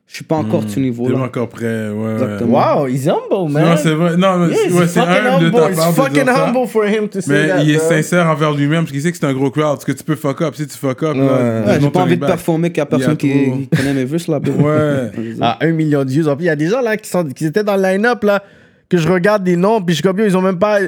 Je 0.08 0.18
suis 0.18 0.26
pas 0.26 0.36
encore 0.36 0.62
de 0.64 0.68
ce 0.68 0.76
T'es 0.76 0.82
pas 0.82 0.86
niveau-là. 0.88 1.20
encore 1.20 1.48
prêt, 1.48 1.88
ouais. 1.90 1.94
ouais. 1.94 2.12
Exactement. 2.16 2.76
Wow, 2.82 2.88
he's 2.88 3.08
humble, 3.08 3.49
man. 3.49 3.64
Non, 3.64 3.78
c'est 3.78 3.94
vrai. 3.94 4.18
Non, 4.18 4.40
mais 4.40 4.53
Yeah, 4.53 4.74
ouais, 4.78 4.86
c'est 4.88 4.99
humble 4.99 5.45
de 5.45 5.49
ta 5.52 5.70
It's 5.70 5.78
part 5.78 5.90
de 5.90 5.95
fucking 5.95 6.14
dire 6.26 6.26
ça. 6.26 6.48
humble 6.49 6.68
for 6.68 6.86
him 6.86 7.08
to 7.08 7.22
say 7.22 7.32
Mais 7.32 7.48
that, 7.48 7.64
il 7.64 7.72
est 7.72 7.80
sincère 7.80 8.28
envers 8.28 8.52
lui-même 8.53 8.80
parce 8.82 8.91
qu'il 8.91 9.02
sait 9.02 9.12
que 9.14 9.18
c'est 9.18 9.26
un 9.26 9.34
gros 9.34 9.49
crowd. 9.52 9.76
Parce 9.78 9.86
que 9.86 9.94
tu 9.94 10.03
peux 10.03 10.18
fuck 10.18 10.41
up. 10.41 10.53
Si 10.56 10.68
tu 10.68 10.78
fuck 10.78 11.02
up, 11.03 11.16
Ouais. 11.16 11.26
là, 11.66 11.80
j'ai 11.80 11.90
pas 11.90 12.02
envie 12.02 12.18
de 12.18 12.26
performer 12.26 12.72
qu'il 12.72 12.80
y 12.80 12.82
a 12.82 12.86
personne 12.88 13.16
qui, 13.16 13.70
connaît 13.74 13.94
mes 13.94 14.03
verses 14.03 14.28
là. 14.28 14.40
Ouais. 14.40 15.12
À 15.40 15.60
un 15.66 15.72
million 15.72 16.03
de 16.03 16.10
views. 16.10 16.28
En 16.28 16.36
plus, 16.36 16.44
il 16.44 16.48
y 16.48 16.49
a 16.49 16.58
des 16.58 16.68
gens 16.68 16.82
là 16.82 16.98
qui, 16.98 17.10
sont, 17.10 17.24
qui 17.30 17.45
étaient 17.45 17.64
dans 17.64 17.78
le 17.78 17.84
line-up 17.84 18.22
là, 18.26 18.44
que 18.90 18.98
je 18.98 19.08
regarde 19.08 19.45
des 19.45 19.56
noms, 19.56 19.82
puis 19.82 19.95
je 19.95 20.02
suis 20.02 20.03
comme, 20.03 20.20
yo, 20.20 20.26
ils 20.26 20.36
ont 20.36 20.41
même 20.41 20.60
pas. 20.60 20.80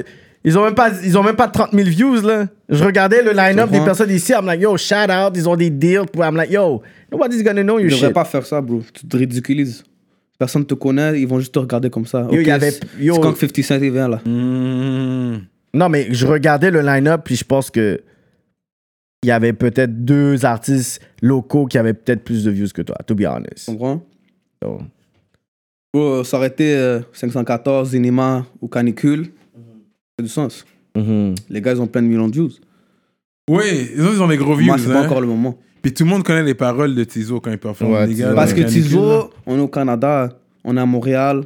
Ils 0.46 0.58
ont 0.58 0.64
même 0.64 0.74
pas, 0.74 0.90
ils 1.02 1.16
ont 1.16 1.22
même 1.22 1.36
pas 1.36 1.48
30 1.48 1.72
000 1.72 1.88
views, 1.88 2.20
là. 2.20 2.46
Je 2.68 2.84
regardais 2.84 3.22
le 3.22 3.32
line-up 3.32 3.70
des 3.70 3.80
personnes 3.80 4.10
ici, 4.10 4.32
I'm 4.32 4.44
like, 4.44 4.60
yo, 4.60 4.76
shout 4.76 4.94
out, 5.10 5.32
ils 5.34 5.48
ont 5.48 5.56
des 5.56 5.70
deals. 5.70 6.06
pour- 6.12 6.22
I'm 6.24 6.36
like, 6.36 6.50
yo, 6.50 6.82
nobody's 7.10 7.42
gonna 7.42 7.62
know 7.62 7.78
Tu 7.78 7.84
your 7.84 7.92
devrais 7.92 8.06
shit. 8.08 8.14
pas 8.14 8.24
faire 8.26 8.44
ça, 8.44 8.60
bro. 8.60 8.82
Tu 8.92 9.06
te 9.06 9.16
ridiculises. 9.16 9.82
Personne 10.38 10.66
te 10.66 10.74
connaît, 10.74 11.18
ils 11.20 11.26
vont 11.26 11.38
juste 11.38 11.54
te 11.54 11.58
regarder 11.58 11.88
comme 11.88 12.04
ça. 12.06 12.26
Yo, 12.30 12.40
Ok, 12.40 12.46
y 12.46 12.50
avait- 12.50 12.72
c'est- 12.72 12.82
yo. 13.00 13.14
c'est 13.14 13.20
quand 13.20 13.32
que 13.32 13.38
50 13.38 13.62
Cent 13.62 13.80
il 13.80 13.90
vient 13.92 14.08
là? 14.08 14.20
Mmh. 14.26 15.38
Non, 15.72 15.88
mais 15.88 16.08
je 16.10 16.26
regardais 16.26 16.70
le 16.70 16.82
line-up, 16.82 17.22
puis 17.24 17.36
je 17.36 17.44
pense 17.44 17.70
que 17.70 18.02
il 19.22 19.28
y 19.28 19.30
avait 19.30 19.54
peut-être 19.54 20.04
deux 20.04 20.44
artistes 20.44 21.00
locaux 21.22 21.64
qui 21.66 21.78
avaient 21.78 21.94
peut-être 21.94 22.22
plus 22.22 22.44
de 22.44 22.50
views 22.50 22.68
que 22.74 22.82
toi, 22.82 22.96
to 23.06 23.14
be 23.14 23.22
honest. 23.26 23.64
Tu 23.64 23.70
comprends? 23.70 24.02
So, 24.62 24.78
Bro, 25.94 26.24
ça 26.24 26.36
aurait 26.36 26.48
été 26.48 26.76
euh, 26.76 27.00
514, 27.12 27.90
Zinima 27.90 28.44
ou 28.60 28.68
Canicule. 28.68 29.28
Ça 30.14 30.22
fait 30.22 30.28
du 30.28 30.32
sens. 30.32 30.64
mhm. 30.96 31.34
Les 31.50 31.60
gars, 31.60 31.72
ils 31.72 31.80
ont 31.80 31.88
plein 31.88 32.00
de 32.02 32.06
millions 32.06 32.28
de 32.28 32.32
views. 32.34 32.50
Oui, 33.50 33.90
ils 33.96 34.22
ont 34.22 34.28
des 34.28 34.36
gros 34.36 34.54
views. 34.54 34.66
Moi, 34.66 34.78
c'est 34.78 34.92
pas 34.92 35.00
hein. 35.00 35.06
encore 35.06 35.20
le 35.20 35.26
moment. 35.26 35.58
Puis 35.82 35.92
tout 35.92 36.04
le 36.04 36.10
monde 36.10 36.22
connaît 36.22 36.44
les 36.44 36.54
paroles 36.54 36.94
de 36.94 37.02
Tizo 37.02 37.40
quand 37.40 37.50
il 37.50 37.58
performe. 37.58 37.92
Ouais, 37.92 38.06
les 38.06 38.14
gars, 38.14 38.32
Parce 38.32 38.54
de 38.54 38.62
que. 38.62 38.68
Tizo, 38.68 39.30
on 39.44 39.58
est 39.58 39.60
au 39.60 39.66
Canada, 39.66 40.30
on 40.62 40.76
est 40.76 40.80
à 40.80 40.86
Montréal. 40.86 41.42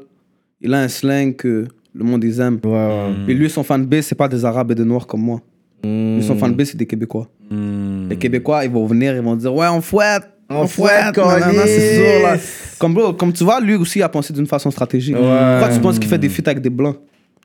Il 0.61 0.74
a 0.74 0.81
un 0.81 0.89
slang 0.89 1.35
que 1.35 1.66
le 1.95 2.05
monde 2.05 2.23
ils 2.24 2.40
aiment. 2.40 2.61
Ouais, 2.62 2.70
ouais. 2.70 3.15
Et 3.28 3.35
lui, 3.35 3.49
son 3.49 3.65
fanbase, 3.65 4.05
c'est 4.05 4.15
pas 4.15 4.28
des 4.28 4.45
Arabes 4.45 4.70
et 4.73 4.74
des 4.74 4.85
Noirs 4.85 5.07
comme 5.07 5.23
moi. 5.23 5.40
Lui, 5.82 6.23
son 6.23 6.36
fanbase, 6.36 6.69
c'est 6.69 6.77
des 6.77 6.86
Québécois. 6.86 7.27
Mmh. 7.51 8.11
Les 8.11 8.16
Québécois, 8.16 8.65
ils 8.66 8.70
vont 8.70 8.85
venir, 8.85 9.16
ils 9.16 9.23
vont 9.23 9.35
dire 9.35 9.55
Ouais, 9.55 9.69
on 9.69 9.81
fouette, 9.81 10.28
On 10.51 10.57
on, 10.57 10.66
fouette, 10.66 11.15
fouette, 11.15 11.16
nanana, 11.16 11.66
c'est 11.66 11.97
sûr. 11.97 12.23
Là. 12.23 12.36
Comme, 12.78 12.93
bro, 12.93 13.15
comme 13.15 13.32
tu 13.32 13.45
vois, 13.45 13.61
lui 13.61 13.77
aussi 13.77 14.03
a 14.03 14.09
pensé 14.11 14.35
d'une 14.35 14.47
façon 14.47 14.70
stratégique. 14.70 15.16
Pourquoi 15.16 15.69
tu 15.73 15.81
penses 15.81 15.99
qu'il 15.99 16.09
fait 16.09 16.19
des 16.19 16.28
feats 16.28 16.51
avec 16.51 16.61
des 16.61 16.70
blancs? 16.70 16.99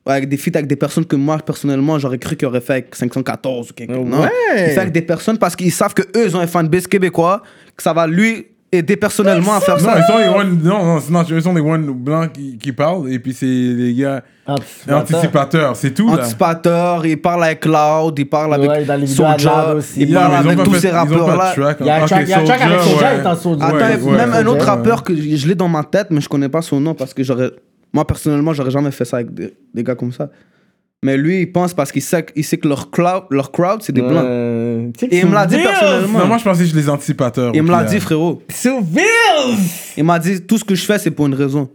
Avec 0.06 0.28
des 0.28 0.36
feats 0.36 0.50
avec 0.54 0.66
des 0.66 0.76
personnes 0.76 1.06
que 1.06 1.16
moi, 1.16 1.38
personnellement, 1.38 1.98
j'aurais 1.98 2.18
cru 2.18 2.36
qu'il 2.36 2.46
aurait 2.46 2.60
fait 2.60 2.72
avec 2.74 2.94
514 2.94 3.70
ou 3.70 3.72
quelque 3.74 3.94
chose. 3.94 4.04
Non? 4.06 4.20
Ouais. 4.20 4.28
Il 4.52 4.72
fait 4.72 4.78
avec 4.80 4.92
des 4.92 5.00
personnes 5.02 5.38
parce 5.38 5.56
qu'ils 5.56 5.72
savent 5.72 5.94
qu'eux, 5.94 6.04
ils 6.26 6.36
ont 6.36 6.40
un 6.40 6.46
fanbase 6.46 6.86
québécois, 6.86 7.42
que 7.74 7.82
ça 7.82 7.94
va 7.94 8.06
lui 8.06 8.48
aider 8.70 8.96
personnellement 8.96 9.54
à 9.54 9.60
faire 9.60 9.76
Non, 9.78 9.84
ça. 9.84 9.98
ils 10.00 10.12
sont 10.12 10.18
les 10.18 10.28
one, 10.28 10.60
non, 10.62 10.84
non, 10.84 11.00
non, 11.08 11.22
ils 11.22 11.42
sont 11.42 11.54
les 11.54 11.60
one 11.60 11.86
blancs 11.92 12.32
qui, 12.32 12.58
qui 12.58 12.72
parlent 12.72 13.08
et 13.10 13.18
puis 13.20 13.32
c'est 13.32 13.46
les 13.46 13.94
gars 13.94 14.22
anticipateurs, 14.90 15.76
c'est 15.76 15.92
tout 15.92 16.08
là. 16.08 16.22
Anticipateur, 16.22 17.06
il 17.06 17.20
parle 17.20 17.44
avec 17.44 17.64
Loud, 17.64 18.18
il 18.18 18.28
parle 18.28 18.54
avec 18.54 18.68
Ouais, 18.70 19.06
Soulja, 19.06 19.76
Yeah, 19.96 20.06
ils 20.06 20.16
ont 20.16 20.20
avec 20.20 20.62
tous 20.64 20.72
fait- 20.72 20.80
ces 20.80 20.88
ils 20.88 20.90
rappeurs-là. 20.90 21.52
track. 21.54 21.76
Il 21.80 21.86
y 21.86 21.90
a 21.90 22.02
un 22.02 22.06
track- 22.06 22.22
il 22.24 22.28
y 22.28 22.32
a 22.32 22.40
un 22.40 22.44
track 22.44 22.60
avec 22.62 22.80
Soulja, 22.80 22.90
Soulja, 22.94 23.06
ouais. 23.10 23.16
il 23.16 23.20
est 23.22 23.26
en 23.26 23.36
Soulja. 23.36 23.66
Attends, 23.66 23.76
Ouais, 23.76 23.96
ouais, 24.10 24.16
même 24.16 24.32
un 24.34 24.46
autre 24.46 24.66
rappeur 24.66 25.02
que 25.02 25.14
je, 25.14 25.36
je 25.36 25.48
l'ai 25.48 25.54
dans 25.54 25.68
ma 25.68 25.84
tête, 25.84 26.08
mais 26.10 26.20
je 26.20 26.28
connais 26.28 26.48
pas 26.48 26.62
son 26.62 26.80
nom 26.80 26.94
parce 26.94 27.14
que 27.14 27.22
j'aurais. 27.22 27.50
Moi, 27.94 28.04
personnellement, 28.06 28.52
j'aurais 28.52 28.70
jamais 28.72 28.90
fait 28.90 29.04
ça 29.06 29.16
avec 29.18 29.32
des, 29.32 29.54
des 29.72 29.82
gars 29.84 29.94
comme 29.94 30.12
ça. 30.12 30.28
Mais 31.04 31.16
lui, 31.16 31.42
il 31.42 31.52
pense 31.52 31.72
parce 31.74 31.92
qu'il 31.92 32.02
sait, 32.02 32.22
que- 32.24 32.32
il 32.34 32.42
sait 32.44 32.56
que 32.58 32.66
leur 32.66 32.90
crowd, 32.90 33.24
leur 33.30 33.52
crowd 33.52 33.82
c'est 33.82 33.92
des 33.92 34.00
blancs. 34.02 34.24
Euh, 34.24 34.88
Et 35.10 35.18
il 35.20 35.26
me 35.26 35.34
l'a 35.34 35.46
dit 35.46 35.56
personnellement. 35.58 36.18
Non, 36.20 36.26
moi 36.26 36.38
je 36.38 36.44
pensais 36.44 36.64
que 36.64 36.70
je 36.70 36.74
les 36.74 36.88
anticipateurs. 36.88 37.52
Il 37.54 37.62
me 37.62 37.70
l'a 37.70 37.84
dit, 37.84 38.00
frérot. 38.00 38.42
Bills! 38.82 39.58
Il 39.96 40.04
m'a 40.04 40.18
dit 40.18 40.40
tout 40.42 40.58
ce 40.58 40.64
que 40.64 40.74
je 40.74 40.84
fais, 40.84 40.98
c'est 40.98 41.10
pour 41.10 41.26
une 41.26 41.34
raison. 41.34 41.68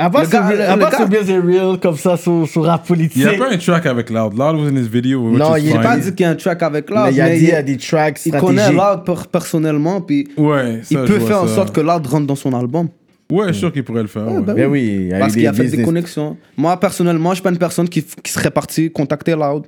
Avant, 0.00 0.20
Le 0.20 0.26
gars- 0.26 0.42
Sous 0.42 0.48
le- 0.50 0.56
Bills- 0.56 0.62
avant 0.62 0.76
le 0.86 0.90
gars- 0.92 0.96
Sous 0.98 1.06
Bills 1.08 1.30
est 1.30 1.38
real 1.40 1.80
comme 1.80 1.96
ça 1.96 2.16
sur, 2.16 2.46
sur 2.46 2.64
rap 2.64 2.86
politique. 2.86 3.16
Il 3.16 3.22
y 3.22 3.26
a 3.26 3.32
pas 3.38 3.50
un 3.52 3.56
track 3.56 3.86
avec 3.86 4.10
Loud. 4.10 4.32
Loud 4.38 4.56
was 4.60 4.68
in 4.68 4.76
his 4.76 4.88
video. 4.88 5.28
which 5.30 5.38
Non, 5.38 5.56
is 5.56 5.62
il 5.64 5.72
fine. 5.72 5.80
pas 5.80 5.96
dit 5.96 6.14
qu'il 6.14 6.24
y 6.24 6.28
a 6.28 6.30
un 6.30 6.36
track 6.36 6.62
avec 6.62 6.88
Loud, 6.88 7.00
mais 7.06 7.14
il 7.14 7.20
a 7.20 7.30
dit 7.30 7.36
il 7.36 7.48
y 7.48 7.52
a 7.52 7.62
des 7.64 7.76
tracks 7.78 8.20
il 8.26 8.32
connaît. 8.32 8.70
Loud 8.70 9.04
per- 9.04 9.26
personnellement, 9.32 10.00
puis 10.02 10.28
Ouais, 10.36 10.80
ça, 10.84 10.88
il 10.90 10.98
peut 11.04 11.18
faire 11.18 11.42
en 11.42 11.48
sorte 11.48 11.74
que 11.74 11.80
Loud 11.80 12.06
rentre 12.06 12.26
dans 12.28 12.36
son 12.36 12.52
album. 12.52 12.88
Ouais, 13.30 13.48
je 13.48 13.52
suis 13.52 13.60
sûr 13.60 13.72
qu'il 13.72 13.84
pourrait 13.84 14.02
le 14.02 14.08
faire. 14.08 14.26
ouais. 14.26 14.40
ben 14.40 14.54
Ben 14.54 14.66
oui, 14.70 14.86
il 15.02 15.08
y 15.08 15.12
a 15.14 15.18
Parce 15.18 15.34
eu 15.34 15.38
qu'il 15.38 15.46
a 15.46 15.52
fait 15.52 15.64
des 15.64 15.68
business. 15.70 15.86
connexions. 15.86 16.36
Moi, 16.56 16.78
personnellement, 16.80 17.30
je 17.30 17.34
suis 17.36 17.42
pas 17.42 17.50
une 17.50 17.58
personne 17.58 17.88
qui, 17.88 18.02
qui 18.02 18.32
serait 18.32 18.50
partie 18.50 18.90
contacter 18.90 19.32
Loud. 19.32 19.64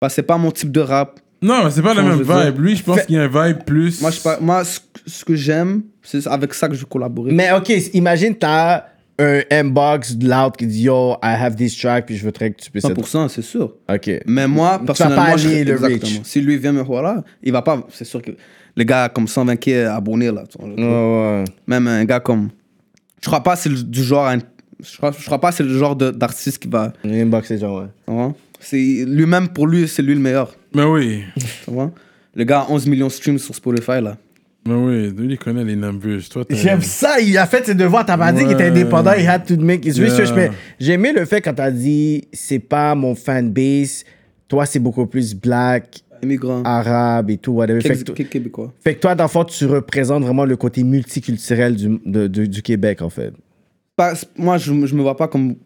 Parce 0.00 0.12
que 0.12 0.16
c'est 0.16 0.22
pas 0.22 0.36
mon 0.38 0.50
type 0.50 0.72
de 0.72 0.80
rap. 0.80 1.20
Non, 1.42 1.64
mais 1.64 1.70
c'est 1.70 1.82
pas 1.82 1.94
la 1.94 2.02
Comment 2.02 2.16
même 2.16 2.18
je 2.18 2.22
veux 2.24 2.44
vibe. 2.50 2.58
Lui, 2.60 2.76
je 2.76 2.82
pense 2.82 2.98
Fait- 3.00 3.06
qu'il 3.06 3.14
y 3.14 3.18
a 3.18 3.22
un 3.22 3.28
vibe 3.48 3.58
plus. 3.64 4.00
Moi, 4.02 4.10
je 4.10 4.16
sais 4.16 4.22
pas, 4.22 4.38
moi 4.40 4.64
ce, 4.64 4.80
ce 5.06 5.24
que 5.24 5.34
j'aime, 5.34 5.82
c'est 6.02 6.26
avec 6.26 6.52
ça 6.52 6.68
que 6.68 6.74
je 6.74 6.80
vais 6.80 6.86
collaborer. 6.86 7.32
Mais 7.32 7.50
ok, 7.52 7.70
imagine 7.94 8.34
t'as 8.34 8.84
un 9.18 9.40
inbox 9.50 10.16
de 10.16 10.28
loud 10.28 10.56
qui 10.56 10.66
dit 10.66 10.82
yo, 10.84 11.12
I 11.22 11.34
have 11.38 11.54
this 11.56 11.76
track, 11.78 12.06
puis 12.06 12.16
je 12.16 12.24
voudrais 12.24 12.50
que 12.50 12.60
tu 12.62 12.70
puisses. 12.70 12.84
être- 12.84 12.94
100%, 12.94 13.28
c'est 13.28 13.42
sûr. 13.42 13.74
Ok. 13.90 14.10
Mais 14.26 14.48
moi, 14.48 14.78
vas 14.78 14.84
personnellement, 14.86 15.24
pas 15.26 15.36
je 15.36 15.48
allier 15.48 15.64
le 15.64 15.72
exactement. 15.74 16.00
reach. 16.02 16.20
Si 16.24 16.40
lui 16.40 16.56
vient 16.58 16.72
me 16.72 16.82
voir 16.82 17.02
là, 17.02 17.22
il 17.42 17.52
va 17.52 17.62
pas. 17.62 17.86
C'est 17.90 18.04
sûr 18.04 18.20
que 18.20 18.32
les 18.76 18.84
gars 18.84 19.08
comme 19.08 19.26
120K 19.26 19.86
abonnés 19.86 20.30
là. 20.32 20.44
tu 20.50 20.58
vois, 20.58 20.68
Ouais, 20.74 21.40
ouais. 21.40 21.44
Même 21.66 21.86
un 21.86 22.04
gars 22.04 22.20
comme. 22.20 22.48
Je 23.20 23.26
crois 23.26 23.42
pas 23.42 23.56
c'est 23.56 23.68
le- 23.68 23.82
du 23.82 24.02
genre. 24.02 24.26
à 24.26 24.36
Je 24.36 24.96
crois, 24.96 25.12
je 25.18 25.24
crois 25.26 25.40
pas 25.40 25.52
c'est 25.52 25.62
le 25.62 25.76
genre 25.76 25.94
de- 25.96 26.10
d'artiste 26.10 26.58
qui 26.58 26.68
va. 26.68 26.92
Inbox, 27.04 27.48
c'est 27.48 27.58
genre, 27.58 27.84
ouais. 28.08 28.32
C'est 28.60 29.04
lui-même 29.06 29.48
pour 29.48 29.66
lui, 29.66 29.86
c'est 29.88 30.02
lui 30.02 30.14
le 30.14 30.20
meilleur. 30.20 30.54
Mais 30.74 30.84
oui. 30.84 31.22
Tu 31.64 31.70
vois? 31.70 31.90
Le 32.34 32.44
gars 32.44 32.60
a 32.60 32.66
11 32.70 32.86
millions 32.86 33.08
de 33.08 33.12
streams 33.12 33.38
sur 33.38 33.54
Spotify 33.54 34.00
là. 34.00 34.16
Mais 34.68 34.74
oui, 34.74 35.10
lui, 35.10 35.32
il 35.34 35.38
connaît 35.38 35.64
les 35.64 35.74
numbers. 35.74 36.20
Toi, 36.30 36.44
t'as- 36.44 36.54
J'aime 36.54 36.82
ça, 36.82 37.18
il 37.20 37.36
a 37.38 37.46
fait 37.46 37.64
ses 37.64 37.74
devoirs. 37.74 38.04
T'as 38.04 38.18
pas 38.18 38.30
dit 38.32 38.42
qu'il 38.42 38.52
était 38.52 38.66
indépendant, 38.68 39.12
il 39.18 39.26
had 39.26 39.46
to 39.46 39.56
make 39.56 39.84
his 39.86 39.98
Yeah. 39.98 40.04
research. 40.10 40.30
Mais 40.36 40.50
j'ai 40.78 40.92
aimé 40.92 41.12
le 41.14 41.24
fait 41.24 41.40
quand 41.40 41.54
t'as 41.54 41.70
dit 41.70 42.28
c'est 42.32 42.58
pas 42.58 42.94
mon 42.94 43.14
fanbase, 43.14 44.04
toi 44.48 44.66
c'est 44.66 44.78
beaucoup 44.78 45.06
plus 45.06 45.34
black, 45.34 46.02
Immigrant. 46.22 46.62
arabe 46.64 47.30
et 47.30 47.36
tout, 47.38 47.52
whatever. 47.52 47.80
Fait 47.80 48.02
que, 48.04 48.12
Qué- 48.12 48.24
Québécois. 48.24 48.72
fait 48.80 48.94
que 48.94 49.00
toi, 49.00 49.28
fond, 49.28 49.44
tu 49.44 49.66
représentes 49.66 50.22
vraiment 50.22 50.44
le 50.44 50.56
côté 50.56 50.82
multiculturel 50.82 51.76
du, 51.76 52.00
de- 52.04 52.26
de- 52.26 52.46
du 52.46 52.62
Québec, 52.62 53.02
en 53.02 53.10
fait. 53.10 53.32
Pas- 53.96 54.14
moi, 54.36 54.58
je, 54.58 54.72
je 54.86 54.94
me 54.94 55.02
vois 55.02 55.16
pas 55.16 55.28
comme 55.28 55.56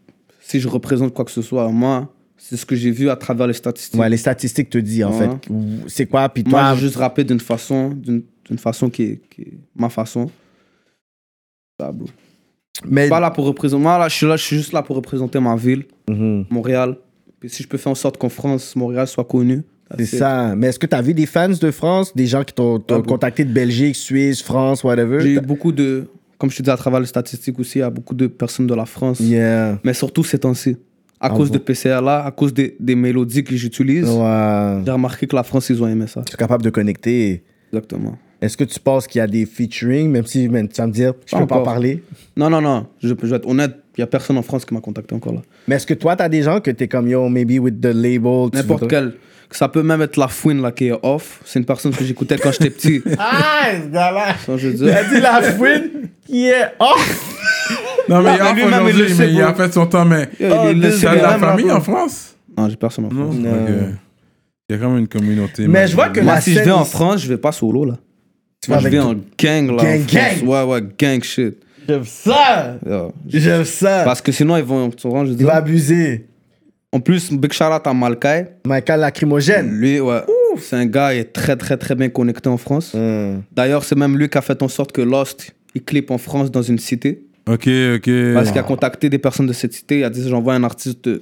si 0.40 0.60
je 0.60 0.68
représente 0.68 1.12
quoi 1.14 1.24
que 1.24 1.30
ce 1.30 1.42
soit. 1.42 1.68
Moi, 1.70 2.12
c'est 2.36 2.56
ce 2.56 2.66
que 2.66 2.74
j'ai 2.76 2.90
vu 2.90 3.08
à 3.10 3.16
travers 3.16 3.46
les 3.46 3.52
statistiques. 3.54 3.98
Ouais, 4.00 4.08
les 4.08 4.16
statistiques 4.16 4.68
te 4.70 4.78
disent, 4.78 5.04
en 5.04 5.12
Ouais. 5.18 5.28
fait. 5.28 5.52
C'est 5.86 6.06
quoi, 6.06 6.28
puis 6.28 6.42
Moi, 6.46 6.60
toi. 6.60 6.74
j'ai 6.74 6.80
juste 6.82 6.96
rappé 6.96 7.24
d'une 7.24 7.40
façon, 7.40 7.90
d'une 7.90 8.58
façon 8.58 8.90
qui 8.90 9.02
est, 9.04 9.20
qui 9.30 9.42
est 9.42 9.58
ma 9.76 9.88
façon. 9.88 10.30
Mais, 12.86 13.02
Je 13.02 13.06
suis 13.06 13.10
pas 13.10 13.20
là 13.20 13.30
pour 13.30 13.46
représenter. 13.46 13.82
Moi, 13.82 13.98
là, 13.98 14.08
je 14.08 14.14
suis 14.16 14.26
là, 14.26 14.36
je 14.36 14.42
suis 14.44 14.56
juste 14.56 14.72
là 14.72 14.82
pour 14.82 14.96
représenter 14.96 15.38
ma 15.40 15.56
ville, 15.56 15.84
Mhm. 16.08 16.46
Montréal. 16.50 16.96
Puis 17.40 17.48
si 17.50 17.62
je 17.62 17.68
peux 17.68 17.78
faire 17.78 17.92
en 17.92 17.94
sorte 17.94 18.16
qu'en 18.18 18.28
France, 18.28 18.74
Montréal 18.76 19.06
soit 19.06 19.24
connu. 19.24 19.62
C'est 19.98 20.06
ça. 20.06 20.54
Mais 20.56 20.68
est-ce 20.68 20.78
que 20.78 20.86
tu 20.86 20.96
as 20.96 21.02
vu 21.02 21.14
des 21.14 21.26
fans 21.26 21.48
de 21.48 21.70
France, 21.70 22.14
des 22.16 22.26
gens 22.26 22.42
qui 22.42 22.54
t'ont 22.54 22.78
t'ont 22.80 23.00
Ah 23.04 23.08
contacté 23.08 23.44
de 23.44 23.52
Belgique, 23.52 23.96
Suisse, 23.96 24.42
France, 24.42 24.82
whatever? 24.84 25.20
J'ai 25.20 25.34
eu 25.34 25.40
beaucoup 25.40 25.72
de. 25.72 26.06
Comme 26.38 26.50
je 26.50 26.56
te 26.56 26.62
dis, 26.62 26.70
à 26.70 26.76
travers 26.76 27.00
les 27.00 27.06
statistiques 27.06 27.58
aussi, 27.58 27.78
il 27.78 27.82
y 27.82 27.84
a 27.84 27.90
beaucoup 27.90 28.14
de 28.14 28.26
personnes 28.26 28.66
de 28.66 28.74
la 28.74 28.86
France. 28.86 29.20
Yeah. 29.20 29.78
Mais 29.84 29.94
surtout 29.94 30.24
ces 30.24 30.38
temps-ci. 30.38 30.76
À 31.20 31.28
Ah 31.28 31.30
cause 31.30 31.48
bon? 31.48 31.54
de 31.54 31.58
PCR 31.58 32.00
là, 32.02 32.24
à 32.24 32.30
cause 32.32 32.52
des, 32.52 32.76
des 32.80 32.96
mélodies 32.96 33.44
que 33.44 33.54
j'utilise, 33.56 34.08
Ouais. 34.08 34.82
j'ai 34.84 34.90
remarqué 34.90 35.26
que 35.26 35.36
la 35.36 35.42
France, 35.44 35.70
ils 35.70 35.82
ont 35.82 35.86
aimé 35.86 36.06
ça. 36.06 36.22
Tu 36.26 36.34
es 36.34 36.36
capable 36.36 36.62
de 36.64 36.70
connecter. 36.70 37.44
Exactement. 37.72 38.18
Est-ce 38.44 38.58
que 38.58 38.64
tu 38.64 38.78
penses 38.78 39.06
qu'il 39.06 39.20
y 39.20 39.22
a 39.22 39.26
des 39.26 39.46
featuring, 39.46 40.10
même 40.10 40.26
si 40.26 40.48
man, 40.50 40.68
tu 40.68 40.76
vas 40.76 40.86
me 40.86 40.92
dire, 40.92 41.14
je 41.24 41.32
Pas 41.32 41.40
peux 41.40 41.46
pas 41.46 41.62
parler? 41.62 42.02
Non, 42.36 42.50
non, 42.50 42.60
non. 42.60 42.86
Je, 43.02 43.08
je 43.08 43.26
vais 43.28 43.36
être 43.36 43.48
honnête, 43.48 43.72
il 43.96 44.00
n'y 44.00 44.04
a 44.04 44.06
personne 44.06 44.36
en 44.36 44.42
France 44.42 44.66
qui 44.66 44.74
m'a 44.74 44.80
contacté 44.82 45.14
encore 45.14 45.32
là. 45.32 45.40
Mais 45.66 45.76
est-ce 45.76 45.86
que 45.86 45.94
toi, 45.94 46.14
t'as 46.14 46.28
des 46.28 46.42
gens 46.42 46.60
que 46.60 46.70
t'es 46.70 46.86
comme 46.86 47.08
yo, 47.08 47.26
maybe 47.30 47.58
with 47.58 47.80
the 47.80 47.86
label? 47.86 48.50
tu 48.50 48.58
N'importe 48.58 48.82
voudrais- 48.82 48.88
quel. 48.88 49.14
Ça 49.50 49.68
peut 49.68 49.82
même 49.82 50.02
être 50.02 50.18
la 50.18 50.28
fouine 50.28 50.60
là 50.60 50.72
qui 50.72 50.88
est 50.88 50.98
off. 51.02 51.40
C'est 51.46 51.58
une 51.58 51.64
personne 51.64 51.92
que 51.94 52.04
j'écoutais 52.04 52.36
quand 52.36 52.50
j'étais 52.52 52.68
petit. 52.70 53.02
Ah, 53.18 53.68
ce 53.82 53.88
gars-là! 53.88 54.34
Il 54.48 54.90
a 54.90 55.04
dit 55.04 55.20
la 55.20 55.42
fouine 55.42 55.90
qui 56.26 56.48
est 56.48 56.64
off! 56.80 57.34
Non, 58.10 58.20
mais 58.20 58.34
il 58.34 58.68
Non, 58.70 58.84
mais 58.84 58.90
il 58.92 59.08
sait, 59.08 59.26
mais 59.26 59.32
il 59.32 59.40
a 59.40 59.54
fait 59.54 59.72
son 59.72 59.86
temps, 59.86 60.04
mais. 60.04 60.28
Oh, 60.34 60.42
sait 60.90 61.00
T'as 61.00 61.16
de 61.16 61.22
la 61.22 61.38
famille 61.38 61.70
en 61.70 61.80
France? 61.80 62.34
Non, 62.58 62.68
j'ai 62.68 62.76
personne 62.76 63.06
en. 63.06 63.10
France. 63.10 63.36
Il 64.68 64.74
y 64.74 64.74
a 64.74 64.78
quand 64.78 64.90
même 64.90 64.98
une 65.00 65.08
communauté. 65.08 65.66
Mais 65.68 65.86
je 65.86 65.94
vois 65.94 66.08
que 66.10 66.20
Moi, 66.20 66.40
si 66.40 66.52
je 66.52 66.60
vais 66.60 66.70
en 66.70 66.84
France, 66.84 67.22
je 67.22 67.28
vais 67.28 67.38
pas 67.38 67.52
solo 67.52 67.84
là. 67.84 67.94
Tu 68.64 68.70
Moi, 68.70 68.80
vas 68.80 68.90
je 68.90 68.96
en 68.98 69.14
gang 69.14 69.16
là. 69.16 69.22
Gang, 69.38 69.70
en 69.70 69.76
gang. 69.76 70.48
Ouais, 70.48 70.62
ouais, 70.72 70.82
gang 70.98 71.22
shit. 71.22 71.56
J'aime 71.86 72.04
ça! 72.04 72.78
J'aime 73.26 73.64
ça! 73.64 74.02
Parce 74.04 74.22
que 74.22 74.32
sinon, 74.32 74.56
ils 74.56 74.64
vont. 74.64 74.88
Tu 74.90 75.06
vois, 75.08 75.24
je 75.24 75.30
veux 75.32 75.36
Il 75.38 75.44
va 75.44 75.52
dire. 75.52 75.58
abuser. 75.62 76.26
En 76.92 77.00
plus, 77.00 77.30
big 77.32 77.52
shout 77.52 77.64
out 77.64 77.82
à 77.86 77.92
Malkai. 77.92 78.46
Michael 78.66 79.00
lacrymogène. 79.00 79.68
Lui, 79.70 80.00
ouais. 80.00 80.20
C'est 80.58 80.76
un 80.76 80.86
gars, 80.86 81.12
il 81.12 81.18
est 81.20 81.32
très, 81.32 81.56
très, 81.56 81.76
très 81.76 81.94
bien 81.96 82.08
connecté 82.08 82.48
en 82.48 82.56
France. 82.56 82.92
Hum. 82.94 83.42
D'ailleurs, 83.52 83.82
c'est 83.84 83.96
même 83.98 84.16
lui 84.16 84.28
qui 84.28 84.38
a 84.38 84.40
fait 84.40 84.62
en 84.62 84.68
sorte 84.68 84.92
que 84.92 85.02
Lost, 85.02 85.52
il 85.74 85.82
clip 85.82 86.10
en 86.12 86.18
France 86.18 86.50
dans 86.52 86.62
une 86.62 86.78
cité. 86.78 87.26
Ok, 87.48 87.68
ok. 87.96 88.10
Parce 88.34 88.50
qu'il 88.50 88.58
a 88.60 88.62
contacté 88.62 89.10
des 89.10 89.18
personnes 89.18 89.46
de 89.48 89.52
cette 89.52 89.72
cité. 89.74 89.98
Il 89.98 90.04
a 90.04 90.10
dit 90.10 90.26
J'envoie 90.28 90.54
un 90.54 90.62
artiste 90.64 91.04
de, 91.06 91.20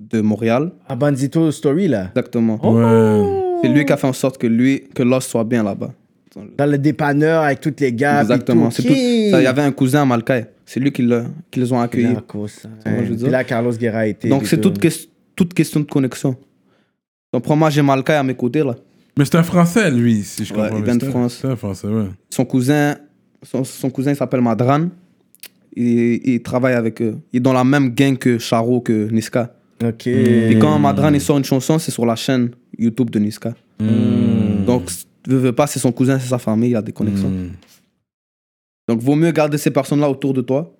de 0.00 0.20
Montréal. 0.20 0.72
À 0.88 0.96
Bandito 0.96 1.50
Story, 1.52 1.88
là. 1.88 2.08
Exactement. 2.08 2.58
Ouais. 2.62 3.58
C'est 3.62 3.68
lui 3.68 3.84
qui 3.86 3.92
a 3.92 3.96
fait 3.96 4.08
en 4.08 4.12
sorte 4.12 4.36
que 4.38 4.46
lui, 4.48 4.84
que 4.94 5.02
Lost 5.04 5.30
soit 5.30 5.44
bien 5.44 5.62
là-bas. 5.62 5.92
Dans 6.56 6.66
le 6.66 6.78
dépanneur 6.78 7.42
avec 7.42 7.60
tous 7.60 7.74
les 7.78 7.92
gars. 7.92 8.22
Exactement. 8.22 8.70
Il 8.78 9.30
y 9.30 9.46
avait 9.46 9.62
un 9.62 9.72
cousin 9.72 10.02
à 10.02 10.04
Malkai. 10.04 10.46
C'est 10.64 10.80
lui 10.80 10.90
qui, 10.92 11.02
les 11.02 11.72
ont 11.72 11.80
accueillis. 11.80 12.16
Puis 12.26 13.16
dire? 13.16 13.30
là, 13.30 13.44
Carlos 13.44 13.72
Guerra 13.72 13.98
a 14.00 14.06
été. 14.06 14.28
Donc 14.28 14.46
c'est 14.46 14.58
tout. 14.60 14.70
toute, 14.70 14.80
ques- 14.82 15.08
toute 15.36 15.52
question 15.54 15.80
de 15.80 15.84
connexion. 15.84 16.34
Donc 17.32 17.44
pour 17.44 17.56
moi, 17.56 17.68
j'ai 17.70 17.82
Malkai 17.82 18.14
à 18.14 18.22
mes 18.22 18.34
côtés 18.34 18.62
là. 18.64 18.74
Mais 19.18 19.26
c'est 19.26 19.34
un 19.36 19.42
Français, 19.42 19.90
lui, 19.90 20.22
si 20.22 20.44
je 20.46 20.54
Ouais, 20.54 20.60
comprends 20.60 20.78
il 20.78 20.84
bien. 20.84 20.94
vient 20.96 21.06
de 21.06 21.10
France. 21.10 21.38
C'est 21.42 21.48
un 21.48 21.56
Français, 21.56 21.86
ouais. 21.88 22.06
Son 22.30 22.46
cousin, 22.46 22.96
son, 23.42 23.62
son 23.62 23.90
cousin 23.90 24.12
il 24.12 24.16
s'appelle 24.16 24.40
Madran. 24.40 24.86
Il, 25.76 26.20
il 26.24 26.42
travaille 26.42 26.74
avec 26.74 27.02
eux. 27.02 27.18
Il 27.32 27.38
est 27.38 27.40
dans 27.40 27.52
la 27.52 27.64
même 27.64 27.90
gang 27.90 28.16
que 28.16 28.38
Charo, 28.38 28.80
que 28.80 29.10
Niska. 29.10 29.54
Ok. 29.84 30.06
Et 30.06 30.56
quand 30.60 30.78
Madran 30.78 31.12
il 31.12 31.20
sort 31.20 31.36
une 31.36 31.44
chanson, 31.44 31.78
c'est 31.78 31.90
sur 31.90 32.06
la 32.06 32.16
chaîne 32.16 32.50
YouTube 32.78 33.10
de 33.10 33.18
Niska. 33.18 33.52
Hmm. 33.80 34.41
Donc, 35.24 35.34
veux, 35.34 35.38
veux 35.38 35.52
pas, 35.52 35.66
c'est 35.66 35.78
son 35.78 35.92
cousin, 35.92 36.18
c'est 36.18 36.28
sa 36.28 36.38
famille, 36.38 36.70
il 36.70 36.72
y 36.72 36.76
a 36.76 36.82
des 36.82 36.92
connexions. 36.92 37.28
Hmm. 37.30 37.50
Donc, 38.88 39.00
vaut 39.00 39.14
mieux 39.14 39.30
garder 39.30 39.58
ces 39.58 39.70
personnes-là 39.70 40.08
autour 40.10 40.32
de 40.34 40.40
toi. 40.42 40.74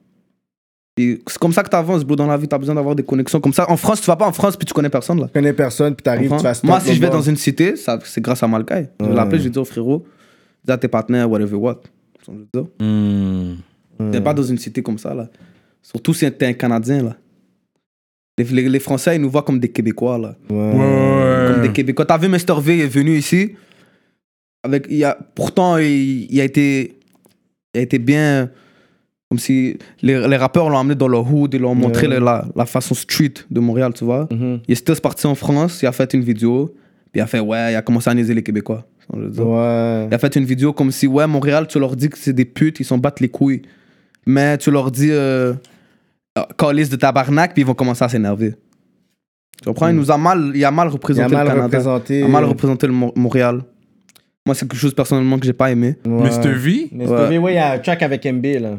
Et 0.99 1.23
C'est 1.27 1.39
comme 1.39 1.53
ça 1.53 1.63
que 1.63 1.71
tu 1.71 1.77
avances, 1.77 2.05
bro, 2.05 2.17
dans 2.17 2.27
la 2.27 2.37
vie. 2.37 2.47
Tu 2.47 2.55
as 2.55 2.59
besoin 2.59 2.75
d'avoir 2.75 2.95
des 2.95 3.03
connexions. 3.03 3.41
Comme 3.41 3.53
ça, 3.55 3.71
en 3.71 3.77
France, 3.79 4.01
tu 4.01 4.07
vas 4.07 4.17
pas 4.17 4.27
en 4.29 4.33
France 4.33 4.57
puis 4.57 4.67
tu 4.67 4.75
connais 4.75 4.91
personne, 4.91 5.19
là. 5.21 5.27
Tu 5.27 5.33
connais 5.33 5.53
personne, 5.55 5.95
puis 5.95 6.03
t'arrives, 6.03 6.29
tu 6.37 6.43
vas 6.43 6.53
Moi, 6.65 6.81
si 6.81 6.95
je 6.95 7.01
vais 7.01 7.07
dans 7.09 7.23
une 7.23 7.37
cité, 7.37 7.77
ça- 7.77 7.99
c'est 8.05 8.21
grâce 8.21 8.43
à 8.43 8.49
Malkai. 8.49 8.89
Je 9.01 9.07
vais 9.07 9.15
l'appeler, 9.15 9.39
je 9.39 9.45
vais 9.45 9.51
dire, 9.51 9.67
frérot, 9.67 10.05
dis 10.65 10.71
à 10.73 10.77
tes 10.77 10.89
partenaires, 10.89 11.31
whatever 11.31 11.57
what. 11.57 11.81
Hmm. 12.79 13.55
T'es 14.11 14.21
pas 14.21 14.35
dans 14.35 14.43
une 14.43 14.59
cité 14.59 14.83
comme 14.83 14.99
ça, 14.99 15.15
là. 15.15 15.29
Surtout 15.83 16.13
si 16.15 16.31
t'es 16.33 16.47
un 16.47 16.53
Canadien, 16.53 17.03
là. 17.05 17.17
Les, 18.39 18.45
les- 18.45 18.69
les 18.69 18.79
Français, 18.81 19.17
ils 19.17 19.21
nous 19.23 19.31
voient 19.31 19.43
comme 19.43 19.59
des 19.61 19.71
Québécois, 19.71 20.19
là. 20.19 20.35
Ouais, 20.51 21.53
Comme 21.53 21.63
des 21.63 21.73
Québécois. 21.73 22.05
T'as 22.05 22.19
vu, 22.19 22.29
Mr. 22.29 22.61
V 22.61 22.81
est 22.81 22.87
venu 22.87 23.17
ici. 23.17 23.55
Avec, 24.65 24.87
il 24.91 25.03
a, 25.05 25.17
pourtant, 25.35 25.77
il, 25.79 26.27
il 26.33 26.41
a 26.41 26.45
été, 26.45 26.99
il 27.75 27.79
a 27.79 27.83
été 27.83 27.99
bien. 27.99 28.51
Comme 29.29 29.39
si 29.39 29.79
les, 30.03 30.29
les 30.29 30.37
rappeurs 30.37 30.69
l'ont 30.69 30.79
amené 30.79 30.95
dans 30.95 31.09
le 31.09 31.17
hood, 31.17 31.55
ils 31.55 31.59
lui 31.59 31.65
ont 31.65 31.75
montré 31.75 32.07
la, 32.07 32.45
la 32.55 32.67
façon 32.67 32.95
street 32.95 33.33
de 33.51 33.61
Montréal, 33.61 33.93
tu 33.95 34.05
vois. 34.05 34.29
Mhm. 34.31 34.61
Il 34.69 34.73
était 34.79 34.95
parti 34.97 35.27
en 35.27 35.35
France, 35.35 35.81
il 35.83 35.87
a 35.87 35.93
fait 35.93 36.13
une 36.13 36.21
vidéo, 36.23 36.75
puis 37.11 37.19
il 37.19 37.21
a 37.23 37.27
fait, 37.27 37.41
ouais, 37.41 37.73
il 37.73 37.77
a 37.77 37.81
commencé 37.83 38.11
à 38.11 38.15
niaiser 38.15 38.35
les 38.35 38.43
Québécois. 38.43 38.87
Ouais. 39.13 40.07
Il 40.11 40.15
a 40.15 40.19
fait 40.19 40.37
une 40.37 40.45
vidéo 40.45 40.75
comme 40.75 40.91
si, 40.93 41.07
ouais, 41.07 41.27
Montréal, 41.27 41.67
tu 41.67 41.79
leur 41.81 41.97
dis 41.97 42.11
que 42.11 42.19
c'est 42.19 42.35
des 42.35 42.45
putes, 42.45 42.79
ils 42.81 42.85
s'en 42.85 42.99
battent 42.99 43.21
les 43.21 43.29
couilles. 43.31 43.63
Mais 44.27 44.59
tu 44.59 44.71
leur 44.71 44.91
dis, 44.91 45.11
euh, 45.11 45.55
euh, 46.39 46.43
calice 46.59 46.91
de 46.91 46.97
tabarnak, 46.97 47.55
puis 47.55 47.63
ils 47.63 47.67
vont 47.67 47.75
commencer 47.75 48.05
à 48.05 48.11
s'énerver. 48.11 48.55
Tu 49.63 49.65
comprends? 49.69 49.89
Il 49.89 49.97
nous 49.97 50.11
a 50.11 50.19
mal, 50.19 50.53
il 50.55 50.63
a 50.65 50.71
mal 50.71 50.89
Il 50.89 50.91
a 50.91 50.93
représenté 50.93 51.35
mal 51.35 51.45
le 51.45 51.49
Canada. 51.49 51.65
représenté. 51.65 52.19
Il 52.21 52.25
a 52.25 52.29
mal 52.29 52.45
représenté 52.45 52.87
le 52.87 52.93
Mo- 52.93 53.13
Montréal. 53.17 53.63
Moi, 54.45 54.55
c'est 54.57 54.67
quelque 54.69 54.79
chose 54.79 54.95
personnellement 54.95 55.39
que 55.39 55.47
j'ai 55.47 55.53
pas 55.53 55.71
aimé. 55.71 55.97
Ouais. 56.05 56.29
Mr. 56.31 56.53
V? 56.53 56.89
Mr. 56.93 57.07
Ouais. 57.07 57.29
V, 57.29 57.39
ouais, 57.39 57.53
il 57.53 57.57
y 57.57 57.59
a 57.59 57.73
un 57.73 57.79
track 57.79 58.03
avec 58.03 58.25
MB, 58.27 58.45
là. 58.61 58.71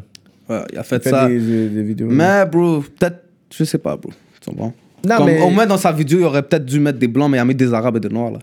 Ouais, 0.48 0.60
il 0.72 0.78
a 0.78 0.80
Il 0.80 0.84
fait, 0.84 1.02
fait 1.02 1.08
ça. 1.10 1.26
des, 1.26 1.38
des- 1.40 1.68
des 1.70 1.82
vidéos. 1.82 2.08
Mais, 2.10 2.44
bro, 2.44 2.80
peut-être, 2.80 3.24
je 3.50 3.64
sais 3.64 3.78
pas, 3.78 3.96
bro. 3.96 4.10
Tu 4.42 4.50
comprends? 4.50 4.74
non, 5.08 5.16
Comme, 5.16 5.26
mais... 5.26 5.40
Au 5.40 5.48
moins, 5.48 5.64
dans 5.66 5.78
sa 5.78 5.90
vidéo, 5.90 6.18
il 6.20 6.24
aurait 6.24 6.42
peut-être 6.42 6.66
dû 6.66 6.80
mettre 6.80 6.98
des 6.98 7.08
blancs, 7.08 7.30
mais 7.30 7.38
il 7.38 7.40
a 7.40 7.44
mis 7.46 7.54
des 7.54 7.72
arabes 7.72 7.96
et 7.96 8.00
des 8.00 8.10
noirs, 8.10 8.32
là. 8.32 8.38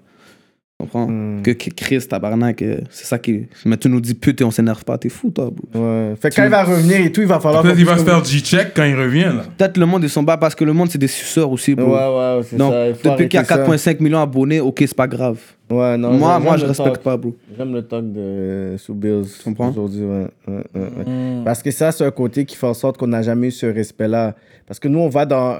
Comprends? 0.82 1.08
Hmm. 1.08 1.44
Que, 1.44 1.52
que 1.52 1.70
Chris, 1.76 2.08
tabarnak, 2.10 2.60
euh, 2.64 2.80
c'est 2.90 3.06
ça 3.06 3.20
qui. 3.20 3.46
Mais 3.66 3.78
tu 3.78 3.88
nous 3.88 4.02
dis 4.02 4.16
pute 4.16 4.42
et 4.42 4.44
on 4.44 4.50
s'énerve 4.50 4.84
pas, 4.84 4.98
t'es 4.98 5.10
fou, 5.10 5.30
toi, 5.30 5.52
bro. 5.52 5.80
Ouais. 5.80 6.16
Fait 6.20 6.32
que 6.32 6.36
quand 6.38 6.44
il 6.44 6.50
va 6.50 6.64
revenir 6.64 7.02
et 7.06 7.12
tout, 7.12 7.22
il 7.22 7.28
va 7.28 7.40
falloir... 7.40 7.62
Peut-être 7.62 7.78
il 7.78 7.86
va 7.86 8.00
se 8.00 8.04
faire 8.04 8.24
G-check 8.26 8.72
quand 8.76 8.84
il 8.86 8.96
revient, 8.96 9.32
là. 9.36 9.44
Peut-être 9.56 9.78
le 9.78 9.86
monde, 9.86 10.02
ils 10.04 10.10
sont 10.10 10.24
bas 10.24 10.38
parce 10.38 10.56
que 10.56 10.64
le 10.64 10.74
monde, 10.74 10.90
c'est 10.90 10.98
des 10.98 11.08
suceurs 11.08 11.52
aussi, 11.52 11.72
Ouais, 11.76 11.84
bro. 11.84 11.92
ouais, 11.94 12.42
c'est 12.50 12.56
Donc, 12.58 12.74
ça. 12.74 12.88
il 12.88 12.96
faut 12.96 13.10
depuis 13.12 13.30
qu'il 13.30 13.40
y 13.40 13.44
a 13.44 13.46
arrêter 13.54 13.78
ça. 13.78 13.92
4,5 13.92 14.02
millions 14.02 14.20
d'abonnés, 14.20 14.60
ok, 14.60 14.78
c'est 14.80 14.96
pas 14.96 15.08
grave. 15.08 15.38
Ouais, 15.70 15.98
non. 15.98 16.14
moi, 16.14 16.40
moi, 16.40 16.58
je 16.58 16.66
respecte 16.66 16.94
talk. 16.96 17.04
pas, 17.04 17.16
bro. 17.18 17.36
J'aime 17.56 17.74
le 17.74 17.84
talk 17.84 18.12
de 18.12 18.76
sous 18.78 18.96
Bills 18.96 19.22
comprends? 19.44 19.70
aujourd'hui, 19.70 20.02
ouais. 20.04 20.28
ouais, 20.48 20.64
ouais, 20.74 20.82
ouais. 20.98 21.42
Parce 21.46 21.62
que 21.62 21.70
ça, 21.70 21.92
c'est 21.92 22.04
un 22.06 22.12
côté 22.12 22.44
qui 22.46 22.56
fait 22.58 22.66
en 22.68 22.74
sorte 22.74 22.98
qu'on 22.98 23.08
n'a 23.08 23.22
jamais 23.22 23.48
eu 23.50 23.52
ce 23.52 23.68
respect-là. 23.68 24.36
Parce 24.66 24.80
que 24.80 24.88
nous, 24.88 25.00
on 25.00 25.10
va 25.10 25.26
dans. 25.26 25.60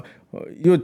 Yo, 0.64 0.76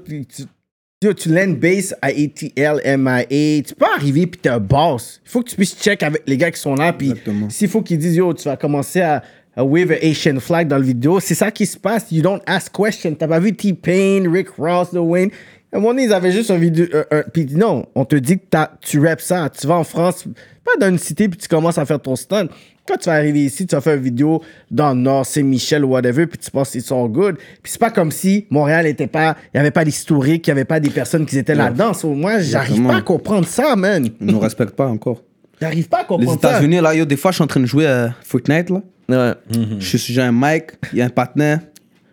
yo, 1.00 1.12
tu 1.14 1.28
land 1.28 1.60
base 1.60 1.94
à 2.02 2.08
ATL, 2.08 2.80
MIA. 2.98 3.62
Tu 3.62 3.74
peux 3.76 3.86
arriver 3.96 4.26
puis 4.26 4.40
t'es 4.40 4.48
un 4.48 4.58
boss. 4.58 5.20
Il 5.24 5.30
faut 5.30 5.42
que 5.42 5.50
tu 5.50 5.54
puisses 5.56 5.76
check 5.80 6.02
avec 6.02 6.22
les 6.26 6.36
gars 6.36 6.50
qui 6.50 6.60
sont 6.60 6.74
là. 6.74 6.92
Puis 6.92 7.12
s'il 7.50 7.68
faut 7.68 7.82
qu'ils 7.82 7.98
disent, 7.98 8.16
yo, 8.16 8.34
tu 8.34 8.44
vas 8.48 8.56
commencer 8.56 9.00
à, 9.00 9.22
à 9.56 9.62
wave 9.64 9.92
a 9.92 10.04
Asian 10.04 10.40
flag 10.40 10.66
dans 10.66 10.76
le 10.78 10.82
vidéo, 10.84 11.20
c'est 11.20 11.36
ça 11.36 11.52
qui 11.52 11.66
se 11.66 11.76
passe. 11.76 12.10
You 12.10 12.22
don't 12.22 12.40
ask 12.46 12.74
questions. 12.76 13.14
T'as 13.14 13.28
pas 13.28 13.38
vu 13.38 13.54
T-Pain, 13.54 14.28
Rick 14.30 14.48
Ross, 14.58 14.88
Lil 14.92 15.00
Wayne? 15.02 15.30
À 15.72 15.76
un 15.76 15.80
moment 15.80 15.92
donné, 15.92 16.04
ils 16.06 16.12
avaient 16.12 16.32
juste 16.32 16.50
un 16.50 16.58
vidéo. 16.58 16.86
un- 17.12 17.22
puis 17.32 17.46
non, 17.46 17.86
on 17.94 18.04
te 18.04 18.16
dit 18.16 18.38
que 18.38 18.44
tu 18.80 18.98
rappes 19.06 19.20
ça. 19.20 19.48
Tu 19.50 19.66
vas 19.68 19.76
en 19.76 19.84
France, 19.84 20.24
pas 20.64 20.72
dans 20.80 20.88
une 20.88 20.98
cité, 20.98 21.28
puis 21.28 21.38
tu 21.38 21.46
commences 21.46 21.78
à 21.78 21.86
faire 21.86 22.00
ton 22.00 22.16
stunt. 22.16 22.48
Quand 22.88 22.96
tu 22.96 23.10
vas 23.10 23.16
arriver 23.16 23.44
ici, 23.44 23.66
tu 23.66 23.74
vas 23.74 23.82
faire 23.82 23.96
une 23.96 24.02
vidéo 24.02 24.42
dans 24.70 24.94
le 24.94 25.00
Nord, 25.00 25.26
Saint-Michel 25.26 25.84
ou 25.84 25.88
whatever, 25.88 26.26
puis 26.26 26.38
tu 26.38 26.50
penses 26.50 26.70
qu'ils 26.70 26.80
sont 26.80 27.06
good. 27.06 27.36
Puis 27.62 27.72
c'est 27.72 27.78
pas 27.78 27.90
comme 27.90 28.10
si 28.10 28.46
Montréal 28.48 28.86
était 28.86 29.06
pas. 29.06 29.36
Il 29.52 29.58
y 29.58 29.60
avait 29.60 29.70
pas 29.70 29.84
d'historique, 29.84 30.46
il 30.46 30.50
y 30.50 30.52
avait 30.52 30.64
pas 30.64 30.80
des 30.80 30.88
personnes 30.88 31.26
qui 31.26 31.36
étaient 31.36 31.54
là-dedans. 31.54 31.92
So, 31.92 32.14
moi, 32.14 32.40
j'arrive 32.40 32.82
pas 32.86 32.96
à 32.96 33.02
comprendre 33.02 33.46
ça, 33.46 33.76
man. 33.76 34.08
Ils 34.18 34.26
nous 34.26 34.40
respectent 34.40 34.74
pas 34.74 34.86
encore. 34.86 35.22
J'arrive 35.60 35.86
pas 35.88 35.98
à 35.98 36.00
Les 36.00 36.06
comprendre 36.06 36.40
ça. 36.40 36.48
États-Unis, 36.50 36.80
là, 36.80 36.94
yo, 36.94 37.04
des 37.04 37.16
fois, 37.18 37.30
je 37.30 37.36
suis 37.36 37.44
en 37.44 37.46
train 37.46 37.60
de 37.60 37.66
jouer 37.66 37.86
à 37.86 38.14
Fortnite, 38.22 38.70
là. 38.70 38.82
Ouais. 39.10 39.34
Je 39.78 39.96
suis 39.96 40.14
j'ai 40.14 40.22
un 40.22 40.32
mic, 40.32 40.64
il 40.92 40.98
y 40.98 41.02
a 41.02 41.06
un 41.06 41.10
partenaire, 41.10 41.60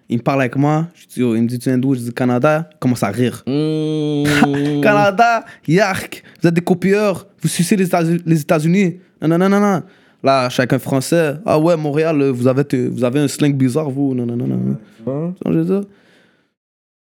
il 0.09 0.17
me 0.17 0.23
parle 0.23 0.41
avec 0.41 0.57
moi, 0.57 0.87
je 0.93 1.05
dis, 1.07 1.19
yo, 1.21 1.35
il 1.35 1.43
me 1.43 1.47
dit, 1.47 1.57
tu 1.57 1.69
viens 1.69 1.77
d'où? 1.77 1.93
Je 1.93 1.99
dis, 1.99 2.13
Canada, 2.13 2.69
il 2.71 2.79
commence 2.79 3.03
à 3.03 3.09
rire. 3.09 3.43
Mmh. 3.47 4.81
Canada, 4.81 5.45
yark, 5.67 6.23
vous 6.41 6.49
êtes 6.49 6.53
des 6.53 6.61
copieurs, 6.61 7.27
vous 7.41 7.47
sucez 7.47 7.77
les 7.77 7.87
les 8.25 8.41
États-Unis. 8.41 8.97
Non, 9.21 9.29
non, 9.29 9.37
non, 9.37 9.49
non, 9.49 9.59
non. 9.59 9.83
Là, 10.25 10.49
chacun 10.49 10.79
français, 10.79 11.35
ah 11.45 11.59
ouais, 11.59 11.77
Montréal, 11.77 12.19
euh, 12.19 12.31
vous 12.31 12.47
avez, 12.47 12.63
vous 12.89 13.03
avez 13.03 13.19
un 13.19 13.27
slang 13.27 13.53
bizarre, 13.53 13.91
vous. 13.91 14.15
Non, 14.15 14.25
non, 14.25 14.35
non, 14.35 14.47
non. 14.47 14.77
Hein? 15.07 15.33
Je 15.45 15.51
veux 15.51 15.63
dire? 15.65 15.81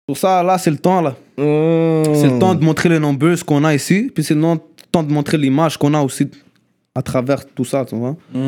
Pour 0.07 0.19
ça, 0.19 0.43
là, 0.43 0.59
c'est 0.59 0.71
le 0.71 0.77
temps, 0.77 1.01
là. 1.01 1.13
Mmh. 1.39 2.15
C'est 2.17 2.29
le 2.29 2.39
temps 2.39 2.55
de 2.55 2.63
montrer 2.63 2.91
les 2.91 2.99
nombreux, 2.99 3.35
ce 3.37 3.43
qu'on 3.43 3.65
a 3.65 3.75
ici, 3.75 4.11
puis 4.15 4.23
c'est 4.23 4.35
le 4.35 4.43
temps 4.93 5.03
de 5.03 5.11
montrer 5.11 5.39
l'image 5.39 5.79
qu'on 5.79 5.95
a 5.95 6.01
aussi 6.03 6.29
à 6.95 7.01
travers 7.01 7.47
tout 7.47 7.65
ça, 7.65 7.87
tu 7.87 7.97
vois. 7.97 8.15
C'est 8.31 8.39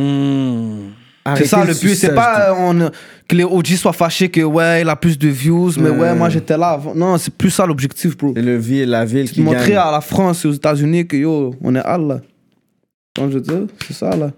Arrêtez 1.24 1.46
ça 1.46 1.64
le 1.64 1.72
but, 1.72 1.94
c'est 1.96 2.14
pas 2.14 2.54
on- 2.56 2.90
que 3.26 3.34
les 3.34 3.42
OG 3.44 3.76
soient 3.76 3.94
fâchés 3.94 4.28
que 4.28 4.42
ouais, 4.42 4.82
il 4.82 4.88
a 4.90 4.94
plus 4.94 5.18
de 5.18 5.26
views, 5.28 5.72
mais 5.78 5.88
Ouais. 5.90 5.98
ouais, 5.98 6.14
moi 6.14 6.28
j'étais 6.28 6.56
là 6.58 6.68
avant. 6.72 6.94
Non, 6.94 7.16
c'est 7.18 7.34
plus 7.34 7.50
ça 7.50 7.66
l'objectif, 7.66 8.16
bro. 8.16 8.32
C'est 8.36 8.42
le 8.42 8.56
ville, 8.58 8.90
la 8.90 9.04
ville 9.06 9.28
qui 9.28 9.40
Montrer 9.40 9.70
gagne. 9.70 9.78
à 9.78 9.90
la 9.90 10.00
France 10.02 10.44
et 10.44 10.48
aux 10.48 10.52
États-Unis 10.52 11.04
que 11.06 11.16
yo, 11.16 11.52
on 11.62 11.74
est 11.74 11.80
hal 11.84 12.06
là. 12.06 12.20
Comme 13.16 13.30
je 13.30 13.38
veux 13.38 13.40
dire, 13.40 13.62
c'est 13.88 13.94
ça 13.94 14.14
là. 14.14 14.30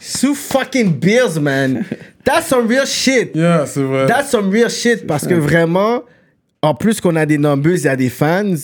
Sous 0.00 0.34
fucking 0.34 0.92
Bills, 0.98 1.38
man. 1.40 1.84
That's 2.24 2.46
some 2.48 2.66
real 2.66 2.86
shit. 2.86 3.34
Yeah, 3.34 3.66
c'est 3.66 3.82
vrai. 3.82 4.06
That's 4.06 4.30
some 4.30 4.50
real 4.50 4.68
shit 4.68 5.06
parce 5.06 5.26
que 5.26 5.34
vraiment, 5.34 6.02
en 6.62 6.74
plus 6.74 7.00
qu'on 7.00 7.16
a 7.16 7.24
des 7.26 7.38
numbers, 7.38 7.76
il 7.78 7.84
y 7.84 7.88
a 7.88 7.96
des 7.96 8.10
fans, 8.10 8.54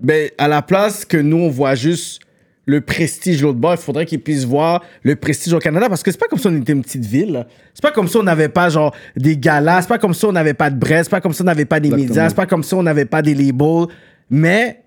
ben, 0.00 0.30
à 0.38 0.48
la 0.48 0.62
place 0.62 1.04
que 1.04 1.16
nous, 1.16 1.36
on 1.36 1.50
voit 1.50 1.74
juste 1.74 2.20
le 2.66 2.80
prestige 2.80 3.42
l'autre 3.42 3.58
bord, 3.58 3.74
il 3.74 3.78
faudrait 3.78 4.06
qu'ils 4.06 4.22
puissent 4.22 4.44
voir 4.46 4.82
le 5.02 5.16
prestige 5.16 5.52
au 5.52 5.58
Canada 5.58 5.86
parce 5.88 6.02
que 6.02 6.10
c'est 6.10 6.18
pas 6.18 6.28
comme 6.28 6.38
si 6.38 6.46
on 6.46 6.56
était 6.56 6.72
une 6.72 6.82
petite 6.82 7.04
ville. 7.04 7.46
C'est 7.74 7.82
pas 7.82 7.90
comme 7.92 8.08
si 8.08 8.16
on 8.16 8.22
n'avait 8.22 8.48
pas 8.48 8.70
genre 8.70 8.94
des 9.16 9.36
galas, 9.36 9.82
c'est 9.82 9.88
pas 9.88 9.98
comme 9.98 10.14
si 10.14 10.24
on 10.24 10.32
n'avait 10.32 10.54
pas 10.54 10.70
de 10.70 10.76
Brest, 10.76 11.04
c'est 11.04 11.10
pas 11.10 11.20
comme 11.20 11.34
si 11.34 11.42
on 11.42 11.44
n'avait 11.44 11.66
pas 11.66 11.78
des 11.78 11.88
Exactement. 11.88 12.08
médias, 12.08 12.28
c'est 12.30 12.34
pas 12.34 12.46
comme 12.46 12.62
si 12.62 12.72
on 12.72 12.82
n'avait 12.82 13.04
pas 13.04 13.20
des 13.20 13.34
labels, 13.34 13.88
mais 14.30 14.80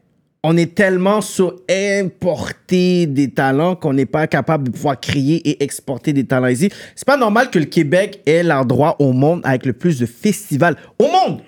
on 0.43 0.55
est 0.57 0.76
tellement 0.76 1.22
sur 1.22 1.55
importer 1.69 3.05
des 3.07 3.30
talents 3.31 3.76
qu'on 3.76 3.93
n'est 3.93 4.05
pas 4.05 4.27
capable 4.27 4.65
de 4.65 4.72
pouvoir 4.72 4.99
créer 4.99 5.35
et 5.49 5.64
exporter 5.64 6.14
des 6.14 6.26
talents 6.26 6.47
ici. 6.47 6.69
C'est 6.95 7.05
pas 7.07 7.18
normal 7.18 7.49
que 7.49 7.59
le 7.59 7.65
Québec 7.65 8.22
ait 8.26 8.43
l'endroit 8.43 8.95
au 8.99 9.11
monde 9.14 9.41
avec 9.43 9.65
le 9.65 9.73
plus 9.73 9.99
de 9.99 10.05
festivals 10.05 10.76
au 10.99 11.05
monde. 11.05 11.41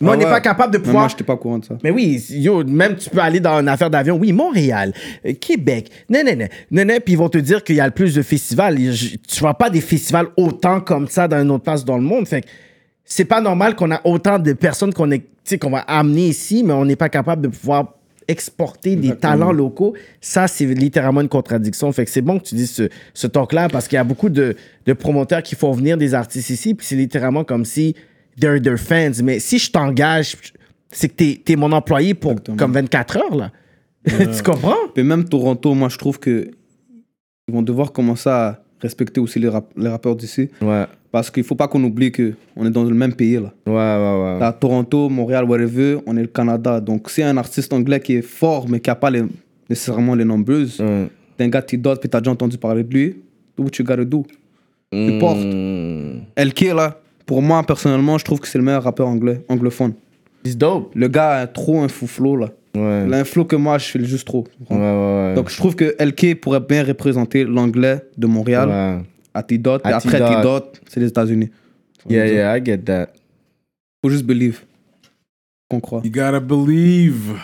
Mais 0.00 0.08
Ah 0.08 0.12
on 0.14 0.16
n'est 0.16 0.24
ouais. 0.24 0.30
pas 0.30 0.40
capable 0.40 0.72
de 0.72 0.78
Mais 0.78 0.84
pouvoir 0.84 1.02
Moi, 1.02 1.08
j'étais 1.10 1.22
pas 1.24 1.34
au 1.34 1.36
courant 1.36 1.58
de 1.58 1.64
ça. 1.64 1.78
mais 1.84 1.90
oui, 1.90 2.20
yo, 2.30 2.64
même 2.64 2.96
tu 2.96 3.08
peux 3.10 3.20
aller 3.20 3.40
dans 3.40 3.60
une 3.60 3.68
affaire 3.68 3.90
d'avion. 3.90 4.16
Oui, 4.16 4.32
Montréal, 4.32 4.92
euh, 5.26 5.32
Québec, 5.34 5.90
non, 6.08 6.22
non, 6.24 6.34
non, 6.70 6.84
non, 6.84 6.94
puis 7.04 7.12
ils 7.12 7.18
vont 7.18 7.28
te 7.28 7.38
dire 7.38 7.62
qu'il 7.62 7.76
y 7.76 7.80
a 7.80 7.86
le 7.86 7.92
plus 7.92 8.14
de 8.14 8.22
festivals. 8.22 8.78
Je- 8.80 9.16
Tu 9.16 9.40
vois 9.40 9.54
pas 9.54 9.70
des 9.70 9.80
festivals 9.82 10.26
autant 10.36 10.80
comme 10.80 11.08
ça 11.08 11.28
dans 11.28 11.40
une 11.40 11.50
autre 11.50 11.64
place 11.64 11.84
dans 11.84 11.96
le 11.98 12.02
monde. 12.02 12.26
Fait 12.26 12.40
que 12.40 12.46
c'est 13.04 13.24
pas 13.24 13.40
normal 13.40 13.74
qu'on 13.76 13.90
a 13.90 14.00
autant 14.04 14.38
de 14.38 14.52
personnes 14.52 14.92
qu'on 14.92 15.10
qu'on 15.60 15.70
va 15.70 15.80
amener 15.80 16.28
ici, 16.28 16.62
mais 16.64 16.72
on 16.72 16.84
n'est 16.84 16.96
pas 16.96 17.08
capable 17.08 17.42
de 17.42 17.48
pouvoir 17.48 17.94
exporter 18.28 18.96
des 18.96 19.16
talents 19.16 19.52
locaux. 19.52 19.94
Ça, 20.20 20.46
c'est 20.46 20.66
littéralement 20.66 21.20
une 21.20 21.28
contradiction. 21.28 21.90
Fait 21.92 22.04
que 22.04 22.10
c'est 22.10 22.22
bon 22.22 22.38
que 22.38 22.44
tu 22.44 22.54
dises 22.54 22.70
ce, 22.70 22.88
ce 23.14 23.26
talk-là 23.26 23.68
parce 23.68 23.88
qu'il 23.88 23.96
y 23.96 23.98
a 23.98 24.04
beaucoup 24.04 24.28
de, 24.28 24.56
de 24.86 24.92
promoteurs 24.92 25.42
qui 25.42 25.56
font 25.56 25.72
venir 25.72 25.96
des 25.96 26.14
artistes 26.14 26.50
ici, 26.50 26.74
puis 26.74 26.86
c'est 26.86 26.96
littéralement 26.96 27.44
comme 27.44 27.64
si 27.64 27.94
they're 28.40 28.60
their 28.60 28.78
fans. 28.78 29.22
Mais 29.22 29.40
si 29.40 29.58
je 29.58 29.70
t'engage, 29.70 30.36
c'est 30.90 31.08
que 31.08 31.14
t'es 31.14 31.42
es 31.46 31.56
mon 31.56 31.72
employé 31.72 32.14
pour 32.14 32.32
Exactement. 32.32 32.56
comme 32.56 32.72
24 32.72 33.16
heures, 33.16 33.36
là. 33.36 33.50
tu 34.06 34.42
comprends? 34.42 34.76
Et 34.96 35.02
même 35.02 35.28
Toronto, 35.28 35.74
moi, 35.74 35.88
je 35.88 35.96
trouve 35.96 36.18
que 36.18 36.50
ils 37.48 37.54
vont 37.54 37.62
devoir 37.62 37.92
commencer 37.92 38.30
à 38.30 38.62
respecter 38.82 39.20
aussi 39.20 39.38
les, 39.38 39.48
rap- 39.48 39.72
les 39.76 39.88
rappeurs 39.88 40.16
d'ici. 40.16 40.48
Ouais, 40.60 40.84
Parce 41.10 41.30
qu'il 41.30 41.44
faut 41.44 41.54
pas 41.54 41.68
qu'on 41.68 41.82
oublie 41.84 42.10
qu'on 42.12 42.66
est 42.66 42.70
dans 42.70 42.84
le 42.84 42.94
même 42.94 43.14
pays, 43.14 43.34
là. 43.34 43.52
ouais, 43.66 43.72
ouais, 43.72 44.38
ouais. 44.38 44.44
À 44.44 44.52
Toronto, 44.52 45.08
Montréal, 45.08 45.44
whatever, 45.44 45.98
on 46.06 46.16
est 46.16 46.22
le 46.22 46.26
Canada. 46.28 46.80
Donc, 46.80 47.08
si 47.08 47.22
un 47.22 47.36
artiste 47.36 47.72
anglais 47.72 48.00
qui 48.00 48.14
est 48.16 48.22
fort, 48.22 48.68
mais 48.68 48.80
qui 48.80 48.90
n'a 48.90 48.96
pas 48.96 49.10
les, 49.10 49.22
nécessairement 49.70 50.14
les 50.14 50.24
nombreuses, 50.24 50.80
Ouais. 50.80 51.08
t'es 51.36 51.44
un 51.44 51.48
gars 51.48 51.62
qui 51.62 51.78
dort, 51.78 51.98
puis 52.00 52.08
t'as 52.10 52.20
déjà 52.20 52.32
entendu 52.32 52.58
parler 52.58 52.82
de 52.82 52.92
lui, 52.92 53.16
do 53.56 53.62
what 53.64 53.70
you 53.78 53.84
gotta 53.84 54.04
do? 54.04 54.26
Tu 54.92 55.18
portes. 55.18 55.38
Mm. 55.38 56.22
LK, 56.36 56.60
là, 56.74 57.00
pour 57.24 57.40
moi, 57.40 57.62
personnellement, 57.62 58.18
je 58.18 58.24
trouve 58.24 58.40
que 58.40 58.48
c'est 58.48 58.58
le 58.58 58.64
meilleur 58.64 58.82
rappeur 58.82 59.08
anglais, 59.08 59.40
anglophone. 59.48 59.94
It's 60.44 60.56
dope. 60.56 60.92
Le 60.94 61.08
gars 61.08 61.40
a 61.40 61.46
trop 61.46 61.80
un 61.82 61.88
fou 61.88 62.06
flow, 62.06 62.36
là. 62.36 62.48
Ouais. 62.74 63.04
Il 63.06 63.12
a 63.14 63.18
un 63.18 63.24
flow 63.24 63.44
que 63.44 63.56
moi, 63.56 63.78
je 63.78 63.84
fais 63.86 64.04
juste 64.04 64.26
trop. 64.26 64.46
Ouais, 64.70 64.76
ouais, 64.76 64.82
ouais. 65.28 65.34
Donc, 65.34 65.50
je 65.50 65.56
trouve 65.56 65.74
que 65.76 65.94
LK 66.02 66.40
pourrait 66.40 66.60
bien 66.60 66.82
représenter 66.84 67.44
l'anglais 67.44 68.00
de 68.16 68.26
Montréal 68.26 68.68
Ouais. 68.68 69.02
à 69.34 69.42
T-Dot. 69.42 69.82
Et 69.84 69.88
après 69.92 70.18
T-Dot. 70.18 70.80
C'est 70.88 71.00
les 71.00 71.08
États-Unis. 71.08 71.50
Yeah, 72.08 72.26
yeah, 72.26 72.58
I 72.58 72.64
get 72.64 72.78
that. 72.78 73.08
Faut 74.02 74.10
juste 74.10 74.24
believe. 74.24 74.60
Qu'on 75.68 75.80
croit. 75.80 76.00
You 76.04 76.10
gotta 76.10 76.40
believe. 76.40 77.34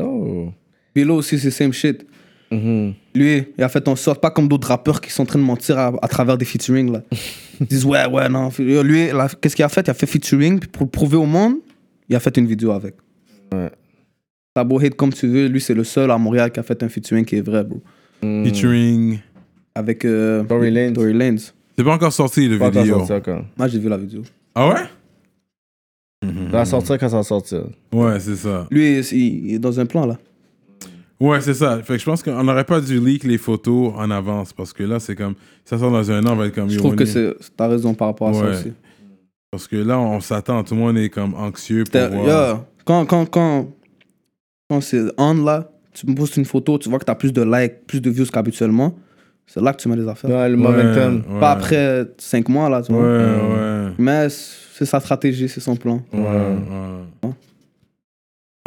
Oh. 0.00 0.48
Bilo 0.94 1.16
aussi, 1.16 1.38
c'est 1.38 1.50
same 1.50 1.72
shit. 1.72 2.06
Mhm. 2.50 2.94
Lui, 3.14 3.44
il 3.58 3.64
a 3.64 3.68
fait 3.68 3.86
en 3.88 3.96
sorte, 3.96 4.20
pas 4.20 4.30
comme 4.30 4.46
d'autres 4.48 4.68
rappeurs 4.68 5.00
qui 5.00 5.10
sont 5.10 5.22
en 5.22 5.26
train 5.26 5.38
de 5.38 5.44
mentir 5.44 5.78
à, 5.78 5.92
à 6.02 6.08
travers 6.08 6.36
des 6.38 6.44
featuring 6.44 6.92
là. 6.92 7.02
Ils 7.60 7.66
disent 7.66 7.84
ouais, 7.84 8.06
ouais, 8.06 8.28
non. 8.28 8.50
Lui, 8.58 9.08
qu'est-ce 9.40 9.56
qu'il 9.56 9.64
a 9.64 9.68
fait? 9.68 9.86
Il 9.86 9.90
a 9.90 9.94
fait 9.94 10.06
featuring, 10.06 10.60
pour 10.60 10.84
le 10.84 10.90
prouver 10.90 11.16
au 11.16 11.26
monde, 11.26 11.54
il 12.08 12.16
a 12.16 12.20
fait 12.20 12.36
une 12.36 12.46
vidéo 12.46 12.70
avec. 12.72 12.94
Ouais. 13.52 13.70
T'as 14.54 14.64
beau 14.64 14.78
hate 14.80 14.94
comme 14.94 15.12
tu 15.12 15.26
veux, 15.26 15.46
lui, 15.48 15.60
c'est 15.60 15.74
le 15.74 15.84
seul 15.84 16.10
à 16.10 16.18
Montréal 16.18 16.50
qui 16.52 16.60
a 16.60 16.62
fait 16.62 16.82
un 16.82 16.88
featuring 16.88 17.24
qui 17.24 17.36
est 17.36 17.40
vrai, 17.46 17.64
bro. 17.64 17.82
Mm. 18.22 18.44
Featuring. 18.44 19.18
Avec 19.74 20.04
euh, 20.04 20.44
Tory 20.44 20.70
Lanez. 20.70 20.92
Tory 20.92 21.12
Lanez. 21.12 21.40
C'est 21.76 21.82
pas 21.84 21.94
encore 21.94 22.12
sorti 22.12 22.46
le 22.48 22.58
Pas 22.58 22.70
vidéo. 22.70 22.98
sorti 22.98 23.12
encore. 23.14 23.44
Moi, 23.56 23.66
j'ai 23.68 23.78
vu 23.80 23.88
la 23.88 23.96
vidéo. 23.98 24.22
Ah 24.54 24.68
ouais? 24.68 24.82
Ça 26.22 26.30
va 26.58 26.64
sortir 26.64 26.98
quand 26.98 27.08
ça 27.08 27.16
va 27.16 27.22
sortir. 27.22 27.64
Ouais, 27.92 28.18
c'est 28.20 28.36
ça. 28.36 28.66
Lui, 28.70 29.00
il, 29.00 29.54
est 29.54 29.58
dans 29.58 29.78
un 29.78 29.84
plan 29.86 30.06
là. 30.06 30.16
Ouais, 31.20 31.40
c'est 31.40 31.54
ça. 31.54 31.82
Fait 31.82 31.94
que 31.94 31.98
je 31.98 32.04
pense 32.04 32.22
qu'on 32.22 32.42
n'aurait 32.44 32.64
pas 32.64 32.80
dû 32.80 32.98
leak 32.98 33.24
les 33.24 33.38
photos 33.38 33.92
en 33.96 34.10
avance 34.10 34.52
parce 34.52 34.72
que 34.72 34.82
là, 34.84 35.00
c'est 35.00 35.14
comme. 35.16 35.34
Ça 35.64 35.78
sort 35.78 35.90
dans 35.90 36.10
un 36.10 36.24
an, 36.26 36.32
on 36.32 36.36
va 36.36 36.46
être 36.46 36.54
comme. 36.54 36.70
Je 36.70 36.78
trouve 36.78 36.96
que 36.96 37.02
est- 37.02 37.06
c'est- 37.06 37.34
t'as 37.56 37.68
raison 37.68 37.92
par 37.94 38.08
rapport 38.08 38.28
à 38.28 38.34
ça 38.34 38.40
Ouais. 38.40 38.50
aussi. 38.50 38.72
Parce 39.54 39.68
que 39.68 39.76
là, 39.76 39.98
on 40.00 40.20
s'attend. 40.20 40.64
Tout 40.64 40.74
le 40.74 40.80
monde 40.80 40.98
est 40.98 41.08
comme 41.10 41.34
anxieux 41.34 41.84
pour 41.84 42.00
voir. 42.10 42.26
yeah, 42.26 42.66
Quand, 42.84 43.06
quand, 43.06 43.26
quand, 43.26 43.68
quand 44.68 44.80
c'est 44.80 45.02
on 45.16 45.34
là, 45.44 45.70
tu 45.92 46.06
me 46.08 46.14
postes 46.16 46.36
une 46.36 46.44
photo, 46.44 46.76
tu 46.78 46.88
vois 46.88 46.98
que 46.98 47.04
t'as 47.04 47.14
plus 47.14 47.32
de 47.32 47.42
likes, 47.42 47.86
plus 47.86 48.00
de 48.00 48.10
views 48.10 48.26
qu'habituellement. 48.26 48.96
C'est 49.46 49.60
là 49.60 49.72
que 49.72 49.80
tu 49.80 49.88
mets 49.88 49.96
les 49.96 50.08
affaires. 50.08 50.30
Ouais, 50.30 50.48
le 50.48 50.56
Ouais, 50.56 50.62
momentum. 50.62 51.22
ouais. 51.34 51.40
Pas 51.40 51.52
après 51.52 52.06
5 52.18 52.48
mois 52.48 52.68
là, 52.68 52.82
tu 52.82 52.92
Ouais, 52.92 52.98
vois. 52.98 53.56
ouais. 53.86 53.92
Mais 53.98 54.28
c'est 54.28 54.86
sa 54.86 54.98
stratégie, 55.00 55.48
c'est 55.48 55.60
son 55.60 55.76
plan. 55.76 56.02
Ouais, 56.12 56.20
ouais. 56.20 57.30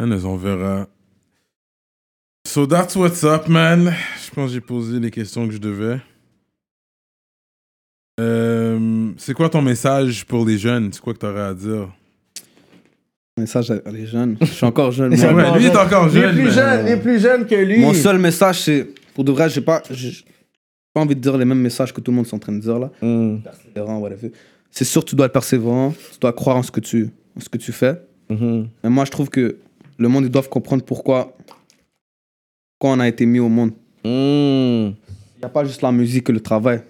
Anyways, 0.00 0.24
on 0.24 0.36
verra. 0.36 0.86
So 2.46 2.66
that's 2.66 2.96
what's 2.96 3.24
up, 3.24 3.48
man. 3.48 3.92
Je 4.24 4.30
pense 4.34 4.46
que 4.48 4.54
j'ai 4.54 4.60
posé 4.60 5.00
les 5.00 5.10
questions 5.10 5.46
que 5.46 5.52
je 5.52 5.58
devais. 5.58 5.98
Euh, 8.18 9.10
c'est 9.16 9.34
quoi 9.34 9.48
ton 9.48 9.62
message 9.62 10.24
pour 10.26 10.44
les 10.44 10.58
jeunes? 10.58 10.92
C'est 10.92 11.00
quoi 11.00 11.14
que 11.14 11.18
t'aurais 11.18 11.40
à 11.42 11.54
dire? 11.54 11.88
Message 13.38 13.70
à 13.70 13.90
les 13.92 14.06
jeunes. 14.06 14.36
Je 14.40 14.46
suis 14.46 14.66
encore 14.66 14.90
jeune. 14.90 15.16
C'est 15.16 15.32
moi. 15.32 15.52
Ouais, 15.52 15.58
lui, 15.58 15.66
il 15.66 15.70
est 15.72 15.76
encore 15.76 16.08
jeune. 16.08 16.34
Les 16.34 16.42
plus 16.42 16.44
mais- 16.46 16.50
jeunes, 16.50 16.86
les 16.86 16.96
plus 16.96 17.20
jeunes 17.20 17.46
que 17.46 17.54
lui. 17.54 17.80
Mon 17.80 17.94
seul 17.94 18.18
message, 18.18 18.62
c'est. 18.62 18.88
Pour 19.14 19.24
de 19.24 19.32
vrai, 19.32 19.48
j'ai 19.48 19.60
pas. 19.60 19.82
J'ai 19.90 20.10
j'ai 20.10 20.24
pas 20.94 21.00
envie 21.02 21.14
de 21.14 21.20
dire 21.20 21.36
les 21.36 21.44
mêmes 21.44 21.60
messages 21.60 21.92
que 21.92 22.00
tout 22.00 22.10
le 22.10 22.16
monde 22.16 22.26
est 22.26 22.34
en 22.34 22.38
train 22.38 22.52
de 22.52 22.60
dire 22.60 22.78
là. 22.78 22.90
Mm. 23.02 23.38
Persévérant, 23.42 23.98
whatever. 23.98 24.32
C'est 24.70 24.84
sûr, 24.84 25.04
tu 25.04 25.14
dois 25.14 25.26
être 25.26 25.32
persévérant. 25.32 25.94
Tu 26.12 26.18
dois 26.18 26.32
croire 26.32 26.56
en 26.56 26.62
ce 26.62 26.70
que 26.72 26.80
tu, 26.80 27.10
en 27.36 27.40
ce 27.40 27.48
que 27.48 27.58
tu 27.58 27.70
fais. 27.72 28.00
Mhm. 28.30 28.68
Mais 28.82 28.90
moi, 28.90 29.04
je 29.04 29.10
trouve 29.10 29.28
que 29.30 29.56
le 29.96 30.08
monde, 30.08 30.24
ils 30.24 30.30
doivent 30.30 30.48
comprendre 30.48 30.82
pourquoi, 30.84 31.36
pourquoi 32.78 32.96
on 32.96 33.00
a 33.00 33.06
été 33.08 33.24
mis 33.26 33.38
au 33.38 33.48
monde. 33.48 33.70
Mm. 34.04 34.94
Il 35.36 35.40
n'y 35.40 35.44
a 35.44 35.48
pas 35.48 35.64
juste 35.64 35.82
la 35.82 35.92
musique 35.92 36.28
et 36.30 36.32
le 36.32 36.40
travail. 36.40 36.80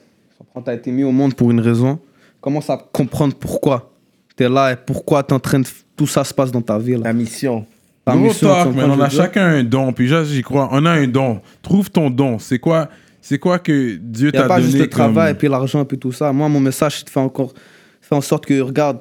Quand 0.54 0.62
tu 0.62 0.70
as 0.70 0.74
été 0.74 0.90
mis 0.90 1.04
au 1.04 1.12
monde 1.12 1.34
pour 1.34 1.50
une 1.50 1.60
raison, 1.60 1.98
commence 2.40 2.68
à 2.70 2.76
comprendre 2.92 3.34
pourquoi 3.34 3.92
tu 4.36 4.44
es 4.44 4.48
là 4.48 4.72
et 4.72 4.76
pourquoi 4.76 5.22
tu 5.22 5.34
en 5.34 5.40
train 5.40 5.60
de. 5.60 5.66
Tout 5.96 6.06
ça 6.06 6.22
se 6.24 6.32
passe 6.32 6.50
dans 6.52 6.62
ta 6.62 6.78
vie. 6.78 6.92
Là? 6.92 7.00
La 7.04 7.12
mission. 7.12 7.66
Ta 8.04 8.12
Gros 8.14 8.24
mission, 8.26 8.48
talk, 8.48 8.74
man. 8.74 8.90
On 8.90 9.00
a 9.00 9.08
chacun 9.08 9.46
un 9.46 9.64
don. 9.64 9.92
Puis 9.92 10.08
j'y 10.26 10.42
crois. 10.42 10.68
On 10.72 10.84
a 10.86 10.90
un 10.92 11.06
don. 11.08 11.40
Trouve 11.62 11.90
ton 11.90 12.08
don. 12.08 12.38
C'est 12.38 12.58
quoi, 12.60 12.88
c'est 13.20 13.38
quoi 13.38 13.58
que 13.58 13.96
Dieu 13.96 14.28
Il 14.28 14.32
n'y 14.32 14.38
a 14.38 14.42
t'a 14.42 14.48
pas 14.48 14.56
donné 14.60 14.66
juste 14.70 14.78
le 14.78 14.86
comme- 14.86 14.90
travail 14.90 15.32
et 15.32 15.34
puis 15.34 15.48
l'argent 15.48 15.82
et 15.82 15.84
puis 15.84 15.98
tout 15.98 16.12
ça. 16.12 16.32
Moi, 16.32 16.48
mon 16.48 16.60
message, 16.60 16.98
c'est 16.98 17.04
de 17.06 17.10
faire 17.10 17.22
encore. 17.24 17.52
Faire 18.00 18.18
en 18.18 18.22
sorte 18.22 18.46
que, 18.46 18.58
regarde, 18.60 19.00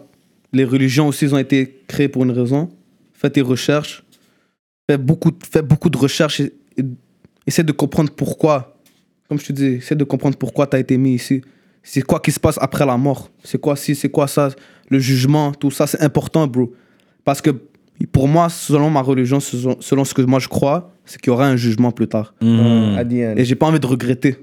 les 0.51 0.65
religions 0.65 1.07
aussi, 1.07 1.25
ils 1.25 1.35
ont 1.35 1.37
été 1.37 1.81
créées 1.87 2.09
pour 2.09 2.23
une 2.23 2.31
raison. 2.31 2.69
Fais 3.13 3.29
tes 3.29 3.41
recherches. 3.41 4.03
Fais 4.89 4.97
beaucoup, 4.97 5.31
de- 5.31 5.37
fais 5.49 5.61
beaucoup 5.61 5.89
de 5.89 5.97
recherches 5.97 6.39
et, 6.39 6.53
et 6.77 6.83
essaie 7.45 7.63
de 7.63 7.71
comprendre 7.71 8.09
pourquoi. 8.11 8.73
Comme 9.29 9.39
je 9.39 9.45
te 9.45 9.53
dis, 9.53 9.65
essaie 9.65 9.95
de 9.95 10.03
comprendre 10.03 10.37
pourquoi 10.37 10.67
tu 10.67 10.75
as 10.75 10.79
été 10.79 10.97
mis 10.97 11.13
ici. 11.15 11.41
C'est 11.83 12.01
quoi 12.01 12.19
qui 12.19 12.31
se 12.31 12.39
passe 12.39 12.57
après 12.61 12.85
la 12.85 12.97
mort? 12.97 13.29
C'est 13.43 13.59
quoi 13.59 13.75
si 13.75 13.95
C'est 13.95 14.09
quoi 14.09 14.27
ça? 14.27 14.49
Le 14.89 14.99
jugement, 14.99 15.51
tout 15.53 15.71
ça, 15.71 15.87
c'est 15.87 16.01
important, 16.01 16.47
bro. 16.47 16.73
Parce 17.23 17.41
que 17.41 17.49
pour 18.11 18.27
moi, 18.27 18.49
selon 18.49 18.89
ma 18.89 19.01
religion, 19.01 19.39
selon, 19.39 19.77
selon 19.79 20.05
ce 20.05 20.13
que 20.13 20.21
moi 20.21 20.39
je 20.39 20.47
crois, 20.47 20.93
c'est 21.05 21.19
qu'il 21.19 21.31
y 21.31 21.33
aura 21.33 21.47
un 21.47 21.55
jugement 21.55 21.91
plus 21.91 22.07
tard. 22.07 22.33
End. 22.41 22.97
Et 23.37 23.43
j'ai 23.45 23.55
pas 23.55 23.65
envie 23.67 23.79
de 23.79 23.87
regretter. 23.87 24.37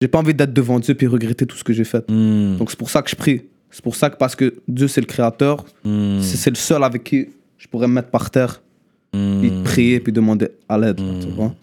J'ai 0.00 0.08
pas 0.08 0.18
envie 0.18 0.34
d'être 0.34 0.52
devant 0.52 0.78
Dieu 0.80 0.94
puis 0.94 1.06
regretter 1.06 1.46
tout 1.46 1.56
ce 1.56 1.64
que 1.64 1.72
j'ai 1.72 1.84
fait. 1.84 2.08
Mhm. 2.10 2.56
Donc 2.58 2.70
c'est 2.70 2.78
pour 2.78 2.90
ça 2.90 3.00
que 3.02 3.08
je 3.10 3.16
prie. 3.16 3.42
C'est 3.70 3.82
pour 3.82 3.96
ça 3.96 4.10
que 4.10 4.16
parce 4.16 4.36
que 4.36 4.54
Dieu 4.68 4.86
c'est 4.86 5.00
le 5.00 5.06
créateur, 5.06 5.64
Mhm. 5.84 6.20
c'est 6.22 6.50
le 6.50 6.56
seul 6.56 6.84
avec 6.84 7.02
qui 7.04 7.28
je 7.58 7.66
pourrais 7.68 7.88
me 7.88 7.94
mettre 7.94 8.10
par 8.10 8.30
terre, 8.30 8.60
puis 9.12 9.20
Mhm. 9.50 9.62
prier 9.64 10.00
puis 10.00 10.12
demander 10.12 10.48
à 10.68 10.76
l'aide. 10.78 11.00
tu 11.20 11.28
vois. 11.28 11.54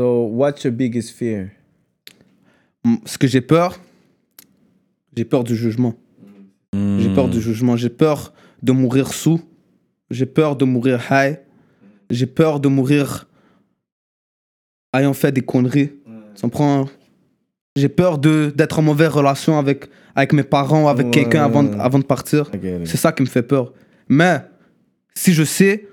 So, 0.00 0.26
what's 0.32 0.64
your 0.64 0.72
biggest 0.72 1.10
fear? 1.10 1.48
Ce 3.04 3.18
que 3.18 3.26
j'ai 3.26 3.40
peur, 3.40 3.78
j'ai 5.16 5.24
peur 5.24 5.44
du 5.44 5.56
jugement. 5.56 5.94
J'ai 6.72 7.12
peur 7.14 7.28
du 7.28 7.40
jugement. 7.40 7.76
J'ai 7.76 7.88
peur 7.90 8.32
de 8.62 8.72
mourir 8.72 9.12
sous. 9.12 9.40
J'ai 10.10 10.26
peur 10.26 10.56
de 10.56 10.64
mourir 10.64 11.02
high. 11.10 11.38
J'ai 12.10 12.26
peur 12.26 12.60
de 12.60 12.68
mourir 12.68 13.26
ayant 14.94 15.12
fait 15.12 15.32
des 15.32 15.40
conneries. 15.42 15.90
Me 16.42 16.48
prend. 16.48 16.86
J'ai 17.76 17.88
peur 17.88 18.18
de 18.18 18.52
d'être 18.54 18.78
en 18.78 18.82
mauvaise 18.82 19.08
relation 19.08 19.58
avec, 19.58 19.88
avec 20.14 20.32
mes 20.32 20.42
parents 20.44 20.84
ou 20.84 20.88
avec 20.88 21.06
Ouais. 21.06 21.10
quelqu'un 21.12 21.44
avant, 21.44 21.62
de- 21.64 21.76
avant 21.78 21.98
de 21.98 22.04
partir. 22.04 22.50
C'est 22.84 22.96
ça 22.96 23.12
qui 23.12 23.22
me 23.22 23.26
fait 23.28 23.42
peur. 23.42 23.72
Mais 24.08 24.40
si 25.14 25.32
je 25.32 25.42
sais 25.44 25.86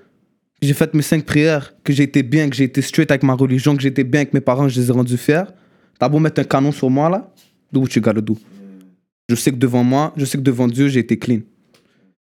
que 0.60 0.66
j'ai 0.66 0.74
fait 0.74 0.94
mes 0.94 1.02
cinq 1.02 1.24
prières, 1.26 1.74
que 1.84 1.92
j'ai 1.92 2.04
été 2.04 2.22
bien, 2.22 2.48
que 2.48 2.56
j'ai 2.56 2.64
été 2.64 2.80
straight 2.80 3.10
avec 3.10 3.22
ma 3.22 3.34
religion, 3.34 3.76
que 3.76 3.82
j'ai 3.82 3.88
été 3.88 4.04
bien 4.04 4.20
avec 4.22 4.32
mes 4.34 4.40
parents, 4.40 4.68
je 4.68 4.80
les 4.80 4.88
ai 4.88 4.92
rendus 4.92 5.16
fiers, 5.18 5.44
t'as 5.98 6.08
beau 6.08 6.18
mettre 6.18 6.40
un 6.40 6.44
canon 6.44 6.72
sur 6.72 6.90
moi 6.90 7.08
là, 7.08 7.30
do 7.72 7.80
what 7.80 7.88
you 7.94 8.02
gotta 8.02 8.20
do. 8.20 8.36
Je 9.28 9.34
sais 9.34 9.50
que 9.50 9.56
devant 9.56 9.82
moi, 9.84 10.12
je 10.16 10.24
sais 10.24 10.38
que 10.38 10.42
devant 10.42 10.68
Dieu, 10.68 10.88
j'ai 10.88 11.00
été 11.00 11.18
clean. 11.18 11.40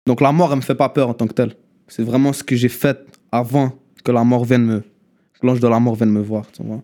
Donc 0.06 0.22
la 0.22 0.32
mort, 0.32 0.52
elle 0.52 0.58
me 0.58 0.62
fait 0.62 0.76
pas 0.76 0.90
peur 0.90 1.10
en 1.10 1.14
tant 1.14 1.28
que 1.28 1.34
telle. 1.34 1.56
C'est 1.88 2.04
vraiment 2.04 2.34
ce 2.34 2.44
que 2.44 2.56
j'ai 2.56 2.70
fait 2.70 2.98
avant 3.32 3.72
que 4.04 4.12
la 4.12 4.24
mort 4.24 4.46
vienne 4.46 4.66
me. 4.66 4.80
que 4.80 5.48
l'ange 5.48 5.60
de 5.60 5.68
la 5.68 5.80
mort 5.80 5.96
vienne 5.96 6.12
me 6.12 6.22
voir, 6.22 6.46
tu 6.52 6.62
vois. 6.64 6.82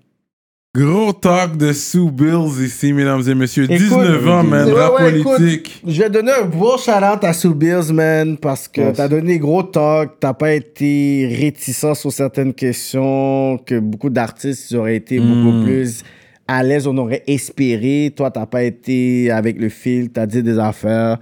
Gros 0.76 1.14
talk 1.14 1.58
de 1.58 1.74
Sue 1.74 2.12
Bills 2.12 2.64
ici, 2.64 2.94
mesdames 2.94 3.24
et 3.28 3.34
messieurs. 3.34 3.64
Écoute, 3.64 3.78
19 3.80 4.28
ans, 4.28 4.44
man, 4.44 4.68
ouais, 4.68 4.74
rap 4.74 4.94
ouais, 5.00 5.20
écoute, 5.20 5.38
politique. 5.38 5.82
Je 5.86 6.02
vais 6.04 6.10
donner 6.12 6.32
un 6.32 6.46
gros 6.46 6.78
shout-out 6.78 7.24
à 7.24 7.34
Sue 7.34 7.56
Bills, 7.56 7.92
man, 7.92 8.38
parce 8.38 8.68
que 8.68 8.82
Yes. 8.82 8.98
t'as 8.98 9.08
donné 9.08 9.40
gros 9.40 9.64
talk, 9.64 10.20
t'as 10.20 10.34
pas 10.34 10.54
été 10.54 11.28
réticent 11.40 11.94
sur 11.96 12.12
certaines 12.12 12.54
questions, 12.54 13.58
que 13.66 13.80
beaucoup 13.80 14.12
d'artistes 14.12 14.72
auraient 14.76 14.96
été 14.98 15.20
beaucoup 15.20 15.64
plus 15.64 16.04
à 16.50 16.64
l'aise, 16.64 16.88
on 16.88 16.98
aurait 16.98 17.24
espéré. 17.28 18.12
Toi, 18.16 18.32
t'as 18.32 18.48
pas 18.48 18.64
été 18.64 19.30
avec 19.30 19.60
le 19.60 19.70
fil, 19.70 20.10
t'as 20.10 20.26
dit 20.26 20.42
des 20.42 20.58
affaires. 20.58 21.20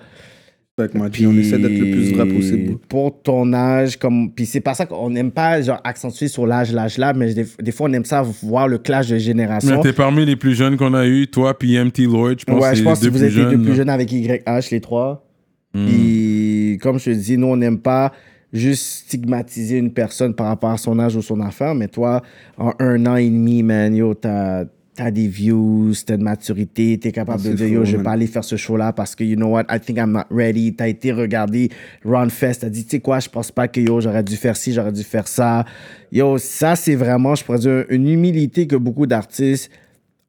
Fait 0.80 0.91
que, 0.91 0.98
Maji, 0.98 1.28
on 1.28 1.34
essaie 1.34 1.58
d'être 1.58 1.78
le 1.78 1.91
plus 1.91 2.14
vrai 2.14 2.26
possible. 2.28 2.78
Pour 2.88 3.22
ton 3.22 3.52
âge, 3.52 3.98
comme. 3.98 4.32
Puis 4.32 4.45
c'est 4.45 4.62
pas 4.62 4.74
ça 4.74 4.86
qu'on 4.86 5.10
n'aime 5.10 5.32
pas, 5.32 5.62
genre, 5.62 5.82
accentuer 5.84 6.30
sur 6.30 6.48
l'âge, 6.48 6.72
l'âge 6.72 6.98
là, 6.98 7.14
mais 7.14 7.34
des, 7.34 7.45
des 7.60 7.72
fois, 7.72 7.90
on 7.90 7.94
aime 7.94 8.06
ça 8.06 8.22
voir 8.44 8.70
le 8.70 8.78
clash 8.78 9.08
de 9.10 9.16
Mais 9.16 9.20
génération. 9.20 9.82
t'es 9.82 9.91
parmi 9.91 10.26
les 10.26 10.36
plus 10.38 10.56
jeunes 10.56 10.78
qu'on 10.78 10.94
a 10.94 11.06
eu, 11.06 11.28
toi 11.28 11.58
puis 11.58 11.78
MT 11.78 11.99
Lloyd. 12.02 12.40
Je 12.40 12.45
pense 12.45 12.64
ouais, 12.64 12.76
je 12.76 12.84
pense 12.84 12.99
que 12.99 13.10
vous 13.10 13.24
êtes 13.24 13.34
les 13.34 13.45
deux 13.45 13.62
plus 13.62 13.76
jeunes 13.76 13.90
avec 13.90 14.12
YH, 14.12 14.72
les 14.72 14.80
trois. 14.80 15.28
Hmm. 15.74 15.88
Puis, 15.88 16.78
comme 16.82 16.99
je 16.99 17.06
te 17.06 17.10
dis, 17.10 17.38
nous, 17.38 17.48
on 17.48 17.58
n'aime 17.58 17.80
pas 17.80 18.14
juste 18.54 19.06
stigmatiser 19.06 19.78
une 19.78 19.91
personne 19.91 20.34
par 20.34 20.48
rapport 20.48 20.70
à 20.70 20.78
son 20.78 20.98
âge 20.99 21.16
ou 21.18 21.22
son 21.22 21.41
affaire, 21.41 21.76
mais 21.76 21.90
toi, 21.90 22.22
en 22.58 22.72
un 22.80 23.06
an 23.08 23.18
et 23.18 23.30
demi, 23.30 23.62
man, 23.62 23.94
yo, 23.94 24.14
t'as 24.14 24.64
as 25.02 25.11
des 25.11 25.28
views, 25.28 25.94
t'as 26.06 26.15
une 26.15 26.24
maturité, 26.24 26.98
t'es 26.98 27.11
capable 27.11 27.41
de 27.44 27.53
dire, 27.53 27.68
yo, 27.68 27.86
je 27.86 27.98
vais 27.98 28.03
pas 28.03 28.11
aller 28.11 28.28
faire 28.28 28.44
ce 28.44 28.56
show-là 28.56 28.94
parce 28.94 29.15
que, 29.15 29.24
you 29.24 29.36
know 29.36 29.48
what, 29.48 29.65
I 29.69 29.80
think 29.80 29.98
I'm 29.98 30.11
not 30.11 30.26
ready. 30.30 30.74
T'as 30.74 30.88
été 30.88 31.11
regarder 31.11 31.69
Ron 32.06 32.30
Fest, 32.30 32.61
t'as 32.61 32.69
dit, 32.69 32.84
tu 32.84 32.91
sais 32.91 32.99
quoi, 32.99 33.19
je 33.19 33.30
pense 33.30 33.52
pas 33.52 33.68
que, 33.68 33.80
yo, 33.80 34.02
j'aurais 34.02 34.24
dû 34.24 34.36
faire 34.36 34.56
ci, 34.56 34.74
j'aurais 34.74 34.91
dû 34.91 35.03
faire 35.03 35.28
ça. 35.28 35.65
Yo, 36.11 36.38
ça, 36.38 36.76
c'est 36.76 36.95
vraiment, 36.95 37.36
je 37.36 37.44
pourrais 37.44 37.60
dire, 37.60 37.86
une 37.90 38.07
humilité 38.07 38.68
que 38.68 38.76
beaucoup 38.76 39.06
d'artistes 39.06 39.72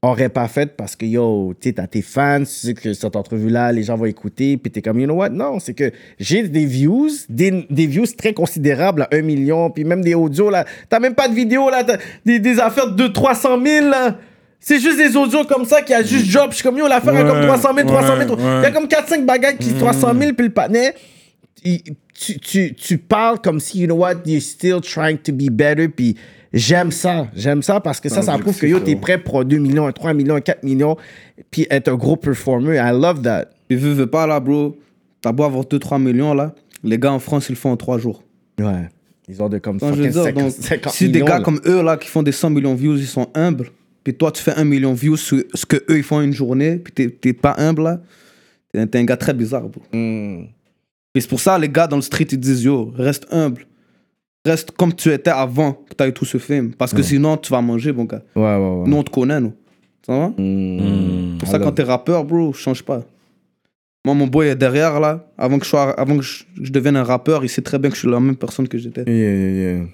aurait 0.01 0.29
pas 0.29 0.47
fait 0.47 0.77
parce 0.77 0.95
que 0.95 1.05
yo, 1.05 1.55
tu 1.61 1.75
t'as 1.75 1.87
tes 1.87 2.03
fans, 2.03 2.41
tu 2.41 2.47
sais 2.47 2.75
que 2.75 2.93
cette 2.93 3.17
entrevue-là, 3.17 3.73
les 3.73 3.83
gens 3.83 3.97
vont 3.97 4.05
écouter, 4.05 4.57
puis 4.57 4.71
t'es 4.71 4.81
comme, 4.81 5.01
you 5.01 5.07
know 5.07 5.17
what? 5.17 5.31
Non, 5.31 5.59
c'est 5.59 5.75
que 5.75 5.91
j'ai 6.21 6.47
des 6.47 6.67
views, 6.67 7.11
des, 7.29 7.67
des 7.69 7.87
views 7.87 8.07
très 8.17 8.33
considérables, 8.33 9.01
là, 9.01 9.09
un 9.13 9.23
million, 9.23 9.71
puis 9.71 9.85
même 9.85 10.03
des 10.03 10.15
audios, 10.15 10.51
là. 10.51 10.65
T'as 10.89 11.01
même 11.01 11.15
pas 11.15 11.29
de 11.29 11.35
vidéo, 11.35 11.69
là, 11.69 11.83
t'as 11.83 11.97
des, 12.25 12.39
des 12.39 12.61
affaires 12.61 12.93
de 12.95 13.07
300 13.09 13.65
000, 13.65 13.89
là. 13.89 14.19
C'est 14.61 14.81
juste 14.81 14.99
des 14.99 15.17
audios 15.17 15.45
comme 15.45 15.65
ça 15.65 15.83
qui 15.83 15.95
a 15.95 16.03
juste 16.03 16.27
job. 16.27 16.49
Je 16.51 16.57
suis 16.57 16.63
comme, 16.63 16.77
yo, 16.79 16.89
l'affaire 16.89 17.15
a 17.15 17.23
Ouais, 17.23 17.29
comme 17.29 17.43
300 17.43 17.69
000, 17.77 17.89
300 17.89 18.17
000. 18.19 18.31
ouais, 18.31 18.37
Il 18.39 18.45
y 18.45 18.47
a 18.49 18.61
ouais. 18.63 18.73
comme 18.73 18.87
4-5 18.87 19.25
bagages 19.25 19.57
qui 19.59 19.73
300 19.73 20.13
000, 20.19 20.33
puis 20.35 20.47
le 20.47 20.53
patinet, 20.53 20.95
tu, 21.63 22.39
tu, 22.41 22.75
tu 22.75 22.99
parles 22.99 23.41
comme 23.41 23.61
si, 23.61 23.81
you 23.81 23.87
know 23.87 23.97
what, 23.97 24.15
you're 24.27 24.43
still 24.43 24.81
trying 24.81 25.17
to 25.19 25.33
be 25.33 25.51
better, 25.51 25.89
puis 25.89 26.17
j'aime 26.53 26.91
ça. 26.91 27.29
J'aime 27.37 27.63
ça 27.63 27.81
parce 27.81 28.01
que 28.01 28.09
ça, 28.09 28.23
ça 28.23 28.37
prouve 28.39 28.59
que 28.59 28.67
yo, 28.67 28.81
t'es 28.81 28.97
prêt 28.97 29.19
pour 29.19 29.45
2 29.45 29.59
millions, 29.59 29.87
un 29.87 29.93
3 29.93 30.13
millions, 30.15 30.35
un 30.35 30.41
4 30.41 30.65
millions, 30.65 30.97
puis 31.51 31.67
être 31.71 31.89
un 31.89 31.95
gros 31.97 32.17
performer. 32.17 32.77
I 32.77 32.91
love 32.93 33.23
that. 33.23 33.47
Et 33.71 33.77
veux, 33.77 33.93
veux 33.93 34.07
pas, 34.09 34.27
là, 34.27 34.41
bro. 34.41 34.77
T'as 35.21 35.33
beau 35.33 35.45
avoir 35.45 35.65
2-3 35.65 36.01
millions, 36.01 36.33
là. 36.35 36.55
Les 36.85 36.99
gars 36.99 37.13
en 37.13 37.19
France, 37.19 37.49
ils 37.49 37.53
le 37.53 37.57
font 37.59 37.71
en 37.71 37.77
3 37.77 37.99
jours. 37.99 38.23
Ouais. 38.61 38.89
Ils 39.29 39.43
ont 39.43 39.49
de 39.49 39.59
comme 39.59 39.79
Non, 39.83 39.93
je 39.93 40.03
veux 40.03 40.11
fucking 40.11 40.13
dire, 40.13 40.23
50, 40.25 40.43
donc, 40.45 40.53
50 40.53 40.93
si 40.93 41.09
des 41.11 41.21
gars 41.21 41.39
là. 41.39 41.41
comme 41.45 41.61
eux, 41.67 41.83
là, 41.83 41.97
qui 41.97 42.09
font 42.09 42.23
des 42.23 42.33
100 42.33 42.51
millions 42.51 42.75
de 42.75 42.79
views, 42.81 42.97
ils 42.97 43.07
sont 43.07 43.29
humbles, 43.35 43.71
puis 44.09 44.17
toi, 44.17 44.33
tu 44.33 44.43
fais 44.43 44.55
1 44.57 44.65
million 44.65 44.93
de 44.93 44.99
views 44.99 45.17
sur 45.19 45.43
ce 45.53 45.67
que 45.67 45.77
eux 45.91 45.99
ils 45.99 46.03
font 46.03 46.17
en 46.17 46.23
une 46.23 46.33
journée, 46.33 46.77
puis 46.77 46.93
t'es- 46.95 47.11
t'es 47.11 47.35
pas 47.35 47.55
humble, 47.59 47.83
là, 47.83 48.01
t'es 48.73 48.87
t'es 48.87 48.99
un 48.99 49.05
gars 49.05 49.19
très 49.19 49.35
bizarre, 49.35 49.69
bro. 49.69 49.83
Hmm. 49.93 50.45
Et 51.15 51.21
c'est 51.21 51.29
pour 51.29 51.41
ça, 51.41 51.59
les 51.59 51.69
gars 51.69 51.87
dans 51.87 51.97
le 51.97 52.03
street, 52.03 52.29
ils 52.33 52.41
disent, 52.41 52.65
yo, 52.65 52.91
reste 52.97 53.27
humble. 53.31 53.67
Reste 54.47 54.71
comme 54.71 54.95
tu 54.95 55.13
étais 55.13 55.31
avant 55.31 55.73
que 55.75 55.95
tu 55.95 56.09
eu 56.09 56.13
tout 56.15 56.25
ce 56.25 56.39
film. 56.39 56.73
Parce 56.73 56.95
que 56.95 57.03
sinon, 57.03 57.37
tu 57.37 57.51
vas 57.51 57.61
manger, 57.61 57.93
mon 57.93 58.05
gars. 58.05 58.23
Ouais, 58.35 58.43
ouais, 58.43 58.57
ouais. 58.57 58.89
Nous, 58.89 58.97
on 58.97 59.03
te 59.03 59.11
connaît, 59.11 59.41
nous. 59.41 59.53
Ça 60.07 60.17
va? 60.17 60.29
Hmm. 60.39 61.33
C'est 61.33 61.39
pour 61.41 61.49
ça, 61.49 61.59
quand 61.59 61.73
t'es 61.73 61.83
rappeur, 61.83 62.25
bro, 62.25 62.53
change 62.55 62.83
pas. 62.83 63.05
Moi, 64.07 64.15
mon 64.15 64.27
boy 64.27 64.47
est 64.49 64.57
derrière, 64.57 65.01
là. 65.01 65.29
Avant 65.37 65.59
que 65.59 65.65
je, 65.65 65.71
sois, 65.71 65.91
avant 66.01 66.17
que 66.17 66.23
je, 66.23 66.45
je 66.63 66.71
devienne 66.73 66.97
un 66.97 67.03
rappeur, 67.05 67.45
il 67.45 67.49
sait 67.51 67.61
très 67.61 67.79
bien 67.79 67.91
que 67.91 67.97
je 67.97 68.01
suis 68.01 68.11
la 68.11 68.21
même 68.21 68.37
personne 68.37 68.67
que 68.69 68.79
j'étais. 68.79 69.03
Yeah, 69.07 69.35
yeah, 69.35 69.73
yeah. 69.75 69.87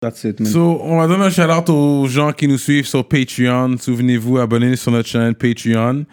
That's 0.00 0.22
it, 0.24 0.38
man. 0.38 0.52
So, 0.52 0.80
on 0.82 0.98
va 0.98 1.08
donner 1.08 1.24
un 1.24 1.30
shout-out 1.30 1.68
aux 1.70 2.06
gens 2.06 2.32
qui 2.32 2.46
nous 2.46 2.58
suivent 2.58 2.86
sur 2.86 3.06
Patreon. 3.06 3.76
Souvenez-vous, 3.78 4.38
abonnez-vous 4.38 4.76
sur 4.76 4.92
notre 4.92 5.08
chaîne 5.08 5.34
Patreon. 5.34 6.04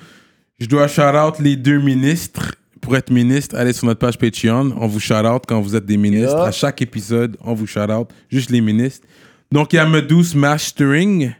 Je 0.59 0.65
dois 0.65 0.87
shout-out 0.87 1.39
les 1.39 1.55
deux 1.55 1.79
ministres. 1.79 2.55
Pour 2.81 2.95
être 2.95 3.11
ministre, 3.11 3.55
allez 3.55 3.73
sur 3.73 3.85
notre 3.87 3.99
page 3.99 4.17
Patreon. 4.17 4.73
On 4.79 4.87
vous 4.87 4.99
shout-out 4.99 5.43
quand 5.47 5.61
vous 5.61 5.75
êtes 5.75 5.85
des 5.85 5.97
ministres. 5.97 6.35
Yeah. 6.35 6.45
À 6.45 6.51
chaque 6.51 6.81
épisode, 6.81 7.37
on 7.43 7.53
vous 7.53 7.67
shout-out. 7.67 8.09
Juste 8.29 8.49
les 8.49 8.61
ministres. 8.61 9.07
Donc, 9.51 9.73
il 9.73 9.75
y 9.75 9.79
a 9.79 9.85
Medus 9.85 10.35
Mastering 10.35 11.33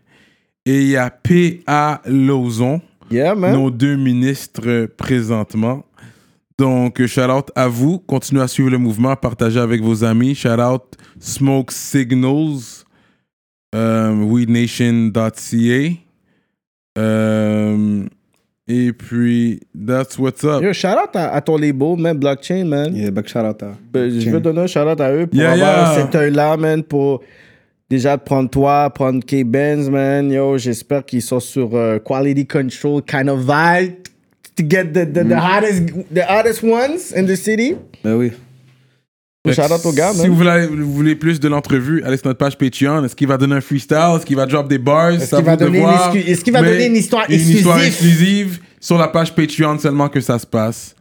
et 0.65 0.81
il 0.81 0.87
y 0.89 0.97
a 0.97 1.09
P.A. 1.09 2.01
Lozon. 2.05 2.81
Yeah, 3.11 3.35
man. 3.35 3.53
nos 3.53 3.69
deux 3.69 3.95
ministres 3.95 4.87
présentement. 4.97 5.85
Donc, 6.57 7.01
euh, 7.01 7.07
shout 7.07 7.21
out 7.29 7.51
à 7.55 7.67
vous. 7.67 7.99
Continuez 7.99 8.41
à 8.41 8.47
suivre 8.47 8.69
le 8.69 8.77
mouvement, 8.77 9.15
partagez 9.15 9.59
avec 9.59 9.81
vos 9.81 10.03
amis. 10.03 10.35
Shout 10.35 10.59
out 10.59 10.83
Smoke 11.19 11.71
Signals, 11.73 12.85
euh, 13.75 14.13
weednation.ca. 14.23 15.91
Euh, 16.97 18.05
et 18.67 18.93
puis, 18.93 19.59
that's 19.75 20.17
what's 20.17 20.43
up. 20.45 20.63
Yo, 20.63 20.71
shout 20.73 20.87
out 20.97 21.13
à, 21.15 21.33
à 21.33 21.41
ton 21.41 21.57
label, 21.57 21.97
man, 21.97 22.17
Blockchain, 22.17 22.63
man. 22.65 22.95
Yeah, 22.95 23.11
back 23.11 23.27
shout 23.27 23.39
out 23.39 23.61
à- 23.61 23.75
Ben, 23.91 24.09
je 24.09 24.29
veux 24.29 24.39
donner 24.39 24.61
un 24.61 24.67
shout-out 24.67 24.99
à 25.01 25.11
eux 25.13 25.27
pour 25.27 25.37
Yeah, 25.39 25.51
avoir 25.51 25.93
yeah. 25.97 26.01
cet 26.05 26.15
œil-là, 26.15 26.55
man, 26.57 26.81
pour 26.83 27.21
déjà 27.89 28.17
prendre 28.17 28.49
toi, 28.49 28.89
prendre 28.91 29.23
K-Benz, 29.23 29.89
man. 29.89 30.31
Yo, 30.31 30.57
j'espère 30.57 31.05
qu'ils 31.05 31.21
sont 31.21 31.41
sur 31.41 31.75
euh, 31.75 31.99
Quality 31.99 32.47
Control 32.47 33.01
kind 33.03 33.29
of 33.29 33.41
vibe 33.41 33.95
to 34.55 34.63
get 34.63 34.93
the, 34.93 35.05
the, 35.05 35.23
the, 35.23 35.35
hottest, 35.39 35.83
the 36.13 36.23
hottest 36.27 36.63
ones 36.63 37.11
in 37.11 37.25
the 37.25 37.35
city? 37.35 37.75
Ben 38.03 38.15
oui. 38.15 38.31
Shout-out 39.53 39.85
aux 39.85 39.91
gars, 39.91 40.13
si 40.13 40.21
man. 40.21 40.29
vous 40.29 40.35
voulez, 40.35 40.65
vous 40.67 40.93
voulez 40.93 41.15
plus 41.15 41.39
de 41.39 41.47
l'entrevue, 41.47 42.01
allez 42.03 42.17
sur 42.17 42.27
notre 42.27 42.39
page 42.39 42.57
Patreon. 42.57 43.03
Est-ce 43.05 43.15
qu'il 43.15 43.27
va 43.27 43.37
donner 43.37 43.55
un 43.55 43.61
freestyle? 43.61 44.15
Est-ce 44.15 44.25
qu'il 44.25 44.35
va 44.35 44.47
drop 44.47 44.67
des 44.67 44.79
bars? 44.79 45.11
Est-ce 45.11 45.35
qu'il 45.35 45.45
va 45.45 45.55
donner 45.55 45.79
une 45.79 46.35
qu'il 46.37 46.53
va 46.53 46.61
Mais 46.61 46.71
donner 46.71 46.85
une 46.87 46.95
histoire 46.95 47.25
Une 47.29 47.39
histoire 47.39 47.79
exclusive? 47.83 48.17
exclusive 48.17 48.59
sur 48.79 48.97
la 48.97 49.07
page 49.07 49.35
Patreon 49.35 49.77
seulement 49.77 50.09
que 50.09 50.19
ça 50.19 50.39
se 50.39 50.47
passe. 50.47 50.95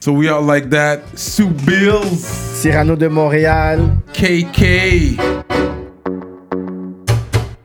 So 0.00 0.12
we 0.12 0.28
are 0.28 0.42
like 0.42 0.70
that. 0.70 1.00
Sue 1.14 1.46
Bills, 1.66 2.24
Cyrano 2.54 2.96
de 2.96 3.08
Montréal. 3.08 3.90
KK. 4.12 5.18